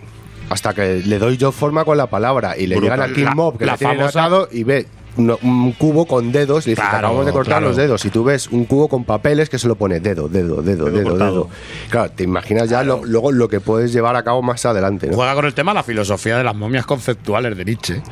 hasta 0.50 0.74
que 0.74 1.02
le 1.06 1.18
doy 1.18 1.36
yo 1.36 1.52
forma 1.52 1.84
con 1.84 1.96
la 1.96 2.06
palabra 2.08 2.56
y 2.58 2.66
le 2.66 2.76
Brutal. 2.76 2.98
llegan 2.98 3.10
a 3.10 3.14
King 3.14 3.24
La- 3.24 3.34
Mob 3.34 3.56
que 3.58 3.64
la 3.66 3.72
la 3.72 3.78
tienen 3.78 3.96
famosa- 3.98 4.20
atado 4.24 4.48
y 4.52 4.64
ve 4.64 4.86
uno- 5.16 5.38
un 5.42 5.72
cubo 5.72 6.06
con 6.06 6.32
dedos 6.32 6.66
y 6.66 6.70
dice, 6.70 6.82
Claro, 6.82 6.98
acabamos 6.98 7.26
de 7.26 7.32
cortar 7.32 7.54
claro. 7.58 7.66
los 7.68 7.76
dedos 7.76 8.04
y 8.04 8.10
tú 8.10 8.24
ves 8.24 8.48
un 8.48 8.64
cubo 8.64 8.88
con 8.88 9.04
papeles 9.04 9.48
que 9.48 9.58
se 9.58 9.68
lo 9.68 9.76
pone 9.76 10.00
dedo, 10.00 10.28
dedo, 10.28 10.62
dedo, 10.62 10.86
dedo, 10.90 11.16
dedo. 11.16 11.48
Claro, 11.90 12.10
te 12.10 12.24
imaginas 12.24 12.68
ya 12.68 12.82
lo- 12.82 13.04
luego 13.04 13.32
lo 13.32 13.48
que 13.48 13.60
puedes 13.60 13.92
llevar 13.92 14.16
a 14.16 14.22
cabo 14.24 14.42
más 14.42 14.64
adelante, 14.66 15.06
¿no? 15.08 15.14
Juega 15.16 15.34
con 15.34 15.44
el 15.44 15.54
tema 15.54 15.72
la 15.74 15.82
filosofía 15.82 16.36
de 16.38 16.44
las 16.44 16.54
momias 16.54 16.86
conceptuales 16.86 17.56
de 17.56 17.64
Nietzsche. 17.64 18.02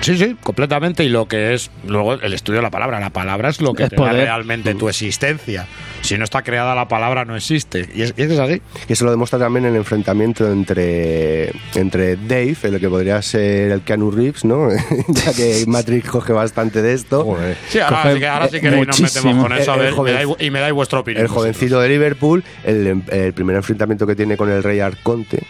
Sí, 0.00 0.16
sí, 0.16 0.36
completamente. 0.42 1.04
Y 1.04 1.08
lo 1.08 1.26
que 1.26 1.54
es 1.54 1.70
luego 1.86 2.14
el 2.14 2.32
estudio 2.32 2.58
de 2.58 2.62
la 2.62 2.70
palabra. 2.70 3.00
La 3.00 3.10
palabra 3.10 3.48
es 3.50 3.60
lo 3.60 3.74
que 3.74 3.84
Es 3.84 3.90
te 3.90 3.96
da 3.96 4.12
realmente 4.12 4.74
tu 4.74 4.88
existencia. 4.88 5.66
Si 6.02 6.16
no 6.16 6.24
está 6.24 6.42
creada 6.42 6.74
la 6.74 6.86
palabra, 6.88 7.24
no 7.24 7.34
existe. 7.36 7.88
Y 7.94 8.02
es, 8.02 8.14
y 8.16 8.22
es 8.22 8.38
así. 8.38 8.62
Y 8.88 8.92
eso 8.92 9.04
lo 9.04 9.10
demuestra 9.10 9.38
también 9.38 9.66
el 9.66 9.74
enfrentamiento 9.76 10.50
entre, 10.50 11.50
entre 11.74 12.16
Dave, 12.16 12.56
el 12.62 12.80
que 12.80 12.88
podría 12.88 13.20
ser 13.20 13.72
el 13.72 13.80
Keanu 13.82 14.10
Reeves, 14.12 14.44
¿no? 14.44 14.68
ya 15.08 15.32
que 15.34 15.64
Matrix 15.66 16.08
coge 16.08 16.32
bastante 16.32 16.80
de 16.80 16.92
esto. 16.94 17.36
Sí, 17.68 17.80
ahora, 17.80 18.02
Coge 18.04 18.18
sí 18.18 18.24
ahora 18.24 18.48
sí 18.48 18.60
nos 18.62 19.00
metemos 19.00 19.42
con 19.42 19.52
eso. 19.52 19.72
A 19.72 19.74
El- 19.74 19.80
el 19.80 19.86
ver, 19.86 19.94
joven- 19.94 20.14
me 20.14 20.24
dais- 20.24 20.36
y 20.46 20.50
me 20.50 20.60
dais 20.60 20.72
vuestra 20.72 21.00
opinión. 21.00 21.22
El 21.22 21.28
jovencito 21.28 21.80
de 21.80 21.88
Liverpool, 21.88 22.44
el, 22.64 23.02
el 23.10 23.32
primer 23.32 23.56
enfrentamiento 23.56 24.06
que 24.06 24.14
tiene 24.14 24.36
con 24.36 24.48
el 24.50 24.62
rey 24.62 24.78
Arconte, 24.80 25.42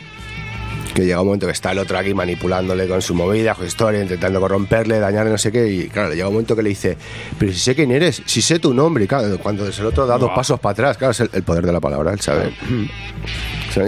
que 1.01 1.07
llega 1.07 1.21
un 1.21 1.27
momento 1.27 1.47
que 1.47 1.53
está 1.53 1.73
el 1.73 1.79
otro 1.79 1.97
aquí 1.99 2.13
manipulándole 2.15 2.89
con 2.89 3.01
su 3.03 3.15
movida, 3.15 3.55
con 3.55 3.65
su 3.65 3.69
historia, 3.69 4.03
intentando 4.03 4.41
corromperle, 4.41 4.99
dañarle, 4.99 5.31
no 5.31 5.39
sé 5.39 5.53
qué, 5.53 5.69
y 5.71 5.89
claro, 5.89 6.13
llega 6.13 6.27
un 6.29 6.35
momento 6.35 6.57
que 6.57 6.63
le 6.63 6.71
dice, 6.71 6.97
pero 7.39 7.53
si 7.53 7.59
sé 7.59 7.75
quién 7.75 7.91
eres, 7.91 8.23
si 8.27 8.43
sé 8.43 8.59
tu 8.59 8.75
nombre, 8.75 9.05
y 9.05 9.07
claro, 9.07 9.39
cuando 9.39 9.67
el 9.67 9.87
otro 9.87 10.07
da 10.07 10.19
dos 10.19 10.31
pasos 10.35 10.59
para 10.61 10.73
atrás, 10.73 10.97
claro, 10.97 11.13
es 11.13 11.21
el, 11.21 11.31
el 11.33 11.43
poder 11.43 11.65
de 11.65 11.73
la 11.73 11.81
palabra. 11.81 12.13
O 12.13 12.19
sea, 12.23 12.35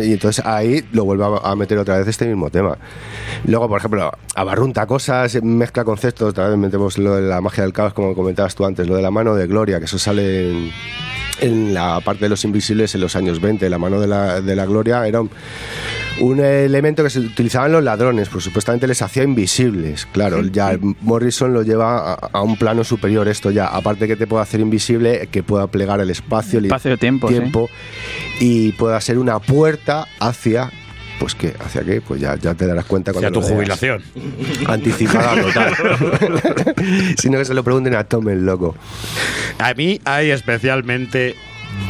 Y 0.04 0.12
entonces 0.12 0.44
ahí 0.46 0.84
lo 0.92 1.04
vuelve 1.04 1.24
a 1.42 1.56
meter 1.56 1.76
otra 1.78 1.98
vez 1.98 2.06
este 2.06 2.24
mismo 2.26 2.48
tema. 2.50 2.76
Luego, 3.46 3.66
por 3.68 3.78
ejemplo, 3.78 4.12
abarrunta 4.36 4.86
cosas, 4.86 5.42
mezcla 5.42 5.82
conceptos, 5.84 6.28
otra 6.30 6.48
vez 6.48 6.56
metemos 6.58 6.96
lo 6.96 7.16
de 7.16 7.22
la 7.22 7.40
magia 7.40 7.64
del 7.64 7.72
caos, 7.72 7.92
como 7.92 8.14
comentabas 8.14 8.54
tú 8.54 8.64
antes, 8.66 8.86
lo 8.86 8.94
de 8.94 9.02
la 9.02 9.10
mano 9.10 9.34
de 9.34 9.48
Gloria, 9.48 9.80
que 9.80 9.86
eso 9.86 9.98
sale 9.98 10.50
en, 10.50 10.70
en 11.40 11.74
la 11.74 12.00
parte 12.04 12.26
de 12.26 12.28
los 12.28 12.44
invisibles 12.44 12.94
en 12.94 13.00
los 13.00 13.16
años 13.16 13.40
20. 13.40 13.68
La 13.68 13.78
mano 13.78 13.98
de 14.00 14.06
la, 14.06 14.40
de 14.40 14.54
la 14.54 14.66
Gloria 14.66 15.04
era 15.08 15.22
un- 15.22 15.30
un 16.18 16.40
elemento 16.40 17.02
que 17.02 17.10
se 17.10 17.20
utilizaban 17.20 17.72
los 17.72 17.82
ladrones, 17.82 18.28
pues 18.28 18.44
supuestamente 18.44 18.86
les 18.86 19.00
hacía 19.02 19.22
invisibles. 19.22 20.06
Claro, 20.12 20.42
ya 20.42 20.78
Morrison 21.00 21.52
lo 21.52 21.62
lleva 21.62 22.12
a, 22.12 22.14
a 22.14 22.42
un 22.42 22.56
plano 22.56 22.84
superior 22.84 23.28
esto 23.28 23.50
ya, 23.50 23.66
aparte 23.66 24.06
que 24.06 24.16
te 24.16 24.26
pueda 24.26 24.42
hacer 24.42 24.60
invisible, 24.60 25.28
que 25.30 25.42
pueda 25.42 25.66
plegar 25.68 26.00
el 26.00 26.10
espacio, 26.10 26.58
el 26.58 26.66
Espacio-tiempo, 26.66 27.28
sí. 27.28 28.36
y 28.40 28.72
pueda 28.72 29.00
ser 29.00 29.18
una 29.18 29.38
puerta 29.38 30.06
hacia 30.18 30.70
pues 31.18 31.34
qué, 31.34 31.54
hacia 31.62 31.82
qué, 31.82 32.00
pues 32.00 32.18
ya, 32.18 32.34
ya 32.36 32.54
te 32.54 32.66
darás 32.66 32.86
cuenta 32.86 33.12
cuando 33.12 33.28
Hacia 33.38 33.48
tu 33.48 33.54
jubilación. 33.54 34.02
Anticipada 34.66 35.42
total. 35.42 35.74
Sino 37.18 37.38
que 37.38 37.44
se 37.44 37.52
lo 37.52 37.62
pregunten 37.62 37.94
a 37.94 38.04
Tom 38.04 38.28
el 38.30 38.46
loco. 38.46 38.74
A 39.58 39.74
mí 39.74 40.00
hay 40.06 40.30
especialmente 40.30 41.36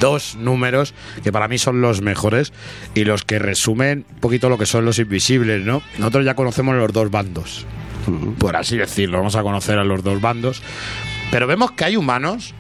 dos 0.01 0.37
números 0.37 0.95
que 1.23 1.33
para 1.33 1.49
mí 1.49 1.59
son 1.59 1.81
los 1.81 2.03
mejores 2.03 2.53
y 2.95 3.05
los 3.05 3.25
que 3.25 3.39
resumen 3.39 4.05
un 4.11 4.21
poquito 4.21 4.49
lo 4.49 4.59
que 4.59 4.67
son 4.67 4.85
los 4.85 4.99
invisibles, 4.99 5.65
¿no? 5.65 5.83
Nosotros 5.99 6.25
ya 6.25 6.35
conocemos 6.35 6.77
los 6.77 6.93
dos 6.93 7.11
bandos, 7.11 7.67
por 8.39 8.57
así 8.57 8.77
decirlo, 8.77 9.19
vamos 9.19 9.37
a 9.37 9.43
conocer 9.43 9.79
a 9.79 9.85
los 9.85 10.03
dos 10.03 10.21
bandos, 10.21 10.63
pero 11.31 11.47
vemos 11.47 11.73
que 11.73 11.85
hay 11.85 11.97
humanos 11.97 12.55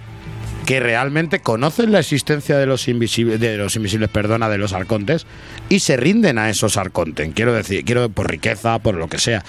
que 0.66 0.78
realmente 0.78 1.40
conocen 1.40 1.90
la 1.90 1.98
existencia 1.98 2.56
de 2.56 2.66
los 2.66 2.86
invisibles, 2.86 3.40
de 3.40 3.56
los 3.56 3.74
invisibles, 3.76 4.08
perdona, 4.08 4.48
de 4.48 4.58
los 4.58 4.72
arcontes 4.72 5.26
y 5.68 5.80
se 5.80 5.96
rinden 5.96 6.38
a 6.38 6.48
esos 6.48 6.76
arcontes. 6.76 7.28
Quiero 7.34 7.52
decir, 7.52 7.84
quiero 7.84 8.08
por 8.08 8.30
riqueza, 8.30 8.78
por 8.78 8.94
lo 8.94 9.08
que 9.08 9.18
sea. 9.18 9.44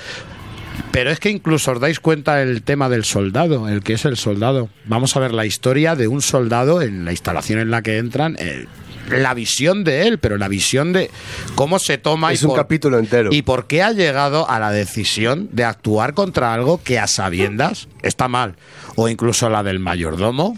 Pero 0.91 1.09
es 1.09 1.19
que 1.19 1.29
incluso 1.29 1.71
os 1.71 1.79
dais 1.79 1.99
cuenta 1.99 2.41
el 2.41 2.63
tema 2.63 2.89
del 2.89 3.05
soldado, 3.05 3.69
el 3.69 3.81
que 3.81 3.93
es 3.93 4.03
el 4.05 4.17
soldado. 4.17 4.69
Vamos 4.85 5.15
a 5.15 5.19
ver 5.21 5.33
la 5.33 5.45
historia 5.45 5.95
de 5.95 6.07
un 6.07 6.21
soldado 6.21 6.81
en 6.81 7.05
la 7.05 7.11
instalación 7.11 7.59
en 7.59 7.71
la 7.71 7.81
que 7.81 7.97
entran. 7.97 8.35
eh, 8.39 8.65
la 9.09 9.33
visión 9.33 9.83
de 9.83 10.07
él, 10.07 10.19
pero 10.19 10.37
la 10.37 10.47
visión 10.47 10.93
de 10.93 11.09
cómo 11.55 11.79
se 11.79 11.97
toma 11.97 12.31
Es 12.31 12.43
y 12.43 12.45
un 12.45 12.51
por- 12.51 12.59
capítulo 12.59 12.97
entero. 12.99 13.29
y 13.33 13.41
por 13.41 13.67
qué 13.67 13.81
ha 13.83 13.91
llegado 13.91 14.49
a 14.49 14.57
la 14.59 14.71
decisión 14.71 15.49
de 15.51 15.65
actuar 15.65 16.13
contra 16.13 16.53
algo 16.53 16.81
que 16.81 16.97
a 16.99 17.07
sabiendas 17.07 17.87
está 18.03 18.27
mal. 18.29 18.55
O 18.95 19.09
incluso 19.09 19.49
la 19.49 19.63
del 19.63 19.79
mayordomo. 19.79 20.57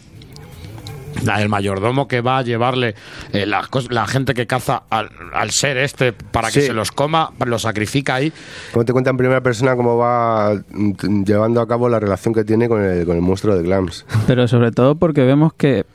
La 1.26 1.38
del 1.40 1.50
mayordomo 1.50 2.08
que 2.08 2.22
va 2.22 2.40
a 2.40 2.42
llevarle 2.42 2.96
eh, 3.32 3.46
las 3.46 3.70
cos- 3.70 3.90
la 3.92 4.06
gente 4.08 4.34
que 4.34 4.48
caza 4.48 4.84
al, 4.90 5.10
al 5.34 5.52
ser 5.52 5.78
este 5.78 6.12
para 6.14 6.50
que 6.52 6.62
Sí. 6.62 6.68
se 6.68 6.74
los 6.74 6.92
coma, 6.92 7.32
lo 7.46 7.60
sacrifica 7.60 8.16
ahí. 8.16 8.34
Como 8.72 8.84
te 8.86 8.92
cuenta 8.94 9.10
en 9.12 9.18
primera 9.18 9.42
persona 9.42 9.76
cómo 9.76 9.98
va 9.98 10.54
mm, 10.72 11.24
llevando 11.24 11.62
a 11.62 11.68
cabo 11.68 11.88
la 11.90 12.00
relación 12.00 12.34
que 12.34 12.44
tiene 12.44 12.68
con 12.68 12.84
el, 12.84 13.06
con 13.06 13.16
el 13.16 13.22
monstruo 13.22 13.56
de 13.56 13.64
Glams. 13.64 14.06
Pero 14.28 14.48
sobre 14.48 14.72
todo 14.72 14.96
porque 14.96 15.22
vemos 15.24 15.54
que 15.54 15.86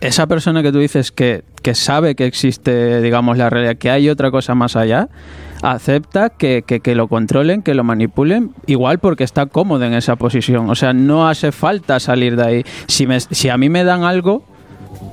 esa 0.00 0.26
persona 0.26 0.62
que 0.62 0.72
tú 0.72 0.78
dices 0.78 1.12
que, 1.12 1.44
que 1.62 1.74
sabe 1.74 2.14
que 2.14 2.26
existe, 2.26 3.00
digamos, 3.00 3.38
la 3.38 3.50
realidad, 3.50 3.76
que 3.76 3.90
hay 3.90 4.08
otra 4.08 4.30
cosa 4.30 4.54
más 4.54 4.76
allá, 4.76 5.08
acepta 5.62 6.30
que, 6.30 6.62
que, 6.66 6.80
que 6.80 6.94
lo 6.94 7.08
controlen, 7.08 7.62
que 7.62 7.74
lo 7.74 7.84
manipulen, 7.84 8.52
igual 8.66 8.98
porque 8.98 9.24
está 9.24 9.46
cómodo 9.46 9.84
en 9.84 9.94
esa 9.94 10.16
posición. 10.16 10.68
O 10.70 10.74
sea, 10.74 10.92
no 10.92 11.28
hace 11.28 11.52
falta 11.52 11.98
salir 12.00 12.36
de 12.36 12.44
ahí. 12.44 12.64
Si, 12.86 13.06
me, 13.06 13.20
si 13.20 13.48
a 13.48 13.56
mí 13.56 13.68
me 13.68 13.84
dan 13.84 14.04
algo, 14.04 14.44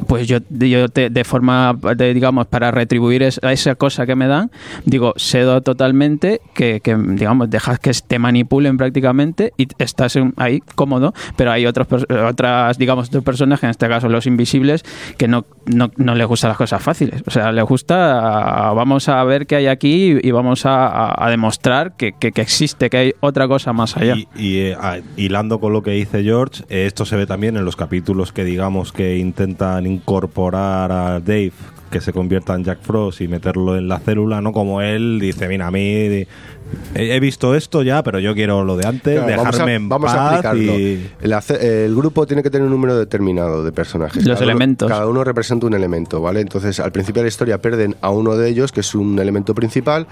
pues 0.08 0.28
yo, 0.28 0.40
yo 0.50 0.90
te- 0.90 1.10
de 1.10 1.24
forma, 1.24 1.78
digamos, 1.98 2.48
para 2.48 2.72
retribuir 2.72 3.24
es- 3.24 3.40
esa 3.44 3.76
cosa 3.76 4.06
que 4.06 4.16
me 4.16 4.28
dan, 4.28 4.52
digo, 4.86 5.14
cedo 5.18 5.62
totalmente, 5.62 6.42
que, 6.54 6.82
digamos, 6.84 7.50
dejas 7.50 7.80
que 7.80 7.92
te 8.08 8.20
manipulen 8.20 8.78
prácticamente 8.78 9.54
y 9.58 9.68
estás 9.80 10.18
ahí 10.38 10.62
cómodo, 10.76 11.14
pero 11.36 11.52
hay 11.52 11.66
otros, 11.66 11.88
otras, 12.10 12.78
digamos, 12.78 13.08
otros 13.10 13.24
personajes, 13.24 13.64
en 13.64 13.70
este 13.72 13.88
caso 13.88 14.10
los 14.10 14.26
invisibles, 14.28 14.84
que 15.18 15.28
no, 15.28 15.46
no, 15.66 15.92
no 15.98 16.16
les 16.16 16.28
gustan 16.28 16.50
las 16.50 16.58
cosas 16.58 16.82
fáciles. 16.82 17.24
O 17.26 17.32
sea, 17.32 17.52
les 17.52 17.64
gusta, 17.66 18.68
ah, 18.70 18.74
vamos 18.74 19.10
a 19.10 19.24
ver 19.24 19.48
qué 19.48 19.56
hay 19.56 19.68
aquí 19.68 20.18
y 20.22 20.32
vamos 20.32 20.64
a, 20.66 21.16
demostrar 21.30 21.96
que, 21.98 22.14
que- 22.14 22.32
existe, 22.44 22.90
que 22.90 22.98
hay 22.98 23.14
otra 23.22 23.48
cosa 23.48 23.72
más 23.74 23.96
allá. 23.98 24.16
Y, 24.16 24.28
y, 24.36 24.58
eh, 24.60 24.76
a- 24.80 25.00
hilando 25.18 25.60
con 25.60 25.72
lo 25.74 25.82
que 25.82 25.92
dice 25.92 26.24
George, 26.24 26.64
eh, 26.70 26.86
esto 26.86 27.06
se 27.06 27.16
ve 27.16 27.26
también 27.26 27.56
en 27.58 27.64
los 27.66 27.76
capítulos 27.76 28.32
que 28.34 28.44
digamos 28.44 28.92
que 28.92 29.18
incorporar 29.82 30.92
a 30.92 31.20
Dave 31.20 31.54
que 31.92 32.02
se 32.02 32.12
convierta 32.12 32.56
en 32.56 32.64
Jack 32.64 32.82
Frost 32.82 33.22
y 33.22 33.28
meterlo 33.28 33.78
en 33.78 33.88
la 33.88 34.00
célula, 34.00 34.42
¿no? 34.42 34.52
Como 34.52 34.82
él 34.82 35.20
dice, 35.22 35.48
mira, 35.48 35.68
a 35.68 35.72
mí 35.72 36.26
he, 36.96 37.20
visto 37.20 37.56
esto 37.56 37.84
ya, 37.84 38.04
pero 38.04 38.20
yo 38.20 38.34
quiero 38.34 38.64
lo 38.64 38.76
de 38.78 38.88
antes, 38.88 39.20
Claro, 39.20 39.28
vamos 39.38 39.46
a, 39.48 39.52
dejarme 39.52 39.76
en 39.76 39.90
vamos 39.90 40.12
a 40.12 40.16
paz 40.16 40.34
explicarlo. 40.34 40.80
y... 40.80 41.12
El, 41.22 41.34
ace- 41.34 41.86
el 41.86 41.96
grupo 41.96 42.26
tiene 42.28 42.44
que 42.44 42.50
tener 42.50 42.66
un 42.66 42.72
número 42.72 42.98
determinado 42.98 43.64
de 43.64 43.72
personajes. 43.72 44.26
Los 44.26 44.36
Cada 44.36 44.46
uno- 44.46 44.52
elementos. 44.52 44.90
cada 44.90 45.08
uno 45.08 45.24
representa 45.24 45.66
un 45.68 45.74
elemento, 45.74 46.22
¿vale? 46.22 46.42
Entonces, 46.42 46.80
al 46.80 46.92
principio 46.92 47.22
de 47.22 47.26
la 47.26 47.30
historia 47.30 47.58
pierden 47.62 47.96
a 48.02 48.10
uno 48.10 48.36
de 48.38 48.50
ellos, 48.50 48.72
que 48.72 48.82
es 48.82 48.96
un 48.96 49.18
elemento 49.20 49.54
principal, 49.56 50.08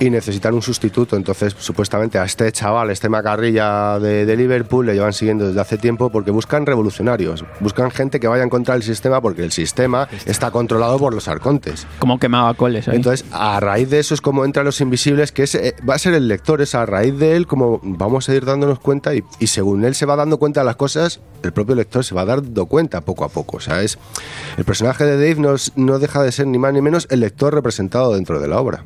y 0.00 0.10
necesitan 0.10 0.54
un 0.54 0.62
sustituto. 0.62 1.16
Entonces, 1.16 1.54
supuestamente 1.58 2.18
a 2.18 2.24
este 2.24 2.50
chaval, 2.52 2.90
este 2.90 3.08
macarrilla 3.08 3.98
de, 3.98 4.26
de 4.26 4.36
Liverpool, 4.36 4.86
le 4.86 4.94
llevan 4.94 5.12
siguiendo 5.12 5.46
desde 5.46 5.60
hace 5.60 5.78
tiempo 5.78 6.10
porque 6.10 6.30
buscan 6.30 6.66
revolucionarios, 6.66 7.44
buscan 7.60 7.90
gente 7.90 8.18
que 8.20 8.26
vaya 8.28 8.42
en 8.42 8.50
contra 8.50 8.74
del 8.74 8.82
sistema 8.82 9.20
porque 9.20 9.42
el 9.44 9.52
sistema 9.52 10.08
está 10.26 10.50
controlado 10.50 10.98
por 10.98 11.14
los 11.14 11.28
arcontes. 11.28 11.86
Como 11.98 12.18
quemaba 12.18 12.54
coles 12.54 12.88
ahí. 12.88 12.96
Entonces, 12.96 13.24
a 13.32 13.60
raíz 13.60 13.90
de 13.90 13.98
eso 14.00 14.14
es 14.14 14.20
como 14.20 14.44
entran 14.44 14.64
los 14.64 14.80
invisibles, 14.80 15.32
que 15.32 15.44
es, 15.44 15.54
eh, 15.54 15.74
va 15.94 15.96
a 15.96 16.00
ser 16.00 16.14
el 16.14 16.26
lector, 16.26 16.60
es 16.60 16.74
a 16.74 16.84
raíz 16.84 17.16
de 17.20 17.36
él 17.36 17.46
como 17.46 17.78
vamos 17.84 18.28
a 18.28 18.34
ir 18.34 18.44
dándonos 18.44 18.80
cuenta 18.80 19.12
y, 19.14 19.22
según 19.46 19.84
él 19.84 19.94
se 19.94 20.06
va 20.06 20.16
dando 20.16 20.38
cuenta 20.38 20.58
de 20.58 20.66
las 20.66 20.74
cosas, 20.74 21.20
el 21.44 21.52
propio 21.52 21.76
lector 21.76 22.04
se 22.04 22.16
va 22.16 22.24
dando 22.24 22.66
cuenta 22.66 23.02
poco 23.02 23.22
a 23.22 23.28
poco. 23.28 23.58
O 23.58 23.60
sea, 23.60 23.80
es, 23.80 23.96
el 24.56 24.64
personaje 24.64 25.04
de 25.04 25.12
Dave 25.12 25.40
no, 25.40 25.54
no 25.76 26.00
deja 26.00 26.20
de 26.24 26.32
ser 26.32 26.48
ni 26.48 26.58
más 26.58 26.72
ni 26.72 26.82
menos 26.82 27.06
el 27.10 27.20
lector 27.20 27.54
representado 27.54 28.12
dentro 28.12 28.40
de 28.40 28.48
la 28.48 28.58
obra. 28.58 28.84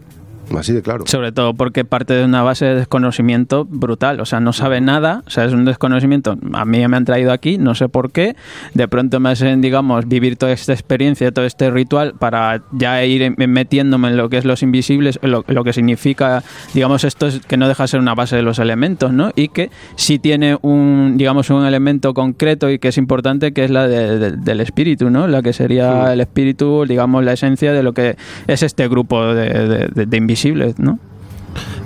Así 0.57 0.73
de 0.73 0.83
claro. 0.83 1.05
Sobre 1.07 1.33
todo 1.33 1.55
porque 1.55 1.85
parte 1.85 2.15
de 2.15 2.25
una 2.25 2.43
base 2.43 2.65
de 2.65 2.75
desconocimiento 2.75 3.65
brutal. 3.65 4.21
O 4.21 4.25
sea, 4.27 4.41
no 4.41 4.53
sabe 4.53 4.81
nada. 4.81 5.23
O 5.27 5.31
sea, 5.31 5.45
es 5.45 5.53
un 5.53 5.65
desconocimiento. 5.65 6.37
A 6.55 6.65
mí 6.65 6.87
me 6.87 6.97
han 6.97 7.05
traído 7.05 7.33
aquí, 7.33 7.59
no 7.59 7.75
sé 7.75 7.89
por 7.89 8.11
qué. 8.13 8.37
De 8.75 8.89
pronto 8.89 9.21
me 9.21 9.31
hacen, 9.31 9.61
digamos, 9.61 10.09
vivir 10.09 10.37
toda 10.37 10.53
esta 10.53 10.73
experiencia, 10.73 11.31
todo 11.33 11.45
este 11.45 11.71
ritual 11.71 12.15
para 12.19 12.63
ya 12.73 13.05
ir 13.05 13.35
metiéndome 13.37 14.09
en 14.09 14.17
lo 14.17 14.29
que 14.29 14.39
es 14.39 14.45
los 14.45 14.63
invisibles, 14.63 15.19
lo, 15.23 15.45
lo 15.47 15.65
que 15.65 15.73
significa, 15.73 16.43
digamos, 16.75 17.05
esto 17.05 17.27
es 17.27 17.41
que 17.41 17.57
no 17.57 17.69
deja 17.69 17.85
de 17.85 17.89
ser 17.89 18.01
una 18.01 18.15
base 18.15 18.37
de 18.37 18.43
los 18.43 18.59
elementos, 18.59 19.13
¿no? 19.13 19.31
Y 19.37 19.49
que 19.49 19.71
sí 19.97 20.19
tiene 20.19 20.57
un, 20.63 21.15
digamos, 21.17 21.51
un 21.51 21.65
elemento 21.67 22.15
concreto 22.15 22.71
y 22.71 22.79
que 22.79 22.89
es 22.89 22.99
importante, 22.99 23.53
que 23.53 23.65
es 23.65 23.71
la 23.71 23.87
de- 23.89 24.19
de- 24.19 24.33
del 24.37 24.61
espíritu, 24.61 25.11
¿no? 25.11 25.27
La 25.29 25.43
que 25.43 25.53
sería 25.53 26.13
el 26.13 26.21
espíritu, 26.21 26.85
digamos, 26.87 27.25
la 27.25 27.33
esencia 27.33 27.73
de 27.73 27.83
lo 27.83 27.93
que 27.93 28.17
es 28.47 28.63
este 28.63 28.89
grupo 28.89 29.35
de, 29.35 29.49
de- 29.69 29.89
de- 29.89 30.07
de 30.43 30.49
invisibles, 30.51 30.79
¿no? 30.79 30.99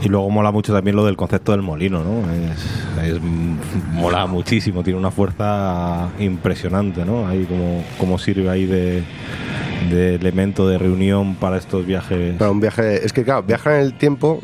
Y 0.05 0.09
luego 0.09 0.29
mola 0.31 0.51
mucho 0.51 0.73
también 0.73 0.97
lo 0.97 1.05
del 1.07 1.17
concepto 1.17 1.53
del 1.53 1.63
molino, 1.63 2.03
¿no? 2.03 2.23
Es, 2.33 3.13
es- 3.15 3.21
mola 3.93 4.27
muchísimo, 4.27 4.83
tiene 4.83 4.99
una 4.99 5.11
fuerza 5.11 6.09
impresionante, 6.19 7.05
¿no? 7.05 7.29
Ahí 7.29 7.45
como, 7.45 7.85
como 7.99 8.19
sirve 8.19 8.51
ahí 8.51 8.67
de, 8.67 9.03
de 9.91 10.17
elemento 10.17 10.67
de 10.69 10.79
reunión 10.79 11.37
para 11.37 11.57
estos 11.57 11.87
viajes. 11.87 12.35
Para 12.37 12.51
un 12.51 12.61
viaje, 12.61 13.05
es 13.07 13.13
que 13.13 13.23
claro, 13.23 13.45
viajan 13.45 13.75
en 13.75 13.81
el 13.81 13.95
tiempo 13.95 14.43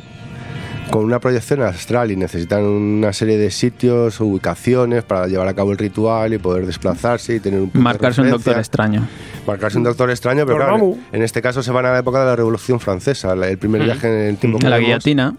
con 0.91 1.05
una 1.05 1.21
proyección 1.21 1.63
astral 1.63 2.11
y 2.11 2.17
necesitan 2.17 2.65
una 2.65 3.13
serie 3.13 3.37
de 3.37 3.51
sitios, 3.51 4.21
ubicaciones 4.21 5.05
para 5.05 5.27
llevar 5.27 5.49
a 5.49 5.55
cabo 5.55 5.73
el 5.73 5.79
ritual 5.79 6.33
y 6.35 6.39
poder 6.39 6.67
desplazarse 6.67 7.37
y 7.37 7.41
tener 7.41 7.61
un 7.61 7.67
punto 7.67 7.79
de 7.79 7.85
Marcarse 7.85 8.21
un 8.23 8.31
doctor 8.31 8.59
extraño. 8.59 9.07
Marcarse 9.47 9.79
un 9.79 9.85
doctor 9.85 10.11
extraño, 10.11 10.47
pero 10.47 10.59
claro, 10.59 10.73
Dormammu. 10.73 10.99
en 11.13 11.23
este 11.23 11.43
caso 11.43 11.63
se 11.63 11.71
van 11.71 11.87
a 11.87 11.93
la 11.93 11.99
época 11.99 12.21
de 12.21 12.27
la 12.27 12.37
Revolución 12.37 12.81
Francesa, 12.81 13.33
el 13.33 13.59
primer 13.59 13.83
viaje 13.85 14.09
en 14.09 14.31
el 14.31 14.37
tiempo 14.37 14.59
que 14.59 14.69
La 14.69 14.77
vemos, 14.77 14.89
guillotina. 14.89 15.35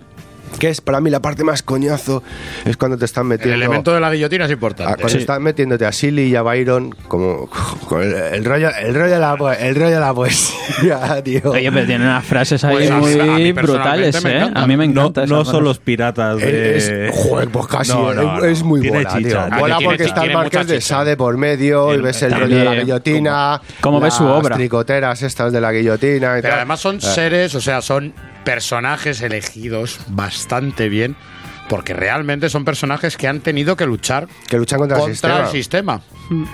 Que 0.57 0.69
es 0.69 0.81
para 0.81 0.99
mí 1.01 1.09
la 1.09 1.21
parte 1.21 1.43
más 1.43 1.61
coñazo, 1.63 2.23
es 2.65 2.75
cuando 2.77 2.97
te 2.97 3.05
están 3.05 3.23
El 3.23 3.27
metiendo... 3.29 3.55
elemento 3.55 3.93
de 3.93 3.99
la 3.99 4.11
guillotina 4.11 4.45
es 4.45 4.49
a- 4.49 4.53
importante. 4.53 5.01
cuando 5.01 5.17
están 5.19 5.43
metiéndote 5.43 5.85
a 5.85 5.91
Silly 5.91 6.23
y 6.23 6.35
a 6.35 6.41
Byron 6.41 6.91
como 7.07 7.47
con 7.87 8.01
el, 8.01 8.13
el 8.13 8.45
rollo 8.45 8.69
el 8.79 8.93
rollo 8.95 9.13
de 9.13 9.19
la 9.19 9.33
el 9.59 9.75
rollo 9.75 9.89
de 9.95 9.99
la 9.99 10.13
poesía 10.13 11.21
tío 11.23 11.41
Oye, 11.51 11.71
pero 11.71 11.85
tiene 11.85 12.03
unas 12.05 12.25
frases 12.25 12.63
ahí 12.63 12.75
Pues 12.77 12.91
a- 12.91 12.95
a 12.95 12.99
muy 12.99 13.51
brutales, 13.51 14.25
¿eh? 14.25 14.37
encanta. 14.37 14.61
A 14.63 14.67
mí 14.67 14.77
me 14.77 14.87
no 14.87 15.01
encanta. 15.01 15.21
no 15.25 15.35
frase. 15.37 15.51
son 15.51 15.63
los 15.63 15.79
piratas 15.79 16.37
de... 16.37 16.77
Es, 16.77 16.91
joder, 17.15 17.49
pues 17.49 17.67
casi, 17.67 17.91
No, 17.91 18.13
no, 18.13 18.21
es, 18.21 18.41
no. 18.41 18.45
es 18.45 18.63
muy 18.63 18.81
Tiene 18.81 18.97
buena, 19.03 19.09
chicha. 19.17 19.49
tío. 19.49 19.57
Tiene 19.67 19.85
porque 19.85 20.03
está 20.03 20.23
el 20.23 20.33
Marqués 20.33 20.67
de. 20.67 20.81
Sade 20.81 21.17
por 21.17 21.37
medio 21.37 21.91
y 21.91 21.95
El- 21.95 22.01
ves 22.01 22.21
el 22.23 22.31
rollo 22.39 22.57
de 22.57 22.63
la 22.65 22.75
guillotina. 22.75 23.61
¿Cómo 23.81 23.99
ves 23.99 24.13
su 24.13 24.23
las 24.25 24.33
obra? 24.33 24.55
tricoteras 24.55 25.21
estas 25.23 25.51
de 25.53 25.61
la 25.61 25.71
guillotina 25.71 26.37
y 26.37 26.41
Pero 26.41 26.49
tal. 26.51 26.59
además 26.59 26.79
son 26.79 26.97
Eh, 26.97 27.01
seres, 27.01 27.55
o 27.55 27.61
sea, 27.61 27.81
son 27.81 28.13
personajes 28.49 29.21
elegidos 29.21 29.99
bastante 30.07 30.89
bien 30.89 31.15
porque 31.69 31.93
realmente 31.93 32.49
son 32.49 32.65
personajes 32.65 33.15
que 33.15 33.27
han 33.29 33.39
tenido 33.39 33.77
que 33.77 33.85
luchar 33.85 34.27
Que 34.49 34.57
luchan 34.57 34.79
contra, 34.79 34.97
el 35.01 35.11
sistema. 35.11 35.39
el 35.45 35.47
sistema 35.47 36.01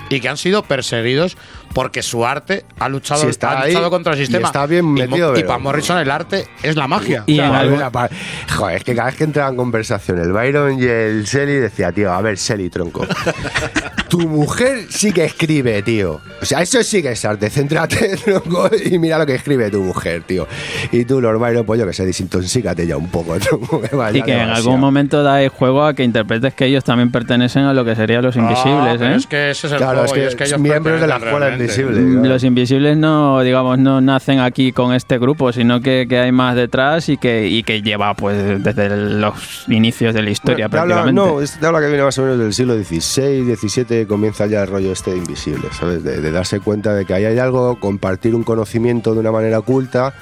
y 0.08 0.20
que 0.20 0.28
han 0.28 0.36
sido 0.36 0.62
perseguidos 0.62 1.36
porque 1.74 2.02
su 2.02 2.24
arte 2.24 2.64
ha 2.78 2.88
luchado, 2.88 3.22
Sí, 3.22 3.28
está 3.28 3.50
ha 3.50 3.62
ahí 3.62 3.72
luchado 3.72 3.90
contra 3.90 4.12
el 4.14 4.20
y 4.20 4.22
sistema. 4.26 4.46
está 4.46 4.64
bien 4.66 4.92
metido, 4.94 5.32
y 5.32 5.36
pero- 5.36 5.46
para 5.48 5.58
Morrison 5.58 5.98
el 5.98 6.10
arte 6.10 6.46
es 6.62 6.76
la 6.76 6.86
magia. 6.86 7.24
Y 7.26 7.38
algún- 7.40 7.80
pa- 7.90 8.08
Joder, 8.56 8.76
es 8.76 8.84
que 8.84 8.94
cada 8.94 9.08
vez 9.08 9.16
que 9.16 9.24
entraba 9.24 9.50
en 9.50 9.56
conversación 9.56 10.18
el 10.18 10.32
Byron 10.32 10.78
y 10.80 10.84
el 10.84 11.26
Selly 11.26 11.54
decía, 11.54 11.92
tío, 11.92 12.12
a 12.12 12.20
ver, 12.22 12.38
Selly, 12.38 12.70
tronco. 12.70 13.06
tu 14.08 14.20
mujer 14.28 14.86
sí 14.88 15.12
que 15.12 15.24
escribe, 15.24 15.82
tío. 15.82 16.20
O 16.40 16.44
sea, 16.44 16.62
eso 16.62 16.82
sí 16.82 17.02
que 17.02 17.12
es 17.12 17.24
arte. 17.24 17.50
Céntrate, 17.50 18.16
tronco, 18.24 18.70
y 18.82 18.98
mira 18.98 19.18
lo 19.18 19.26
que 19.26 19.34
escribe 19.34 19.70
tu 19.70 19.82
mujer, 19.82 20.22
tío. 20.22 20.46
Y 20.92 21.04
tú, 21.04 21.20
Lord 21.20 21.38
Byron, 21.38 21.66
pues 21.66 21.80
yo 21.80 21.86
que 21.86 21.92
sé, 21.92 22.06
desintoxícate 22.06 22.86
ya 22.86 22.96
un 22.96 23.10
poco, 23.10 23.38
tronco. 23.38 23.82
que 23.82 24.18
Y 24.18 24.22
que 24.22 24.32
en 24.32 24.48
algún 24.50 24.80
momento 24.80 25.05
dais 25.08 25.50
juego 25.52 25.84
a 25.84 25.94
que 25.94 26.04
interpretes 26.04 26.54
que 26.54 26.66
ellos 26.66 26.84
también 26.84 27.10
pertenecen 27.10 27.64
a 27.64 27.72
lo 27.72 27.84
que 27.84 27.94
serían 27.94 28.22
los 28.22 28.36
invisibles, 28.36 28.94
Ah, 28.94 28.96
pero 28.98 29.10
¿eh? 29.12 29.16
Es 29.16 29.26
que 29.26 29.50
ese 29.50 29.66
es 29.66 29.72
el 29.72 29.78
Claro, 29.78 29.98
juego 30.00 30.04
es 30.06 30.12
que, 30.12 30.20
y 30.20 30.22
es 30.24 30.34
que 30.34 30.44
ellos 30.44 30.60
miembros 30.60 31.00
de 31.00 31.06
la 31.06 31.16
escuela 31.16 31.50
invisible. 31.52 32.00
claro. 32.12 32.28
Los 32.28 32.44
invisibles 32.44 32.96
no, 32.96 33.40
digamos, 33.42 33.78
no 33.78 34.00
nacen 34.00 34.40
aquí 34.40 34.72
con 34.72 34.92
este 34.94 35.18
grupo, 35.18 35.52
sino 35.52 35.80
que, 35.80 36.06
que 36.08 36.18
hay 36.18 36.32
más 36.32 36.56
detrás 36.56 37.08
y 37.08 37.16
que, 37.16 37.46
y 37.48 37.62
que 37.62 37.82
lleva 37.82 38.14
pues 38.14 38.62
desde 38.62 38.96
los 38.96 39.64
inicios 39.68 40.14
de 40.14 40.22
la 40.22 40.30
historia 40.30 40.66
habla- 40.66 40.84
prácticamente. 40.84 41.12
no, 41.20 41.40
es- 41.40 41.58
te 41.58 41.66
habla 41.66 41.80
que 41.80 41.86
viene 41.88 42.02
más 42.02 42.18
o 42.18 42.22
menos 42.22 42.38
del 42.38 42.52
siglo 42.54 42.74
XVI, 42.74 43.54
XVII, 43.56 44.06
comienza 44.06 44.46
ya 44.46 44.62
el 44.62 44.68
rollo 44.68 44.92
este 44.92 45.12
de 45.12 45.18
invisible, 45.18 45.68
¿sabes? 45.72 46.02
De, 46.02 46.20
de 46.20 46.30
darse 46.30 46.60
cuenta 46.60 46.94
de 46.94 47.04
que 47.04 47.14
ahí 47.14 47.24
hay 47.24 47.38
algo, 47.38 47.78
compartir 47.78 48.34
un 48.34 48.42
conocimiento 48.44 49.14
de 49.14 49.20
una 49.20 49.32
manera 49.32 49.58
oculta 49.58 50.14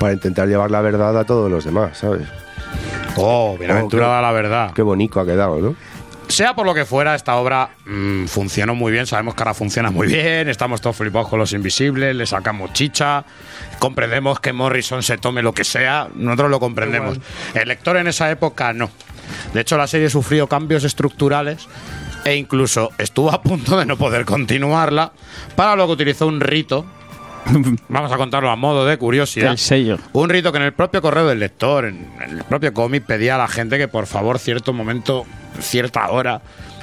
para 0.00 0.12
intentar 0.12 0.48
llevar 0.48 0.70
la 0.70 0.80
verdad 0.80 1.16
a 1.18 1.24
todos 1.24 1.50
los 1.50 1.64
demás, 1.64 1.98
¿sabes? 1.98 2.22
Oh, 3.16 3.56
bienaventurada 3.58 4.14
Oh, 4.14 4.18
qué- 4.18 4.22
la 4.22 4.32
verdad. 4.32 4.72
Qué 4.74 4.82
bonito 4.82 5.20
ha 5.20 5.26
quedado, 5.26 5.58
¿no? 5.60 5.74
Sea 6.28 6.54
por 6.54 6.66
lo 6.66 6.74
que 6.74 6.84
fuera, 6.84 7.14
esta 7.14 7.36
obra 7.36 7.70
mm, 7.86 8.26
funcionó 8.26 8.74
muy 8.74 8.92
bien. 8.92 9.06
Sabemos 9.06 9.34
que 9.34 9.42
ahora 9.42 9.54
funciona 9.54 9.90
muy 9.90 10.08
bien. 10.08 10.48
Estamos 10.50 10.80
todos 10.82 10.94
flipados 10.96 11.28
con 11.28 11.38
los 11.38 11.54
invisibles. 11.54 12.14
Le 12.14 12.26
sacamos 12.26 12.74
chicha. 12.74 13.24
Comprendemos 13.78 14.38
que 14.38 14.52
Morrison 14.52 15.02
se 15.02 15.16
tome 15.16 15.42
lo 15.42 15.54
que 15.54 15.64
sea. 15.64 16.06
Nosotros 16.14 16.50
lo 16.50 16.60
comprendemos. 16.60 17.18
El 17.54 17.68
lector 17.68 17.96
en 17.96 18.08
esa 18.08 18.30
época 18.30 18.74
no. 18.74 18.90
De 19.54 19.62
hecho, 19.62 19.78
la 19.78 19.86
serie 19.86 20.10
sufrió 20.10 20.46
cambios 20.48 20.84
estructurales 20.84 21.66
e 22.26 22.34
incluso 22.36 22.90
estuvo 22.98 23.32
a 23.32 23.40
punto 23.40 23.78
de 23.78 23.86
no 23.86 23.96
poder 23.96 24.26
continuarla. 24.26 25.12
Para 25.56 25.76
lo 25.76 25.86
que 25.86 25.92
utilizó 25.94 26.26
un 26.26 26.40
rito. 26.40 26.84
Vamos 27.88 28.12
a 28.12 28.16
contarlo 28.16 28.50
a 28.50 28.56
modo 28.56 28.84
de 28.86 28.96
curiosidad. 28.98 29.52
El 29.52 29.58
sello. 29.58 29.98
Un 30.12 30.28
rito 30.28 30.52
que 30.52 30.58
en 30.58 30.64
el 30.64 30.72
propio 30.72 31.00
correo 31.02 31.26
del 31.26 31.40
lector, 31.40 31.86
en 31.86 32.10
el 32.20 32.44
propio 32.44 32.72
cómic, 32.72 33.04
pedía 33.04 33.34
a 33.36 33.38
la 33.38 33.48
gente 33.48 33.78
que 33.78 33.88
por 33.88 34.06
favor, 34.06 34.38
cierto 34.38 34.72
momento, 34.72 35.24
cierta 35.60 36.08
hora, 36.10 36.42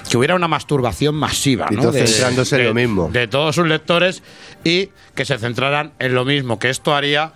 que 0.10 0.18
hubiera 0.18 0.36
una 0.36 0.48
masturbación 0.48 1.16
masiva, 1.16 1.68
Y 1.72 1.76
¿no? 1.76 1.92
centrándose 1.92 2.58
en 2.58 2.66
lo 2.66 2.74
mismo. 2.74 3.10
De 3.10 3.28
todos 3.28 3.56
sus 3.56 3.68
lectores 3.68 4.24
y 4.64 4.90
que 5.16 5.26
se 5.26 5.38
centraran 5.38 5.94
en 6.00 6.14
lo 6.14 6.26
mismo, 6.26 6.60
que 6.60 6.70
esto 6.70 6.94
haría 6.94 7.34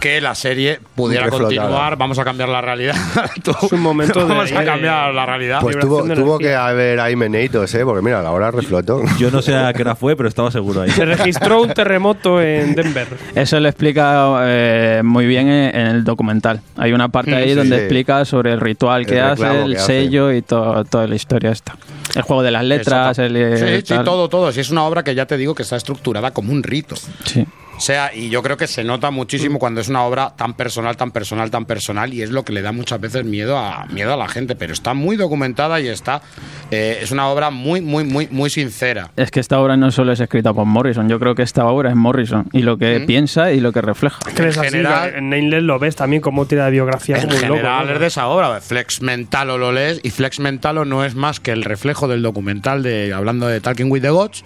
que 0.00 0.20
la 0.20 0.34
serie 0.34 0.78
pudiera 0.94 1.24
Reflotada. 1.24 1.48
continuar. 1.62 1.96
Vamos 1.96 2.18
a 2.18 2.24
cambiar 2.24 2.48
la 2.48 2.60
realidad. 2.60 2.94
Tú- 3.42 3.52
Es 3.62 3.72
un 3.72 3.80
momento 3.80 4.20
de- 4.20 4.26
Vamos 4.26 4.52
a 4.52 4.64
cambiar 4.64 5.12
la 5.14 5.26
realidad. 5.26 5.58
Pues 5.60 5.78
tuvo, 5.78 6.38
que 6.38 6.54
haber 6.54 7.00
ahí 7.00 7.16
meneitos, 7.16 7.74
¿eh? 7.74 7.84
Porque 7.84 8.02
mira, 8.02 8.22
la 8.22 8.30
hora 8.30 8.50
reflotó. 8.50 9.02
Yo 9.18 9.30
no 9.30 9.40
sé 9.42 9.54
a 9.56 9.72
qué 9.72 9.82
hora 9.82 9.94
fue, 9.96 10.14
pero 10.16 10.28
estaba 10.28 10.50
seguro 10.50 10.82
ahí. 10.82 10.90
Se 10.90 11.04
registró 11.04 11.62
un 11.62 11.72
terremoto 11.72 12.40
en 12.42 12.74
Denver. 12.74 13.06
Eso 13.34 13.58
lo 13.58 13.68
explica 13.68 14.42
eh, 14.44 15.00
muy 15.04 15.26
bien 15.26 15.48
en, 15.48 15.74
en 15.74 15.86
el 15.88 16.04
documental. 16.04 16.60
Hay 16.76 16.92
una 16.92 17.08
parte 17.08 17.34
ahí 17.34 17.48
sí, 17.50 17.54
donde 17.54 17.76
sí. 17.76 17.82
explica 17.82 18.24
sobre 18.24 18.52
el 18.52 18.60
ritual 18.60 19.06
que 19.06 19.14
El 19.18 19.24
hace, 19.24 19.62
el 19.64 19.72
que 19.72 19.76
hace. 19.78 19.86
sello 19.86 20.32
y 20.32 20.42
to- 20.42 20.84
toda 20.84 21.06
la 21.06 21.14
historia 21.14 21.50
esta. 21.50 21.76
El 22.14 22.22
juego 22.22 22.42
de 22.42 22.50
las 22.50 22.64
letras, 22.64 23.18
Exacto. 23.18 23.22
el, 23.22 23.36
eh, 23.36 23.82
sí, 23.84 23.94
sí, 23.94 24.00
todo, 24.04 24.28
todo. 24.28 24.52
Si 24.52 24.60
es 24.60 24.70
una 24.70 24.84
obra 24.84 25.02
que 25.02 25.14
ya 25.14 25.26
te 25.26 25.36
digo 25.36 25.54
que 25.54 25.62
está 25.62 25.76
estructurada 25.76 26.30
como 26.32 26.52
un 26.52 26.62
rito. 26.62 26.96
Sí. 27.24 27.44
O 27.76 27.80
sea, 27.80 28.10
y 28.14 28.30
yo 28.30 28.42
creo 28.42 28.56
que 28.56 28.66
se 28.66 28.84
nota 28.84 29.10
muchísimo 29.10 29.58
cuando 29.58 29.80
es 29.82 29.88
una 29.88 30.02
obra 30.04 30.32
tan 30.34 30.54
personal, 30.54 30.96
tan 30.96 31.10
personal, 31.10 31.50
tan 31.50 31.66
personal, 31.66 32.12
y 32.14 32.22
es 32.22 32.30
lo 32.30 32.42
que 32.42 32.52
le 32.54 32.62
da 32.62 32.72
muchas 32.72 32.98
veces 33.00 33.24
miedo 33.24 33.58
a, 33.58 33.84
miedo 33.90 34.14
a 34.14 34.16
la 34.16 34.28
gente. 34.28 34.56
Pero 34.56 34.72
está 34.72 34.94
muy 34.94 35.16
documentada 35.16 35.78
y 35.80 35.88
está. 35.88 36.22
eh, 36.70 36.98
es 37.02 37.10
una 37.12 37.28
obra 37.28 37.50
muy, 37.50 37.80
muy, 37.82 38.04
muy, 38.04 38.28
muy 38.30 38.48
sincera. 38.50 39.10
Es 39.16 39.30
que 39.30 39.40
esta 39.40 39.60
obra 39.60 39.76
no 39.76 39.90
solo 39.90 40.12
es 40.12 40.20
escrita 40.20 40.52
por 40.54 40.64
Morrison, 40.64 41.08
yo 41.08 41.18
creo 41.20 41.34
que 41.34 41.42
esta 41.42 41.66
obra 41.66 41.90
es 41.90 41.96
Morrison 41.96 42.48
y 42.52 42.62
lo 42.62 42.76
que 42.78 43.00
Mm. 43.00 43.06
piensa 43.06 43.52
y 43.52 43.60
lo 43.60 43.72
que 43.72 43.82
refleja. 43.82 44.18
¿Crees 44.34 44.56
En 44.56 44.62
así? 44.62 44.70
general- 44.70 45.12
en 45.14 45.66
lo 45.66 45.78
ves 45.78 45.96
también 45.96 46.22
como 46.22 46.46
tira 46.46 46.64
de 46.64 46.70
biografía 46.72 47.16
En 47.16 47.22
como 47.24 47.34
un 47.36 47.42
loco. 47.42 47.54
general 47.56 47.86
¿no? 47.86 47.92
es 47.92 48.00
de 48.00 48.06
esa 48.06 48.26
obra. 48.28 48.60
Flex 48.60 49.02
Mentalo 49.02 49.58
lo 49.58 49.70
lees 49.72 50.00
y 50.02 50.10
Flex 50.10 50.40
Mentalo 50.40 50.84
no 50.84 51.04
es 51.04 51.14
más 51.14 51.40
que 51.40 51.52
el 51.52 51.62
reflejo 51.62 52.08
del 52.08 52.22
documental 52.22 52.82
de 52.82 53.12
hablando 53.12 53.46
de 53.46 53.60
Talking 53.60 53.90
with 53.92 54.00
the 54.02 54.10
Gods 54.10 54.44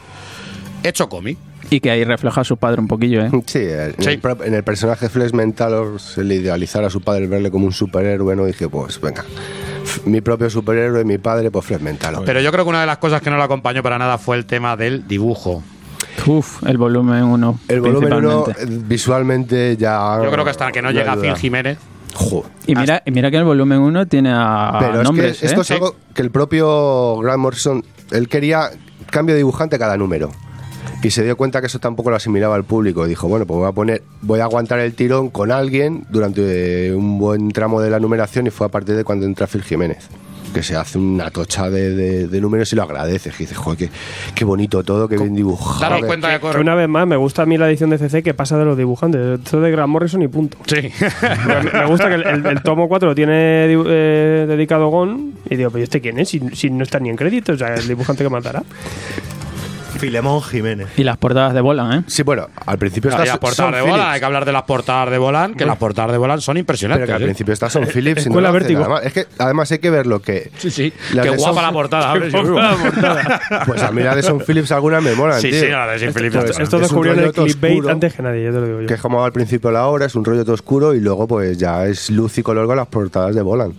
hecho 0.82 1.09
cómic. 1.09 1.39
Y 1.70 1.80
que 1.80 1.90
ahí 1.90 2.05
refleja 2.05 2.40
a 2.40 2.44
su 2.44 2.56
padre 2.56 2.80
un 2.80 2.88
poquillo, 2.88 3.24
¿eh? 3.24 3.30
Sí, 3.47 3.60
en, 3.60 3.94
Sí. 3.98 4.10
El, 4.10 4.20
en 4.44 4.55
el 4.55 4.64
personaje 4.64 5.09
Flex 5.09 5.32
Mental 5.32 5.98
se 5.98 6.24
le 6.24 6.36
idealizara 6.36 6.88
a 6.88 6.90
su 6.90 7.01
padre 7.01 7.26
verle 7.26 7.51
como 7.51 7.66
un 7.66 7.72
superhéroe, 7.72 8.34
¿no? 8.36 8.44
Dije, 8.44 8.68
pues 8.68 9.01
venga, 9.01 9.24
mi 10.05 10.20
propio 10.20 10.51
superhéroe, 10.51 11.05
mi 11.05 11.18
padre, 11.18 11.51
pues 11.51 11.64
Flex 11.66 11.80
Mental. 11.82 12.16
Pero 12.26 12.40
yo 12.40 12.51
creo 12.51 12.64
que 12.64 12.70
una 12.70 12.80
de 12.80 12.86
las 12.86 12.98
cosas 12.98 13.22
que 13.22 13.30
no 13.30 13.36
la 13.36 13.44
acompañó 13.44 13.82
para 13.82 13.98
nada 13.98 14.18
fue 14.18 14.36
el 14.36 14.47
tema 14.47 14.76
del 14.76 15.06
dibujo. 15.06 15.62
Uf, 16.26 16.62
el 16.66 16.76
volumen 16.76 17.24
1. 17.24 17.60
El 17.68 17.80
volumen 17.80 18.12
1 18.12 18.44
principalmente. 18.44 18.86
visualmente 18.88 19.76
ya... 19.76 20.20
Yo 20.22 20.30
creo 20.30 20.44
que 20.44 20.51
hasta 20.51 20.72
que 20.72 20.82
no 20.82 20.90
llega 20.90 21.12
a 21.12 21.16
Phil 21.16 21.36
Jiménez. 21.36 21.78
Joder. 22.14 22.51
Y 22.66 22.74
mira, 22.74 23.02
y 23.06 23.10
mira 23.12 23.30
que 23.30 23.36
el 23.36 23.44
volumen 23.44 23.78
1 23.78 24.06
tiene 24.06 24.32
a 24.34 24.76
Pero 24.80 25.02
nombres, 25.02 25.34
es 25.34 25.40
que 25.40 25.47
esto 25.47 25.60
¿eh? 25.60 25.62
es 25.62 25.70
algo 25.70 25.97
que 26.14 26.22
el 26.22 26.30
propio 26.30 27.18
Grant 27.18 27.38
Morrison, 27.38 27.84
él 28.10 28.28
quería 28.28 28.70
cambio 29.10 29.34
de 29.34 29.38
dibujante 29.38 29.78
cada 29.78 29.97
número. 29.97 30.30
Y 31.02 31.11
se 31.11 31.24
dio 31.24 31.36
cuenta 31.36 31.61
que 31.61 31.66
eso 31.69 31.78
tampoco 31.78 32.11
lo 32.11 32.16
asimilaba 32.16 32.55
al 32.57 32.65
público. 32.65 33.07
Dijo, 33.07 33.27
bueno, 33.28 33.47
pues 33.47 33.59
voy 33.59 33.69
a 33.69 33.73
poner, 33.73 34.02
voy 34.23 34.40
a 34.40 34.44
aguantar 34.44 34.81
el 34.81 34.93
tirón 34.94 35.31
con 35.31 35.51
alguien 35.51 36.05
durante 36.11 36.94
un 36.94 37.19
buen 37.19 37.51
tramo 37.52 37.81
de 37.81 37.90
la 37.90 37.98
numeración 38.01 38.47
y 38.47 38.51
fue 38.51 38.66
a 38.66 38.70
partir 38.70 38.97
de 38.97 39.05
cuando 39.05 39.24
entra 39.27 39.47
Phil 39.47 39.62
Jiménez. 39.62 40.09
Que 40.52 40.65
se 40.65 40.74
hace 40.74 40.98
una 40.98 41.31
tocha 41.31 41.70
de, 41.70 41.94
de- 41.94 42.27
de 42.27 42.40
números 42.40 42.73
y 42.73 42.77
lo 42.77 42.82
agradeces. 42.82 43.32
Y 43.36 43.44
dices, 43.44 43.57
joder, 43.57 43.78
qué, 43.78 43.89
qué 44.35 44.44
bonito 44.44 44.82
todo, 44.82 45.07
qué 45.09 45.16
bien 45.16 45.36
dibujado. 45.36 45.81
Daros 45.93 46.05
cuenta 46.07 46.27
de 46.27 46.35
Que 46.35 46.40
corre. 46.40 46.61
una 46.61 46.74
vez 46.74 46.89
más, 46.89 47.07
me 47.07 47.15
gusta 47.16 47.43
a 47.43 47.47
mí 47.47 47.57
la 47.57 47.69
edición 47.69 47.90
de 47.90 47.98
CC 47.98 48.24
que 48.24 48.35
pasa 48.35 48.59
de 48.59 48.65
los 48.65 48.77
dibujantes. 48.77 49.39
Esto 49.39 49.61
de 49.61 49.70
Grant 49.70 49.89
Morrison 49.93 50.20
y 50.23 50.27
punto. 50.28 50.59
Sí. 50.66 50.74
me, 51.73 51.86
gusta 51.86 52.09
que 52.09 52.16
el, 52.16 52.27
el- 52.27 52.47
el 52.47 52.62
tomo 52.62 52.89
4 52.89 53.11
lo 53.11 53.15
tiene 53.15 53.69
dibu- 53.73 53.86
eh, 53.86 54.44
dedicado 54.48 54.86
a 54.86 54.89
Gon. 54.89 55.35
Y 55.48 55.55
digo, 55.55 55.70
pero 55.70 55.81
¿y 55.81 55.85
este 55.85 56.01
quién 56.01 56.19
es? 56.19 56.28
Si, 56.31 56.40
si 56.52 56.69
no 56.69 56.82
está 56.82 56.98
ni 56.98 57.11
en 57.11 57.16
crédito, 57.16 57.52
o 57.52 57.57
sea, 57.57 57.73
el 57.77 57.86
dibujante 57.86 58.24
que 58.24 58.31
matará. 58.31 58.65
Filemón 59.90 60.42
Jiménez. 60.42 60.88
Y 60.96 61.04
las 61.04 61.16
portadas 61.16 61.52
de 61.54 61.60
Bolan, 61.60 61.92
¿eh? 62.00 62.04
Sí, 62.06 62.22
bueno, 62.22 62.48
al 62.66 62.78
principio 62.78 63.10
está 63.10 63.24
las 63.24 63.38
portadas 63.38 63.72
de 63.72 63.78
Son 63.80 63.90
Bolan, 63.90 63.96
Phillips. 63.98 64.12
hay 64.14 64.20
que 64.20 64.26
hablar 64.26 64.44
de 64.44 64.52
las 64.52 64.62
portadas 64.62 65.10
de 65.10 65.18
Bolan, 65.18 65.54
que 65.54 65.64
las 65.66 65.76
portadas 65.76 66.12
de 66.12 66.18
Bolan 66.18 66.40
son 66.40 66.54
Pero 66.54 66.60
impresionantes. 66.60 67.06
que 67.06 67.12
al 67.12 67.22
¿eh? 67.22 67.24
principio 67.26 67.52
está 67.54 67.68
Son 67.70 67.86
Phillips. 67.86 68.26
y 68.26 68.30
no 68.30 68.38
hacen. 68.38 68.76
Además, 68.76 69.00
es 69.04 69.12
que 69.12 69.26
además 69.38 69.72
hay 69.72 69.78
que 69.78 69.90
ver 69.90 70.06
lo 70.06 70.20
que. 70.22 70.50
Sí, 70.58 70.70
sí. 70.70 70.92
Las 71.12 71.24
Qué 71.26 71.32
de 71.32 71.36
guapa 71.36 71.54
Son- 71.54 71.62
la 71.64 71.72
portada. 71.72 72.12
hombre, 72.12 72.30
sí, 72.30 72.36
Pues 73.66 73.82
a 73.82 73.90
mí 73.92 74.02
la 74.02 74.14
de 74.14 74.22
Son 74.22 74.40
Phillips 74.40 74.72
algunas 74.72 75.02
me 75.02 75.14
molan, 75.14 75.40
Sí, 75.40 75.50
tío. 75.50 75.60
sí, 75.60 75.66
la 75.68 75.86
de 75.86 75.98
Son 75.98 76.12
Phillips 76.14 76.34
está- 76.36 76.50
Esto 76.62 76.62
es 76.62 76.72
un 76.72 76.80
descubrieron 76.82 77.24
el 77.24 77.32
clickbait 77.32 77.86
antes 77.88 78.14
que 78.14 78.22
nadie, 78.22 78.44
ya 78.44 78.50
te 78.52 78.56
lo 78.60 78.66
digo 78.66 78.80
yo. 78.82 78.86
Que 78.86 78.94
es 78.94 79.00
como 79.00 79.24
al 79.24 79.32
principio 79.32 79.68
de 79.70 79.74
la 79.74 79.86
obra, 79.86 80.06
es 80.06 80.14
un 80.14 80.24
rollo 80.24 80.44
todo 80.44 80.54
oscuro 80.54 80.94
y 80.94 81.00
luego 81.00 81.26
pues 81.26 81.58
ya 81.58 81.86
es 81.86 82.10
luz 82.10 82.38
y 82.38 82.42
color 82.42 82.66
con 82.66 82.76
las 82.76 82.86
portadas 82.86 83.34
de 83.34 83.42
Bolan. 83.42 83.72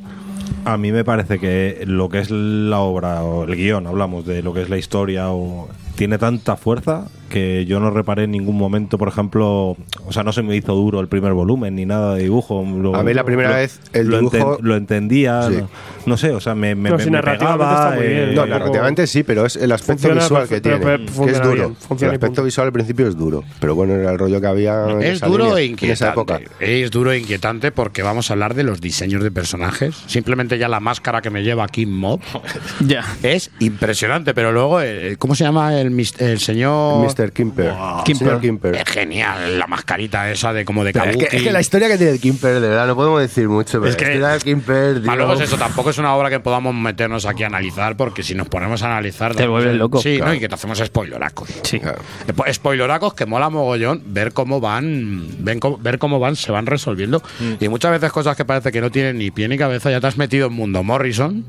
A 0.63 0.77
mí 0.77 0.91
me 0.91 1.03
parece 1.03 1.39
que 1.39 1.83
lo 1.88 2.09
que 2.09 2.19
es 2.19 2.29
la 2.29 2.79
obra 2.79 3.23
o 3.23 3.45
el 3.45 3.55
guion, 3.55 3.88
hablamos 3.88 4.25
de 4.25 4.43
lo 4.43 4.53
que 4.53 4.61
es 4.61 4.69
la 4.69 4.77
historia, 4.77 5.29
o, 5.31 5.67
tiene 5.95 6.17
tanta 6.17 6.55
fuerza 6.55 7.05
que 7.29 7.65
yo 7.65 7.79
no 7.79 7.91
reparé 7.91 8.23
en 8.25 8.31
ningún 8.31 8.57
momento, 8.57 8.97
por 8.97 9.07
ejemplo, 9.07 9.77
o 10.05 10.11
sea, 10.11 10.21
no 10.23 10.33
se 10.33 10.41
me 10.41 10.53
hizo 10.55 10.73
duro 10.73 10.99
el 10.99 11.07
primer 11.07 11.31
volumen 11.33 11.75
ni 11.75 11.85
nada 11.85 12.15
de 12.15 12.23
dibujo. 12.23 12.65
Lo- 12.65 12.93
A 12.95 13.03
mí 13.03 13.13
la 13.13 13.23
primera 13.23 13.49
lo- 13.51 13.55
vez 13.55 13.79
el 13.93 14.07
lo, 14.09 14.19
dibujo- 14.19 14.57
lo 14.61 14.75
entendía, 14.75 15.43
Sí. 15.47 15.57
no, 15.57 15.69
no 16.07 16.17
sé, 16.17 16.31
o 16.31 16.41
sea, 16.41 16.55
me, 16.55 16.75
me, 16.75 16.89
No, 16.89 16.97
me- 16.97 17.21
pegaba, 17.23 17.71
está 17.85 17.95
muy 17.95 18.07
bien. 18.07 18.29
eh, 18.29 18.33
No, 18.35 18.45
narrativamente 18.47 19.07
sí, 19.07 19.23
pero 19.23 19.45
es 19.45 19.55
el 19.55 19.71
aspecto 19.71 19.93
Funciona 20.09 20.21
visual 20.21 20.47
que 20.49 20.59
tiene, 20.59 20.79
que 20.79 20.93
es 21.31 21.41
duro. 21.41 21.53
bien, 21.53 21.75
el 22.01 22.09
aspecto 22.11 22.43
visual 22.43 22.67
al 22.67 22.73
principio 22.73 23.07
es 23.07 23.15
duro, 23.15 23.43
pero 23.61 23.75
bueno, 23.75 23.93
era 23.93 24.11
el 24.11 24.19
rollo 24.19 24.41
que 24.41 24.47
había 24.47 24.89
en 24.89 25.01
Es 25.01 25.15
esa 25.17 25.27
duro 25.27 25.55
línea, 25.55 25.59
e 25.81 25.85
en 25.85 25.91
esa 25.91 26.09
época. 26.09 26.33
inquietante. 26.41 26.81
Es 26.81 26.91
duro 26.91 27.11
e 27.13 27.19
inquietante 27.19 27.71
porque 27.71 28.01
vamos 28.03 28.29
a 28.29 28.33
hablar 28.33 28.55
de 28.55 28.63
los 28.63 28.81
diseños 28.81 29.23
de 29.23 29.31
personajes. 29.31 29.95
Simplemente 30.07 30.51
ya 30.57 30.68
la 30.68 30.80
máscara 30.80 31.22
que 31.22 31.30
me 31.30 31.44
lleva 31.44 31.64
aquí 31.64 31.86
Mob 31.86 32.19
Ya. 32.80 33.03
es 33.23 33.52
impresionante, 33.60 34.34
pero 34.34 34.52
luego, 34.52 34.82
eh, 34.82 35.15
¿cómo 35.18 35.36
se 35.36 35.44
llama 35.44 35.80
el, 35.80 35.91
señor? 36.40 37.06
Mr. 37.06 37.32
Kimper. 37.32 37.73
Kimper. 38.06 38.28
Señor 38.28 38.41
Kimper. 38.41 38.76
Es 38.76 38.84
genial, 38.90 39.60
la 39.60 39.68
mascarita 39.68 40.30
esa 40.32 40.53
de 40.53 40.65
como 40.65 40.84
de 40.84 40.91
es, 40.91 40.95
kabuki. 40.95 41.26
que, 41.26 41.38
es 41.38 41.44
que 41.44 41.52
la 41.52 41.61
historia 41.61 41.88
que 41.88 41.98
tiene 41.98 42.14
el 42.14 42.19
Kimper, 42.19 42.60
de 42.60 42.68
verdad, 42.69 42.88
no 42.88 42.95
podemos 42.95 43.22
decir 43.22 43.48
mucho, 43.48 43.80
pero 43.80 43.90
Es 43.91 43.95
que- 43.95 44.06
la 44.06 44.11
historia 44.11 44.28
del 44.30 44.41
Kimper, 44.44 44.95
Ah, 44.98 45.02
tío, 45.03 45.15
luego 45.15 45.34
es 45.34 45.41
eso, 45.41 45.57
tampoco 45.57 45.90
es 45.90 45.98
una 45.98 46.15
obra 46.15 46.30
que 46.30 46.40
podamos 46.40 46.73
meternos 46.76 47.26
aquí 47.26 47.44
a 47.44 47.48
analizar, 47.48 47.95
porque 47.98 48.23
si 48.23 48.36
nos 48.36 48.48
ponemos 48.48 48.82
a 48.84 48.88
analizar. 48.88 49.36
Te 49.36 49.48
vuelves 49.48 49.76
loco. 49.76 50.02
Sí, 50.02 50.18
Claro. 50.18 50.32
¿no? 50.32 50.38
y 50.38 50.40
que 50.40 50.49
te 50.49 50.56
hacemos 50.56 50.78
spoileracos. 50.80 51.49
Sí. 51.64 51.80
Claro. 51.80 51.99
Spo- 52.28 52.52
Spoileracos 52.53 53.14
que 53.14 53.26
mola 53.26 53.49
mogollón 53.49 54.02
ver 54.07 54.34
cómo 54.34 54.60
van, 54.60 55.26
ven 55.40 55.60
cómo- 55.60 55.78
ver 55.78 55.98
cómo 55.99 56.19
van, 56.19 56.36
se 56.36 56.52
van 56.52 56.65
resolviendo. 56.65 57.22
Mm. 57.40 57.64
Y 57.64 57.69
muchas 57.69 57.91
veces 57.91 58.11
cosas 58.11 58.36
que 58.36 58.45
parece 58.45 58.72
que 58.72 58.82
no 58.82 58.90
tienen 58.91 59.18
ni 59.18 59.32
pie 59.32 59.48
ni 59.48 59.57
cabeza, 59.57 59.91
ya 59.91 59.99
te 60.02 60.07
has 60.07 60.18
metido 60.18 60.40
metido 60.41 60.47
en 60.47 60.53
mundo 60.53 60.84
Morrison 60.84 61.43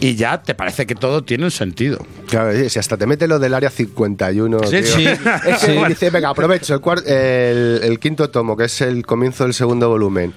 y 0.00 0.14
ya 0.16 0.42
te 0.42 0.54
parece 0.54 0.86
que 0.86 0.94
todo 0.94 1.22
tiene 1.24 1.44
un 1.44 1.50
sentido. 1.50 2.04
Claro, 2.28 2.52
si 2.68 2.78
hasta 2.78 2.96
te 2.96 3.06
mete 3.06 3.26
lo 3.28 3.38
del 3.38 3.52
área 3.54 3.68
51. 3.70 4.58
Sí, 4.64 4.70
tío. 4.70 4.82
sí. 4.82 5.04
Es 5.46 5.58
que 5.64 5.72
Sí. 5.74 5.78
dice, 5.88 6.10
venga, 6.10 6.30
aprovecho 6.30 6.74
el, 6.74 6.80
el, 7.06 7.80
el 7.82 7.98
quinto 7.98 8.30
tomo, 8.30 8.56
que 8.56 8.64
es 8.64 8.80
el 8.80 9.04
comienzo 9.04 9.44
del 9.44 9.52
segundo 9.54 9.88
volumen. 9.90 10.32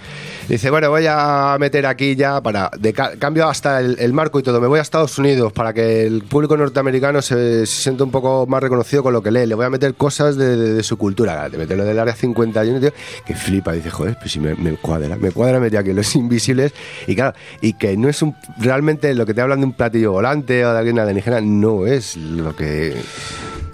Dice, 0.50 0.70
bueno, 0.70 0.90
voy 0.90 1.06
a 1.08 1.56
meter 1.60 1.86
aquí 1.86 2.16
ya 2.16 2.42
para. 2.42 2.70
De 2.78 2.92
ca- 2.94 3.14
cambio 3.18 3.48
hasta 3.48 3.80
el, 3.80 4.14
marco 4.14 4.40
y 4.40 4.44
todo. 4.44 4.60
Me 4.60 4.68
voy 4.68 4.80
a 4.80 4.82
Estados 4.82 5.18
Unidos 5.18 5.54
para 5.54 5.74
que 5.74 6.06
el 6.06 6.24
público 6.24 6.58
norteamericano 6.58 7.22
se, 7.22 7.66
se 7.66 7.82
sienta 7.82 8.04
un 8.04 8.12
poco 8.12 8.46
más 8.46 8.62
reconocido 8.62 9.02
con 9.04 9.14
lo 9.14 9.24
que 9.24 9.32
lee. 9.32 9.46
Le 9.48 9.56
voy 9.56 9.66
a 9.66 9.70
meter 9.70 9.96
cosas 9.96 10.36
de, 10.36 10.58
de- 10.58 10.74
de 10.74 10.84
su 10.84 10.98
cultura. 10.98 11.34
Claro, 11.34 11.52
Te 11.52 11.58
mete 11.58 11.76
lo 11.78 11.86
del 11.86 11.98
área 11.98 12.14
51, 12.14 12.80
tío, 12.82 12.92
que 13.26 13.36
flipa. 13.36 13.72
Dice, 13.72 13.90
joder, 13.90 14.18
pues 14.20 14.32
si 14.34 14.40
me, 14.40 14.54
me 14.56 14.74
cuadra. 14.76 15.16
Me 15.16 15.32
cuadra 15.32 15.60
meter 15.60 15.80
aquí 15.80 15.94
los 15.94 16.14
invisibles. 16.16 16.74
Y 17.08 17.16
claro, 17.16 17.36
y 17.62 17.74
que 17.74 17.96
no 17.96 18.10
es 18.10 18.22
un. 18.22 18.36
Realmente 18.60 19.14
lo 19.16 19.26
que 19.26 19.34
te 19.34 19.42
hablan 19.42 19.62
de 19.62 19.66
un 19.68 19.74
platillo 19.74 20.12
volante 20.12 20.66
o 20.66 20.74
de 20.74 20.78
alguien 20.78 21.00
alienígena, 21.00 21.40
no 21.42 21.88
es 21.88 22.18
lo 22.18 22.54
que. 22.56 22.96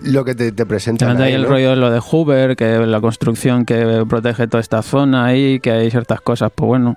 Lo 0.03 0.23
que 0.26 0.35
te, 0.35 0.51
te 0.51 0.65
presentan. 0.65 1.21
Ahí, 1.21 1.34
el 1.34 1.43
¿no? 1.43 1.49
rollo 1.49 1.71
de 1.71 1.76
lo 1.76 1.91
de 1.91 1.99
Hoover, 1.99 2.55
que 2.55 2.77
la 2.80 3.01
construcción 3.01 3.65
que 3.65 4.05
protege 4.07 4.47
toda 4.47 4.61
esta 4.61 4.81
zona 4.81 5.26
ahí, 5.26 5.59
que 5.59 5.71
hay 5.71 5.91
ciertas 5.91 6.21
cosas, 6.21 6.51
pues 6.55 6.67
bueno, 6.67 6.95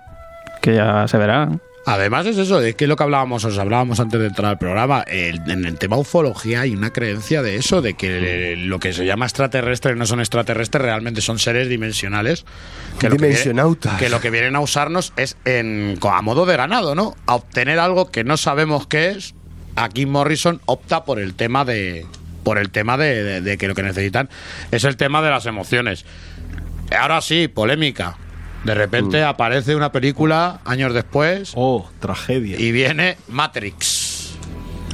que 0.61 0.77
ya 0.77 1.07
se 1.09 1.19
verán. 1.19 1.61
Además 1.85 2.27
es 2.27 2.39
eso, 2.39 2.61
es 2.61 2.77
que 2.77 2.87
lo 2.87 2.95
que 2.95 3.03
hablábamos, 3.03 3.45
os 3.45 3.59
hablábamos 3.59 3.99
antes 3.99 4.21
de 4.21 4.29
entrar 4.29 4.51
al 4.53 4.59
programa, 4.59 5.03
el- 5.09 5.41
en 5.51 5.65
el 5.65 5.79
tema 5.79 5.97
ufología 5.97 6.61
hay 6.61 6.77
una 6.77 6.91
creencia 6.93 7.43
de 7.43 7.57
eso, 7.57 7.83
de 7.83 7.95
que 7.95 8.55
lo 8.57 8.79
que 8.79 8.93
se 8.93 9.05
llama 9.05 9.25
extraterrestres 9.27 9.97
no 9.97 10.07
son 10.07 10.21
extraterrestres, 10.21 10.81
realmente 10.81 11.21
son 11.21 11.41
seres 11.41 11.69
dimensionales. 11.69 12.45
Que 13.01 13.09
lo 13.09 13.17
que, 13.17 13.23
viene- 13.23 13.29
Dimensionautas. 13.35 13.99
que 13.99 14.09
lo 14.11 14.21
que 14.21 14.31
vienen 14.31 14.55
a 14.55 14.61
usarnos 14.61 15.13
es 15.17 15.37
en, 15.45 15.99
a 16.09 16.23
modo 16.23 16.47
de 16.47 16.57
ganado, 16.57 16.95
¿no? 16.95 17.17
A 17.27 17.35
obtener 17.35 17.81
algo 17.81 18.13
que 18.13 18.23
no 18.23 18.37
sabemos 18.37 18.87
qué 18.87 19.09
es. 19.11 19.35
Aquí 19.75 20.07
Morrison 20.07 20.61
opta 20.67 21.05
por 21.05 21.19
el 21.19 21.35
tema 21.35 21.65
de 21.65 22.07
por 22.43 22.59
el 22.59 22.71
tema 22.71 22.97
de, 22.97 23.23
de- 23.23 23.41
de 23.41 23.59
que 23.59 23.69
lo 23.69 23.75
que 23.75 23.83
necesitan 23.83 24.29
es 24.71 24.85
el 24.85 24.97
tema 24.97 25.23
de 25.23 25.31
las 25.31 25.47
emociones. 25.47 26.05
Ahora 26.97 27.21
sí, 27.21 27.49
polémica. 27.49 28.17
De 28.65 28.75
repente 28.75 29.25
aparece 29.25 29.75
una 29.75 29.91
película 29.91 30.61
años 30.65 30.95
después. 30.95 31.53
Oh, 31.57 31.91
tragedia. 31.99 32.61
Y 32.61 32.71
viene 32.71 33.17
Matrix. 33.29 34.37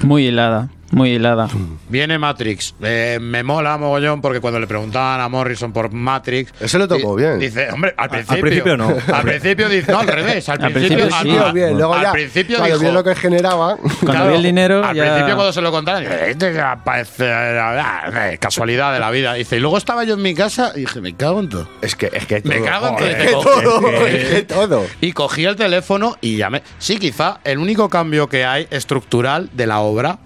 Muy 0.02 0.26
hilada, 0.28 0.68
muy 0.90 1.10
hilada. 1.10 1.48
Viene 1.88 2.18
Matrix. 2.18 2.74
Eh, 2.82 3.18
me 3.20 3.42
mola 3.42 3.76
mogollón 3.76 4.20
porque 4.20 4.40
cuando 4.40 4.58
le 4.58 4.66
preguntaban 4.66 5.20
a 5.20 5.28
Morrison 5.28 5.72
por 5.72 5.92
Matrix. 5.92 6.52
Eso 6.60 6.78
lo 6.78 6.88
tocó 6.88 7.14
bien. 7.14 7.38
Dice, 7.38 7.68
hombre, 7.70 7.94
al 7.96 8.08
principio. 8.08 8.40
principio 8.40 8.76
no. 8.76 8.94
Al 9.12 9.22
principio 9.22 9.68
dice, 9.68 9.92
no, 9.92 9.98
al 10.00 10.06
revés. 10.06 10.48
Al, 10.48 10.62
Al 10.64 10.72
principio, 10.72 11.06
principio 11.06 11.32
sí. 11.40 11.44
al- 11.44 11.52
bien, 11.52 11.76
luego 11.76 11.94
al 11.94 12.02
ya, 12.02 12.12
principio 12.12 12.56
cuando 12.58 12.78
dijo. 12.78 12.90
vio 12.90 12.92
lo 12.92 13.04
que 13.04 13.14
generaba. 13.14 13.76
Cuando 13.76 13.98
Claro, 14.12 14.30
vi 14.30 14.36
el 14.36 14.42
dinero, 14.42 14.84
Al 14.84 14.96
ya- 14.96 15.02
principio, 15.04 15.34
cuando 15.36 15.52
se 15.52 15.60
lo 15.60 15.70
contaron, 15.70 16.04
"Este 16.04 16.58
ah, 16.60 18.30
eh, 18.30 18.38
casualidad 18.40 18.92
de 18.92 18.98
la 19.00 19.10
vida. 19.10 19.34
Dice, 19.34 19.56
y 19.56 19.60
luego 19.60 19.78
estaba 19.78 20.04
yo 20.04 20.14
en 20.14 20.22
mi 20.22 20.34
casa 20.34 20.72
y 20.74 20.80
dije, 20.80 21.00
me 21.00 21.14
cago 21.14 21.40
en 21.40 21.48
todo. 21.48 21.68
Es 21.82 21.94
que, 21.96 22.10
es 22.12 22.26
que 22.26 22.40
todo. 22.40 22.52
Me 22.54 22.62
cago 22.62 22.88
en 22.88 22.96
todo. 22.96 23.06
es 23.08 23.16
que 23.16 23.32
todo. 23.32 23.98
Es 24.08 24.24
que 24.30 24.42
todo. 24.42 24.86
Y 25.00 25.12
cogí 25.12 25.44
el 25.44 25.56
teléfono 25.56 26.16
y 26.20 26.36
llamé. 26.36 26.62
Sí, 26.78 26.98
quizá 26.98 27.40
el 27.44 27.58
único 27.58 27.88
cambio 27.88 28.28
que 28.28 28.44
hay 28.44 28.66
estructural 28.70 29.50
de 29.52 29.66
la 29.66 29.80
obra 29.80 30.18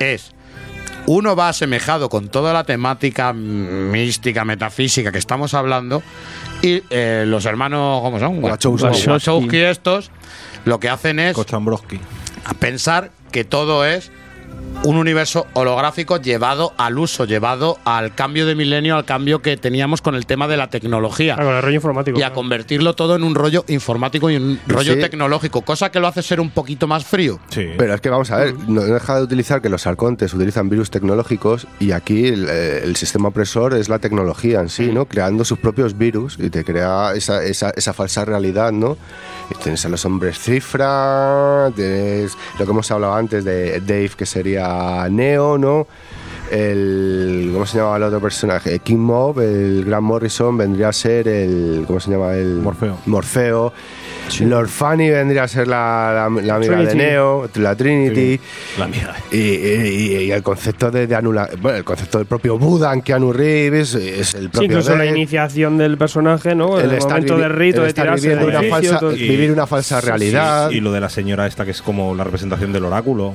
es. 0.00 0.32
Uno 1.06 1.34
va 1.34 1.48
asemejado 1.48 2.08
con 2.08 2.28
toda 2.28 2.52
la 2.52 2.64
temática 2.64 3.32
mística, 3.32 4.44
metafísica 4.44 5.12
que 5.12 5.18
estamos 5.18 5.54
hablando. 5.54 6.02
Y 6.62 6.82
eh, 6.90 7.24
los 7.26 7.46
hermanos, 7.46 8.02
¿cómo 8.02 8.18
son? 8.18 8.42
Wachowski. 8.42 9.08
Wachowski 9.08 9.58
estos, 9.58 10.10
lo 10.64 10.78
que 10.78 10.88
hacen 10.88 11.18
es 11.18 11.34
Kochambroski. 11.34 11.98
pensar 12.58 13.10
que 13.32 13.44
todo 13.44 13.84
es 13.86 14.12
un 14.84 14.96
universo 14.96 15.46
holográfico 15.52 16.16
llevado 16.16 16.72
al 16.78 16.98
uso, 16.98 17.24
llevado 17.26 17.78
al 17.84 18.14
cambio 18.14 18.46
de 18.46 18.54
milenio, 18.54 18.96
al 18.96 19.04
cambio 19.04 19.42
que 19.42 19.56
teníamos 19.56 20.00
con 20.00 20.14
el 20.14 20.24
tema 20.26 20.48
de 20.48 20.56
la 20.56 20.68
tecnología 20.70 21.36
Ah, 21.38 21.44
con 21.44 21.54
el 21.54 21.62
rollo 21.62 21.74
informático. 21.74 22.18
y 22.18 22.22
a 22.22 22.32
convertirlo 22.32 22.94
todo 22.94 23.14
en 23.16 23.22
un 23.22 23.34
rollo 23.34 23.64
informático 23.68 24.30
y 24.30 24.36
un 24.36 24.58
rollo 24.66 24.94
Sí. 24.94 25.00
tecnológico, 25.00 25.62
cosa 25.62 25.90
que 25.90 26.00
lo 26.00 26.06
hace 26.08 26.22
ser 26.22 26.40
un 26.40 26.50
poquito 26.50 26.86
más 26.86 27.04
frío. 27.04 27.38
Sí. 27.50 27.68
Pero 27.76 27.94
es 27.94 28.00
que 28.00 28.08
vamos 28.08 28.30
a 28.30 28.36
ver, 28.36 28.54
no 28.68 28.80
deja 28.82 29.16
de 29.16 29.22
utilizar 29.22 29.60
que 29.60 29.68
los 29.68 29.86
arcontes 29.86 30.32
utilizan 30.34 30.68
virus 30.70 30.90
tecnológicos 30.90 31.66
y 31.78 31.92
aquí 31.92 32.26
el, 32.28 32.48
eh, 32.48 32.80
el 32.84 32.96
sistema 32.96 33.28
opresor 33.28 33.74
es 33.74 33.88
la 33.88 33.98
tecnología 33.98 34.60
en 34.60 34.68
sí, 34.70 34.90
¿no? 34.92 35.04
Creando 35.06 35.44
sus 35.44 35.58
propios 35.58 35.98
virus 35.98 36.36
y 36.38 36.48
te 36.48 36.64
crea 36.64 37.12
esa, 37.14 37.44
esa, 37.44 37.70
esa 37.76 37.92
falsa 37.92 38.24
realidad, 38.24 38.72
¿no? 38.72 38.96
Y 39.50 39.54
tienes 39.62 39.84
a 39.84 39.88
los 39.88 40.04
hombres 40.06 40.38
cifra, 40.38 41.70
tienes 41.74 42.36
lo 42.58 42.64
que 42.64 42.70
hemos 42.70 42.90
hablado 42.90 43.14
antes 43.14 43.44
de 43.44 43.80
Dave, 43.80 44.10
que 44.16 44.24
sería 44.26 44.59
Neo, 45.10 45.58
¿no? 45.58 45.86
El, 46.50 47.50
¿Cómo 47.52 47.64
se 47.64 47.78
llama 47.78 47.96
el 47.96 48.02
otro 48.02 48.20
personaje? 48.20 48.80
King 48.80 48.96
Mob, 48.96 49.38
el 49.40 49.84
Gran 49.84 50.02
Morrison, 50.02 50.56
vendría 50.58 50.88
a 50.88 50.92
ser 50.92 51.28
el. 51.28 51.84
¿Cómo 51.86 52.00
se 52.00 52.10
llama? 52.10 52.34
El 52.34 52.56
Morfeo. 52.56 52.98
Morfeo. 53.06 53.72
Lord 54.40 54.68
Fanny 54.68 55.10
vendría 55.10 55.44
a 55.44 55.48
ser 55.48 55.66
la, 55.68 56.28
la, 56.30 56.42
la 56.42 56.54
amiga 56.56 56.76
de. 56.82 56.94
Neo, 56.94 57.48
la 57.54 57.74
Trinity. 57.76 58.40
La 58.78 58.86
mía. 58.88 59.14
Y, 59.30 59.36
y- 59.38 60.16
y 60.26 60.32
el 60.32 60.42
concepto 60.42 60.90
de, 60.90 61.06
de 61.06 61.16
anula- 61.16 61.50
bueno, 61.60 61.78
el 61.78 61.84
concepto 61.84 62.18
del 62.18 62.26
propio 62.26 62.58
Buda 62.58 62.92
en 62.92 63.02
Keanu 63.02 63.32
Reeves 63.32 63.94
es 63.94 64.34
el 64.34 64.42
Sí, 64.42 64.48
propio 64.48 64.66
incluso 64.66 64.96
la 64.96 65.06
iniciación 65.06 65.78
del 65.78 65.96
personaje, 65.98 66.54
¿no? 66.56 66.78
El, 66.80 66.92
estar 66.92 67.12
momento 67.12 67.38
del 67.38 67.50
rito 67.52 67.78
el 67.78 67.82
de 67.84 67.88
estar 67.90 68.04
tirarse 68.06 68.28
viviendo 68.28 68.46
una 68.58 68.66
edificio, 68.66 68.98
falsa- 69.00 69.16
y- 69.16 69.28
vivir 69.28 69.52
una 69.52 69.66
falsa 69.66 70.00
realidad. 70.00 70.68
Sí, 70.70 70.76
y 70.76 70.80
lo 70.80 70.92
de 70.92 71.00
la 71.00 71.08
señora 71.08 71.46
esta 71.46 71.64
que 71.64 71.70
es 71.72 71.82
como 71.82 72.14
la 72.14 72.22
representación 72.24 72.72
del 72.72 72.84
oráculo. 72.84 73.34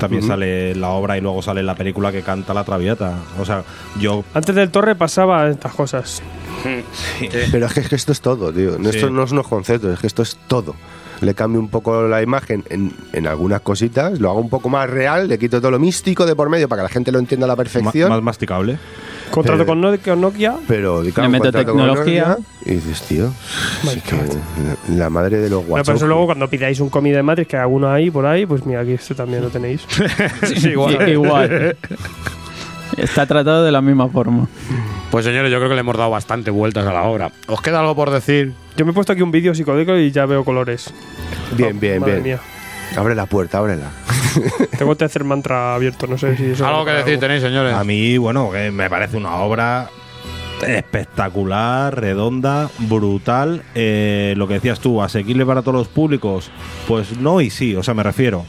También 0.00 0.22
sale 0.22 0.74
la 0.74 0.88
obra 0.88 1.16
y 1.18 1.20
luego 1.20 1.42
sale 1.42 1.62
la 1.62 1.74
película 1.74 2.10
que 2.10 2.22
canta 2.22 2.54
la 2.54 2.64
traviata. 2.64 3.18
O 3.38 3.44
sea, 3.44 3.62
yo 3.98 4.24
Antes 4.34 4.54
del 4.54 4.70
torre 4.70 4.94
pasaba 4.94 5.48
estas 5.48 5.74
cosas. 5.74 6.22
Pero 7.52 7.66
es 7.66 7.72
que, 7.72 7.80
es 7.80 7.88
que 7.88 7.94
esto 7.96 8.12
es 8.12 8.20
todo, 8.20 8.52
tío. 8.52 8.76
Sí. 8.78 8.88
Esto 8.88 9.10
no 9.10 9.22
es 9.22 9.32
unos 9.32 9.46
conceptos, 9.46 9.94
es 9.94 10.00
que 10.00 10.06
esto 10.06 10.22
es 10.22 10.38
todo. 10.48 10.74
Le 11.20 11.34
cambio 11.34 11.60
un 11.60 11.68
poco 11.68 12.02
la 12.08 12.22
imagen 12.22 12.64
en, 12.70 12.92
en 13.12 13.26
algunas 13.26 13.60
cositas, 13.60 14.18
lo 14.20 14.30
hago 14.30 14.40
un 14.40 14.48
poco 14.48 14.68
más 14.70 14.88
real, 14.88 15.28
le 15.28 15.38
quito 15.38 15.60
todo 15.60 15.70
lo 15.70 15.78
místico 15.78 16.24
de 16.24 16.34
por 16.34 16.48
medio 16.48 16.66
para 16.68 16.80
que 16.80 16.84
la 16.84 16.88
gente 16.88 17.12
lo 17.12 17.18
entienda 17.18 17.44
a 17.44 17.48
la 17.48 17.52
ma- 17.54 17.58
perfección. 17.58 18.08
más 18.08 18.22
masticable. 18.22 18.78
Contrato 19.30 19.58
Pero- 19.58 19.66
con, 19.66 19.80
No- 19.80 19.96
con 20.02 20.20
Nokia. 20.20 20.54
pero 20.66 21.02
Le 21.02 21.12
meto 21.28 21.44
contrato 21.44 21.72
con 21.72 21.76
tecnología. 21.76 22.28
Nokia 22.30 22.44
Y 22.64 22.70
dices, 22.76 23.02
tío, 23.02 23.30
sí 23.82 24.00
que 24.00 24.16
la, 24.16 24.96
la 25.04 25.10
madre 25.10 25.38
de 25.38 25.48
los 25.50 25.64
guachos. 25.66 25.94
eso 25.94 26.06
luego 26.06 26.26
cuando 26.26 26.48
pidáis 26.48 26.80
un 26.80 26.88
cómic 26.88 27.12
de 27.14 27.22
Matrix, 27.22 27.48
que 27.48 27.56
hay 27.56 27.62
alguno 27.62 27.88
ahí 27.90 28.10
por 28.10 28.26
ahí, 28.26 28.44
pues 28.46 28.64
mira, 28.66 28.80
aquí 28.80 28.92
este 28.92 29.14
también 29.14 29.42
lo 29.42 29.50
tenéis. 29.50 29.86
igual. 30.64 31.08
igual. 31.08 31.76
Está 32.96 33.26
tratado 33.26 33.64
de 33.64 33.72
la 33.72 33.80
misma 33.80 34.08
forma. 34.08 34.48
Pues 35.10 35.24
señores, 35.24 35.50
yo 35.50 35.58
creo 35.58 35.68
que 35.68 35.74
le 35.74 35.80
hemos 35.80 35.96
dado 35.96 36.10
bastante 36.10 36.50
vueltas 36.50 36.86
a 36.86 36.92
la 36.92 37.02
obra. 37.02 37.30
¿Os 37.48 37.60
queda 37.60 37.80
algo 37.80 37.94
por 37.96 38.10
decir? 38.10 38.52
Yo 38.76 38.84
me 38.84 38.92
he 38.92 38.94
puesto 38.94 39.12
aquí 39.12 39.22
un 39.22 39.30
vídeo 39.30 39.54
psicodélico 39.54 39.96
y 39.96 40.10
ya 40.10 40.26
veo 40.26 40.44
colores. 40.44 40.92
Bien, 41.56 41.78
bien, 41.80 42.00
Madre 42.00 42.12
bien. 42.14 42.22
mía. 42.24 42.40
Abre 42.96 43.14
la 43.14 43.26
puerta, 43.26 43.58
ábrela. 43.58 43.90
Tengo 44.78 44.96
tercer 44.96 45.24
mantra 45.24 45.74
abierto, 45.74 46.06
no 46.06 46.18
sé 46.18 46.36
si 46.36 46.44
eso. 46.50 46.66
¿Algo 46.66 46.84
que 46.84 46.90
decir 46.92 47.18
tenéis, 47.18 47.42
señores? 47.42 47.74
A 47.74 47.84
mí, 47.84 48.18
bueno, 48.18 48.50
que 48.50 48.70
me 48.70 48.88
parece 48.90 49.16
una 49.16 49.36
obra 49.36 49.88
espectacular, 50.66 51.98
redonda, 51.98 52.68
brutal. 52.78 53.62
Eh, 53.74 54.34
lo 54.36 54.46
que 54.48 54.54
decías 54.54 54.80
tú, 54.80 55.02
asequible 55.02 55.46
para 55.46 55.62
todos 55.62 55.74
los 55.74 55.88
públicos. 55.88 56.50
Pues 56.88 57.16
no 57.18 57.40
y 57.40 57.50
sí, 57.50 57.74
o 57.76 57.82
sea, 57.82 57.94
me 57.94 58.02
refiero. 58.02 58.44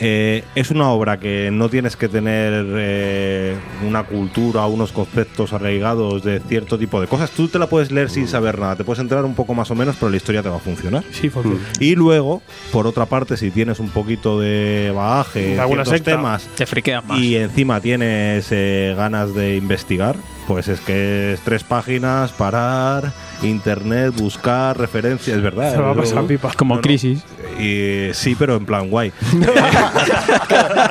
Eh, 0.00 0.44
es 0.54 0.70
una 0.70 0.90
obra 0.90 1.18
que 1.18 1.50
no 1.52 1.68
tienes 1.68 1.96
que 1.96 2.08
tener 2.08 2.64
eh, 2.76 3.56
una 3.86 4.04
cultura, 4.04 4.66
unos 4.66 4.92
conceptos 4.92 5.52
arraigados 5.52 6.22
de 6.22 6.40
cierto 6.40 6.78
tipo 6.78 7.00
de 7.00 7.06
cosas. 7.06 7.30
Tú 7.30 7.48
te 7.48 7.58
la 7.58 7.66
puedes 7.68 7.90
leer 7.90 8.10
sin 8.10 8.28
saber 8.28 8.58
nada, 8.58 8.76
te 8.76 8.84
puedes 8.84 9.00
enterar 9.00 9.24
un 9.24 9.34
poco 9.34 9.54
más 9.54 9.70
o 9.70 9.74
menos, 9.74 9.96
pero 9.98 10.10
la 10.10 10.16
historia 10.16 10.42
te 10.42 10.48
va 10.48 10.56
a 10.56 10.60
funcionar. 10.60 11.04
Sí, 11.10 11.30
funciona. 11.30 11.58
Y 11.80 11.94
luego, 11.94 12.42
por 12.72 12.86
otra 12.86 13.06
parte, 13.06 13.36
si 13.36 13.50
tienes 13.50 13.80
un 13.80 13.90
poquito 13.90 14.38
de 14.40 14.92
bagaje, 14.94 15.56
De 15.56 15.84
secta. 15.84 16.10
temas, 16.12 16.46
Te 16.56 16.66
friqueas 16.66 17.04
más. 17.04 17.18
y 17.18 17.36
encima 17.36 17.80
tienes 17.80 18.46
eh, 18.50 18.94
ganas 18.96 19.34
de 19.34 19.56
investigar, 19.56 20.16
pues 20.46 20.68
es 20.68 20.80
que 20.80 21.32
es 21.34 21.40
tres 21.40 21.64
páginas, 21.64 22.32
parar, 22.32 23.12
internet, 23.42 24.14
buscar 24.16 24.78
referencias, 24.78 25.36
es 25.36 25.42
verdad. 25.42 25.72
Se 25.72 25.78
va 25.78 25.90
a 25.90 25.94
pasar 25.94 26.24
pipa. 26.26 26.52
Como 26.56 26.74
no, 26.74 26.78
no. 26.78 26.82
crisis. 26.82 27.22
Y, 27.58 28.12
sí, 28.12 28.36
pero 28.38 28.56
en 28.56 28.66
plan 28.66 28.88
guay. 28.88 29.12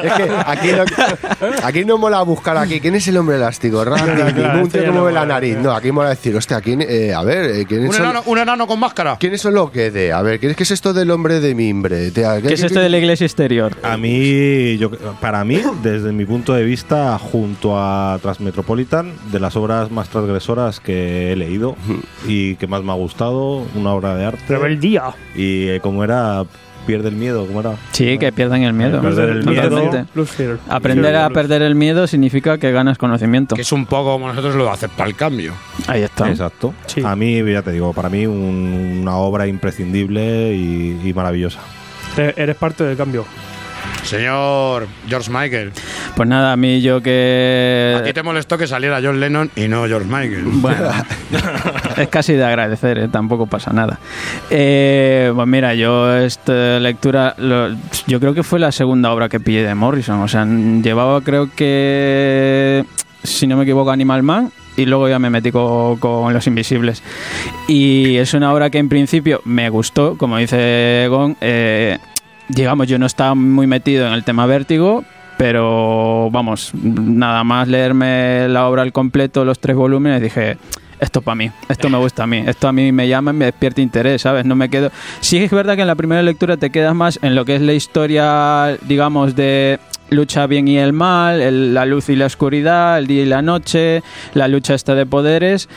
es 0.04 0.14
que 0.14 0.30
aquí 0.46 0.70
no, 0.72 0.84
aquí 1.64 1.86
no 1.86 1.98
mola 1.98 2.22
buscar 2.22 2.58
aquí 2.58 2.80
quién 2.80 2.96
es 2.96 3.08
el 3.08 3.18
hombre 3.18 3.38
elástico, 3.38 3.84
Randy, 3.84 4.04
Claro, 4.04 4.26
ni 4.26 4.34
claro, 4.34 4.60
un 4.60 4.66
esto 4.66 4.78
tío 4.78 4.88
que 4.88 4.92
mueve 4.92 5.14
la 5.14 5.26
nariz. 5.26 5.58
No, 5.58 5.72
aquí 5.72 5.92
mola 5.92 6.10
decir, 6.10 6.36
hostia, 6.36 6.62
¿quién, 6.62 6.82
eh, 6.82 7.14
a 7.14 7.24
ver, 7.24 7.52
eh, 7.52 7.66
¿quiénes 7.66 7.90
Un 7.90 7.96
son, 7.96 8.06
enano, 8.06 8.24
un 8.26 8.38
enano 8.38 8.68
con 8.68 8.80
máscara. 8.80 9.18
¿quiénes 9.20 9.42
son 9.42 9.54
los 9.54 9.72
que 9.72 9.92
de? 9.92 10.12
A 10.12 10.22
ver, 10.22 10.40
¿qué 10.40 10.50
es, 10.50 10.60
es 10.60 10.72
esto 10.72 10.94
del 10.94 11.12
hombre 11.12 11.40
de 11.40 11.56
mimbre? 11.56 12.12
¿Qué 12.14 12.54
es 12.54 12.64
esto 12.64 12.80
de 12.80 12.90
la 12.90 12.98
iglesia 12.98 13.26
exterior? 13.26 13.76
A 13.84 13.98
mí, 13.98 14.78
yo, 14.78 14.92
para 15.22 15.44
mí, 15.44 15.62
desde 15.82 16.12
mi 16.12 16.26
punto 16.26 16.54
de 16.54 16.64
vista, 16.64 17.18
junto 17.18 17.78
a 17.80 18.20
Transmetropolitan, 18.22 19.14
de 19.32 19.40
las 19.40 19.56
obras 19.56 19.92
más 19.92 20.10
transgresoras 20.10 20.80
que 20.80 21.32
he 21.32 21.36
leído 21.36 21.76
y 22.28 22.37
que 22.60 22.68
más 22.68 22.84
me 22.84 22.92
ha 22.92 22.96
gustado, 22.96 23.66
una 23.76 23.92
obra 23.94 24.16
de 24.16 24.26
arte. 24.26 24.44
Rebeldía. 24.48 25.04
Y 25.36 25.68
eh, 25.68 25.80
como 25.82 26.04
era 26.04 26.44
pierde 26.86 27.10
el 27.10 27.16
miedo, 27.16 27.46
¿cómo 27.46 27.60
era? 27.60 27.74
Sí, 27.92 28.18
que 28.18 28.32
pierdan 28.32 28.64
el 28.64 28.72
miedo. 28.72 29.02
Perder 29.02 29.30
el 29.30 29.46
miedo. 29.46 30.06
Aprender 30.70 31.12
Fear, 31.12 31.26
a 31.26 31.30
perder 31.32 31.62
el 31.62 31.76
miedo 31.76 32.08
significa 32.08 32.58
que 32.58 32.72
ganas 32.72 32.98
conocimiento. 32.98 33.56
Que 33.56 33.62
es 33.64 33.72
un 33.74 33.86
poco 33.86 34.14
como 34.14 34.28
nosotros 34.30 34.56
lo 34.56 34.64
de 34.64 34.70
aceptar 34.72 35.06
el 35.08 35.16
cambio. 35.16 35.54
Ahí 35.88 36.02
está. 36.04 36.30
Exacto. 36.30 36.74
Sí. 36.86 37.02
A 37.04 37.14
mí, 37.16 37.44
ya 37.52 37.62
te 37.62 37.72
digo, 37.74 37.92
para 37.94 38.08
mí 38.10 38.26
un- 38.26 39.00
una 39.02 39.18
obra 39.18 39.48
imprescindible 39.48 40.54
y, 40.56 41.02
y 41.04 41.14
maravillosa. 41.14 41.60
Eres 42.18 42.56
parte 42.56 42.84
del 42.86 42.96
cambio. 42.96 43.26
Señor 44.08 44.88
George 45.08 45.30
Michael, 45.32 45.72
Pues 46.16 46.28
nada, 46.30 46.54
a 46.54 46.58
mí 46.58 46.82
yo 46.82 46.96
¿a 46.96 47.00
ti 47.00 47.04
que... 47.04 48.12
te 48.14 48.24
molestó 48.24 48.58
que 48.58 48.66
saliera 48.68 49.00
John 49.04 49.20
Lennon 49.20 49.52
y 49.56 49.68
no 49.68 49.86
George 49.86 50.08
Michael? 50.08 50.44
Bueno, 50.46 50.90
es 51.98 52.08
casi 52.08 52.34
de 52.34 52.44
agradecer, 52.46 52.98
¿eh? 52.98 53.08
tampoco 53.10 53.48
pasa 53.48 53.72
nada. 53.74 54.00
Eh, 54.50 55.32
pues 55.36 55.48
mira, 55.48 55.74
yo 55.76 56.16
esta 56.18 56.80
lectura, 56.80 57.36
lo- 57.38 57.76
yo 58.08 58.20
creo 58.20 58.34
que 58.34 58.44
fue 58.44 58.60
la 58.60 58.72
segunda 58.72 59.12
obra 59.12 59.30
que 59.30 59.40
pillé 59.40 59.64
de 59.64 59.76
Morrison. 59.76 60.22
O 60.22 60.28
sea, 60.28 60.46
llevaba 60.46 61.22
creo 61.22 61.50
que, 61.56 62.86
si 63.24 63.46
no 63.48 63.58
me 63.58 63.64
equivoco, 63.64 63.92
Animal 63.92 64.24
Man. 64.24 64.52
Y 64.78 64.86
luego 64.86 65.10
ya 65.10 65.18
me 65.18 65.32
metí 65.32 65.52
co- 65.52 65.98
con, 66.00 66.32
Los 66.34 66.46
Invisibles. 66.46 67.02
Y 67.68 68.16
es 68.18 68.34
una 68.36 68.54
obra 68.54 68.70
que 68.70 68.78
en 68.78 68.90
principio 68.90 69.42
me 69.44 69.70
gustó, 69.70 70.16
como 70.18 70.38
dice 70.38 71.08
Gon. 71.10 71.36
eh, 71.42 71.98
digamos, 72.50 72.88
yo 72.88 72.98
no 73.00 73.06
estaba 73.06 73.36
muy 73.36 73.68
metido 73.68 74.08
en 74.08 74.14
el 74.14 74.24
tema 74.24 74.46
vértigo, 74.46 75.04
pero 75.38 76.30
vamos, 76.32 76.72
nada 76.74 77.44
más 77.44 77.68
leerme 77.68 78.48
la 78.50 78.68
obra 78.68 78.82
al 78.82 78.92
completo, 78.92 79.46
los 79.46 79.60
tres 79.60 79.76
volúmenes, 79.76 80.22
dije, 80.22 80.58
esto 81.00 81.22
para 81.22 81.36
mí, 81.36 81.52
esto 81.70 81.90
me 81.90 81.98
gusta 82.00 82.24
a 82.24 82.28
mí, 82.28 82.44
esto 82.48 82.68
a 82.68 82.72
mí 82.72 82.92
me 82.92 83.08
llama 83.08 83.32
y 83.32 83.36
me 83.36 83.46
despierta 83.46 83.82
interés, 83.82 84.22
¿sabes? 84.24 84.46
No 84.46 84.56
me 84.56 84.68
quedo... 84.70 84.92
Sí 85.20 85.38
es 85.38 85.52
verdad 85.52 85.76
que 85.76 85.82
en 85.82 85.88
la 85.88 85.96
primera 85.96 86.24
lectura 86.24 86.58
te 86.58 86.72
quedas 86.72 86.96
más 86.96 87.20
en 87.22 87.36
lo 87.36 87.46
que 87.46 87.56
es 87.56 87.62
la 87.62 87.74
historia, 87.74 88.76
digamos, 88.88 89.36
de 89.36 89.80
lucha 90.10 90.48
bien 90.48 90.68
y 90.68 90.78
el 90.80 90.94
mal, 90.94 91.40
el- 91.42 91.74
la 91.76 91.86
luz 91.86 92.10
y 92.10 92.16
la 92.16 92.26
oscuridad, 92.26 92.98
el 92.98 93.06
día 93.08 93.22
y 93.24 93.26
la 93.26 93.42
noche, 93.44 94.02
la 94.34 94.48
lucha 94.48 94.74
esta 94.74 94.96
de 94.96 95.06
poderes 95.06 95.70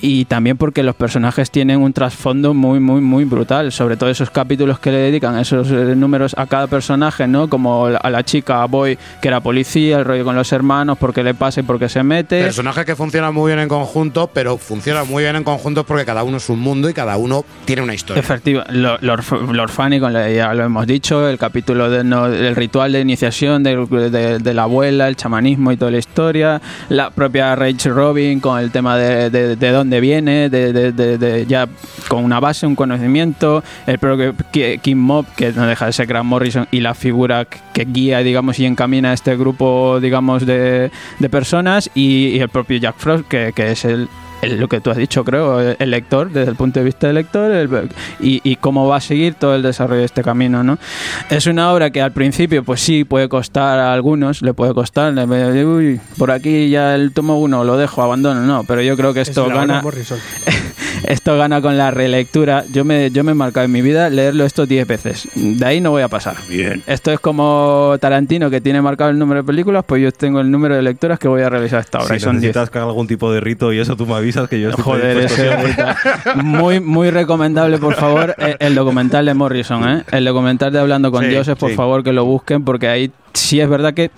y 0.00 0.24
también 0.26 0.56
porque 0.56 0.82
los 0.82 0.94
personajes 0.94 1.50
tienen 1.50 1.80
un 1.80 1.92
trasfondo 1.92 2.54
muy 2.54 2.78
muy 2.80 3.00
muy 3.00 3.24
brutal 3.24 3.72
sobre 3.72 3.96
todo 3.96 4.08
esos 4.10 4.30
capítulos 4.30 4.78
que 4.78 4.90
le 4.92 4.98
dedican 4.98 5.38
esos 5.38 5.70
eh, 5.70 5.94
números 5.96 6.34
a 6.38 6.46
cada 6.46 6.66
personaje 6.68 7.26
no 7.26 7.48
como 7.48 7.86
a 7.86 8.10
la 8.10 8.22
chica 8.24 8.62
a 8.62 8.66
Boy 8.66 8.98
que 9.20 9.28
era 9.28 9.40
policía 9.40 9.98
el 9.98 10.04
rollo 10.04 10.24
con 10.24 10.36
los 10.36 10.52
hermanos 10.52 10.98
porque 10.98 11.22
le 11.22 11.34
pasa 11.34 11.60
y 11.60 11.62
porque 11.64 11.88
se 11.88 12.02
mete 12.02 12.42
Personajes 12.44 12.84
que 12.84 12.96
funcionan 12.96 13.34
muy 13.34 13.48
bien 13.50 13.58
en 13.58 13.68
conjunto, 13.68 14.30
pero 14.32 14.56
funcionan 14.58 15.08
muy 15.08 15.22
bien 15.22 15.36
en 15.36 15.44
conjunto 15.44 15.84
porque 15.84 16.04
cada 16.04 16.22
uno 16.22 16.36
es 16.38 16.48
un 16.48 16.60
mundo 16.60 16.88
y 16.88 16.94
cada 16.94 17.16
uno 17.16 17.44
tiene 17.64 17.82
una 17.82 17.94
historia. 17.94 18.20
Efectivo, 18.20 18.62
lo, 18.70 18.98
lo, 19.00 19.14
orf- 19.16 19.50
lo 19.52 19.62
orfánico, 19.62 20.08
le- 20.08 20.34
ya 20.34 20.52
lo 20.54 20.64
hemos 20.64 20.86
dicho, 20.86 21.28
el 21.28 21.38
capítulo 21.38 21.90
de, 21.90 22.02
del 22.04 22.56
ritual 22.56 22.92
de 22.92 23.00
iniciación 23.00 23.62
del- 23.62 23.88
de, 23.88 24.38
de 24.38 24.54
la 24.54 24.62
abuela, 24.62 25.08
el 25.08 25.16
chamanismo 25.16 25.72
y 25.72 25.76
toda 25.76 25.90
la 25.90 25.98
historia, 25.98 26.60
la 26.88 27.10
propia 27.10 27.54
Rachel 27.56 27.94
Robin 27.94 28.40
con 28.40 28.58
el 28.58 28.70
tema 28.70 28.96
de, 28.96 29.30
de, 29.30 29.56
de 29.56 29.70
dónde 29.88 30.00
viene, 30.00 30.50
de, 30.50 30.72
de- 30.72 30.92
de- 30.92 31.16
de 31.18 31.46
ya 31.46 31.66
con 32.08 32.22
una 32.24 32.40
base, 32.40 32.66
un 32.66 32.74
conocimiento, 32.76 33.62
el 33.86 33.98
propio 33.98 34.34
Ki- 34.52 34.78
Kim 34.82 34.98
Mob, 34.98 35.24
que 35.34 35.52
no 35.52 35.66
deja 35.66 35.86
de 35.86 35.92
ser 35.92 36.06
Grant 36.06 36.26
Morrison, 36.26 36.66
y 36.70 36.80
la 36.80 36.94
figura 36.94 37.46
que, 37.46 37.84
guía, 37.86 38.18
digamos, 38.18 38.58
y 38.58 38.66
encamina 38.66 39.10
a 39.10 39.14
este 39.14 39.34
grupo, 39.36 39.98
digamos, 40.00 40.44
de 40.44 40.90
personas, 41.30 41.90
y, 41.94 42.28
y 42.28 42.40
el 42.40 42.48
propio 42.50 42.76
Jack 42.78 42.96
Frost, 42.98 43.26
que, 43.28 43.52
que 43.54 43.70
es 43.72 43.84
el, 43.86 44.08
el- 44.42 44.58
lo 44.60 44.68
que 44.68 44.80
tú 44.80 44.90
has 44.90 44.96
dicho, 44.96 45.24
creo, 45.24 45.60
el, 45.60 45.76
el 45.78 45.90
lector, 45.90 46.30
desde 46.30 46.50
el 46.50 46.56
punto 46.56 46.78
de 46.80 46.84
vista 46.84 47.06
del 47.06 47.16
lector, 47.16 47.50
el- 47.50 47.68
y, 48.20 48.40
y 48.44 48.56
cómo 48.56 48.86
va 48.88 48.96
a 48.96 49.00
seguir 49.00 49.34
todo 49.34 49.54
el 49.54 49.62
desarrollo 49.62 50.00
de 50.00 50.06
este 50.06 50.22
camino, 50.22 50.62
¿no? 50.62 50.78
Es 51.30 51.46
una 51.46 51.72
obra 51.72 51.90
que 51.90 52.00
al 52.00 52.12
principio, 52.12 52.62
pues 52.64 52.80
sí, 52.80 53.04
puede 53.04 53.28
costar 53.28 53.78
a 53.78 53.92
algunos, 53.92 54.42
le 54.42 54.54
puede 54.54 54.74
costar, 54.74 55.12
le- 55.12 55.64
uy, 55.66 56.00
por 56.16 56.30
aquí 56.30 56.70
ya 56.70 56.94
el 56.94 57.12
tomo 57.12 57.38
uno 57.38 57.64
lo 57.64 57.76
dejo, 57.76 58.02
abandono, 58.02 58.40
no, 58.42 58.64
pero 58.64 58.82
yo 58.82 58.96
creo 58.96 59.12
que 59.14 59.22
Es 59.22 59.28
esto 59.28 59.44
obra 59.46 59.56
gana, 59.66 59.82
esto 61.06 61.36
gana 61.36 61.60
con 61.60 61.76
la 61.76 61.90
relectura. 61.90 62.64
Yo 62.72 62.84
me, 62.84 63.10
yo 63.10 63.24
me 63.24 63.32
he 63.32 63.34
marcado 63.34 63.64
en 63.66 63.72
mi 63.72 63.82
vida 63.82 64.10
leerlo 64.10 64.44
esto 64.44 64.66
10 64.66 64.86
veces. 64.86 65.28
De 65.34 65.64
ahí 65.64 65.80
no 65.80 65.90
voy 65.90 66.02
a 66.02 66.08
pasar. 66.08 66.36
Bien. 66.48 66.82
Esto 66.86 67.12
es 67.12 67.20
como 67.20 67.96
Tarantino 68.00 68.50
que 68.50 68.60
tiene 68.60 68.80
marcado 68.82 69.10
el 69.10 69.18
número 69.18 69.42
de 69.42 69.46
películas, 69.46 69.84
pues 69.86 70.02
yo 70.02 70.12
tengo 70.12 70.40
el 70.40 70.50
número 70.50 70.74
de 70.76 70.82
lecturas 70.82 71.18
que 71.18 71.28
voy 71.28 71.42
a 71.42 71.48
realizar 71.48 71.80
esta 71.80 71.98
obra. 71.98 72.08
Si 72.08 72.14
y 72.16 72.20
son 72.20 72.32
10. 72.32 72.42
necesitas 72.42 72.70
que 72.70 72.78
haga 72.78 72.88
algún 72.88 73.06
tipo 73.06 73.32
de 73.32 73.40
rito 73.40 73.72
y 73.72 73.78
eso 73.78 73.96
tú 73.96 74.06
me 74.06 74.14
avisas 74.14 74.27
que 74.48 74.60
yo 74.60 74.70
estoy 74.70 74.84
Joder, 74.84 75.16
ese. 75.18 75.50
Muy, 76.36 76.80
muy 76.80 77.10
recomendable, 77.10 77.78
por 77.78 77.94
favor, 77.94 78.34
eh, 78.38 78.56
el 78.60 78.74
documental 78.74 79.26
de 79.26 79.34
Morrison, 79.34 79.88
¿eh? 79.88 80.02
El 80.12 80.24
documental 80.24 80.72
de 80.72 80.78
Hablando 80.80 81.10
con 81.10 81.24
Sí, 81.24 81.30
Dioses, 81.30 81.56
por 81.56 81.70
sí. 81.70 81.76
favor, 81.76 82.02
que 82.04 82.12
lo 82.12 82.24
busquen, 82.24 82.64
porque 82.64 82.88
ahí 82.88 83.10
sí 83.38 83.60
es 83.60 83.68
verdad 83.68 83.94
que, 83.94 84.10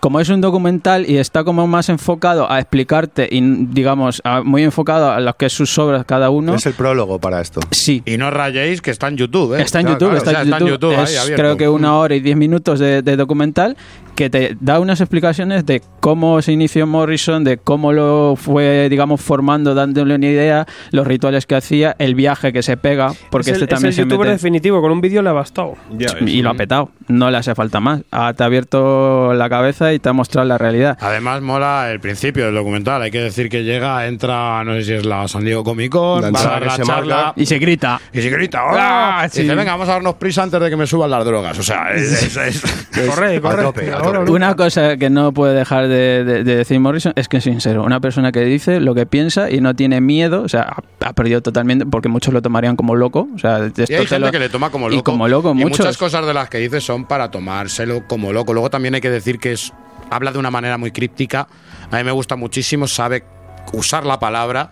como 0.00 0.20
es 0.20 0.28
un 0.28 0.40
documental 0.40 1.08
y 1.08 1.18
está 1.18 1.44
como 1.44 1.66
más 1.66 1.88
enfocado 1.88 2.50
a 2.50 2.58
explicarte, 2.60 3.28
y 3.30 3.40
digamos, 3.66 4.20
a- 4.24 4.42
muy 4.42 4.62
enfocado 4.62 5.10
a 5.10 5.20
lo 5.20 5.34
que 5.34 5.46
es 5.46 5.52
sus 5.52 5.76
obras 5.78 6.04
cada 6.06 6.30
uno. 6.30 6.54
Es 6.54 6.66
el 6.66 6.74
prólogo 6.74 7.18
para 7.18 7.40
esto. 7.40 7.60
Sí. 7.70 8.02
Y 8.06 8.16
no 8.16 8.30
rayéis 8.30 8.80
que 8.80 8.90
está 8.90 9.08
en 9.08 9.16
YouTube, 9.16 9.54
¿eh? 9.58 9.62
Está 9.62 9.80
en 9.80 9.88
YouTube, 9.88 10.10
claro, 10.10 10.16
está, 10.18 10.30
o 10.30 10.32
sea, 10.44 10.58
en 10.58 10.66
YouTube. 10.66 10.92
Es, 11.02 11.18
abierto. 11.18 11.42
creo 11.42 11.56
que 11.56 11.68
una 11.68 11.96
hora 11.96 12.14
y 12.14 12.20
diez 12.20 12.36
minutos 12.36 12.78
de, 12.78 13.02
de 13.02 13.16
documental 13.16 13.76
que 14.14 14.30
te 14.30 14.56
da 14.60 14.80
unas 14.80 15.00
explicaciones 15.00 15.64
de 15.64 15.80
cómo 16.00 16.42
se 16.42 16.50
inició 16.50 16.88
Morrison, 16.88 17.44
de 17.44 17.56
cómo 17.58 17.92
lo 17.92 18.34
fue, 18.36 18.88
digamos, 18.90 19.20
formando, 19.20 19.76
dándole 19.76 20.16
una 20.16 20.26
idea, 20.26 20.66
los 20.90 21.06
rituales 21.06 21.46
que 21.46 21.54
hacía, 21.54 21.94
el 22.00 22.16
viaje 22.16 22.52
que 22.52 22.64
se 22.64 22.76
pega, 22.76 23.12
porque 23.30 23.50
es 23.52 23.56
el, 23.58 23.62
este 23.62 23.74
también 23.74 23.90
es 23.90 23.98
el 23.98 24.04
se 24.04 24.08
youtuber 24.08 24.26
mete. 24.26 24.32
definitivo, 24.38 24.80
con 24.82 24.90
un 24.90 25.00
vídeo 25.00 25.22
le 25.22 25.28
ha 25.28 25.32
bastado. 25.34 25.76
Ya. 25.96 26.08
Y 26.26 26.42
lo 26.42 26.50
ha 26.50 26.54
petado, 26.54 26.90
no 27.06 27.30
le 27.30 27.36
hace 27.36 27.54
falta 27.54 27.78
más. 27.78 28.00
Ha- 28.10 28.32
te 28.34 28.42
ha 28.42 28.46
abierto 28.76 29.34
la 29.34 29.48
cabeza 29.48 29.92
y 29.92 29.98
te 29.98 30.08
ha 30.08 30.12
mostrado 30.12 30.46
la 30.46 30.58
realidad. 30.58 30.96
Además, 31.00 31.40
mola 31.42 31.90
el 31.90 32.00
principio 32.00 32.46
del 32.46 32.54
documental. 32.54 33.02
Hay 33.02 33.10
que 33.10 33.20
decir 33.20 33.48
que 33.48 33.64
llega, 33.64 34.06
entra, 34.06 34.62
no 34.64 34.74
sé 34.74 34.84
si 34.84 34.92
es 34.94 35.06
la 35.06 35.26
San 35.28 35.44
Diego 35.44 35.64
Comic 35.64 35.90
Con, 35.92 36.22
va 36.22 36.28
a 36.40 36.42
dar 36.44 36.66
la 36.66 36.76
charla. 36.76 37.16
marca. 37.16 37.32
Y 37.36 37.46
se 37.46 37.58
grita. 37.58 38.00
Y 38.12 38.20
se 38.20 38.30
grita, 38.30 38.64
¡hola! 38.64 39.20
Ah, 39.22 39.26
Y 39.32 39.40
dice, 39.42 39.54
venga, 39.54 39.72
vamos 39.72 39.88
a 39.88 39.92
darnos 39.92 40.14
prisa 40.14 40.42
antes 40.42 40.60
de 40.60 40.70
que 40.70 40.76
me 40.76 40.86
suban 40.86 41.10
las 41.10 41.24
drogas. 41.24 41.58
O 41.58 41.62
sea, 41.62 41.92
es, 41.94 42.36
es- 42.36 42.36
es- 42.36 43.08
Corre, 43.08 43.40
corre. 43.40 43.60
a 43.62 43.64
tope, 43.64 43.90
a 43.92 43.96
Ahora 43.96 44.18
tope. 44.20 44.30
Una 44.32 44.54
cosa 44.54 44.96
que 44.96 45.10
no 45.10 45.32
puede 45.32 45.54
dejar 45.54 45.88
de, 45.88 46.24
de- 46.24 46.44
de 46.44 46.56
decir 46.56 46.78
Morrison 46.80 47.12
es 47.16 47.28
que 47.28 47.38
es 47.38 47.44
sincero. 47.44 47.84
Una 47.84 48.00
persona 48.00 48.32
que 48.32 48.40
dice 48.44 48.80
lo 48.80 48.94
que 48.94 49.06
piensa 49.06 49.50
y 49.50 49.60
no 49.60 49.74
tiene 49.74 50.00
miedo, 50.00 50.42
o 50.42 50.48
sea, 50.48 50.62
ha, 50.62 51.08
ha 51.08 51.12
perdido 51.14 51.40
totalmente, 51.42 51.86
porque 51.86 52.08
muchos 52.08 52.34
lo 52.34 52.42
tomarían 52.42 52.76
como 52.76 52.94
loco. 52.96 53.28
O 53.34 53.38
sea, 53.38 53.64
esto 53.64 53.82
Y 53.88 53.94
hay 53.94 54.00
te 54.02 54.06
gente 54.06 54.18
lo- 54.18 54.30
que 54.30 54.38
le 54.38 54.48
toma 54.48 54.70
como 54.70 54.88
loco. 54.88 54.98
Y 55.00 55.02
como 55.02 55.28
loco, 55.28 55.50
Y 55.52 55.54
muchos. 55.54 55.78
muchas 55.80 55.96
cosas 55.96 56.26
de 56.26 56.34
las 56.34 56.48
que 56.48 56.58
dice 56.58 56.80
son 56.80 57.04
para 57.06 57.30
tomárselo 57.30 58.06
como 58.06 58.32
loco. 58.32 58.47
Luego 58.52 58.70
también 58.70 58.94
hay 58.94 59.00
que 59.00 59.10
decir 59.10 59.38
que 59.38 59.52
es 59.52 59.72
habla 60.10 60.32
de 60.32 60.38
una 60.38 60.50
manera 60.50 60.78
muy 60.78 60.90
críptica. 60.90 61.48
A 61.90 61.96
mí 61.96 62.04
me 62.04 62.12
gusta 62.12 62.36
muchísimo, 62.36 62.86
sabe 62.86 63.24
usar 63.72 64.04
la 64.06 64.18
palabra 64.18 64.70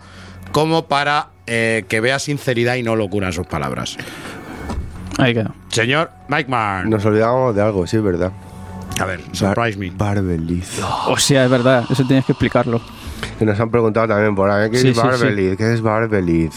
como 0.51 0.87
para 0.87 1.29
eh, 1.45 1.85
que 1.87 1.99
vea 2.01 2.19
sinceridad 2.19 2.75
y 2.75 2.83
no 2.83 2.95
locura 2.95 3.27
en 3.27 3.33
sus 3.33 3.47
palabras. 3.47 3.97
Ahí 5.17 5.33
quedó. 5.33 5.53
Señor 5.69 6.11
Mike 6.27 6.49
Marn. 6.49 6.89
Nos 6.89 7.03
olvidábamos 7.05 7.55
de 7.55 7.61
algo, 7.61 7.87
sí, 7.87 7.97
es 7.97 8.03
verdad. 8.03 8.31
A 8.99 9.05
ver, 9.05 9.21
surprise 9.31 9.77
me. 9.77 9.91
Barbeliz. 9.91 10.79
O 11.07 11.17
sea, 11.17 11.45
es 11.45 11.51
verdad, 11.51 11.85
eso 11.89 12.03
tienes 12.05 12.25
que 12.25 12.31
explicarlo. 12.31 12.81
Que 13.37 13.45
nos 13.45 13.59
han 13.59 13.69
preguntado 13.69 14.07
también 14.07 14.35
por 14.35 14.49
ahí, 14.49 14.69
¿qué 14.71 14.77
Sí, 14.79 14.89
es 14.89 14.95
sí, 14.95 15.01
sí. 15.01 15.07
Barbeliz? 15.07 15.57
¿Qué 15.57 15.73
es 15.73 15.81
Barbeliz? 15.81 16.51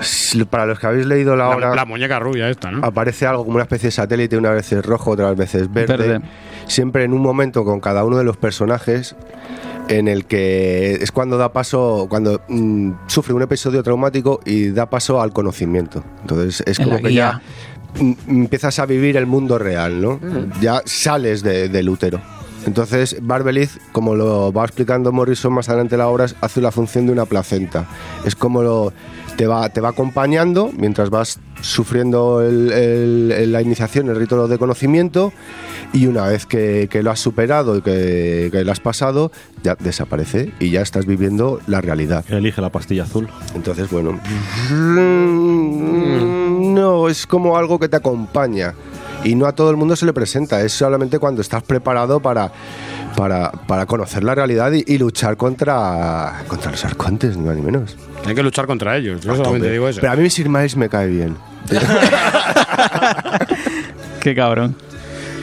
S- 0.00 0.44
Para 0.46 0.66
los 0.66 0.78
que 0.78 0.86
habéis 0.86 1.06
leído 1.06 1.36
la 1.36 1.48
La, 1.48 1.56
obra, 1.56 1.74
la 1.74 1.84
muñeca 1.84 2.18
rubia 2.18 2.48
esta, 2.48 2.70
¿no? 2.70 2.84
aparece 2.84 3.26
algo 3.26 3.44
como 3.44 3.56
una 3.56 3.64
especie 3.64 3.88
de 3.88 3.90
satélite, 3.92 4.36
una 4.36 4.50
vez 4.50 4.70
es 4.72 4.84
rojo, 4.84 5.10
otras 5.12 5.36
veces 5.36 5.72
verde. 5.72 5.96
Verde. 5.96 6.20
Siempre 6.66 7.04
en 7.04 7.12
un 7.12 7.20
momento 7.22 7.64
con 7.64 7.80
cada 7.80 8.04
uno 8.04 8.16
de 8.18 8.24
los 8.24 8.36
personajes 8.36 9.16
en 9.88 10.06
el 10.08 10.24
que 10.26 10.92
es 10.94 11.10
cuando 11.10 11.36
da 11.36 11.52
paso, 11.52 12.06
cuando 12.08 12.40
mm, 12.48 12.92
sufre 13.08 13.34
un 13.34 13.42
episodio 13.42 13.82
traumático 13.82 14.40
y 14.44 14.70
da 14.70 14.88
paso 14.88 15.20
al 15.20 15.32
conocimiento. 15.32 16.04
Entonces 16.20 16.62
es 16.66 16.78
En 16.78 16.84
como 16.84 16.98
que 17.02 17.08
guía. 17.08 17.42
ya 17.96 18.02
mm, 18.02 18.12
empiezas 18.28 18.78
a 18.78 18.86
vivir 18.86 19.16
el 19.16 19.26
mundo 19.26 19.58
real, 19.58 20.00
¿no? 20.00 20.20
Ya 20.60 20.80
sales 20.84 21.42
de- 21.42 21.68
del 21.68 21.88
útero. 21.88 22.20
Entonces, 22.66 23.16
Barbeliz, 23.22 23.78
como 23.92 24.14
lo 24.14 24.52
va 24.52 24.64
explicando 24.64 25.12
Morrison 25.12 25.52
más 25.52 25.68
adelante 25.68 25.94
en 25.94 26.00
la 26.00 26.08
obra, 26.08 26.26
hace 26.40 26.60
la 26.60 26.70
función 26.70 27.06
de 27.06 27.12
una 27.12 27.24
placenta. 27.26 27.86
Es 28.24 28.34
como 28.36 28.62
lo, 28.62 28.92
te, 29.36 29.46
va, 29.46 29.68
te 29.70 29.80
va 29.80 29.88
acompañando 29.90 30.70
mientras 30.76 31.08
vas 31.10 31.40
sufriendo 31.62 32.42
el- 32.42 32.70
el- 32.72 33.32
el- 33.32 33.52
la 33.52 33.62
iniciación, 33.62 34.08
el 34.08 34.16
rito 34.16 34.46
de 34.48 34.58
conocimiento, 34.58 35.32
y 35.92 36.06
una 36.06 36.26
vez 36.26 36.46
que, 36.46 36.88
que 36.90 37.02
lo 37.02 37.10
has 37.10 37.20
superado 37.20 37.76
y 37.78 37.82
que, 37.82 38.48
que 38.52 38.62
lo 38.64 38.72
has 38.72 38.80
pasado, 38.80 39.32
ya 39.62 39.74
desaparece 39.78 40.52
y 40.60 40.70
ya 40.70 40.82
estás 40.82 41.06
viviendo 41.06 41.60
la 41.66 41.80
realidad. 41.80 42.24
Elige 42.30 42.60
la 42.60 42.70
pastilla 42.70 43.02
azul. 43.04 43.28
Entonces, 43.54 43.90
bueno, 43.90 44.18
no, 46.74 47.08
es 47.08 47.26
como 47.26 47.56
algo 47.56 47.78
que 47.78 47.88
te 47.88 47.96
acompaña. 47.96 48.74
Y 49.24 49.34
no 49.34 49.46
a 49.46 49.52
todo 49.52 49.70
el 49.70 49.76
mundo 49.76 49.96
se 49.96 50.06
le 50.06 50.12
presenta, 50.12 50.60
es 50.62 50.72
solamente 50.72 51.18
cuando 51.18 51.42
estás 51.42 51.62
preparado 51.62 52.20
para, 52.20 52.50
para, 53.16 53.52
para 53.52 53.86
conocer 53.86 54.24
la 54.24 54.34
realidad 54.34 54.72
y, 54.72 54.84
y 54.86 54.98
luchar 54.98 55.36
contra, 55.36 56.42
contra 56.48 56.70
los 56.70 56.84
arcontes, 56.84 57.36
ni 57.36 57.44
más 57.44 57.56
ni 57.56 57.62
menos. 57.62 57.96
Hay 58.26 58.34
que 58.34 58.42
luchar 58.42 58.66
contra 58.66 58.96
ellos. 58.96 59.20
Yo 59.20 59.36
solamente 59.36 59.70
digo 59.70 59.88
eso. 59.88 60.00
Pero 60.00 60.12
a 60.12 60.16
mí 60.16 60.28
Sir 60.30 60.48
Miles 60.48 60.76
me 60.76 60.88
cae 60.88 61.08
bien. 61.08 61.36
Qué 64.20 64.34
cabrón. 64.34 64.76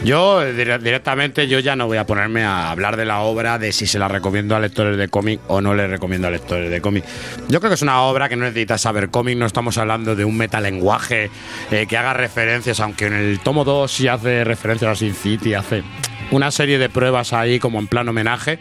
Yo 0.03 0.41
dire- 0.53 0.79
directamente 0.79 1.47
yo 1.47 1.59
ya 1.59 1.75
no 1.75 1.87
voy 1.87 1.97
a 1.97 2.05
ponerme 2.05 2.43
a 2.43 2.69
hablar 2.71 2.95
de 2.97 3.05
la 3.05 3.19
obra, 3.21 3.57
de 3.59 3.73
si 3.73 3.87
se 3.87 3.99
la 3.99 4.07
recomiendo 4.07 4.55
a 4.55 4.59
lectores 4.59 4.97
de 4.97 5.07
cómic 5.09 5.39
o 5.47 5.59
no 5.59 5.73
le 5.73 5.87
recomiendo 5.87 6.27
a 6.27 6.31
lectores 6.31 6.69
de 6.69 6.79
cómic. 6.81 7.03
Yo 7.49 7.59
creo 7.59 7.69
que 7.71 7.75
es 7.75 7.81
una 7.81 8.01
obra 8.03 8.29
que 8.29 8.35
no 8.35 8.45
necesita 8.45 8.77
saber 8.77 9.09
cómic, 9.09 9.37
no 9.37 9.45
estamos 9.45 9.77
hablando 9.77 10.15
de 10.15 10.23
un 10.23 10.37
metalenguaje 10.37 11.29
eh, 11.71 11.85
que 11.89 11.97
haga 11.97 12.13
referencias, 12.13 12.79
aunque 12.79 13.07
en 13.07 13.13
el 13.13 13.39
tomo 13.39 13.65
2 13.65 13.91
sí 13.91 14.07
hace 14.07 14.43
referencias 14.43 14.91
a 14.91 14.95
Sin 14.95 15.13
City, 15.13 15.55
hace 15.55 15.83
una 16.31 16.51
serie 16.51 16.77
de 16.77 16.89
pruebas 16.89 17.33
ahí 17.33 17.59
como 17.59 17.79
en 17.79 17.87
plan 17.87 18.07
homenaje. 18.07 18.59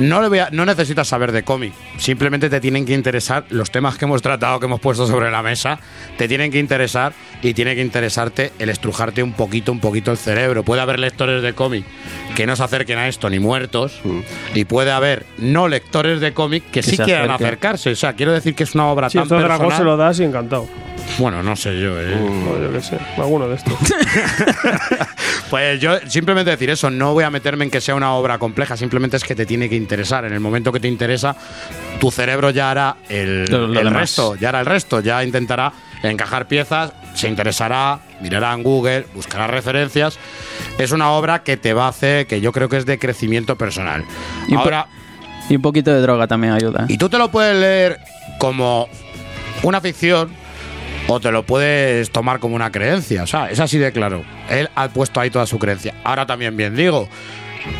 No, 0.00 0.20
le 0.22 0.28
voy 0.28 0.38
a- 0.40 0.48
no 0.50 0.64
necesitas 0.66 1.06
saber 1.08 1.30
de 1.32 1.42
cómic, 1.42 1.72
simplemente 1.98 2.48
te 2.50 2.60
tienen 2.60 2.84
que 2.86 2.92
interesar 2.94 3.44
los 3.50 3.70
temas 3.70 3.96
que 3.98 4.06
hemos 4.06 4.22
tratado, 4.22 4.58
que 4.58 4.66
hemos 4.66 4.80
puesto 4.80 5.06
sobre 5.06 5.30
la 5.30 5.42
mesa, 5.42 5.78
te 6.16 6.26
tienen 6.26 6.50
que 6.50 6.58
interesar 6.58 7.12
y 7.42 7.54
tiene 7.54 7.74
que 7.74 7.82
interesarte 7.82 8.52
el 8.58 8.68
estrujarte 8.70 9.22
un 9.22 9.32
poquito, 9.34 9.70
un 9.72 9.80
poquito 9.80 10.10
el 10.10 10.16
cerebro. 10.18 10.62
Puede 10.64 10.80
haber 10.82 10.98
lectores 10.98 11.42
de 11.42 11.52
cómic 11.52 11.84
que 12.34 12.46
no 12.46 12.56
se 12.56 12.62
acerquen 12.64 12.98
a 12.98 13.08
esto 13.08 13.28
ni 13.30 13.38
muertos 13.38 14.00
y 14.54 14.64
puede 14.64 14.90
haber 14.90 15.26
no 15.38 15.68
lectores 15.68 16.20
de 16.20 16.32
cómic 16.32 16.64
que, 16.70 16.80
Que 16.80 16.82
sí 16.82 16.96
quieran 16.98 17.30
acercarse. 17.30 17.90
O 17.90 17.96
sea, 17.96 18.14
quiero 18.14 18.32
decir 18.32 18.54
que 18.54 18.64
es 18.64 18.74
una 18.74 18.86
obra 18.86 19.10
Si 19.10 19.18
tan 19.18 19.28
de 19.28 19.36
Dragón 19.36 19.50
personal. 19.68 19.78
se 19.78 19.84
lo 19.84 19.96
das 19.96 20.18
y 20.20 20.24
encantado. 20.24 20.68
Bueno, 21.18 21.42
no 21.42 21.56
sé 21.56 21.78
yo, 21.80 22.00
¿eh? 22.00 22.14
O 22.14 22.60
yo 22.62 22.72
qué 22.72 22.80
sé, 22.80 22.96
alguno 23.18 23.48
de 23.48 23.56
estos. 23.56 23.74
Pues 25.50 25.80
yo 25.80 25.98
simplemente 26.06 26.48
decir 26.52 26.70
eso, 26.70 26.90
no 26.90 27.12
voy 27.12 27.24
a 27.24 27.30
meterme 27.30 27.64
en 27.64 27.70
que 27.72 27.80
sea 27.80 27.96
una 27.96 28.12
obra 28.14 28.38
compleja, 28.38 28.76
simplemente 28.76 29.16
es 29.16 29.24
que 29.24 29.34
te 29.34 29.46
tiene 29.46 29.68
que 29.68 29.74
interesar. 29.74 29.89
En 30.24 30.32
el 30.32 30.40
momento 30.40 30.72
que 30.72 30.80
te 30.80 30.88
interesa, 30.88 31.34
tu 32.00 32.10
cerebro 32.10 32.50
ya 32.50 32.70
hará 32.70 32.96
el, 33.08 33.44
Lo- 33.46 33.66
lo 33.68 33.80
el 33.80 33.90
resto, 33.90 34.34
ya 34.36 34.50
hará 34.50 34.60
el 34.60 34.66
resto, 34.66 35.00
ya 35.00 35.22
intentará 35.24 35.72
encajar 36.02 36.46
piezas, 36.48 36.92
se 37.14 37.28
interesará, 37.28 38.00
mirará 38.20 38.52
en 38.54 38.62
Google, 38.62 39.06
buscará 39.14 39.46
referencias. 39.46 40.18
Es 40.78 40.92
una 40.92 41.10
obra 41.10 41.42
que 41.42 41.56
te 41.56 41.74
va 41.74 41.86
a 41.86 41.88
hacer, 41.88 42.26
que 42.26 42.40
yo 42.40 42.52
creo 42.52 42.68
que 42.68 42.76
es 42.78 42.86
de 42.86 42.98
crecimiento 42.98 43.56
personal. 43.56 44.04
Y 44.48 44.54
Ahora, 44.54 44.86
Y 45.48 45.56
un 45.56 45.62
poquito 45.62 45.92
de 45.92 46.00
droga 46.00 46.26
también 46.26 46.52
ayuda. 46.54 46.82
¿eh? 46.84 46.92
y 46.92 46.98
tú 46.98 47.08
te 47.08 47.18
lo 47.18 47.30
puedes 47.30 47.56
leer 47.56 47.98
como 48.38 48.88
una 49.62 49.80
ficción 49.80 50.30
o 51.08 51.18
te 51.20 51.32
lo 51.32 51.42
puedes 51.44 52.10
tomar 52.12 52.38
como 52.38 52.54
una 52.54 52.70
creencia. 52.70 53.24
O 53.24 53.26
sea, 53.26 53.50
es 53.50 53.58
así 53.60 53.76
de 53.78 53.90
claro. 53.92 54.22
Él 54.48 54.70
ha 54.76 54.88
puesto 54.88 55.20
ahí 55.20 55.28
toda 55.30 55.44
su 55.46 55.58
creencia. 55.58 55.94
Ahora 56.04 56.24
también 56.24 56.56
bien 56.56 56.76
digo 56.76 57.08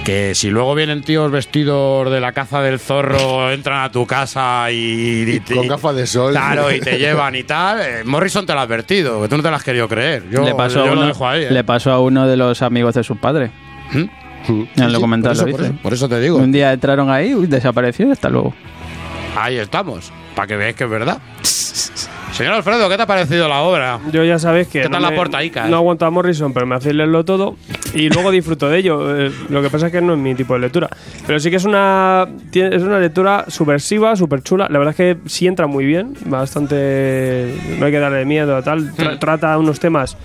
que 0.05 0.35
si 0.35 0.51
luego 0.51 0.75
vienen 0.75 1.03
tíos 1.03 1.31
vestidos 1.31 2.11
de 2.11 2.21
la 2.21 2.33
caza 2.33 2.61
del 2.63 2.79
zorro, 2.79 3.51
entran 3.51 3.83
a 3.85 3.91
tu 3.91 4.07
casa 4.07 4.71
y, 4.71 5.25
y 5.27 5.41
te- 5.41 5.55
Con 5.57 5.69
gafas 5.69 5.97
de 5.97 6.07
sol. 6.07 6.33
Claro, 6.33 6.71
y 6.73 6.81
te 6.81 6.99
llevan 6.99 7.35
y 7.37 7.45
tal. 7.45 7.81
eh, 7.81 8.03
Morrison 8.05 8.45
te 8.47 8.53
lo 8.53 8.61
ha 8.61 8.63
advertido, 8.63 9.23
que 9.23 9.29
tú 9.29 9.37
no 9.37 9.43
te 9.43 9.51
lo 9.51 9.57
has 9.57 9.65
querido 9.65 9.89
creer. 9.89 10.25
Yo, 10.31 10.43
le, 10.45 10.55
pasó 10.55 10.85
yo 10.85 10.93
a 10.93 10.95
lo 10.95 11.01
uno, 11.01 11.07
dejo 11.07 11.27
ahí. 11.29 11.45
¿eh? 11.45 11.51
le 11.51 11.65
pasó 11.65 11.93
a 11.93 12.01
uno 12.01 12.27
de 12.27 12.37
los 12.37 12.63
amigos 12.63 12.95
de 12.95 13.05
su 13.05 13.17
padre. 13.17 13.51
¿Mm? 13.93 14.05
En 14.49 14.69
el 14.77 14.87
sí, 14.89 14.93
documental 14.95 15.37
por 15.37 15.43
lo 15.45 15.49
eso, 15.49 15.57
por 15.57 15.65
eso, 15.67 15.75
por 15.83 15.93
eso 15.95 16.09
te 16.09 16.21
digo. 16.21 16.39
Un 16.39 16.51
día 16.53 16.73
entraron 16.73 17.11
ahí, 17.11 17.35
uy, 17.35 17.47
desapareció 17.47 18.09
y 18.09 18.13
hasta 18.13 18.29
luego. 18.31 18.55
Ahí 19.37 19.57
estamos, 19.59 20.13
para 20.35 20.47
que 20.49 20.57
veáis 20.57 20.77
que 20.77 20.85
es 20.85 20.91
verdad. 20.91 21.19
Señor 22.33 22.55
Alfredo, 22.55 22.89
¿qué 22.89 22.97
te 22.97 23.03
ha 23.03 23.07
parecido 23.07 23.49
la 23.49 23.61
obra? 23.61 24.01
Yo 24.13 24.25
ya 24.25 24.39
sabes 24.39 24.67
que. 24.69 24.81
¿Qué 24.83 24.89
no 24.89 24.93
tal 24.93 25.03
la 25.03 25.11
me- 25.11 25.17
portaica? 25.17 25.67
No 25.67 25.77
aguanto 25.77 26.07
a 26.07 26.11
Morrison, 26.11 26.53
pero 26.55 26.65
me 26.67 26.75
hace 26.77 26.95
leerlo 26.95 27.25
todo. 27.25 27.57
Y 27.95 28.09
luego 28.09 28.31
disfruto 28.31 28.69
de 28.69 28.79
ello. 28.79 29.19
Eh, 29.19 29.33
lo 29.49 29.63
que 29.63 29.71
pasa 29.71 29.87
es 29.87 29.93
que 29.93 30.01
no 30.01 30.13
es 30.15 30.19
mi 30.19 30.35
tipo 30.35 30.55
de 30.55 30.61
lectura. 30.61 30.89
Pero 31.27 31.41
sí 31.41 31.51
que 31.51 31.57
es 31.57 31.65
una. 31.65 32.29
tiene- 32.51 32.75
Es 32.77 32.83
una 32.83 32.99
lectura 33.01 33.45
subversiva, 33.49 34.15
súper 34.17 34.43
chula. 34.43 34.69
La 34.71 34.79
verdad 34.79 34.93
es 34.93 34.97
que 34.97 35.29
sí 35.29 35.47
entra 35.47 35.67
muy 35.67 35.85
bien. 35.85 36.15
Bastante. 36.27 37.55
No 37.79 37.87
hay 37.87 37.93
que 37.93 37.99
darle 37.99 38.25
miedo 38.25 38.57
a 38.57 38.63
tal. 38.63 38.93
Tra- 38.95 39.19
Trata 39.19 39.59
unos 39.59 39.81
temas 39.81 40.17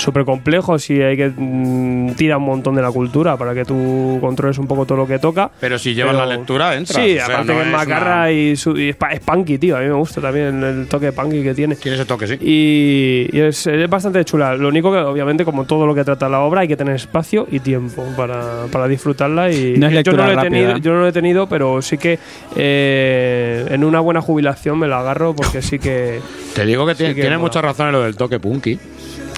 súper 0.00 0.24
complejos 0.24 0.88
y 0.90 1.00
hay 1.02 1.16
que. 1.16 1.30
mm, 1.34 2.12
tira 2.14 2.36
un 2.38 2.44
montón 2.44 2.74
de 2.74 2.82
la 2.82 2.90
cultura 2.90 3.36
para 3.36 3.54
que 3.54 3.64
tú 3.64 4.18
controles 4.20 4.58
un 4.58 4.66
poco 4.66 4.84
todo 4.86 4.98
lo 4.98 5.06
que 5.06 5.18
toca. 5.18 5.50
Pero 5.60 5.78
si 5.78 5.94
llevas 5.94 6.14
Pero- 6.16 6.26
la 6.26 6.36
lectura, 6.36 6.74
entra. 6.76 6.94
Sí, 7.02 7.12
O 7.12 7.14
sea, 7.16 7.24
aparte 7.26 7.52
no 7.52 7.58
que 7.60 7.66
es 7.66 7.72
macarra 7.72 8.14
una- 8.22 8.32
y, 8.32 8.56
su- 8.56 8.76
y 8.78 8.88
es, 8.90 8.96
pa- 8.96 9.12
es 9.12 9.20
punky, 9.20 9.58
tío. 9.58 9.76
A 9.76 9.80
mí 9.80 9.86
me 9.86 9.94
gusta 9.94 10.20
también 10.20 10.62
el 10.62 10.86
toque 10.88 11.12
punky 11.12 11.42
que 11.42 11.54
tiene. 11.54 11.76
Tiene 11.76 11.96
ese 11.96 12.04
toque, 12.06 12.26
sí. 12.26 12.34
Y, 12.40 13.28
y 13.36 13.40
es, 13.40 13.66
es 13.66 13.88
bastante 13.90 14.24
chula. 14.24 14.54
Lo 14.56 14.68
único 14.68 14.90
que, 14.92 14.98
obviamente, 14.98 15.44
como 15.44 15.64
todo 15.64 15.86
lo 15.86 15.94
que 15.94 16.04
trata 16.04 16.28
la 16.28 16.40
obra, 16.40 16.62
hay 16.62 16.68
que 16.68 16.76
tener 16.76 16.94
espacio 16.96 17.46
y 17.50 17.60
tiempo 17.60 18.04
para, 18.16 18.66
para 18.72 18.88
disfrutarla. 18.88 19.50
Y 19.52 19.74
No 19.78 19.86
es 19.86 19.92
yo, 19.92 19.96
lectura 19.96 20.26
no 20.26 20.32
lo 20.34 20.40
he 20.40 20.42
tenido, 20.44 20.76
yo 20.78 20.92
no 20.92 21.00
lo 21.00 21.06
he 21.08 21.12
tenido, 21.12 21.48
pero 21.48 21.82
sí 21.82 21.98
que 21.98 22.18
eh, 22.56 23.66
en 23.70 23.84
una 23.84 24.00
buena 24.00 24.20
jubilación 24.20 24.78
me 24.78 24.86
la 24.88 25.00
agarro 25.00 25.34
porque 25.34 25.62
sí 25.62 25.78
que. 25.78 26.20
Te 26.54 26.64
digo 26.66 26.86
que 26.86 26.92
Sí 26.92 26.98
tiene, 26.98 27.14
que 27.14 27.20
tiene 27.22 27.36
mola. 27.36 27.48
mucha 27.48 27.62
razón 27.62 27.86
en 27.88 27.92
lo 27.92 28.02
del 28.02 28.16
toque 28.16 28.38
punky. 28.40 28.78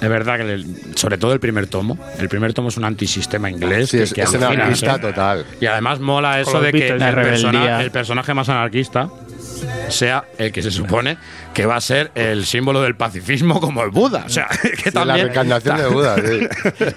Es 0.03 0.09
verdad 0.09 0.37
que, 0.37 0.53
el- 0.53 0.65
sobre 0.95 1.17
todo 1.17 1.33
el 1.33 1.39
primer 1.39 1.67
tomo. 1.67 1.97
El 2.19 2.27
primer 2.29 2.53
tomo 2.53 2.69
es 2.69 2.77
un 2.77 2.83
antisistema 2.85 3.49
inglés. 3.49 3.89
Sí, 3.89 3.97
que- 3.97 4.03
es, 4.03 4.13
que 4.13 4.21
es 4.21 4.33
anarquista 4.35 4.95
¿eh? 4.95 4.99
total. 4.99 5.45
Y 5.61 5.65
además 5.65 5.99
mola 5.99 6.39
eso 6.41 6.59
de 6.61 6.71
que 6.71 6.87
el, 6.89 6.97
persona- 6.99 7.81
el 7.81 7.91
personaje 7.91 8.33
más 8.33 8.49
anarquista 8.49 9.09
sea 9.89 10.25
el 10.37 10.51
que 10.51 10.61
se 10.61 10.71
supone 10.71 11.17
que 11.53 11.65
va 11.65 11.75
a 11.75 11.81
ser 11.81 12.11
el 12.15 12.45
símbolo 12.45 12.81
del 12.81 12.95
pacifismo 12.95 13.59
como 13.61 13.83
el 13.83 13.91
Buda. 13.91 14.23
O 14.25 14.29
sea, 14.29 14.47
que 14.61 14.69
Sí, 14.69 14.81
la 14.85 14.91
también. 14.91 15.27
reencarnación 15.27 15.77
de 15.77 15.87
Buda. 15.87 16.15
Sí. 16.17 16.47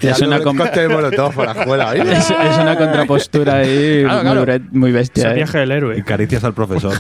Es 0.07 0.21
una 0.23 0.41
la. 1.77 1.95
¿eh? 1.97 2.03
Es, 2.13 2.31
es 2.31 2.59
una 2.59 2.77
contrapostura 2.79 3.57
ahí 3.57 4.03
Claro, 4.05 4.45
claro. 4.45 4.65
Muy, 4.73 4.91
Es 4.91 4.95
bestia. 4.95 5.25
el 5.27 5.33
¿eh? 5.33 5.35
viaje 5.37 5.59
del 5.59 5.69
Y 5.71 5.73
héroe. 5.73 6.05
caricias 6.05 6.45
al 6.45 6.55
profesor. 6.55 6.93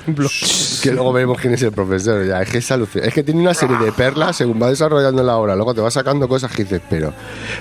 Que 0.83 0.93
luego 0.93 1.13
veremos 1.13 1.39
quién 1.41 1.55
es 1.55 1.63
el 1.63 1.73
profesor. 1.73 2.27
Ya, 2.27 2.43
es 2.43 2.51
que 2.51 2.59
es. 2.59 2.71
Es 2.71 3.15
que 3.15 3.23
tiene 3.23 3.41
una 3.41 3.55
serie 3.55 3.77
de 3.79 3.93
perlas 3.93 4.37
según 4.37 4.61
va 4.61 4.69
desarrollando 4.69 5.23
la 5.23 5.37
obra. 5.37 5.55
Luego 5.57 5.75
te 5.75 5.81
va 5.81 5.91
sacando 5.91 6.29
cosas 6.29 6.53
que 6.55 6.65
dices, 6.65 6.81
pero, 6.91 7.13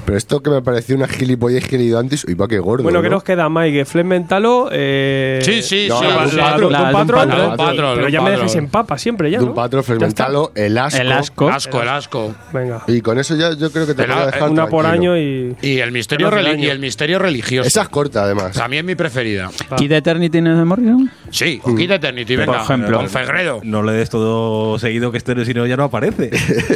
pero 0.06 0.17
esto 0.17 0.41
que 0.41 0.49
me 0.49 0.61
pareció 0.61 0.95
una 0.95 1.07
gilipollez 1.07 1.67
que 1.67 1.75
he 1.75 1.80
leído 1.80 1.99
antes, 1.99 2.25
uy, 2.25 2.33
va 2.33 2.48
que 2.48 2.59
gordo. 2.59 2.83
Bueno, 2.83 3.01
¿qué 3.01 3.09
¿no? 3.09 3.15
nos 3.15 3.24
queda, 3.24 3.48
Mike? 3.49 3.85
Flem 3.85 4.07
Mentalo. 4.07 4.69
Eh, 4.72 5.40
Sí, 5.43 5.61
sí, 5.61 5.85
No, 5.88 5.99
sí. 5.99 6.06
la 6.06 6.25
la- 6.25 6.57
la- 6.57 6.91
la- 6.91 7.93
Pero 7.95 8.09
ya 8.09 8.22
me 8.22 8.32
dejáis 8.32 8.56
en 8.56 8.67
papa 8.67 8.98
siempre, 8.98 9.30
ya. 9.32 9.40
¿no? 9.40 9.53
Fermentalo, 9.85 10.51
el 10.55 10.77
asco. 10.77 11.01
El 11.01 11.11
asco. 11.11 11.49
Asco, 11.49 11.81
el 11.81 11.89
asco. 11.89 12.35
Venga. 12.51 12.83
Y 12.88 13.01
con 13.01 13.17
eso 13.19 13.35
ya 13.35 13.53
yo 13.53 13.72
creo 13.72 13.85
que 13.88 13.93
te 13.93 14.03
El- 14.03 14.09
voy 14.09 14.17
a 14.19 14.23
eh, 14.23 14.25
dejar 14.27 14.49
Una 14.49 14.67
por 14.67 14.83
tranquilo. 14.83 15.14
año 15.14 15.17
y. 15.17 15.55
Y 15.61 15.80
el 15.80 15.91
misterio, 15.91 16.30
y 16.57 16.67
el 16.67 16.80
misterio 16.80 17.19
religioso. 17.19 17.67
Esa 17.67 17.83
es 17.83 17.89
corta, 17.89 18.23
además. 18.23 18.57
Es 18.57 18.83
mi 18.83 18.95
preferida. 18.95 19.49
¿Kid 19.77 19.91
Eternity 19.91 20.41
no 20.41 20.51
es 20.53 20.57
de 20.57 20.65
Morrison? 20.65 21.09
Sí, 21.30 21.59
o 21.64 21.75
Kid 21.75 21.91
Eternity, 21.91 22.35
Por 22.38 22.45
venga. 22.47 22.61
ejemplo. 22.64 22.97
Con 22.97 23.09
Fegredo. 23.09 23.61
No 23.64 23.83
le 23.83 23.93
des 23.93 24.09
todo 24.09 24.77
seguido 24.80 25.11
que 25.11 25.17
este 25.17 25.45
si 25.45 25.53
no 25.53 25.65
ya 25.65 25.77
no 25.77 25.85
aparece. 25.85 26.30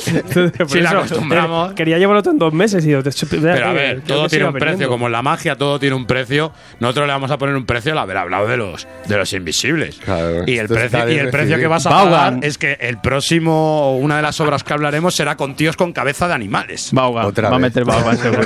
Por 0.58 0.70
Si 0.70 0.80
la 0.82 0.90
eso, 0.90 0.98
acostumbramos. 1.00 1.72
eh, 1.72 1.76
Quería 1.76 1.98
llevarlo 1.98 2.30
en 2.30 2.38
dos 2.38 2.54
meses 2.54 2.86
y 2.86 2.90
te- 2.94 3.38
Pero 3.38 3.66
a 3.68 3.74
ver, 3.74 4.02
todo 4.02 4.28
tiene 4.28 4.46
un 4.46 4.54
precio, 4.54 4.88
como 4.90 5.08
en 5.08 5.12
la 5.14 5.22
magia 5.22 5.56
todo 5.56 5.80
tiene 5.80 5.96
un 5.96 6.06
precio. 6.06 6.52
Nosotros 6.80 7.08
le 7.08 7.14
vamos 7.14 7.32
a 7.32 7.38
poner 7.38 7.56
un 7.56 7.66
precio 7.66 7.92
al 7.94 7.98
haber 7.98 8.18
hablado 8.18 8.48
de 8.48 8.58
los 8.58 8.88
de 9.08 9.18
los 9.18 9.32
invisibles. 9.34 9.98
Claro, 10.04 10.44
y 10.46 10.58
el 10.58 10.68
precio, 10.68 11.10
y 11.10 11.18
el 11.18 11.30
precio 11.30 11.58
que 11.58 11.68
vas 11.68 11.86
a 11.86 11.90
pagar 11.90 12.40
es 12.42 12.58
que 12.58 12.78
el 12.82 12.99
próximo, 13.02 13.98
una 13.98 14.18
de 14.18 14.22
las 14.22 14.40
obras 14.40 14.64
que 14.64 14.74
hablaremos 14.74 15.16
será 15.16 15.36
con 15.36 15.56
tíos 15.56 15.76
con 15.76 15.92
cabeza 15.94 16.28
de 16.28 16.34
animales. 16.34 16.92
Otra 16.94 17.50
Va 17.50 17.56
a 17.56 17.60
meter 17.60 17.84
seguro. 18.18 18.42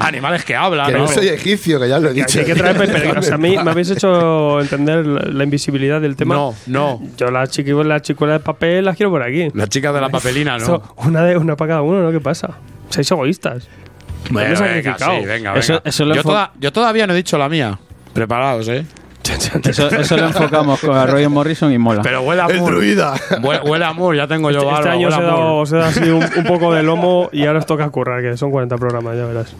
animales 0.00 0.44
que 0.44 0.54
hablan. 0.56 0.86
Que 0.86 0.92
no 0.92 0.98
¿no? 1.00 1.08
soy 1.08 1.28
egipcio, 1.28 1.80
que 1.80 1.88
ya 1.88 1.98
lo 1.98 2.10
he 2.10 2.14
dicho. 2.14 2.38
Hay 2.38 2.44
que 2.44 2.54
traer 2.54 2.76
peregrinos. 2.76 3.30
A 3.30 3.38
mí 3.38 3.56
me 3.62 3.70
habéis 3.70 3.90
hecho 3.90 4.60
entender 4.60 5.06
la, 5.06 5.20
la 5.22 5.44
invisibilidad 5.44 6.00
del 6.00 6.16
tema. 6.16 6.34
No, 6.34 6.54
no. 6.66 7.02
Yo 7.16 7.30
las 7.30 7.50
chiqui- 7.50 7.84
las 7.84 8.02
chicuelas 8.02 8.40
de 8.40 8.44
papel 8.44 8.84
las 8.84 8.96
quiero 8.96 9.10
por 9.10 9.22
aquí. 9.22 9.48
Las 9.54 9.68
chicas 9.68 9.94
de 9.94 10.00
la 10.00 10.08
papelina, 10.08 10.52
¿no? 10.58 10.58
Esto, 10.58 10.94
una, 10.98 11.22
de, 11.24 11.36
una 11.36 11.56
para 11.56 11.68
cada 11.70 11.82
uno, 11.82 12.02
¿no? 12.02 12.10
¿Qué 12.12 12.20
pasa? 12.20 12.50
Seis 12.90 13.10
egoístas. 13.10 13.68
Bueno, 14.30 14.50
venga, 14.50 14.66
sacrificado. 14.66 15.20
sí, 15.20 15.26
venga, 15.26 15.56
Eso- 15.56 15.72
venga. 15.74 15.82
eso 15.88 16.04
lo 16.04 16.14
yo, 16.16 16.22
toda- 16.22 16.52
yo 16.58 16.72
todavía 16.72 17.06
no 17.06 17.12
he 17.12 17.16
dicho 17.16 17.38
la 17.38 17.48
mía. 17.48 17.78
Preparados, 18.12 18.68
¿eh? 18.68 18.84
Eso, 19.64 19.88
eso 19.90 20.16
lo 20.16 20.26
enfocamos 20.26 20.80
con 20.80 20.96
Arroyo 20.96 21.28
Morrison 21.30 21.72
y 21.72 21.78
mola. 21.78 22.02
Pero 22.02 22.22
huele 22.22 22.42
a 22.42 22.46
El 22.46 22.58
Moore. 22.60 22.74
druida. 22.76 23.14
Huele, 23.42 23.60
huele 23.62 23.84
a 23.84 23.92
Moore, 23.92 24.16
ya 24.18 24.26
tengo 24.26 24.50
yo 24.50 24.58
Este, 24.58 24.66
barba. 24.70 24.78
este 24.80 24.90
año 24.90 25.08
huele 25.08 25.16
os 25.16 25.18
a 25.18 25.22
he, 25.22 25.26
dado, 25.26 25.64
he 25.64 25.70
dado 25.70 25.84
así 25.84 26.10
un, 26.10 26.24
un 26.38 26.44
poco 26.44 26.72
de 26.74 26.82
lomo 26.82 27.28
y 27.32 27.44
ahora 27.46 27.58
os 27.58 27.66
toca 27.66 27.88
currar, 27.90 28.22
que 28.22 28.36
son 28.36 28.50
40 28.50 28.76
programas, 28.76 29.16
ya 29.16 29.24
verás. 29.26 29.54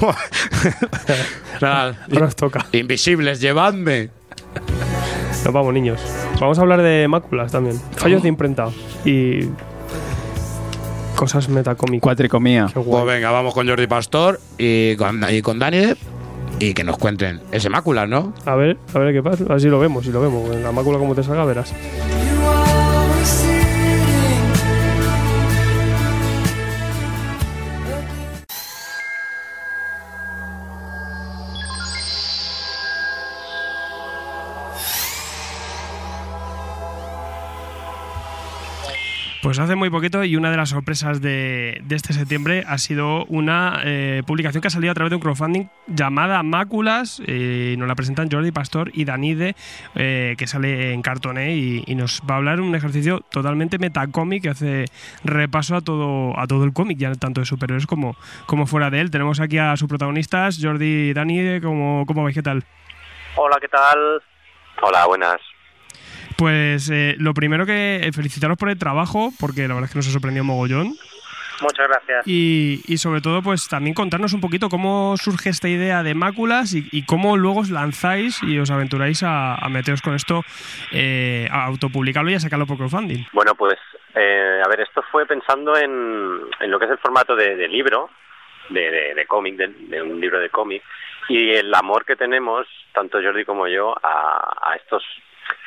Nada. 1.60 1.94
Ahora 2.12 2.26
os 2.26 2.36
toca. 2.36 2.66
Invisibles, 2.72 3.40
llevadme. 3.40 4.10
Nos 5.44 5.52
vamos, 5.52 5.72
niños. 5.72 6.00
Vamos 6.40 6.58
a 6.58 6.62
hablar 6.62 6.82
de 6.82 7.06
máculas 7.08 7.52
también. 7.52 7.80
Fallos 7.96 8.22
de 8.22 8.28
imprenta. 8.28 8.68
Y. 9.04 9.48
Cosas 11.16 11.48
metacómicas. 11.48 12.02
Cuatricomía. 12.02 12.66
Qué 12.72 12.78
guay. 12.80 13.02
Pues 13.04 13.14
venga, 13.14 13.30
vamos 13.30 13.52
con 13.52 13.68
Jordi 13.68 13.86
Pastor 13.86 14.40
y 14.56 14.96
con, 14.96 15.22
y 15.30 15.42
con 15.42 15.58
Dani 15.58 15.78
Depp 15.78 15.98
y 16.60 16.74
que 16.74 16.84
nos 16.84 16.98
cuenten 16.98 17.40
ese 17.50 17.68
mácula, 17.70 18.06
¿no? 18.06 18.32
A 18.44 18.54
ver, 18.54 18.76
a 18.94 18.98
ver 18.98 19.14
qué 19.14 19.22
pasa. 19.22 19.44
A 19.44 19.54
ver 19.54 19.60
si 19.60 19.68
lo 19.68 19.80
vemos, 19.80 20.04
si 20.04 20.12
lo 20.12 20.20
vemos. 20.20 20.54
En 20.54 20.62
la 20.62 20.70
mácula 20.70 20.98
como 20.98 21.14
te 21.14 21.22
salga, 21.22 21.44
verás. 21.44 21.72
Pues 39.50 39.58
hace 39.58 39.74
muy 39.74 39.90
poquito 39.90 40.22
y 40.22 40.36
una 40.36 40.52
de 40.52 40.56
las 40.56 40.68
sorpresas 40.68 41.20
de, 41.20 41.80
de 41.82 41.96
este 41.96 42.12
septiembre 42.12 42.62
ha 42.68 42.78
sido 42.78 43.24
una 43.24 43.80
eh, 43.82 44.22
publicación 44.24 44.60
que 44.60 44.68
ha 44.68 44.70
salido 44.70 44.92
a 44.92 44.94
través 44.94 45.10
de 45.10 45.16
un 45.16 45.22
crowdfunding 45.22 45.64
llamada 45.88 46.40
Máculas. 46.44 47.20
eh, 47.26 47.74
nos 47.76 47.88
la 47.88 47.96
presentan 47.96 48.30
Jordi 48.30 48.52
Pastor 48.52 48.92
y 48.94 49.04
Danide, 49.04 49.56
eh, 49.96 50.36
que 50.38 50.46
sale 50.46 50.92
en 50.92 51.02
Cartoné 51.02 51.56
y, 51.56 51.82
y 51.84 51.96
nos 51.96 52.22
va 52.30 52.34
a 52.34 52.36
hablar 52.36 52.60
un 52.60 52.76
ejercicio 52.76 53.22
totalmente 53.28 53.80
metacómic 53.80 54.44
que 54.44 54.50
hace 54.50 54.84
repaso 55.24 55.74
a 55.74 55.80
todo, 55.80 56.38
a 56.38 56.46
todo 56.46 56.62
el 56.62 56.72
cómic, 56.72 56.98
ya 56.98 57.12
tanto 57.16 57.40
de 57.40 57.44
superhéroes 57.44 57.88
como, 57.88 58.14
como 58.46 58.68
fuera 58.68 58.88
de 58.88 59.00
él. 59.00 59.10
Tenemos 59.10 59.40
aquí 59.40 59.58
a 59.58 59.76
sus 59.76 59.88
protagonistas, 59.88 60.60
Jordi 60.62 61.10
y 61.10 61.12
Danide. 61.12 61.60
¿Cómo, 61.60 62.04
cómo 62.06 62.22
vais? 62.22 62.36
¿Qué 62.36 62.42
tal? 62.44 62.62
Hola, 63.34 63.58
¿qué 63.60 63.66
tal? 63.66 64.22
Hola, 64.80 65.06
buenas. 65.06 65.40
Pues 66.40 66.88
eh, 66.88 67.16
lo 67.18 67.34
primero 67.34 67.66
que 67.66 67.96
eh, 67.96 68.12
felicitaros 68.12 68.56
por 68.56 68.70
el 68.70 68.78
trabajo, 68.78 69.30
porque 69.38 69.68
la 69.68 69.74
verdad 69.74 69.84
es 69.84 69.92
que 69.92 69.98
nos 69.98 70.08
ha 70.08 70.10
sorprendido 70.10 70.42
mogollón. 70.42 70.94
Muchas 71.60 71.86
gracias. 71.86 72.26
Y, 72.26 72.80
y 72.86 72.96
sobre 72.96 73.20
todo, 73.20 73.42
pues 73.42 73.68
también 73.68 73.92
contarnos 73.92 74.32
un 74.32 74.40
poquito 74.40 74.70
cómo 74.70 75.18
surge 75.18 75.50
esta 75.50 75.68
idea 75.68 76.02
de 76.02 76.14
máculas 76.14 76.72
y, 76.72 76.88
y 76.92 77.04
cómo 77.04 77.36
luego 77.36 77.60
os 77.60 77.70
lanzáis 77.70 78.42
y 78.42 78.58
os 78.58 78.70
aventuráis 78.70 79.22
a, 79.22 79.56
a 79.56 79.68
meteros 79.68 80.00
con 80.00 80.14
esto, 80.14 80.40
eh, 80.92 81.46
a 81.50 81.66
autopublicarlo 81.66 82.30
y 82.30 82.36
a 82.36 82.40
sacarlo 82.40 82.66
por 82.66 82.78
crowdfunding. 82.78 83.26
Bueno, 83.34 83.54
pues, 83.54 83.76
eh, 84.14 84.62
a 84.64 84.68
ver, 84.70 84.80
esto 84.80 85.04
fue 85.12 85.26
pensando 85.26 85.76
en, 85.76 86.40
en 86.58 86.70
lo 86.70 86.78
que 86.78 86.86
es 86.86 86.90
el 86.90 86.98
formato 86.98 87.36
de, 87.36 87.54
de 87.54 87.68
libro, 87.68 88.08
de, 88.70 88.90
de, 88.90 89.14
de 89.14 89.26
cómic, 89.26 89.56
de, 89.56 89.68
de 89.68 90.00
un 90.00 90.18
libro 90.18 90.40
de 90.40 90.48
cómic, 90.48 90.82
y 91.28 91.50
el 91.50 91.74
amor 91.74 92.06
que 92.06 92.16
tenemos, 92.16 92.66
tanto 92.94 93.20
Jordi 93.22 93.44
como 93.44 93.68
yo, 93.68 93.94
a, 94.02 94.70
a 94.72 94.76
estos 94.76 95.04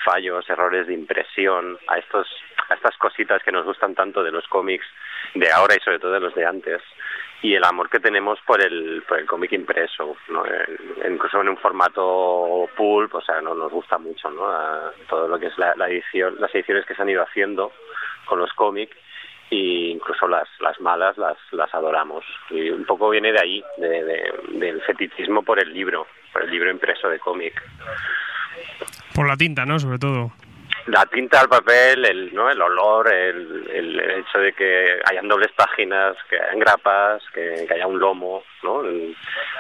fallos, 0.06 0.50
errores 0.50 0.88
de 0.88 0.94
impresión, 0.94 1.78
a 1.88 1.98
estos 1.98 2.28
a 2.70 2.76
estas 2.76 2.96
cositas 2.98 3.44
que 3.44 3.52
nos 3.52 3.66
gustan 3.66 3.94
tanto 3.94 4.24
de 4.24 4.32
los 4.32 4.48
cómics 4.48 4.86
de 5.34 5.52
ahora 5.52 5.76
y 5.76 5.80
sobre 5.84 6.00
todo 6.00 6.12
de 6.14 6.20
los 6.22 6.34
de 6.36 6.46
antes 6.46 6.82
y 7.42 7.56
el 7.56 7.64
amor 7.66 7.90
que 7.90 8.00
tenemos 8.00 8.40
por 8.48 8.62
el 8.62 9.04
por 9.08 9.20
el 9.20 9.26
cómic 9.26 9.52
impreso, 9.52 10.16
¿no? 10.30 10.44
Incluso 11.10 11.42
en 11.42 11.50
un 11.50 11.58
formato 11.58 12.70
pulp, 12.78 13.14
o 13.16 13.22
sea, 13.22 13.42
no 13.42 13.54
nos 13.54 13.72
gusta 13.72 13.98
mucho, 13.98 14.30
¿no? 14.30 14.46
Todo 15.10 15.28
lo 15.28 15.38
que 15.40 15.48
es 15.48 15.58
la, 15.58 15.74
edición, 15.90 16.36
las 16.40 16.54
ediciones 16.56 16.86
que 16.86 16.96
se 16.96 17.02
han 17.02 17.10
ido 17.10 17.22
haciendo 17.22 17.74
con 18.26 18.40
los 18.40 18.54
cómics 18.54 18.96
y 19.50 19.90
incluso 19.92 20.26
las 20.30 20.48
las 20.62 20.80
malas 20.80 21.18
las 21.18 21.38
las 21.52 21.74
adoramos 21.76 22.24
y 22.50 22.70
un 22.70 22.86
poco 22.86 23.10
viene 23.10 23.34
de 23.34 23.42
ahí, 23.42 23.64
de- 23.78 24.34
del 24.54 24.82
fetichismo 24.84 25.44
por 25.44 25.60
el 25.60 25.74
libro, 25.74 26.08
por 26.32 26.44
el 26.44 26.50
libro 26.52 26.72
impreso 26.72 27.10
de 27.10 27.20
cómic. 27.20 27.62
Por 29.14 29.28
la 29.28 29.38
tinta, 29.38 29.66
¿no? 29.66 29.80
Sobre 29.80 30.00
todo. 30.00 30.32
la 30.88 31.06
tinta 31.06 31.40
al 31.42 31.48
papel, 31.50 32.04
el, 32.06 32.34
¿no? 32.34 32.50
el 32.50 32.62
olor, 32.62 33.14
el, 33.14 33.70
el 33.74 34.00
hecho 34.20 34.38
de 34.40 34.52
que 34.54 35.00
hayan 35.10 35.28
dobles 35.28 35.52
páginas, 35.56 36.16
que 36.30 36.38
hayan 36.40 36.60
grapas, 36.60 37.22
que, 37.34 37.66
que 37.68 37.74
haya 37.74 37.88
un 37.88 38.00
lomo, 38.00 38.44
¿no? 38.64 38.82
El- 38.84 39.16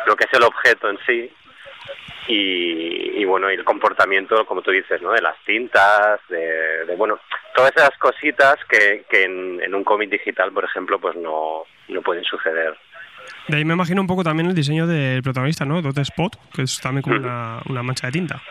lo 0.05 0.15
que 0.15 0.25
es 0.25 0.33
el 0.33 0.43
objeto 0.43 0.89
en 0.89 0.97
sí. 1.05 1.31
Y, 2.27 3.19
y 3.21 3.25
bueno, 3.25 3.51
y 3.51 3.55
el 3.55 3.63
comportamiento, 3.65 4.45
como 4.45 4.61
tú 4.61 4.71
dices, 4.71 5.01
¿no? 5.01 5.11
De 5.11 5.21
las 5.21 5.35
tintas, 5.45 6.19
de, 6.29 6.85
de, 6.85 6.95
bueno, 6.95 7.19
todas 7.55 7.71
esas 7.75 7.91
cositas 7.99 8.55
que, 8.69 9.03
que 9.09 9.23
en, 9.25 9.61
en 9.61 9.75
un 9.75 9.83
cómic 9.83 10.09
digital, 10.09 10.51
por 10.53 10.63
ejemplo, 10.63 10.99
pues 10.99 11.15
no, 11.17 11.63
no 11.89 12.01
pueden 12.01 12.23
suceder. 12.23 12.77
De 13.47 13.57
ahí 13.57 13.65
me 13.65 13.73
imagino 13.73 13.99
un 14.01 14.07
poco 14.07 14.23
también 14.23 14.47
el 14.49 14.55
diseño 14.55 14.87
del 14.87 15.21
protagonista, 15.21 15.65
¿no? 15.65 15.81
Dot 15.81 15.97
Spot, 15.97 16.33
que 16.53 16.61
es 16.63 16.79
también 16.79 17.01
como 17.03 17.17
una, 17.17 17.59
una 17.69 17.83
mancha 17.83 18.07
de 18.07 18.13
tinta. 18.13 18.41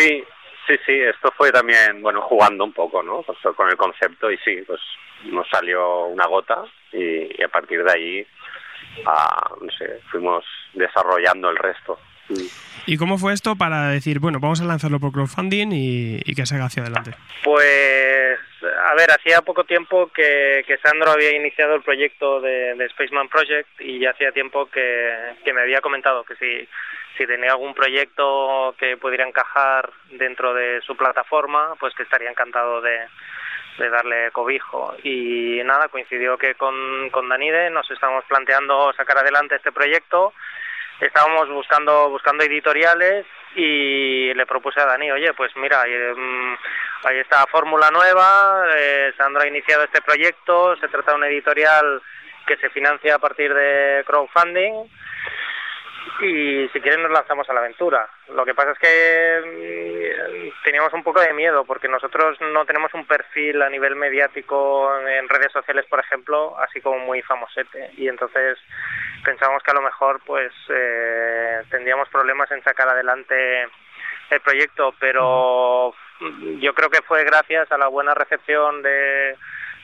Sí, 0.00 0.24
sí, 0.66 0.74
sí, 0.86 1.00
esto 1.00 1.32
fue 1.36 1.52
también, 1.52 2.02
bueno, 2.02 2.22
jugando 2.22 2.64
un 2.64 2.72
poco, 2.72 3.02
¿no? 3.02 3.22
Pues, 3.22 3.38
con 3.56 3.68
el 3.68 3.76
concepto 3.76 4.30
y 4.30 4.38
sí, 4.38 4.62
pues 4.66 4.80
nos 5.24 5.48
salió 5.48 6.06
una 6.06 6.26
gota 6.26 6.64
y, 6.92 7.40
y 7.40 7.42
a 7.44 7.48
partir 7.48 7.84
de 7.84 7.92
ahí, 7.92 8.26
ah, 9.06 9.50
no 9.60 9.70
sé, 9.72 10.00
fuimos 10.10 10.44
desarrollando 10.74 11.50
el 11.50 11.56
resto. 11.56 11.98
¿Y 12.86 12.96
cómo 12.96 13.18
fue 13.18 13.32
esto 13.32 13.56
para 13.56 13.88
decir, 13.88 14.20
bueno, 14.20 14.38
vamos 14.40 14.60
a 14.60 14.64
lanzarlo 14.64 15.00
por 15.00 15.12
crowdfunding 15.12 15.72
y, 15.72 16.20
y 16.24 16.34
que 16.34 16.46
se 16.46 16.54
haga 16.54 16.66
hacia 16.66 16.82
adelante? 16.82 17.12
Pues, 17.44 18.38
a 18.62 18.94
ver, 18.94 19.10
hacía 19.10 19.42
poco 19.42 19.64
tiempo 19.64 20.08
que, 20.08 20.64
Sandro 20.82 21.10
había 21.10 21.34
iniciado 21.34 21.74
el 21.74 21.82
proyecto 21.82 22.40
de, 22.40 22.74
de 22.74 22.88
Spaceman 22.90 23.28
Project 23.28 23.68
y 23.80 23.98
ya 23.98 24.10
hacía 24.10 24.32
tiempo 24.32 24.66
que, 24.66 25.34
me 25.52 25.62
había 25.62 25.80
comentado 25.80 26.24
que 26.24 26.36
si, 26.36 26.68
tenía 27.26 27.50
algún 27.50 27.74
proyecto 27.74 28.74
que 28.78 28.96
pudiera 28.96 29.28
encajar 29.28 29.90
dentro 30.12 30.54
de 30.54 30.80
su 30.80 30.96
plataforma, 30.96 31.74
pues 31.78 31.94
que 31.94 32.04
estaría 32.04 32.30
encantado 32.30 32.80
de, 32.80 32.98
darle 33.78 34.30
cobijo. 34.30 34.94
Y 35.02 35.60
nada, 35.64 35.88
coincidió 35.88 36.38
que 36.38 36.54
con, 36.54 37.10
con 37.10 37.28
Danide 37.28 37.70
nos 37.70 37.90
estábamos 37.90 38.24
planteando 38.24 38.92
sacar 38.94 39.18
adelante 39.18 39.56
este 39.56 39.72
proyecto 39.72 40.32
estábamos 41.00 41.48
buscando 41.48 42.10
buscando 42.10 42.44
editoriales 42.44 43.24
y 43.54 44.32
le 44.34 44.46
propuse 44.46 44.80
a 44.80 44.86
Dani, 44.86 45.10
oye, 45.10 45.32
pues 45.34 45.54
mira, 45.56 45.84
eh, 45.86 46.14
mm, 46.14 46.54
ahí 47.04 47.18
está 47.18 47.46
Fórmula 47.46 47.90
Nueva, 47.90 48.64
eh, 48.76 49.12
Sandro 49.16 49.42
ha 49.42 49.48
iniciado 49.48 49.84
este 49.84 50.00
proyecto, 50.02 50.76
se 50.76 50.88
trata 50.88 51.12
de 51.12 51.18
una 51.18 51.28
editorial 51.28 52.00
que 52.46 52.56
se 52.56 52.70
financia 52.70 53.16
a 53.16 53.18
partir 53.18 53.52
de 53.52 54.04
crowdfunding 54.06 54.88
y 56.20 56.68
si 56.68 56.80
quieren 56.80 57.02
nos 57.02 57.12
lanzamos 57.12 57.48
a 57.48 57.52
la 57.52 57.60
aventura. 57.60 58.08
Lo 58.28 58.44
que 58.44 58.54
pasa 58.54 58.72
es 58.72 58.78
que 58.78 60.12
mm, 60.52 60.64
teníamos 60.64 60.92
un 60.92 61.02
poco 61.02 61.20
de 61.20 61.32
miedo 61.32 61.64
porque 61.64 61.88
nosotros 61.88 62.38
no 62.40 62.64
tenemos 62.64 62.92
un 62.94 63.06
perfil 63.06 63.62
a 63.62 63.70
nivel 63.70 63.96
mediático 63.96 64.90
en 65.06 65.28
redes 65.28 65.52
sociales, 65.52 65.86
por 65.88 66.00
ejemplo, 66.00 66.56
así 66.58 66.80
como 66.80 66.98
muy 66.98 67.22
famosete 67.22 67.90
y 67.96 68.08
entonces 68.08 68.58
pensamos 69.24 69.62
que 69.62 69.70
a 69.70 69.74
lo 69.74 69.82
mejor 69.82 70.20
pues 70.24 70.52
eh, 70.68 71.62
tendríamos 71.70 72.08
problemas 72.08 72.50
en 72.50 72.62
sacar 72.62 72.88
adelante 72.88 73.68
el 74.30 74.40
proyecto, 74.40 74.94
pero 74.98 75.94
mm, 76.20 76.58
yo 76.60 76.74
creo 76.74 76.90
que 76.90 77.02
fue 77.02 77.24
gracias 77.24 77.70
a 77.72 77.78
la 77.78 77.88
buena 77.88 78.14
recepción 78.14 78.82
de, 78.82 79.36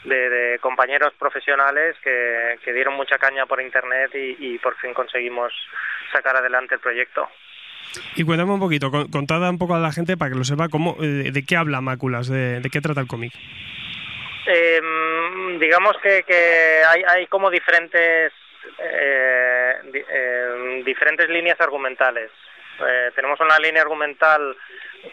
de, 0.07 0.31
de 0.31 0.59
compañeros 0.60 1.12
profesionales 1.18 1.97
que, 2.02 2.59
que 2.65 2.73
dieron 2.73 2.94
mucha 2.94 3.18
caña 3.18 3.47
por 3.47 3.60
internet 3.60 4.10
y, 4.15 4.36
y 4.55 4.59
por 4.59 4.76
fin 4.78 4.94
conseguimos 4.94 5.52
sacar 6.12 6.36
adelante 6.36 6.75
el 6.76 6.81
proyecto. 6.81 7.28
Y 8.15 8.25
cuéntame 8.25 8.52
un 8.52 8.60
poquito, 8.60 8.91
con- 8.91 9.09
contad 9.10 9.41
un 9.49 9.59
poco 9.59 9.75
a 9.75 9.78
la 9.78 9.93
gente 9.93 10.17
para 10.17 10.31
que 10.31 10.36
lo 10.39 10.44
sepa 10.44 10.68
cómo, 10.68 10.97
eh, 11.01 11.31
de 11.33 11.44
qué 11.44 11.57
habla 11.57 11.81
Máculas, 11.81 12.28
de, 12.28 12.60
de 12.60 12.70
qué 12.70 12.81
trata 12.81 13.01
el 13.01 13.07
cómic. 13.07 13.33
Eh, 14.47 14.81
digamos 15.59 15.97
que, 16.02 16.23
que 16.23 16.83
hay, 16.89 17.02
hay 17.09 17.26
como 17.26 17.51
diferentes 17.51 18.33
eh, 18.78 19.73
di- 19.93 20.05
eh, 20.09 20.83
diferentes 20.85 21.28
líneas 21.28 21.60
argumentales. 21.60 22.31
Eh, 22.78 23.10
tenemos 23.15 23.41
una 23.41 23.59
línea 23.59 23.83
argumental 23.83 24.55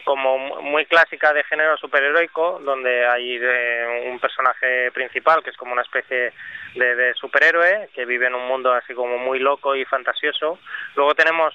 como 0.04 0.38
mu- 0.38 0.62
muy 0.62 0.86
clásica 0.86 1.32
de 1.32 1.44
género 1.44 1.76
superheroico, 1.76 2.60
donde 2.64 3.06
hay 3.06 3.38
eh, 3.40 4.08
un 4.10 4.18
personaje 4.18 4.90
principal 4.92 5.42
que 5.42 5.50
es 5.50 5.56
como 5.56 5.72
una 5.72 5.82
especie 5.82 6.32
de, 6.74 7.14
superhéroe 7.14 7.88
que 7.94 8.04
vive 8.04 8.26
en 8.26 8.34
un 8.34 8.46
mundo 8.46 8.72
así 8.72 8.94
como 8.94 9.18
muy 9.18 9.38
loco 9.38 9.74
y 9.76 9.84
fantasioso. 9.84 10.58
Luego 10.96 11.14
tenemos 11.14 11.54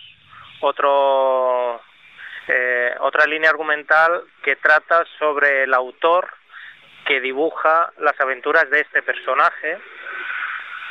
otro 0.61 1.81
eh, 2.47 2.95
otra 2.99 3.25
línea 3.25 3.49
argumental 3.49 4.23
que 4.43 4.55
trata 4.55 5.05
sobre 5.17 5.63
el 5.63 5.73
autor 5.73 6.29
que 7.05 7.21
dibuja 7.21 7.91
las 7.99 8.19
aventuras 8.19 8.69
de 8.69 8.81
este 8.81 9.01
personaje 9.03 9.77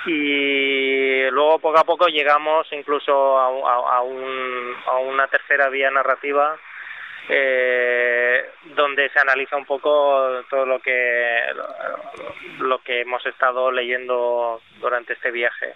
y 0.06 1.28
luego 1.30 1.58
poco 1.58 1.78
a 1.78 1.84
poco 1.84 2.06
llegamos 2.08 2.66
incluso 2.72 3.38
a, 3.38 3.46
a 3.96 4.98
una 4.98 5.26
tercera 5.28 5.68
vía 5.68 5.90
narrativa 5.90 6.56
eh, 7.28 8.44
donde 8.76 9.08
se 9.10 9.18
analiza 9.18 9.56
un 9.56 9.64
poco 9.64 10.42
todo 10.50 10.66
lo 10.66 10.80
que 10.80 11.40
lo 12.60 12.78
que 12.78 13.02
hemos 13.02 13.24
estado 13.26 13.70
leyendo 13.70 14.60
durante 14.80 15.14
este 15.14 15.30
viaje 15.30 15.74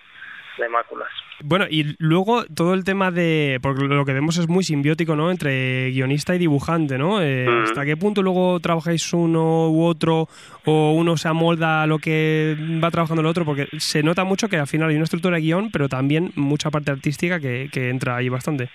de 0.59 0.69
máculas. 0.69 1.09
Bueno, 1.41 1.67
y 1.69 1.97
luego 1.99 2.45
todo 2.45 2.75
el 2.75 2.85
tema 2.85 3.11
de. 3.11 3.59
Porque 3.63 3.85
lo 3.85 4.05
que 4.05 4.13
vemos 4.13 4.39
es 4.39 4.49
muy 4.49 4.63
simbiótico, 4.63 5.17
¿no? 5.17 5.31
Entre 5.31 5.91
guionista 5.91 6.35
y 6.35 6.39
dibujante, 6.39 6.99
¿no? 6.99 7.21
Eh, 7.23 7.47
Mm. 7.49 7.63
¿Hasta 7.65 7.85
qué 7.85 7.97
punto 7.97 8.23
luego 8.23 8.61
trabajáis 8.61 9.13
uno 9.13 9.69
u 9.71 9.85
otro 9.85 10.29
o 10.65 10.93
uno 10.93 11.17
se 11.17 11.29
amolda 11.29 11.83
a 11.83 11.87
lo 11.87 11.99
que 11.99 12.57
va 12.83 12.91
trabajando 12.91 13.21
el 13.21 13.27
otro? 13.27 13.45
Porque 13.45 13.67
se 13.79 14.03
nota 14.03 14.25
mucho 14.25 14.49
que 14.49 14.59
al 14.59 14.67
final 14.67 14.91
hay 14.91 14.97
una 14.97 15.05
estructura 15.05 15.37
de 15.37 15.43
guion, 15.43 15.71
pero 15.71 15.89
también 15.89 16.33
mucha 16.37 16.71
parte 16.71 16.91
artística 16.91 17.41
que, 17.41 17.69
que 17.73 17.89
entra 17.89 18.17
ahí 18.17 18.29
bastante. 18.29 18.69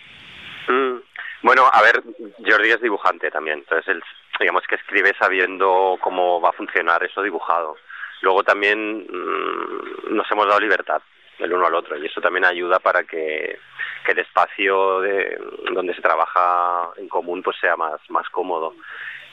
Bueno, 1.47 1.63
a 1.71 1.81
ver, 1.81 2.03
Jordi 2.45 2.71
es 2.71 2.81
dibujante 2.81 3.31
también, 3.31 3.59
entonces 3.59 3.87
él, 3.87 4.03
digamos 4.37 4.67
que 4.67 4.75
escribe 4.75 5.15
sabiendo 5.17 5.97
cómo 6.01 6.41
va 6.41 6.49
a 6.49 6.51
funcionar 6.51 7.01
eso 7.05 7.23
dibujado. 7.23 7.77
Luego 8.19 8.43
también 8.43 9.07
mm, 9.09 10.13
nos 10.13 10.29
hemos 10.29 10.45
dado 10.45 10.59
libertad 10.59 11.01
el 11.39 11.53
uno 11.53 11.67
al 11.67 11.75
otro 11.75 11.97
y 11.97 12.05
eso 12.05 12.19
también 12.19 12.43
ayuda 12.43 12.79
para 12.79 13.05
que, 13.05 13.59
que 14.05 14.11
el 14.11 14.19
espacio 14.19 14.99
de, 14.99 15.39
donde 15.71 15.95
se 15.95 16.01
trabaja 16.01 16.89
en 16.97 17.07
común 17.07 17.41
pues 17.41 17.55
sea 17.61 17.77
más, 17.77 18.01
más 18.09 18.27
cómodo. 18.27 18.75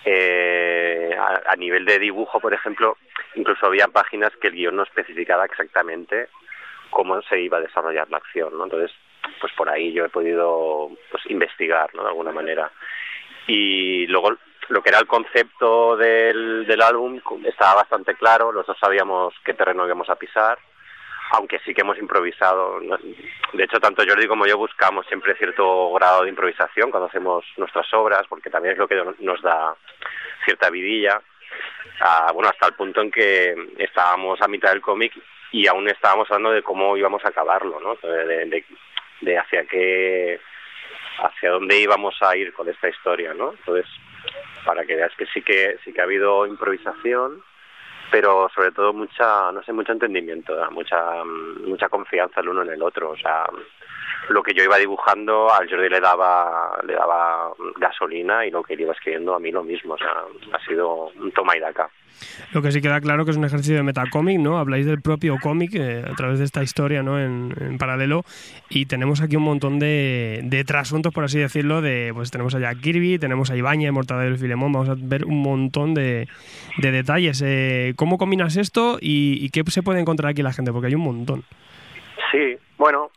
Eh, 0.05 1.17
a, 1.18 1.51
a 1.51 1.57
nivel 1.57 1.84
de 1.84 1.99
dibujo, 1.99 2.39
por 2.39 2.55
ejemplo, 2.55 2.97
incluso 3.34 3.67
había 3.67 3.89
páginas 3.89 4.31
que 4.41 4.47
el 4.47 4.55
guion 4.55 4.76
no 4.76 4.84
especificaba 4.84 5.47
exactamente 5.47 6.28
cómo 6.91 7.20
se 7.23 7.41
iba 7.41 7.59
a 7.59 7.62
desarrollar 7.62 8.09
la 8.09 8.18
acción, 8.18 8.57
¿no? 8.57 8.62
Entonces, 8.62 8.93
pues 9.41 9.53
por 9.55 9.69
ahí 9.69 9.93
yo 9.93 10.05
he 10.05 10.09
podido 10.09 10.91
pues 11.11 11.25
investigar, 11.27 11.94
¿no? 11.94 12.03
De 12.03 12.09
alguna 12.09 12.33
manera. 12.33 12.70
Y 13.47 14.07
luego 14.07 14.36
lo 14.69 14.83
que 14.83 14.91
era 14.91 14.99
el 14.99 15.07
concepto 15.07 15.97
del, 15.97 16.81
álbum 16.83 17.20
estaba 17.44 17.77
bastante 17.77 18.15
claro, 18.15 18.53
los 18.53 18.67
dos 18.67 18.78
sabíamos 18.78 19.35
qué 19.44 19.55
terreno 19.55 19.85
íbamos 19.85 20.09
a 20.09 20.17
pisar, 20.17 20.59
aunque 21.33 21.59
sí 21.61 21.75
que 21.75 21.83
hemos 21.83 21.99
improvisado. 21.99 22.81
De 23.53 23.65
hecho, 23.65 23.81
tanto 23.81 24.05
Jordi 24.07 24.27
como 24.27 24.47
yo 24.47 24.57
buscamos 24.57 25.07
siempre 25.07 25.35
cierto 25.36 25.93
grado 25.93 26.23
de 26.23 26.31
improvisación 26.31 26.91
cuando 26.91 27.09
hacemos 27.09 27.44
nuestras 27.57 27.93
obras, 27.94 28.27
porque 28.28 28.51
también 28.51 28.73
es 28.73 28.78
lo 28.78 28.89
que 28.89 29.03
nos 29.20 29.43
da 29.43 29.75
cierta 30.44 30.70
vidilla. 30.70 31.20
Ah, 32.01 32.31
bueno, 32.33 32.49
hasta 32.49 32.67
el 32.67 32.75
punto 32.75 33.01
en 33.01 33.11
que 33.11 33.55
estábamos 33.78 34.41
a 34.41 34.49
mitad 34.49 34.70
del 34.70 34.81
cómic 34.81 35.12
y 35.53 35.67
aún 35.69 35.89
estábamos 35.89 36.28
hablando 36.31 36.51
de 36.51 36.62
cómo 36.62 36.97
íbamos 36.97 37.25
a 37.25 37.28
acabarlo, 37.28 37.78
¿no? 37.81 37.94
De, 37.97 38.65
de 39.20 39.39
hacia 39.39 39.65
qué, 39.67 40.41
hacia 41.18 41.51
dónde 41.51 41.78
íbamos 41.78 42.15
a 42.23 42.36
ir 42.36 42.52
con 42.52 42.68
esta 42.68 42.89
historia, 42.89 43.34
¿no? 43.34 43.52
Entonces, 43.52 43.86
para 44.65 44.84
que 44.84 44.97
veas 44.97 45.15
que 45.17 45.26
sí 45.26 45.43
que 45.43 45.78
sí 45.84 45.93
que 45.93 46.01
ha 46.01 46.05
habido 46.05 46.47
improvisación 46.47 47.43
pero 48.10 48.49
sobre 48.55 48.70
todo 48.70 48.93
mucha 48.93 49.51
no 49.52 49.62
sé 49.62 49.73
mucho 49.73 49.93
entendimiento 49.93 50.55
mucha 50.70 51.25
mucha 51.25 51.89
confianza 51.89 52.41
el 52.41 52.49
uno 52.49 52.62
en 52.62 52.70
el 52.70 52.83
otro 52.83 53.10
o 53.10 53.17
sea 53.17 53.47
lo 54.28 54.43
que 54.43 54.55
yo 54.55 54.65
iba 54.65 54.78
dibujando 54.78 55.52
al 55.52 55.68
Jordi 55.68 55.89
le 55.89 56.01
daba 56.01 56.78
le 56.84 56.94
daba 56.94 57.52
gasolina 57.76 58.47
y 58.47 58.51
lo 58.51 58.62
que 58.62 58.75
él 58.75 58.83
iba 58.83 58.93
escribiendo 58.93 59.34
a 59.34 59.39
mí 59.39 59.51
lo 59.51 59.62
mismo 59.62 59.94
o 59.94 59.99
sea 59.99 60.25
ha 60.52 60.65
sido 60.65 61.10
un 61.17 61.33
toma 61.33 61.57
y 61.57 61.60
daca 61.60 61.91
lo 62.52 62.62
que 62.62 62.73
sí 62.73 62.81
queda 62.81 63.01
claro 63.01 63.25
que 63.25 63.31
es 63.31 63.36
un 63.36 63.44
ejercicio 63.44 63.76
de 63.76 63.83
metacómic, 63.83 64.39
¿no? 64.39 64.59
Habláis 64.59 64.86
del 64.86 65.01
propio 65.01 65.36
cómic 65.41 65.75
eh, 65.75 66.05
a 66.07 66.15
través 66.15 66.39
de 66.39 66.44
esta 66.44 66.62
historia, 66.62 67.02
¿no? 67.02 67.20
En, 67.20 67.55
en, 67.60 67.78
paralelo. 67.78 68.25
Y 68.68 68.86
tenemos 68.86 69.20
aquí 69.20 69.36
un 69.36 69.43
montón 69.43 69.78
de, 69.78 70.41
de 70.44 70.65
trasuntos, 70.65 71.12
por 71.12 71.25
así 71.25 71.39
decirlo, 71.39 71.81
de 71.83 72.12
pues 72.15 72.31
tenemos 72.31 72.55
a 72.55 72.60
Jack 72.60 72.81
Kirby, 72.81 73.18
tenemos 73.18 73.51
a 73.51 73.57
Ibañez, 73.57 73.93
Mortadelo 73.93 74.34
y 74.34 74.39
Filemón, 74.39 74.73
vamos 74.73 74.89
a 74.89 74.94
ver 74.97 75.25
un 75.25 75.43
montón 75.43 75.94
de, 75.94 76.28
de 76.78 76.91
detalles. 76.91 77.43
Eh, 77.44 77.94
¿Cómo 77.97 78.18
combinas 78.18 78.57
esto 78.57 78.99
y, 79.01 79.51
qué 79.51 79.62
se 79.67 79.83
puede 79.83 80.01
encontrar 80.01 80.31
aquí 80.31 80.43
la 80.43 80.52
gente? 80.52 80.73
Porque 80.73 80.89
hay 80.89 80.94
un 80.94 81.02
montón. 81.02 81.44
Sí, 82.31 82.57
bueno, 82.76 83.10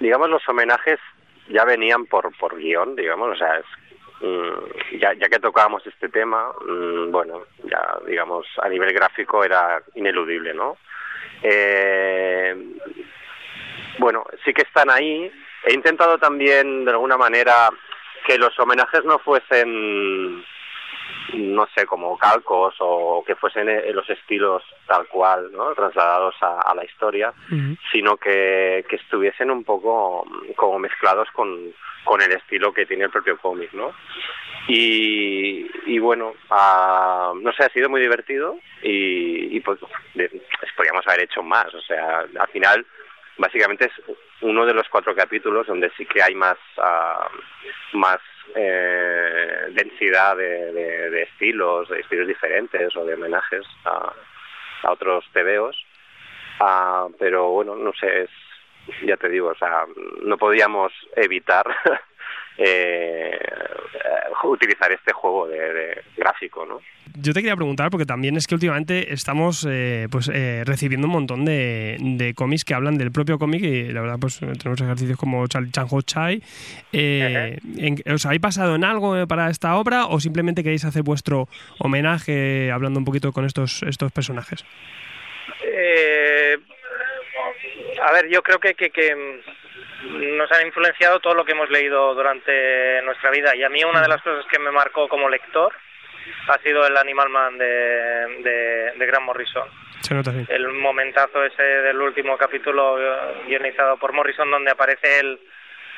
digamos 0.00 0.28
los 0.30 0.46
homenajes 0.48 0.98
ya 1.48 1.64
venían 1.64 2.06
por, 2.06 2.36
por 2.38 2.56
guion, 2.56 2.96
digamos, 2.96 3.30
o 3.32 3.36
sea, 3.36 3.58
es 3.58 3.66
ya, 4.98 5.12
ya 5.14 5.28
que 5.28 5.38
tocábamos 5.38 5.86
este 5.86 6.08
tema, 6.08 6.52
mm, 6.66 7.10
bueno, 7.10 7.44
ya 7.64 7.98
digamos 8.06 8.46
a 8.62 8.68
nivel 8.68 8.92
gráfico 8.92 9.44
era 9.44 9.82
ineludible, 9.94 10.54
¿no? 10.54 10.78
Eh, 11.42 12.56
bueno, 13.98 14.24
sí 14.44 14.52
que 14.52 14.62
están 14.62 14.90
ahí. 14.90 15.30
He 15.64 15.74
intentado 15.74 16.18
también, 16.18 16.84
de 16.84 16.92
alguna 16.92 17.16
manera, 17.16 17.70
que 18.26 18.38
los 18.38 18.58
homenajes 18.58 19.04
no 19.04 19.18
fuesen, 19.18 20.44
no 21.34 21.66
sé, 21.74 21.86
como 21.86 22.16
calcos 22.18 22.74
o 22.80 23.22
que 23.26 23.34
fuesen 23.34 23.68
eh, 23.68 23.92
los 23.92 24.08
estilos 24.08 24.62
tal 24.86 25.06
cual, 25.08 25.50
¿no? 25.52 25.74
Trasladados 25.74 26.34
a, 26.40 26.60
a 26.60 26.74
la 26.74 26.84
historia, 26.84 27.32
uh 27.50 27.54
-huh. 27.54 27.78
sino 27.92 28.16
que, 28.16 28.84
que 28.88 28.96
estuviesen 28.96 29.50
un 29.50 29.64
poco 29.64 30.26
como 30.56 30.78
mezclados 30.78 31.28
con, 31.32 31.72
con 32.04 32.20
el 32.22 32.32
estilo 32.32 32.72
que 32.72 32.86
tiene 32.86 33.04
el 33.04 33.10
propio 33.10 33.36
cómic, 33.38 33.72
¿no? 33.72 33.92
Y, 34.68 35.66
y 35.86 35.98
bueno, 35.98 36.34
uh, 36.50 37.34
no 37.34 37.52
sé, 37.52 37.64
ha 37.64 37.68
sido 37.68 37.88
muy 37.88 38.00
divertido 38.00 38.58
y, 38.82 39.56
y 39.56 39.60
pues 39.60 39.78
podríamos 40.76 41.06
haber 41.06 41.22
hecho 41.24 41.42
más, 41.42 41.72
o 41.72 41.80
sea, 41.82 42.26
al 42.38 42.48
final 42.48 42.84
básicamente 43.38 43.86
es 43.86 43.92
uno 44.40 44.66
de 44.66 44.74
los 44.74 44.88
cuatro 44.88 45.14
capítulos 45.14 45.66
donde 45.66 45.90
sí 45.96 46.04
que 46.06 46.22
hay 46.22 46.34
más 46.34 46.56
uh, 46.78 47.96
más 47.96 48.18
eh, 48.54 49.66
densidad 49.70 50.36
de, 50.36 51.22
estilos, 51.22 51.88
de 51.88 52.00
estilos 52.00 52.26
diferentes 52.26 52.94
o 52.96 53.04
de 53.04 53.14
homenajes 53.14 53.64
a, 53.84 54.12
otros 54.88 55.24
tebeos, 55.32 55.76
uh, 56.60 57.10
pero 57.18 57.50
bueno, 57.50 57.74
no 57.74 57.92
sé, 57.94 58.22
es 58.22 58.30
ya 59.02 59.16
te 59.16 59.28
digo, 59.28 59.48
o 59.48 59.54
sea, 59.56 59.84
no 60.22 60.36
podíamos 60.38 60.92
evitar 61.16 61.66
eh, 62.58 63.38
utilizar 64.44 64.92
este 64.92 65.12
juego 65.12 65.48
de, 65.48 65.58
de, 65.72 66.02
gráfico, 66.16 66.64
¿no? 66.66 66.80
Yo 67.18 67.32
te 67.32 67.40
quería 67.40 67.56
preguntar, 67.56 67.90
porque 67.90 68.04
también 68.04 68.36
es 68.36 68.46
que 68.46 68.54
últimamente 68.54 69.12
estamos 69.12 69.66
eh, 69.68 70.06
pues 70.10 70.30
eh, 70.32 70.62
recibiendo 70.66 71.06
un 71.06 71.12
montón 71.14 71.44
de, 71.44 71.96
de 71.98 72.34
cómics 72.34 72.64
que 72.64 72.74
hablan 72.74 72.98
del 72.98 73.10
propio 73.10 73.38
cómic 73.38 73.62
y 73.62 73.84
la 73.84 74.02
verdad 74.02 74.18
pues 74.20 74.38
tenemos 74.38 74.80
ejercicios 74.80 75.18
como 75.18 75.46
Chan 75.46 75.70
Ho 75.90 76.02
Chai. 76.02 76.42
Eh, 76.92 77.58
en, 77.78 78.02
¿Os 78.12 78.26
habéis 78.26 78.42
pasado 78.42 78.74
en 78.74 78.84
algo 78.84 79.26
para 79.26 79.48
esta 79.50 79.76
obra 79.76 80.06
o 80.06 80.20
simplemente 80.20 80.62
queréis 80.62 80.84
hacer 80.84 81.02
vuestro 81.02 81.48
homenaje 81.78 82.70
hablando 82.70 82.98
un 82.98 83.04
poquito 83.04 83.32
con 83.32 83.46
estos, 83.46 83.82
estos 83.84 84.12
personajes? 84.12 84.64
Eh, 85.64 86.58
a 88.02 88.12
ver, 88.12 88.28
yo 88.28 88.42
creo 88.42 88.58
que, 88.58 88.74
que, 88.74 88.90
que, 88.90 89.40
nos 90.02 90.50
han 90.52 90.66
influenciado 90.66 91.20
todo 91.20 91.34
lo 91.34 91.44
que 91.44 91.52
hemos 91.52 91.70
leído 91.70 92.14
durante 92.14 93.02
nuestra 93.02 93.30
vida 93.30 93.54
y 93.54 93.62
a 93.62 93.68
mí 93.68 93.82
una 93.84 94.02
de 94.02 94.08
las 94.08 94.22
cosas 94.22 94.44
que 94.46 94.58
me 94.58 94.70
marcó 94.70 95.08
como 95.08 95.28
lector 95.28 95.72
ha 96.48 96.58
sido 96.58 96.86
el 96.86 96.96
Animal 96.96 97.28
Man 97.28 97.58
de, 97.58 97.66
de, 97.66 98.92
de 98.96 99.06
Grant 99.06 99.24
Morrison. 99.24 99.68
Se 100.00 100.14
nota 100.14 100.30
así. 100.30 100.44
El 100.48 100.68
momentazo 100.68 101.44
ese 101.44 101.62
del 101.62 102.00
último 102.00 102.36
capítulo 102.36 102.98
guionizado 103.46 103.96
por 103.96 104.12
Morrison 104.12 104.50
donde 104.50 104.70
aparece 104.70 105.20
él 105.20 105.40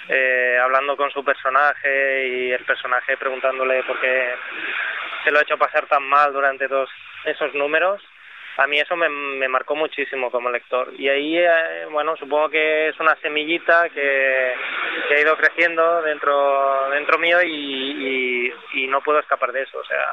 eh, 0.08 0.58
hablando 0.62 0.96
con 0.96 1.10
su 1.10 1.24
personaje 1.24 2.26
y 2.26 2.52
el 2.52 2.64
personaje 2.64 3.16
preguntándole 3.16 3.82
por 3.82 4.00
qué 4.00 4.34
se 5.24 5.30
lo 5.30 5.38
ha 5.38 5.42
hecho 5.42 5.58
pasar 5.58 5.86
tan 5.86 6.02
mal 6.04 6.32
durante 6.32 6.68
todos 6.68 6.88
esos 7.24 7.54
números 7.54 8.00
a 8.58 8.66
mí 8.66 8.78
eso 8.78 8.96
me, 8.96 9.08
me, 9.08 9.46
marcó 9.46 9.76
muchísimo 9.76 10.32
como 10.32 10.50
lector. 10.50 10.92
Y 10.98 11.08
ahí, 11.08 11.38
eh, 11.38 11.86
bueno, 11.92 12.16
supongo 12.16 12.50
que 12.50 12.88
es 12.88 12.98
una 12.98 13.14
semillita 13.22 13.88
que, 13.88 14.52
que, 15.08 15.14
ha 15.14 15.20
ido 15.20 15.36
creciendo 15.36 16.02
dentro, 16.02 16.90
dentro 16.90 17.18
mío 17.18 17.40
y, 17.40 18.52
y, 18.74 18.86
no 18.88 19.00
puedo 19.00 19.20
escapar 19.20 19.52
de 19.52 19.62
eso. 19.62 19.78
O 19.78 19.84
sea, 19.84 20.04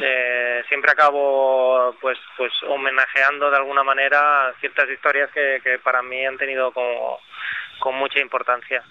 eh, 0.00 0.62
siempre 0.68 0.92
acabo 0.92 1.94
pues 2.00 2.18
pues 2.36 2.52
homenajeando 2.66 3.50
de 3.50 3.56
alguna 3.56 3.82
manera 3.82 4.54
ciertas 4.60 4.88
historias 4.88 5.30
que, 5.32 5.60
que 5.62 5.78
para 5.80 6.00
mí 6.00 6.24
han 6.24 6.38
tenido 6.38 6.72
como 6.72 7.18
con 7.78 7.94
mucha 7.96 8.20
importancia. 8.20 8.82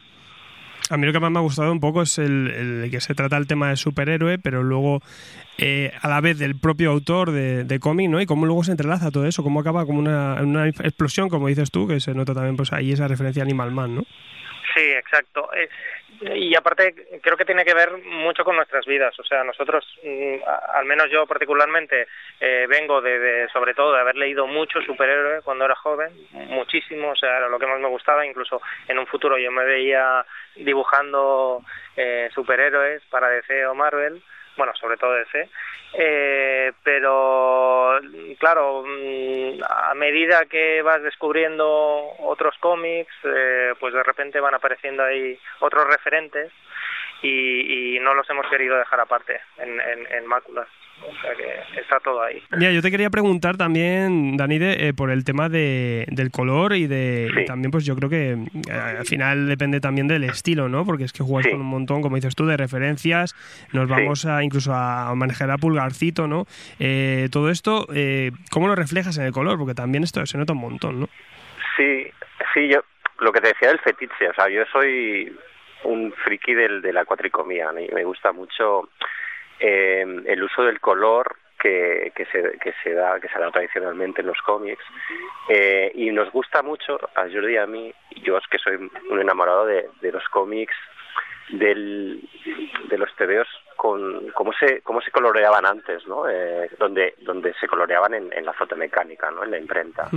A 0.91 0.97
mí 0.97 1.07
lo 1.07 1.13
que 1.13 1.19
más 1.19 1.31
me 1.31 1.39
ha 1.39 1.43
gustado 1.43 1.71
un 1.71 1.79
poco 1.79 2.03
es 2.03 2.19
el, 2.19 2.51
el 2.83 2.91
que 2.91 3.01
se 3.01 3.15
trata 3.15 3.37
el 3.37 3.47
tema 3.47 3.69
de 3.69 3.77
superhéroe, 3.77 4.37
pero 4.37 4.61
luego 4.61 5.01
eh, 5.61 5.91
a 6.01 6.07
la 6.07 6.21
vez 6.21 6.39
del 6.39 6.57
propio 6.57 6.89
autor 6.89 7.31
de, 7.31 7.65
de 7.65 7.79
cómic, 7.81 8.09
¿no? 8.09 8.21
Y 8.21 8.25
cómo 8.25 8.45
luego 8.45 8.63
se 8.63 8.71
entrelaza 8.71 9.11
todo 9.11 9.25
eso, 9.25 9.43
cómo 9.43 9.59
acaba 9.59 9.85
como 9.85 9.99
una, 9.99 10.67
explosión, 10.67 11.27
como 11.27 11.47
dices 11.47 11.69
tú, 11.69 11.85
que 11.85 11.99
se 11.99 12.13
nota 12.13 12.33
también 12.33 12.55
pues 12.55 12.71
ahí 12.71 12.93
esa 12.93 13.09
referencia 13.09 13.43
a 13.43 13.45
Animal 13.45 13.71
Man, 13.71 13.95
¿no? 13.95 14.03
Sí, 14.73 14.83
exacto. 14.83 15.49
Y 16.21 16.55
aparte 16.55 17.19
creo 17.21 17.35
que 17.35 17.43
tiene 17.43 17.65
que 17.65 17.73
ver 17.73 17.91
mucho 17.97 18.45
con 18.45 18.55
nuestras 18.55 18.85
vidas. 18.85 19.17
O 19.19 19.23
sea, 19.23 19.43
nosotros, 19.43 19.85
mm, 20.01 20.35
al 20.73 20.85
menos 20.85 21.09
yo 21.11 21.25
particularmente, 21.25 22.07
eh, 22.39 22.65
vengo 22.69 23.01
de, 23.01 23.47
sobre 23.51 23.73
todo, 23.73 23.93
de 23.93 23.99
haber 23.99 24.15
leído 24.15 24.47
mucho 24.47 24.81
superhéroe 24.81 25.41
cuando 25.41 25.65
era 25.65 25.75
joven, 25.75 26.11
muchísimo, 26.31 27.09
o 27.11 27.15
sea, 27.17 27.37
era 27.37 27.49
lo 27.49 27.59
que 27.59 27.67
más 27.67 27.81
me 27.81 27.89
gustaba. 27.89 28.25
Incluso 28.25 28.61
en 28.87 28.97
un 28.97 29.07
futuro 29.07 29.37
yo 29.37 29.51
me 29.51 29.65
veía 29.65 30.25
dibujando 30.55 31.63
eh, 31.97 32.29
superhéroes 32.33 33.01
para 33.09 33.27
DC 33.29 33.65
o 33.65 33.75
Marvel 33.75 34.21
bueno, 34.59 34.73
sobre 34.75 34.97
todo 34.97 35.17
ese, 35.17 35.49
eh, 35.93 36.73
pero 36.83 37.97
claro, 38.37 38.83
mm, 38.85 39.63
a 39.67 39.93
medida 39.95 40.45
que 40.47 40.81
vas 40.81 41.01
descubriendo 41.01 41.65
otros 42.19 42.55
cómics, 42.59 43.13
eh, 43.23 43.73
pues 43.79 43.93
de 43.93 44.03
repente 44.03 44.41
van 44.41 44.53
apareciendo 44.53 45.01
ahí 45.01 45.39
otros 45.61 45.87
referentes 45.87 46.51
y, 47.21 47.97
no 48.01 48.13
los 48.13 48.29
hemos 48.29 48.47
querido 48.47 48.77
dejar 48.77 48.99
aparte 48.99 49.41
en, 49.57 49.79
en, 49.79 50.11
en 50.11 50.25
máculas. 50.25 50.67
O 51.01 51.21
sea 51.21 51.33
que 51.35 51.79
está 51.79 51.99
todo 51.99 52.21
ahí. 52.21 52.41
Mira, 52.57 52.71
yo 52.71 52.81
te 52.81 52.91
quería 52.91 53.09
preguntar 53.09 53.57
también, 53.57 54.37
Danide, 54.37 54.87
eh, 54.87 54.93
por 54.93 55.09
el 55.09 55.23
tema 55.23 55.49
de, 55.49 56.05
del 56.09 56.31
color 56.31 56.73
y 56.73 56.87
de 56.87 57.29
sí. 57.33 57.41
y 57.41 57.45
también, 57.45 57.71
pues 57.71 57.85
yo 57.85 57.95
creo 57.95 58.09
que 58.09 58.31
eh, 58.31 58.71
al 58.71 59.05
final 59.05 59.47
depende 59.47 59.79
también 59.79 60.07
del 60.07 60.23
estilo, 60.23 60.69
¿no? 60.69 60.85
Porque 60.85 61.03
es 61.03 61.13
que 61.13 61.23
juegas 61.23 61.45
sí. 61.45 61.51
con 61.51 61.61
un 61.61 61.67
montón, 61.67 62.01
como 62.01 62.15
dices 62.15 62.35
tú, 62.35 62.45
de 62.45 62.57
referencias. 62.57 63.35
Nos 63.73 63.87
vamos 63.87 64.21
sí. 64.21 64.29
a 64.29 64.43
incluso 64.43 64.73
a 64.73 65.13
manejar 65.15 65.51
a 65.51 65.57
pulgarcito, 65.57 66.27
¿no? 66.27 66.45
Eh, 66.79 67.29
todo 67.31 67.49
esto, 67.49 67.87
eh, 67.93 68.31
¿cómo 68.51 68.67
lo 68.67 68.75
reflejas 68.75 69.17
en 69.17 69.25
el 69.25 69.31
color? 69.31 69.57
Porque 69.57 69.73
también 69.73 70.03
esto 70.03 70.25
se 70.25 70.37
nota 70.37 70.53
un 70.53 70.59
montón, 70.59 70.99
¿no? 71.01 71.09
Sí, 71.77 72.07
sí, 72.53 72.67
yo 72.67 72.83
lo 73.19 73.31
que 73.31 73.41
te 73.41 73.49
decía 73.49 73.69
del 73.69 73.79
fetiche, 73.79 74.29
o 74.29 74.33
sea, 74.33 74.49
yo 74.49 74.63
soy 74.71 75.35
un 75.83 76.13
friki 76.23 76.53
del, 76.53 76.81
de 76.81 76.93
la 76.93 77.05
cuatricomía, 77.05 77.69
y 77.79 77.93
me 77.93 78.03
gusta 78.03 78.31
mucho 78.31 78.89
eh, 79.59 80.05
el 80.25 80.43
uso 80.43 80.63
del 80.63 80.79
color 80.79 81.35
que, 81.59 82.11
que, 82.15 82.25
se, 82.25 82.57
que 82.59 82.73
se 82.83 82.93
da 82.93 83.19
que 83.19 83.27
se 83.27 83.37
da 83.37 83.51
tradicionalmente 83.51 84.21
en 84.21 84.27
los 84.27 84.39
cómics. 84.41 84.83
Eh, 85.49 85.91
y 85.93 86.09
nos 86.11 86.31
gusta 86.31 86.63
mucho 86.63 86.99
a 87.15 87.23
Jordi 87.23 87.53
y 87.53 87.57
a 87.57 87.67
mí 87.67 87.93
yo 88.23 88.37
es 88.37 88.47
que 88.47 88.57
soy 88.57 88.75
un 88.75 89.19
enamorado 89.19 89.65
de, 89.65 89.89
de 90.01 90.11
los 90.11 90.23
cómics 90.29 90.75
del, 91.49 92.21
de 92.87 92.97
los 92.97 93.13
tebeos 93.15 93.47
con 93.75 94.29
cómo 94.31 94.53
se 94.53 94.81
cómo 94.81 95.01
se 95.01 95.11
coloreaban 95.11 95.65
antes 95.65 96.05
no 96.07 96.29
eh, 96.29 96.69
donde 96.77 97.15
donde 97.19 97.53
se 97.55 97.67
coloreaban 97.67 98.13
en, 98.13 98.31
en 98.33 98.45
la 98.45 98.53
fotomecánica 98.53 99.31
no 99.31 99.43
en 99.43 99.51
la 99.51 99.57
imprenta. 99.57 100.09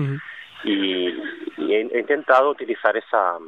Y, 0.64 1.08
y 1.56 1.74
he, 1.74 1.80
he 1.80 2.00
intentado 2.00 2.50
utilizar 2.50 2.96
esa 2.96 3.38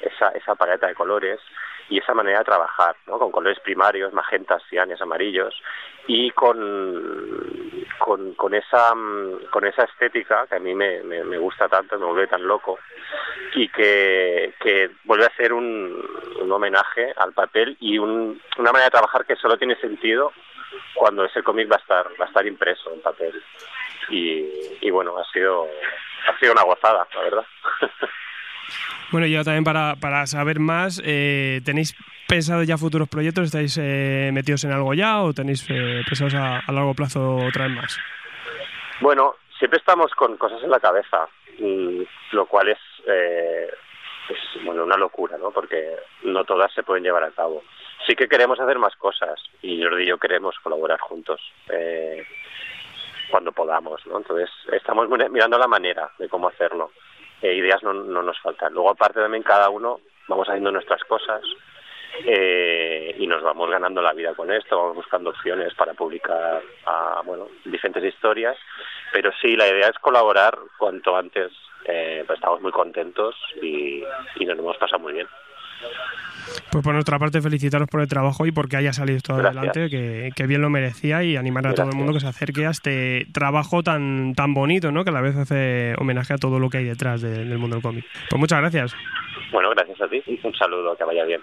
esa 0.00 0.28
esa 0.30 0.54
paleta 0.54 0.86
de 0.86 0.94
colores 0.94 1.40
y 1.88 1.98
esa 1.98 2.14
manera 2.14 2.38
de 2.38 2.44
trabajar, 2.44 2.96
¿no? 3.06 3.18
Con 3.18 3.30
colores 3.30 3.60
primarios, 3.60 4.12
magentas, 4.12 4.62
cianes, 4.68 5.00
amarillos 5.00 5.54
y 6.06 6.30
con, 6.32 7.84
con, 8.36 8.54
esa 8.54 8.94
mm, 8.94 9.46
con 9.50 9.66
esa 9.66 9.84
estética 9.84 10.46
que 10.46 10.56
a 10.56 10.60
mí 10.60 10.74
me, 10.74 11.02
me, 11.02 11.24
me 11.24 11.38
gusta 11.38 11.68
tanto, 11.68 11.98
me 11.98 12.06
vuelve 12.06 12.26
tan 12.26 12.46
loco 12.46 12.78
y 13.54 13.68
que, 13.68 14.54
que 14.60 14.90
vuelve 15.04 15.26
a 15.26 15.36
ser 15.36 15.52
un, 15.52 16.04
un 16.40 16.52
homenaje 16.52 17.12
al 17.16 17.32
papel 17.32 17.76
y 17.80 17.98
un, 17.98 18.40
una 18.58 18.72
manera 18.72 18.86
de 18.86 18.90
trabajar 18.90 19.24
que 19.24 19.36
solo 19.36 19.56
tiene 19.56 19.76
sentido 19.76 20.32
cuando 20.94 21.24
ese 21.24 21.42
cómic 21.42 21.70
va 21.70 21.76
a 21.76 21.80
estar 21.80 22.06
va 22.20 22.24
a 22.24 22.28
estar 22.28 22.46
impreso 22.46 22.92
en 22.92 23.00
papel 23.00 23.42
y, 24.08 24.48
y 24.80 24.90
bueno 24.90 25.16
ha 25.18 25.24
sido 25.32 25.68
ha 26.28 26.38
sido 26.38 26.52
una 26.52 26.64
gozada 26.64 27.06
la 27.14 27.22
verdad 27.22 27.46
Bueno, 29.10 29.26
yo 29.26 29.44
también 29.44 29.64
para, 29.64 29.96
para 29.96 30.26
saber 30.26 30.58
más, 30.58 31.00
eh, 31.04 31.60
¿tenéis 31.64 31.94
pensado 32.26 32.62
ya 32.62 32.76
futuros 32.78 33.08
proyectos? 33.08 33.44
¿Estáis 33.46 33.78
eh, 33.80 34.30
metidos 34.32 34.64
en 34.64 34.72
algo 34.72 34.94
ya 34.94 35.20
o 35.22 35.32
tenéis 35.32 35.64
eh, 35.68 36.02
pensados 36.06 36.34
a, 36.34 36.62
largo 36.72 36.94
plazo 36.94 37.38
traer 37.52 37.70
más? 37.70 37.96
Bueno, 39.00 39.34
siempre 39.58 39.78
estamos 39.78 40.12
con 40.14 40.36
cosas 40.36 40.62
en 40.62 40.70
la 40.70 40.80
cabeza, 40.80 41.28
lo 42.32 42.46
cual 42.46 42.68
es, 42.68 42.78
eh, 43.06 43.68
es 44.30 44.64
bueno, 44.64 44.84
una 44.84 44.96
locura, 44.96 45.36
¿no? 45.38 45.50
Porque 45.50 45.96
no 46.24 46.44
todas 46.44 46.72
se 46.72 46.82
pueden 46.82 47.04
llevar 47.04 47.24
a 47.24 47.30
cabo. 47.30 47.62
Sí 48.06 48.14
que 48.14 48.28
queremos 48.28 48.58
hacer 48.60 48.78
más 48.78 48.94
cosas 48.96 49.38
y 49.62 49.82
Jordi 49.82 50.02
y 50.02 50.06
yo 50.08 50.18
queremos 50.18 50.56
colaborar 50.62 50.98
juntos 51.00 51.40
eh, 51.70 52.26
cuando 53.30 53.52
podamos, 53.52 54.04
¿no? 54.06 54.18
Entonces 54.18 54.50
estamos 54.72 55.08
mi- 55.08 55.28
mirando 55.30 55.58
la 55.58 55.68
manera 55.68 56.10
de 56.18 56.28
cómo 56.28 56.48
hacerlo. 56.48 56.90
Eh, 57.44 57.56
ideas 57.56 57.82
no, 57.82 57.92
no 57.92 58.22
nos 58.22 58.40
faltan. 58.40 58.72
Luego 58.72 58.88
aparte 58.88 59.20
también 59.20 59.42
cada 59.42 59.68
uno 59.68 60.00
vamos 60.28 60.48
haciendo 60.48 60.72
nuestras 60.72 61.04
cosas 61.04 61.42
eh, 62.24 63.14
y 63.18 63.26
nos 63.26 63.42
vamos 63.42 63.70
ganando 63.70 64.00
la 64.00 64.14
vida 64.14 64.34
con 64.34 64.50
esto, 64.50 64.78
vamos 64.78 64.96
buscando 64.96 65.28
opciones 65.28 65.74
para 65.74 65.92
publicar 65.92 66.62
ah, 66.86 67.20
bueno, 67.22 67.48
diferentes 67.66 68.02
historias, 68.02 68.56
pero 69.12 69.30
sí, 69.42 69.56
la 69.56 69.68
idea 69.68 69.88
es 69.88 69.98
colaborar 69.98 70.56
cuanto 70.78 71.14
antes, 71.14 71.52
eh, 71.84 72.22
pues 72.26 72.38
estamos 72.38 72.62
muy 72.62 72.72
contentos 72.72 73.36
y, 73.60 74.02
nos 74.40 74.58
hemos 74.58 74.78
pasado 74.78 75.02
muy 75.02 75.12
bien. 75.12 75.28
Pues 76.70 76.84
por 76.84 76.92
nuestra 76.94 77.18
parte 77.18 77.40
felicitaros 77.40 77.88
por 77.88 78.00
el 78.00 78.08
trabajo 78.08 78.46
y 78.46 78.52
porque 78.52 78.76
haya 78.76 78.92
salido 78.92 79.20
Gracias. 79.26 79.46
adelante, 79.46 79.88
que, 79.90 80.30
que 80.34 80.46
bien 80.46 80.60
lo 80.60 80.70
merecía 80.70 81.22
y 81.22 81.36
animar 81.36 81.66
a 81.68 81.74
todo 81.74 81.88
el 81.90 81.96
mundo 81.96 82.12
que 82.12 82.20
se 82.20 82.26
acerque 82.26 82.66
a 82.66 82.70
este 82.70 83.26
trabajo 83.32 83.82
tan, 83.82 84.34
tan 84.34 84.54
bonito, 84.54 84.90
¿no? 84.92 85.04
Que 85.04 85.10
a 85.10 85.12
la 85.12 85.20
vez 85.20 85.36
hace 85.36 85.94
homenaje 85.98 86.34
a 86.34 86.38
todo 86.38 86.58
lo 86.58 86.68
que 86.70 86.78
hay 86.78 86.84
detrás 86.84 87.22
de- 87.22 87.44
del 87.44 87.58
mundo 87.58 87.76
del 87.76 87.82
cómic. 87.82 88.04
Pues 88.28 88.38
muchas 88.40 88.60
gracias. 88.60 88.94
Bueno, 89.52 89.70
gracias 89.70 90.00
a 90.00 90.08
ti 90.08 90.20
y 90.26 90.40
un 90.46 90.54
saludo, 90.54 90.96
que 90.96 91.04
vaya 91.04 91.24
bien. 91.24 91.40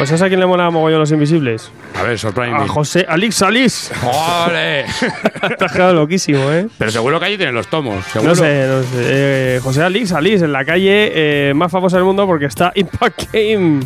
Pues 0.00 0.08
¿sabes 0.08 0.22
a 0.22 0.28
quién 0.28 0.40
le 0.40 0.46
mola 0.46 0.70
mogollón 0.70 1.00
los 1.00 1.12
invisibles? 1.12 1.70
A 1.94 2.02
ver, 2.04 2.18
sorprende. 2.18 2.56
A 2.56 2.66
José 2.66 3.04
Alix 3.06 3.34
Salís. 3.34 3.92
¡Ole! 4.02 4.86
Te 5.58 5.64
has 5.66 5.72
quedado 5.72 5.92
loquísimo, 5.92 6.50
¿eh? 6.50 6.68
Pero 6.78 6.90
seguro 6.90 7.20
que 7.20 7.26
allí 7.26 7.36
tienen 7.36 7.54
los 7.54 7.66
tomos. 7.68 8.02
Seguro. 8.06 8.30
No 8.30 8.34
sé, 8.34 8.66
no 8.66 8.82
sé. 8.82 8.88
Eh, 8.96 9.60
José 9.62 9.82
Alix 9.82 10.08
Salís, 10.08 10.40
en 10.40 10.52
la 10.52 10.64
calle 10.64 11.12
eh, 11.14 11.52
más 11.54 11.70
famosa 11.70 11.96
del 11.98 12.06
mundo 12.06 12.26
porque 12.26 12.46
está 12.46 12.72
Impact 12.74 13.24
Game. 13.30 13.80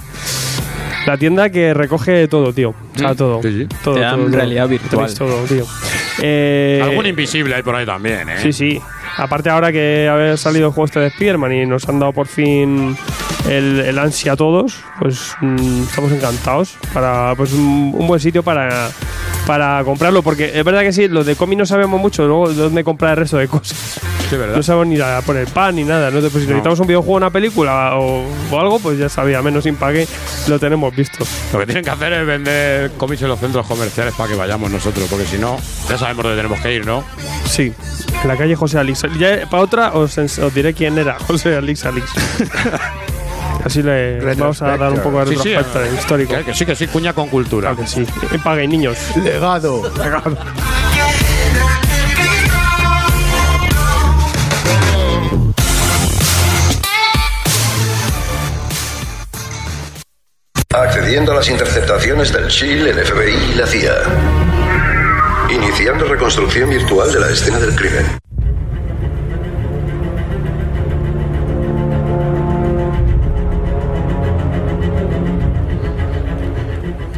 La 1.06 1.18
tienda 1.18 1.50
que 1.50 1.74
recoge 1.74 2.28
todo, 2.28 2.52
tío. 2.52 2.70
O 2.70 2.98
sea, 2.98 3.12
Mm, 3.12 3.16
todo. 3.16 3.42
sí, 3.42 3.50
sí. 3.62 3.68
Todo, 3.82 3.94
Te 3.96 4.00
dan 4.02 4.14
todo, 4.16 4.24
todo. 4.26 4.36
realidad 4.36 4.68
virtual. 4.68 5.14
Todo, 5.14 5.44
tío. 5.46 5.66
Eh, 6.22 6.80
Algún 6.80 7.06
invisible 7.06 7.56
hay 7.56 7.62
por 7.64 7.74
ahí 7.74 7.84
también, 7.84 8.28
¿eh? 8.28 8.36
Sí, 8.40 8.52
sí. 8.52 8.80
Aparte 9.16 9.50
ahora 9.50 9.72
que 9.72 10.08
ha 10.08 10.36
salido 10.36 10.68
el 10.68 10.72
juego 10.72 10.86
este 10.86 11.00
de 11.00 11.10
Spiderman 11.10 11.52
y 11.52 11.66
nos 11.66 11.88
han 11.88 11.98
dado 11.98 12.12
por 12.12 12.26
fin 12.28 12.96
el, 13.48 13.80
el 13.80 13.98
ansia 13.98 14.32
a 14.32 14.36
todos, 14.36 14.76
pues 15.00 15.34
mm, 15.40 15.82
estamos 15.84 16.12
encantados. 16.12 16.76
Para 16.92 17.34
pues 17.36 17.52
un, 17.52 17.92
un 17.94 18.06
buen 18.06 18.20
sitio 18.20 18.42
para, 18.42 18.90
para 19.46 19.82
comprarlo, 19.84 20.22
porque 20.22 20.52
es 20.58 20.64
verdad 20.64 20.82
que 20.82 20.92
sí, 20.92 21.08
los 21.08 21.26
de 21.26 21.36
cómic 21.36 21.58
no 21.58 21.66
sabemos 21.66 22.00
mucho 22.00 22.26
luego 22.26 22.48
de 22.48 22.54
dónde 22.54 22.84
comprar 22.84 23.12
el 23.12 23.16
resto 23.18 23.36
de 23.38 23.48
cosas. 23.48 24.00
Sí, 24.30 24.36
¿verdad? 24.36 24.56
No 24.56 24.62
sabemos 24.62 24.86
ni 24.86 24.98
a 25.00 25.20
poner 25.20 25.46
pan 25.48 25.76
ni 25.76 25.84
nada. 25.84 26.10
¿no? 26.10 26.20
Pues 26.20 26.32
si 26.32 26.38
No. 26.40 26.46
necesitamos 26.46 26.80
un 26.80 26.86
videojuego, 26.86 27.16
una 27.16 27.30
película 27.30 27.96
o, 27.98 28.24
o 28.50 28.58
algo, 28.60 28.78
pues 28.78 28.98
ya 28.98 29.08
sabía, 29.10 29.42
menos 29.42 29.66
impague, 29.66 30.06
lo 30.48 30.58
tenemos 30.58 30.96
visto. 30.96 31.24
Lo 31.52 31.58
que 31.58 31.66
tienen 31.66 31.84
que 31.84 31.90
hacer 31.90 32.12
es 32.14 32.26
vender 32.26 32.90
cómics 32.92 33.20
en 33.22 33.28
los 33.28 33.38
centros 33.38 33.66
comerciales 33.66 34.14
para 34.14 34.30
que 34.30 34.36
vayamos 34.36 34.70
nosotros, 34.70 35.06
porque 35.10 35.26
si 35.26 35.36
no, 35.36 35.58
ya 35.90 35.98
sabemos 35.98 36.22
dónde 36.24 36.36
tenemos 36.38 36.58
que 36.60 36.74
ir, 36.74 36.86
¿no? 36.86 37.04
Sí, 37.44 37.72
en 38.22 38.28
la 38.28 38.36
calle 38.36 38.56
José 38.56 38.78
Alix. 38.78 39.02
Ya 39.18 39.46
para 39.50 39.62
otra 39.62 39.92
os, 39.92 40.16
os 40.16 40.54
diré 40.54 40.72
quién 40.72 40.96
era, 40.98 41.18
José 41.18 41.56
Alix 41.56 41.84
Alix. 41.84 42.06
Así 43.64 43.82
le 43.82 44.18
vamos 44.34 44.60
a 44.60 44.76
dar 44.76 44.92
un 44.92 45.00
poco 45.00 45.24
de 45.24 45.34
Sí, 45.34 45.42
sí, 45.42 45.54
retrospecto 45.54 45.84
eh, 45.84 45.98
histórico. 45.98 46.34
Que, 46.34 46.44
que 46.44 46.54
sí, 46.54 46.66
que 46.66 46.76
sí, 46.76 46.86
cuña 46.86 47.12
con 47.14 47.28
cultura. 47.28 47.70
Claro 47.70 47.82
que 47.82 47.88
sí. 47.88 48.06
Impague, 48.32 48.68
niños. 48.68 48.98
Legado. 49.16 49.82
Accediendo 60.74 61.32
a 61.32 61.36
las 61.36 61.48
interceptaciones 61.48 62.32
del 62.32 62.48
SHIELD, 62.48 62.88
el 62.88 63.06
FBI 63.06 63.52
y 63.52 63.54
la 63.54 63.66
CIA. 63.66 63.94
Iniciando 65.50 66.04
reconstrucción 66.06 66.68
virtual 66.68 67.12
de 67.12 67.20
la 67.20 67.30
escena 67.30 67.58
del 67.58 67.74
crimen. 67.76 68.18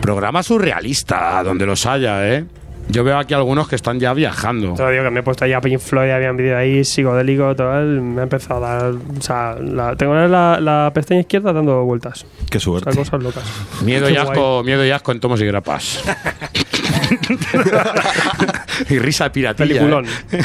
Programa 0.06 0.44
surrealista, 0.44 1.42
donde 1.42 1.66
los 1.66 1.84
haya, 1.84 2.32
¿eh? 2.32 2.44
Yo 2.88 3.02
veo 3.02 3.18
aquí 3.18 3.34
algunos 3.34 3.66
que 3.66 3.74
están 3.74 3.98
ya 3.98 4.14
viajando. 4.14 4.74
Te 4.74 4.82
lo 4.84 4.90
digo 4.90 5.02
que 5.02 5.10
me 5.10 5.18
he 5.18 5.22
puesto 5.24 5.44
ahí 5.44 5.52
a 5.52 5.60
Pink 5.60 5.80
Floyd, 5.80 6.08
había 6.10 6.30
un 6.30 6.36
vídeo 6.36 6.56
ahí 6.56 6.84
psicodélico, 6.84 7.56
tal. 7.56 8.00
Me 8.00 8.20
ha 8.20 8.22
empezado 8.22 8.64
a 8.64 8.76
dar. 8.84 8.92
O 8.92 9.20
sea, 9.20 9.56
la- 9.60 9.96
tengo 9.96 10.14
la, 10.14 10.60
la 10.60 10.92
pestaña 10.94 11.18
izquierda 11.22 11.52
dando 11.52 11.82
vueltas. 11.82 12.24
Qué 12.48 12.58
O 12.58 12.60
sea, 12.60 12.60
suerte. 12.60 12.96
cosas 12.96 13.20
locas. 13.20 13.42
Miedo 13.84 14.06
Qué 14.06 14.12
y 14.12 14.14
guay. 14.14 14.28
asco, 14.28 14.62
miedo 14.64 14.86
y 14.86 14.90
asco 14.92 15.10
en 15.10 15.18
tomos 15.18 15.40
y 15.40 15.46
grapas. 15.46 16.00
y 18.88 18.98
risa 19.00 19.32
piratilla. 19.32 19.66
Peliculón. 19.68 20.06
¿eh? 20.06 20.42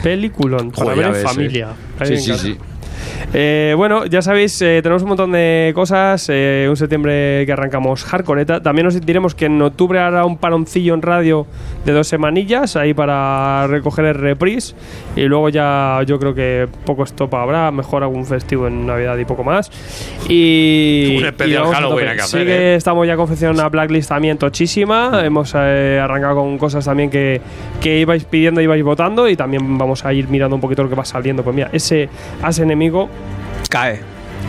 Peliculón. 0.04 0.70
Para 0.70 0.84
Joder, 0.84 0.96
ver 0.96 1.04
ya 1.04 1.08
en 1.08 1.12
ves, 1.14 1.22
familia. 1.24 1.68
eh. 2.00 2.06
Sí, 2.06 2.16
sí, 2.18 2.38
sí. 2.38 2.56
Eh, 3.32 3.74
bueno, 3.76 4.06
ya 4.06 4.22
sabéis, 4.22 4.60
eh, 4.62 4.80
tenemos 4.82 5.02
un 5.02 5.08
montón 5.08 5.32
de 5.32 5.72
cosas. 5.74 6.28
eh, 6.28 6.66
un 6.68 6.76
septiembre 6.76 7.44
que 7.46 7.52
arrancamos 7.52 8.04
hardcoreta. 8.04 8.62
También 8.62 8.86
os 8.86 9.00
diremos 9.00 9.34
que 9.34 9.46
en 9.46 9.60
octubre 9.62 9.98
hará 9.98 10.24
un 10.24 10.38
paroncillo 10.38 10.94
en 10.94 11.02
radio 11.02 11.46
de 11.84 11.92
dos 11.92 12.08
semanillas 12.08 12.76
ahí 12.76 12.94
para 12.94 13.66
recoger 13.66 14.04
el 14.06 14.14
reprise. 14.14 14.74
Y 15.16 15.22
luego 15.22 15.48
ya 15.48 16.00
yo 16.06 16.18
creo 16.18 16.34
que 16.34 16.68
poco 16.84 17.04
stop 17.04 17.34
habrá. 17.34 17.70
Mejor 17.70 18.02
algún 18.02 18.26
festivo 18.26 18.66
en 18.66 18.86
Navidad 18.86 19.16
y 19.18 19.24
poco 19.24 19.44
más. 19.44 19.70
Y. 20.28 21.16
Un 21.18 21.26
especial 21.26 21.64
y 21.66 21.70
a 21.70 21.74
Halloween 21.74 22.16
que 22.16 22.22
Sí 22.22 22.38
que 22.38 22.72
¿eh? 22.72 22.74
estamos 22.76 23.06
ya 23.06 23.16
confeccionando 23.16 23.62
una 23.62 23.68
blacklist 23.68 24.08
también 24.08 24.38
tochísima. 24.38 25.22
Hemos 25.24 25.54
eh, 25.56 26.00
arrancado 26.02 26.36
con 26.36 26.58
cosas 26.58 26.84
también 26.84 27.10
que, 27.10 27.40
que 27.80 28.00
ibais 28.00 28.24
pidiendo, 28.24 28.60
ibais 28.60 28.82
votando. 28.82 29.28
Y 29.28 29.36
también 29.36 29.78
vamos 29.78 30.04
a 30.04 30.12
ir 30.12 30.28
mirando 30.28 30.54
un 30.56 30.60
poquito 30.60 30.82
lo 30.82 30.88
que 30.88 30.94
va 30.94 31.04
saliendo. 31.04 31.42
Pues 31.42 31.54
mira, 31.54 31.70
ese 31.72 32.08
as 32.42 32.58
enemigo 32.58 33.05
Cae. 33.68 34.00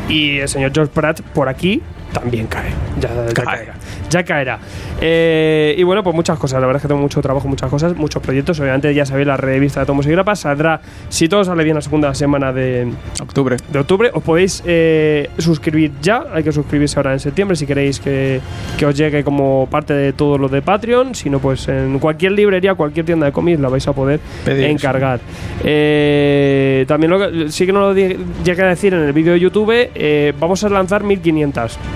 y 0.10 0.38
el 0.40 0.48
señor 0.48 0.72
George 0.74 0.92
Pratt 0.94 1.22
por 1.22 1.50
aquí 1.50 1.82
también 2.14 2.48
cae. 2.48 2.70
Ya, 3.00 3.10
ya 3.28 3.34
caerá. 3.34 3.74
Ya 4.10 4.24
caerá. 4.24 4.60
Eh, 5.02 5.76
y 5.78 5.84
bueno, 5.84 6.04
pues 6.04 6.16
muchas 6.16 6.40
cosas. 6.40 6.60
La 6.62 6.68
verdad 6.68 6.78
es 6.80 6.82
que 6.84 6.88
tengo 6.88 7.02
mucho 7.02 7.22
trabajo, 7.22 7.48
muchas 7.48 7.70
cosas, 7.70 7.96
muchos 7.96 8.22
proyectos. 8.22 8.60
Obviamente 8.60 8.94
ya 8.94 9.06
sabéis 9.06 9.28
la 9.28 9.38
revista 9.38 9.82
de 9.82 9.86
Tomos 9.86 10.06
y 10.08 10.12
Grapas. 10.12 10.40
Saldrá, 10.40 10.82
si 11.10 11.28
todo 11.28 11.44
sale 11.44 11.64
bien, 11.64 11.76
la 11.76 11.82
segunda 11.82 12.14
semana 12.14 12.52
de 12.54 12.92
octubre. 13.22 13.58
De 13.72 13.80
octubre. 13.80 14.10
Os 14.14 14.24
podéis 14.24 14.64
eh, 14.66 15.30
suscribir 15.38 15.92
ya. 16.02 16.24
Hay 16.34 16.44
que 16.44 16.52
suscribirse 16.52 16.98
ahora 16.98 17.14
en 17.14 17.20
septiembre 17.20 17.56
si 17.56 17.66
queréis 17.66 18.00
que, 18.00 18.40
que 18.78 18.86
os 18.86 18.96
llegue 18.96 19.24
como 19.24 19.68
parte 19.70 19.94
de 19.94 20.14
todo 20.14 20.38
lo 20.38 20.48
de 20.48 20.62
Patreon. 20.62 21.14
Si 21.16 21.30
no, 21.30 21.40
pues 21.40 21.68
en 21.68 22.00
cualquier 22.00 22.32
librería, 22.32 22.76
cualquier 22.76 23.06
tienda 23.06 23.26
de 23.26 23.32
cómics 23.32 23.60
la 23.60 23.70
vais 23.70 23.88
a 23.88 23.94
poder 23.94 24.20
Pedir, 24.46 24.66
encargar. 24.66 25.20
Eh, 25.64 26.86
también 26.88 27.12
lo 27.12 27.20
que, 27.20 27.52
sí 27.52 27.66
que 27.66 27.74
no 27.74 27.80
lo 27.80 27.94
llegué 27.94 28.64
a 28.64 28.68
decir 28.68 28.94
en 28.94 29.02
el 29.02 29.14
vídeo 29.14 29.34
de 29.34 29.40
YouTube. 29.40 29.68
eh, 29.94 30.34
vamos 30.40 30.64
a 30.64 30.70
lanzar 30.70 31.04
1500. 31.04 31.78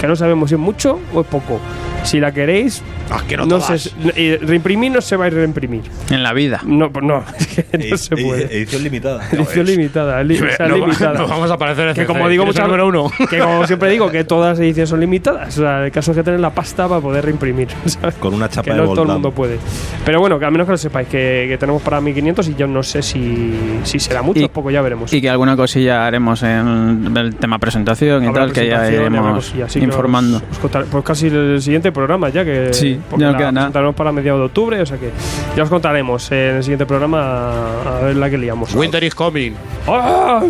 Que 0.00 0.06
no 0.06 0.14
sabemos 0.16 0.48
si 0.50 0.54
es 0.54 0.60
mucho 0.60 1.00
o 1.12 1.20
es 1.22 1.26
poco. 1.26 1.60
Si 2.04 2.20
la 2.20 2.32
queréis, 2.32 2.82
Ah, 3.10 3.22
que 3.26 3.36
no 3.38 3.46
no 3.46 3.58
se, 3.60 3.90
eh, 4.16 4.38
reimprimir 4.42 4.92
no 4.92 5.00
se 5.00 5.16
va 5.16 5.26
a 5.26 5.30
reimprimir. 5.30 5.80
En 6.10 6.22
la 6.22 6.32
vida. 6.34 6.60
No, 6.64 6.90
pues 6.92 7.04
no, 7.04 7.24
es 7.38 7.46
que 7.72 7.78
no 7.90 7.96
se 7.96 8.16
puede. 8.16 8.44
Edición 8.54 8.84
limitada. 8.84 9.26
Edición 9.32 9.66
limitada, 9.66 10.22
li- 10.22 10.36
o 10.38 10.50
sea, 10.56 10.68
No 10.68 10.78
va- 10.78 10.86
limitada. 10.86 11.18
no 11.18 11.26
vamos 11.26 11.50
a 11.50 11.54
aparecer 11.54 11.88
en 11.88 11.94
que 11.94 12.04
como 12.04 12.28
digo 12.28 12.44
¿Quieres 12.44 12.56
el 12.60 12.62
muchas 12.68 12.80
número 12.82 12.86
uno? 12.88 13.26
que 13.30 13.38
como 13.38 13.66
siempre 13.66 13.90
digo 13.90 14.10
que 14.10 14.24
todas 14.24 14.50
las 14.50 14.60
ediciones 14.60 14.90
son 14.90 15.00
limitadas, 15.00 15.56
o 15.58 15.62
sea, 15.62 15.84
el 15.86 15.90
caso 15.90 16.10
es 16.12 16.18
que 16.18 16.22
tener 16.22 16.38
la 16.40 16.50
pasta 16.50 16.86
para 16.86 17.00
poder 17.00 17.24
reimprimir, 17.24 17.68
¿sabes? 17.86 18.14
Con 18.16 18.34
una 18.34 18.48
chapa 18.48 18.64
que 18.64 18.70
de 18.72 18.76
no 18.76 18.84
todo 18.92 19.02
el 19.02 19.08
mundo 19.08 19.30
puede. 19.32 19.58
Pero 20.04 20.20
bueno, 20.20 20.38
que 20.38 20.44
al 20.44 20.52
menos 20.52 20.66
que 20.66 20.72
lo 20.72 20.78
sepáis 20.78 21.08
que, 21.08 21.46
que 21.48 21.56
tenemos 21.58 21.80
para 21.82 22.00
1500 22.02 22.46
y 22.48 22.54
yo 22.56 22.66
no 22.66 22.82
sé 22.82 23.00
si, 23.02 23.54
si 23.84 23.98
será 23.98 24.20
mucho 24.22 24.44
o 24.44 24.48
poco, 24.50 24.70
ya 24.70 24.82
veremos. 24.82 25.12
Y 25.12 25.20
que 25.22 25.30
alguna 25.30 25.56
cosilla 25.56 26.06
haremos 26.06 26.42
en 26.42 27.10
el 27.16 27.34
tema 27.36 27.58
presentación 27.58 28.22
y 28.22 28.26
Habrá 28.26 28.42
tal, 28.44 28.52
que 28.52 28.66
ya 28.68 28.86
iremos 28.90 29.54
informando. 29.88 30.36
os- 30.38 30.42
os 30.52 30.58
contaré- 30.58 30.86
pues 30.90 31.04
casi 31.04 31.26
el 31.28 31.60
siguiente 31.62 31.92
programa 31.92 32.28
ya 32.28 32.44
que 32.44 32.72
Sí, 32.72 32.98
ya 33.12 33.26
no 33.26 33.32
la 33.32 33.38
queda 33.38 33.52
nada. 33.52 33.92
para 33.92 34.12
mediados 34.12 34.40
de 34.40 34.46
octubre, 34.46 34.80
o 34.80 34.86
sea 34.86 34.96
que 34.98 35.10
ya 35.56 35.62
os 35.62 35.68
contaremos 35.68 36.30
en 36.32 36.56
el 36.56 36.62
siguiente 36.62 36.86
programa 36.86 37.72
a 37.86 38.00
ver 38.04 38.16
la 38.16 38.30
que 38.30 38.38
liamos. 38.38 38.74
Winter 38.74 39.02
is 39.04 39.14
coming. 39.14 39.52
¡Ah! 39.86 40.42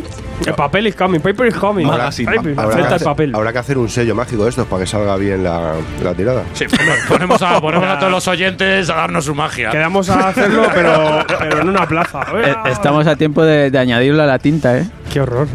El 0.47 0.55
papel 0.55 0.87
is 0.87 0.95
coming, 0.95 1.19
paper 1.21 1.49
is 1.49 1.55
coming. 1.57 1.85
Habrá, 1.87 2.11
Paper, 2.11 2.55
habrá 2.61 2.77
que 2.77 2.95
hacer, 2.95 3.05
papel. 3.05 3.35
habrá 3.35 3.53
que 3.53 3.59
hacer 3.59 3.77
un 3.77 3.89
sello 3.89 4.15
mágico 4.15 4.45
de 4.45 4.51
estos 4.51 4.67
para 4.69 4.83
que 4.83 4.87
salga 4.87 5.17
bien 5.17 5.43
la, 5.43 5.73
la 6.03 6.15
tirada. 6.15 6.45
Sí, 6.55 6.65
ponemos 7.09 7.43
a, 7.43 7.61
ponemos 7.61 7.89
a 7.89 7.99
todos 7.99 8.13
los 8.13 8.29
oyentes 8.29 8.89
a 8.89 8.95
darnos 8.95 9.25
su 9.25 9.35
magia. 9.35 9.71
Quedamos 9.71 10.09
a 10.11 10.29
hacerlo, 10.29 10.63
pero, 10.73 11.25
pero 11.41 11.63
en 11.63 11.69
una 11.69 11.87
plaza. 11.89 12.21
Eh, 12.37 12.55
Estamos 12.71 13.07
a 13.09 13.17
tiempo 13.17 13.43
de, 13.45 13.71
de 13.73 13.79
añadirlo 13.79 14.23
a 14.23 14.27
la 14.27 14.39
tinta, 14.39 14.79
¿eh? 14.79 14.87
Qué 15.13 15.21
horror. 15.21 15.49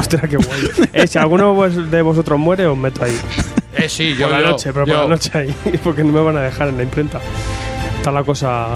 Ostras, 0.00 0.22
qué 0.28 0.36
guay. 0.36 0.88
Eh, 0.92 1.06
si 1.06 1.18
alguno 1.18 1.54
vos- 1.54 1.90
de 1.90 2.02
vosotros 2.02 2.38
muere, 2.38 2.66
os 2.66 2.76
meto 2.76 3.04
ahí. 3.04 3.16
Eh, 3.76 3.88
sí, 3.88 4.14
yo 4.16 4.26
por 4.28 4.36
la 4.36 4.40
yo- 4.42 4.50
noche, 4.50 4.72
pero 4.72 4.86
yo- 4.86 4.94
por 4.94 5.02
la 5.04 5.08
noche 5.10 5.30
ahí. 5.34 5.54
Porque 5.84 6.02
no 6.02 6.12
me 6.12 6.20
van 6.20 6.36
a 6.36 6.40
dejar 6.42 6.68
en 6.68 6.76
la 6.78 6.82
imprenta. 6.82 7.20
Está 7.98 8.10
la 8.10 8.24
cosa. 8.24 8.68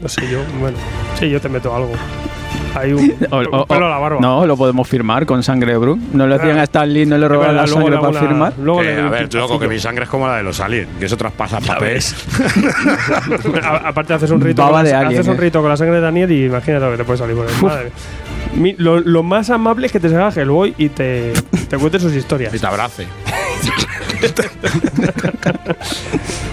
No 0.00 0.08
sé 0.08 0.22
yo. 0.30 0.38
Bueno, 0.60 0.78
sí, 1.18 1.28
yo 1.28 1.40
te 1.40 1.48
meto 1.48 1.74
algo. 1.74 1.92
Hay 2.74 2.92
un, 2.92 3.14
O- 3.30 3.38
un 3.38 3.46
o- 3.52 3.66
pelo 3.66 3.86
a 3.86 3.90
la 3.90 3.98
barba. 3.98 4.20
No, 4.20 4.46
lo 4.46 4.56
podemos 4.56 4.86
firmar 4.86 5.24
con 5.26 5.42
sangre 5.42 5.72
de 5.72 5.78
Brooke. 5.78 6.00
No 6.12 6.26
le 6.26 6.34
hacían 6.36 6.58
a 6.58 6.62
Stan 6.64 6.90
Lee, 6.92 7.06
no 7.06 7.16
le 7.18 7.26
robaban 7.26 7.56
la 7.56 7.62
Luego 7.62 7.78
sangre 7.80 7.90
le 7.90 7.96
hago 7.96 8.06
para 8.06 8.18
una- 8.20 8.28
firmar. 8.28 8.52
Luego 8.62 8.82
Eh, 8.82 8.94
le 8.96 9.00
a 9.00 9.08
ver, 9.08 9.34
loco, 9.34 9.58
que 9.58 9.66
mi 9.68 9.78
sangre 9.78 10.04
es 10.04 10.10
como 10.10 10.26
la 10.28 10.36
de 10.36 10.42
los 10.42 10.60
aliens, 10.60 10.88
que 11.00 11.06
eso 11.06 11.16
traspasa 11.16 11.58
papel. 11.66 12.00
A- 13.62 13.88
Aparte 13.88 14.14
haces 14.14 14.30
un 14.30 14.40
rito, 14.40 14.62
Baba 14.62 14.74
con 14.78 14.84
la, 14.84 14.88
de 14.90 14.94
alien, 14.94 15.20
haces 15.20 15.28
un 15.28 15.36
eh. 15.36 15.40
rito 15.40 15.60
con 15.60 15.70
la 15.70 15.76
sangre 15.76 15.96
de 15.96 16.00
Daniel 16.02 16.30
y 16.32 16.44
imagínate 16.46 16.84
lo 16.84 16.90
que 16.92 16.96
te 16.98 17.04
puede 17.04 17.18
salir 17.18 17.34
por 17.36 17.46
ahí. 17.48 17.54
Madre 17.62 17.84
mía. 17.84 17.92
Lo, 18.78 19.22
más 19.22 19.50
amable 19.50 19.86
es 19.86 19.92
que 19.92 20.00
te 20.00 20.08
salga 20.08 20.30
Hellboy 20.30 20.74
y 20.78 20.88
te, 20.88 21.32
te 21.68 21.78
cuente 21.78 21.98
sus 21.98 22.14
historias. 22.14 22.52
Te 22.52 22.66
abrace. 22.66 23.06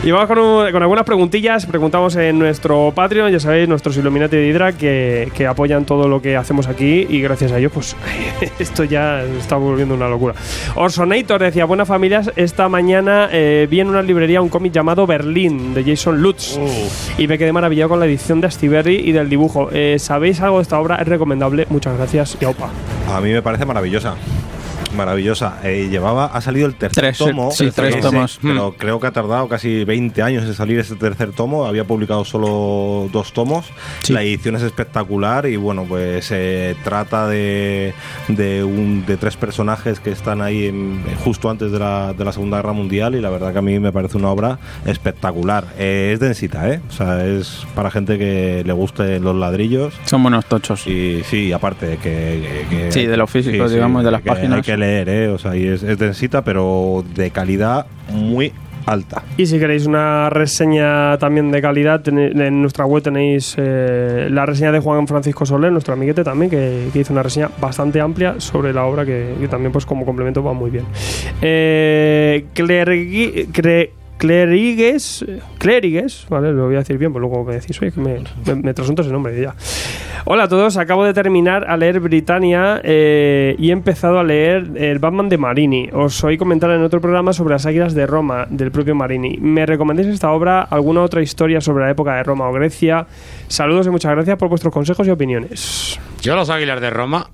Y 0.03 0.11
vamos 0.11 0.27
con, 0.27 0.37
un- 0.39 0.71
con 0.71 0.81
algunas 0.81 1.05
preguntillas. 1.05 1.65
Preguntamos 1.65 2.15
en 2.17 2.37
nuestro 2.37 2.91
Patreon, 2.93 3.31
ya 3.31 3.39
sabéis, 3.39 3.69
nuestros 3.69 3.95
Illuminati 3.95 4.35
de 4.35 4.47
Hydra, 4.49 4.73
que, 4.73 5.31
que 5.33 5.47
apoyan 5.47 5.85
todo 5.85 6.09
lo 6.09 6.21
que 6.21 6.35
hacemos 6.35 6.67
aquí 6.67 7.07
y 7.09 7.21
gracias 7.21 7.53
a 7.53 7.59
ellos, 7.59 7.71
pues 7.73 7.95
esto 8.59 8.83
ya 8.83 9.21
está 9.23 9.55
volviendo 9.55 9.95
una 9.95 10.09
locura. 10.09 10.35
Orsonator 10.75 11.41
decía: 11.41 11.63
Buenas 11.65 11.87
familias, 11.87 12.31
esta 12.35 12.67
mañana 12.67 13.29
eh, 13.31 13.65
vi 13.71 13.79
en 13.79 13.87
una 13.87 14.01
librería 14.01 14.41
un 14.41 14.49
cómic 14.49 14.73
llamado 14.73 15.07
Berlín 15.07 15.73
de 15.73 15.83
Jason 15.85 16.21
Lutz 16.21 16.57
y 17.17 17.27
me 17.27 17.37
quedé 17.37 17.53
maravillado 17.53 17.89
con 17.89 17.99
la 18.01 18.05
edición 18.05 18.41
de 18.41 18.47
Astiberri 18.47 18.95
y 18.95 19.13
del 19.13 19.29
dibujo. 19.29 19.69
Eh, 19.71 19.97
¿Sabéis 19.99 20.41
algo 20.41 20.57
de 20.57 20.63
esta 20.63 20.79
obra? 20.79 20.97
Es 20.97 21.07
recomendable. 21.07 21.65
Muchas 21.69 21.95
gracias. 21.97 22.37
Y 22.41 22.45
opa. 22.45 22.69
A 23.09 23.21
mí 23.21 23.31
me 23.31 23.41
parece 23.41 23.65
maravillosa. 23.65 24.15
Maravillosa. 24.95 25.59
Eh, 25.63 25.87
llevaba, 25.89 26.25
ha 26.25 26.41
salido 26.41 26.67
el 26.67 26.75
tercer 26.75 27.03
Tres, 27.03 27.17
tomo. 27.17 27.51
sí, 27.51 27.69
tres 27.75 27.99
tomos. 27.99 28.39
Pero 28.41 28.71
Mm. 28.71 28.73
creo 28.77 28.99
que 28.99 29.07
ha 29.07 29.11
tardado 29.11 29.47
casi 29.47 29.83
20 29.83 30.21
años 30.21 30.43
en 30.45 30.53
salir 30.53 30.79
ese 30.79 30.95
tercer 30.95 31.31
tomo. 31.31 31.65
Había 31.65 31.83
publicado 31.85 32.23
solo 32.25 33.09
dos 33.11 33.33
tomos. 33.33 33.65
La 34.09 34.21
edición 34.21 34.55
es 34.55 34.61
espectacular 34.63 35.45
y 35.47 35.55
bueno, 35.55 35.85
pues 35.87 36.25
se 36.25 36.75
trata 36.83 37.27
de, 37.27 37.93
de, 38.27 38.63
un, 38.63 39.05
de 39.05 39.17
tres 39.17 39.35
personajes 39.37 39.99
que 39.99 40.11
están 40.11 40.41
ahí 40.41 40.67
en- 40.67 41.01
justo 41.23 41.49
antes 41.49 41.71
de 41.71 41.79
la, 41.79 42.13
de 42.13 42.23
la 42.25 42.31
Segunda 42.31 42.57
Guerra 42.57 42.73
Mundial 42.73 43.15
y 43.15 43.21
la 43.21 43.29
verdad 43.29 43.51
que 43.53 43.59
a 43.59 43.61
mí 43.61 43.79
me 43.79 43.91
parece 43.91 44.17
una 44.17 44.29
obra 44.29 44.59
espectacular. 44.85 45.65
Eh, 45.77 46.11
es 46.13 46.19
densita, 46.19 46.69
¿eh? 46.69 46.81
O 46.87 46.91
sea, 46.91 47.25
es 47.25 47.65
para 47.75 47.89
gente 47.91 48.17
que 48.17 48.63
le 48.65 48.73
guste 48.73 49.19
los 49.19 49.35
ladrillos. 49.35 49.93
Son 50.05 50.21
buenos 50.21 50.45
tochos. 50.45 50.85
Y 50.87 51.23
sí, 51.25 51.51
aparte 51.51 51.85
de 51.87 51.97
que, 51.97 52.65
que- 52.69 52.77
que- 52.77 52.91
Sí, 52.91 53.05
de 53.05 53.17
los 53.17 53.29
físicos, 53.29 53.69
sí, 53.69 53.75
digamos, 53.75 54.03
de 54.03 54.11
las 54.11 54.21
que 54.21 54.29
páginas. 54.29 54.57
Hay 54.57 54.61
que 54.61 54.77
¿eh? 54.83 55.27
O 55.29 55.37
sea, 55.37 55.55
y 55.55 55.67
es, 55.67 55.81
densita, 55.97 56.43
pero 56.43 57.03
de 57.15 57.31
calidad 57.31 57.85
muy 58.11 58.51
alta. 58.85 59.23
Y 59.37 59.45
si 59.45 59.59
queréis 59.59 59.85
una 59.85 60.29
reseña 60.29 61.17
también 61.17 61.51
de 61.51 61.61
calidad, 61.61 62.05
en 62.07 62.61
nuestra 62.61 62.85
web 62.85 63.01
tenéis 63.01 63.55
eh, 63.57 64.27
la 64.29 64.45
reseña 64.45 64.71
de 64.71 64.79
Juan 64.79 65.07
Francisco 65.07 65.45
Soler, 65.45 65.71
nuestro 65.71 65.93
amiguete 65.93 66.23
también, 66.23 66.49
que, 66.49 66.89
hizo 66.93 67.13
una 67.13 67.23
reseña 67.23 67.49
bastante 67.61 68.01
amplia 68.01 68.35
sobre 68.39 68.73
la 68.73 68.85
obra 68.85 69.05
que, 69.05 69.35
también 69.49 69.71
pues 69.71 69.85
como 69.85 70.05
complemento 70.05 70.43
va 70.43 70.53
muy 70.53 70.69
bien. 70.69 70.85
Eh, 71.41 72.45
Clergui- 72.53 73.47
Clerigues, 74.23 75.25
Clerigues, 75.57 76.25
vale, 76.29 76.53
lo 76.53 76.67
voy 76.67 76.75
a 76.75 76.77
decir 76.77 76.97
bien, 76.97 77.11
pues 77.11 77.19
luego 77.19 77.43
me 77.43 77.55
decís, 77.55 77.81
oye, 77.81 77.91
que 77.91 77.99
me, 77.99 78.23
me, 78.55 78.71
ese 78.71 79.11
nombre 79.11 79.37
ya. 79.41 79.53
Hola 80.23 80.43
a 80.43 80.47
todos, 80.47 80.77
acabo 80.77 81.03
de 81.03 81.13
terminar 81.13 81.69
a 81.69 81.75
leer 81.75 81.99
Britannia 81.99 82.79
eh, 82.85 83.53
y 83.59 83.67
he 83.67 83.73
empezado 83.73 84.19
a 84.19 84.23
leer 84.23 84.71
el 84.77 84.99
Batman 84.99 85.27
de 85.27 85.37
Marini. 85.37 85.89
Os 85.91 86.23
oí 86.23 86.37
comentar 86.37 86.71
en 86.71 86.83
otro 86.83 87.01
programa 87.01 87.33
sobre 87.33 87.55
las 87.55 87.65
águilas 87.65 87.95
de 87.95 88.07
Roma, 88.07 88.47
del 88.49 88.71
propio 88.71 88.95
Marini. 88.95 89.35
¿Me 89.41 89.65
recomendáis 89.65 90.07
esta 90.07 90.31
obra, 90.31 90.61
alguna 90.61 91.01
otra 91.01 91.21
historia 91.21 91.59
sobre 91.59 91.83
la 91.83 91.91
época 91.91 92.15
de 92.15 92.23
Roma 92.23 92.47
o 92.47 92.53
Grecia? 92.53 93.05
Saludos 93.49 93.87
y 93.87 93.89
muchas 93.89 94.13
gracias 94.13 94.37
por 94.37 94.47
vuestros 94.47 94.73
consejos 94.73 95.05
y 95.05 95.09
opiniones. 95.11 95.99
Yo 96.21 96.37
los 96.37 96.49
Águilas 96.49 96.79
de 96.79 96.91
Roma 96.91 97.27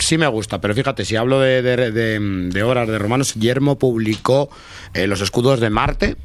sí 0.00 0.18
me 0.18 0.26
gusta, 0.26 0.60
pero 0.60 0.74
fíjate, 0.74 1.04
si 1.04 1.16
hablo 1.16 1.40
de, 1.40 1.62
de, 1.62 1.90
de- 1.92 2.18
de 2.50 2.62
obras 2.62 2.88
de 2.88 2.98
romanos, 2.98 3.34
Guillermo 3.34 3.78
publicó 3.78 4.50
eh, 4.94 5.06
Los 5.06 5.20
escudos 5.20 5.60
de 5.60 5.70
Marte 5.70 6.16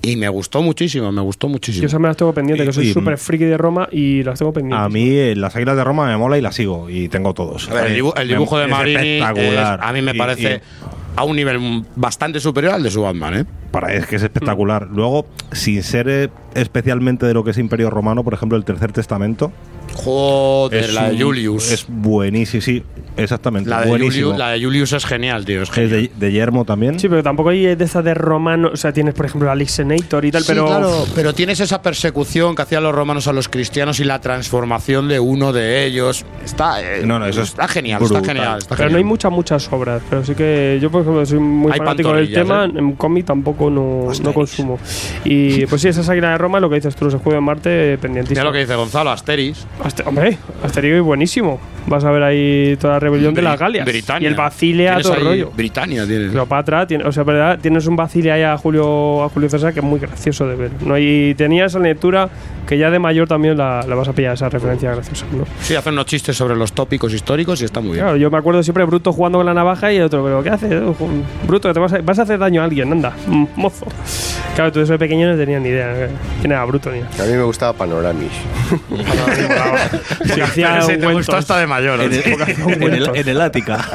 y 0.00 0.14
me 0.16 0.28
gustó 0.28 0.62
muchísimo, 0.62 1.10
me 1.10 1.20
gustó 1.22 1.48
muchísimo. 1.48 1.82
Yo 1.82 1.86
esas 1.88 2.00
me 2.00 2.06
las 2.08 2.16
tengo 2.16 2.32
pendientes, 2.32 2.66
que 2.66 2.72
soy 2.72 2.92
súper 2.92 3.18
friki 3.18 3.44
de 3.44 3.56
Roma 3.56 3.88
y 3.90 4.22
las 4.22 4.38
tengo 4.38 4.52
pendientes. 4.52 4.84
A 4.84 4.88
mí 4.88 5.08
eh, 5.10 5.34
las 5.36 5.56
águilas 5.56 5.76
de 5.76 5.82
Roma 5.84 6.06
me 6.06 6.16
mola 6.16 6.38
y 6.38 6.40
las 6.40 6.54
sigo 6.54 6.88
y 6.88 7.08
tengo 7.08 7.34
todos. 7.34 7.68
A 7.68 7.74
ver, 7.74 7.86
el, 7.88 8.02
dibu- 8.02 8.12
el 8.18 8.28
dibujo 8.28 8.58
de 8.58 8.68
Marini 8.68 8.96
es- 8.96 9.22
espectacular. 9.22 9.80
a 9.82 9.92
mí 9.92 10.02
me 10.02 10.12
Y- 10.12 10.18
parece 10.18 10.56
y- 10.56 10.98
a 11.16 11.24
un 11.24 11.34
nivel 11.34 11.84
bastante 11.96 12.38
superior 12.38 12.74
al 12.74 12.82
de 12.84 12.90
su 12.92 13.02
Batman, 13.02 13.38
¿eh? 13.38 13.44
para 13.72 13.92
es 13.92 14.06
que 14.06 14.16
es 14.16 14.22
espectacular. 14.22 14.86
Luego, 14.86 15.26
sin 15.50 15.82
ser 15.82 16.08
eh, 16.08 16.28
especialmente 16.54 17.26
de 17.26 17.34
lo 17.34 17.42
que 17.42 17.50
es 17.50 17.58
Imperio 17.58 17.90
Romano, 17.90 18.22
por 18.22 18.34
ejemplo, 18.34 18.56
el 18.56 18.64
Tercer 18.64 18.92
Testamento. 18.92 19.50
Joder, 19.94 20.84
es 20.84 20.94
la 20.94 21.10
de 21.10 21.22
Julius. 21.22 21.70
Es 21.72 21.86
buenísimo, 21.88 22.60
sí, 22.60 22.82
exactamente. 23.18 23.68
La 23.70 23.82
de, 23.82 23.88
buenísimo. 23.88 24.26
Julius, 24.28 24.38
la 24.38 24.50
de 24.50 24.64
Julius 24.64 24.92
es 24.92 25.04
genial, 25.06 25.44
tío. 25.44 25.62
Es 25.62 25.68
Es 25.68 25.74
genial. 25.74 25.90
de, 25.90 26.10
de 26.26 26.32
Yermo 26.32 26.64
también. 26.64 26.98
Sí, 26.98 27.08
pero 27.08 27.22
tampoco 27.22 27.50
hay 27.50 27.74
de 27.76 27.84
esas 27.84 28.04
de 28.04 28.14
romano. 28.14 28.70
O 28.72 28.76
sea, 28.76 28.92
tienes, 28.92 29.14
por 29.14 29.26
ejemplo, 29.26 29.50
Alixenator 29.50 30.24
y 30.24 30.30
tal, 30.30 30.42
Sí, 30.42 30.48
pero. 30.52 30.66
claro, 30.66 31.04
pero 31.14 31.34
tienes 31.34 31.60
esa 31.60 31.82
persecución 31.82 32.54
que 32.54 32.62
hacían 32.62 32.82
los 32.82 32.94
romanos 32.94 33.28
a 33.28 33.32
los 33.32 33.48
cristianos 33.48 34.00
y 34.00 34.04
la 34.04 34.20
transformación 34.20 35.08
de 35.08 35.20
uno 35.20 35.52
de 35.52 35.84
ellos. 35.84 36.24
Está, 36.44 36.80
eh, 36.82 37.02
No, 37.04 37.18
no, 37.18 37.26
eso 37.26 37.42
es 37.42 37.48
está 37.50 37.68
genial, 37.68 37.98
brutal. 38.00 38.22
está 38.22 38.32
genial. 38.34 38.58
está 38.58 38.76
Pero 38.76 38.90
no 38.90 38.96
hay 38.98 39.04
muchas, 39.04 39.32
muchas 39.32 39.72
obras. 39.72 40.02
Pero 40.08 40.24
sí 40.24 40.34
que 40.34 40.78
yo, 40.80 40.90
por 40.90 41.02
ejemplo, 41.02 41.24
soy 41.26 41.38
muy 41.38 41.72
Hay 41.72 41.78
fanático 41.78 42.12
del 42.12 42.32
tema. 42.32 42.64
¿eh? 42.66 42.70
En 42.76 42.92
cómic 42.92 43.26
tampoco 43.26 43.70
no, 43.70 44.08
no 44.22 44.32
consumo. 44.34 44.78
Y 45.24 45.66
pues 45.66 45.82
sí, 45.82 45.88
esa 45.88 46.10
águila 46.10 46.30
de 46.30 46.38
Roma, 46.38 46.60
lo 46.60 46.68
que 46.68 46.76
dices 46.76 46.94
tú, 46.96 47.04
los 47.06 47.14
escudos 47.14 47.34
de 47.36 47.40
Marte, 47.40 47.98
pendientísimo. 47.98 48.40
Mira 48.40 48.44
lo 48.44 48.52
que 48.52 48.60
dice 48.60 48.74
Gonzalo, 48.74 49.10
Asteris. 49.10 49.66
Aste- 49.82 50.04
hombre, 50.06 50.38
Asterix 50.62 50.94
es 50.96 51.02
buenísimo. 51.02 51.58
Vas 51.86 52.04
a 52.04 52.10
ver 52.10 52.22
ahí 52.22 52.76
toda 52.80 52.94
la 52.94 53.00
rebelión 53.10 53.34
de 53.34 53.42
las 53.42 53.58
Galias. 53.58 53.84
Britannia. 53.84 54.28
Y 54.28 54.30
el 54.30 54.34
Bacilia, 54.36 54.88
Tienes 54.90 55.06
todo 55.06 55.16
el 55.16 55.24
rollo. 55.24 55.50
Britannia 55.54 56.06
tienes. 56.06 56.30
Cleopatra, 56.30 56.86
tiene- 56.86 57.04
o 57.04 57.12
sea, 57.12 57.22
verdad, 57.24 57.58
tienes 57.60 57.86
un 57.86 57.96
Bacilia 57.96 58.34
ahí 58.34 58.42
a 58.42 58.56
Julio, 58.56 59.24
a 59.24 59.28
Julio 59.28 59.48
César 59.48 59.72
que 59.72 59.80
es 59.80 59.84
muy 59.84 59.98
gracioso 60.00 60.46
de 60.46 60.56
ver. 60.56 60.70
¿no? 60.84 60.98
Y 60.98 61.34
tenía 61.36 61.66
esa 61.66 61.78
lectura 61.78 62.28
que 62.66 62.76
ya 62.78 62.90
de 62.90 62.98
mayor 62.98 63.26
también 63.28 63.56
la, 63.56 63.82
la 63.88 63.94
vas 63.94 64.08
a 64.08 64.12
pillar, 64.12 64.34
esa 64.34 64.48
referencia 64.48 64.92
graciosa. 64.94 65.26
¿no? 65.32 65.44
Sí, 65.60 65.74
hacen 65.74 65.94
unos 65.94 66.06
chistes 66.06 66.36
sobre 66.36 66.54
los 66.56 66.72
tópicos 66.72 67.12
históricos 67.12 67.60
y 67.62 67.64
está 67.64 67.80
muy 67.80 67.92
bien. 67.92 68.04
Claro, 68.04 68.16
yo 68.16 68.30
me 68.30 68.38
acuerdo 68.38 68.62
siempre 68.62 68.84
Bruto 68.84 69.12
jugando 69.12 69.38
con 69.38 69.46
la 69.46 69.54
navaja 69.54 69.92
y 69.92 69.96
el 69.96 70.04
otro, 70.04 70.22
pero 70.24 70.42
¿qué 70.42 70.50
haces? 70.50 70.82
Bruto, 71.46 71.68
que 71.68 71.74
te 71.74 71.80
vas 71.80 71.92
a, 71.92 71.98
vas 72.02 72.18
a 72.18 72.22
hacer 72.22 72.38
daño 72.38 72.60
a 72.62 72.64
alguien, 72.64 72.92
anda, 72.92 73.12
mm, 73.26 73.44
mozo. 73.56 73.86
Claro, 74.54 74.72
tú 74.72 74.84
de 74.84 74.98
pequeño 74.98 75.30
no 75.30 75.36
tenías 75.36 75.62
ni 75.62 75.68
idea 75.68 76.04
eh, 76.06 76.08
quién 76.40 76.52
era 76.52 76.64
Bruto 76.64 76.90
ni. 76.90 76.98
A 77.00 77.26
mí 77.26 77.32
me 77.32 77.42
gustaba 77.42 77.72
Panoramis. 77.72 78.32
Hacía 80.42 80.80
gustó 81.12 81.36
hasta 81.36 81.58
de 81.58 81.66
mayor. 81.66 82.00
En 82.00 82.10
¿no? 82.10 82.68
el, 82.68 82.82
en 82.82 82.97
el- 83.06 83.16
en 83.16 83.28
el 83.28 83.40
Ática. 83.40 83.78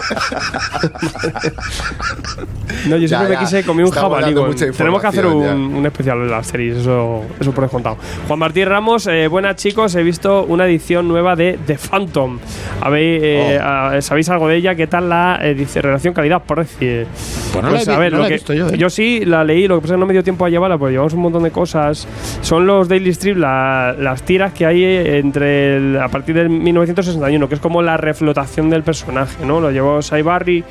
No, 2.88 2.98
yo 2.98 3.08
siempre 3.08 3.30
Ya, 3.30 3.36
me 3.36 3.38
quise 3.46 3.64
comer 3.64 3.86
un 3.86 3.92
jabalí. 3.92 4.36
Tenemos 4.76 5.02
que 5.02 5.08
hacer 5.08 5.26
un, 5.26 5.44
un 5.46 5.86
especial 5.86 6.20
de 6.20 6.28
las 6.30 6.48
series, 6.48 6.78
eso, 6.78 7.24
eso 7.40 7.52
por 7.52 7.64
descontado. 7.64 7.98
Juan 8.28 8.40
Martín 8.40 8.66
Ramos, 8.68 9.08
eh, 9.08 9.28
buenas 9.28 9.56
chicos, 9.56 9.96
he 9.96 10.04
visto 10.04 10.44
una 10.44 10.66
edición 10.66 11.08
nueva 11.08 11.36
de 11.36 11.58
The 11.66 11.78
Phantom. 11.78 12.40
¿Habéis, 12.82 13.22
eh, 13.24 13.40
Oh. 13.44 13.64
ah, 13.64 14.02
¿Sabéis 14.02 14.30
algo 14.30 14.48
de 14.48 14.58
ella? 14.58 14.76
¿Qué 14.76 14.88
tal 14.88 15.10
la 15.10 15.40
eh, 15.42 15.54
dice, 15.54 15.82
relación 15.82 16.14
calidad-precio? 16.14 17.06
Pues 17.54 17.64
no 17.64 17.70
la 17.72 17.82
he 17.82 18.10
vi- 18.10 18.16
no 18.16 18.26
he 18.26 18.30
visto 18.32 18.54
yo, 18.54 18.68
¿eh? 18.70 18.90
sí 18.90 19.24
la 19.26 19.44
leí, 19.44 19.68
lo 19.68 19.76
que 19.76 19.82
pasa 19.82 19.94
es 19.94 19.98
que 19.98 20.00
no 20.00 20.06
me 20.06 20.14
dio 20.14 20.24
tiempo 20.24 20.46
a 20.46 20.50
llevarla, 20.50 20.78
porque 20.78 20.92
llevamos 20.94 21.14
un 21.14 21.22
montón 21.22 21.44
de 21.44 21.52
cosas. 21.52 22.08
Son 22.42 22.66
los 22.66 22.88
Daily 22.88 23.12
Strip, 23.12 23.38
la- 23.38 23.96
las 23.98 24.24
tiras 24.24 24.54
que 24.54 24.66
hay 24.66 24.84
entre 24.84 25.78
el- 25.78 25.98
a 26.02 26.08
partir 26.10 26.36
del 26.36 26.50
1961, 26.50 27.48
que 27.48 27.56
es 27.56 27.62
como 27.62 27.82
la 27.82 27.98
reflotación 27.98 28.70
del 28.70 28.83
personaje, 28.84 29.46
¿no? 29.46 29.60
Lo 29.60 29.72
llevó 29.72 30.02
Cy 30.02 30.22
Barry 30.22 30.64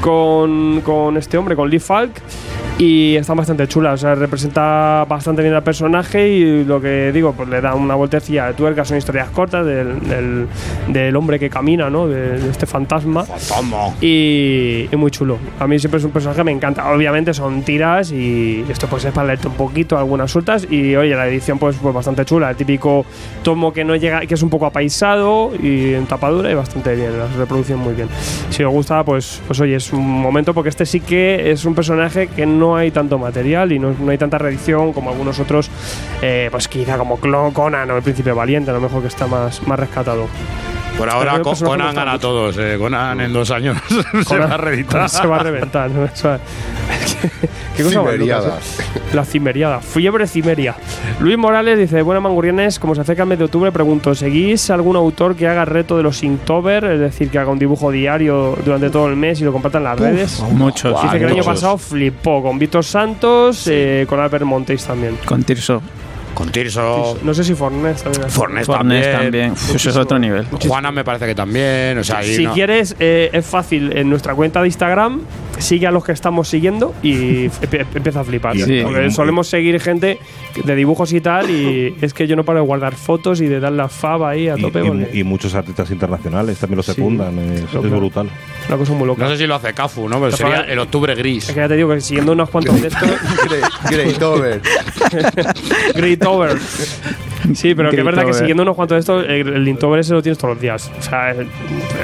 con, 0.00 0.80
con 0.82 1.16
este 1.16 1.38
hombre, 1.38 1.56
con 1.56 1.70
Lee 1.70 1.78
Falk. 1.78 2.10
Y 2.80 3.16
están 3.16 3.36
bastante 3.36 3.66
chulas, 3.66 3.94
o 3.94 3.96
sea, 3.96 4.14
representa 4.14 5.04
bastante 5.08 5.42
bien 5.42 5.52
al 5.52 5.64
personaje 5.64 6.28
y 6.28 6.64
lo 6.64 6.80
que 6.80 7.10
digo, 7.10 7.32
pues 7.32 7.48
le 7.48 7.60
da 7.60 7.74
una 7.74 7.96
vueltecilla 7.96 8.46
de 8.46 8.54
tuerca, 8.54 8.84
son 8.84 8.98
historias 8.98 9.30
cortas 9.30 9.66
del, 9.66 9.98
del, 10.08 10.46
del 10.86 11.16
hombre 11.16 11.40
que 11.40 11.50
camina, 11.50 11.90
¿no? 11.90 12.06
De, 12.06 12.38
de 12.38 12.48
este 12.48 12.66
fantasma. 12.66 13.24
Y, 14.00 14.86
y 14.92 14.96
muy 14.96 15.10
chulo. 15.10 15.38
A 15.58 15.66
mí 15.66 15.76
siempre 15.80 15.98
es 15.98 16.04
un 16.04 16.12
personaje 16.12 16.38
que 16.38 16.44
me 16.44 16.52
encanta. 16.52 16.88
Obviamente 16.92 17.34
son 17.34 17.62
tiras 17.62 18.12
y 18.12 18.64
esto 18.68 18.86
pues 18.86 19.04
es 19.06 19.12
para 19.12 19.26
leerte 19.26 19.48
un 19.48 19.54
poquito 19.54 19.98
algunas 19.98 20.30
sueltas 20.30 20.64
y 20.70 20.94
oye, 20.94 21.16
la 21.16 21.26
edición 21.26 21.58
pues, 21.58 21.74
pues 21.82 21.92
bastante 21.92 22.24
chula. 22.24 22.50
El 22.50 22.56
típico 22.56 23.04
tomo 23.42 23.72
que 23.72 23.82
no 23.82 23.96
llega, 23.96 24.20
que 24.20 24.34
es 24.34 24.42
un 24.44 24.50
poco 24.50 24.66
apaisado 24.66 25.50
y 25.60 25.94
en 25.94 26.06
tapadura 26.06 26.48
y 26.48 26.54
bastante 26.54 26.94
bien, 26.94 27.10
la 27.18 27.46
muy 27.76 27.94
bien. 27.94 28.08
Si 28.50 28.62
os 28.62 28.72
gusta, 28.72 29.04
pues, 29.04 29.42
pues 29.46 29.60
oye, 29.60 29.76
es 29.76 29.92
un 29.92 30.06
momento 30.06 30.54
porque 30.54 30.68
este 30.68 30.86
sí 30.86 31.00
que 31.00 31.50
es 31.50 31.64
un 31.64 31.74
personaje 31.74 32.28
que 32.28 32.46
no 32.46 32.76
hay 32.76 32.90
tanto 32.90 33.18
material 33.18 33.72
y 33.72 33.78
no, 33.78 33.94
no 33.98 34.10
hay 34.10 34.18
tanta 34.18 34.38
reedición 34.38 34.92
como 34.92 35.10
algunos 35.10 35.38
otros, 35.40 35.70
eh, 36.22 36.48
pues 36.50 36.68
quizá 36.68 36.96
como 36.96 37.18
Clon, 37.18 37.52
Conan 37.52 37.90
o 37.90 37.96
el 37.96 38.02
Príncipe 38.02 38.32
Valiente, 38.32 38.70
a 38.70 38.74
lo 38.74 38.80
mejor 38.80 39.02
que 39.02 39.08
está 39.08 39.26
más, 39.26 39.66
más 39.66 39.78
rescatado. 39.78 40.26
Por 40.98 41.08
ahora 41.08 41.30
Pero 41.32 41.44
Co- 41.44 41.50
el 41.50 41.52
personaje 41.58 41.76
me 41.78 41.88
Conan 41.90 41.94
gana 41.94 42.18
todos. 42.18 42.56
eh. 42.58 42.76
Conan 42.78 43.20
en 43.20 43.32
dos 43.32 43.50
años 43.52 43.76
se 44.26 44.36
va 44.38 44.46
a 44.46 44.56
reeditar. 44.56 45.08
Se 45.08 45.26
va 45.26 45.36
a 45.36 45.42
reventar. 45.44 45.90
¿no? 45.90 46.04
Eso 46.04 46.34
es- 46.34 46.40
¿Qué 47.76 47.84
cosa 47.84 48.02
más 48.02 48.14
loca, 48.14 48.40
Cimeriadas. 48.40 48.80
¿eh? 48.80 48.84
La 49.14 49.24
cimeriada. 49.24 49.80
Fiebre 49.80 50.26
cimeria. 50.26 50.74
Luis 51.20 51.38
Morales 51.38 51.78
dice: 51.78 52.02
Buenas 52.02 52.22
mangurrianes, 52.22 52.78
como 52.80 52.94
se 52.96 53.00
acerca 53.02 53.22
el 53.22 53.28
mes 53.28 53.38
de 53.38 53.44
octubre, 53.44 53.70
pregunto: 53.70 54.14
¿seguís 54.14 54.68
algún 54.70 54.96
autor 54.96 55.36
que 55.36 55.46
haga 55.46 55.64
reto 55.64 55.96
de 55.96 56.02
los 56.02 56.22
Inktober? 56.24 56.84
Es 56.84 57.00
decir, 57.00 57.30
que 57.30 57.38
haga 57.38 57.50
un 57.52 57.58
dibujo 57.58 57.90
diario 57.92 58.56
durante 58.64 58.90
todo 58.90 59.06
el 59.06 59.14
mes 59.16 59.40
y 59.40 59.44
lo 59.44 59.52
comparta 59.52 59.78
en 59.78 59.84
las 59.84 59.98
redes. 59.98 60.40
Muchos. 60.52 61.00
Dice 61.02 61.18
que 61.18 61.24
el 61.24 61.30
año 61.32 61.44
pasado 61.44 61.78
flipó 61.78 62.42
con 62.42 62.58
Víctor 62.58 62.82
Santos, 62.84 63.66
eh, 63.70 64.04
con 64.08 64.18
Albert 64.18 64.44
Montes 64.44 64.84
también. 64.84 65.16
Con 65.24 65.44
Tirso. 65.44 65.80
Con 66.38 66.50
Tirso. 66.52 67.18
No 67.24 67.34
sé 67.34 67.42
si 67.42 67.52
Fornés 67.56 68.00
también. 68.00 68.30
Fornés 68.30 68.64
Fornés 68.66 69.06
también. 69.10 69.22
también. 69.22 69.50
Uf, 69.52 69.74
eso 69.74 69.90
es 69.90 69.96
otro 69.96 70.20
nivel. 70.20 70.46
Juana 70.46 70.92
me 70.92 71.02
parece 71.02 71.26
que 71.26 71.34
también. 71.34 71.98
O 71.98 72.04
sea, 72.04 72.18
ahí 72.18 72.32
Si 72.36 72.44
no- 72.44 72.54
quieres, 72.54 72.94
eh, 73.00 73.28
es 73.32 73.44
fácil. 73.44 73.96
En 73.96 74.08
nuestra 74.08 74.36
cuenta 74.36 74.60
de 74.60 74.68
Instagram, 74.68 75.22
sigue 75.58 75.88
a 75.88 75.90
los 75.90 76.04
que 76.04 76.12
estamos 76.12 76.46
siguiendo 76.48 76.94
y 77.02 77.46
empie- 77.48 77.84
empieza 77.92 78.20
a 78.20 78.24
flipar. 78.24 78.56
Sí. 78.56 78.82
Porque 78.84 79.10
solemos 79.10 79.48
seguir 79.48 79.80
gente 79.80 80.20
de 80.64 80.74
dibujos 80.76 81.12
y 81.12 81.20
tal, 81.20 81.50
y 81.50 81.96
es 82.00 82.14
que 82.14 82.28
yo 82.28 82.36
no 82.36 82.44
paro 82.44 82.60
de 82.60 82.66
guardar 82.66 82.94
fotos 82.94 83.40
y 83.40 83.46
de 83.46 83.58
dar 83.58 83.72
la 83.72 83.88
fava 83.88 84.30
ahí 84.30 84.48
a 84.48 84.54
tope. 84.56 84.78
y- 84.80 84.86
porque 84.88 85.10
y 85.18 85.24
muchos 85.24 85.56
artistas 85.56 85.90
internacionales 85.90 86.56
también 86.58 86.76
lo 86.76 86.82
secundan. 86.84 87.36
es, 87.40 87.62
Claro, 87.62 87.86
es 87.88 87.92
brutal. 87.92 88.30
una 88.68 88.76
cosa 88.76 88.92
muy 88.92 89.08
loca. 89.08 89.24
No 89.24 89.30
sé 89.30 89.38
si 89.38 89.46
lo 89.48 89.56
hace 89.56 89.72
Cafu, 89.74 90.08
¿no? 90.08 90.20
Pero 90.20 90.36
sería 90.36 90.60
el 90.60 90.78
octubre 90.78 91.16
gris. 91.16 91.48
Es 91.48 91.54
que 91.56 91.60
ya 91.62 91.66
te 91.68 91.74
digo 91.74 91.88
que 91.88 92.00
siguiendo 92.00 92.30
unos 92.30 92.48
cuantos 92.48 92.80
de 92.80 92.86
estos. 92.86 93.10
Great 93.90 94.22
over. 94.22 94.60
Great 95.96 96.24
Over. 96.28 96.58
Sí, 97.54 97.74
pero 97.74 97.90
que 97.90 97.98
es 97.98 98.04
verdad 98.04 98.24
que 98.24 98.32
siguiendo 98.32 98.62
unos 98.62 98.76
cuantos 98.76 98.96
de 98.96 99.00
estos, 99.00 99.24
el, 99.26 99.68
el 99.68 99.98
ese 99.98 100.12
lo 100.12 100.22
tienes 100.22 100.38
todos 100.38 100.54
los 100.54 100.60
días. 100.60 100.90
O 100.98 101.02
sea, 101.02 101.34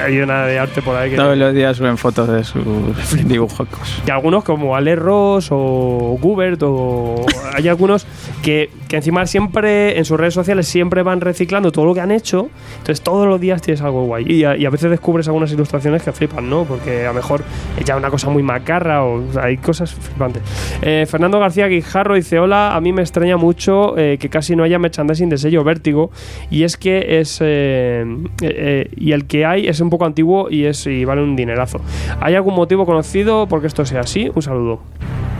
hay 0.04 0.18
una 0.20 0.46
de 0.46 0.58
arte 0.58 0.82
por 0.82 0.96
ahí 0.96 1.10
que. 1.10 1.16
Todos 1.16 1.36
los 1.36 1.54
días 1.54 1.76
suben 1.76 1.96
fotos 1.96 2.28
de 2.28 2.44
sus 2.44 2.64
dibujos. 3.24 3.68
Y 4.06 4.10
algunos 4.10 4.44
como 4.44 4.76
Ale 4.76 4.96
Ross 4.96 5.48
o 5.50 6.16
Gubert 6.20 6.62
o 6.62 7.24
hay 7.54 7.68
algunos 7.68 8.06
que, 8.42 8.70
que 8.88 8.96
encima 8.96 9.26
siempre 9.26 9.98
en 9.98 10.04
sus 10.04 10.18
redes 10.18 10.34
sociales 10.34 10.66
siempre 10.66 11.02
van 11.02 11.20
reciclando 11.20 11.72
todo 11.72 11.84
lo 11.84 11.94
que 11.94 12.00
han 12.00 12.10
hecho. 12.10 12.48
Entonces 12.78 13.02
todos 13.02 13.26
los 13.26 13.40
días 13.40 13.62
tienes 13.62 13.82
algo 13.82 14.04
guay. 14.04 14.24
Y 14.26 14.44
a, 14.44 14.56
y 14.56 14.66
a 14.66 14.70
veces 14.70 14.90
descubres 14.90 15.26
algunas 15.28 15.52
ilustraciones 15.52 16.02
que 16.02 16.12
flipan, 16.12 16.48
¿no? 16.48 16.64
Porque 16.64 17.04
a 17.04 17.08
lo 17.08 17.14
mejor 17.14 17.42
es 17.78 17.84
ya 17.84 17.96
una 17.96 18.10
cosa 18.10 18.28
muy 18.30 18.42
macarra 18.42 19.04
o, 19.04 19.28
o 19.28 19.32
sea, 19.32 19.44
hay 19.44 19.56
cosas 19.56 19.94
flipantes. 19.94 20.42
Eh, 20.82 21.06
Fernando 21.08 21.38
García 21.38 21.66
Guijarro 21.66 22.14
dice, 22.14 22.38
hola, 22.38 22.74
a 22.74 22.80
mí 22.80 22.92
me 22.92 23.02
extraña 23.02 23.36
mucho 23.36 23.96
eh, 23.96 24.18
que 24.18 24.28
casi 24.28 24.56
no 24.56 24.64
haya 24.64 24.78
merchandising 24.78 25.28
de 25.28 25.33
sello 25.38 25.64
Vértigo 25.64 26.10
y 26.50 26.62
es 26.64 26.76
que 26.76 27.20
es... 27.20 27.38
eh, 27.40 28.04
eh, 28.42 28.54
eh, 28.56 28.90
y 28.96 29.12
el 29.12 29.26
que 29.26 29.44
hay 29.46 29.66
es 29.66 29.80
un 29.80 29.90
poco 29.90 30.04
antiguo 30.04 30.48
y, 30.50 30.64
es, 30.64 30.86
y 30.86 31.04
vale 31.04 31.22
un 31.22 31.36
dinerazo. 31.36 31.80
¿Hay 32.20 32.34
algún 32.34 32.54
motivo 32.54 32.86
conocido 32.86 33.46
porque 33.48 33.66
esto 33.66 33.84
sea 33.84 34.00
así? 34.00 34.30
Un 34.34 34.42
saludo. 34.42 34.80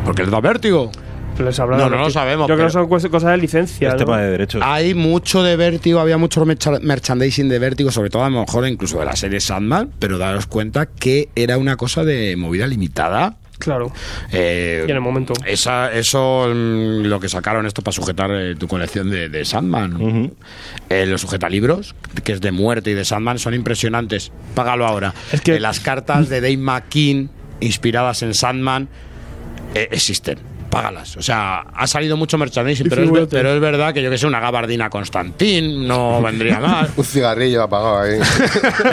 Porque 0.05 0.23
les 0.23 0.31
da 0.31 0.41
vértigo. 0.41 0.91
Les 1.39 1.59
habrá 1.59 1.77
No, 1.77 1.91
no 1.91 1.97
lo 1.97 2.11
sabemos, 2.11 2.47
Yo 2.47 2.55
creo 2.55 2.69
pero- 2.69 2.89
que 2.89 3.01
son 3.01 3.11
cosas 3.11 3.33
de 3.33 3.37
licencia. 3.39 3.89
Es 3.89 3.95
¿no? 3.95 3.99
tema 3.99 4.21
de 4.21 4.31
derechos. 4.31 4.63
Hay 4.65 4.95
mucho 4.95 5.43
de 5.43 5.57
vértigo, 5.57 5.99
había 5.99 6.17
mucho 6.17 6.45
mercha- 6.47 6.79
merchandising 6.81 7.49
de 7.49 7.59
vértigo, 7.59 7.91
sobre 7.91 8.09
todo 8.11 8.23
a 8.23 8.31
lo 8.31 8.41
mejor 8.41 8.69
incluso 8.69 9.01
de 9.01 9.07
la 9.07 9.17
serie 9.17 9.41
Sandman, 9.41 9.91
pero 9.99 10.17
daros 10.17 10.47
cuenta 10.47 10.87
que 10.87 11.31
era 11.35 11.59
una 11.59 11.77
cosa 11.77 12.05
de 12.05 12.37
movida 12.37 12.69
limitada. 12.69 13.37
Claro. 13.59 13.93
Eh, 14.33 14.85
Y 14.87 14.91
en 14.91 14.97
el 14.97 15.01
momento. 15.03 15.33
Esa, 15.47 15.93
eso, 15.93 16.49
mm, 16.49 17.03
lo 17.07 17.21
que 17.21 17.29
sacaron 17.29 17.67
esto 17.67 17.83
para 17.83 17.93
sujetar 17.93 18.31
eh, 18.33 18.55
tu 18.57 18.67
colección 18.69 19.11
de, 19.11 19.29
de 19.29 19.45
Sandman. 19.45 20.33
Eh, 20.91 21.07
los 21.07 21.21
sujetalibros, 21.21 21.95
que 22.25 22.33
es 22.33 22.41
de 22.41 22.53
muerte 22.53 22.91
y 22.91 22.95
de 22.95 23.05
Sandman, 23.05 23.39
son 23.39 23.55
impresionantes. 23.55 24.33
Págalo 24.55 24.87
ahora. 24.87 25.15
Es 25.33 25.41
que- 25.41 25.61
las 25.61 25.81
cartas 25.81 26.29
de 26.29 26.41
Dave 26.41 26.57
McKean, 26.57 27.31
inspiradas 27.61 28.23
en 28.23 28.35
Sandman, 28.35 28.89
eh, 29.75 29.89
existen. 29.91 30.39
Págalas. 30.75 31.17
O 31.17 31.23
sea, 31.23 31.61
ha 31.73 31.87
salido 31.87 32.17
mucho 32.17 32.37
merchandising, 32.37 32.89
pero 32.89 33.03
es, 33.23 33.29
pero 33.31 33.61
verdad 33.61 33.95
que 33.95 34.03
yo 34.03 34.11
que 34.11 34.19
sé, 34.19 34.27
una 34.27 34.41
gabardina 34.41 34.91
Constantín 34.91 35.87
no 35.87 36.21
vendría 36.23 36.59
mal. 36.59 36.89
Un 36.97 37.05
cigarrillo 37.05 37.63
apagado 37.63 38.01
ahí. 38.01 38.19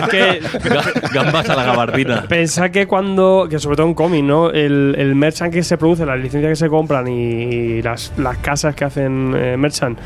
Es 0.01 0.07
que 0.09 0.41
Ga- 0.41 1.11
Gambas 1.13 1.49
a 1.49 1.55
la 1.55 1.63
gabardina. 1.63 2.25
Pensá 2.27 2.69
que 2.71 2.85
cuando, 2.85 3.47
que 3.49 3.57
sobre 3.59 3.77
todo 3.77 3.87
en 3.87 3.93
cómic, 3.95 4.23
¿no? 4.23 4.51
El, 4.51 4.95
el 4.97 5.15
merchant 5.15 5.51
que 5.51 5.63
se 5.63 5.77
produce, 5.77 6.05
las 6.05 6.19
licencias 6.19 6.51
que 6.51 6.55
se 6.55 6.69
compran 6.69 7.07
y 7.07 7.81
las, 7.81 8.13
las 8.17 8.37
casas 8.37 8.75
que 8.75 8.85
hacen 8.85 9.33
eh, 9.35 9.57
merchant, 9.57 9.97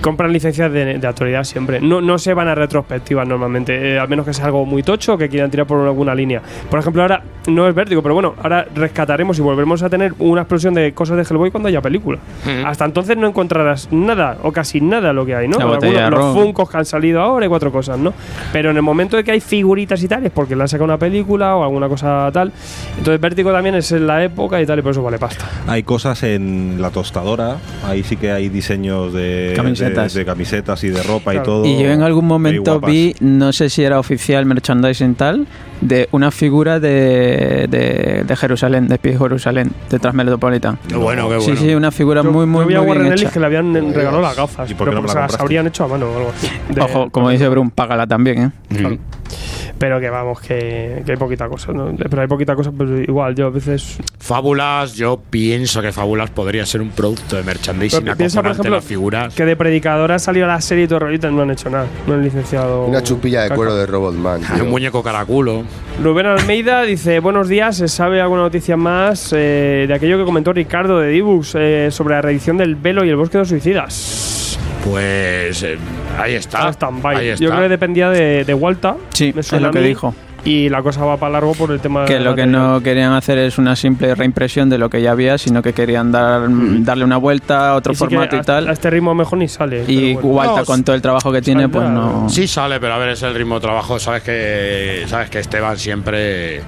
compran 0.00 0.32
licencias 0.32 0.72
de, 0.72 0.98
de 0.98 1.06
actualidad 1.06 1.44
siempre. 1.44 1.80
No, 1.80 2.00
no 2.00 2.18
se 2.18 2.32
van 2.34 2.48
a 2.48 2.54
retrospectivas 2.54 3.28
normalmente, 3.28 3.94
eh, 3.94 3.98
al 3.98 4.08
menos 4.08 4.24
que 4.24 4.32
sea 4.32 4.46
algo 4.46 4.64
muy 4.64 4.82
tocho 4.82 5.18
que 5.18 5.28
quieran 5.28 5.50
tirar 5.50 5.66
por 5.66 5.86
alguna 5.86 6.14
línea. 6.14 6.40
Por 6.70 6.80
ejemplo, 6.80 7.02
ahora 7.02 7.22
no 7.46 7.68
es 7.68 7.74
vértigo, 7.74 8.02
pero 8.02 8.14
bueno, 8.14 8.34
ahora 8.42 8.66
rescataremos 8.74 9.38
y 9.38 9.42
volveremos 9.42 9.82
a 9.82 9.90
tener 9.90 10.14
una 10.18 10.42
explosión 10.42 10.72
de 10.74 10.92
cosas 10.94 11.17
de 11.18 11.24
Hellboy 11.28 11.50
cuando 11.50 11.68
haya 11.68 11.80
película. 11.80 12.18
Hasta 12.64 12.84
entonces 12.84 13.16
no 13.16 13.26
encontrarás 13.26 13.88
nada 13.92 14.38
o 14.42 14.52
casi 14.52 14.80
nada 14.80 15.12
lo 15.12 15.26
que 15.26 15.34
hay, 15.34 15.48
¿no? 15.48 15.56
Algunos- 15.74 16.10
los. 16.10 16.34
Funkos 16.34 16.70
que 16.70 16.76
han 16.78 16.84
salido 16.84 17.20
ahora 17.20 17.46
y 17.46 17.48
cuatro 17.48 17.70
cosas, 17.72 17.98
¿no? 17.98 18.12
Pero 18.52 18.70
en 18.70 18.76
el 18.76 18.82
momento 18.82 19.16
de 19.16 19.24
que 19.24 19.32
hay 19.32 19.40
figuritas 19.40 20.02
y 20.02 20.08
tal, 20.08 20.24
es 20.24 20.32
porque 20.32 20.54
le 20.56 20.62
han 20.62 20.68
sacado 20.68 20.84
una 20.84 20.98
película 20.98 21.56
o 21.56 21.62
alguna 21.64 21.88
cosa 21.88 22.30
tal. 22.32 22.52
Entonces, 22.96 23.20
Vértigo 23.20 23.52
también 23.52 23.74
es 23.74 23.90
en 23.92 24.06
la 24.06 24.22
época 24.24 24.60
y 24.60 24.66
tal, 24.66 24.78
y 24.78 24.82
por 24.82 24.92
eso 24.92 25.02
vale 25.02 25.18
pasta. 25.18 25.44
Hay 25.66 25.82
cosas 25.82 26.22
en 26.22 26.80
la 26.80 26.90
tostadora, 26.90 27.56
ahí 27.84 28.02
sí 28.02 28.16
que 28.16 28.30
hay 28.32 28.48
diseños 28.48 29.12
de 29.12 29.52
Camisetas. 29.56 30.12
de, 30.14 30.20
de 30.20 30.26
camisetas 30.26 30.84
y 30.84 30.88
de 30.88 31.02
ropa 31.02 31.34
y 31.34 31.40
todo. 31.42 31.64
Y 31.64 31.82
yo 31.82 31.90
en 31.90 32.02
algún 32.02 32.26
momento 32.26 32.80
vi, 32.80 33.14
no 33.20 33.52
sé 33.52 33.68
si 33.70 33.82
era 33.82 33.98
oficial 33.98 34.46
merchandising 34.46 35.14
tal, 35.14 35.46
de 35.80 36.08
una 36.12 36.30
figura 36.30 36.80
de, 36.80 37.66
de, 37.70 38.24
de 38.26 38.36
Jerusalén, 38.36 38.88
de 38.88 38.98
Jerusalén, 38.98 39.70
de 39.90 39.98
Transmetropolitan. 39.98 40.78
Qué 40.88 40.96
bueno, 40.96 41.28
qué 41.28 41.40
Sí, 41.40 41.50
bueno. 41.52 41.60
sí, 41.66 41.74
una 41.74 41.90
figura 41.90 42.22
Yo- 42.22 42.32
muy, 42.32 42.42
yo 42.42 42.46
muy, 42.46 42.60
a 42.60 42.64
muy 42.64 42.72
bien 42.74 42.88
Warren 42.88 43.06
hecha. 43.06 43.14
Ellis 43.14 43.30
que 43.30 43.40
le 43.40 43.46
habían 43.46 43.74
regalado 43.94 44.20
las 44.20 44.36
gafas. 44.36 44.70
¿Y 44.70 44.74
por 44.74 44.86
qué 44.86 44.90
pero 44.90 44.96
no 44.96 45.02
me 45.02 45.06
pues, 45.06 45.14
la 45.14 45.20
las 45.22 45.40
habrían 45.40 45.66
hecho 45.66 45.84
a 45.84 45.88
mano 45.88 46.06
o 46.10 46.16
algo 46.16 46.32
así. 46.36 46.48
De- 46.68 46.80
Ojo, 46.80 47.10
como 47.10 47.30
dice 47.30 47.48
Brum, 47.48 47.70
págala 47.70 48.06
también, 48.06 48.42
¿eh? 48.42 48.50
Claro. 48.76 48.96
Pero 49.78 50.00
que 50.00 50.10
vamos, 50.10 50.40
que, 50.40 51.02
que 51.06 51.12
hay 51.12 51.16
poquita 51.16 51.48
cosa, 51.48 51.72
¿no? 51.72 51.94
Pero 51.96 52.20
hay 52.22 52.28
poquita 52.28 52.56
cosa, 52.56 52.72
pero 52.76 53.00
igual, 53.00 53.34
yo 53.34 53.46
a 53.46 53.50
veces. 53.50 53.98
Fábulas, 54.18 54.94
yo 54.94 55.20
pienso 55.30 55.80
que 55.80 55.92
Fábulas 55.92 56.30
podría 56.30 56.66
ser 56.66 56.80
un 56.82 56.90
producto 56.90 57.36
de 57.36 57.44
merchandising 57.44 58.02
Pero 58.02 58.16
piensa, 58.16 58.42
por 58.42 58.50
ejemplo, 58.52 58.74
las 58.74 58.84
figuras. 58.84 59.34
que 59.34 59.44
de 59.44 59.56
predicador 59.56 60.10
ha 60.12 60.18
salido 60.18 60.46
la 60.46 60.60
serie 60.60 60.84
y 60.84 60.86
todo 60.88 60.96
el 60.96 61.00
rollo 61.20 61.30
no 61.30 61.42
han 61.42 61.50
hecho 61.50 61.70
nada. 61.70 61.86
No 62.06 62.14
han 62.14 62.22
licenciado. 62.24 62.86
Una 62.86 63.02
chupilla 63.02 63.42
de 63.42 63.48
caca. 63.48 63.56
cuero 63.56 63.76
de 63.76 63.86
Robotman. 63.86 64.42
Hay 64.48 64.60
un 64.62 64.70
muñeco 64.70 65.02
caraculo. 65.02 65.62
Rubén 66.02 66.26
Almeida 66.26 66.82
dice: 66.82 67.20
Buenos 67.20 67.48
días, 67.48 67.76
¿se 67.76 67.88
sabe 67.88 68.20
alguna 68.20 68.42
noticia 68.42 68.76
más 68.76 69.32
eh, 69.36 69.84
de 69.86 69.94
aquello 69.94 70.18
que 70.18 70.24
comentó 70.24 70.52
Ricardo 70.52 70.98
de 70.98 71.10
Dibux 71.10 71.54
eh, 71.54 71.88
sobre 71.90 72.14
la 72.14 72.22
reedición 72.22 72.56
del 72.56 72.74
velo 72.76 73.04
y 73.04 73.08
el 73.10 73.16
bosque 73.16 73.38
de 73.38 73.42
los 73.42 73.48
suicidas? 73.48 74.37
Pues 74.90 75.62
eh, 75.62 75.78
ahí 76.18 76.34
está. 76.34 76.70
Ahí. 77.04 77.34
Yo 77.38 77.50
creo 77.50 77.62
que 77.62 77.68
dependía 77.68 78.10
de, 78.10 78.44
de 78.44 78.54
Walta. 78.54 78.96
Sí, 79.10 79.34
es 79.36 79.52
lo 79.52 79.70
que 79.70 79.80
dijo. 79.80 80.14
Y 80.44 80.68
la 80.68 80.82
cosa 80.82 81.04
va 81.04 81.16
para 81.16 81.32
largo 81.32 81.52
por 81.52 81.72
el 81.72 81.80
tema 81.80 82.04
Que 82.04 82.20
lo 82.20 82.34
que 82.34 82.46
no 82.46 82.80
querían 82.82 83.12
hacer 83.12 83.38
es 83.38 83.58
una 83.58 83.74
simple 83.76 84.14
reimpresión 84.14 84.70
de 84.70 84.78
lo 84.78 84.88
que 84.88 85.02
ya 85.02 85.10
había, 85.10 85.36
sino 85.36 85.62
que 85.62 85.72
querían 85.72 86.12
dar, 86.12 86.42
darle 86.48 87.04
una 87.04 87.16
vuelta 87.16 87.70
a 87.70 87.74
otro 87.74 87.92
Y 87.92 87.96
sí 87.96 88.06
que 88.06 88.14
formato 88.14 88.36
y 88.36 88.42
tal. 88.42 88.68
A 88.68 88.72
este 88.72 88.88
ritmo 88.88 89.14
mejor 89.14 89.38
ni 89.38 89.48
sale. 89.48 89.84
Y 89.86 90.14
bueno. 90.14 90.28
Walta, 90.28 90.64
con 90.64 90.84
todo 90.84 90.94
el 90.94 91.02
trabajo 91.02 91.32
que 91.32 91.42
tiene, 91.42 91.68
pues 91.68 91.88
no. 91.90 92.28
Sí 92.28 92.46
sale, 92.46 92.80
pero 92.80 92.94
a 92.94 92.98
ver, 92.98 93.10
es 93.10 93.22
el 93.22 93.34
ritmo 93.34 93.56
de 93.56 93.60
trabajo. 93.62 93.98
Sabes 93.98 94.22
que, 94.22 95.04
sabes 95.06 95.28
que 95.28 95.40
Esteban 95.40 95.76
siempre 95.76 96.62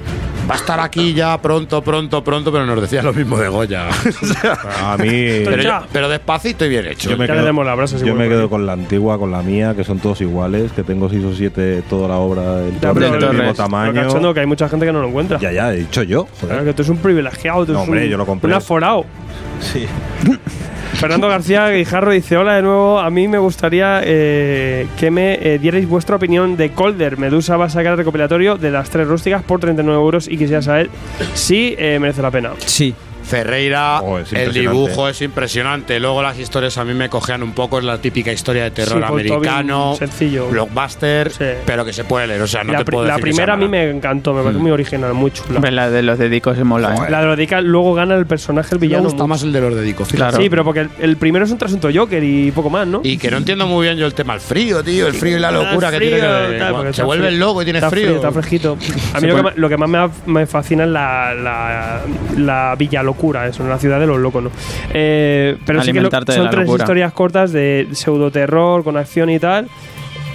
va 0.51 0.55
a 0.55 0.59
estar 0.59 0.81
aquí 0.81 1.15
ya 1.15 1.41
pronto, 1.41 1.81
pronto, 1.83 2.25
pronto, 2.25 2.51
pero 2.51 2.67
nos 2.67 2.81
decía 2.81 3.03
lo 3.03 3.12
mismo 3.12 3.39
de 3.39 3.49
Goya. 3.49 3.89
A 4.83 4.97
mí. 4.99 5.07
pero, 5.45 5.62
yo- 5.62 5.81
pero 5.93 6.09
despacito 6.09 6.65
y 6.65 6.69
bien 6.69 6.87
hecho. 6.87 7.09
Yo 7.11 7.17
me, 7.17 7.27
quedo, 7.27 7.47
yo 8.05 8.15
me 8.15 8.29
quedo 8.29 8.51
con 8.51 8.67
la 8.67 8.73
antigua, 8.73 9.19
con 9.19 9.31
la 9.31 9.43
mía, 9.43 9.75
que 9.77 9.85
son 9.85 9.99
todos 10.01 10.20
iguales, 10.20 10.73
que 10.73 10.83
tengo 10.83 11.09
6 11.09 11.25
o 11.25 11.35
7, 11.35 11.83
toda 11.89 12.09
la 12.09 12.17
obra 12.17 12.57
del 12.57 12.75
pero- 12.81 12.95
del 12.95 13.11
mismo 13.12 13.31
pero 13.37 13.55
tamaño. 13.55 13.95
cachondo, 13.95 14.35
que 14.35 14.41
hay 14.41 14.47
mucha 14.47 14.69
gente 14.69 14.87
que 14.87 14.93
no 14.93 15.01
lo 15.01 15.09
encuentra. 15.09 15.39
Ya, 15.39 15.53
ya, 15.53 15.73
he 15.73 15.77
dicho 15.79 16.03
yo. 16.03 16.27
joder. 16.41 16.49
Claro 16.49 16.65
que 16.65 16.73
tú 16.75 16.83
eres 16.83 16.91
un 16.91 16.99
privilegiado. 16.99 17.65
Tú 17.65 17.73
No, 17.73 17.79
eres 17.79 17.89
hombre, 17.89 18.05
un, 18.07 18.11
yo 18.11 18.17
lo 18.19 18.27
compré. 18.27 18.49
Un 18.51 18.55
aforado. 18.57 19.05
Sí. 19.61 19.87
Fernando 21.01 21.31
García 21.31 21.67
Guijarro 21.70 22.12
dice: 22.12 22.37
Hola 22.37 22.57
de 22.57 22.62
nuevo. 22.62 22.99
A 22.99 23.09
mí 23.09 23.27
me 23.27 23.39
gustaría 23.39 24.03
eh, 24.05 24.87
que 24.99 25.11
me 25.11 25.39
eh, 25.41 25.59
dierais 25.59 25.89
vuestra 25.89 26.17
opinión 26.17 26.59
de 26.59 26.73
Colder. 26.73 27.17
Medusa 27.17 27.57
va 27.57 27.65
a 27.65 27.69
sacar 27.70 27.93
el 27.93 27.99
recopilatorio 27.99 28.59
de 28.59 28.70
las 28.70 28.91
tres 28.91 29.09
rústicas 29.09 29.43
por 29.43 29.61
39 29.61 29.99
euros 29.99 30.29
y 30.29 30.37
quisiera 30.37 30.61
saber 30.61 30.91
si 31.33 31.75
eh, 31.79 31.99
merece 31.99 32.20
la 32.20 32.31
pena. 32.31 32.51
Sí. 32.59 32.95
Ferreira, 33.31 34.00
Oh, 34.02 34.18
es 34.18 34.33
el 34.33 34.52
dibujo 34.52 35.09
es 35.09 35.23
impresionante. 35.23 35.99
Luego 36.00 36.23
las 36.23 36.39
historias 36.39 36.76
a 36.78 36.84
mí 36.84 36.94
me 36.94 37.09
cojean 37.09 37.42
un 37.42 37.52
poco. 37.52 37.78
Es 37.78 37.84
la 37.84 37.99
típica 37.99 38.33
historia 38.33 38.65
de 38.65 38.70
terror 38.73 38.99
Sí, 38.99 39.00
Paul 39.07 39.20
americano, 39.20 39.94
sencillo. 39.97 40.49
blockbuster, 40.49 41.31
pero 41.65 41.84
que 41.84 41.92
se 41.92 42.05
puede 42.05 42.26
leer. 42.26 42.42
O 42.42 42.47
sea, 42.47 42.65
no 42.65 42.73
la 42.73 42.78
te 42.81 42.84
pri- 42.84 42.92
puedo 42.97 43.07
la 43.07 43.15
decir 43.15 43.23
primera 43.23 43.55
a 43.55 43.57
mí 43.57 43.68
me 43.68 43.89
encantó, 43.91 44.33
me 44.34 44.42
parece 44.42 44.60
muy 44.60 44.70
original, 44.70 45.15
muy 45.15 45.31
chula. 45.31 45.70
La 45.70 45.89
de 45.91 46.02
los 46.02 46.18
dedicos 46.18 46.57
se 46.57 46.65
mola. 46.65 46.94
¿eh? 46.94 47.10
La 47.10 47.20
de 47.20 47.26
los 47.26 47.36
Dica 47.39 47.60
luego 47.60 47.94
gana 47.94 48.17
el 48.17 48.26
personaje, 48.26 48.75
el 48.75 48.81
Me 48.81 48.86
villano. 48.89 49.05
gusta 49.05 49.17
mucho. 49.23 49.28
más 49.28 49.42
el 49.44 49.52
de 49.52 49.60
los 49.60 49.75
dedicos. 49.75 50.09
fíjate. 50.09 50.36
Sí, 50.36 50.50
pero 50.50 50.65
porque 50.65 50.81
el, 50.81 50.91
el 51.00 51.17
primero 51.17 51.44
es 51.44 51.50
un 51.52 51.59
trasunto 51.59 51.89
Joker 51.94 52.23
y 52.23 52.50
poco 52.50 52.68
más, 52.70 52.86
¿no? 52.86 53.00
Y 53.05 53.17
que 53.17 53.31
no 53.31 53.36
entiendo 53.36 53.67
muy 53.67 53.86
bien 53.86 53.97
yo 53.97 54.07
el 54.07 54.15
tema 54.15 54.33
del 54.34 54.42
frío, 54.42 54.83
tío. 54.83 55.07
El 55.07 55.15
frío 55.15 55.36
y 55.36 55.41
la 55.41 55.50
locura 55.50 55.89
Ah, 55.89 55.91
que 55.92 55.99
tiene 56.00 56.17
que. 56.17 56.59
tal, 56.59 56.75
porque 56.75 56.92
se 56.92 57.02
vuelve 57.02 57.31
loco 57.31 57.62
y 57.62 57.65
tiene 57.65 57.81
frío. 57.83 58.17
Está 58.17 58.33
fresquito. 58.33 58.76
A 59.15 59.20
mí 59.20 59.28
lo 59.28 59.36
que, 59.42 59.60
lo 59.60 59.68
que 59.68 59.76
más 59.76 59.89
me, 59.89 59.99
ha- 59.99 60.10
me 60.26 60.47
fascina 60.47 60.84
es 60.84 60.91
la, 60.91 61.33
la, 61.34 62.00
la 62.36 62.75
villa 62.76 63.02
locura, 63.02 63.19
eso, 63.49 63.66
la 63.68 63.78
ciudad 63.78 64.00
de 64.00 64.07
los 64.07 64.18
locos, 64.18 64.42
¿no? 64.42 64.50
Eh, 64.92 65.57
pero 65.66 65.82
sí 65.82 65.92
que 65.92 66.00
lo- 66.00 66.10
son 66.10 66.50
tres 66.50 66.66
locura. 66.66 66.82
historias 66.84 67.12
cortas 67.12 67.52
de 67.52 67.89
pseudoterror 67.92 68.82
con 68.84 68.97
acción 68.97 69.31
y 69.31 69.39
tal. 69.39 69.68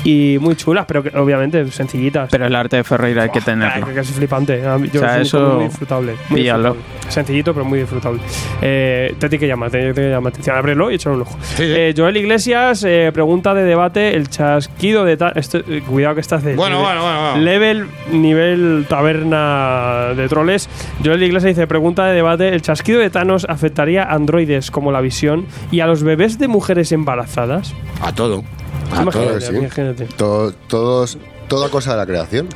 Y 0.05 0.37
muy 0.39 0.55
chulas, 0.55 0.85
pero 0.87 1.01
que, 1.03 1.09
obviamente 1.17 1.69
sencillitas. 1.71 2.29
Pero 2.31 2.45
el 2.45 2.55
arte 2.55 2.77
de 2.77 2.83
Ferreira 2.83 3.23
hay 3.23 3.29
que 3.29 3.39
Ah, 3.39 3.45
tenerlo. 3.45 3.87
que 3.87 3.93
que 3.95 3.99
es 4.01 4.11
flipante. 4.11 4.61
Yo 4.61 4.69
O 4.75 4.77
sea, 4.77 4.77
lo 4.77 4.87
siento 4.89 5.19
eso- 5.21 5.55
muy 5.55 5.63
disfrutable. 5.65 6.13
Muy 6.29 6.41
disfrutable. 6.43 6.79
Sencillito, 7.09 7.53
pero 7.53 7.65
muy 7.65 7.79
disfrutable. 7.79 8.19
Eh, 8.61 9.15
te 9.19 9.29
tiene 9.29 9.39
que 9.39 9.47
llamar, 9.47 9.71
te 9.71 9.79
tiene 9.79 9.93
que 9.95 10.09
llamar 10.09 10.31
atención. 10.31 10.55
Ábrelo 10.55 10.91
y 10.91 10.95
echarle 10.95 11.15
un 11.17 11.21
ojo. 11.23 11.37
Eh, 11.59 11.93
Joel 11.97 12.17
Iglesias, 12.17 12.83
eh, 12.87 13.09
pregunta 13.13 13.53
de 13.55 13.63
debate: 13.63 14.15
el 14.15 14.29
chasquido 14.29 15.05
de. 15.05 15.17
ta- 15.17 15.33
esto- 15.35 15.57
eh, 15.67 15.81
cuidado 15.87 16.13
que 16.15 16.21
estás 16.21 16.43
de. 16.43 16.55
Bueno, 16.55 16.77
de- 16.77 16.83
bueno, 16.83 17.01
bueno, 17.01 17.21
bueno. 17.31 17.37
Level, 17.43 17.87
nivel 18.11 18.85
taberna 18.87 20.13
de 20.15 20.27
troles. 20.27 20.69
Joel 21.03 21.23
Iglesias 21.23 21.55
dice: 21.55 21.67
pregunta 21.67 22.05
de 22.05 22.13
debate: 22.13 22.49
¿el 22.49 22.61
chasquido 22.61 22.99
de 22.99 23.09
Thanos 23.09 23.45
afectaría 23.49 24.03
a 24.03 24.13
androides 24.13 24.69
como 24.71 24.91
la 24.91 25.01
visión 25.01 25.45
y 25.71 25.79
a 25.79 25.87
los 25.87 26.03
bebés 26.03 26.37
de 26.37 26.47
mujeres 26.47 26.91
embarazadas? 26.91 27.73
A 28.01 28.13
todo. 28.13 28.43
Ah, 28.91 29.01
Imagínate, 29.01 29.41
sí. 29.41 29.55
imagínate. 29.55 30.05
To- 30.05 30.53
todos, 30.67 31.17
toda 31.47 31.69
cosa 31.69 31.91
de 31.91 31.97
la 31.97 32.05
creación. 32.05 32.47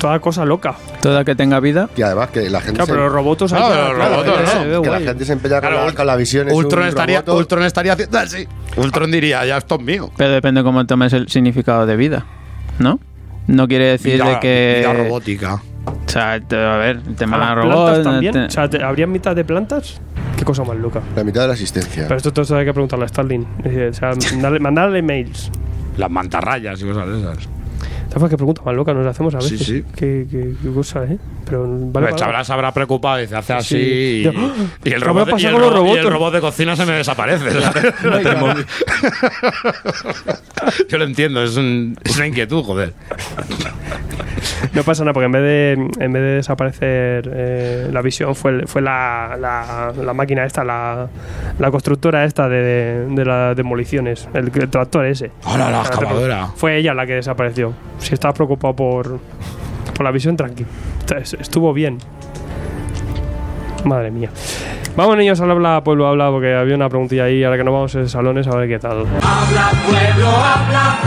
Toda 0.00 0.18
cosa 0.20 0.44
loca. 0.46 0.74
Toda 1.02 1.24
que 1.24 1.34
tenga 1.34 1.60
vida. 1.60 1.90
Y 1.96 2.02
además 2.02 2.30
que 2.30 2.48
la 2.48 2.60
gente 2.60 2.76
Claro, 2.76 2.86
se- 2.86 2.92
pero 2.92 3.04
los 3.04 3.12
robots 3.12 3.52
Claro, 3.52 4.82
que 4.82 4.88
la 4.90 5.00
gente 5.00 5.24
se 5.26 5.32
empeña 5.34 5.60
con, 5.60 5.70
Claro, 5.70 5.86
la, 5.86 5.92
con 5.92 6.06
la 6.06 6.16
visión. 6.16 6.48
es 6.48 6.54
Ultron 6.54 6.82
un 6.84 6.88
estaría, 6.88 7.18
roboto. 7.20 7.36
Ultron 7.36 7.62
estaría 7.64 7.92
haciendo 7.92 8.18
así. 8.18 8.46
Ultron 8.76 9.10
diría, 9.10 9.44
ya 9.44 9.58
esto 9.58 9.74
es 9.76 9.82
mío. 9.82 10.10
Pero 10.16 10.30
depende 10.30 10.62
cómo 10.62 10.86
tomes 10.86 11.12
el 11.12 11.28
significado 11.28 11.84
de 11.86 11.96
vida, 11.96 12.24
¿no? 12.78 12.98
No 13.46 13.68
quiere 13.68 13.86
decir 13.86 14.14
Vida- 14.14 14.24
de 14.30 14.40
que. 14.40 14.76
vida 14.80 14.92
robótica. 14.94 15.62
O 15.86 16.08
sea, 16.08 16.40
te- 16.40 16.56
a 16.56 16.76
ver, 16.76 17.00
el 17.06 17.16
tema 17.16 17.36
¿A 17.36 17.48
de 17.54 17.54
robots. 17.62 17.74
plantas 17.90 18.04
también? 18.04 18.32
te- 18.32 18.44
O 18.46 18.50
sea, 18.50 18.70
¿te- 18.70 18.82
¿habría 18.82 19.06
mitad 19.06 19.34
de 19.36 19.44
plantas? 19.44 20.00
Qué 20.36 20.44
cosa 20.44 20.64
más 20.64 20.76
loca. 20.78 21.00
La 21.14 21.24
mitad 21.24 21.42
de 21.42 21.48
la 21.48 21.52
existencia. 21.54 22.04
Pero 22.04 22.16
esto 22.16 22.32
todo 22.32 22.56
hay 22.56 22.64
que 22.64 22.72
preguntarle 22.72 23.04
a. 23.04 23.46
Es 23.58 23.64
decir, 23.74 23.88
O 23.88 23.92
sea, 23.94 24.12
mandarle, 24.32 24.60
mandarle 24.60 25.02
mails. 25.02 25.50
Las 26.00 26.10
mantarrayas 26.10 26.80
y 26.80 26.86
cosas 26.86 27.08
de 27.08 27.20
esas. 27.20 27.59
¿Sabes 28.12 28.30
qué 28.30 28.36
pregunta 28.36 28.62
más 28.64 28.74
loca 28.74 28.92
nos 28.92 29.06
hacemos 29.06 29.34
a 29.34 29.40
Sí, 29.40 29.52
veces? 29.52 29.66
sí. 29.66 29.84
Qué, 29.96 30.26
qué- 30.30 30.52
qué 30.62 30.72
cosa, 30.74 31.04
¿eh? 31.04 31.18
Pero 31.44 31.66
vale, 31.68 32.08
Pues. 32.08 32.16
Chabras 32.20 32.46
se 32.46 32.52
habrá 32.52 32.72
preocupado 32.72 33.18
y 33.18 33.22
dice, 33.22 33.36
hace 33.36 33.52
así 33.52 33.76
Sí. 33.76 34.30
y, 34.84 34.88
y 34.88 34.92
el 34.92 35.00
¿Qué 35.00 35.06
robot, 35.06 35.28
y 35.38 35.46
el 35.46 35.54
robot- 35.54 35.86
y 35.86 35.90
el 35.92 36.02
robots? 36.02 36.12
robot 36.12 36.34
de 36.34 36.40
cocina 36.40 36.76
se 36.76 36.86
me 36.86 36.92
desaparece. 36.92 37.44
Yo 40.88 40.98
lo 40.98 41.04
entiendo, 41.04 41.42
es, 41.42 41.56
un- 41.56 41.96
es 42.04 42.16
una 42.16 42.26
inquietud, 42.26 42.62
joder. 42.64 42.92
No 44.74 44.82
pasa 44.82 45.02
nada, 45.04 45.12
porque 45.12 45.26
en 45.26 45.32
vez 45.32 45.42
de, 45.42 45.72
en 46.04 46.12
vez 46.12 46.22
de 46.22 46.28
desaparecer 46.36 47.30
eh, 47.32 47.88
la 47.92 48.02
visión, 48.02 48.34
fue, 48.34 48.50
el- 48.52 48.68
fue 48.68 48.82
la, 48.82 49.36
la, 49.40 49.92
la 49.96 50.14
máquina 50.14 50.44
esta, 50.44 50.64
la, 50.64 51.08
la 51.58 51.70
constructora 51.70 52.24
esta 52.24 52.48
de, 52.48 53.06
de 53.08 53.24
las 53.24 53.56
demoliciones, 53.56 54.28
el, 54.34 54.50
el 54.54 54.68
tractor 54.68 55.06
ese. 55.06 55.30
Hola, 55.44 55.70
la 55.70 55.80
excavadora. 55.80 56.48
Fue 56.56 56.76
ella 56.76 56.94
la 56.94 57.06
que 57.06 57.14
desapareció. 57.14 57.69
Si 57.98 58.14
estabas 58.14 58.36
preocupado 58.36 58.74
por, 58.74 59.18
por 59.94 60.04
la 60.04 60.10
visión, 60.10 60.36
tranqui. 60.36 60.64
Es- 61.16 61.34
Estuvo 61.34 61.72
bien. 61.72 61.98
Madre 63.84 64.10
mía. 64.10 64.30
Vamos, 64.96 65.16
niños, 65.16 65.40
al 65.40 65.50
habla, 65.50 65.82
pueblo, 65.82 66.06
habla, 66.06 66.30
porque 66.30 66.54
había 66.54 66.74
una 66.74 66.88
preguntilla 66.88 67.24
ahí. 67.24 67.42
Ahora 67.44 67.56
que 67.56 67.64
nos 67.64 67.72
vamos 67.72 67.94
en 67.94 68.08
salones, 68.08 68.46
a 68.46 68.56
ver 68.56 68.68
qué 68.68 68.78
tal. 68.78 68.98
Habla, 69.00 69.70
pueblo, 69.86 70.28
habla. 70.28 70.98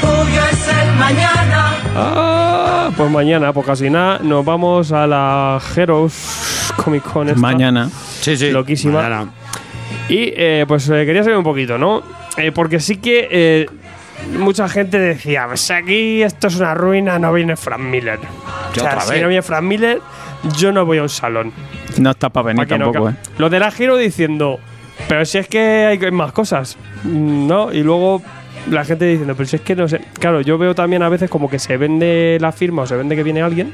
Tuyo 0.00 0.40
es 0.52 0.68
el 0.68 0.94
mañana. 0.96 1.74
Ah, 1.96 2.90
pues 2.96 3.10
mañana, 3.10 3.52
pues 3.52 3.66
casi 3.66 3.90
nada, 3.90 4.20
nos 4.22 4.44
vamos 4.44 4.92
a 4.92 5.06
la 5.06 5.60
Heroes 5.76 6.72
Comic 6.76 7.02
Con. 7.02 7.28
esta. 7.28 7.40
Mañana. 7.40 7.90
Sí, 8.20 8.36
sí. 8.36 8.50
Loquísima. 8.50 9.02
mañana. 9.02 9.30
Y 10.08 10.32
eh, 10.36 10.64
pues 10.68 10.88
eh, 10.88 11.04
quería 11.04 11.22
saber 11.24 11.38
un 11.38 11.44
poquito, 11.44 11.76
¿no? 11.78 12.02
Eh, 12.36 12.52
porque 12.52 12.78
sí 12.78 12.98
que 12.98 13.28
eh, 13.30 13.66
mucha 14.38 14.68
gente 14.68 14.98
decía, 14.98 15.46
pues 15.46 15.70
aquí 15.70 16.22
esto 16.22 16.48
es 16.48 16.56
una 16.56 16.74
ruina, 16.74 17.18
no 17.18 17.32
viene 17.32 17.56
Frank 17.56 17.80
Miller. 17.80 18.18
O 18.70 18.74
sea, 18.74 19.00
si 19.00 19.20
no 19.20 19.28
viene 19.28 19.42
Frank 19.42 19.62
Miller, 19.62 20.00
yo 20.56 20.72
no 20.72 20.84
voy 20.84 20.98
a 20.98 21.02
un 21.02 21.08
salón. 21.08 21.52
No 21.98 22.10
está 22.10 22.28
para 22.28 22.48
venir 22.48 22.64
Pa' 22.64 22.74
que 22.74 22.78
no 22.78 22.86
tampoco, 22.86 23.10
¿eh? 23.10 23.14
Los 23.38 23.50
de 23.50 23.60
la 23.60 23.70
Giro 23.70 23.96
diciendo, 23.96 24.60
pero 25.08 25.24
si 25.24 25.38
es 25.38 25.48
que 25.48 25.86
hay 25.86 26.10
más 26.10 26.32
cosas, 26.32 26.76
¿no? 27.04 27.72
Y 27.72 27.82
luego 27.82 28.22
la 28.70 28.84
gente 28.84 29.06
diciendo, 29.06 29.34
pero 29.34 29.48
si 29.48 29.56
es 29.56 29.62
que 29.62 29.74
no 29.74 29.88
sé. 29.88 30.00
Claro, 30.18 30.40
yo 30.40 30.58
veo 30.58 30.74
también 30.74 31.02
a 31.02 31.08
veces 31.08 31.30
como 31.30 31.48
que 31.48 31.58
se 31.58 31.76
vende 31.76 32.38
la 32.40 32.52
firma 32.52 32.82
o 32.82 32.86
se 32.86 32.96
vende 32.96 33.16
que 33.16 33.22
viene 33.22 33.42
alguien 33.42 33.72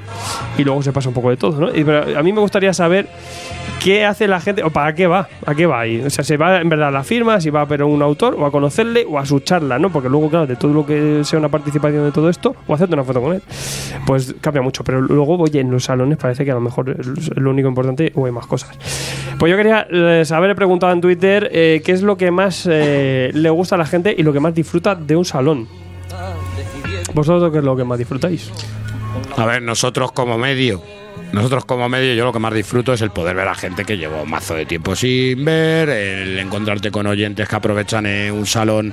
y 0.56 0.64
luego 0.64 0.82
se 0.82 0.92
pasa 0.92 1.08
un 1.08 1.14
poco 1.14 1.30
de 1.30 1.36
todo, 1.36 1.60
¿no? 1.60 1.74
Y 1.74 1.84
pero 1.84 2.18
a 2.18 2.22
mí 2.22 2.32
me 2.32 2.40
gustaría 2.40 2.72
saber 2.72 3.08
qué 3.84 4.06
hace 4.06 4.26
la 4.26 4.40
gente 4.40 4.64
o 4.64 4.70
para 4.70 4.94
qué 4.94 5.06
va, 5.06 5.28
a 5.44 5.54
qué 5.54 5.66
va 5.66 5.80
ahí. 5.80 6.00
O 6.00 6.08
sea, 6.08 6.24
se 6.24 6.38
va 6.38 6.62
en 6.62 6.70
verdad 6.70 6.88
a 6.88 6.90
la 6.90 7.04
firma, 7.04 7.38
si 7.42 7.50
va 7.50 7.60
a 7.60 7.84
un 7.84 8.00
autor 8.00 8.34
o 8.34 8.46
a 8.46 8.50
conocerle 8.50 9.04
o 9.06 9.18
a 9.18 9.26
su 9.26 9.40
charla, 9.40 9.78
¿no? 9.78 9.92
Porque 9.92 10.08
luego, 10.08 10.30
claro, 10.30 10.46
de 10.46 10.56
todo 10.56 10.72
lo 10.72 10.86
que 10.86 11.20
sea 11.22 11.38
una 11.38 11.50
participación 11.50 12.02
de 12.02 12.10
todo 12.10 12.30
esto 12.30 12.56
o 12.66 12.74
hacerte 12.74 12.94
una 12.94 13.04
foto 13.04 13.20
con 13.20 13.34
él, 13.34 13.42
pues 14.06 14.34
cambia 14.40 14.62
mucho. 14.62 14.84
Pero 14.84 15.02
luego, 15.02 15.36
oye, 15.36 15.60
en 15.60 15.70
los 15.70 15.84
salones 15.84 16.16
parece 16.16 16.46
que 16.46 16.50
a 16.50 16.54
lo 16.54 16.62
mejor 16.62 16.96
es 16.98 17.36
lo 17.36 17.50
único 17.50 17.68
importante 17.68 18.10
o 18.14 18.24
hay 18.24 18.32
más 18.32 18.46
cosas. 18.46 18.70
Pues 19.38 19.50
yo 19.50 19.56
quería 19.58 19.86
saber, 20.24 20.50
he 20.50 20.54
preguntado 20.54 20.90
en 20.94 21.02
Twitter 21.02 21.50
eh, 21.52 21.82
qué 21.84 21.92
es 21.92 22.00
lo 22.00 22.16
que 22.16 22.30
más 22.30 22.66
eh, 22.70 23.30
le 23.34 23.50
gusta 23.50 23.74
a 23.74 23.78
la 23.78 23.86
gente 23.86 24.14
y 24.16 24.22
lo 24.22 24.32
que 24.32 24.40
más 24.40 24.54
disfruta 24.54 24.94
de 24.94 25.14
un 25.14 25.26
salón. 25.26 25.68
¿Vosotros 27.12 27.52
qué 27.52 27.58
es 27.58 27.64
lo 27.64 27.76
que 27.76 27.84
más 27.84 27.98
disfrutáis? 27.98 28.50
A 29.36 29.44
ver, 29.44 29.60
nosotros 29.60 30.12
como 30.12 30.38
medio, 30.38 30.82
nosotros 31.32 31.64
como 31.64 31.88
medio, 31.88 32.14
yo 32.14 32.24
lo 32.24 32.32
que 32.32 32.38
más 32.38 32.54
disfruto 32.54 32.92
es 32.92 33.00
el 33.02 33.10
poder 33.10 33.34
ver 33.36 33.48
a 33.48 33.54
gente 33.54 33.84
que 33.84 33.96
llevo 33.96 34.24
mazo 34.24 34.54
de 34.54 34.66
tiempo 34.66 34.94
sin 34.94 35.44
ver, 35.44 35.88
el 35.88 36.38
encontrarte 36.38 36.90
con 36.90 37.06
oyentes 37.06 37.48
que 37.48 37.56
aprovechan 37.56 38.06
un 38.32 38.46
salón 38.46 38.92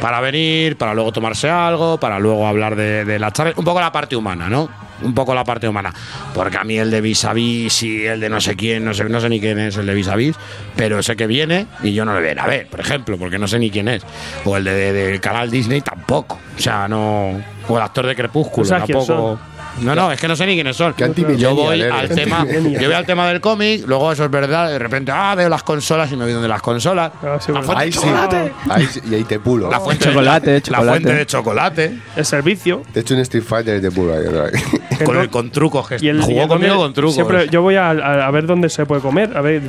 para 0.00 0.20
venir, 0.20 0.76
para 0.76 0.94
luego 0.94 1.12
tomarse 1.12 1.48
algo, 1.50 1.98
para 1.98 2.18
luego 2.18 2.46
hablar 2.46 2.76
de, 2.76 3.04
de 3.04 3.18
la 3.18 3.32
charla, 3.32 3.54
un 3.56 3.64
poco 3.64 3.80
la 3.80 3.90
parte 3.92 4.14
humana, 4.16 4.48
¿no? 4.48 4.68
Un 5.02 5.14
poco 5.14 5.34
la 5.34 5.44
parte 5.44 5.66
humana. 5.66 5.94
Porque 6.34 6.58
a 6.58 6.64
mí 6.64 6.76
el 6.78 6.90
de 6.90 7.00
vis 7.00 7.24
a 7.24 7.32
vis 7.32 7.82
y 7.82 8.04
el 8.06 8.20
de 8.20 8.28
no 8.28 8.38
sé 8.38 8.54
quién, 8.54 8.84
no 8.84 8.92
sé, 8.92 9.04
no 9.04 9.18
sé 9.18 9.30
ni 9.30 9.40
quién 9.40 9.58
es 9.58 9.76
el 9.78 9.86
de 9.86 9.94
vis 9.94 10.08
a 10.08 10.14
vis, 10.16 10.36
pero 10.76 11.02
sé 11.02 11.16
que 11.16 11.26
viene 11.26 11.66
y 11.82 11.94
yo 11.94 12.04
no 12.04 12.12
le 12.12 12.20
voy 12.20 12.28
a 12.28 12.32
ir 12.32 12.40
a 12.40 12.46
ver, 12.46 12.66
por 12.66 12.80
ejemplo, 12.80 13.16
porque 13.16 13.38
no 13.38 13.48
sé 13.48 13.58
ni 13.58 13.70
quién 13.70 13.88
es. 13.88 14.02
O 14.44 14.56
el 14.58 14.64
de, 14.64 14.74
de- 14.74 14.92
del 14.92 15.20
canal 15.20 15.50
Disney 15.50 15.80
tampoco. 15.80 16.38
O 16.56 16.60
sea, 16.60 16.86
no. 16.86 17.30
O 17.66 17.76
el 17.76 17.82
actor 17.82 18.06
de 18.06 18.14
Crepúsculo 18.14 18.66
quién 18.84 18.98
tampoco. 18.98 19.40
No, 19.80 19.94
no, 19.94 20.12
es 20.12 20.20
que 20.20 20.28
no 20.28 20.36
sé 20.36 20.46
ni 20.46 20.54
quiénes 20.54 20.76
son. 20.76 20.94
Yo 21.38 21.54
voy 21.54 21.80
eres. 21.80 21.92
al 21.92 22.08
Qué 22.08 22.14
tema, 22.14 22.44
yo 22.46 22.84
voy 22.86 22.92
al 22.92 23.06
tema 23.06 23.26
del 23.28 23.40
cómic, 23.40 23.84
luego 23.86 24.12
eso 24.12 24.24
es 24.24 24.30
verdad, 24.30 24.68
de 24.70 24.78
repente, 24.78 25.12
ah, 25.14 25.34
veo 25.34 25.48
las 25.48 25.62
consolas 25.62 26.10
y 26.12 26.16
me 26.16 26.24
voy 26.24 26.32
donde 26.32 26.48
las 26.48 26.60
consolas. 26.62 27.12
la 27.22 27.38
fuente 27.40 27.72
Ahí 27.76 27.86
de 27.90 27.92
sí. 27.92 28.00
chocolate. 28.00 28.52
Ahí 28.68 28.86
sí, 28.86 29.00
y 29.10 29.14
ahí 29.14 29.24
te 29.24 29.38
pulo. 29.40 29.70
La 29.70 29.80
fuente 29.80 30.04
Chocolate, 30.04 30.50
de, 30.50 30.54
la, 30.56 30.60
chocolate. 30.62 30.84
La 30.86 30.92
fuente 30.92 31.14
de 31.14 31.26
chocolate. 31.26 31.98
El 32.16 32.24
servicio. 32.24 32.82
Te 32.92 33.00
he 33.00 33.02
hecho 33.02 33.14
un 33.14 33.20
Street 33.20 33.44
Fighter 33.44 33.78
y 33.78 33.80
te 33.80 33.90
pulo 33.90 34.14
ahí 34.14 34.26
otra 34.26 34.42
vez. 34.44 34.62
Con, 35.04 35.16
el, 35.16 35.30
con 35.30 35.50
trucos 35.50 35.88
que 35.88 35.96
Y 36.00 36.08
el, 36.08 36.18
y 36.20 36.22
jugó 36.22 36.42
el 36.42 36.48
conmigo 36.48 36.76
con 36.76 36.92
trucos. 36.92 37.14
Siempre 37.14 37.48
yo 37.50 37.62
voy 37.62 37.76
a, 37.76 37.90
a- 37.90 38.26
a 38.26 38.30
ver 38.30 38.46
dónde 38.46 38.68
se 38.68 38.84
puede 38.86 39.00
comer. 39.00 39.36
A 39.36 39.40
ver, 39.40 39.62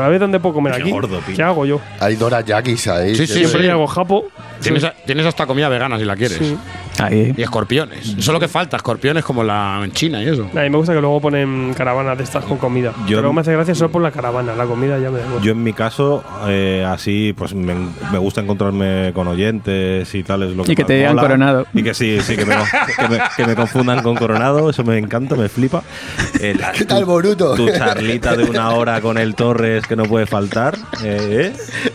a 0.00 0.08
ver 0.08 0.18
dónde 0.20 0.40
puedo 0.40 0.54
comer 0.54 0.74
Qué 0.74 0.82
aquí. 0.82 0.90
gordo. 0.90 1.20
¿Qué 1.34 1.42
hago 1.42 1.64
yo? 1.64 1.80
Hay 2.00 2.16
Dora 2.16 2.40
Yakis 2.42 2.88
ahí. 2.88 3.14
Sí, 3.14 3.26
sí, 3.26 3.34
Siempre 3.40 3.62
sí. 3.62 3.68
hago 3.68 3.86
japo. 3.86 4.26
Tienes, 4.60 4.84
tienes 5.06 5.26
hasta 5.26 5.46
comida 5.46 5.68
vegana 5.68 5.98
si 5.98 6.04
la 6.04 6.14
quieres. 6.16 6.38
Sí. 6.38 6.56
Ahí. 6.98 7.34
Y 7.36 7.42
escorpiones. 7.42 8.06
Eso 8.10 8.18
es 8.18 8.28
lo 8.28 8.38
que 8.38 8.46
falta, 8.48 8.76
escorpiones 8.76 9.11
como 9.22 9.44
la 9.44 9.80
en 9.84 9.92
China 9.92 10.22
y 10.22 10.28
eso. 10.28 10.44
A 10.56 10.60
mí 10.60 10.70
me 10.70 10.76
gusta 10.78 10.94
que 10.94 11.00
luego 11.00 11.20
ponen 11.20 11.74
caravanas 11.76 12.16
de 12.16 12.24
estas 12.24 12.44
con 12.44 12.56
comida. 12.56 12.92
Yo- 13.06 13.18
Pero 13.18 13.32
me 13.34 13.42
hace 13.42 13.52
gracia 13.52 13.74
solo 13.74 13.90
por 13.90 14.00
la 14.00 14.10
caravana. 14.10 14.54
La 14.56 14.64
comida 14.64 14.98
ya 14.98 15.10
me 15.10 15.18
da 15.18 15.26
igual. 15.26 15.42
Yo 15.42 15.52
en 15.52 15.62
mi 15.62 15.72
caso, 15.74 16.24
eh, 16.48 16.86
así, 16.88 17.34
pues 17.36 17.54
me, 17.54 17.74
me 18.10 18.18
gusta 18.18 18.40
encontrarme 18.40 19.12
con 19.14 19.28
oyentes 19.28 20.14
y 20.14 20.22
tal, 20.22 20.44
es 20.44 20.56
lo 20.56 20.64
que 20.64 20.72
Y 20.72 20.74
que 20.74 20.82
más 20.82 20.86
te 20.88 20.94
digan 20.94 21.16
coronado. 21.18 21.66
Y 21.74 21.82
que 21.82 21.92
sí, 21.94 22.18
sí, 22.22 22.36
que 22.36 22.46
me, 22.46 22.54
que 22.96 23.08
me- 23.08 23.20
que 23.36 23.46
me 23.46 23.54
confundan 23.54 24.02
con 24.02 24.16
coronado, 24.16 24.70
eso 24.70 24.82
me 24.84 24.96
encanta, 24.98 25.36
me 25.36 25.48
flipa. 25.48 25.82
Eh, 26.40 26.56
la- 26.58 26.72
¿Qué 26.72 26.84
tal, 26.84 27.04
Boruto? 27.04 27.54
Tu 27.54 27.68
charlita 27.70 28.34
de 28.36 28.42
una 28.44 28.70
hora 28.70 29.00
con 29.00 29.16
el 29.16 29.36
Torres 29.36 29.86
que 29.86 29.94
no 29.94 30.04
puede 30.06 30.26
faltar. 30.26 30.76
eh, 31.04 31.52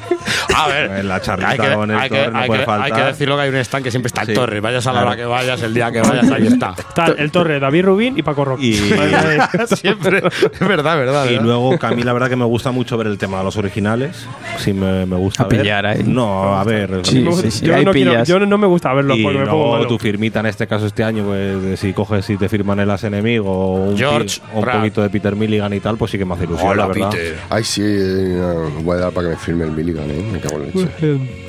A 0.58 0.68
ver, 0.68 1.06
la 1.06 1.22
charlita 1.22 1.50
hay 1.52 1.58
que, 1.60 1.74
con 1.76 1.92
el 1.92 1.98
hay 1.98 2.10
que- 2.10 2.16
Torres 2.18 2.34
no 2.34 2.40
hay 2.40 2.48
puede 2.48 2.66
que- 2.66 2.72
hay 2.72 2.80
faltar. 2.80 3.00
que 3.00 3.06
decirlo 3.08 3.36
que 3.36 3.42
hay 3.44 3.50
un 3.50 3.56
stand 3.58 3.84
que 3.84 3.92
siempre 3.92 4.08
está 4.08 4.22
el 4.22 4.28
Sí, 4.28 4.34
Torre. 4.34 4.60
Vayas 4.60 4.88
a 4.88 4.94
la 4.94 5.02
hora 5.02 5.16
que 5.16 5.26
vayas, 5.26 5.62
el 5.62 5.74
día 5.74 5.92
que 5.92 6.02
vayas, 6.02 6.32
ahí 6.32 6.48
está. 6.48 6.74
Está 6.88 7.06
el 7.18 7.32
Torre, 7.32 7.60
David 7.60 7.86
Rubín 7.86 8.18
y 8.18 8.24
Paco 8.24 8.44
Roque. 8.46 8.66
Y- 8.66 8.74
siempre. 9.76 10.24
Es 10.28 10.60
verdad, 10.68 10.98
verdad. 10.98 11.26
Y 11.26 11.30
verdad. 11.34 11.44
luego, 11.46 11.78
que 11.78 11.86
a 11.86 11.92
mí 11.92 12.04
la 12.04 12.14
verdad 12.14 12.30
que 12.30 12.36
me 12.36 12.46
gusta 12.46 12.72
mucho 12.72 12.98
ver 12.98 13.08
el 13.08 13.18
tema 13.18 13.40
de 13.40 13.44
los 13.44 13.58
originales. 13.58 14.26
Sí, 14.58 14.74
me, 14.74 15.06
me 15.06 15.16
gusta 15.16 15.44
A 15.44 15.48
ver. 15.48 15.62
pillar 15.62 15.86
ahí. 15.86 16.04
No, 16.06 16.58
a 16.58 16.64
ver. 16.64 17.02
Sí, 17.04 17.26
sí, 17.52 17.66
yo, 17.66 17.78
no 17.84 17.92
quiero- 17.92 18.24
yo 18.24 18.40
no 18.40 18.58
me 18.58 18.68
gusta 18.68 18.94
verlo 18.94 19.16
y 19.16 19.24
porque 19.24 19.40
me 19.40 19.46
pongo 19.46 19.72
malo. 19.74 19.88
tu 19.88 19.98
firmita, 20.00 20.40
en 20.40 20.48
este 20.48 20.68
caso 20.68 20.86
este 20.86 21.04
año, 21.04 21.24
pues 21.26 21.80
si 21.80 21.94
coges 21.94 22.30
y 22.30 22.38
te 22.38 22.50
firman 22.50 22.80
el 22.80 22.90
as 22.90 23.04
enemigo 23.04 23.50
o 23.52 23.74
un, 23.90 23.98
George 23.98 24.40
o 24.54 24.60
un 24.60 24.66
poquito 24.66 25.02
de 25.02 25.10
Peter 25.10 25.36
Milligan 25.36 25.74
y 25.74 25.80
tal, 25.80 25.98
pues 25.98 26.12
sí 26.12 26.18
que 26.18 26.26
me 26.26 26.34
hace 26.34 26.46
ilusión, 26.46 26.70
Hola, 26.72 26.84
la 26.84 26.88
verdad. 26.88 27.10
Peter. 27.12 27.36
Ay, 27.50 27.64
sí, 27.64 27.82
eh, 27.86 28.70
voy 28.82 28.98
a 28.98 29.02
dar 29.02 29.12
para 29.12 29.28
que 29.30 29.34
me 29.36 29.40
firme 29.40 29.66
el 29.66 29.72
Milligan, 29.72 30.10
¿eh? 30.10 30.40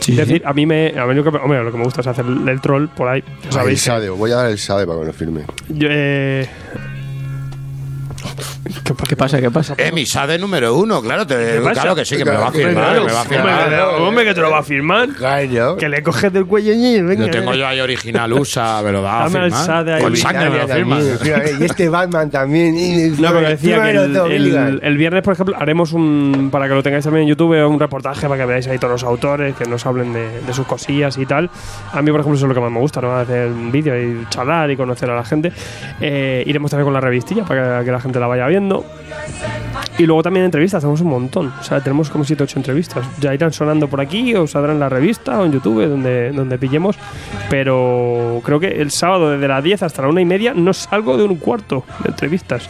Es 0.08 0.16
decir, 0.16 0.42
a 0.44 0.52
mí 0.52 0.66
me, 0.66 0.94
a 0.98 1.06
mí 1.06 1.14
lo 1.14 1.22
que, 1.22 1.30
hombre, 1.30 1.62
lo 1.62 1.70
que 1.70 1.78
me 1.78 1.84
gusta 1.84 2.00
es 2.00 2.06
hacer 2.06 2.24
el, 2.24 2.60
troll 2.60 2.88
por 2.88 3.08
ahí. 3.08 3.22
Sade, 3.76 4.08
voy 4.10 4.32
a 4.32 4.36
dar 4.36 4.50
el 4.50 4.58
Sade 4.58 4.86
para 4.86 4.98
que 4.98 5.00
me 5.00 5.06
lo 5.06 5.12
firme. 5.12 5.44
Yo, 5.68 5.88
eh, 5.90 6.48
¿Qué 9.08 9.16
pasa? 9.16 9.40
¿Qué 9.40 9.50
pasa? 9.50 9.74
Eh, 9.76 9.90
mi 9.92 10.06
SADE 10.06 10.38
número 10.38 10.74
uno, 10.76 11.00
claro, 11.02 11.26
te- 11.26 11.60
pasa? 11.60 11.80
claro 11.82 11.96
que 11.96 12.04
sí, 12.04 12.16
que 12.16 12.24
me 12.24 12.32
lo 12.32 12.40
va 12.40 12.48
a 12.48 12.52
firmar, 12.52 12.74
Claro, 12.74 13.04
me 13.04 13.12
va 13.12 13.18
a 13.18 13.22
hombre, 13.22 13.36
firmar. 13.38 13.68
que- 13.68 14.02
hombre, 14.02 14.24
que 14.24 14.34
te 14.34 14.40
lo 14.40 14.50
va 14.50 14.58
a 14.58 14.62
firmar. 14.62 15.08
Que 15.78 15.88
le 15.88 16.02
coges 16.02 16.32
del 16.32 16.46
cuello 16.46 16.72
y 16.72 17.02
venga. 17.02 17.26
Lo 17.26 17.30
tengo 17.30 17.54
yo 17.54 17.66
ahí 17.66 17.80
original 17.80 18.32
USA, 18.32 18.82
me 18.82 18.92
lo 18.92 19.02
va 19.02 19.24
a 19.24 19.30
firmar. 19.30 19.50
SADE 19.52 19.94
ahí. 19.94 20.02
Con 20.02 20.16
sangre 20.16 20.50
me 20.50 20.58
lo 20.58 20.68
firma. 20.68 20.98
Y 21.58 21.64
este 21.64 21.88
Batman 21.88 22.30
también. 22.30 22.74
No, 23.20 23.28
pero 23.32 23.48
decía 23.48 23.82
que 23.82 23.90
el, 23.90 24.80
el- 24.82 24.96
viernes, 24.98 25.22
por 25.22 25.34
ejemplo, 25.34 25.54
haremos 25.58 25.92
un, 25.92 26.48
para 26.50 26.66
que 26.68 26.74
lo 26.74 26.82
tengáis 26.82 27.04
también 27.04 27.22
en 27.24 27.28
YouTube, 27.28 27.64
un 27.66 27.78
reportaje 27.78 28.26
para 28.28 28.40
que 28.40 28.46
veáis 28.46 28.66
ahí 28.68 28.78
todos 28.78 28.92
los 28.92 29.04
autores, 29.04 29.54
que 29.54 29.64
nos 29.66 29.84
hablen 29.86 30.12
de, 30.12 30.40
de 30.40 30.52
sus 30.52 30.66
cosillas 30.66 31.16
y 31.18 31.26
tal. 31.26 31.50
A 31.92 32.02
mí, 32.02 32.10
por 32.10 32.20
ejemplo, 32.20 32.36
eso 32.36 32.46
es 32.46 32.48
lo 32.48 32.54
que 32.54 32.60
más 32.60 32.70
me 32.72 32.80
gusta, 32.80 33.00
¿no? 33.00 33.16
Hacer 33.16 33.48
un 33.48 33.70
vídeo 33.70 33.96
y 33.98 34.26
charlar 34.28 34.70
y 34.70 34.76
conocer 34.76 35.08
a 35.10 35.14
la 35.16 35.24
gente. 35.24 35.52
Eh, 36.00 36.42
iremos 36.46 36.70
también 36.70 36.84
con 36.84 36.94
la 36.94 37.00
revistilla 37.00 37.44
para 37.44 37.78
que, 37.80 37.84
que 37.86 37.92
la 37.92 38.00
gente 38.00 38.18
la 38.20 38.26
vaya 38.26 38.46
viendo. 38.48 38.77
Y 39.98 40.06
luego 40.06 40.22
también 40.22 40.44
entrevistas, 40.44 40.78
hacemos 40.78 41.00
un 41.00 41.08
montón. 41.08 41.52
O 41.60 41.64
sea, 41.64 41.80
tenemos 41.82 42.08
como 42.08 42.24
7 42.24 42.44
8 42.44 42.58
entrevistas. 42.60 43.04
Ya 43.20 43.34
irán 43.34 43.52
sonando 43.52 43.88
por 43.88 44.00
aquí, 44.00 44.34
o 44.36 44.46
saldrán 44.46 44.76
en 44.76 44.80
la 44.80 44.88
revista 44.88 45.40
o 45.40 45.44
en 45.44 45.52
YouTube, 45.52 45.86
donde, 45.88 46.30
donde 46.30 46.56
pillemos. 46.56 46.96
Pero 47.50 48.40
creo 48.44 48.60
que 48.60 48.80
el 48.80 48.90
sábado, 48.92 49.30
desde 49.30 49.48
las 49.48 49.62
10 49.62 49.82
hasta 49.82 50.02
la 50.02 50.08
una 50.08 50.20
y 50.20 50.24
media, 50.24 50.54
no 50.54 50.72
salgo 50.72 51.16
de 51.16 51.24
un 51.24 51.36
cuarto 51.36 51.84
de 52.04 52.10
entrevistas. 52.10 52.68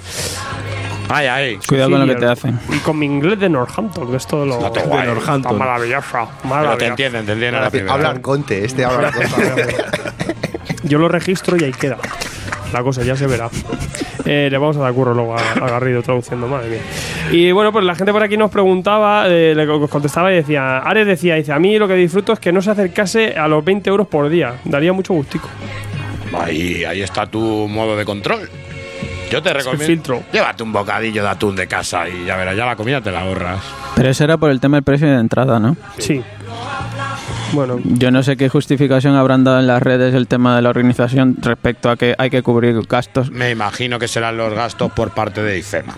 Ay, 1.11 1.27
ay. 1.27 1.59
Cuidado 1.67 1.91
con 1.91 2.01
lo 2.01 2.07
Sí, 2.07 2.13
que 2.15 2.21
te 2.21 2.27
hacen. 2.27 2.59
Y 2.75 2.79
con 2.79 2.99
mi 2.99 3.07
inglés 3.07 3.39
de 3.41 3.49
Northampton, 3.49 4.11
que 4.11 4.17
es 4.17 4.27
todo 4.27 4.45
lo. 4.47 4.55
Está 4.57 4.71
todo 4.73 4.85
de 4.85 4.89
guay. 4.91 5.07
Northampton. 5.07 5.53
Está 5.53 5.65
maravilloso. 5.65 6.09
Pero 6.13 6.29
te 6.43 6.49
maravilloso. 6.49 6.87
entienden, 6.87 7.27
te 7.27 7.33
entienden 7.33 7.55
a 7.55 7.65
la 7.65 7.71
primera. 7.71 7.93
Hablan 7.95 8.21
conte, 8.21 8.65
este 8.65 8.85
habla 8.85 9.11
conte. 9.13 9.77
Yo 10.85 10.99
lo 10.99 11.09
registro 11.09 11.57
y 11.59 11.65
ahí 11.65 11.73
queda. 11.73 11.99
La 12.73 12.83
cosa 12.83 13.03
ya 13.03 13.17
se 13.17 13.27
verá. 13.27 13.49
Eh, 14.31 14.49
le 14.51 14.59
vamos 14.59 14.77
a 14.77 14.81
dar 14.81 14.93
curro 14.93 15.15
luego 15.15 15.35
a, 15.37 15.41
a 15.41 15.71
Garrido 15.71 16.03
traduciendo, 16.03 16.47
madre 16.47 16.69
mía. 16.69 16.81
Y 17.33 17.51
bueno, 17.53 17.73
pues 17.73 17.83
la 17.85 17.95
gente 17.95 18.13
por 18.13 18.23
aquí 18.23 18.37
nos 18.37 18.51
preguntaba, 18.51 19.25
eh, 19.27 19.55
le 19.57 19.67
co- 19.67 19.89
contestaba 19.89 20.31
y 20.31 20.37
decía, 20.37 20.79
Ares 20.79 21.07
decía, 21.07 21.37
dice, 21.37 21.53
a 21.53 21.59
mí 21.59 21.79
lo 21.79 21.89
que 21.89 21.95
disfruto 21.95 22.35
es 22.35 22.39
que 22.39 22.53
no 22.53 22.61
se 22.61 22.71
acercase 22.71 23.37
a 23.39 23.49
los 23.49 23.65
20 23.65 23.89
euros 23.89 24.07
por 24.07 24.29
día. 24.29 24.57
Daría 24.65 24.93
mucho 24.93 25.15
gustico. 25.15 25.49
Ahí, 26.39 26.85
ahí 26.85 27.01
está 27.01 27.25
tu 27.27 27.41
modo 27.69 27.97
de 27.97 28.05
control. 28.05 28.51
Yo 29.31 29.43
te 29.43 29.53
recomiendo. 29.53 29.85
filtro. 29.87 30.23
Llévate 30.33 30.63
un 30.63 30.73
bocadillo 30.73 31.23
de 31.23 31.29
atún 31.29 31.57
de 31.57 31.67
casa 31.67 32.07
y 32.09 32.27
ya 32.27 32.37
verás, 32.37 32.55
ya 32.57 32.67
la 32.67 32.77
comida 32.77 33.01
te 33.01 33.11
la 33.11 33.21
ahorras. 33.23 33.61
Pero 33.97 34.11
eso 34.11 34.25
era 34.25 34.37
por 34.37 34.51
el 34.51 34.61
tema 34.61 34.77
del 34.77 34.85
precio 34.85 35.09
de 35.09 35.19
entrada, 35.21 35.59
¿no? 35.59 35.77
Sí. 35.99 36.23
Bueno, 37.53 37.79
Yo 37.85 38.11
no 38.11 38.23
sé 38.23 38.37
qué 38.37 38.49
justificación 38.49 39.15
habrán 39.15 39.45
dado 39.45 39.61
en 39.61 39.67
las 39.67 39.83
redes 39.83 40.15
el 40.15 40.27
tema 40.27 40.57
de 40.57 40.63
la 40.63 40.71
organización 40.71 41.37
respecto 41.41 41.91
a 41.91 41.97
que 41.97 42.15
hay 42.19 42.31
que 42.31 42.43
cubrir 42.43 42.81
gastos. 42.89 43.31
Me 43.31 43.51
imagino 43.51 43.99
que 43.99 44.09
serán 44.09 44.37
los 44.37 44.53
gastos 44.55 44.93
por 44.93 45.11
parte 45.11 45.43
de 45.43 45.59
IFEMA. 45.59 45.95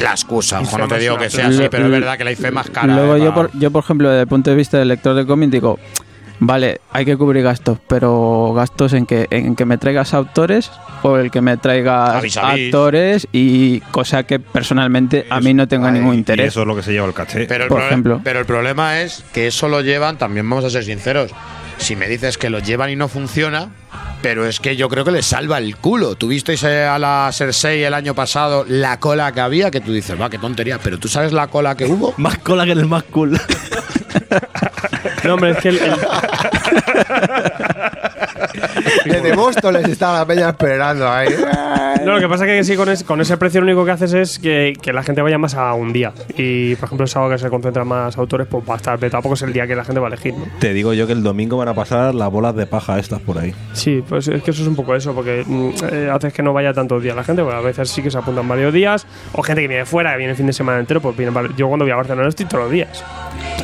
La 0.00 0.10
excusa, 0.10 0.60
ojo, 0.60 0.78
no 0.78 0.88
te 0.88 0.98
digo 0.98 1.16
que 1.16 1.30
sea 1.30 1.48
así, 1.48 1.68
pero 1.70 1.86
es 1.86 1.90
verdad 1.90 2.18
que 2.18 2.24
la 2.24 2.32
IFEMA 2.32 2.62
es 2.62 2.70
cara. 2.70 2.94
Luego 2.94 3.16
eh, 3.16 3.20
yo 3.24 3.34
por, 3.34 3.50
yo, 3.58 3.70
por 3.70 3.84
ejemplo, 3.84 4.08
desde 4.10 4.22
el 4.22 4.28
punto 4.28 4.50
de 4.50 4.56
vista 4.56 4.78
del 4.78 4.88
lector 4.88 5.14
de 5.14 5.26
cómic, 5.26 5.50
digo, 5.50 5.78
vale, 6.40 6.80
hay 6.92 7.04
que 7.04 7.16
cubrir 7.16 7.42
gastos, 7.42 7.78
pero 7.88 8.52
gastos 8.54 8.92
en 8.92 9.06
que, 9.06 9.26
en 9.30 9.54
que 9.56 9.64
me 9.64 9.78
traigas 9.78 10.14
autores 10.14 10.70
o 11.02 11.16
el 11.16 11.30
que 11.30 11.40
me 11.40 11.56
traigas 11.56 12.16
Avis, 12.16 12.36
avis. 12.36 12.66
actores 12.66 13.28
y 13.32 13.80
cosa 13.90 14.22
que 14.24 14.38
personalmente 14.38 15.26
a 15.30 15.40
mí 15.40 15.54
no 15.54 15.66
tengo 15.68 15.90
ningún 15.90 16.14
Y 16.14 16.18
interés. 16.18 16.48
eso 16.48 16.62
es 16.62 16.66
lo 16.66 16.76
que 16.76 16.82
se 16.82 16.92
lleva 16.92 17.06
el 17.06 17.14
caché. 17.14 17.46
Pero 17.46 17.64
el, 17.64 17.68
por 17.68 17.82
ejemplo. 17.82 18.20
pero 18.22 18.40
el 18.40 18.46
problema 18.46 19.00
es 19.00 19.24
que 19.32 19.46
eso 19.48 19.68
lo 19.68 19.80
llevan, 19.80 20.18
también 20.18 20.48
vamos 20.48 20.64
a 20.64 20.70
ser 20.70 20.84
sinceros. 20.84 21.30
Si 21.78 21.96
me 21.96 22.06
dices 22.08 22.38
que 22.38 22.50
lo 22.50 22.60
llevan 22.60 22.90
y 22.90 22.96
no 22.96 23.08
funciona, 23.08 23.70
pero 24.20 24.46
es 24.46 24.60
que 24.60 24.76
yo 24.76 24.88
creo 24.88 25.04
que 25.04 25.10
les 25.10 25.26
salva 25.26 25.58
el 25.58 25.76
culo. 25.76 26.14
Tuvisteis 26.14 26.62
eh, 26.62 26.84
a 26.84 26.96
la 26.98 27.28
Cersei 27.32 27.82
el 27.82 27.94
año 27.94 28.14
pasado 28.14 28.64
la 28.68 29.00
cola 29.00 29.32
que 29.32 29.40
había, 29.40 29.70
que 29.72 29.80
tú 29.80 29.92
dices, 29.92 30.20
va, 30.20 30.30
qué 30.30 30.38
tontería, 30.38 30.78
pero 30.78 30.98
tú 30.98 31.08
sabes 31.08 31.32
la 31.32 31.48
cola 31.48 31.74
que 31.74 31.86
hubo. 31.86 32.14
Más 32.18 32.38
cola 32.38 32.64
que 32.66 32.72
en 32.72 32.78
el 32.78 32.86
más 32.86 33.02
cool. 33.04 33.36
no, 35.24 35.34
hombre, 35.34 35.50
es 35.52 35.58
que 35.58 35.68
el- 35.70 35.78
el- 35.78 35.96
Desde 39.04 39.34
Boston 39.34 39.74
les 39.74 39.88
estaba 39.88 40.18
la 40.20 40.26
peña 40.26 40.48
esperando 40.50 41.08
ahí. 41.08 41.28
No, 42.04 42.14
lo 42.14 42.20
que 42.20 42.28
pasa 42.28 42.46
es 42.46 42.50
que 42.58 42.64
sí, 42.64 42.76
con, 42.76 42.88
es- 42.88 43.04
con 43.04 43.20
ese 43.20 43.36
precio 43.36 43.60
lo 43.60 43.66
único 43.66 43.84
que 43.84 43.90
haces 43.92 44.12
es 44.14 44.38
que, 44.38 44.72
que 44.80 44.92
la 44.92 45.02
gente 45.02 45.22
vaya 45.22 45.38
más 45.38 45.54
a 45.54 45.72
un 45.74 45.92
día. 45.92 46.12
Y, 46.36 46.74
por 46.76 46.86
ejemplo, 46.86 47.04
el 47.04 47.08
sábado 47.08 47.30
que 47.32 47.38
se 47.38 47.48
concentran 47.50 47.86
más 47.86 48.16
autores, 48.18 48.46
pues 48.48 48.64
va 48.68 48.74
a 48.74 48.76
estar. 48.76 48.98
Pero 48.98 49.10
tampoco 49.10 49.34
es 49.34 49.42
el 49.42 49.52
día 49.52 49.66
que 49.66 49.74
la 49.76 49.84
gente 49.84 50.00
va 50.00 50.06
a 50.06 50.08
elegir, 50.08 50.34
¿no? 50.34 50.44
Te 50.58 50.72
digo 50.72 50.92
yo 50.94 51.06
que 51.06 51.12
el 51.12 51.22
domingo 51.22 51.56
van 51.56 51.68
a 51.68 51.74
pasar 51.74 52.14
las 52.14 52.30
bolas 52.30 52.54
de 52.56 52.66
paja 52.66 52.98
estas 52.98 53.20
por 53.20 53.38
ahí. 53.38 53.54
Sí, 53.72 54.02
pues 54.08 54.28
es 54.28 54.42
que 54.42 54.50
eso 54.50 54.62
es 54.62 54.68
un 54.68 54.76
poco 54.76 54.94
eso, 54.94 55.14
porque 55.14 55.44
mm, 55.46 55.70
eh, 55.92 56.10
haces 56.12 56.32
que 56.32 56.42
no 56.42 56.52
vaya 56.52 56.72
tantos 56.72 57.02
días 57.02 57.14
la 57.16 57.24
gente, 57.24 57.42
porque 57.42 57.56
a 57.58 57.60
veces 57.60 57.88
sí 57.90 58.02
que 58.02 58.10
se 58.10 58.18
apuntan 58.18 58.48
varios 58.48 58.72
días, 58.72 59.06
o 59.32 59.42
gente 59.42 59.62
que 59.62 59.68
viene 59.68 59.80
de 59.80 59.86
fuera, 59.86 60.12
que 60.12 60.18
viene 60.18 60.30
el 60.32 60.36
fin 60.36 60.46
de 60.46 60.52
semana 60.52 60.78
entero, 60.80 61.00
pues 61.00 61.16
viene, 61.16 61.32
yo 61.56 61.68
cuando 61.68 61.84
voy 61.84 61.92
a 61.92 61.96
Barcelona 61.96 62.28
estoy 62.28 62.46
todos 62.46 62.64
los 62.64 62.72
días. 62.72 63.02
o 63.58 63.60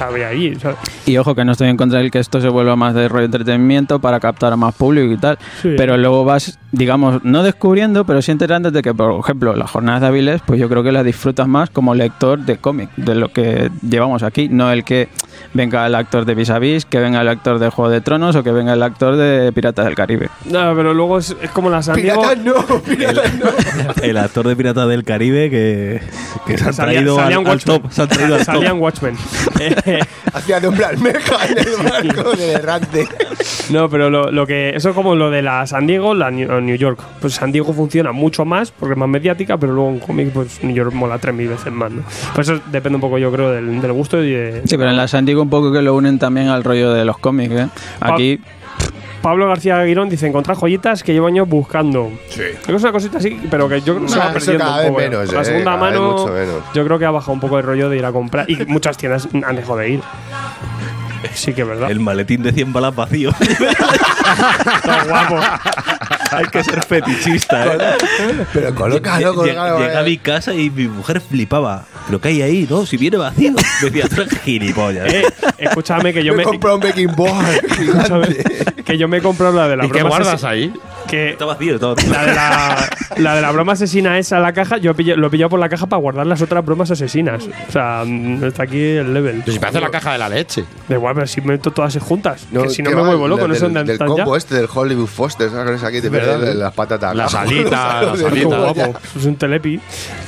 sea, 0.60 0.76
Y 1.06 1.16
ojo 1.16 1.34
que 1.34 1.44
no 1.44 1.52
estoy 1.52 1.68
en 1.68 1.76
contra 1.76 2.00
de 2.00 2.10
que 2.10 2.18
esto 2.18 2.40
se 2.40 2.48
vuelva 2.48 2.76
más 2.76 2.94
de 2.94 3.08
rollo 3.08 3.24
entretenimiento 3.26 3.98
para 4.00 4.20
captar 4.20 4.52
a 4.52 4.56
más 4.56 4.67
público 4.74 5.12
y 5.12 5.16
tal. 5.18 5.38
Sí. 5.62 5.74
Pero 5.76 5.96
luego 5.96 6.24
vas, 6.24 6.58
digamos, 6.72 7.24
no 7.24 7.42
descubriendo, 7.42 8.04
pero 8.04 8.22
sí 8.22 8.30
enterándote 8.32 8.76
de 8.78 8.82
que, 8.82 8.94
por 8.94 9.18
ejemplo, 9.20 9.54
las 9.54 9.70
jornadas 9.70 10.00
de 10.02 10.06
Avilés, 10.08 10.42
pues 10.46 10.60
yo 10.60 10.68
creo 10.68 10.82
que 10.82 10.92
las 10.92 11.04
disfrutas 11.04 11.46
más 11.48 11.70
como 11.70 11.94
lector 11.94 12.38
de 12.38 12.56
cómic, 12.58 12.90
de 12.96 13.14
lo 13.14 13.32
que 13.32 13.70
llevamos 13.88 14.22
aquí. 14.22 14.48
No 14.48 14.70
el 14.72 14.84
que 14.84 15.08
venga 15.54 15.86
el 15.86 15.94
actor 15.94 16.24
de 16.24 16.34
Vis 16.34 16.50
a 16.50 16.58
Vis, 16.58 16.84
que 16.84 16.98
venga 16.98 17.20
el 17.20 17.28
actor 17.28 17.58
de 17.58 17.70
Juego 17.70 17.90
de 17.90 18.00
Tronos 18.00 18.36
o 18.36 18.42
que 18.42 18.50
venga 18.52 18.72
el 18.74 18.82
actor 18.82 19.16
de 19.16 19.50
Piratas 19.52 19.84
del 19.86 19.94
Caribe. 19.94 20.28
no, 20.46 20.74
pero 20.76 20.92
luego 20.92 21.18
es, 21.18 21.34
es 21.40 21.50
como 21.50 21.70
la 21.70 21.82
San 21.82 21.96
Diego. 21.96 22.20
Piratas 22.22 22.44
no, 22.44 22.82
piratas 22.82 23.34
no. 23.34 23.48
El 24.02 24.16
actor 24.18 24.46
de 24.46 24.56
Pirata 24.56 24.86
del 24.86 25.04
Caribe 25.04 25.48
que, 25.50 26.00
que 26.46 26.58
se 26.58 26.64
han 26.64 26.74
Salía- 26.74 26.94
traído 27.00 27.16
al, 27.18 27.24
salían 27.24 27.46
al 27.46 27.52
Watchmen. 27.52 27.82
top. 27.82 27.90
Se 27.92 28.02
han 28.02 28.08
traído 28.08 28.34
al 28.34 28.40
top. 28.44 28.54
Salían 28.54 28.78
Watchmen. 28.80 29.16
Hacía 30.32 30.60
de 30.60 30.66
hombre 30.68 30.84
almeja 30.84 31.46
en 31.46 31.58
el 31.58 31.76
barco 32.14 32.30
de 32.36 32.52
errante. 32.52 33.08
No, 33.70 33.88
pero 33.88 34.10
lo, 34.10 34.30
lo 34.30 34.46
que. 34.46 34.57
Eso 34.74 34.90
es 34.90 34.94
como 34.94 35.14
lo 35.14 35.30
de 35.30 35.42
la 35.42 35.66
San 35.66 35.86
Diego, 35.86 36.14
la 36.14 36.30
New, 36.30 36.76
York. 36.76 37.00
Pues 37.20 37.34
San 37.34 37.52
Diego 37.52 37.72
funciona 37.72 38.12
mucho 38.12 38.44
más 38.44 38.70
porque 38.70 38.92
es 38.92 38.98
más 38.98 39.08
mediática, 39.08 39.56
pero 39.56 39.72
luego 39.72 39.90
en 39.90 39.98
cómic, 39.98 40.30
pues 40.32 40.62
New 40.62 40.74
York 40.74 40.92
mola 40.92 41.20
3.000 41.20 41.48
veces 41.48 41.72
más, 41.72 41.90
¿no? 41.90 42.02
Pues 42.34 42.48
eso 42.48 42.60
depende 42.70 42.96
un 42.96 43.00
poco, 43.00 43.18
yo 43.18 43.32
creo, 43.32 43.50
del, 43.50 43.80
del 43.80 43.92
gusto 43.92 44.22
y 44.22 44.30
de. 44.30 44.62
Sí, 44.64 44.76
pero 44.76 44.90
en 44.90 44.96
la 44.96 45.08
San 45.08 45.24
Diego 45.24 45.42
un 45.42 45.50
poco 45.50 45.72
que 45.72 45.82
lo 45.82 45.94
unen 45.94 46.18
también 46.18 46.48
al 46.48 46.64
rollo 46.64 46.92
de 46.92 47.04
los 47.04 47.18
cómics, 47.18 47.54
¿eh? 47.54 47.68
Aquí... 48.00 48.40
Pablo 49.22 49.48
García 49.48 49.78
Aguirón 49.78 50.08
dice: 50.08 50.26
encontrar 50.26 50.56
joyitas 50.56 51.02
que 51.02 51.12
llevo 51.12 51.26
años 51.26 51.48
buscando. 51.48 52.10
Sí. 52.28 52.42
Es 52.66 52.82
una 52.82 52.92
cosita 52.92 53.18
así, 53.18 53.40
pero 53.50 53.68
que 53.68 53.80
yo 53.80 53.96
creo 53.96 54.06
que 54.06 54.12
se 54.12 54.18
va 54.18 54.32
perdiendo 54.32 54.64
cada 54.64 54.76
un 54.76 54.80
vez 54.80 54.88
poco. 54.88 55.00
¿eh? 55.00 55.08
menos, 55.10 55.32
la 55.32 55.40
eh, 55.40 55.44
segunda 55.44 55.76
mano, 55.76 56.12
mucho 56.12 56.32
menos. 56.32 56.62
yo 56.72 56.84
creo 56.84 56.98
que 56.98 57.04
ha 57.04 57.10
bajado 57.10 57.32
un 57.32 57.40
poco 57.40 57.58
el 57.58 57.64
rollo 57.64 57.90
de 57.90 57.98
ir 57.98 58.04
a 58.04 58.12
comprar. 58.12 58.48
Y 58.48 58.56
muchas 58.66 58.96
tiendas 58.96 59.28
han 59.32 59.56
dejado 59.56 59.78
de 59.78 59.90
ir. 59.90 60.00
Sí 61.34 61.52
que 61.52 61.62
es 61.62 61.68
verdad. 61.68 61.90
El 61.90 62.00
maletín 62.00 62.42
de 62.42 62.52
100 62.52 62.72
balas 62.72 62.94
vacío. 62.94 63.32
Todo 64.82 65.04
guapo. 65.08 65.40
Hay 66.30 66.44
que 66.46 66.62
ser 66.62 66.84
fetichista, 66.84 67.74
¿eh? 67.74 67.78
Pero 68.52 68.74
colócalo, 68.74 69.34
colócalo. 69.34 69.78
Llegué 69.78 69.96
a 69.96 70.02
mi 70.02 70.18
casa 70.18 70.54
y 70.54 70.70
mi 70.70 70.86
mujer 70.88 71.20
flipaba. 71.20 71.84
¿Pero 72.06 72.20
qué 72.20 72.28
hay 72.28 72.42
ahí? 72.42 72.66
No, 72.68 72.86
si 72.86 72.96
viene 72.96 73.16
vacío. 73.16 73.52
Me 73.82 73.90
decía, 73.90 74.08
tú 74.08 74.22
eres 74.22 74.38
gilipollas. 74.40 75.12
Eh, 75.12 75.24
escúchame 75.58 76.12
que 76.12 76.22
yo 76.24 76.32
me 76.32 76.38
me. 76.38 76.42
he 76.42 76.46
comprado 76.46 76.76
un 76.76 76.82
baking 76.82 77.14
board 77.16 77.60
que 78.84 78.98
yo 78.98 79.08
me 79.08 79.18
he 79.18 79.22
comprado 79.22 79.54
la 79.54 79.68
de 79.68 79.76
la 79.76 79.86
¿Y 79.86 79.90
qué 79.90 80.02
guardas 80.02 80.44
ahí? 80.44 80.72
Que 81.08 81.36
vacío. 81.40 81.78
la 82.10 82.24
de 82.26 82.34
la, 82.34 82.88
la 83.16 83.34
de 83.36 83.40
la 83.42 83.50
broma 83.50 83.72
asesina 83.72 84.18
esa, 84.18 84.38
la 84.40 84.52
caja, 84.52 84.76
yo 84.76 84.94
pillé- 84.94 85.16
lo 85.16 85.26
he 85.28 85.30
pillado 85.30 85.50
por 85.50 85.60
la 85.60 85.68
caja 85.68 85.86
para 85.86 86.00
guardar 86.00 86.26
las 86.26 86.42
otras 86.42 86.64
bromas 86.64 86.90
asesinas. 86.90 87.48
O 87.68 87.72
sea, 87.72 88.02
mm, 88.06 88.44
está 88.44 88.64
aquí 88.64 88.80
el 88.82 89.12
level. 89.14 89.42
Pues 89.44 89.54
si 89.54 89.58
parece 89.60 89.80
la 89.80 89.90
caja 89.90 90.12
de 90.12 90.18
la 90.18 90.28
leche. 90.28 90.64
Da 90.88 90.96
igual, 90.96 91.14
pero 91.14 91.26
si 91.26 91.40
meto 91.40 91.70
todas 91.70 91.96
juntas. 91.98 92.46
que 92.52 92.68
si 92.70 92.82
no 92.82 92.90
¿qué 92.90 92.96
me 92.96 93.02
vuelvo 93.02 93.26
loco, 93.28 93.42
Del- 93.42 93.50
no 93.50 93.54
sé 93.54 93.60
dónde 93.62 93.78
del, 93.80 93.86
del 93.86 93.94
están 93.94 94.08
ya. 94.08 94.14
combo 94.24 94.36
este 94.36 94.54
del 94.54 94.68
Hollywood 94.72 95.06
Foster, 95.06 95.50
¿sabes? 95.50 95.82
Aquí 95.82 96.00
te 96.00 96.08
verdad, 96.08 96.38
meten 96.38 96.52
¿eh? 96.52 96.54
las 96.56 96.72
patatas. 96.74 97.14
De 97.14 97.38
alitas. 97.38 98.18
cebolla. 98.18 98.72
Guapo. 98.72 98.98
Es 99.16 99.24
un 99.24 99.36
telepi 99.36 99.80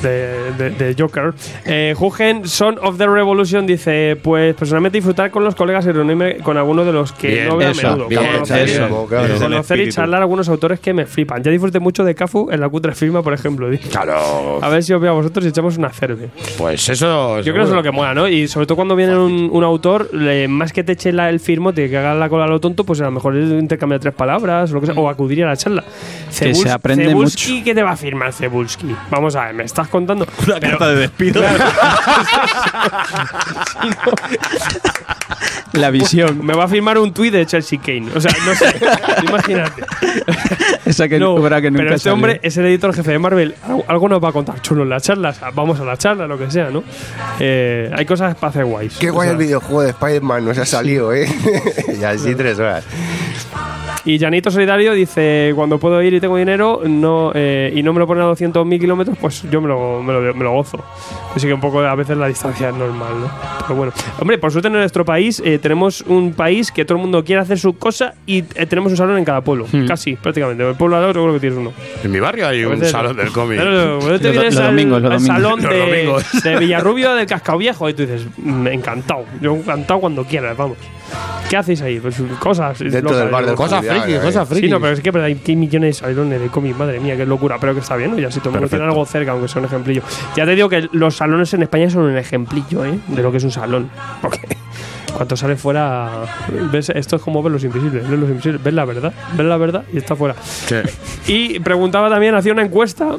de, 0.02 0.52
de, 0.56 0.70
de 0.70 0.96
Joker. 0.98 1.34
Eh, 1.64 1.94
Jugen, 1.96 2.46
Son 2.48 2.78
of 2.82 2.96
the 2.98 3.06
Revolution, 3.06 3.66
dice: 3.66 4.16
Pues 4.22 4.54
personalmente 4.54 4.98
disfrutar 4.98 5.30
con 5.30 5.44
los 5.44 5.54
colegas 5.54 5.84
y 5.86 5.92
reunirme 5.92 6.36
con 6.38 6.56
algunos 6.56 6.86
de 6.86 6.92
los 6.92 7.12
que 7.12 7.28
Bien, 7.28 7.48
no 7.48 7.56
veo 7.56 7.70
a 7.70 7.74
menudo. 7.74 8.08
bien, 8.08 8.22
Conocer- 8.22 8.68
eso. 8.68 9.06
Conocer 9.40 9.80
y 9.80 9.88
charlar 9.90 10.20
a 10.20 10.22
algunos 10.24 10.48
autores 10.48 10.69
que 10.78 10.94
me 10.94 11.06
flipan. 11.06 11.42
Ya 11.42 11.50
disfruté 11.50 11.80
mucho 11.80 12.04
de 12.04 12.14
Cafu 12.14 12.48
en 12.52 12.60
la 12.60 12.68
Cutre 12.68 12.94
Firma, 12.94 13.22
por 13.22 13.32
ejemplo. 13.34 13.68
Claro. 13.90 14.62
A 14.62 14.68
ver 14.68 14.84
si 14.84 14.92
os 14.92 15.00
veo 15.00 15.10
a 15.10 15.14
vosotros 15.14 15.44
y 15.44 15.48
echamos 15.48 15.76
una 15.78 15.90
cerve. 15.90 16.28
Pues 16.56 16.88
eso. 16.88 17.38
Yo 17.40 17.52
creo 17.52 17.54
que 17.56 17.60
eso 17.62 17.70
es 17.70 17.76
lo 17.76 17.82
que 17.82 17.90
mola, 17.90 18.14
¿no? 18.14 18.28
Y 18.28 18.46
sobre 18.46 18.66
todo 18.66 18.76
cuando 18.76 18.94
viene 18.94 19.16
un, 19.18 19.48
un 19.52 19.64
autor, 19.64 20.14
le- 20.14 20.46
más 20.46 20.72
que 20.72 20.84
te 20.84 20.92
eche 20.92 21.10
la- 21.12 21.28
el 21.30 21.40
firmo, 21.40 21.72
te 21.72 21.90
que 21.90 21.96
haga 21.98 22.14
la 22.14 22.28
cola 22.28 22.44
a 22.44 22.48
lo 22.48 22.60
tonto, 22.60 22.84
pues 22.84 23.00
a 23.00 23.04
lo 23.04 23.10
mejor 23.10 23.36
es 23.36 23.50
intercambiar 23.50 24.00
tres 24.00 24.14
palabras 24.14 24.70
o 24.70 24.74
lo 24.74 24.80
que 24.80 24.86
sea, 24.86 24.94
o 24.94 25.08
acudir 25.08 25.42
a 25.44 25.48
la 25.48 25.56
charla. 25.56 25.82
Que 26.38 26.54
se 26.54 26.70
aprende 26.70 27.06
Cebulski, 27.06 27.62
¿qué 27.64 27.74
te 27.74 27.82
va 27.82 27.92
a 27.92 27.96
firmar 27.96 28.32
Cebulski? 28.32 28.94
Vamos 29.10 29.34
a 29.34 29.46
ver, 29.46 29.54
me 29.54 29.64
estás 29.64 29.88
contando. 29.88 30.26
Una 30.46 30.60
carta 30.60 30.88
de 30.88 30.96
despido. 30.96 31.42
La 35.72 35.90
visión. 35.90 36.44
Me 36.44 36.52
va 36.54 36.64
a 36.64 36.68
firmar 36.68 36.98
un 36.98 37.12
tuit 37.12 37.32
de 37.32 37.46
Chelsea 37.46 37.78
Kane. 37.80 38.08
O 38.14 38.20
sea, 38.20 38.32
no 38.44 38.54
sé. 38.54 38.74
imagínate. 39.28 39.82
Esa 40.84 41.08
que 41.08 41.18
No, 41.18 41.34
obra 41.34 41.60
que 41.60 41.70
nunca 41.70 41.84
pero 41.84 41.94
este 41.96 42.04
salió. 42.04 42.14
hombre 42.14 42.40
es 42.42 42.56
el 42.56 42.66
editor 42.66 42.94
jefe 42.94 43.12
de 43.12 43.18
Marvel. 43.18 43.54
Algo, 43.86 44.08
nos 44.08 44.22
va 44.22 44.28
a 44.30 44.32
contar 44.32 44.60
chulo 44.62 44.82
en 44.82 44.90
la 44.90 45.00
charla. 45.00 45.30
o 45.30 45.32
sea, 45.34 45.50
vamos 45.50 45.78
a 45.80 45.84
la 45.84 45.96
charla, 45.96 46.26
lo 46.26 46.38
que 46.38 46.50
sea, 46.50 46.70
¿no? 46.70 46.82
Eh, 47.38 47.90
hay 47.94 48.04
cosas 48.06 48.34
para 48.34 48.50
hacer 48.50 48.64
guays. 48.64 48.96
Qué 48.98 49.10
O 49.10 49.14
guay 49.14 49.28
sea, 49.28 49.32
el 49.32 49.38
videojuego 49.38 49.82
de 49.82 49.90
Spider-Man, 49.90 50.44
no 50.44 50.54
se 50.54 50.60
ha 50.62 50.66
salido, 50.66 51.12
¿eh? 51.12 51.26
y 52.00 52.04
así 52.04 52.34
tres 52.34 52.58
horas. 52.58 52.84
Y 54.04 54.18
Janito 54.18 54.50
Solidario 54.50 54.92
dice: 54.94 55.52
Cuando 55.54 55.78
puedo 55.78 56.00
ir 56.02 56.14
y 56.14 56.20
tengo 56.20 56.36
dinero 56.36 56.80
no 56.86 57.32
eh, 57.34 57.72
y 57.74 57.82
no 57.82 57.92
me 57.92 57.98
lo 57.98 58.06
ponen 58.06 58.22
a 58.24 58.26
200.000 58.30 58.80
kilómetros, 58.80 59.18
pues 59.20 59.42
yo 59.50 59.60
me 59.60 59.68
lo, 59.68 60.02
me 60.02 60.12
lo, 60.12 60.34
me 60.34 60.42
lo 60.44 60.52
gozo. 60.52 60.82
Así 61.34 61.46
que 61.46 61.52
un 61.52 61.60
poco 61.60 61.80
a 61.80 61.94
veces 61.94 62.16
la 62.16 62.26
distancia 62.26 62.70
es 62.70 62.74
normal, 62.74 63.12
¿no? 63.20 63.30
Pero 63.66 63.74
bueno. 63.74 63.92
Hombre, 64.18 64.38
por 64.38 64.50
suerte 64.52 64.68
en 64.68 64.74
nuestro 64.74 65.04
país 65.04 65.42
eh, 65.44 65.58
tenemos 65.58 66.00
un 66.02 66.32
país 66.32 66.72
que 66.72 66.84
todo 66.84 66.96
el 66.96 67.02
mundo 67.02 67.22
quiere 67.24 67.42
hacer 67.42 67.58
su 67.58 67.76
cosa 67.76 68.14
y 68.26 68.38
eh, 68.54 68.66
tenemos 68.66 68.90
un 68.92 68.96
salón 68.96 69.18
en 69.18 69.24
cada 69.24 69.42
pueblo. 69.42 69.66
Casi, 69.86 70.16
prácticamente. 70.16 70.62
En 70.62 70.70
el 70.70 70.76
pueblo 70.76 70.96
al 70.96 71.02
lado 71.02 71.12
seguro 71.12 71.34
que 71.34 71.40
tienes 71.40 71.58
uno. 71.58 71.72
En 72.02 72.10
mi 72.10 72.20
barrio 72.20 72.48
hay 72.48 72.64
un 72.64 72.82
salón 72.86 73.16
del 73.16 73.30
cómic. 73.32 73.60
Claro, 73.60 73.98
cuando 74.00 74.18
te 74.18 74.30
vienes 74.30 74.56
al- 74.56 74.74
al 75.12 75.20
salón 75.20 75.60
de, 75.60 76.12
de 76.42 76.56
Villarrubio 76.58 77.14
del 77.14 77.26
Cascao 77.26 77.58
Viejo 77.58 77.88
y 77.88 77.94
tú 77.94 78.02
dices, 78.02 78.26
"Mm, 78.38 78.66
encantado. 78.68 79.24
Yo 79.42 79.54
encantado 79.56 80.00
cuando 80.00 80.24
quieras, 80.24 80.56
vamos. 80.56 80.78
¿Qué 81.48 81.56
hacéis 81.56 81.82
ahí? 81.82 81.98
Pues 81.98 82.16
cosas. 82.38 82.78
Dentro 82.78 83.00
locas, 83.00 83.18
del 83.18 83.28
bar 83.28 83.42
del 83.42 83.52
¿no? 83.52 83.56
Cosas 83.56 83.84
friki, 83.84 84.12
ahí. 84.12 84.20
cosas 84.20 84.48
friki. 84.48 84.66
Sí, 84.66 84.70
no, 84.70 84.80
pero 84.80 84.92
es 84.92 85.00
que 85.00 85.12
pero 85.12 85.24
hay, 85.24 85.40
millones 85.56 85.96
de 85.96 86.06
salones 86.06 86.40
de 86.40 86.46
cómic, 86.48 86.76
madre 86.76 87.00
mía, 87.00 87.16
qué 87.16 87.26
locura. 87.26 87.58
Pero 87.60 87.74
que 87.74 87.80
está 87.80 87.96
bien, 87.96 88.12
¿no? 88.12 88.18
Ya 88.18 88.30
si 88.30 88.40
todo 88.40 88.56
tiene 88.68 88.84
algo 88.84 89.04
cerca, 89.04 89.32
aunque 89.32 89.48
sea 89.48 89.60
un 89.60 89.66
ejemplillo. 89.66 90.02
Ya 90.36 90.44
te 90.44 90.54
digo 90.54 90.68
que 90.68 90.88
los 90.92 91.16
salones 91.16 91.52
en 91.54 91.62
España 91.62 91.90
son 91.90 92.02
un 92.04 92.16
ejemplillo, 92.16 92.84
¿eh? 92.84 92.98
De 93.08 93.22
lo 93.22 93.32
que 93.32 93.38
es 93.38 93.44
un 93.44 93.50
salón. 93.50 93.90
Porque 94.22 94.40
cuando 95.16 95.36
sale 95.36 95.56
fuera. 95.56 96.22
¿ves? 96.70 96.90
Esto 96.90 97.16
es 97.16 97.22
como 97.22 97.42
ver 97.42 97.52
los 97.52 97.64
invisibles. 97.64 98.08
Ves 98.08 98.18
los 98.18 98.30
invisibles, 98.30 98.62
ves 98.62 98.74
la 98.74 98.84
verdad, 98.84 99.12
ves 99.32 99.46
la 99.46 99.56
verdad 99.56 99.84
y 99.92 99.98
está 99.98 100.16
fuera. 100.16 100.34
Y 101.26 101.60
preguntaba 101.60 102.08
también, 102.08 102.34
hacía 102.34 102.52
una 102.52 102.62
encuesta. 102.62 103.16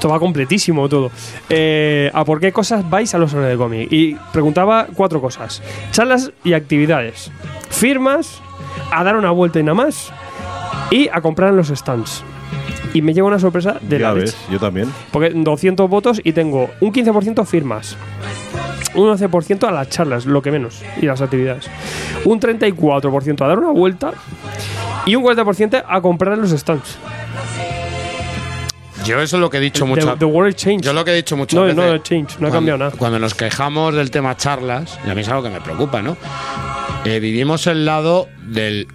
Esto 0.00 0.08
va 0.08 0.18
completísimo 0.18 0.88
todo. 0.88 1.10
Eh, 1.50 2.10
¿A 2.14 2.24
por 2.24 2.40
qué 2.40 2.52
cosas 2.52 2.88
vais 2.88 3.14
a 3.14 3.18
los 3.18 3.32
salones 3.32 3.50
de 3.50 3.58
cómic? 3.58 3.92
Y 3.92 4.14
preguntaba 4.32 4.86
cuatro 4.94 5.20
cosas: 5.20 5.62
charlas 5.92 6.32
y 6.42 6.54
actividades, 6.54 7.30
firmas, 7.68 8.40
a 8.90 9.04
dar 9.04 9.14
una 9.14 9.30
vuelta 9.30 9.60
y 9.60 9.62
nada 9.62 9.74
más, 9.74 10.10
y 10.90 11.08
a 11.08 11.20
comprar 11.20 11.50
en 11.50 11.58
los 11.58 11.68
stands. 11.68 12.24
Y 12.94 13.02
me 13.02 13.12
lleva 13.12 13.28
una 13.28 13.38
sorpresa 13.38 13.76
de 13.78 13.98
ya 13.98 14.08
la 14.08 14.14
ves, 14.14 14.24
leche. 14.24 14.38
yo 14.50 14.58
también. 14.58 14.90
Porque 15.12 15.32
200 15.34 15.90
votos 15.90 16.18
y 16.24 16.32
tengo 16.32 16.70
un 16.80 16.94
15% 16.94 17.44
firmas. 17.44 17.98
Un 18.94 19.06
11% 19.06 19.68
a 19.68 19.70
las 19.70 19.90
charlas, 19.90 20.24
lo 20.24 20.40
que 20.40 20.50
menos, 20.50 20.82
y 21.02 21.04
las 21.04 21.20
actividades. 21.20 21.68
Un 22.24 22.40
34% 22.40 23.44
a 23.44 23.48
dar 23.48 23.58
una 23.58 23.70
vuelta 23.70 24.14
y 25.04 25.14
un 25.14 25.22
40% 25.24 25.84
a 25.86 26.00
comprar 26.00 26.32
en 26.32 26.40
los 26.40 26.52
stands. 26.52 26.96
Yo 29.04 29.20
eso 29.20 29.36
es 29.36 29.40
lo 29.40 29.50
que 29.50 29.58
he 29.58 29.60
dicho 29.60 29.86
the 30.18 30.24
world 30.24 30.54
change. 30.54 30.82
Yo 30.82 30.92
lo 30.92 31.04
que 31.04 31.12
he 31.12 31.16
dicho 31.16 31.36
muchas 31.36 31.56
no, 31.56 31.62
veces. 31.62 31.76
no 31.76 31.82
ha 31.92 32.02
change, 32.02 32.38
no 32.38 32.48
ha 32.48 32.50
cambiado 32.50 32.78
nada. 32.78 32.92
Cuando 32.96 33.18
nos 33.18 33.34
quejamos 33.34 33.94
del 33.94 34.10
tema 34.10 34.36
charlas, 34.36 34.98
y 35.06 35.10
a 35.10 35.14
mí 35.14 35.22
es 35.22 35.28
algo 35.28 35.42
que 35.42 35.50
me 35.50 35.60
preocupa, 35.60 36.02
¿no? 36.02 36.16
Eh, 37.04 37.18
vivimos 37.20 37.66
el 37.66 37.84
lado 37.84 38.28
del 38.46 38.86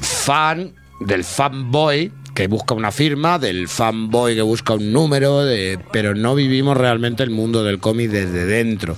fan, 0.00 0.74
del 1.00 1.24
fanboy 1.24 2.12
que 2.34 2.48
busca 2.48 2.74
una 2.74 2.92
firma, 2.92 3.38
del 3.38 3.66
fanboy 3.66 4.34
que 4.34 4.42
busca 4.42 4.74
un 4.74 4.92
número, 4.92 5.42
de, 5.42 5.78
pero 5.90 6.14
no 6.14 6.34
vivimos 6.34 6.76
realmente 6.76 7.22
el 7.22 7.30
mundo 7.30 7.64
del 7.64 7.78
cómic 7.78 8.10
desde 8.10 8.44
dentro. 8.44 8.94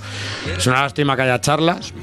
Es 0.56 0.66
una 0.66 0.82
lástima 0.82 1.14
que 1.14 1.22
haya 1.22 1.40
charlas. 1.40 1.94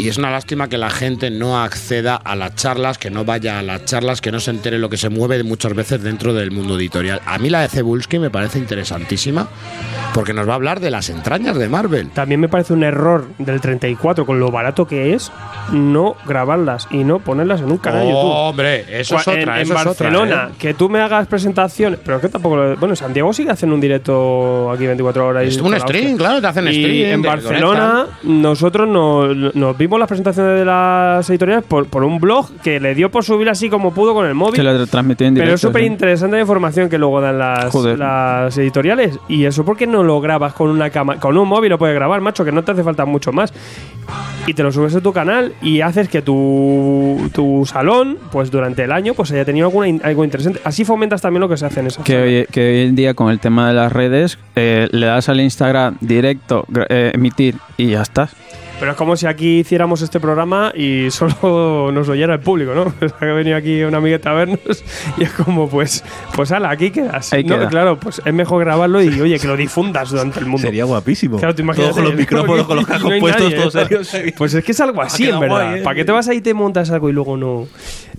Y 0.00 0.06
es 0.08 0.16
una 0.16 0.30
lástima 0.30 0.68
que 0.68 0.78
la 0.78 0.90
gente 0.90 1.28
no 1.28 1.60
acceda 1.60 2.14
a 2.14 2.36
las 2.36 2.54
charlas, 2.54 2.98
que 2.98 3.10
no 3.10 3.24
vaya 3.24 3.58
a 3.58 3.62
las 3.62 3.84
charlas, 3.84 4.20
que 4.20 4.30
no 4.30 4.38
se 4.38 4.52
entere 4.52 4.78
lo 4.78 4.88
que 4.88 4.96
se 4.96 5.08
mueve 5.08 5.42
muchas 5.42 5.74
veces 5.74 6.00
dentro 6.04 6.32
del 6.32 6.52
mundo 6.52 6.78
editorial. 6.78 7.20
A 7.26 7.36
mí 7.38 7.50
la 7.50 7.62
de 7.62 7.68
Cebulski 7.68 8.20
me 8.20 8.30
parece 8.30 8.60
interesantísima 8.60 9.48
porque 10.14 10.32
nos 10.32 10.46
va 10.48 10.52
a 10.52 10.54
hablar 10.54 10.78
de 10.78 10.92
las 10.92 11.10
entrañas 11.10 11.56
de 11.58 11.68
Marvel. 11.68 12.10
También 12.10 12.40
me 12.40 12.48
parece 12.48 12.74
un 12.74 12.84
error 12.84 13.26
del 13.38 13.60
34, 13.60 14.24
con 14.24 14.38
lo 14.38 14.52
barato 14.52 14.86
que 14.86 15.14
es, 15.14 15.32
no 15.72 16.14
grabarlas 16.26 16.86
y 16.92 16.98
no 17.02 17.18
ponerlas 17.18 17.60
en 17.60 17.72
un 17.72 17.78
canal 17.78 18.02
de 18.02 18.06
YouTube. 18.12 18.22
Hombre, 18.30 19.00
eso 19.00 19.16
es 19.18 19.26
Cua- 19.26 19.34
en- 19.34 19.40
otra. 19.42 19.56
En, 19.56 19.62
eso 19.62 19.74
es 19.74 19.80
otra, 19.80 19.84
Barcelona, 20.10 20.48
¿eh? 20.52 20.54
que 20.60 20.74
tú 20.74 20.88
me 20.88 21.00
hagas 21.00 21.26
presentaciones, 21.26 21.98
pero 22.04 22.18
es 22.18 22.22
que 22.22 22.28
tampoco. 22.28 22.56
lo- 22.56 22.76
Bueno, 22.76 22.94
Santiago 22.94 23.32
sigue 23.32 23.50
haciendo 23.50 23.74
un 23.74 23.80
directo 23.80 24.70
aquí 24.70 24.86
24 24.86 25.26
horas. 25.26 25.44
y 25.44 25.48
Es 25.48 25.58
un 25.60 25.76
stream, 25.76 26.16
claro, 26.16 26.40
te 26.40 26.46
hacen 26.46 26.68
Y 26.68 26.74
stream, 26.74 27.10
en 27.14 27.22
Barcelona, 27.22 28.06
nosotros 28.22 28.88
nos, 28.88 29.54
nos 29.56 29.76
vimos 29.76 29.87
vimos 29.88 30.00
las 30.00 30.08
presentaciones 30.08 30.58
de 30.58 30.64
las 30.66 31.28
editoriales 31.30 31.64
por, 31.64 31.86
por 31.86 32.04
un 32.04 32.20
blog 32.20 32.50
que 32.62 32.78
le 32.78 32.94
dio 32.94 33.10
por 33.10 33.24
subir 33.24 33.48
así 33.48 33.70
como 33.70 33.94
pudo 33.94 34.12
con 34.12 34.26
el 34.26 34.34
móvil. 34.34 34.56
Se 34.56 34.62
lo 34.62 34.86
transmitió 34.86 35.26
en 35.26 35.32
Pero 35.34 35.46
directo. 35.46 35.54
es 35.54 35.60
súper 35.62 35.82
interesante 35.84 36.36
la 36.36 36.42
información 36.42 36.90
que 36.90 36.98
luego 36.98 37.22
dan 37.22 37.38
las, 37.38 37.72
Joder. 37.72 37.98
las 37.98 38.56
editoriales. 38.58 39.18
Y 39.28 39.46
eso 39.46 39.64
porque 39.64 39.86
no 39.86 40.02
lo 40.02 40.20
grabas 40.20 40.52
con 40.52 40.68
una 40.68 40.90
cámara, 40.90 41.18
con 41.18 41.38
un 41.38 41.48
móvil 41.48 41.70
lo 41.70 41.78
puedes 41.78 41.94
grabar, 41.94 42.20
macho, 42.20 42.44
que 42.44 42.52
no 42.52 42.62
te 42.64 42.72
hace 42.72 42.84
falta 42.84 43.06
mucho 43.06 43.32
más. 43.32 43.52
Y 44.46 44.54
te 44.54 44.62
lo 44.62 44.72
subes 44.72 44.94
a 44.94 45.00
tu 45.00 45.12
canal 45.12 45.54
y 45.62 45.80
haces 45.80 46.08
que 46.08 46.20
tu, 46.22 47.30
tu 47.32 47.64
salón, 47.66 48.18
pues 48.30 48.50
durante 48.50 48.84
el 48.84 48.92
año, 48.92 49.14
pues 49.14 49.30
haya 49.32 49.44
tenido 49.46 49.66
alguna, 49.68 49.88
algo 50.04 50.22
interesante. 50.24 50.60
Así 50.64 50.84
fomentas 50.84 51.22
también 51.22 51.40
lo 51.40 51.48
que 51.48 51.56
se 51.56 51.64
hace 51.66 51.80
en 51.80 51.86
esas 51.86 52.04
Que 52.04 52.16
hoy, 52.16 52.46
que 52.50 52.60
hoy 52.68 52.88
en 52.88 52.94
día 52.96 53.14
con 53.14 53.30
el 53.30 53.40
tema 53.40 53.68
de 53.68 53.74
las 53.74 53.90
redes 53.90 54.38
eh, 54.54 54.88
le 54.92 55.06
das 55.06 55.28
al 55.30 55.40
Instagram 55.40 55.96
directo, 56.00 56.66
eh, 56.90 57.12
emitir 57.14 57.56
y 57.78 57.88
ya 57.88 58.02
está. 58.02 58.28
Pero 58.80 58.92
es 58.92 58.96
como 58.96 59.16
si 59.16 59.26
aquí 59.26 59.58
hiciéramos 59.58 60.02
este 60.02 60.20
programa 60.20 60.70
y 60.72 61.10
solo 61.10 61.90
nos 61.90 62.08
oyera 62.08 62.34
el 62.34 62.40
público, 62.40 62.74
¿no? 62.74 62.82
O 63.04 63.08
sea, 63.08 63.18
que 63.18 63.24
ha 63.26 63.32
venido 63.32 63.56
aquí 63.56 63.82
una 63.82 63.98
amigueta 63.98 64.30
a 64.30 64.34
vernos 64.34 64.84
y 65.16 65.24
es 65.24 65.32
como, 65.32 65.68
pues, 65.68 66.04
pues 66.36 66.52
ala, 66.52 66.70
aquí 66.70 66.90
quedas. 66.90 67.32
Ahí 67.32 67.42
No, 67.42 67.56
queda. 67.56 67.68
Claro, 67.68 67.98
pues 67.98 68.22
es 68.24 68.32
mejor 68.34 68.60
grabarlo 68.64 69.02
y, 69.02 69.20
oye, 69.20 69.38
que 69.40 69.48
lo 69.48 69.56
difundas 69.56 70.10
durante 70.10 70.38
el 70.38 70.46
mundo. 70.46 70.62
Sería 70.66 70.84
guapísimo. 70.84 71.38
Claro, 71.38 71.54
tú 71.56 71.62
imagínate, 71.62 71.90
Todos 71.92 71.96
con 71.96 72.04
los 72.04 72.14
¿no? 72.14 72.18
micrófonos, 72.20 72.66
con 72.66 72.76
los 72.76 72.88
Y 72.88 73.14
no 73.14 73.20
puestos, 73.20 73.42
nadie, 73.42 73.56
todos 73.56 73.74
¿eh? 73.74 74.04
serios. 74.04 74.34
Pues 74.36 74.54
es 74.54 74.64
que 74.64 74.72
es 74.72 74.80
algo 74.80 75.02
así, 75.02 75.26
Ha 75.26 75.30
en 75.34 75.40
verdad. 75.40 75.56
guay, 75.70 75.80
¿eh? 75.80 75.82
¿Para 75.82 75.96
qué 75.96 76.04
te 76.04 76.12
vas 76.12 76.28
ahí 76.28 76.36
y 76.36 76.40
te 76.40 76.54
montas 76.54 76.90
algo 76.92 77.08
y 77.08 77.12
luego 77.12 77.36
no, 77.36 77.66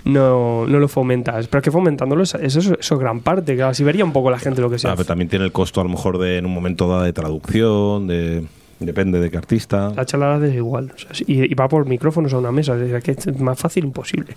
no, 0.04 0.66
no 0.68 0.80
lo 0.80 0.88
fomentas? 0.90 1.48
Pero 1.48 1.60
es 1.60 1.64
que 1.64 1.72
fomentándolo, 1.72 2.24
es- 2.24 2.36
eso, 2.36 2.60
eso, 2.60 2.76
es 2.80 3.00
gran 3.00 3.22
parte. 3.22 3.56
Claro, 3.56 3.72
así 3.72 3.84
vería 3.86 4.04
un 4.04 4.12
poco 4.12 4.30
la 4.30 4.40
gente 4.40 4.60
lo 4.62 4.70
que 4.70 4.78
se 4.80 4.88
Ah, 4.90 4.94
pero 4.96 5.06
también 5.06 5.30
tiene 5.30 5.46
el 5.46 5.52
costo 5.54 5.80
a 5.80 5.84
lo 5.86 5.90
mejor 5.90 6.18
de 6.18 6.38
en 6.38 6.46
un 6.46 6.54
momento 6.54 6.90
dado 6.90 7.04
de 7.04 7.14
traducción, 7.14 8.08
de 8.08 8.44
depende 8.80 9.20
de 9.20 9.30
qué 9.30 9.38
artista. 9.38 9.92
La 9.96 10.06
charla 10.06 10.30
la 10.30 10.36
haces 10.36 10.56
igual. 10.56 10.92
o 10.96 10.98
sea, 10.98 11.10
y, 11.28 11.52
y 11.52 11.54
va 11.54 11.68
por 11.68 11.86
micrófonos 11.86 12.34
a 12.34 12.38
una 12.38 12.52
mesa. 12.52 12.74
O 12.74 12.88
sea, 12.88 13.02
que 13.02 13.12
es 13.12 13.40
más 13.40 13.60
fácil 13.60 13.84
imposible. 13.86 14.34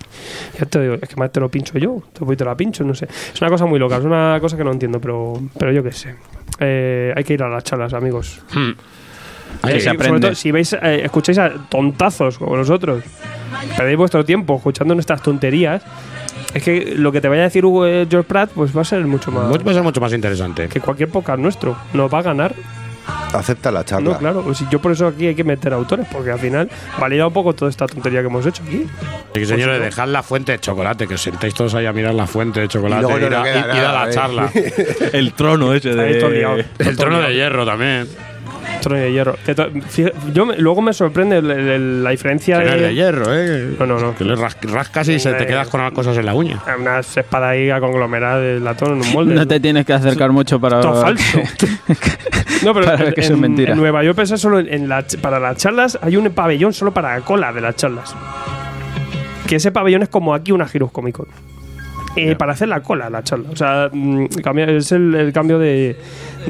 Ya 0.59 0.65
te 0.65 0.81
digo, 0.81 0.95
es 1.01 1.07
que 1.09 1.15
más 1.15 1.31
te 1.31 1.39
lo 1.39 1.49
pincho 1.49 1.77
yo. 1.77 2.01
Te 2.13 2.23
voy 2.25 2.33
y 2.33 2.37
te 2.37 2.45
la 2.45 2.55
pincho, 2.55 2.83
no 2.83 2.93
sé. 2.93 3.07
Es 3.33 3.41
una 3.41 3.49
cosa 3.49 3.65
muy 3.65 3.79
loca. 3.79 3.97
Es 3.97 4.03
una 4.05 4.37
cosa 4.41 4.57
que 4.57 4.63
no 4.63 4.71
entiendo, 4.71 4.99
pero, 4.99 5.41
pero 5.57 5.71
yo 5.71 5.81
qué 5.83 5.91
sé. 5.91 6.15
Eh, 6.59 7.13
hay 7.15 7.23
que 7.23 7.33
ir 7.33 7.43
a 7.43 7.49
las 7.49 7.63
charlas, 7.63 7.93
amigos. 7.93 8.41
Ahí 9.61 9.75
Eh, 9.75 9.79
se 9.79 9.85
sobre 9.85 9.95
aprende. 9.97 10.19
todo, 10.27 10.35
si 10.35 10.51
veis, 10.51 10.73
eh, 10.73 11.01
escucháis 11.05 11.37
a 11.37 11.51
tontazos 11.69 12.37
como 12.37 12.57
nosotros, 12.57 13.03
perdéis 13.77 13.97
vuestro 13.97 14.25
tiempo 14.25 14.55
escuchando 14.57 14.93
nuestras 14.93 15.21
tonterías. 15.21 15.83
Es 16.53 16.63
que 16.63 16.93
lo 16.97 17.11
que 17.11 17.21
te 17.21 17.27
vaya 17.29 17.41
a 17.41 17.45
decir 17.45 17.65
Hugo 17.65 17.85
eh, 17.85 18.05
George 18.09 18.27
Pratt, 18.27 18.51
pues 18.53 18.75
va 18.75 18.81
a 18.81 18.85
ser 18.85 19.05
mucho 19.05 19.31
más. 19.31 19.45
Va 19.51 19.71
a 19.71 19.73
ser 19.73 19.83
mucho 19.83 20.01
más 20.01 20.13
interesante. 20.13 20.67
Que 20.67 20.79
cualquier 20.81 21.09
podcast 21.09 21.39
nuestro. 21.39 21.75
Nos 21.93 22.13
va 22.13 22.19
a 22.19 22.21
ganar. 22.23 22.53
Acepta 23.33 23.71
la 23.71 23.83
charla. 23.83 24.11
No, 24.11 24.17
claro. 24.19 24.41
pues 24.43 24.59
si 24.59 24.67
yo 24.71 24.79
por 24.79 24.91
eso 24.91 25.07
aquí 25.07 25.27
hay 25.27 25.35
que 25.35 25.43
meter 25.43 25.73
autores, 25.73 26.07
porque 26.11 26.31
al 26.31 26.39
final 26.39 26.69
valida 26.99 27.25
un 27.27 27.33
poco 27.33 27.53
toda 27.53 27.69
esta 27.69 27.87
tontería 27.87 28.21
que 28.21 28.27
hemos 28.27 28.45
hecho 28.45 28.61
aquí. 28.63 28.85
Sí, 29.33 29.45
señores, 29.45 29.77
Pues 29.79 29.93
sí, 29.93 29.95
dejad 29.97 30.07
la 30.09 30.21
fuente 30.23 30.51
de 30.53 30.59
chocolate, 30.59 31.07
que 31.07 31.15
os 31.15 31.21
sentáis 31.21 31.53
todos 31.53 31.73
ahí 31.73 31.85
a 31.85 31.93
mirar 31.93 32.13
la 32.13 32.27
fuente 32.27 32.59
de 32.61 32.67
chocolate 32.67 33.05
Y 33.05 33.09
no 33.09 33.17
ir 33.17 33.25
a, 33.25 33.29
nos 33.29 33.43
queda 33.43 33.59
ir- 33.59 33.65
ir 33.65 33.71
a 33.71 33.73
nada, 33.75 34.05
la 34.05 34.09
¿eh? 34.11 34.13
charla. 34.13 34.51
El 35.13 35.33
trono 35.33 35.73
ese 35.73 35.95
de. 35.95 36.19
El 36.79 36.95
trono 36.97 37.21
de 37.21 37.33
hierro 37.33 37.65
también. 37.65 38.07
Trono 38.81 38.99
de 39.01 39.11
hierro. 39.11 39.35
Yo 40.33 40.45
me- 40.45 40.57
luego 40.57 40.81
me 40.81 40.93
sorprende 40.93 41.37
el- 41.37 41.49
el- 41.51 42.03
la 42.03 42.09
diferencia 42.09 42.61
es 42.61 42.81
de 42.81 42.93
hierro, 42.93 43.25
¿eh? 43.33 43.75
No, 43.79 43.85
no, 43.85 43.99
no. 43.99 44.15
Que 44.15 44.23
le 44.25 44.35
ras- 44.35 44.57
rascas 44.61 45.07
y 45.09 45.19
se 45.19 45.31
te 45.33 45.43
Eh, 45.43 45.47
quedas 45.47 45.67
con 45.69 45.81
las 45.81 45.91
cosas 45.93 46.17
en 46.17 46.25
la 46.25 46.33
uña. 46.33 46.59
Unas 46.79 47.15
espadas 47.17 47.51
ahí 47.51 47.69
conglomeradas 47.79 48.41
de 48.41 48.59
latón 48.59 48.93
en 49.01 49.07
un 49.07 49.11
molde. 49.13 49.35
No 49.35 49.47
te 49.47 49.59
tienes 49.59 49.85
que 49.85 49.93
acercar 49.93 50.31
mucho 50.31 50.59
para. 50.59 50.81
Todo 50.81 51.01
falso. 51.01 51.39
No, 52.63 52.73
pero 52.73 52.85
Para 52.85 53.07
en, 53.09 53.13
que 53.13 53.19
eso 53.21 53.31
es 53.33 53.35
en- 53.35 53.41
mentira. 53.41 53.71
en 53.73 53.77
Nueva 53.77 54.03
York 54.05 54.15
pensé 54.15 54.37
solo 54.37 54.57
en, 54.59 54.87
la 54.87 55.03
para 55.21 55.37
las 55.37 55.57
charlas 55.57 55.99
hay 56.01 56.15
un 56.15 56.29
pabellón 56.31 56.71
solo 56.71 56.93
para 56.93 57.13
la 57.19 57.25
cola 57.25 57.51
de 57.51 57.59
las 57.59 57.75
charlas. 57.75 58.15
Que 59.47 59.57
ese 59.57 59.71
pabellón 59.73 60.03
es 60.03 60.07
como 60.09 60.33
aquí 60.33 60.53
una 60.53 60.65
Heroes 60.73 60.91
Comic 60.93 61.15
Con. 61.17 61.27
Eh, 62.15 62.35
Para 62.35 62.53
hacer 62.53 62.67
la 62.67 62.81
cola 62.81 63.09
la 63.09 63.23
charla. 63.23 63.49
O 63.51 63.55
sea, 63.55 63.89
mm, 63.91 64.25
es 64.69 64.91
el, 64.91 65.15
el 65.15 65.33
cambio 65.33 65.57
de, 65.57 65.95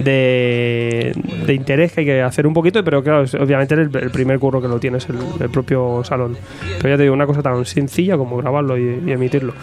de, 0.04 1.14
de 1.46 1.54
interés 1.54 1.94
que 1.94 2.02
hay 2.02 2.06
que 2.06 2.22
hacer 2.22 2.46
un 2.46 2.54
poquito, 2.54 2.84
pero 2.84 3.02
claro, 3.04 3.24
es- 3.24 3.34
obviamente 3.36 3.74
el, 3.76 3.96
el 3.96 4.12
primer 4.12 4.40
curro 4.40 4.62
que 4.62 4.68
lo 4.68 4.80
tienes 4.80 5.08
el, 5.10 5.18
el 5.40 5.50
propio 5.50 6.04
salón. 6.04 6.36
Pero 6.82 6.90
ya 6.90 6.98
te 6.98 7.04
digo, 7.04 7.14
una 7.14 7.26
cosa 7.26 7.42
tan 7.42 7.64
sencilla 7.66 8.18
como 8.18 8.38
grabarlo 8.38 8.78
y, 8.78 9.04
y 9.06 9.12
emitirlo. 9.12 9.54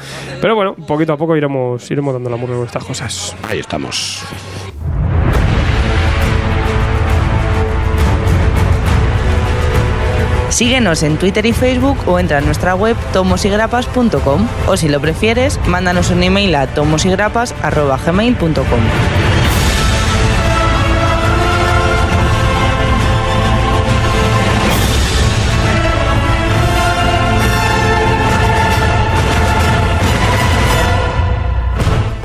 Pero 0.40 0.54
bueno, 0.54 0.74
poquito 0.74 1.12
a 1.12 1.16
poco 1.16 1.36
iremos, 1.36 1.90
iremos 1.90 2.14
dando 2.14 2.30
la 2.30 2.36
murga 2.36 2.56
con 2.56 2.66
estas 2.66 2.84
cosas. 2.84 3.36
Ahí 3.48 3.58
estamos. 3.58 4.24
Síguenos 10.50 11.02
en 11.02 11.16
Twitter 11.16 11.46
y 11.46 11.52
Facebook 11.52 11.96
o 12.06 12.18
entra 12.18 12.38
a 12.38 12.40
nuestra 12.40 12.74
web 12.74 12.96
tomosigrapas.com 13.12 14.48
o 14.66 14.76
si 14.76 14.88
lo 14.88 15.00
prefieres, 15.00 15.60
mándanos 15.66 16.10
un 16.10 16.22
email 16.22 16.54
a 16.54 16.66
tomosigrapas.gmail.com. 16.66 19.29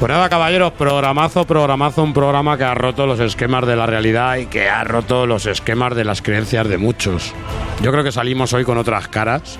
Pues 0.05 0.13
nada, 0.13 0.29
caballeros, 0.29 0.71
programazo, 0.73 1.47
programazo, 1.47 2.03
un 2.03 2.13
programa 2.13 2.59
que 2.59 2.63
ha 2.63 2.75
roto 2.75 3.07
los 3.07 3.19
esquemas 3.19 3.65
de 3.65 3.75
la 3.75 3.87
realidad 3.87 4.35
y 4.37 4.45
que 4.45 4.69
ha 4.69 4.83
roto 4.83 5.25
los 5.25 5.47
esquemas 5.47 5.95
de 5.95 6.05
las 6.05 6.21
creencias 6.21 6.67
de 6.69 6.77
muchos. 6.77 7.33
Yo 7.81 7.91
creo 7.91 8.03
que 8.03 8.11
salimos 8.11 8.53
hoy 8.53 8.63
con 8.63 8.77
otras 8.77 9.07
caras. 9.07 9.57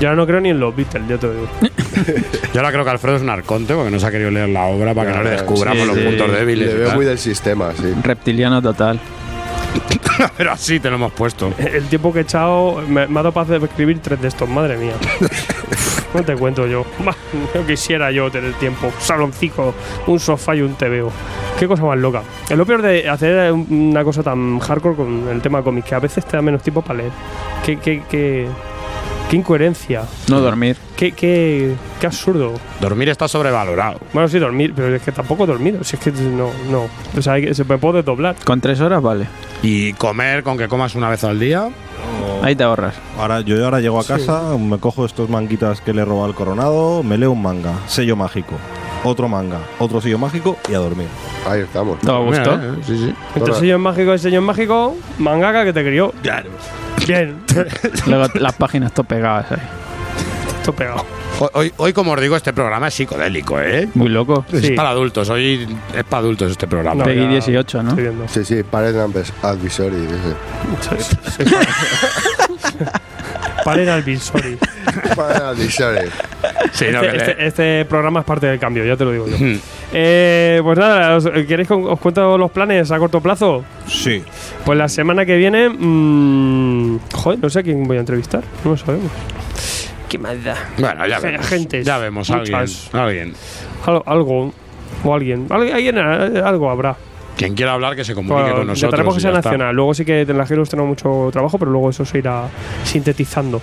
Yo 0.00 0.08
ahora 0.08 0.20
no 0.20 0.26
creo 0.28 0.40
ni 0.40 0.50
en 0.50 0.60
los 0.60 0.76
Beatles, 0.76 1.08
ya 1.08 1.18
te 1.18 1.26
lo 1.26 1.32
digo. 1.32 1.48
Yo 2.54 2.60
ahora 2.60 2.70
creo 2.70 2.84
que 2.84 2.90
Alfredo 2.90 3.16
es 3.16 3.22
un 3.22 3.30
arconte 3.30 3.74
porque 3.74 3.90
no 3.90 3.98
se 3.98 4.06
ha 4.06 4.12
querido 4.12 4.30
leer 4.30 4.50
la 4.50 4.66
obra 4.66 4.94
para 4.94 5.10
que 5.10 5.16
no 5.18 5.24
le 5.24 5.30
Sí, 5.30 5.36
descubramos 5.38 5.84
los 5.84 5.96
sí. 5.96 6.04
puntos 6.04 6.30
débiles. 6.30 6.68
Le 6.68 6.74
y 6.74 6.76
veo 6.76 6.86
tal. 6.86 6.96
muy 6.98 7.04
del 7.04 7.18
sistema, 7.18 7.72
sí. 7.76 7.92
Reptiliano 8.04 8.62
total. 8.62 9.00
Pero 10.36 10.52
así 10.52 10.80
te 10.80 10.88
lo 10.90 10.96
hemos 10.96 11.12
puesto. 11.12 11.52
El 11.58 11.86
tiempo 11.88 12.12
que 12.12 12.20
he 12.20 12.22
echado 12.22 12.82
me, 12.88 13.06
me 13.06 13.20
ha 13.20 13.22
dado 13.22 13.32
para 13.32 13.44
hacer- 13.44 13.64
escribir 13.64 14.00
tres 14.00 14.20
de 14.20 14.28
estos, 14.28 14.48
madre 14.48 14.76
mía. 14.76 14.94
No 16.14 16.22
te 16.22 16.36
cuento 16.36 16.66
yo. 16.66 16.84
No 17.54 17.66
quisiera 17.66 18.10
yo 18.10 18.30
tener 18.30 18.52
tiempo. 18.54 18.88
Un 18.88 18.92
saloncito, 19.00 19.74
un 20.06 20.20
sofá 20.20 20.54
y 20.54 20.60
un 20.60 20.74
TVO. 20.74 21.10
Qué 21.58 21.66
cosa 21.66 21.84
más 21.84 21.96
loca. 21.96 22.20
Es 22.50 22.54
lo 22.58 22.66
peor 22.66 22.82
de 22.82 23.08
hacer 23.08 23.50
una 23.50 24.04
cosa 24.04 24.22
tan 24.22 24.58
hardcore 24.58 24.94
con 24.94 25.28
el 25.30 25.40
tema 25.40 25.62
cómic, 25.62 25.86
que 25.86 25.94
a 25.94 26.00
veces 26.00 26.26
te 26.26 26.36
da 26.36 26.42
menos 26.42 26.62
tiempo 26.62 26.82
para 26.82 26.98
leer. 26.98 27.12
Qué, 27.64 27.78
qué, 27.78 28.02
qué, 28.10 28.46
qué 29.32 29.36
incoherencia. 29.36 30.02
No 30.28 30.40
dormir. 30.42 30.76
Qué, 30.94 31.12
qué, 31.12 31.74
qué 31.98 32.06
absurdo. 32.06 32.52
Dormir 32.82 33.08
está 33.08 33.28
sobrevalorado. 33.28 33.98
Bueno, 34.12 34.28
sí, 34.28 34.38
dormir, 34.38 34.74
pero 34.76 34.94
es 34.94 35.00
que 35.00 35.10
tampoco 35.10 35.44
he 35.44 35.46
dormido. 35.46 35.82
Si 35.84 35.96
es 35.96 36.02
que 36.02 36.12
no, 36.12 36.50
no. 36.70 36.86
O 37.16 37.22
sea, 37.22 37.36
se 37.54 37.64
me 37.64 37.78
puede 37.78 38.02
doblar. 38.02 38.36
Con 38.44 38.60
tres 38.60 38.78
horas, 38.82 39.00
vale. 39.00 39.26
Y 39.62 39.94
comer 39.94 40.42
con 40.42 40.58
que 40.58 40.68
comas 40.68 40.94
una 40.96 41.08
vez 41.08 41.24
al 41.24 41.40
día. 41.40 41.70
Ahí 42.42 42.54
te 42.54 42.62
ahorras. 42.62 42.94
Ahora, 43.18 43.40
yo 43.40 43.64
ahora 43.64 43.80
llego 43.80 43.98
a 43.98 44.04
casa, 44.04 44.54
me 44.58 44.76
cojo 44.76 45.06
estos 45.06 45.30
manguitas 45.30 45.80
que 45.80 45.94
le 45.94 46.02
he 46.02 46.04
robado 46.04 46.26
al 46.26 46.34
coronado, 46.34 47.02
me 47.02 47.16
leo 47.16 47.30
un 47.30 47.40
manga, 47.40 47.72
sello 47.86 48.16
mágico, 48.16 48.56
otro 49.04 49.28
manga, 49.28 49.58
otro 49.78 50.00
sello 50.00 50.18
mágico 50.18 50.56
y 50.68 50.74
a 50.74 50.78
dormir. 50.78 51.08
Ahí 51.48 51.60
estamos. 51.60 51.98
¿Te 52.00 52.10
gustó? 52.12 52.56
Mira, 52.56 52.72
eh, 52.74 52.82
sí, 52.86 52.96
sí. 52.98 53.14
Entre 53.34 53.54
sello 53.54 53.78
mágico 53.78 54.14
y 54.14 54.18
sello 54.18 54.42
mágico, 54.42 54.96
mangaka 55.18 55.64
que 55.64 55.72
te 55.72 55.82
crió. 55.84 56.12
Claro. 56.22 56.50
Bien. 57.06 57.36
Luego 58.06 58.26
las 58.34 58.54
páginas 58.54 58.92
todo 58.92 59.04
pegadas 59.04 59.50
ahí. 59.52 59.58
Esto 60.58 60.72
pegado. 60.72 61.04
Hoy- 61.54 61.72
Hoy, 61.78 61.92
como 61.92 62.12
os 62.12 62.20
digo, 62.20 62.36
este 62.36 62.52
programa 62.52 62.86
es 62.86 62.94
psicodélico, 62.94 63.58
¿eh? 63.60 63.88
Muy 63.94 64.08
loco. 64.08 64.44
Es 64.52 64.60
Sí. 64.60 64.70
para 64.74 64.90
adultos, 64.90 65.28
hoy 65.30 65.66
es 65.96 66.04
para 66.04 66.18
adultos 66.20 66.52
este 66.52 66.68
programa. 66.68 66.94
No, 67.00 67.04
Peggy 67.04 67.22
ya 67.22 67.28
18, 67.30 67.82
¿no? 67.82 67.96
Sí, 68.28 68.44
sí, 68.44 68.62
Parent 68.62 69.16
Advisory. 69.42 69.96
ese. 70.06 71.44
Paren 73.64 73.88
al. 73.88 74.02
Parent 75.16 75.42
Advisory. 75.42 76.08
Sí, 76.72 76.86
no, 76.92 77.02
Este, 77.02 77.16
este- 77.16 77.46
este 77.46 77.84
programa 77.84 78.20
es 78.20 78.26
parte 78.26 78.46
del 78.46 78.58
cambio, 78.58 78.84
ya 78.84 78.96
te 78.96 79.04
lo 79.04 79.12
digo 79.12 79.28
yo. 79.28 79.36
Hmm. 79.38 79.58
Eh, 79.92 80.60
pues 80.62 80.78
nada, 80.78 81.16
os- 81.16 81.28
¿queréis 81.46 81.68
que 81.68 81.74
os 81.74 81.98
cuento 82.00 82.36
los 82.38 82.50
planes 82.50 82.90
a 82.90 82.98
corto 82.98 83.20
plazo? 83.20 83.64
Sí. 83.86 84.22
Pues 84.64 84.78
la 84.78 84.88
semana 84.88 85.24
que 85.26 85.36
viene. 85.36 85.68
mm, 85.68 86.98
joder, 87.14 87.38
no 87.40 87.50
sé 87.50 87.60
a 87.60 87.62
quién 87.62 87.84
voy 87.84 87.96
a 87.96 88.00
entrevistar. 88.00 88.42
No 88.64 88.72
lo 88.72 88.76
sabemos. 88.76 89.10
¿Qué 90.08 90.18
más 90.18 90.42
da? 90.44 90.56
Bueno, 90.78 91.06
ya 91.06 91.18
vemos. 91.20 91.46
gentes, 91.46 91.86
ya 91.86 91.98
vemos, 91.98 92.30
alguien. 92.30 92.58
alguien. 92.92 93.34
Al- 93.86 94.02
algo. 94.06 94.52
O 95.04 95.14
alguien. 95.14 95.46
Al- 95.50 95.72
alguien 95.72 95.96
eh, 95.98 96.42
algo 96.44 96.70
habrá. 96.70 96.96
Quien 97.36 97.54
quiera 97.54 97.72
hablar 97.72 97.96
que 97.96 98.04
se 98.04 98.14
comunique 98.14 98.40
Bueno, 98.42 98.56
con 98.58 98.66
nosotros. 98.68 98.82
Intentaremos 98.82 99.14
que 99.14 99.20
sea 99.20 99.30
está. 99.30 99.42
nacional. 99.50 99.74
Luego 99.74 99.94
sí 99.94 100.04
que 100.04 100.20
en 100.20 100.38
la 100.38 100.44
Heroes 100.44 100.68
tenemos 100.68 100.88
mucho 100.88 101.30
trabajo, 101.32 101.58
pero 101.58 101.70
luego 101.70 101.90
eso 101.90 102.04
se 102.04 102.18
irá 102.18 102.44
sintetizando. 102.84 103.60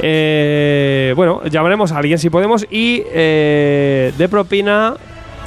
Eh, 0.00 1.12
bueno, 1.16 1.42
llamaremos 1.44 1.92
a 1.92 1.98
alguien 1.98 2.18
si 2.18 2.28
podemos. 2.30 2.66
Y 2.70 3.02
eh, 3.12 4.12
de 4.18 4.28
propina 4.28 4.94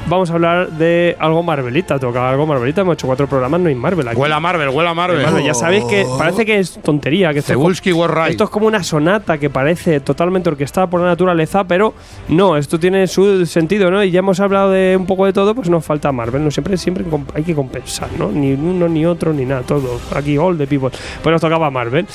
vamos 0.08 0.30
a 0.30 0.34
hablar 0.34 0.69
de 0.72 1.16
algo 1.19 1.43
Marvelita. 1.43 2.00
Toca 2.00 2.30
algo 2.30 2.45
Marvelita. 2.45 2.82
Hemos 2.82 2.93
hecho 2.93 3.08
cuatro 3.08 3.27
programas, 3.27 3.59
no 3.59 3.69
hay 3.69 3.75
Marvel 3.75 4.08
aquí. 4.08 4.17
Huele 4.17 4.35
a 4.35 4.40
Marvel, 4.40 4.69
huele 4.69 4.90
a 4.90 4.93
Marvel. 4.93 5.22
Marvel, 5.24 5.43
Ya 5.43 5.53
sabéis 5.53 5.84
que 5.85 6.06
parece 6.17 6.45
que 6.45 6.59
es 6.59 6.80
tontería. 6.82 7.34
Que 7.34 7.40
esto, 7.40 7.53
como- 7.56 8.08
right. 8.08 8.32
esto 8.32 8.43
es 8.45 8.50
como 8.50 8.67
una 8.67 8.84
sonata 8.84 9.38
que 9.38 9.50
parece 9.50 10.00
totalmente 10.00 10.50
orquestada 10.50 10.88
por 10.88 11.01
la 11.01 11.08
naturaleza, 11.08 11.64
pero 11.64 11.93
no, 12.30 12.58
esto 12.58 12.80
tiene 12.80 13.08
su 13.08 13.45
sentido, 13.45 13.90
¿no? 13.92 14.03
Y 14.03 14.11
ya 14.11 14.19
hemos 14.19 14.40
hablado 14.40 14.72
de 14.72 14.95
un 14.98 15.06
poco 15.06 15.25
de 15.25 15.34
todo, 15.34 15.56
pues 15.56 15.69
nos 15.69 15.84
falta 15.84 16.11
Marvel, 16.11 16.43
¿no? 16.43 16.51
Siempre, 16.51 16.77
siempre 16.77 17.03
hay 17.34 17.43
que 17.43 17.56
compensar, 17.56 18.09
¿no? 18.17 18.32
Ni 18.32 18.53
uno, 18.53 18.88
ni 18.88 19.06
otro, 19.06 19.34
ni 19.34 19.45
nada, 19.45 19.61
todo. 19.61 20.00
Aquí, 20.16 20.38
all 20.38 20.58
the 20.58 20.67
people. 20.67 20.90
Pues 21.24 21.32
nos 21.32 21.42
tocaba 21.42 21.69
Marvel. 21.72 22.06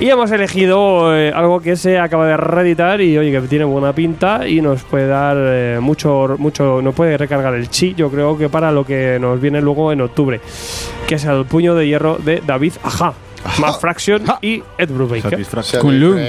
Y 0.00 0.08
hemos 0.08 0.30
elegido 0.30 1.16
eh, 1.16 1.32
algo 1.34 1.60
que 1.60 1.76
se 1.76 1.98
acaba 1.98 2.26
de 2.26 2.36
reeditar 2.36 3.00
y, 3.00 3.16
oye, 3.18 3.32
que 3.32 3.40
tiene 3.48 3.64
buena 3.64 3.92
pinta 3.92 4.46
y 4.46 4.60
nos 4.60 4.82
puede 4.84 5.06
dar 5.08 5.36
eh, 5.38 5.78
mucho, 5.80 6.36
mucho, 6.38 6.80
nos 6.82 6.94
puede 6.94 7.16
recargar 7.16 7.37
el 7.46 7.68
chi, 7.70 7.94
yo 7.96 8.10
creo 8.10 8.36
que 8.36 8.48
para 8.48 8.72
lo 8.72 8.84
que 8.84 9.18
nos 9.20 9.40
viene 9.40 9.60
luego 9.60 9.92
en 9.92 10.00
octubre, 10.00 10.40
que 11.06 11.14
es 11.16 11.24
el 11.24 11.44
puño 11.46 11.74
de 11.74 11.86
hierro 11.86 12.18
de 12.18 12.42
David 12.46 12.72
Aja. 12.82 13.12
Matt 13.60 13.80
Fraction 13.80 14.24
y 14.42 14.62
Ed 14.76 14.90
Brubaker. 14.90 15.38
Kunlun. 15.80 16.20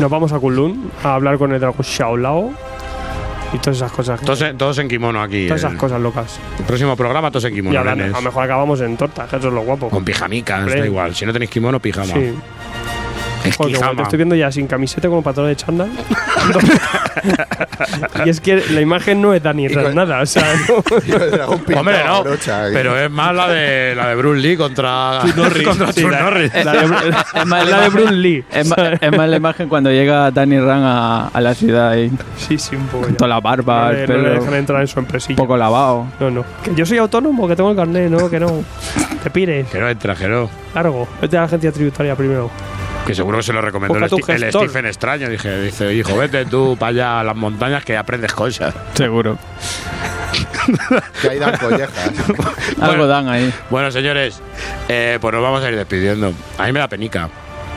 Nos 0.00 0.10
vamos 0.10 0.32
a 0.32 0.38
Kunlun 0.40 0.90
a 1.02 1.14
hablar 1.14 1.38
con 1.38 1.52
el 1.52 1.60
dragón 1.60 1.84
Xiaolao 1.84 2.52
y 3.52 3.58
todas 3.58 3.76
esas 3.76 3.92
cosas. 3.92 4.20
Todos 4.20 4.42
en, 4.42 4.58
todos 4.58 4.76
en 4.78 4.88
kimono 4.88 5.22
aquí. 5.22 5.46
todas 5.46 5.60
esas 5.62 5.74
cosas 5.74 6.00
locas. 6.00 6.38
el 6.58 6.64
próximo 6.64 6.96
programa, 6.96 7.30
todos 7.30 7.44
en 7.44 7.52
Y 7.52 7.56
kimono. 7.56 7.78
ahora, 7.78 7.94
nenes. 7.94 8.12
a 8.14 8.16
lo 8.18 8.22
mejor 8.24 8.42
acabamos 8.42 8.80
en 8.80 8.96
torta, 8.96 9.26
que 9.28 9.36
eso 9.36 9.48
es 9.48 9.54
lo 9.54 9.62
guapo. 9.62 9.88
Con 9.90 10.04
pijamicas, 10.04 10.66
da 10.66 10.84
igual. 10.84 11.14
Si 11.14 11.24
no 11.24 11.32
tenéis 11.32 11.50
kimono, 11.52 11.78
pijama. 11.80 12.12
Sí. 12.12 12.34
Es 13.44 13.58
te 13.58 14.02
estoy 14.02 14.16
viendo 14.16 14.34
ya 14.34 14.50
sin 14.50 14.66
camiseta 14.66 15.08
un 15.08 15.22
patrón 15.22 15.48
de 15.48 15.56
chándal. 15.56 15.90
y 18.24 18.28
es 18.28 18.40
que 18.40 18.62
la 18.70 18.80
imagen 18.80 19.20
no 19.20 19.34
es 19.34 19.42
Dani 19.42 19.68
Ran 19.68 19.94
nada, 19.94 20.20
o 20.22 20.26
sea, 20.26 20.42
no. 20.68 21.48
Hombre, 21.78 22.04
no. 22.04 22.24
Pero 22.72 22.98
es 22.98 23.10
más 23.10 23.34
la 23.34 23.48
de 23.48 23.94
la 23.94 24.08
de 24.08 24.14
Bruce 24.14 24.40
Lee 24.40 24.56
contra 24.56 25.20
Norris. 25.36 25.62
contra 25.68 25.92
Sí, 25.92 26.02
la- 26.02 26.20
Norris. 26.22 26.52
la 26.64 26.72
de 26.72 26.84
es 27.34 27.46
más 27.46 27.68
La 27.68 27.80
de 27.82 27.88
Bruce 27.90 28.12
Lee. 28.12 28.44
Es 28.50 28.68
más, 28.68 28.78
es 29.00 29.12
más 29.16 29.28
la 29.28 29.36
imagen 29.36 29.68
cuando 29.68 29.90
llega 29.90 30.30
Danny 30.30 30.58
Rand 30.58 30.84
a, 30.86 31.26
a 31.28 31.40
la 31.40 31.54
ciudad 31.54 31.90
ahí. 31.90 32.10
Sí, 32.36 32.58
sí, 32.58 32.76
un 32.76 32.86
poco. 32.86 33.04
Con 33.04 33.14
toda 33.16 33.28
la 33.28 33.40
barba, 33.40 33.84
no, 33.84 33.90
el 33.92 34.00
no 34.00 34.06
pelo. 34.06 34.22
le 34.22 34.30
dejan 34.40 34.54
entrar 34.54 34.80
en 34.80 34.88
su 34.88 34.98
empresilla. 34.98 35.36
poco 35.36 35.56
lavado. 35.56 36.06
No, 36.20 36.30
no. 36.30 36.44
Que 36.62 36.74
yo 36.74 36.86
soy 36.86 36.98
autónomo, 36.98 37.46
que 37.46 37.56
tengo 37.56 37.70
el 37.70 37.76
carnet, 37.76 38.10
no, 38.10 38.30
que 38.30 38.40
no. 38.40 38.64
Te 39.22 39.30
pires. 39.30 39.68
Que 39.68 39.78
no 39.78 39.88
entra, 39.88 40.14
que 40.14 40.28
no. 40.28 40.48
Largo. 40.74 41.06
Vete 41.20 41.36
a 41.36 41.40
la 41.40 41.46
agencia 41.46 41.72
tributaria 41.72 42.14
primero. 42.16 42.50
Que 43.06 43.14
seguro 43.14 43.38
que 43.38 43.42
se 43.44 43.52
lo 43.52 43.60
recomendó 43.60 43.96
el, 43.98 44.42
el. 44.42 44.52
Stephen 44.52 44.86
Extraño. 44.86 45.28
Dije, 45.28 45.60
dice, 45.60 45.92
hijo, 45.92 46.16
vete 46.16 46.46
tú 46.46 46.76
para 46.78 46.90
allá 46.90 47.20
a 47.20 47.24
las 47.24 47.36
montañas 47.36 47.84
que 47.84 47.96
aprendes 47.96 48.32
cosas. 48.32 48.74
Seguro. 48.94 49.38
Que 51.20 51.30
ahí 51.30 51.38
dan 51.38 51.56
collejas. 51.58 52.10
Algo 52.80 53.06
dan 53.06 53.28
ahí. 53.28 53.52
Bueno, 53.70 53.90
señores, 53.90 54.40
eh, 54.88 55.18
pues 55.20 55.34
nos 55.34 55.42
vamos 55.42 55.62
a 55.62 55.68
ir 55.70 55.76
despidiendo. 55.76 56.32
A 56.58 56.64
mí 56.64 56.72
me 56.72 56.80
da 56.80 56.88
penica. 56.88 57.28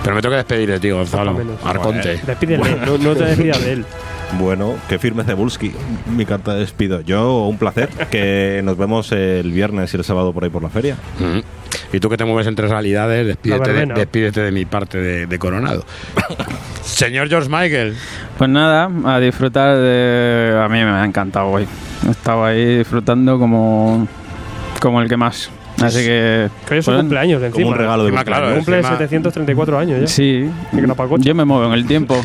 Pero 0.03 0.15
me 0.15 0.21
tengo 0.21 0.33
que 0.33 0.37
despedir 0.37 0.69
de 0.71 0.79
ti, 0.79 0.89
Gonzalo. 0.91 1.33
menos. 1.33 1.59
Arconte. 1.65 2.21
Despídele, 2.25 2.75
no, 2.85 2.97
no 2.97 3.15
te 3.15 3.25
despidas 3.25 3.63
de 3.63 3.73
él. 3.73 3.85
Bueno, 4.33 4.75
que 4.89 4.99
firme 4.99 5.23
Cebulski. 5.23 5.71
Mi 6.15 6.25
carta 6.25 6.53
de 6.53 6.59
despido. 6.59 7.01
Yo, 7.01 7.45
un 7.47 7.57
placer. 7.57 7.89
Que 8.11 8.61
nos 8.63 8.77
vemos 8.77 9.11
el 9.11 9.51
viernes 9.51 9.93
y 9.93 9.97
el 9.97 10.03
sábado 10.03 10.33
por 10.33 10.43
ahí 10.43 10.49
por 10.49 10.61
la 10.61 10.69
feria. 10.69 10.95
Mm. 11.19 11.39
Y 11.95 11.99
tú 11.99 12.09
que 12.09 12.17
te 12.17 12.25
mueves 12.25 12.47
entre 12.47 12.67
realidades, 12.67 13.25
despídete, 13.25 13.71
de, 13.73 13.85
despídete 13.85 14.41
de 14.41 14.51
mi 14.51 14.65
parte 14.65 14.97
de, 14.97 15.25
de 15.25 15.39
Coronado. 15.39 15.85
Señor 16.81 17.29
George 17.29 17.49
Michael. 17.49 17.95
Pues 18.37 18.49
nada, 18.49 18.89
a 19.05 19.19
disfrutar 19.19 19.77
de. 19.77 20.59
A 20.61 20.67
mí 20.67 20.79
me 20.79 20.89
ha 20.91 21.05
encantado 21.05 21.47
hoy. 21.47 21.67
He 22.05 22.11
estado 22.11 22.45
ahí 22.45 22.79
disfrutando 22.79 23.39
como. 23.39 24.07
como 24.81 25.01
el 25.01 25.07
que 25.07 25.17
más. 25.17 25.49
Así 25.81 25.99
que. 25.99 26.49
Que 26.67 26.73
hoy 26.73 26.79
es 26.79 26.85
pues, 26.85 26.97
cumpleaños 26.99 27.41
encima. 27.41 27.63
Como 27.63 27.73
un 27.73 27.77
regalo 27.77 28.03
de 28.03 28.09
Encima, 28.09 28.25
claro, 28.25 28.55
Cumple 28.55 28.77
encima- 28.77 28.97
734 28.97 29.79
años 29.79 30.01
ya. 30.01 30.07
Sí, 30.07 30.49
yo 31.19 31.35
me 31.35 31.45
muevo 31.45 31.65
en 31.65 31.73
el 31.73 31.85
tiempo. 31.85 32.19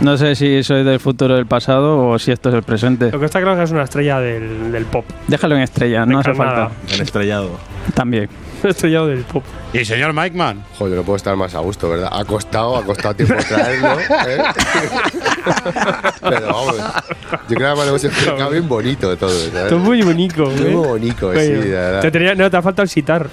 No 0.00 0.16
sé 0.16 0.34
si 0.34 0.62
soy 0.62 0.84
del 0.84 1.00
futuro 1.00 1.34
o 1.34 1.36
del 1.36 1.46
pasado 1.46 2.08
o 2.08 2.18
si 2.18 2.32
esto 2.32 2.48
es 2.50 2.54
el 2.54 2.62
presente. 2.62 3.10
Lo 3.10 3.18
que 3.20 3.26
está 3.26 3.40
claro 3.40 3.54
es 3.54 3.58
que 3.58 3.64
es 3.64 3.70
una 3.70 3.84
estrella 3.84 4.20
del, 4.20 4.70
del 4.72 4.84
pop. 4.84 5.04
Déjalo 5.28 5.56
en 5.56 5.62
estrella, 5.62 6.00
De 6.00 6.06
no 6.12 6.20
hace 6.20 6.34
falta. 6.34 6.70
En 6.92 7.00
estrellado. 7.02 7.50
También. 7.94 8.28
Estrellado 8.64 9.08
del 9.08 9.24
pop. 9.24 9.42
Y 9.74 9.84
señor 9.84 10.14
Mike 10.14 10.34
Man. 10.36 10.64
Joder, 10.78 10.96
no 10.96 11.02
puedo 11.02 11.16
estar 11.16 11.36
más 11.36 11.54
a 11.54 11.58
gusto, 11.58 11.90
¿verdad? 11.90 12.08
Ha 12.10 12.24
costado, 12.24 12.76
ha 12.78 12.82
costado 12.82 13.14
tiempo 13.14 13.34
traerlo. 13.46 14.00
¿eh? 14.00 14.42
Pero 16.22 16.46
vamos, 16.46 16.76
yo 16.76 17.56
creo 17.56 17.58
que 17.58 17.64
además 17.66 17.88
hemos 17.88 18.04
explicado 18.04 18.50
bien 18.50 18.66
bonito 18.66 19.10
de 19.10 19.16
todo. 19.16 19.28
¿sabes? 19.28 19.54
Esto 19.54 19.76
es 19.76 19.82
muy 19.82 20.00
bonito. 20.00 20.44
Todo 20.44 20.66
¿eh? 20.66 20.70
muy 20.70 20.86
bonito, 20.88 21.32
sí, 21.34 21.48
verdad. 21.50 22.00
Te 22.00 22.10
tenía- 22.10 22.34
no, 22.34 22.50
te 22.50 22.56
ha 22.56 22.62
faltado 22.62 22.84
el 22.84 22.88
citar. 22.88 23.28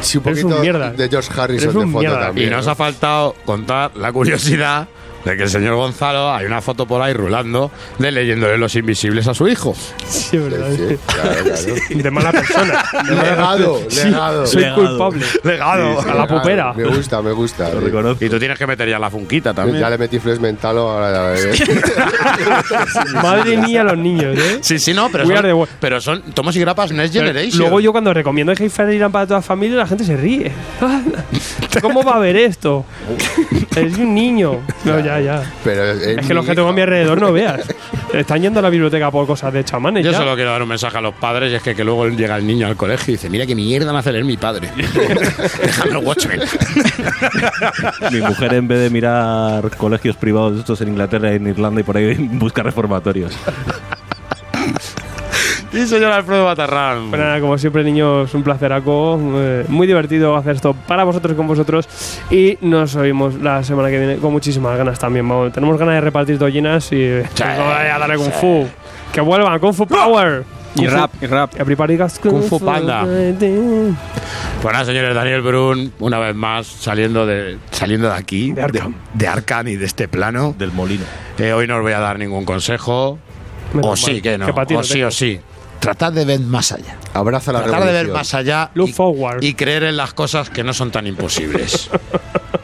Sí, 0.00 0.18
un 0.18 0.24
poquito 0.24 0.48
un 0.48 0.60
mierda. 0.60 0.90
de 0.90 1.08
George 1.08 1.30
Harrison 1.40 1.76
un 1.76 1.86
de 1.86 1.92
foto 1.92 1.98
mierda. 2.00 2.20
también. 2.26 2.48
Y 2.48 2.50
nos 2.50 2.66
¿no? 2.66 2.72
ha 2.72 2.74
faltado 2.74 3.36
contar 3.44 3.92
la 3.96 4.12
curiosidad 4.12 4.88
de 5.24 5.36
que 5.36 5.42
el 5.44 5.48
señor 5.48 5.74
Gonzalo 5.76 6.32
hay 6.32 6.46
una 6.46 6.60
foto 6.60 6.86
por 6.86 7.00
ahí 7.02 7.12
rulando 7.12 7.70
de 7.98 8.12
leyéndole 8.12 8.58
Los 8.58 8.74
Invisibles 8.76 9.26
a 9.26 9.34
su 9.34 9.48
hijo. 9.48 9.74
Sí, 10.06 10.36
es 10.36 10.50
verdad. 10.50 10.70
Sí, 10.72 10.96
claro, 11.06 11.34
claro. 11.44 12.02
De 12.02 12.10
mala 12.10 12.32
persona. 12.32 12.84
De 13.04 13.14
Legado, 13.14 13.80
Sí, 13.88 14.04
legado. 14.04 14.46
Soy 14.46 14.62
Legado. 14.62 14.86
culpable. 14.88 15.26
Legado. 15.42 16.00
A 16.00 16.14
la 16.14 16.26
pupera. 16.26 16.72
Me 16.74 16.84
gusta, 16.84 17.22
me 17.22 17.32
gusta. 17.32 17.70
Lo 17.70 17.80
reconozco. 17.80 18.24
Y 18.24 18.28
tú 18.28 18.38
tienes 18.38 18.58
que 18.58 18.66
meter 18.66 18.88
ya 18.88 18.98
la 18.98 19.10
funquita 19.10 19.54
también. 19.54 19.78
Ya 19.80 19.90
le 19.90 19.98
metí 19.98 20.18
flex 20.18 20.40
mental 20.40 20.78
ahora 20.78 21.34
ya 21.36 21.44
Madre 23.22 23.56
mía, 23.56 23.84
los 23.84 23.98
niños, 23.98 24.36
¿eh? 24.38 24.58
Sí, 24.60 24.78
sí, 24.78 24.94
no, 24.94 25.08
pero 25.10 25.24
son, 25.26 25.68
pero 25.80 26.00
son 26.00 26.22
Tomos 26.32 26.56
y 26.56 26.60
Grapas 26.60 26.92
Next 26.92 27.14
Pero 27.14 27.26
Generation. 27.26 27.58
Luego 27.60 27.80
yo 27.80 27.92
cuando 27.92 28.12
recomiendo 28.12 28.52
el 28.52 28.58
Hey 28.58 28.70
Irán 28.94 29.12
para 29.12 29.26
toda 29.26 29.38
la 29.38 29.42
familia, 29.42 29.76
la 29.76 29.86
gente 29.86 30.04
se 30.04 30.16
ríe. 30.16 30.52
¿Cómo 31.80 32.02
va 32.02 32.16
a 32.16 32.18
ver 32.18 32.36
esto? 32.36 32.84
Es 33.76 33.98
un 33.98 34.14
niño. 34.14 34.60
No, 34.84 35.00
ya, 35.00 35.13
ya. 35.20 35.42
Pero 35.62 35.84
Es 35.92 36.26
que 36.26 36.34
los 36.34 36.44
que 36.44 36.54
tengo 36.54 36.68
a 36.68 36.72
mi 36.72 36.80
alrededor 36.80 37.20
no 37.20 37.32
veas. 37.32 37.60
Están 38.12 38.42
yendo 38.42 38.60
a 38.60 38.62
la 38.62 38.70
biblioteca 38.70 39.10
por 39.10 39.26
cosas 39.26 39.52
de 39.52 39.64
chamanes. 39.64 40.04
Yo 40.04 40.12
ya. 40.12 40.18
solo 40.18 40.34
quiero 40.34 40.50
dar 40.52 40.62
un 40.62 40.68
mensaje 40.68 40.98
a 40.98 41.00
los 41.00 41.14
padres 41.14 41.52
y 41.52 41.56
es 41.56 41.62
que, 41.62 41.74
que 41.74 41.84
luego 41.84 42.08
llega 42.08 42.36
el 42.36 42.46
niño 42.46 42.66
al 42.66 42.76
colegio 42.76 43.12
y 43.12 43.16
dice, 43.16 43.28
mira 43.28 43.46
qué 43.46 43.54
mierda 43.54 43.92
me 43.92 43.98
hace 43.98 44.12
leer 44.12 44.24
mi 44.24 44.36
padre. 44.36 44.70
Déjame 45.62 45.96
Watchmen. 45.96 46.40
Mi 48.12 48.20
mujer, 48.20 48.54
en 48.54 48.68
vez 48.68 48.80
de 48.80 48.90
mirar 48.90 49.70
colegios 49.76 50.16
privados 50.16 50.54
de 50.54 50.60
estos 50.60 50.80
en 50.80 50.88
Inglaterra, 50.88 51.32
en 51.32 51.46
Irlanda 51.46 51.80
y 51.80 51.84
por 51.84 51.96
ahí, 51.96 52.14
busca 52.14 52.62
reformatorios. 52.62 53.36
y 55.74 55.86
señor 55.86 56.12
Alfredo 56.12 56.44
Batarrán. 56.44 57.10
Pues 57.10 57.20
nada, 57.20 57.40
como 57.40 57.58
siempre, 57.58 57.82
niños, 57.84 58.32
un 58.34 58.42
placeraco. 58.42 59.18
eh, 59.36 59.64
muy 59.68 59.86
divertido 59.86 60.36
hacer 60.36 60.56
esto 60.56 60.74
para 60.86 61.04
vosotros 61.04 61.32
y 61.32 61.36
con 61.36 61.46
vosotros. 61.46 61.88
Y 62.30 62.58
nos 62.60 62.94
oímos 62.96 63.34
la 63.34 63.62
semana 63.64 63.90
que 63.90 63.98
viene 63.98 64.16
con 64.16 64.32
muchísimas 64.32 64.76
ganas 64.76 64.98
también. 64.98 65.28
Vamos, 65.28 65.52
tenemos 65.52 65.78
ganas 65.78 65.94
de 65.94 66.00
repartir 66.00 66.38
tollinas 66.38 66.90
y 66.92 67.10
vamos 67.38 67.74
a 67.74 67.98
darle 67.98 68.16
Kung 68.16 68.32
Fu. 68.32 68.66
Que 69.12 69.20
vuelvan, 69.20 69.58
Kung 69.58 69.74
Fu 69.74 69.86
Power. 69.86 70.44
Y 70.76 70.88
rap, 70.88 71.10
y 71.22 71.26
rap. 71.26 71.54
Everybody 71.60 71.96
got 71.96 72.10
Kung 72.20 72.42
Fu 72.42 72.58
Panda. 72.58 73.04
Pues 73.04 74.72
nada, 74.72 74.84
señores, 74.84 75.14
Daniel 75.14 75.42
Brun, 75.42 75.92
una 76.00 76.18
vez 76.18 76.34
más 76.34 76.66
saliendo 76.66 77.26
de, 77.26 77.58
saliendo 77.70 78.08
de 78.08 78.14
aquí, 78.14 78.52
De 78.52 78.62
Arkham. 78.62 78.94
de, 79.12 79.28
Arkham 79.28 79.68
y 79.68 79.76
de 79.76 79.84
este 79.84 80.08
plano. 80.08 80.54
Del 80.58 80.72
molino. 80.72 81.04
Eh, 81.38 81.52
hoy 81.52 81.66
no 81.66 81.76
os 81.76 81.82
voy 81.82 81.92
a 81.92 82.00
dar 82.00 82.18
ningún 82.18 82.44
consejo. 82.44 83.18
Menos 83.72 83.86
o 83.86 83.88
mal, 83.90 83.96
sí, 83.98 84.22
que 84.22 84.38
no. 84.38 84.46
que 84.46 84.52
o 84.52 84.78
no 84.78 84.82
sí, 84.82 84.94
tengo. 84.94 85.08
o 85.08 85.10
sí. 85.10 85.40
Tratad 85.84 86.12
de 86.12 86.24
ver 86.24 86.40
más 86.40 86.72
allá. 86.72 86.96
Abraza 87.12 87.52
la 87.52 87.62
Tratar 87.62 87.84
de 87.84 87.92
ver 87.92 88.08
más 88.08 88.32
allá 88.34 88.70
Look 88.74 88.88
y, 88.88 88.92
forward. 88.92 89.42
y 89.42 89.54
creer 89.54 89.84
en 89.84 89.96
las 89.96 90.14
cosas 90.14 90.48
que 90.50 90.64
no 90.64 90.72
son 90.72 90.90
tan 90.90 91.06
imposibles. 91.06 91.90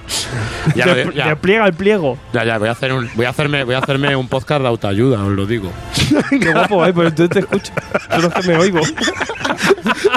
ya, 0.75 0.87
De- 0.87 1.05
lo- 1.05 1.13
ya, 1.13 1.29
Despliega 1.29 1.67
el 1.67 1.75
pliego. 1.75 2.19
ya, 2.33 2.45
ya, 2.45 2.57
voy 2.59 2.69
a 2.69 2.73
hacer 2.73 2.93
un, 2.93 3.11
voy 3.15 3.27
a 3.27 3.29
hacerme, 3.31 3.65
voy 3.65 3.75
a 3.75 3.79
hacerme 3.79 4.17
un 4.17 4.27
podcast 4.29 4.63
de 4.63 4.69
autoayuda, 4.69 5.23
os 5.23 5.33
lo 5.33 5.45
digo. 5.47 5.71
Qué 6.31 6.51
guapo, 6.53 6.85
eh, 6.87 6.93
pero 6.95 7.09
entonces 7.09 7.29
te 7.31 7.39
escucho. 7.41 7.73
Solo 8.11 8.29
es 8.29 8.35
que 8.35 8.43
me 8.49 8.57
oigo. 8.57 8.81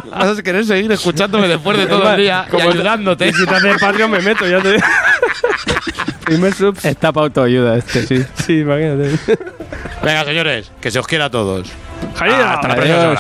Vas 0.10 0.38
a 0.40 0.42
querer 0.44 0.66
seguir 0.66 0.92
escuchándome 0.92 1.48
después 1.48 1.78
de 1.78 1.86
todo 1.88 2.10
el 2.10 2.18
día 2.18 2.46
y 2.48 2.52
Como 2.52 2.64
te- 2.64 2.70
ayudándote. 2.78 3.28
Y 3.28 3.34
si 3.34 3.46
te 3.46 3.54
haces 3.56 3.78
Patreon 3.80 4.12
me 4.12 4.20
meto, 4.22 4.48
ya 4.48 4.62
te 4.62 4.78
Primer 6.26 6.54
subs. 6.54 6.86
Está 6.86 7.12
para 7.12 7.26
autoayuda 7.26 7.78
este, 7.78 8.08
sí. 8.08 8.24
Sí, 8.46 8.60
imagínate. 8.60 9.12
Venga, 10.02 10.24
señores, 10.24 10.72
que 10.80 10.90
se 10.90 11.00
os 11.00 11.06
quiera 11.08 11.26
a 11.26 11.30
todos. 11.30 11.68
Javier, 12.16 12.42
Hasta 12.42 12.68
la 12.68 12.76
próxima 12.76 13.16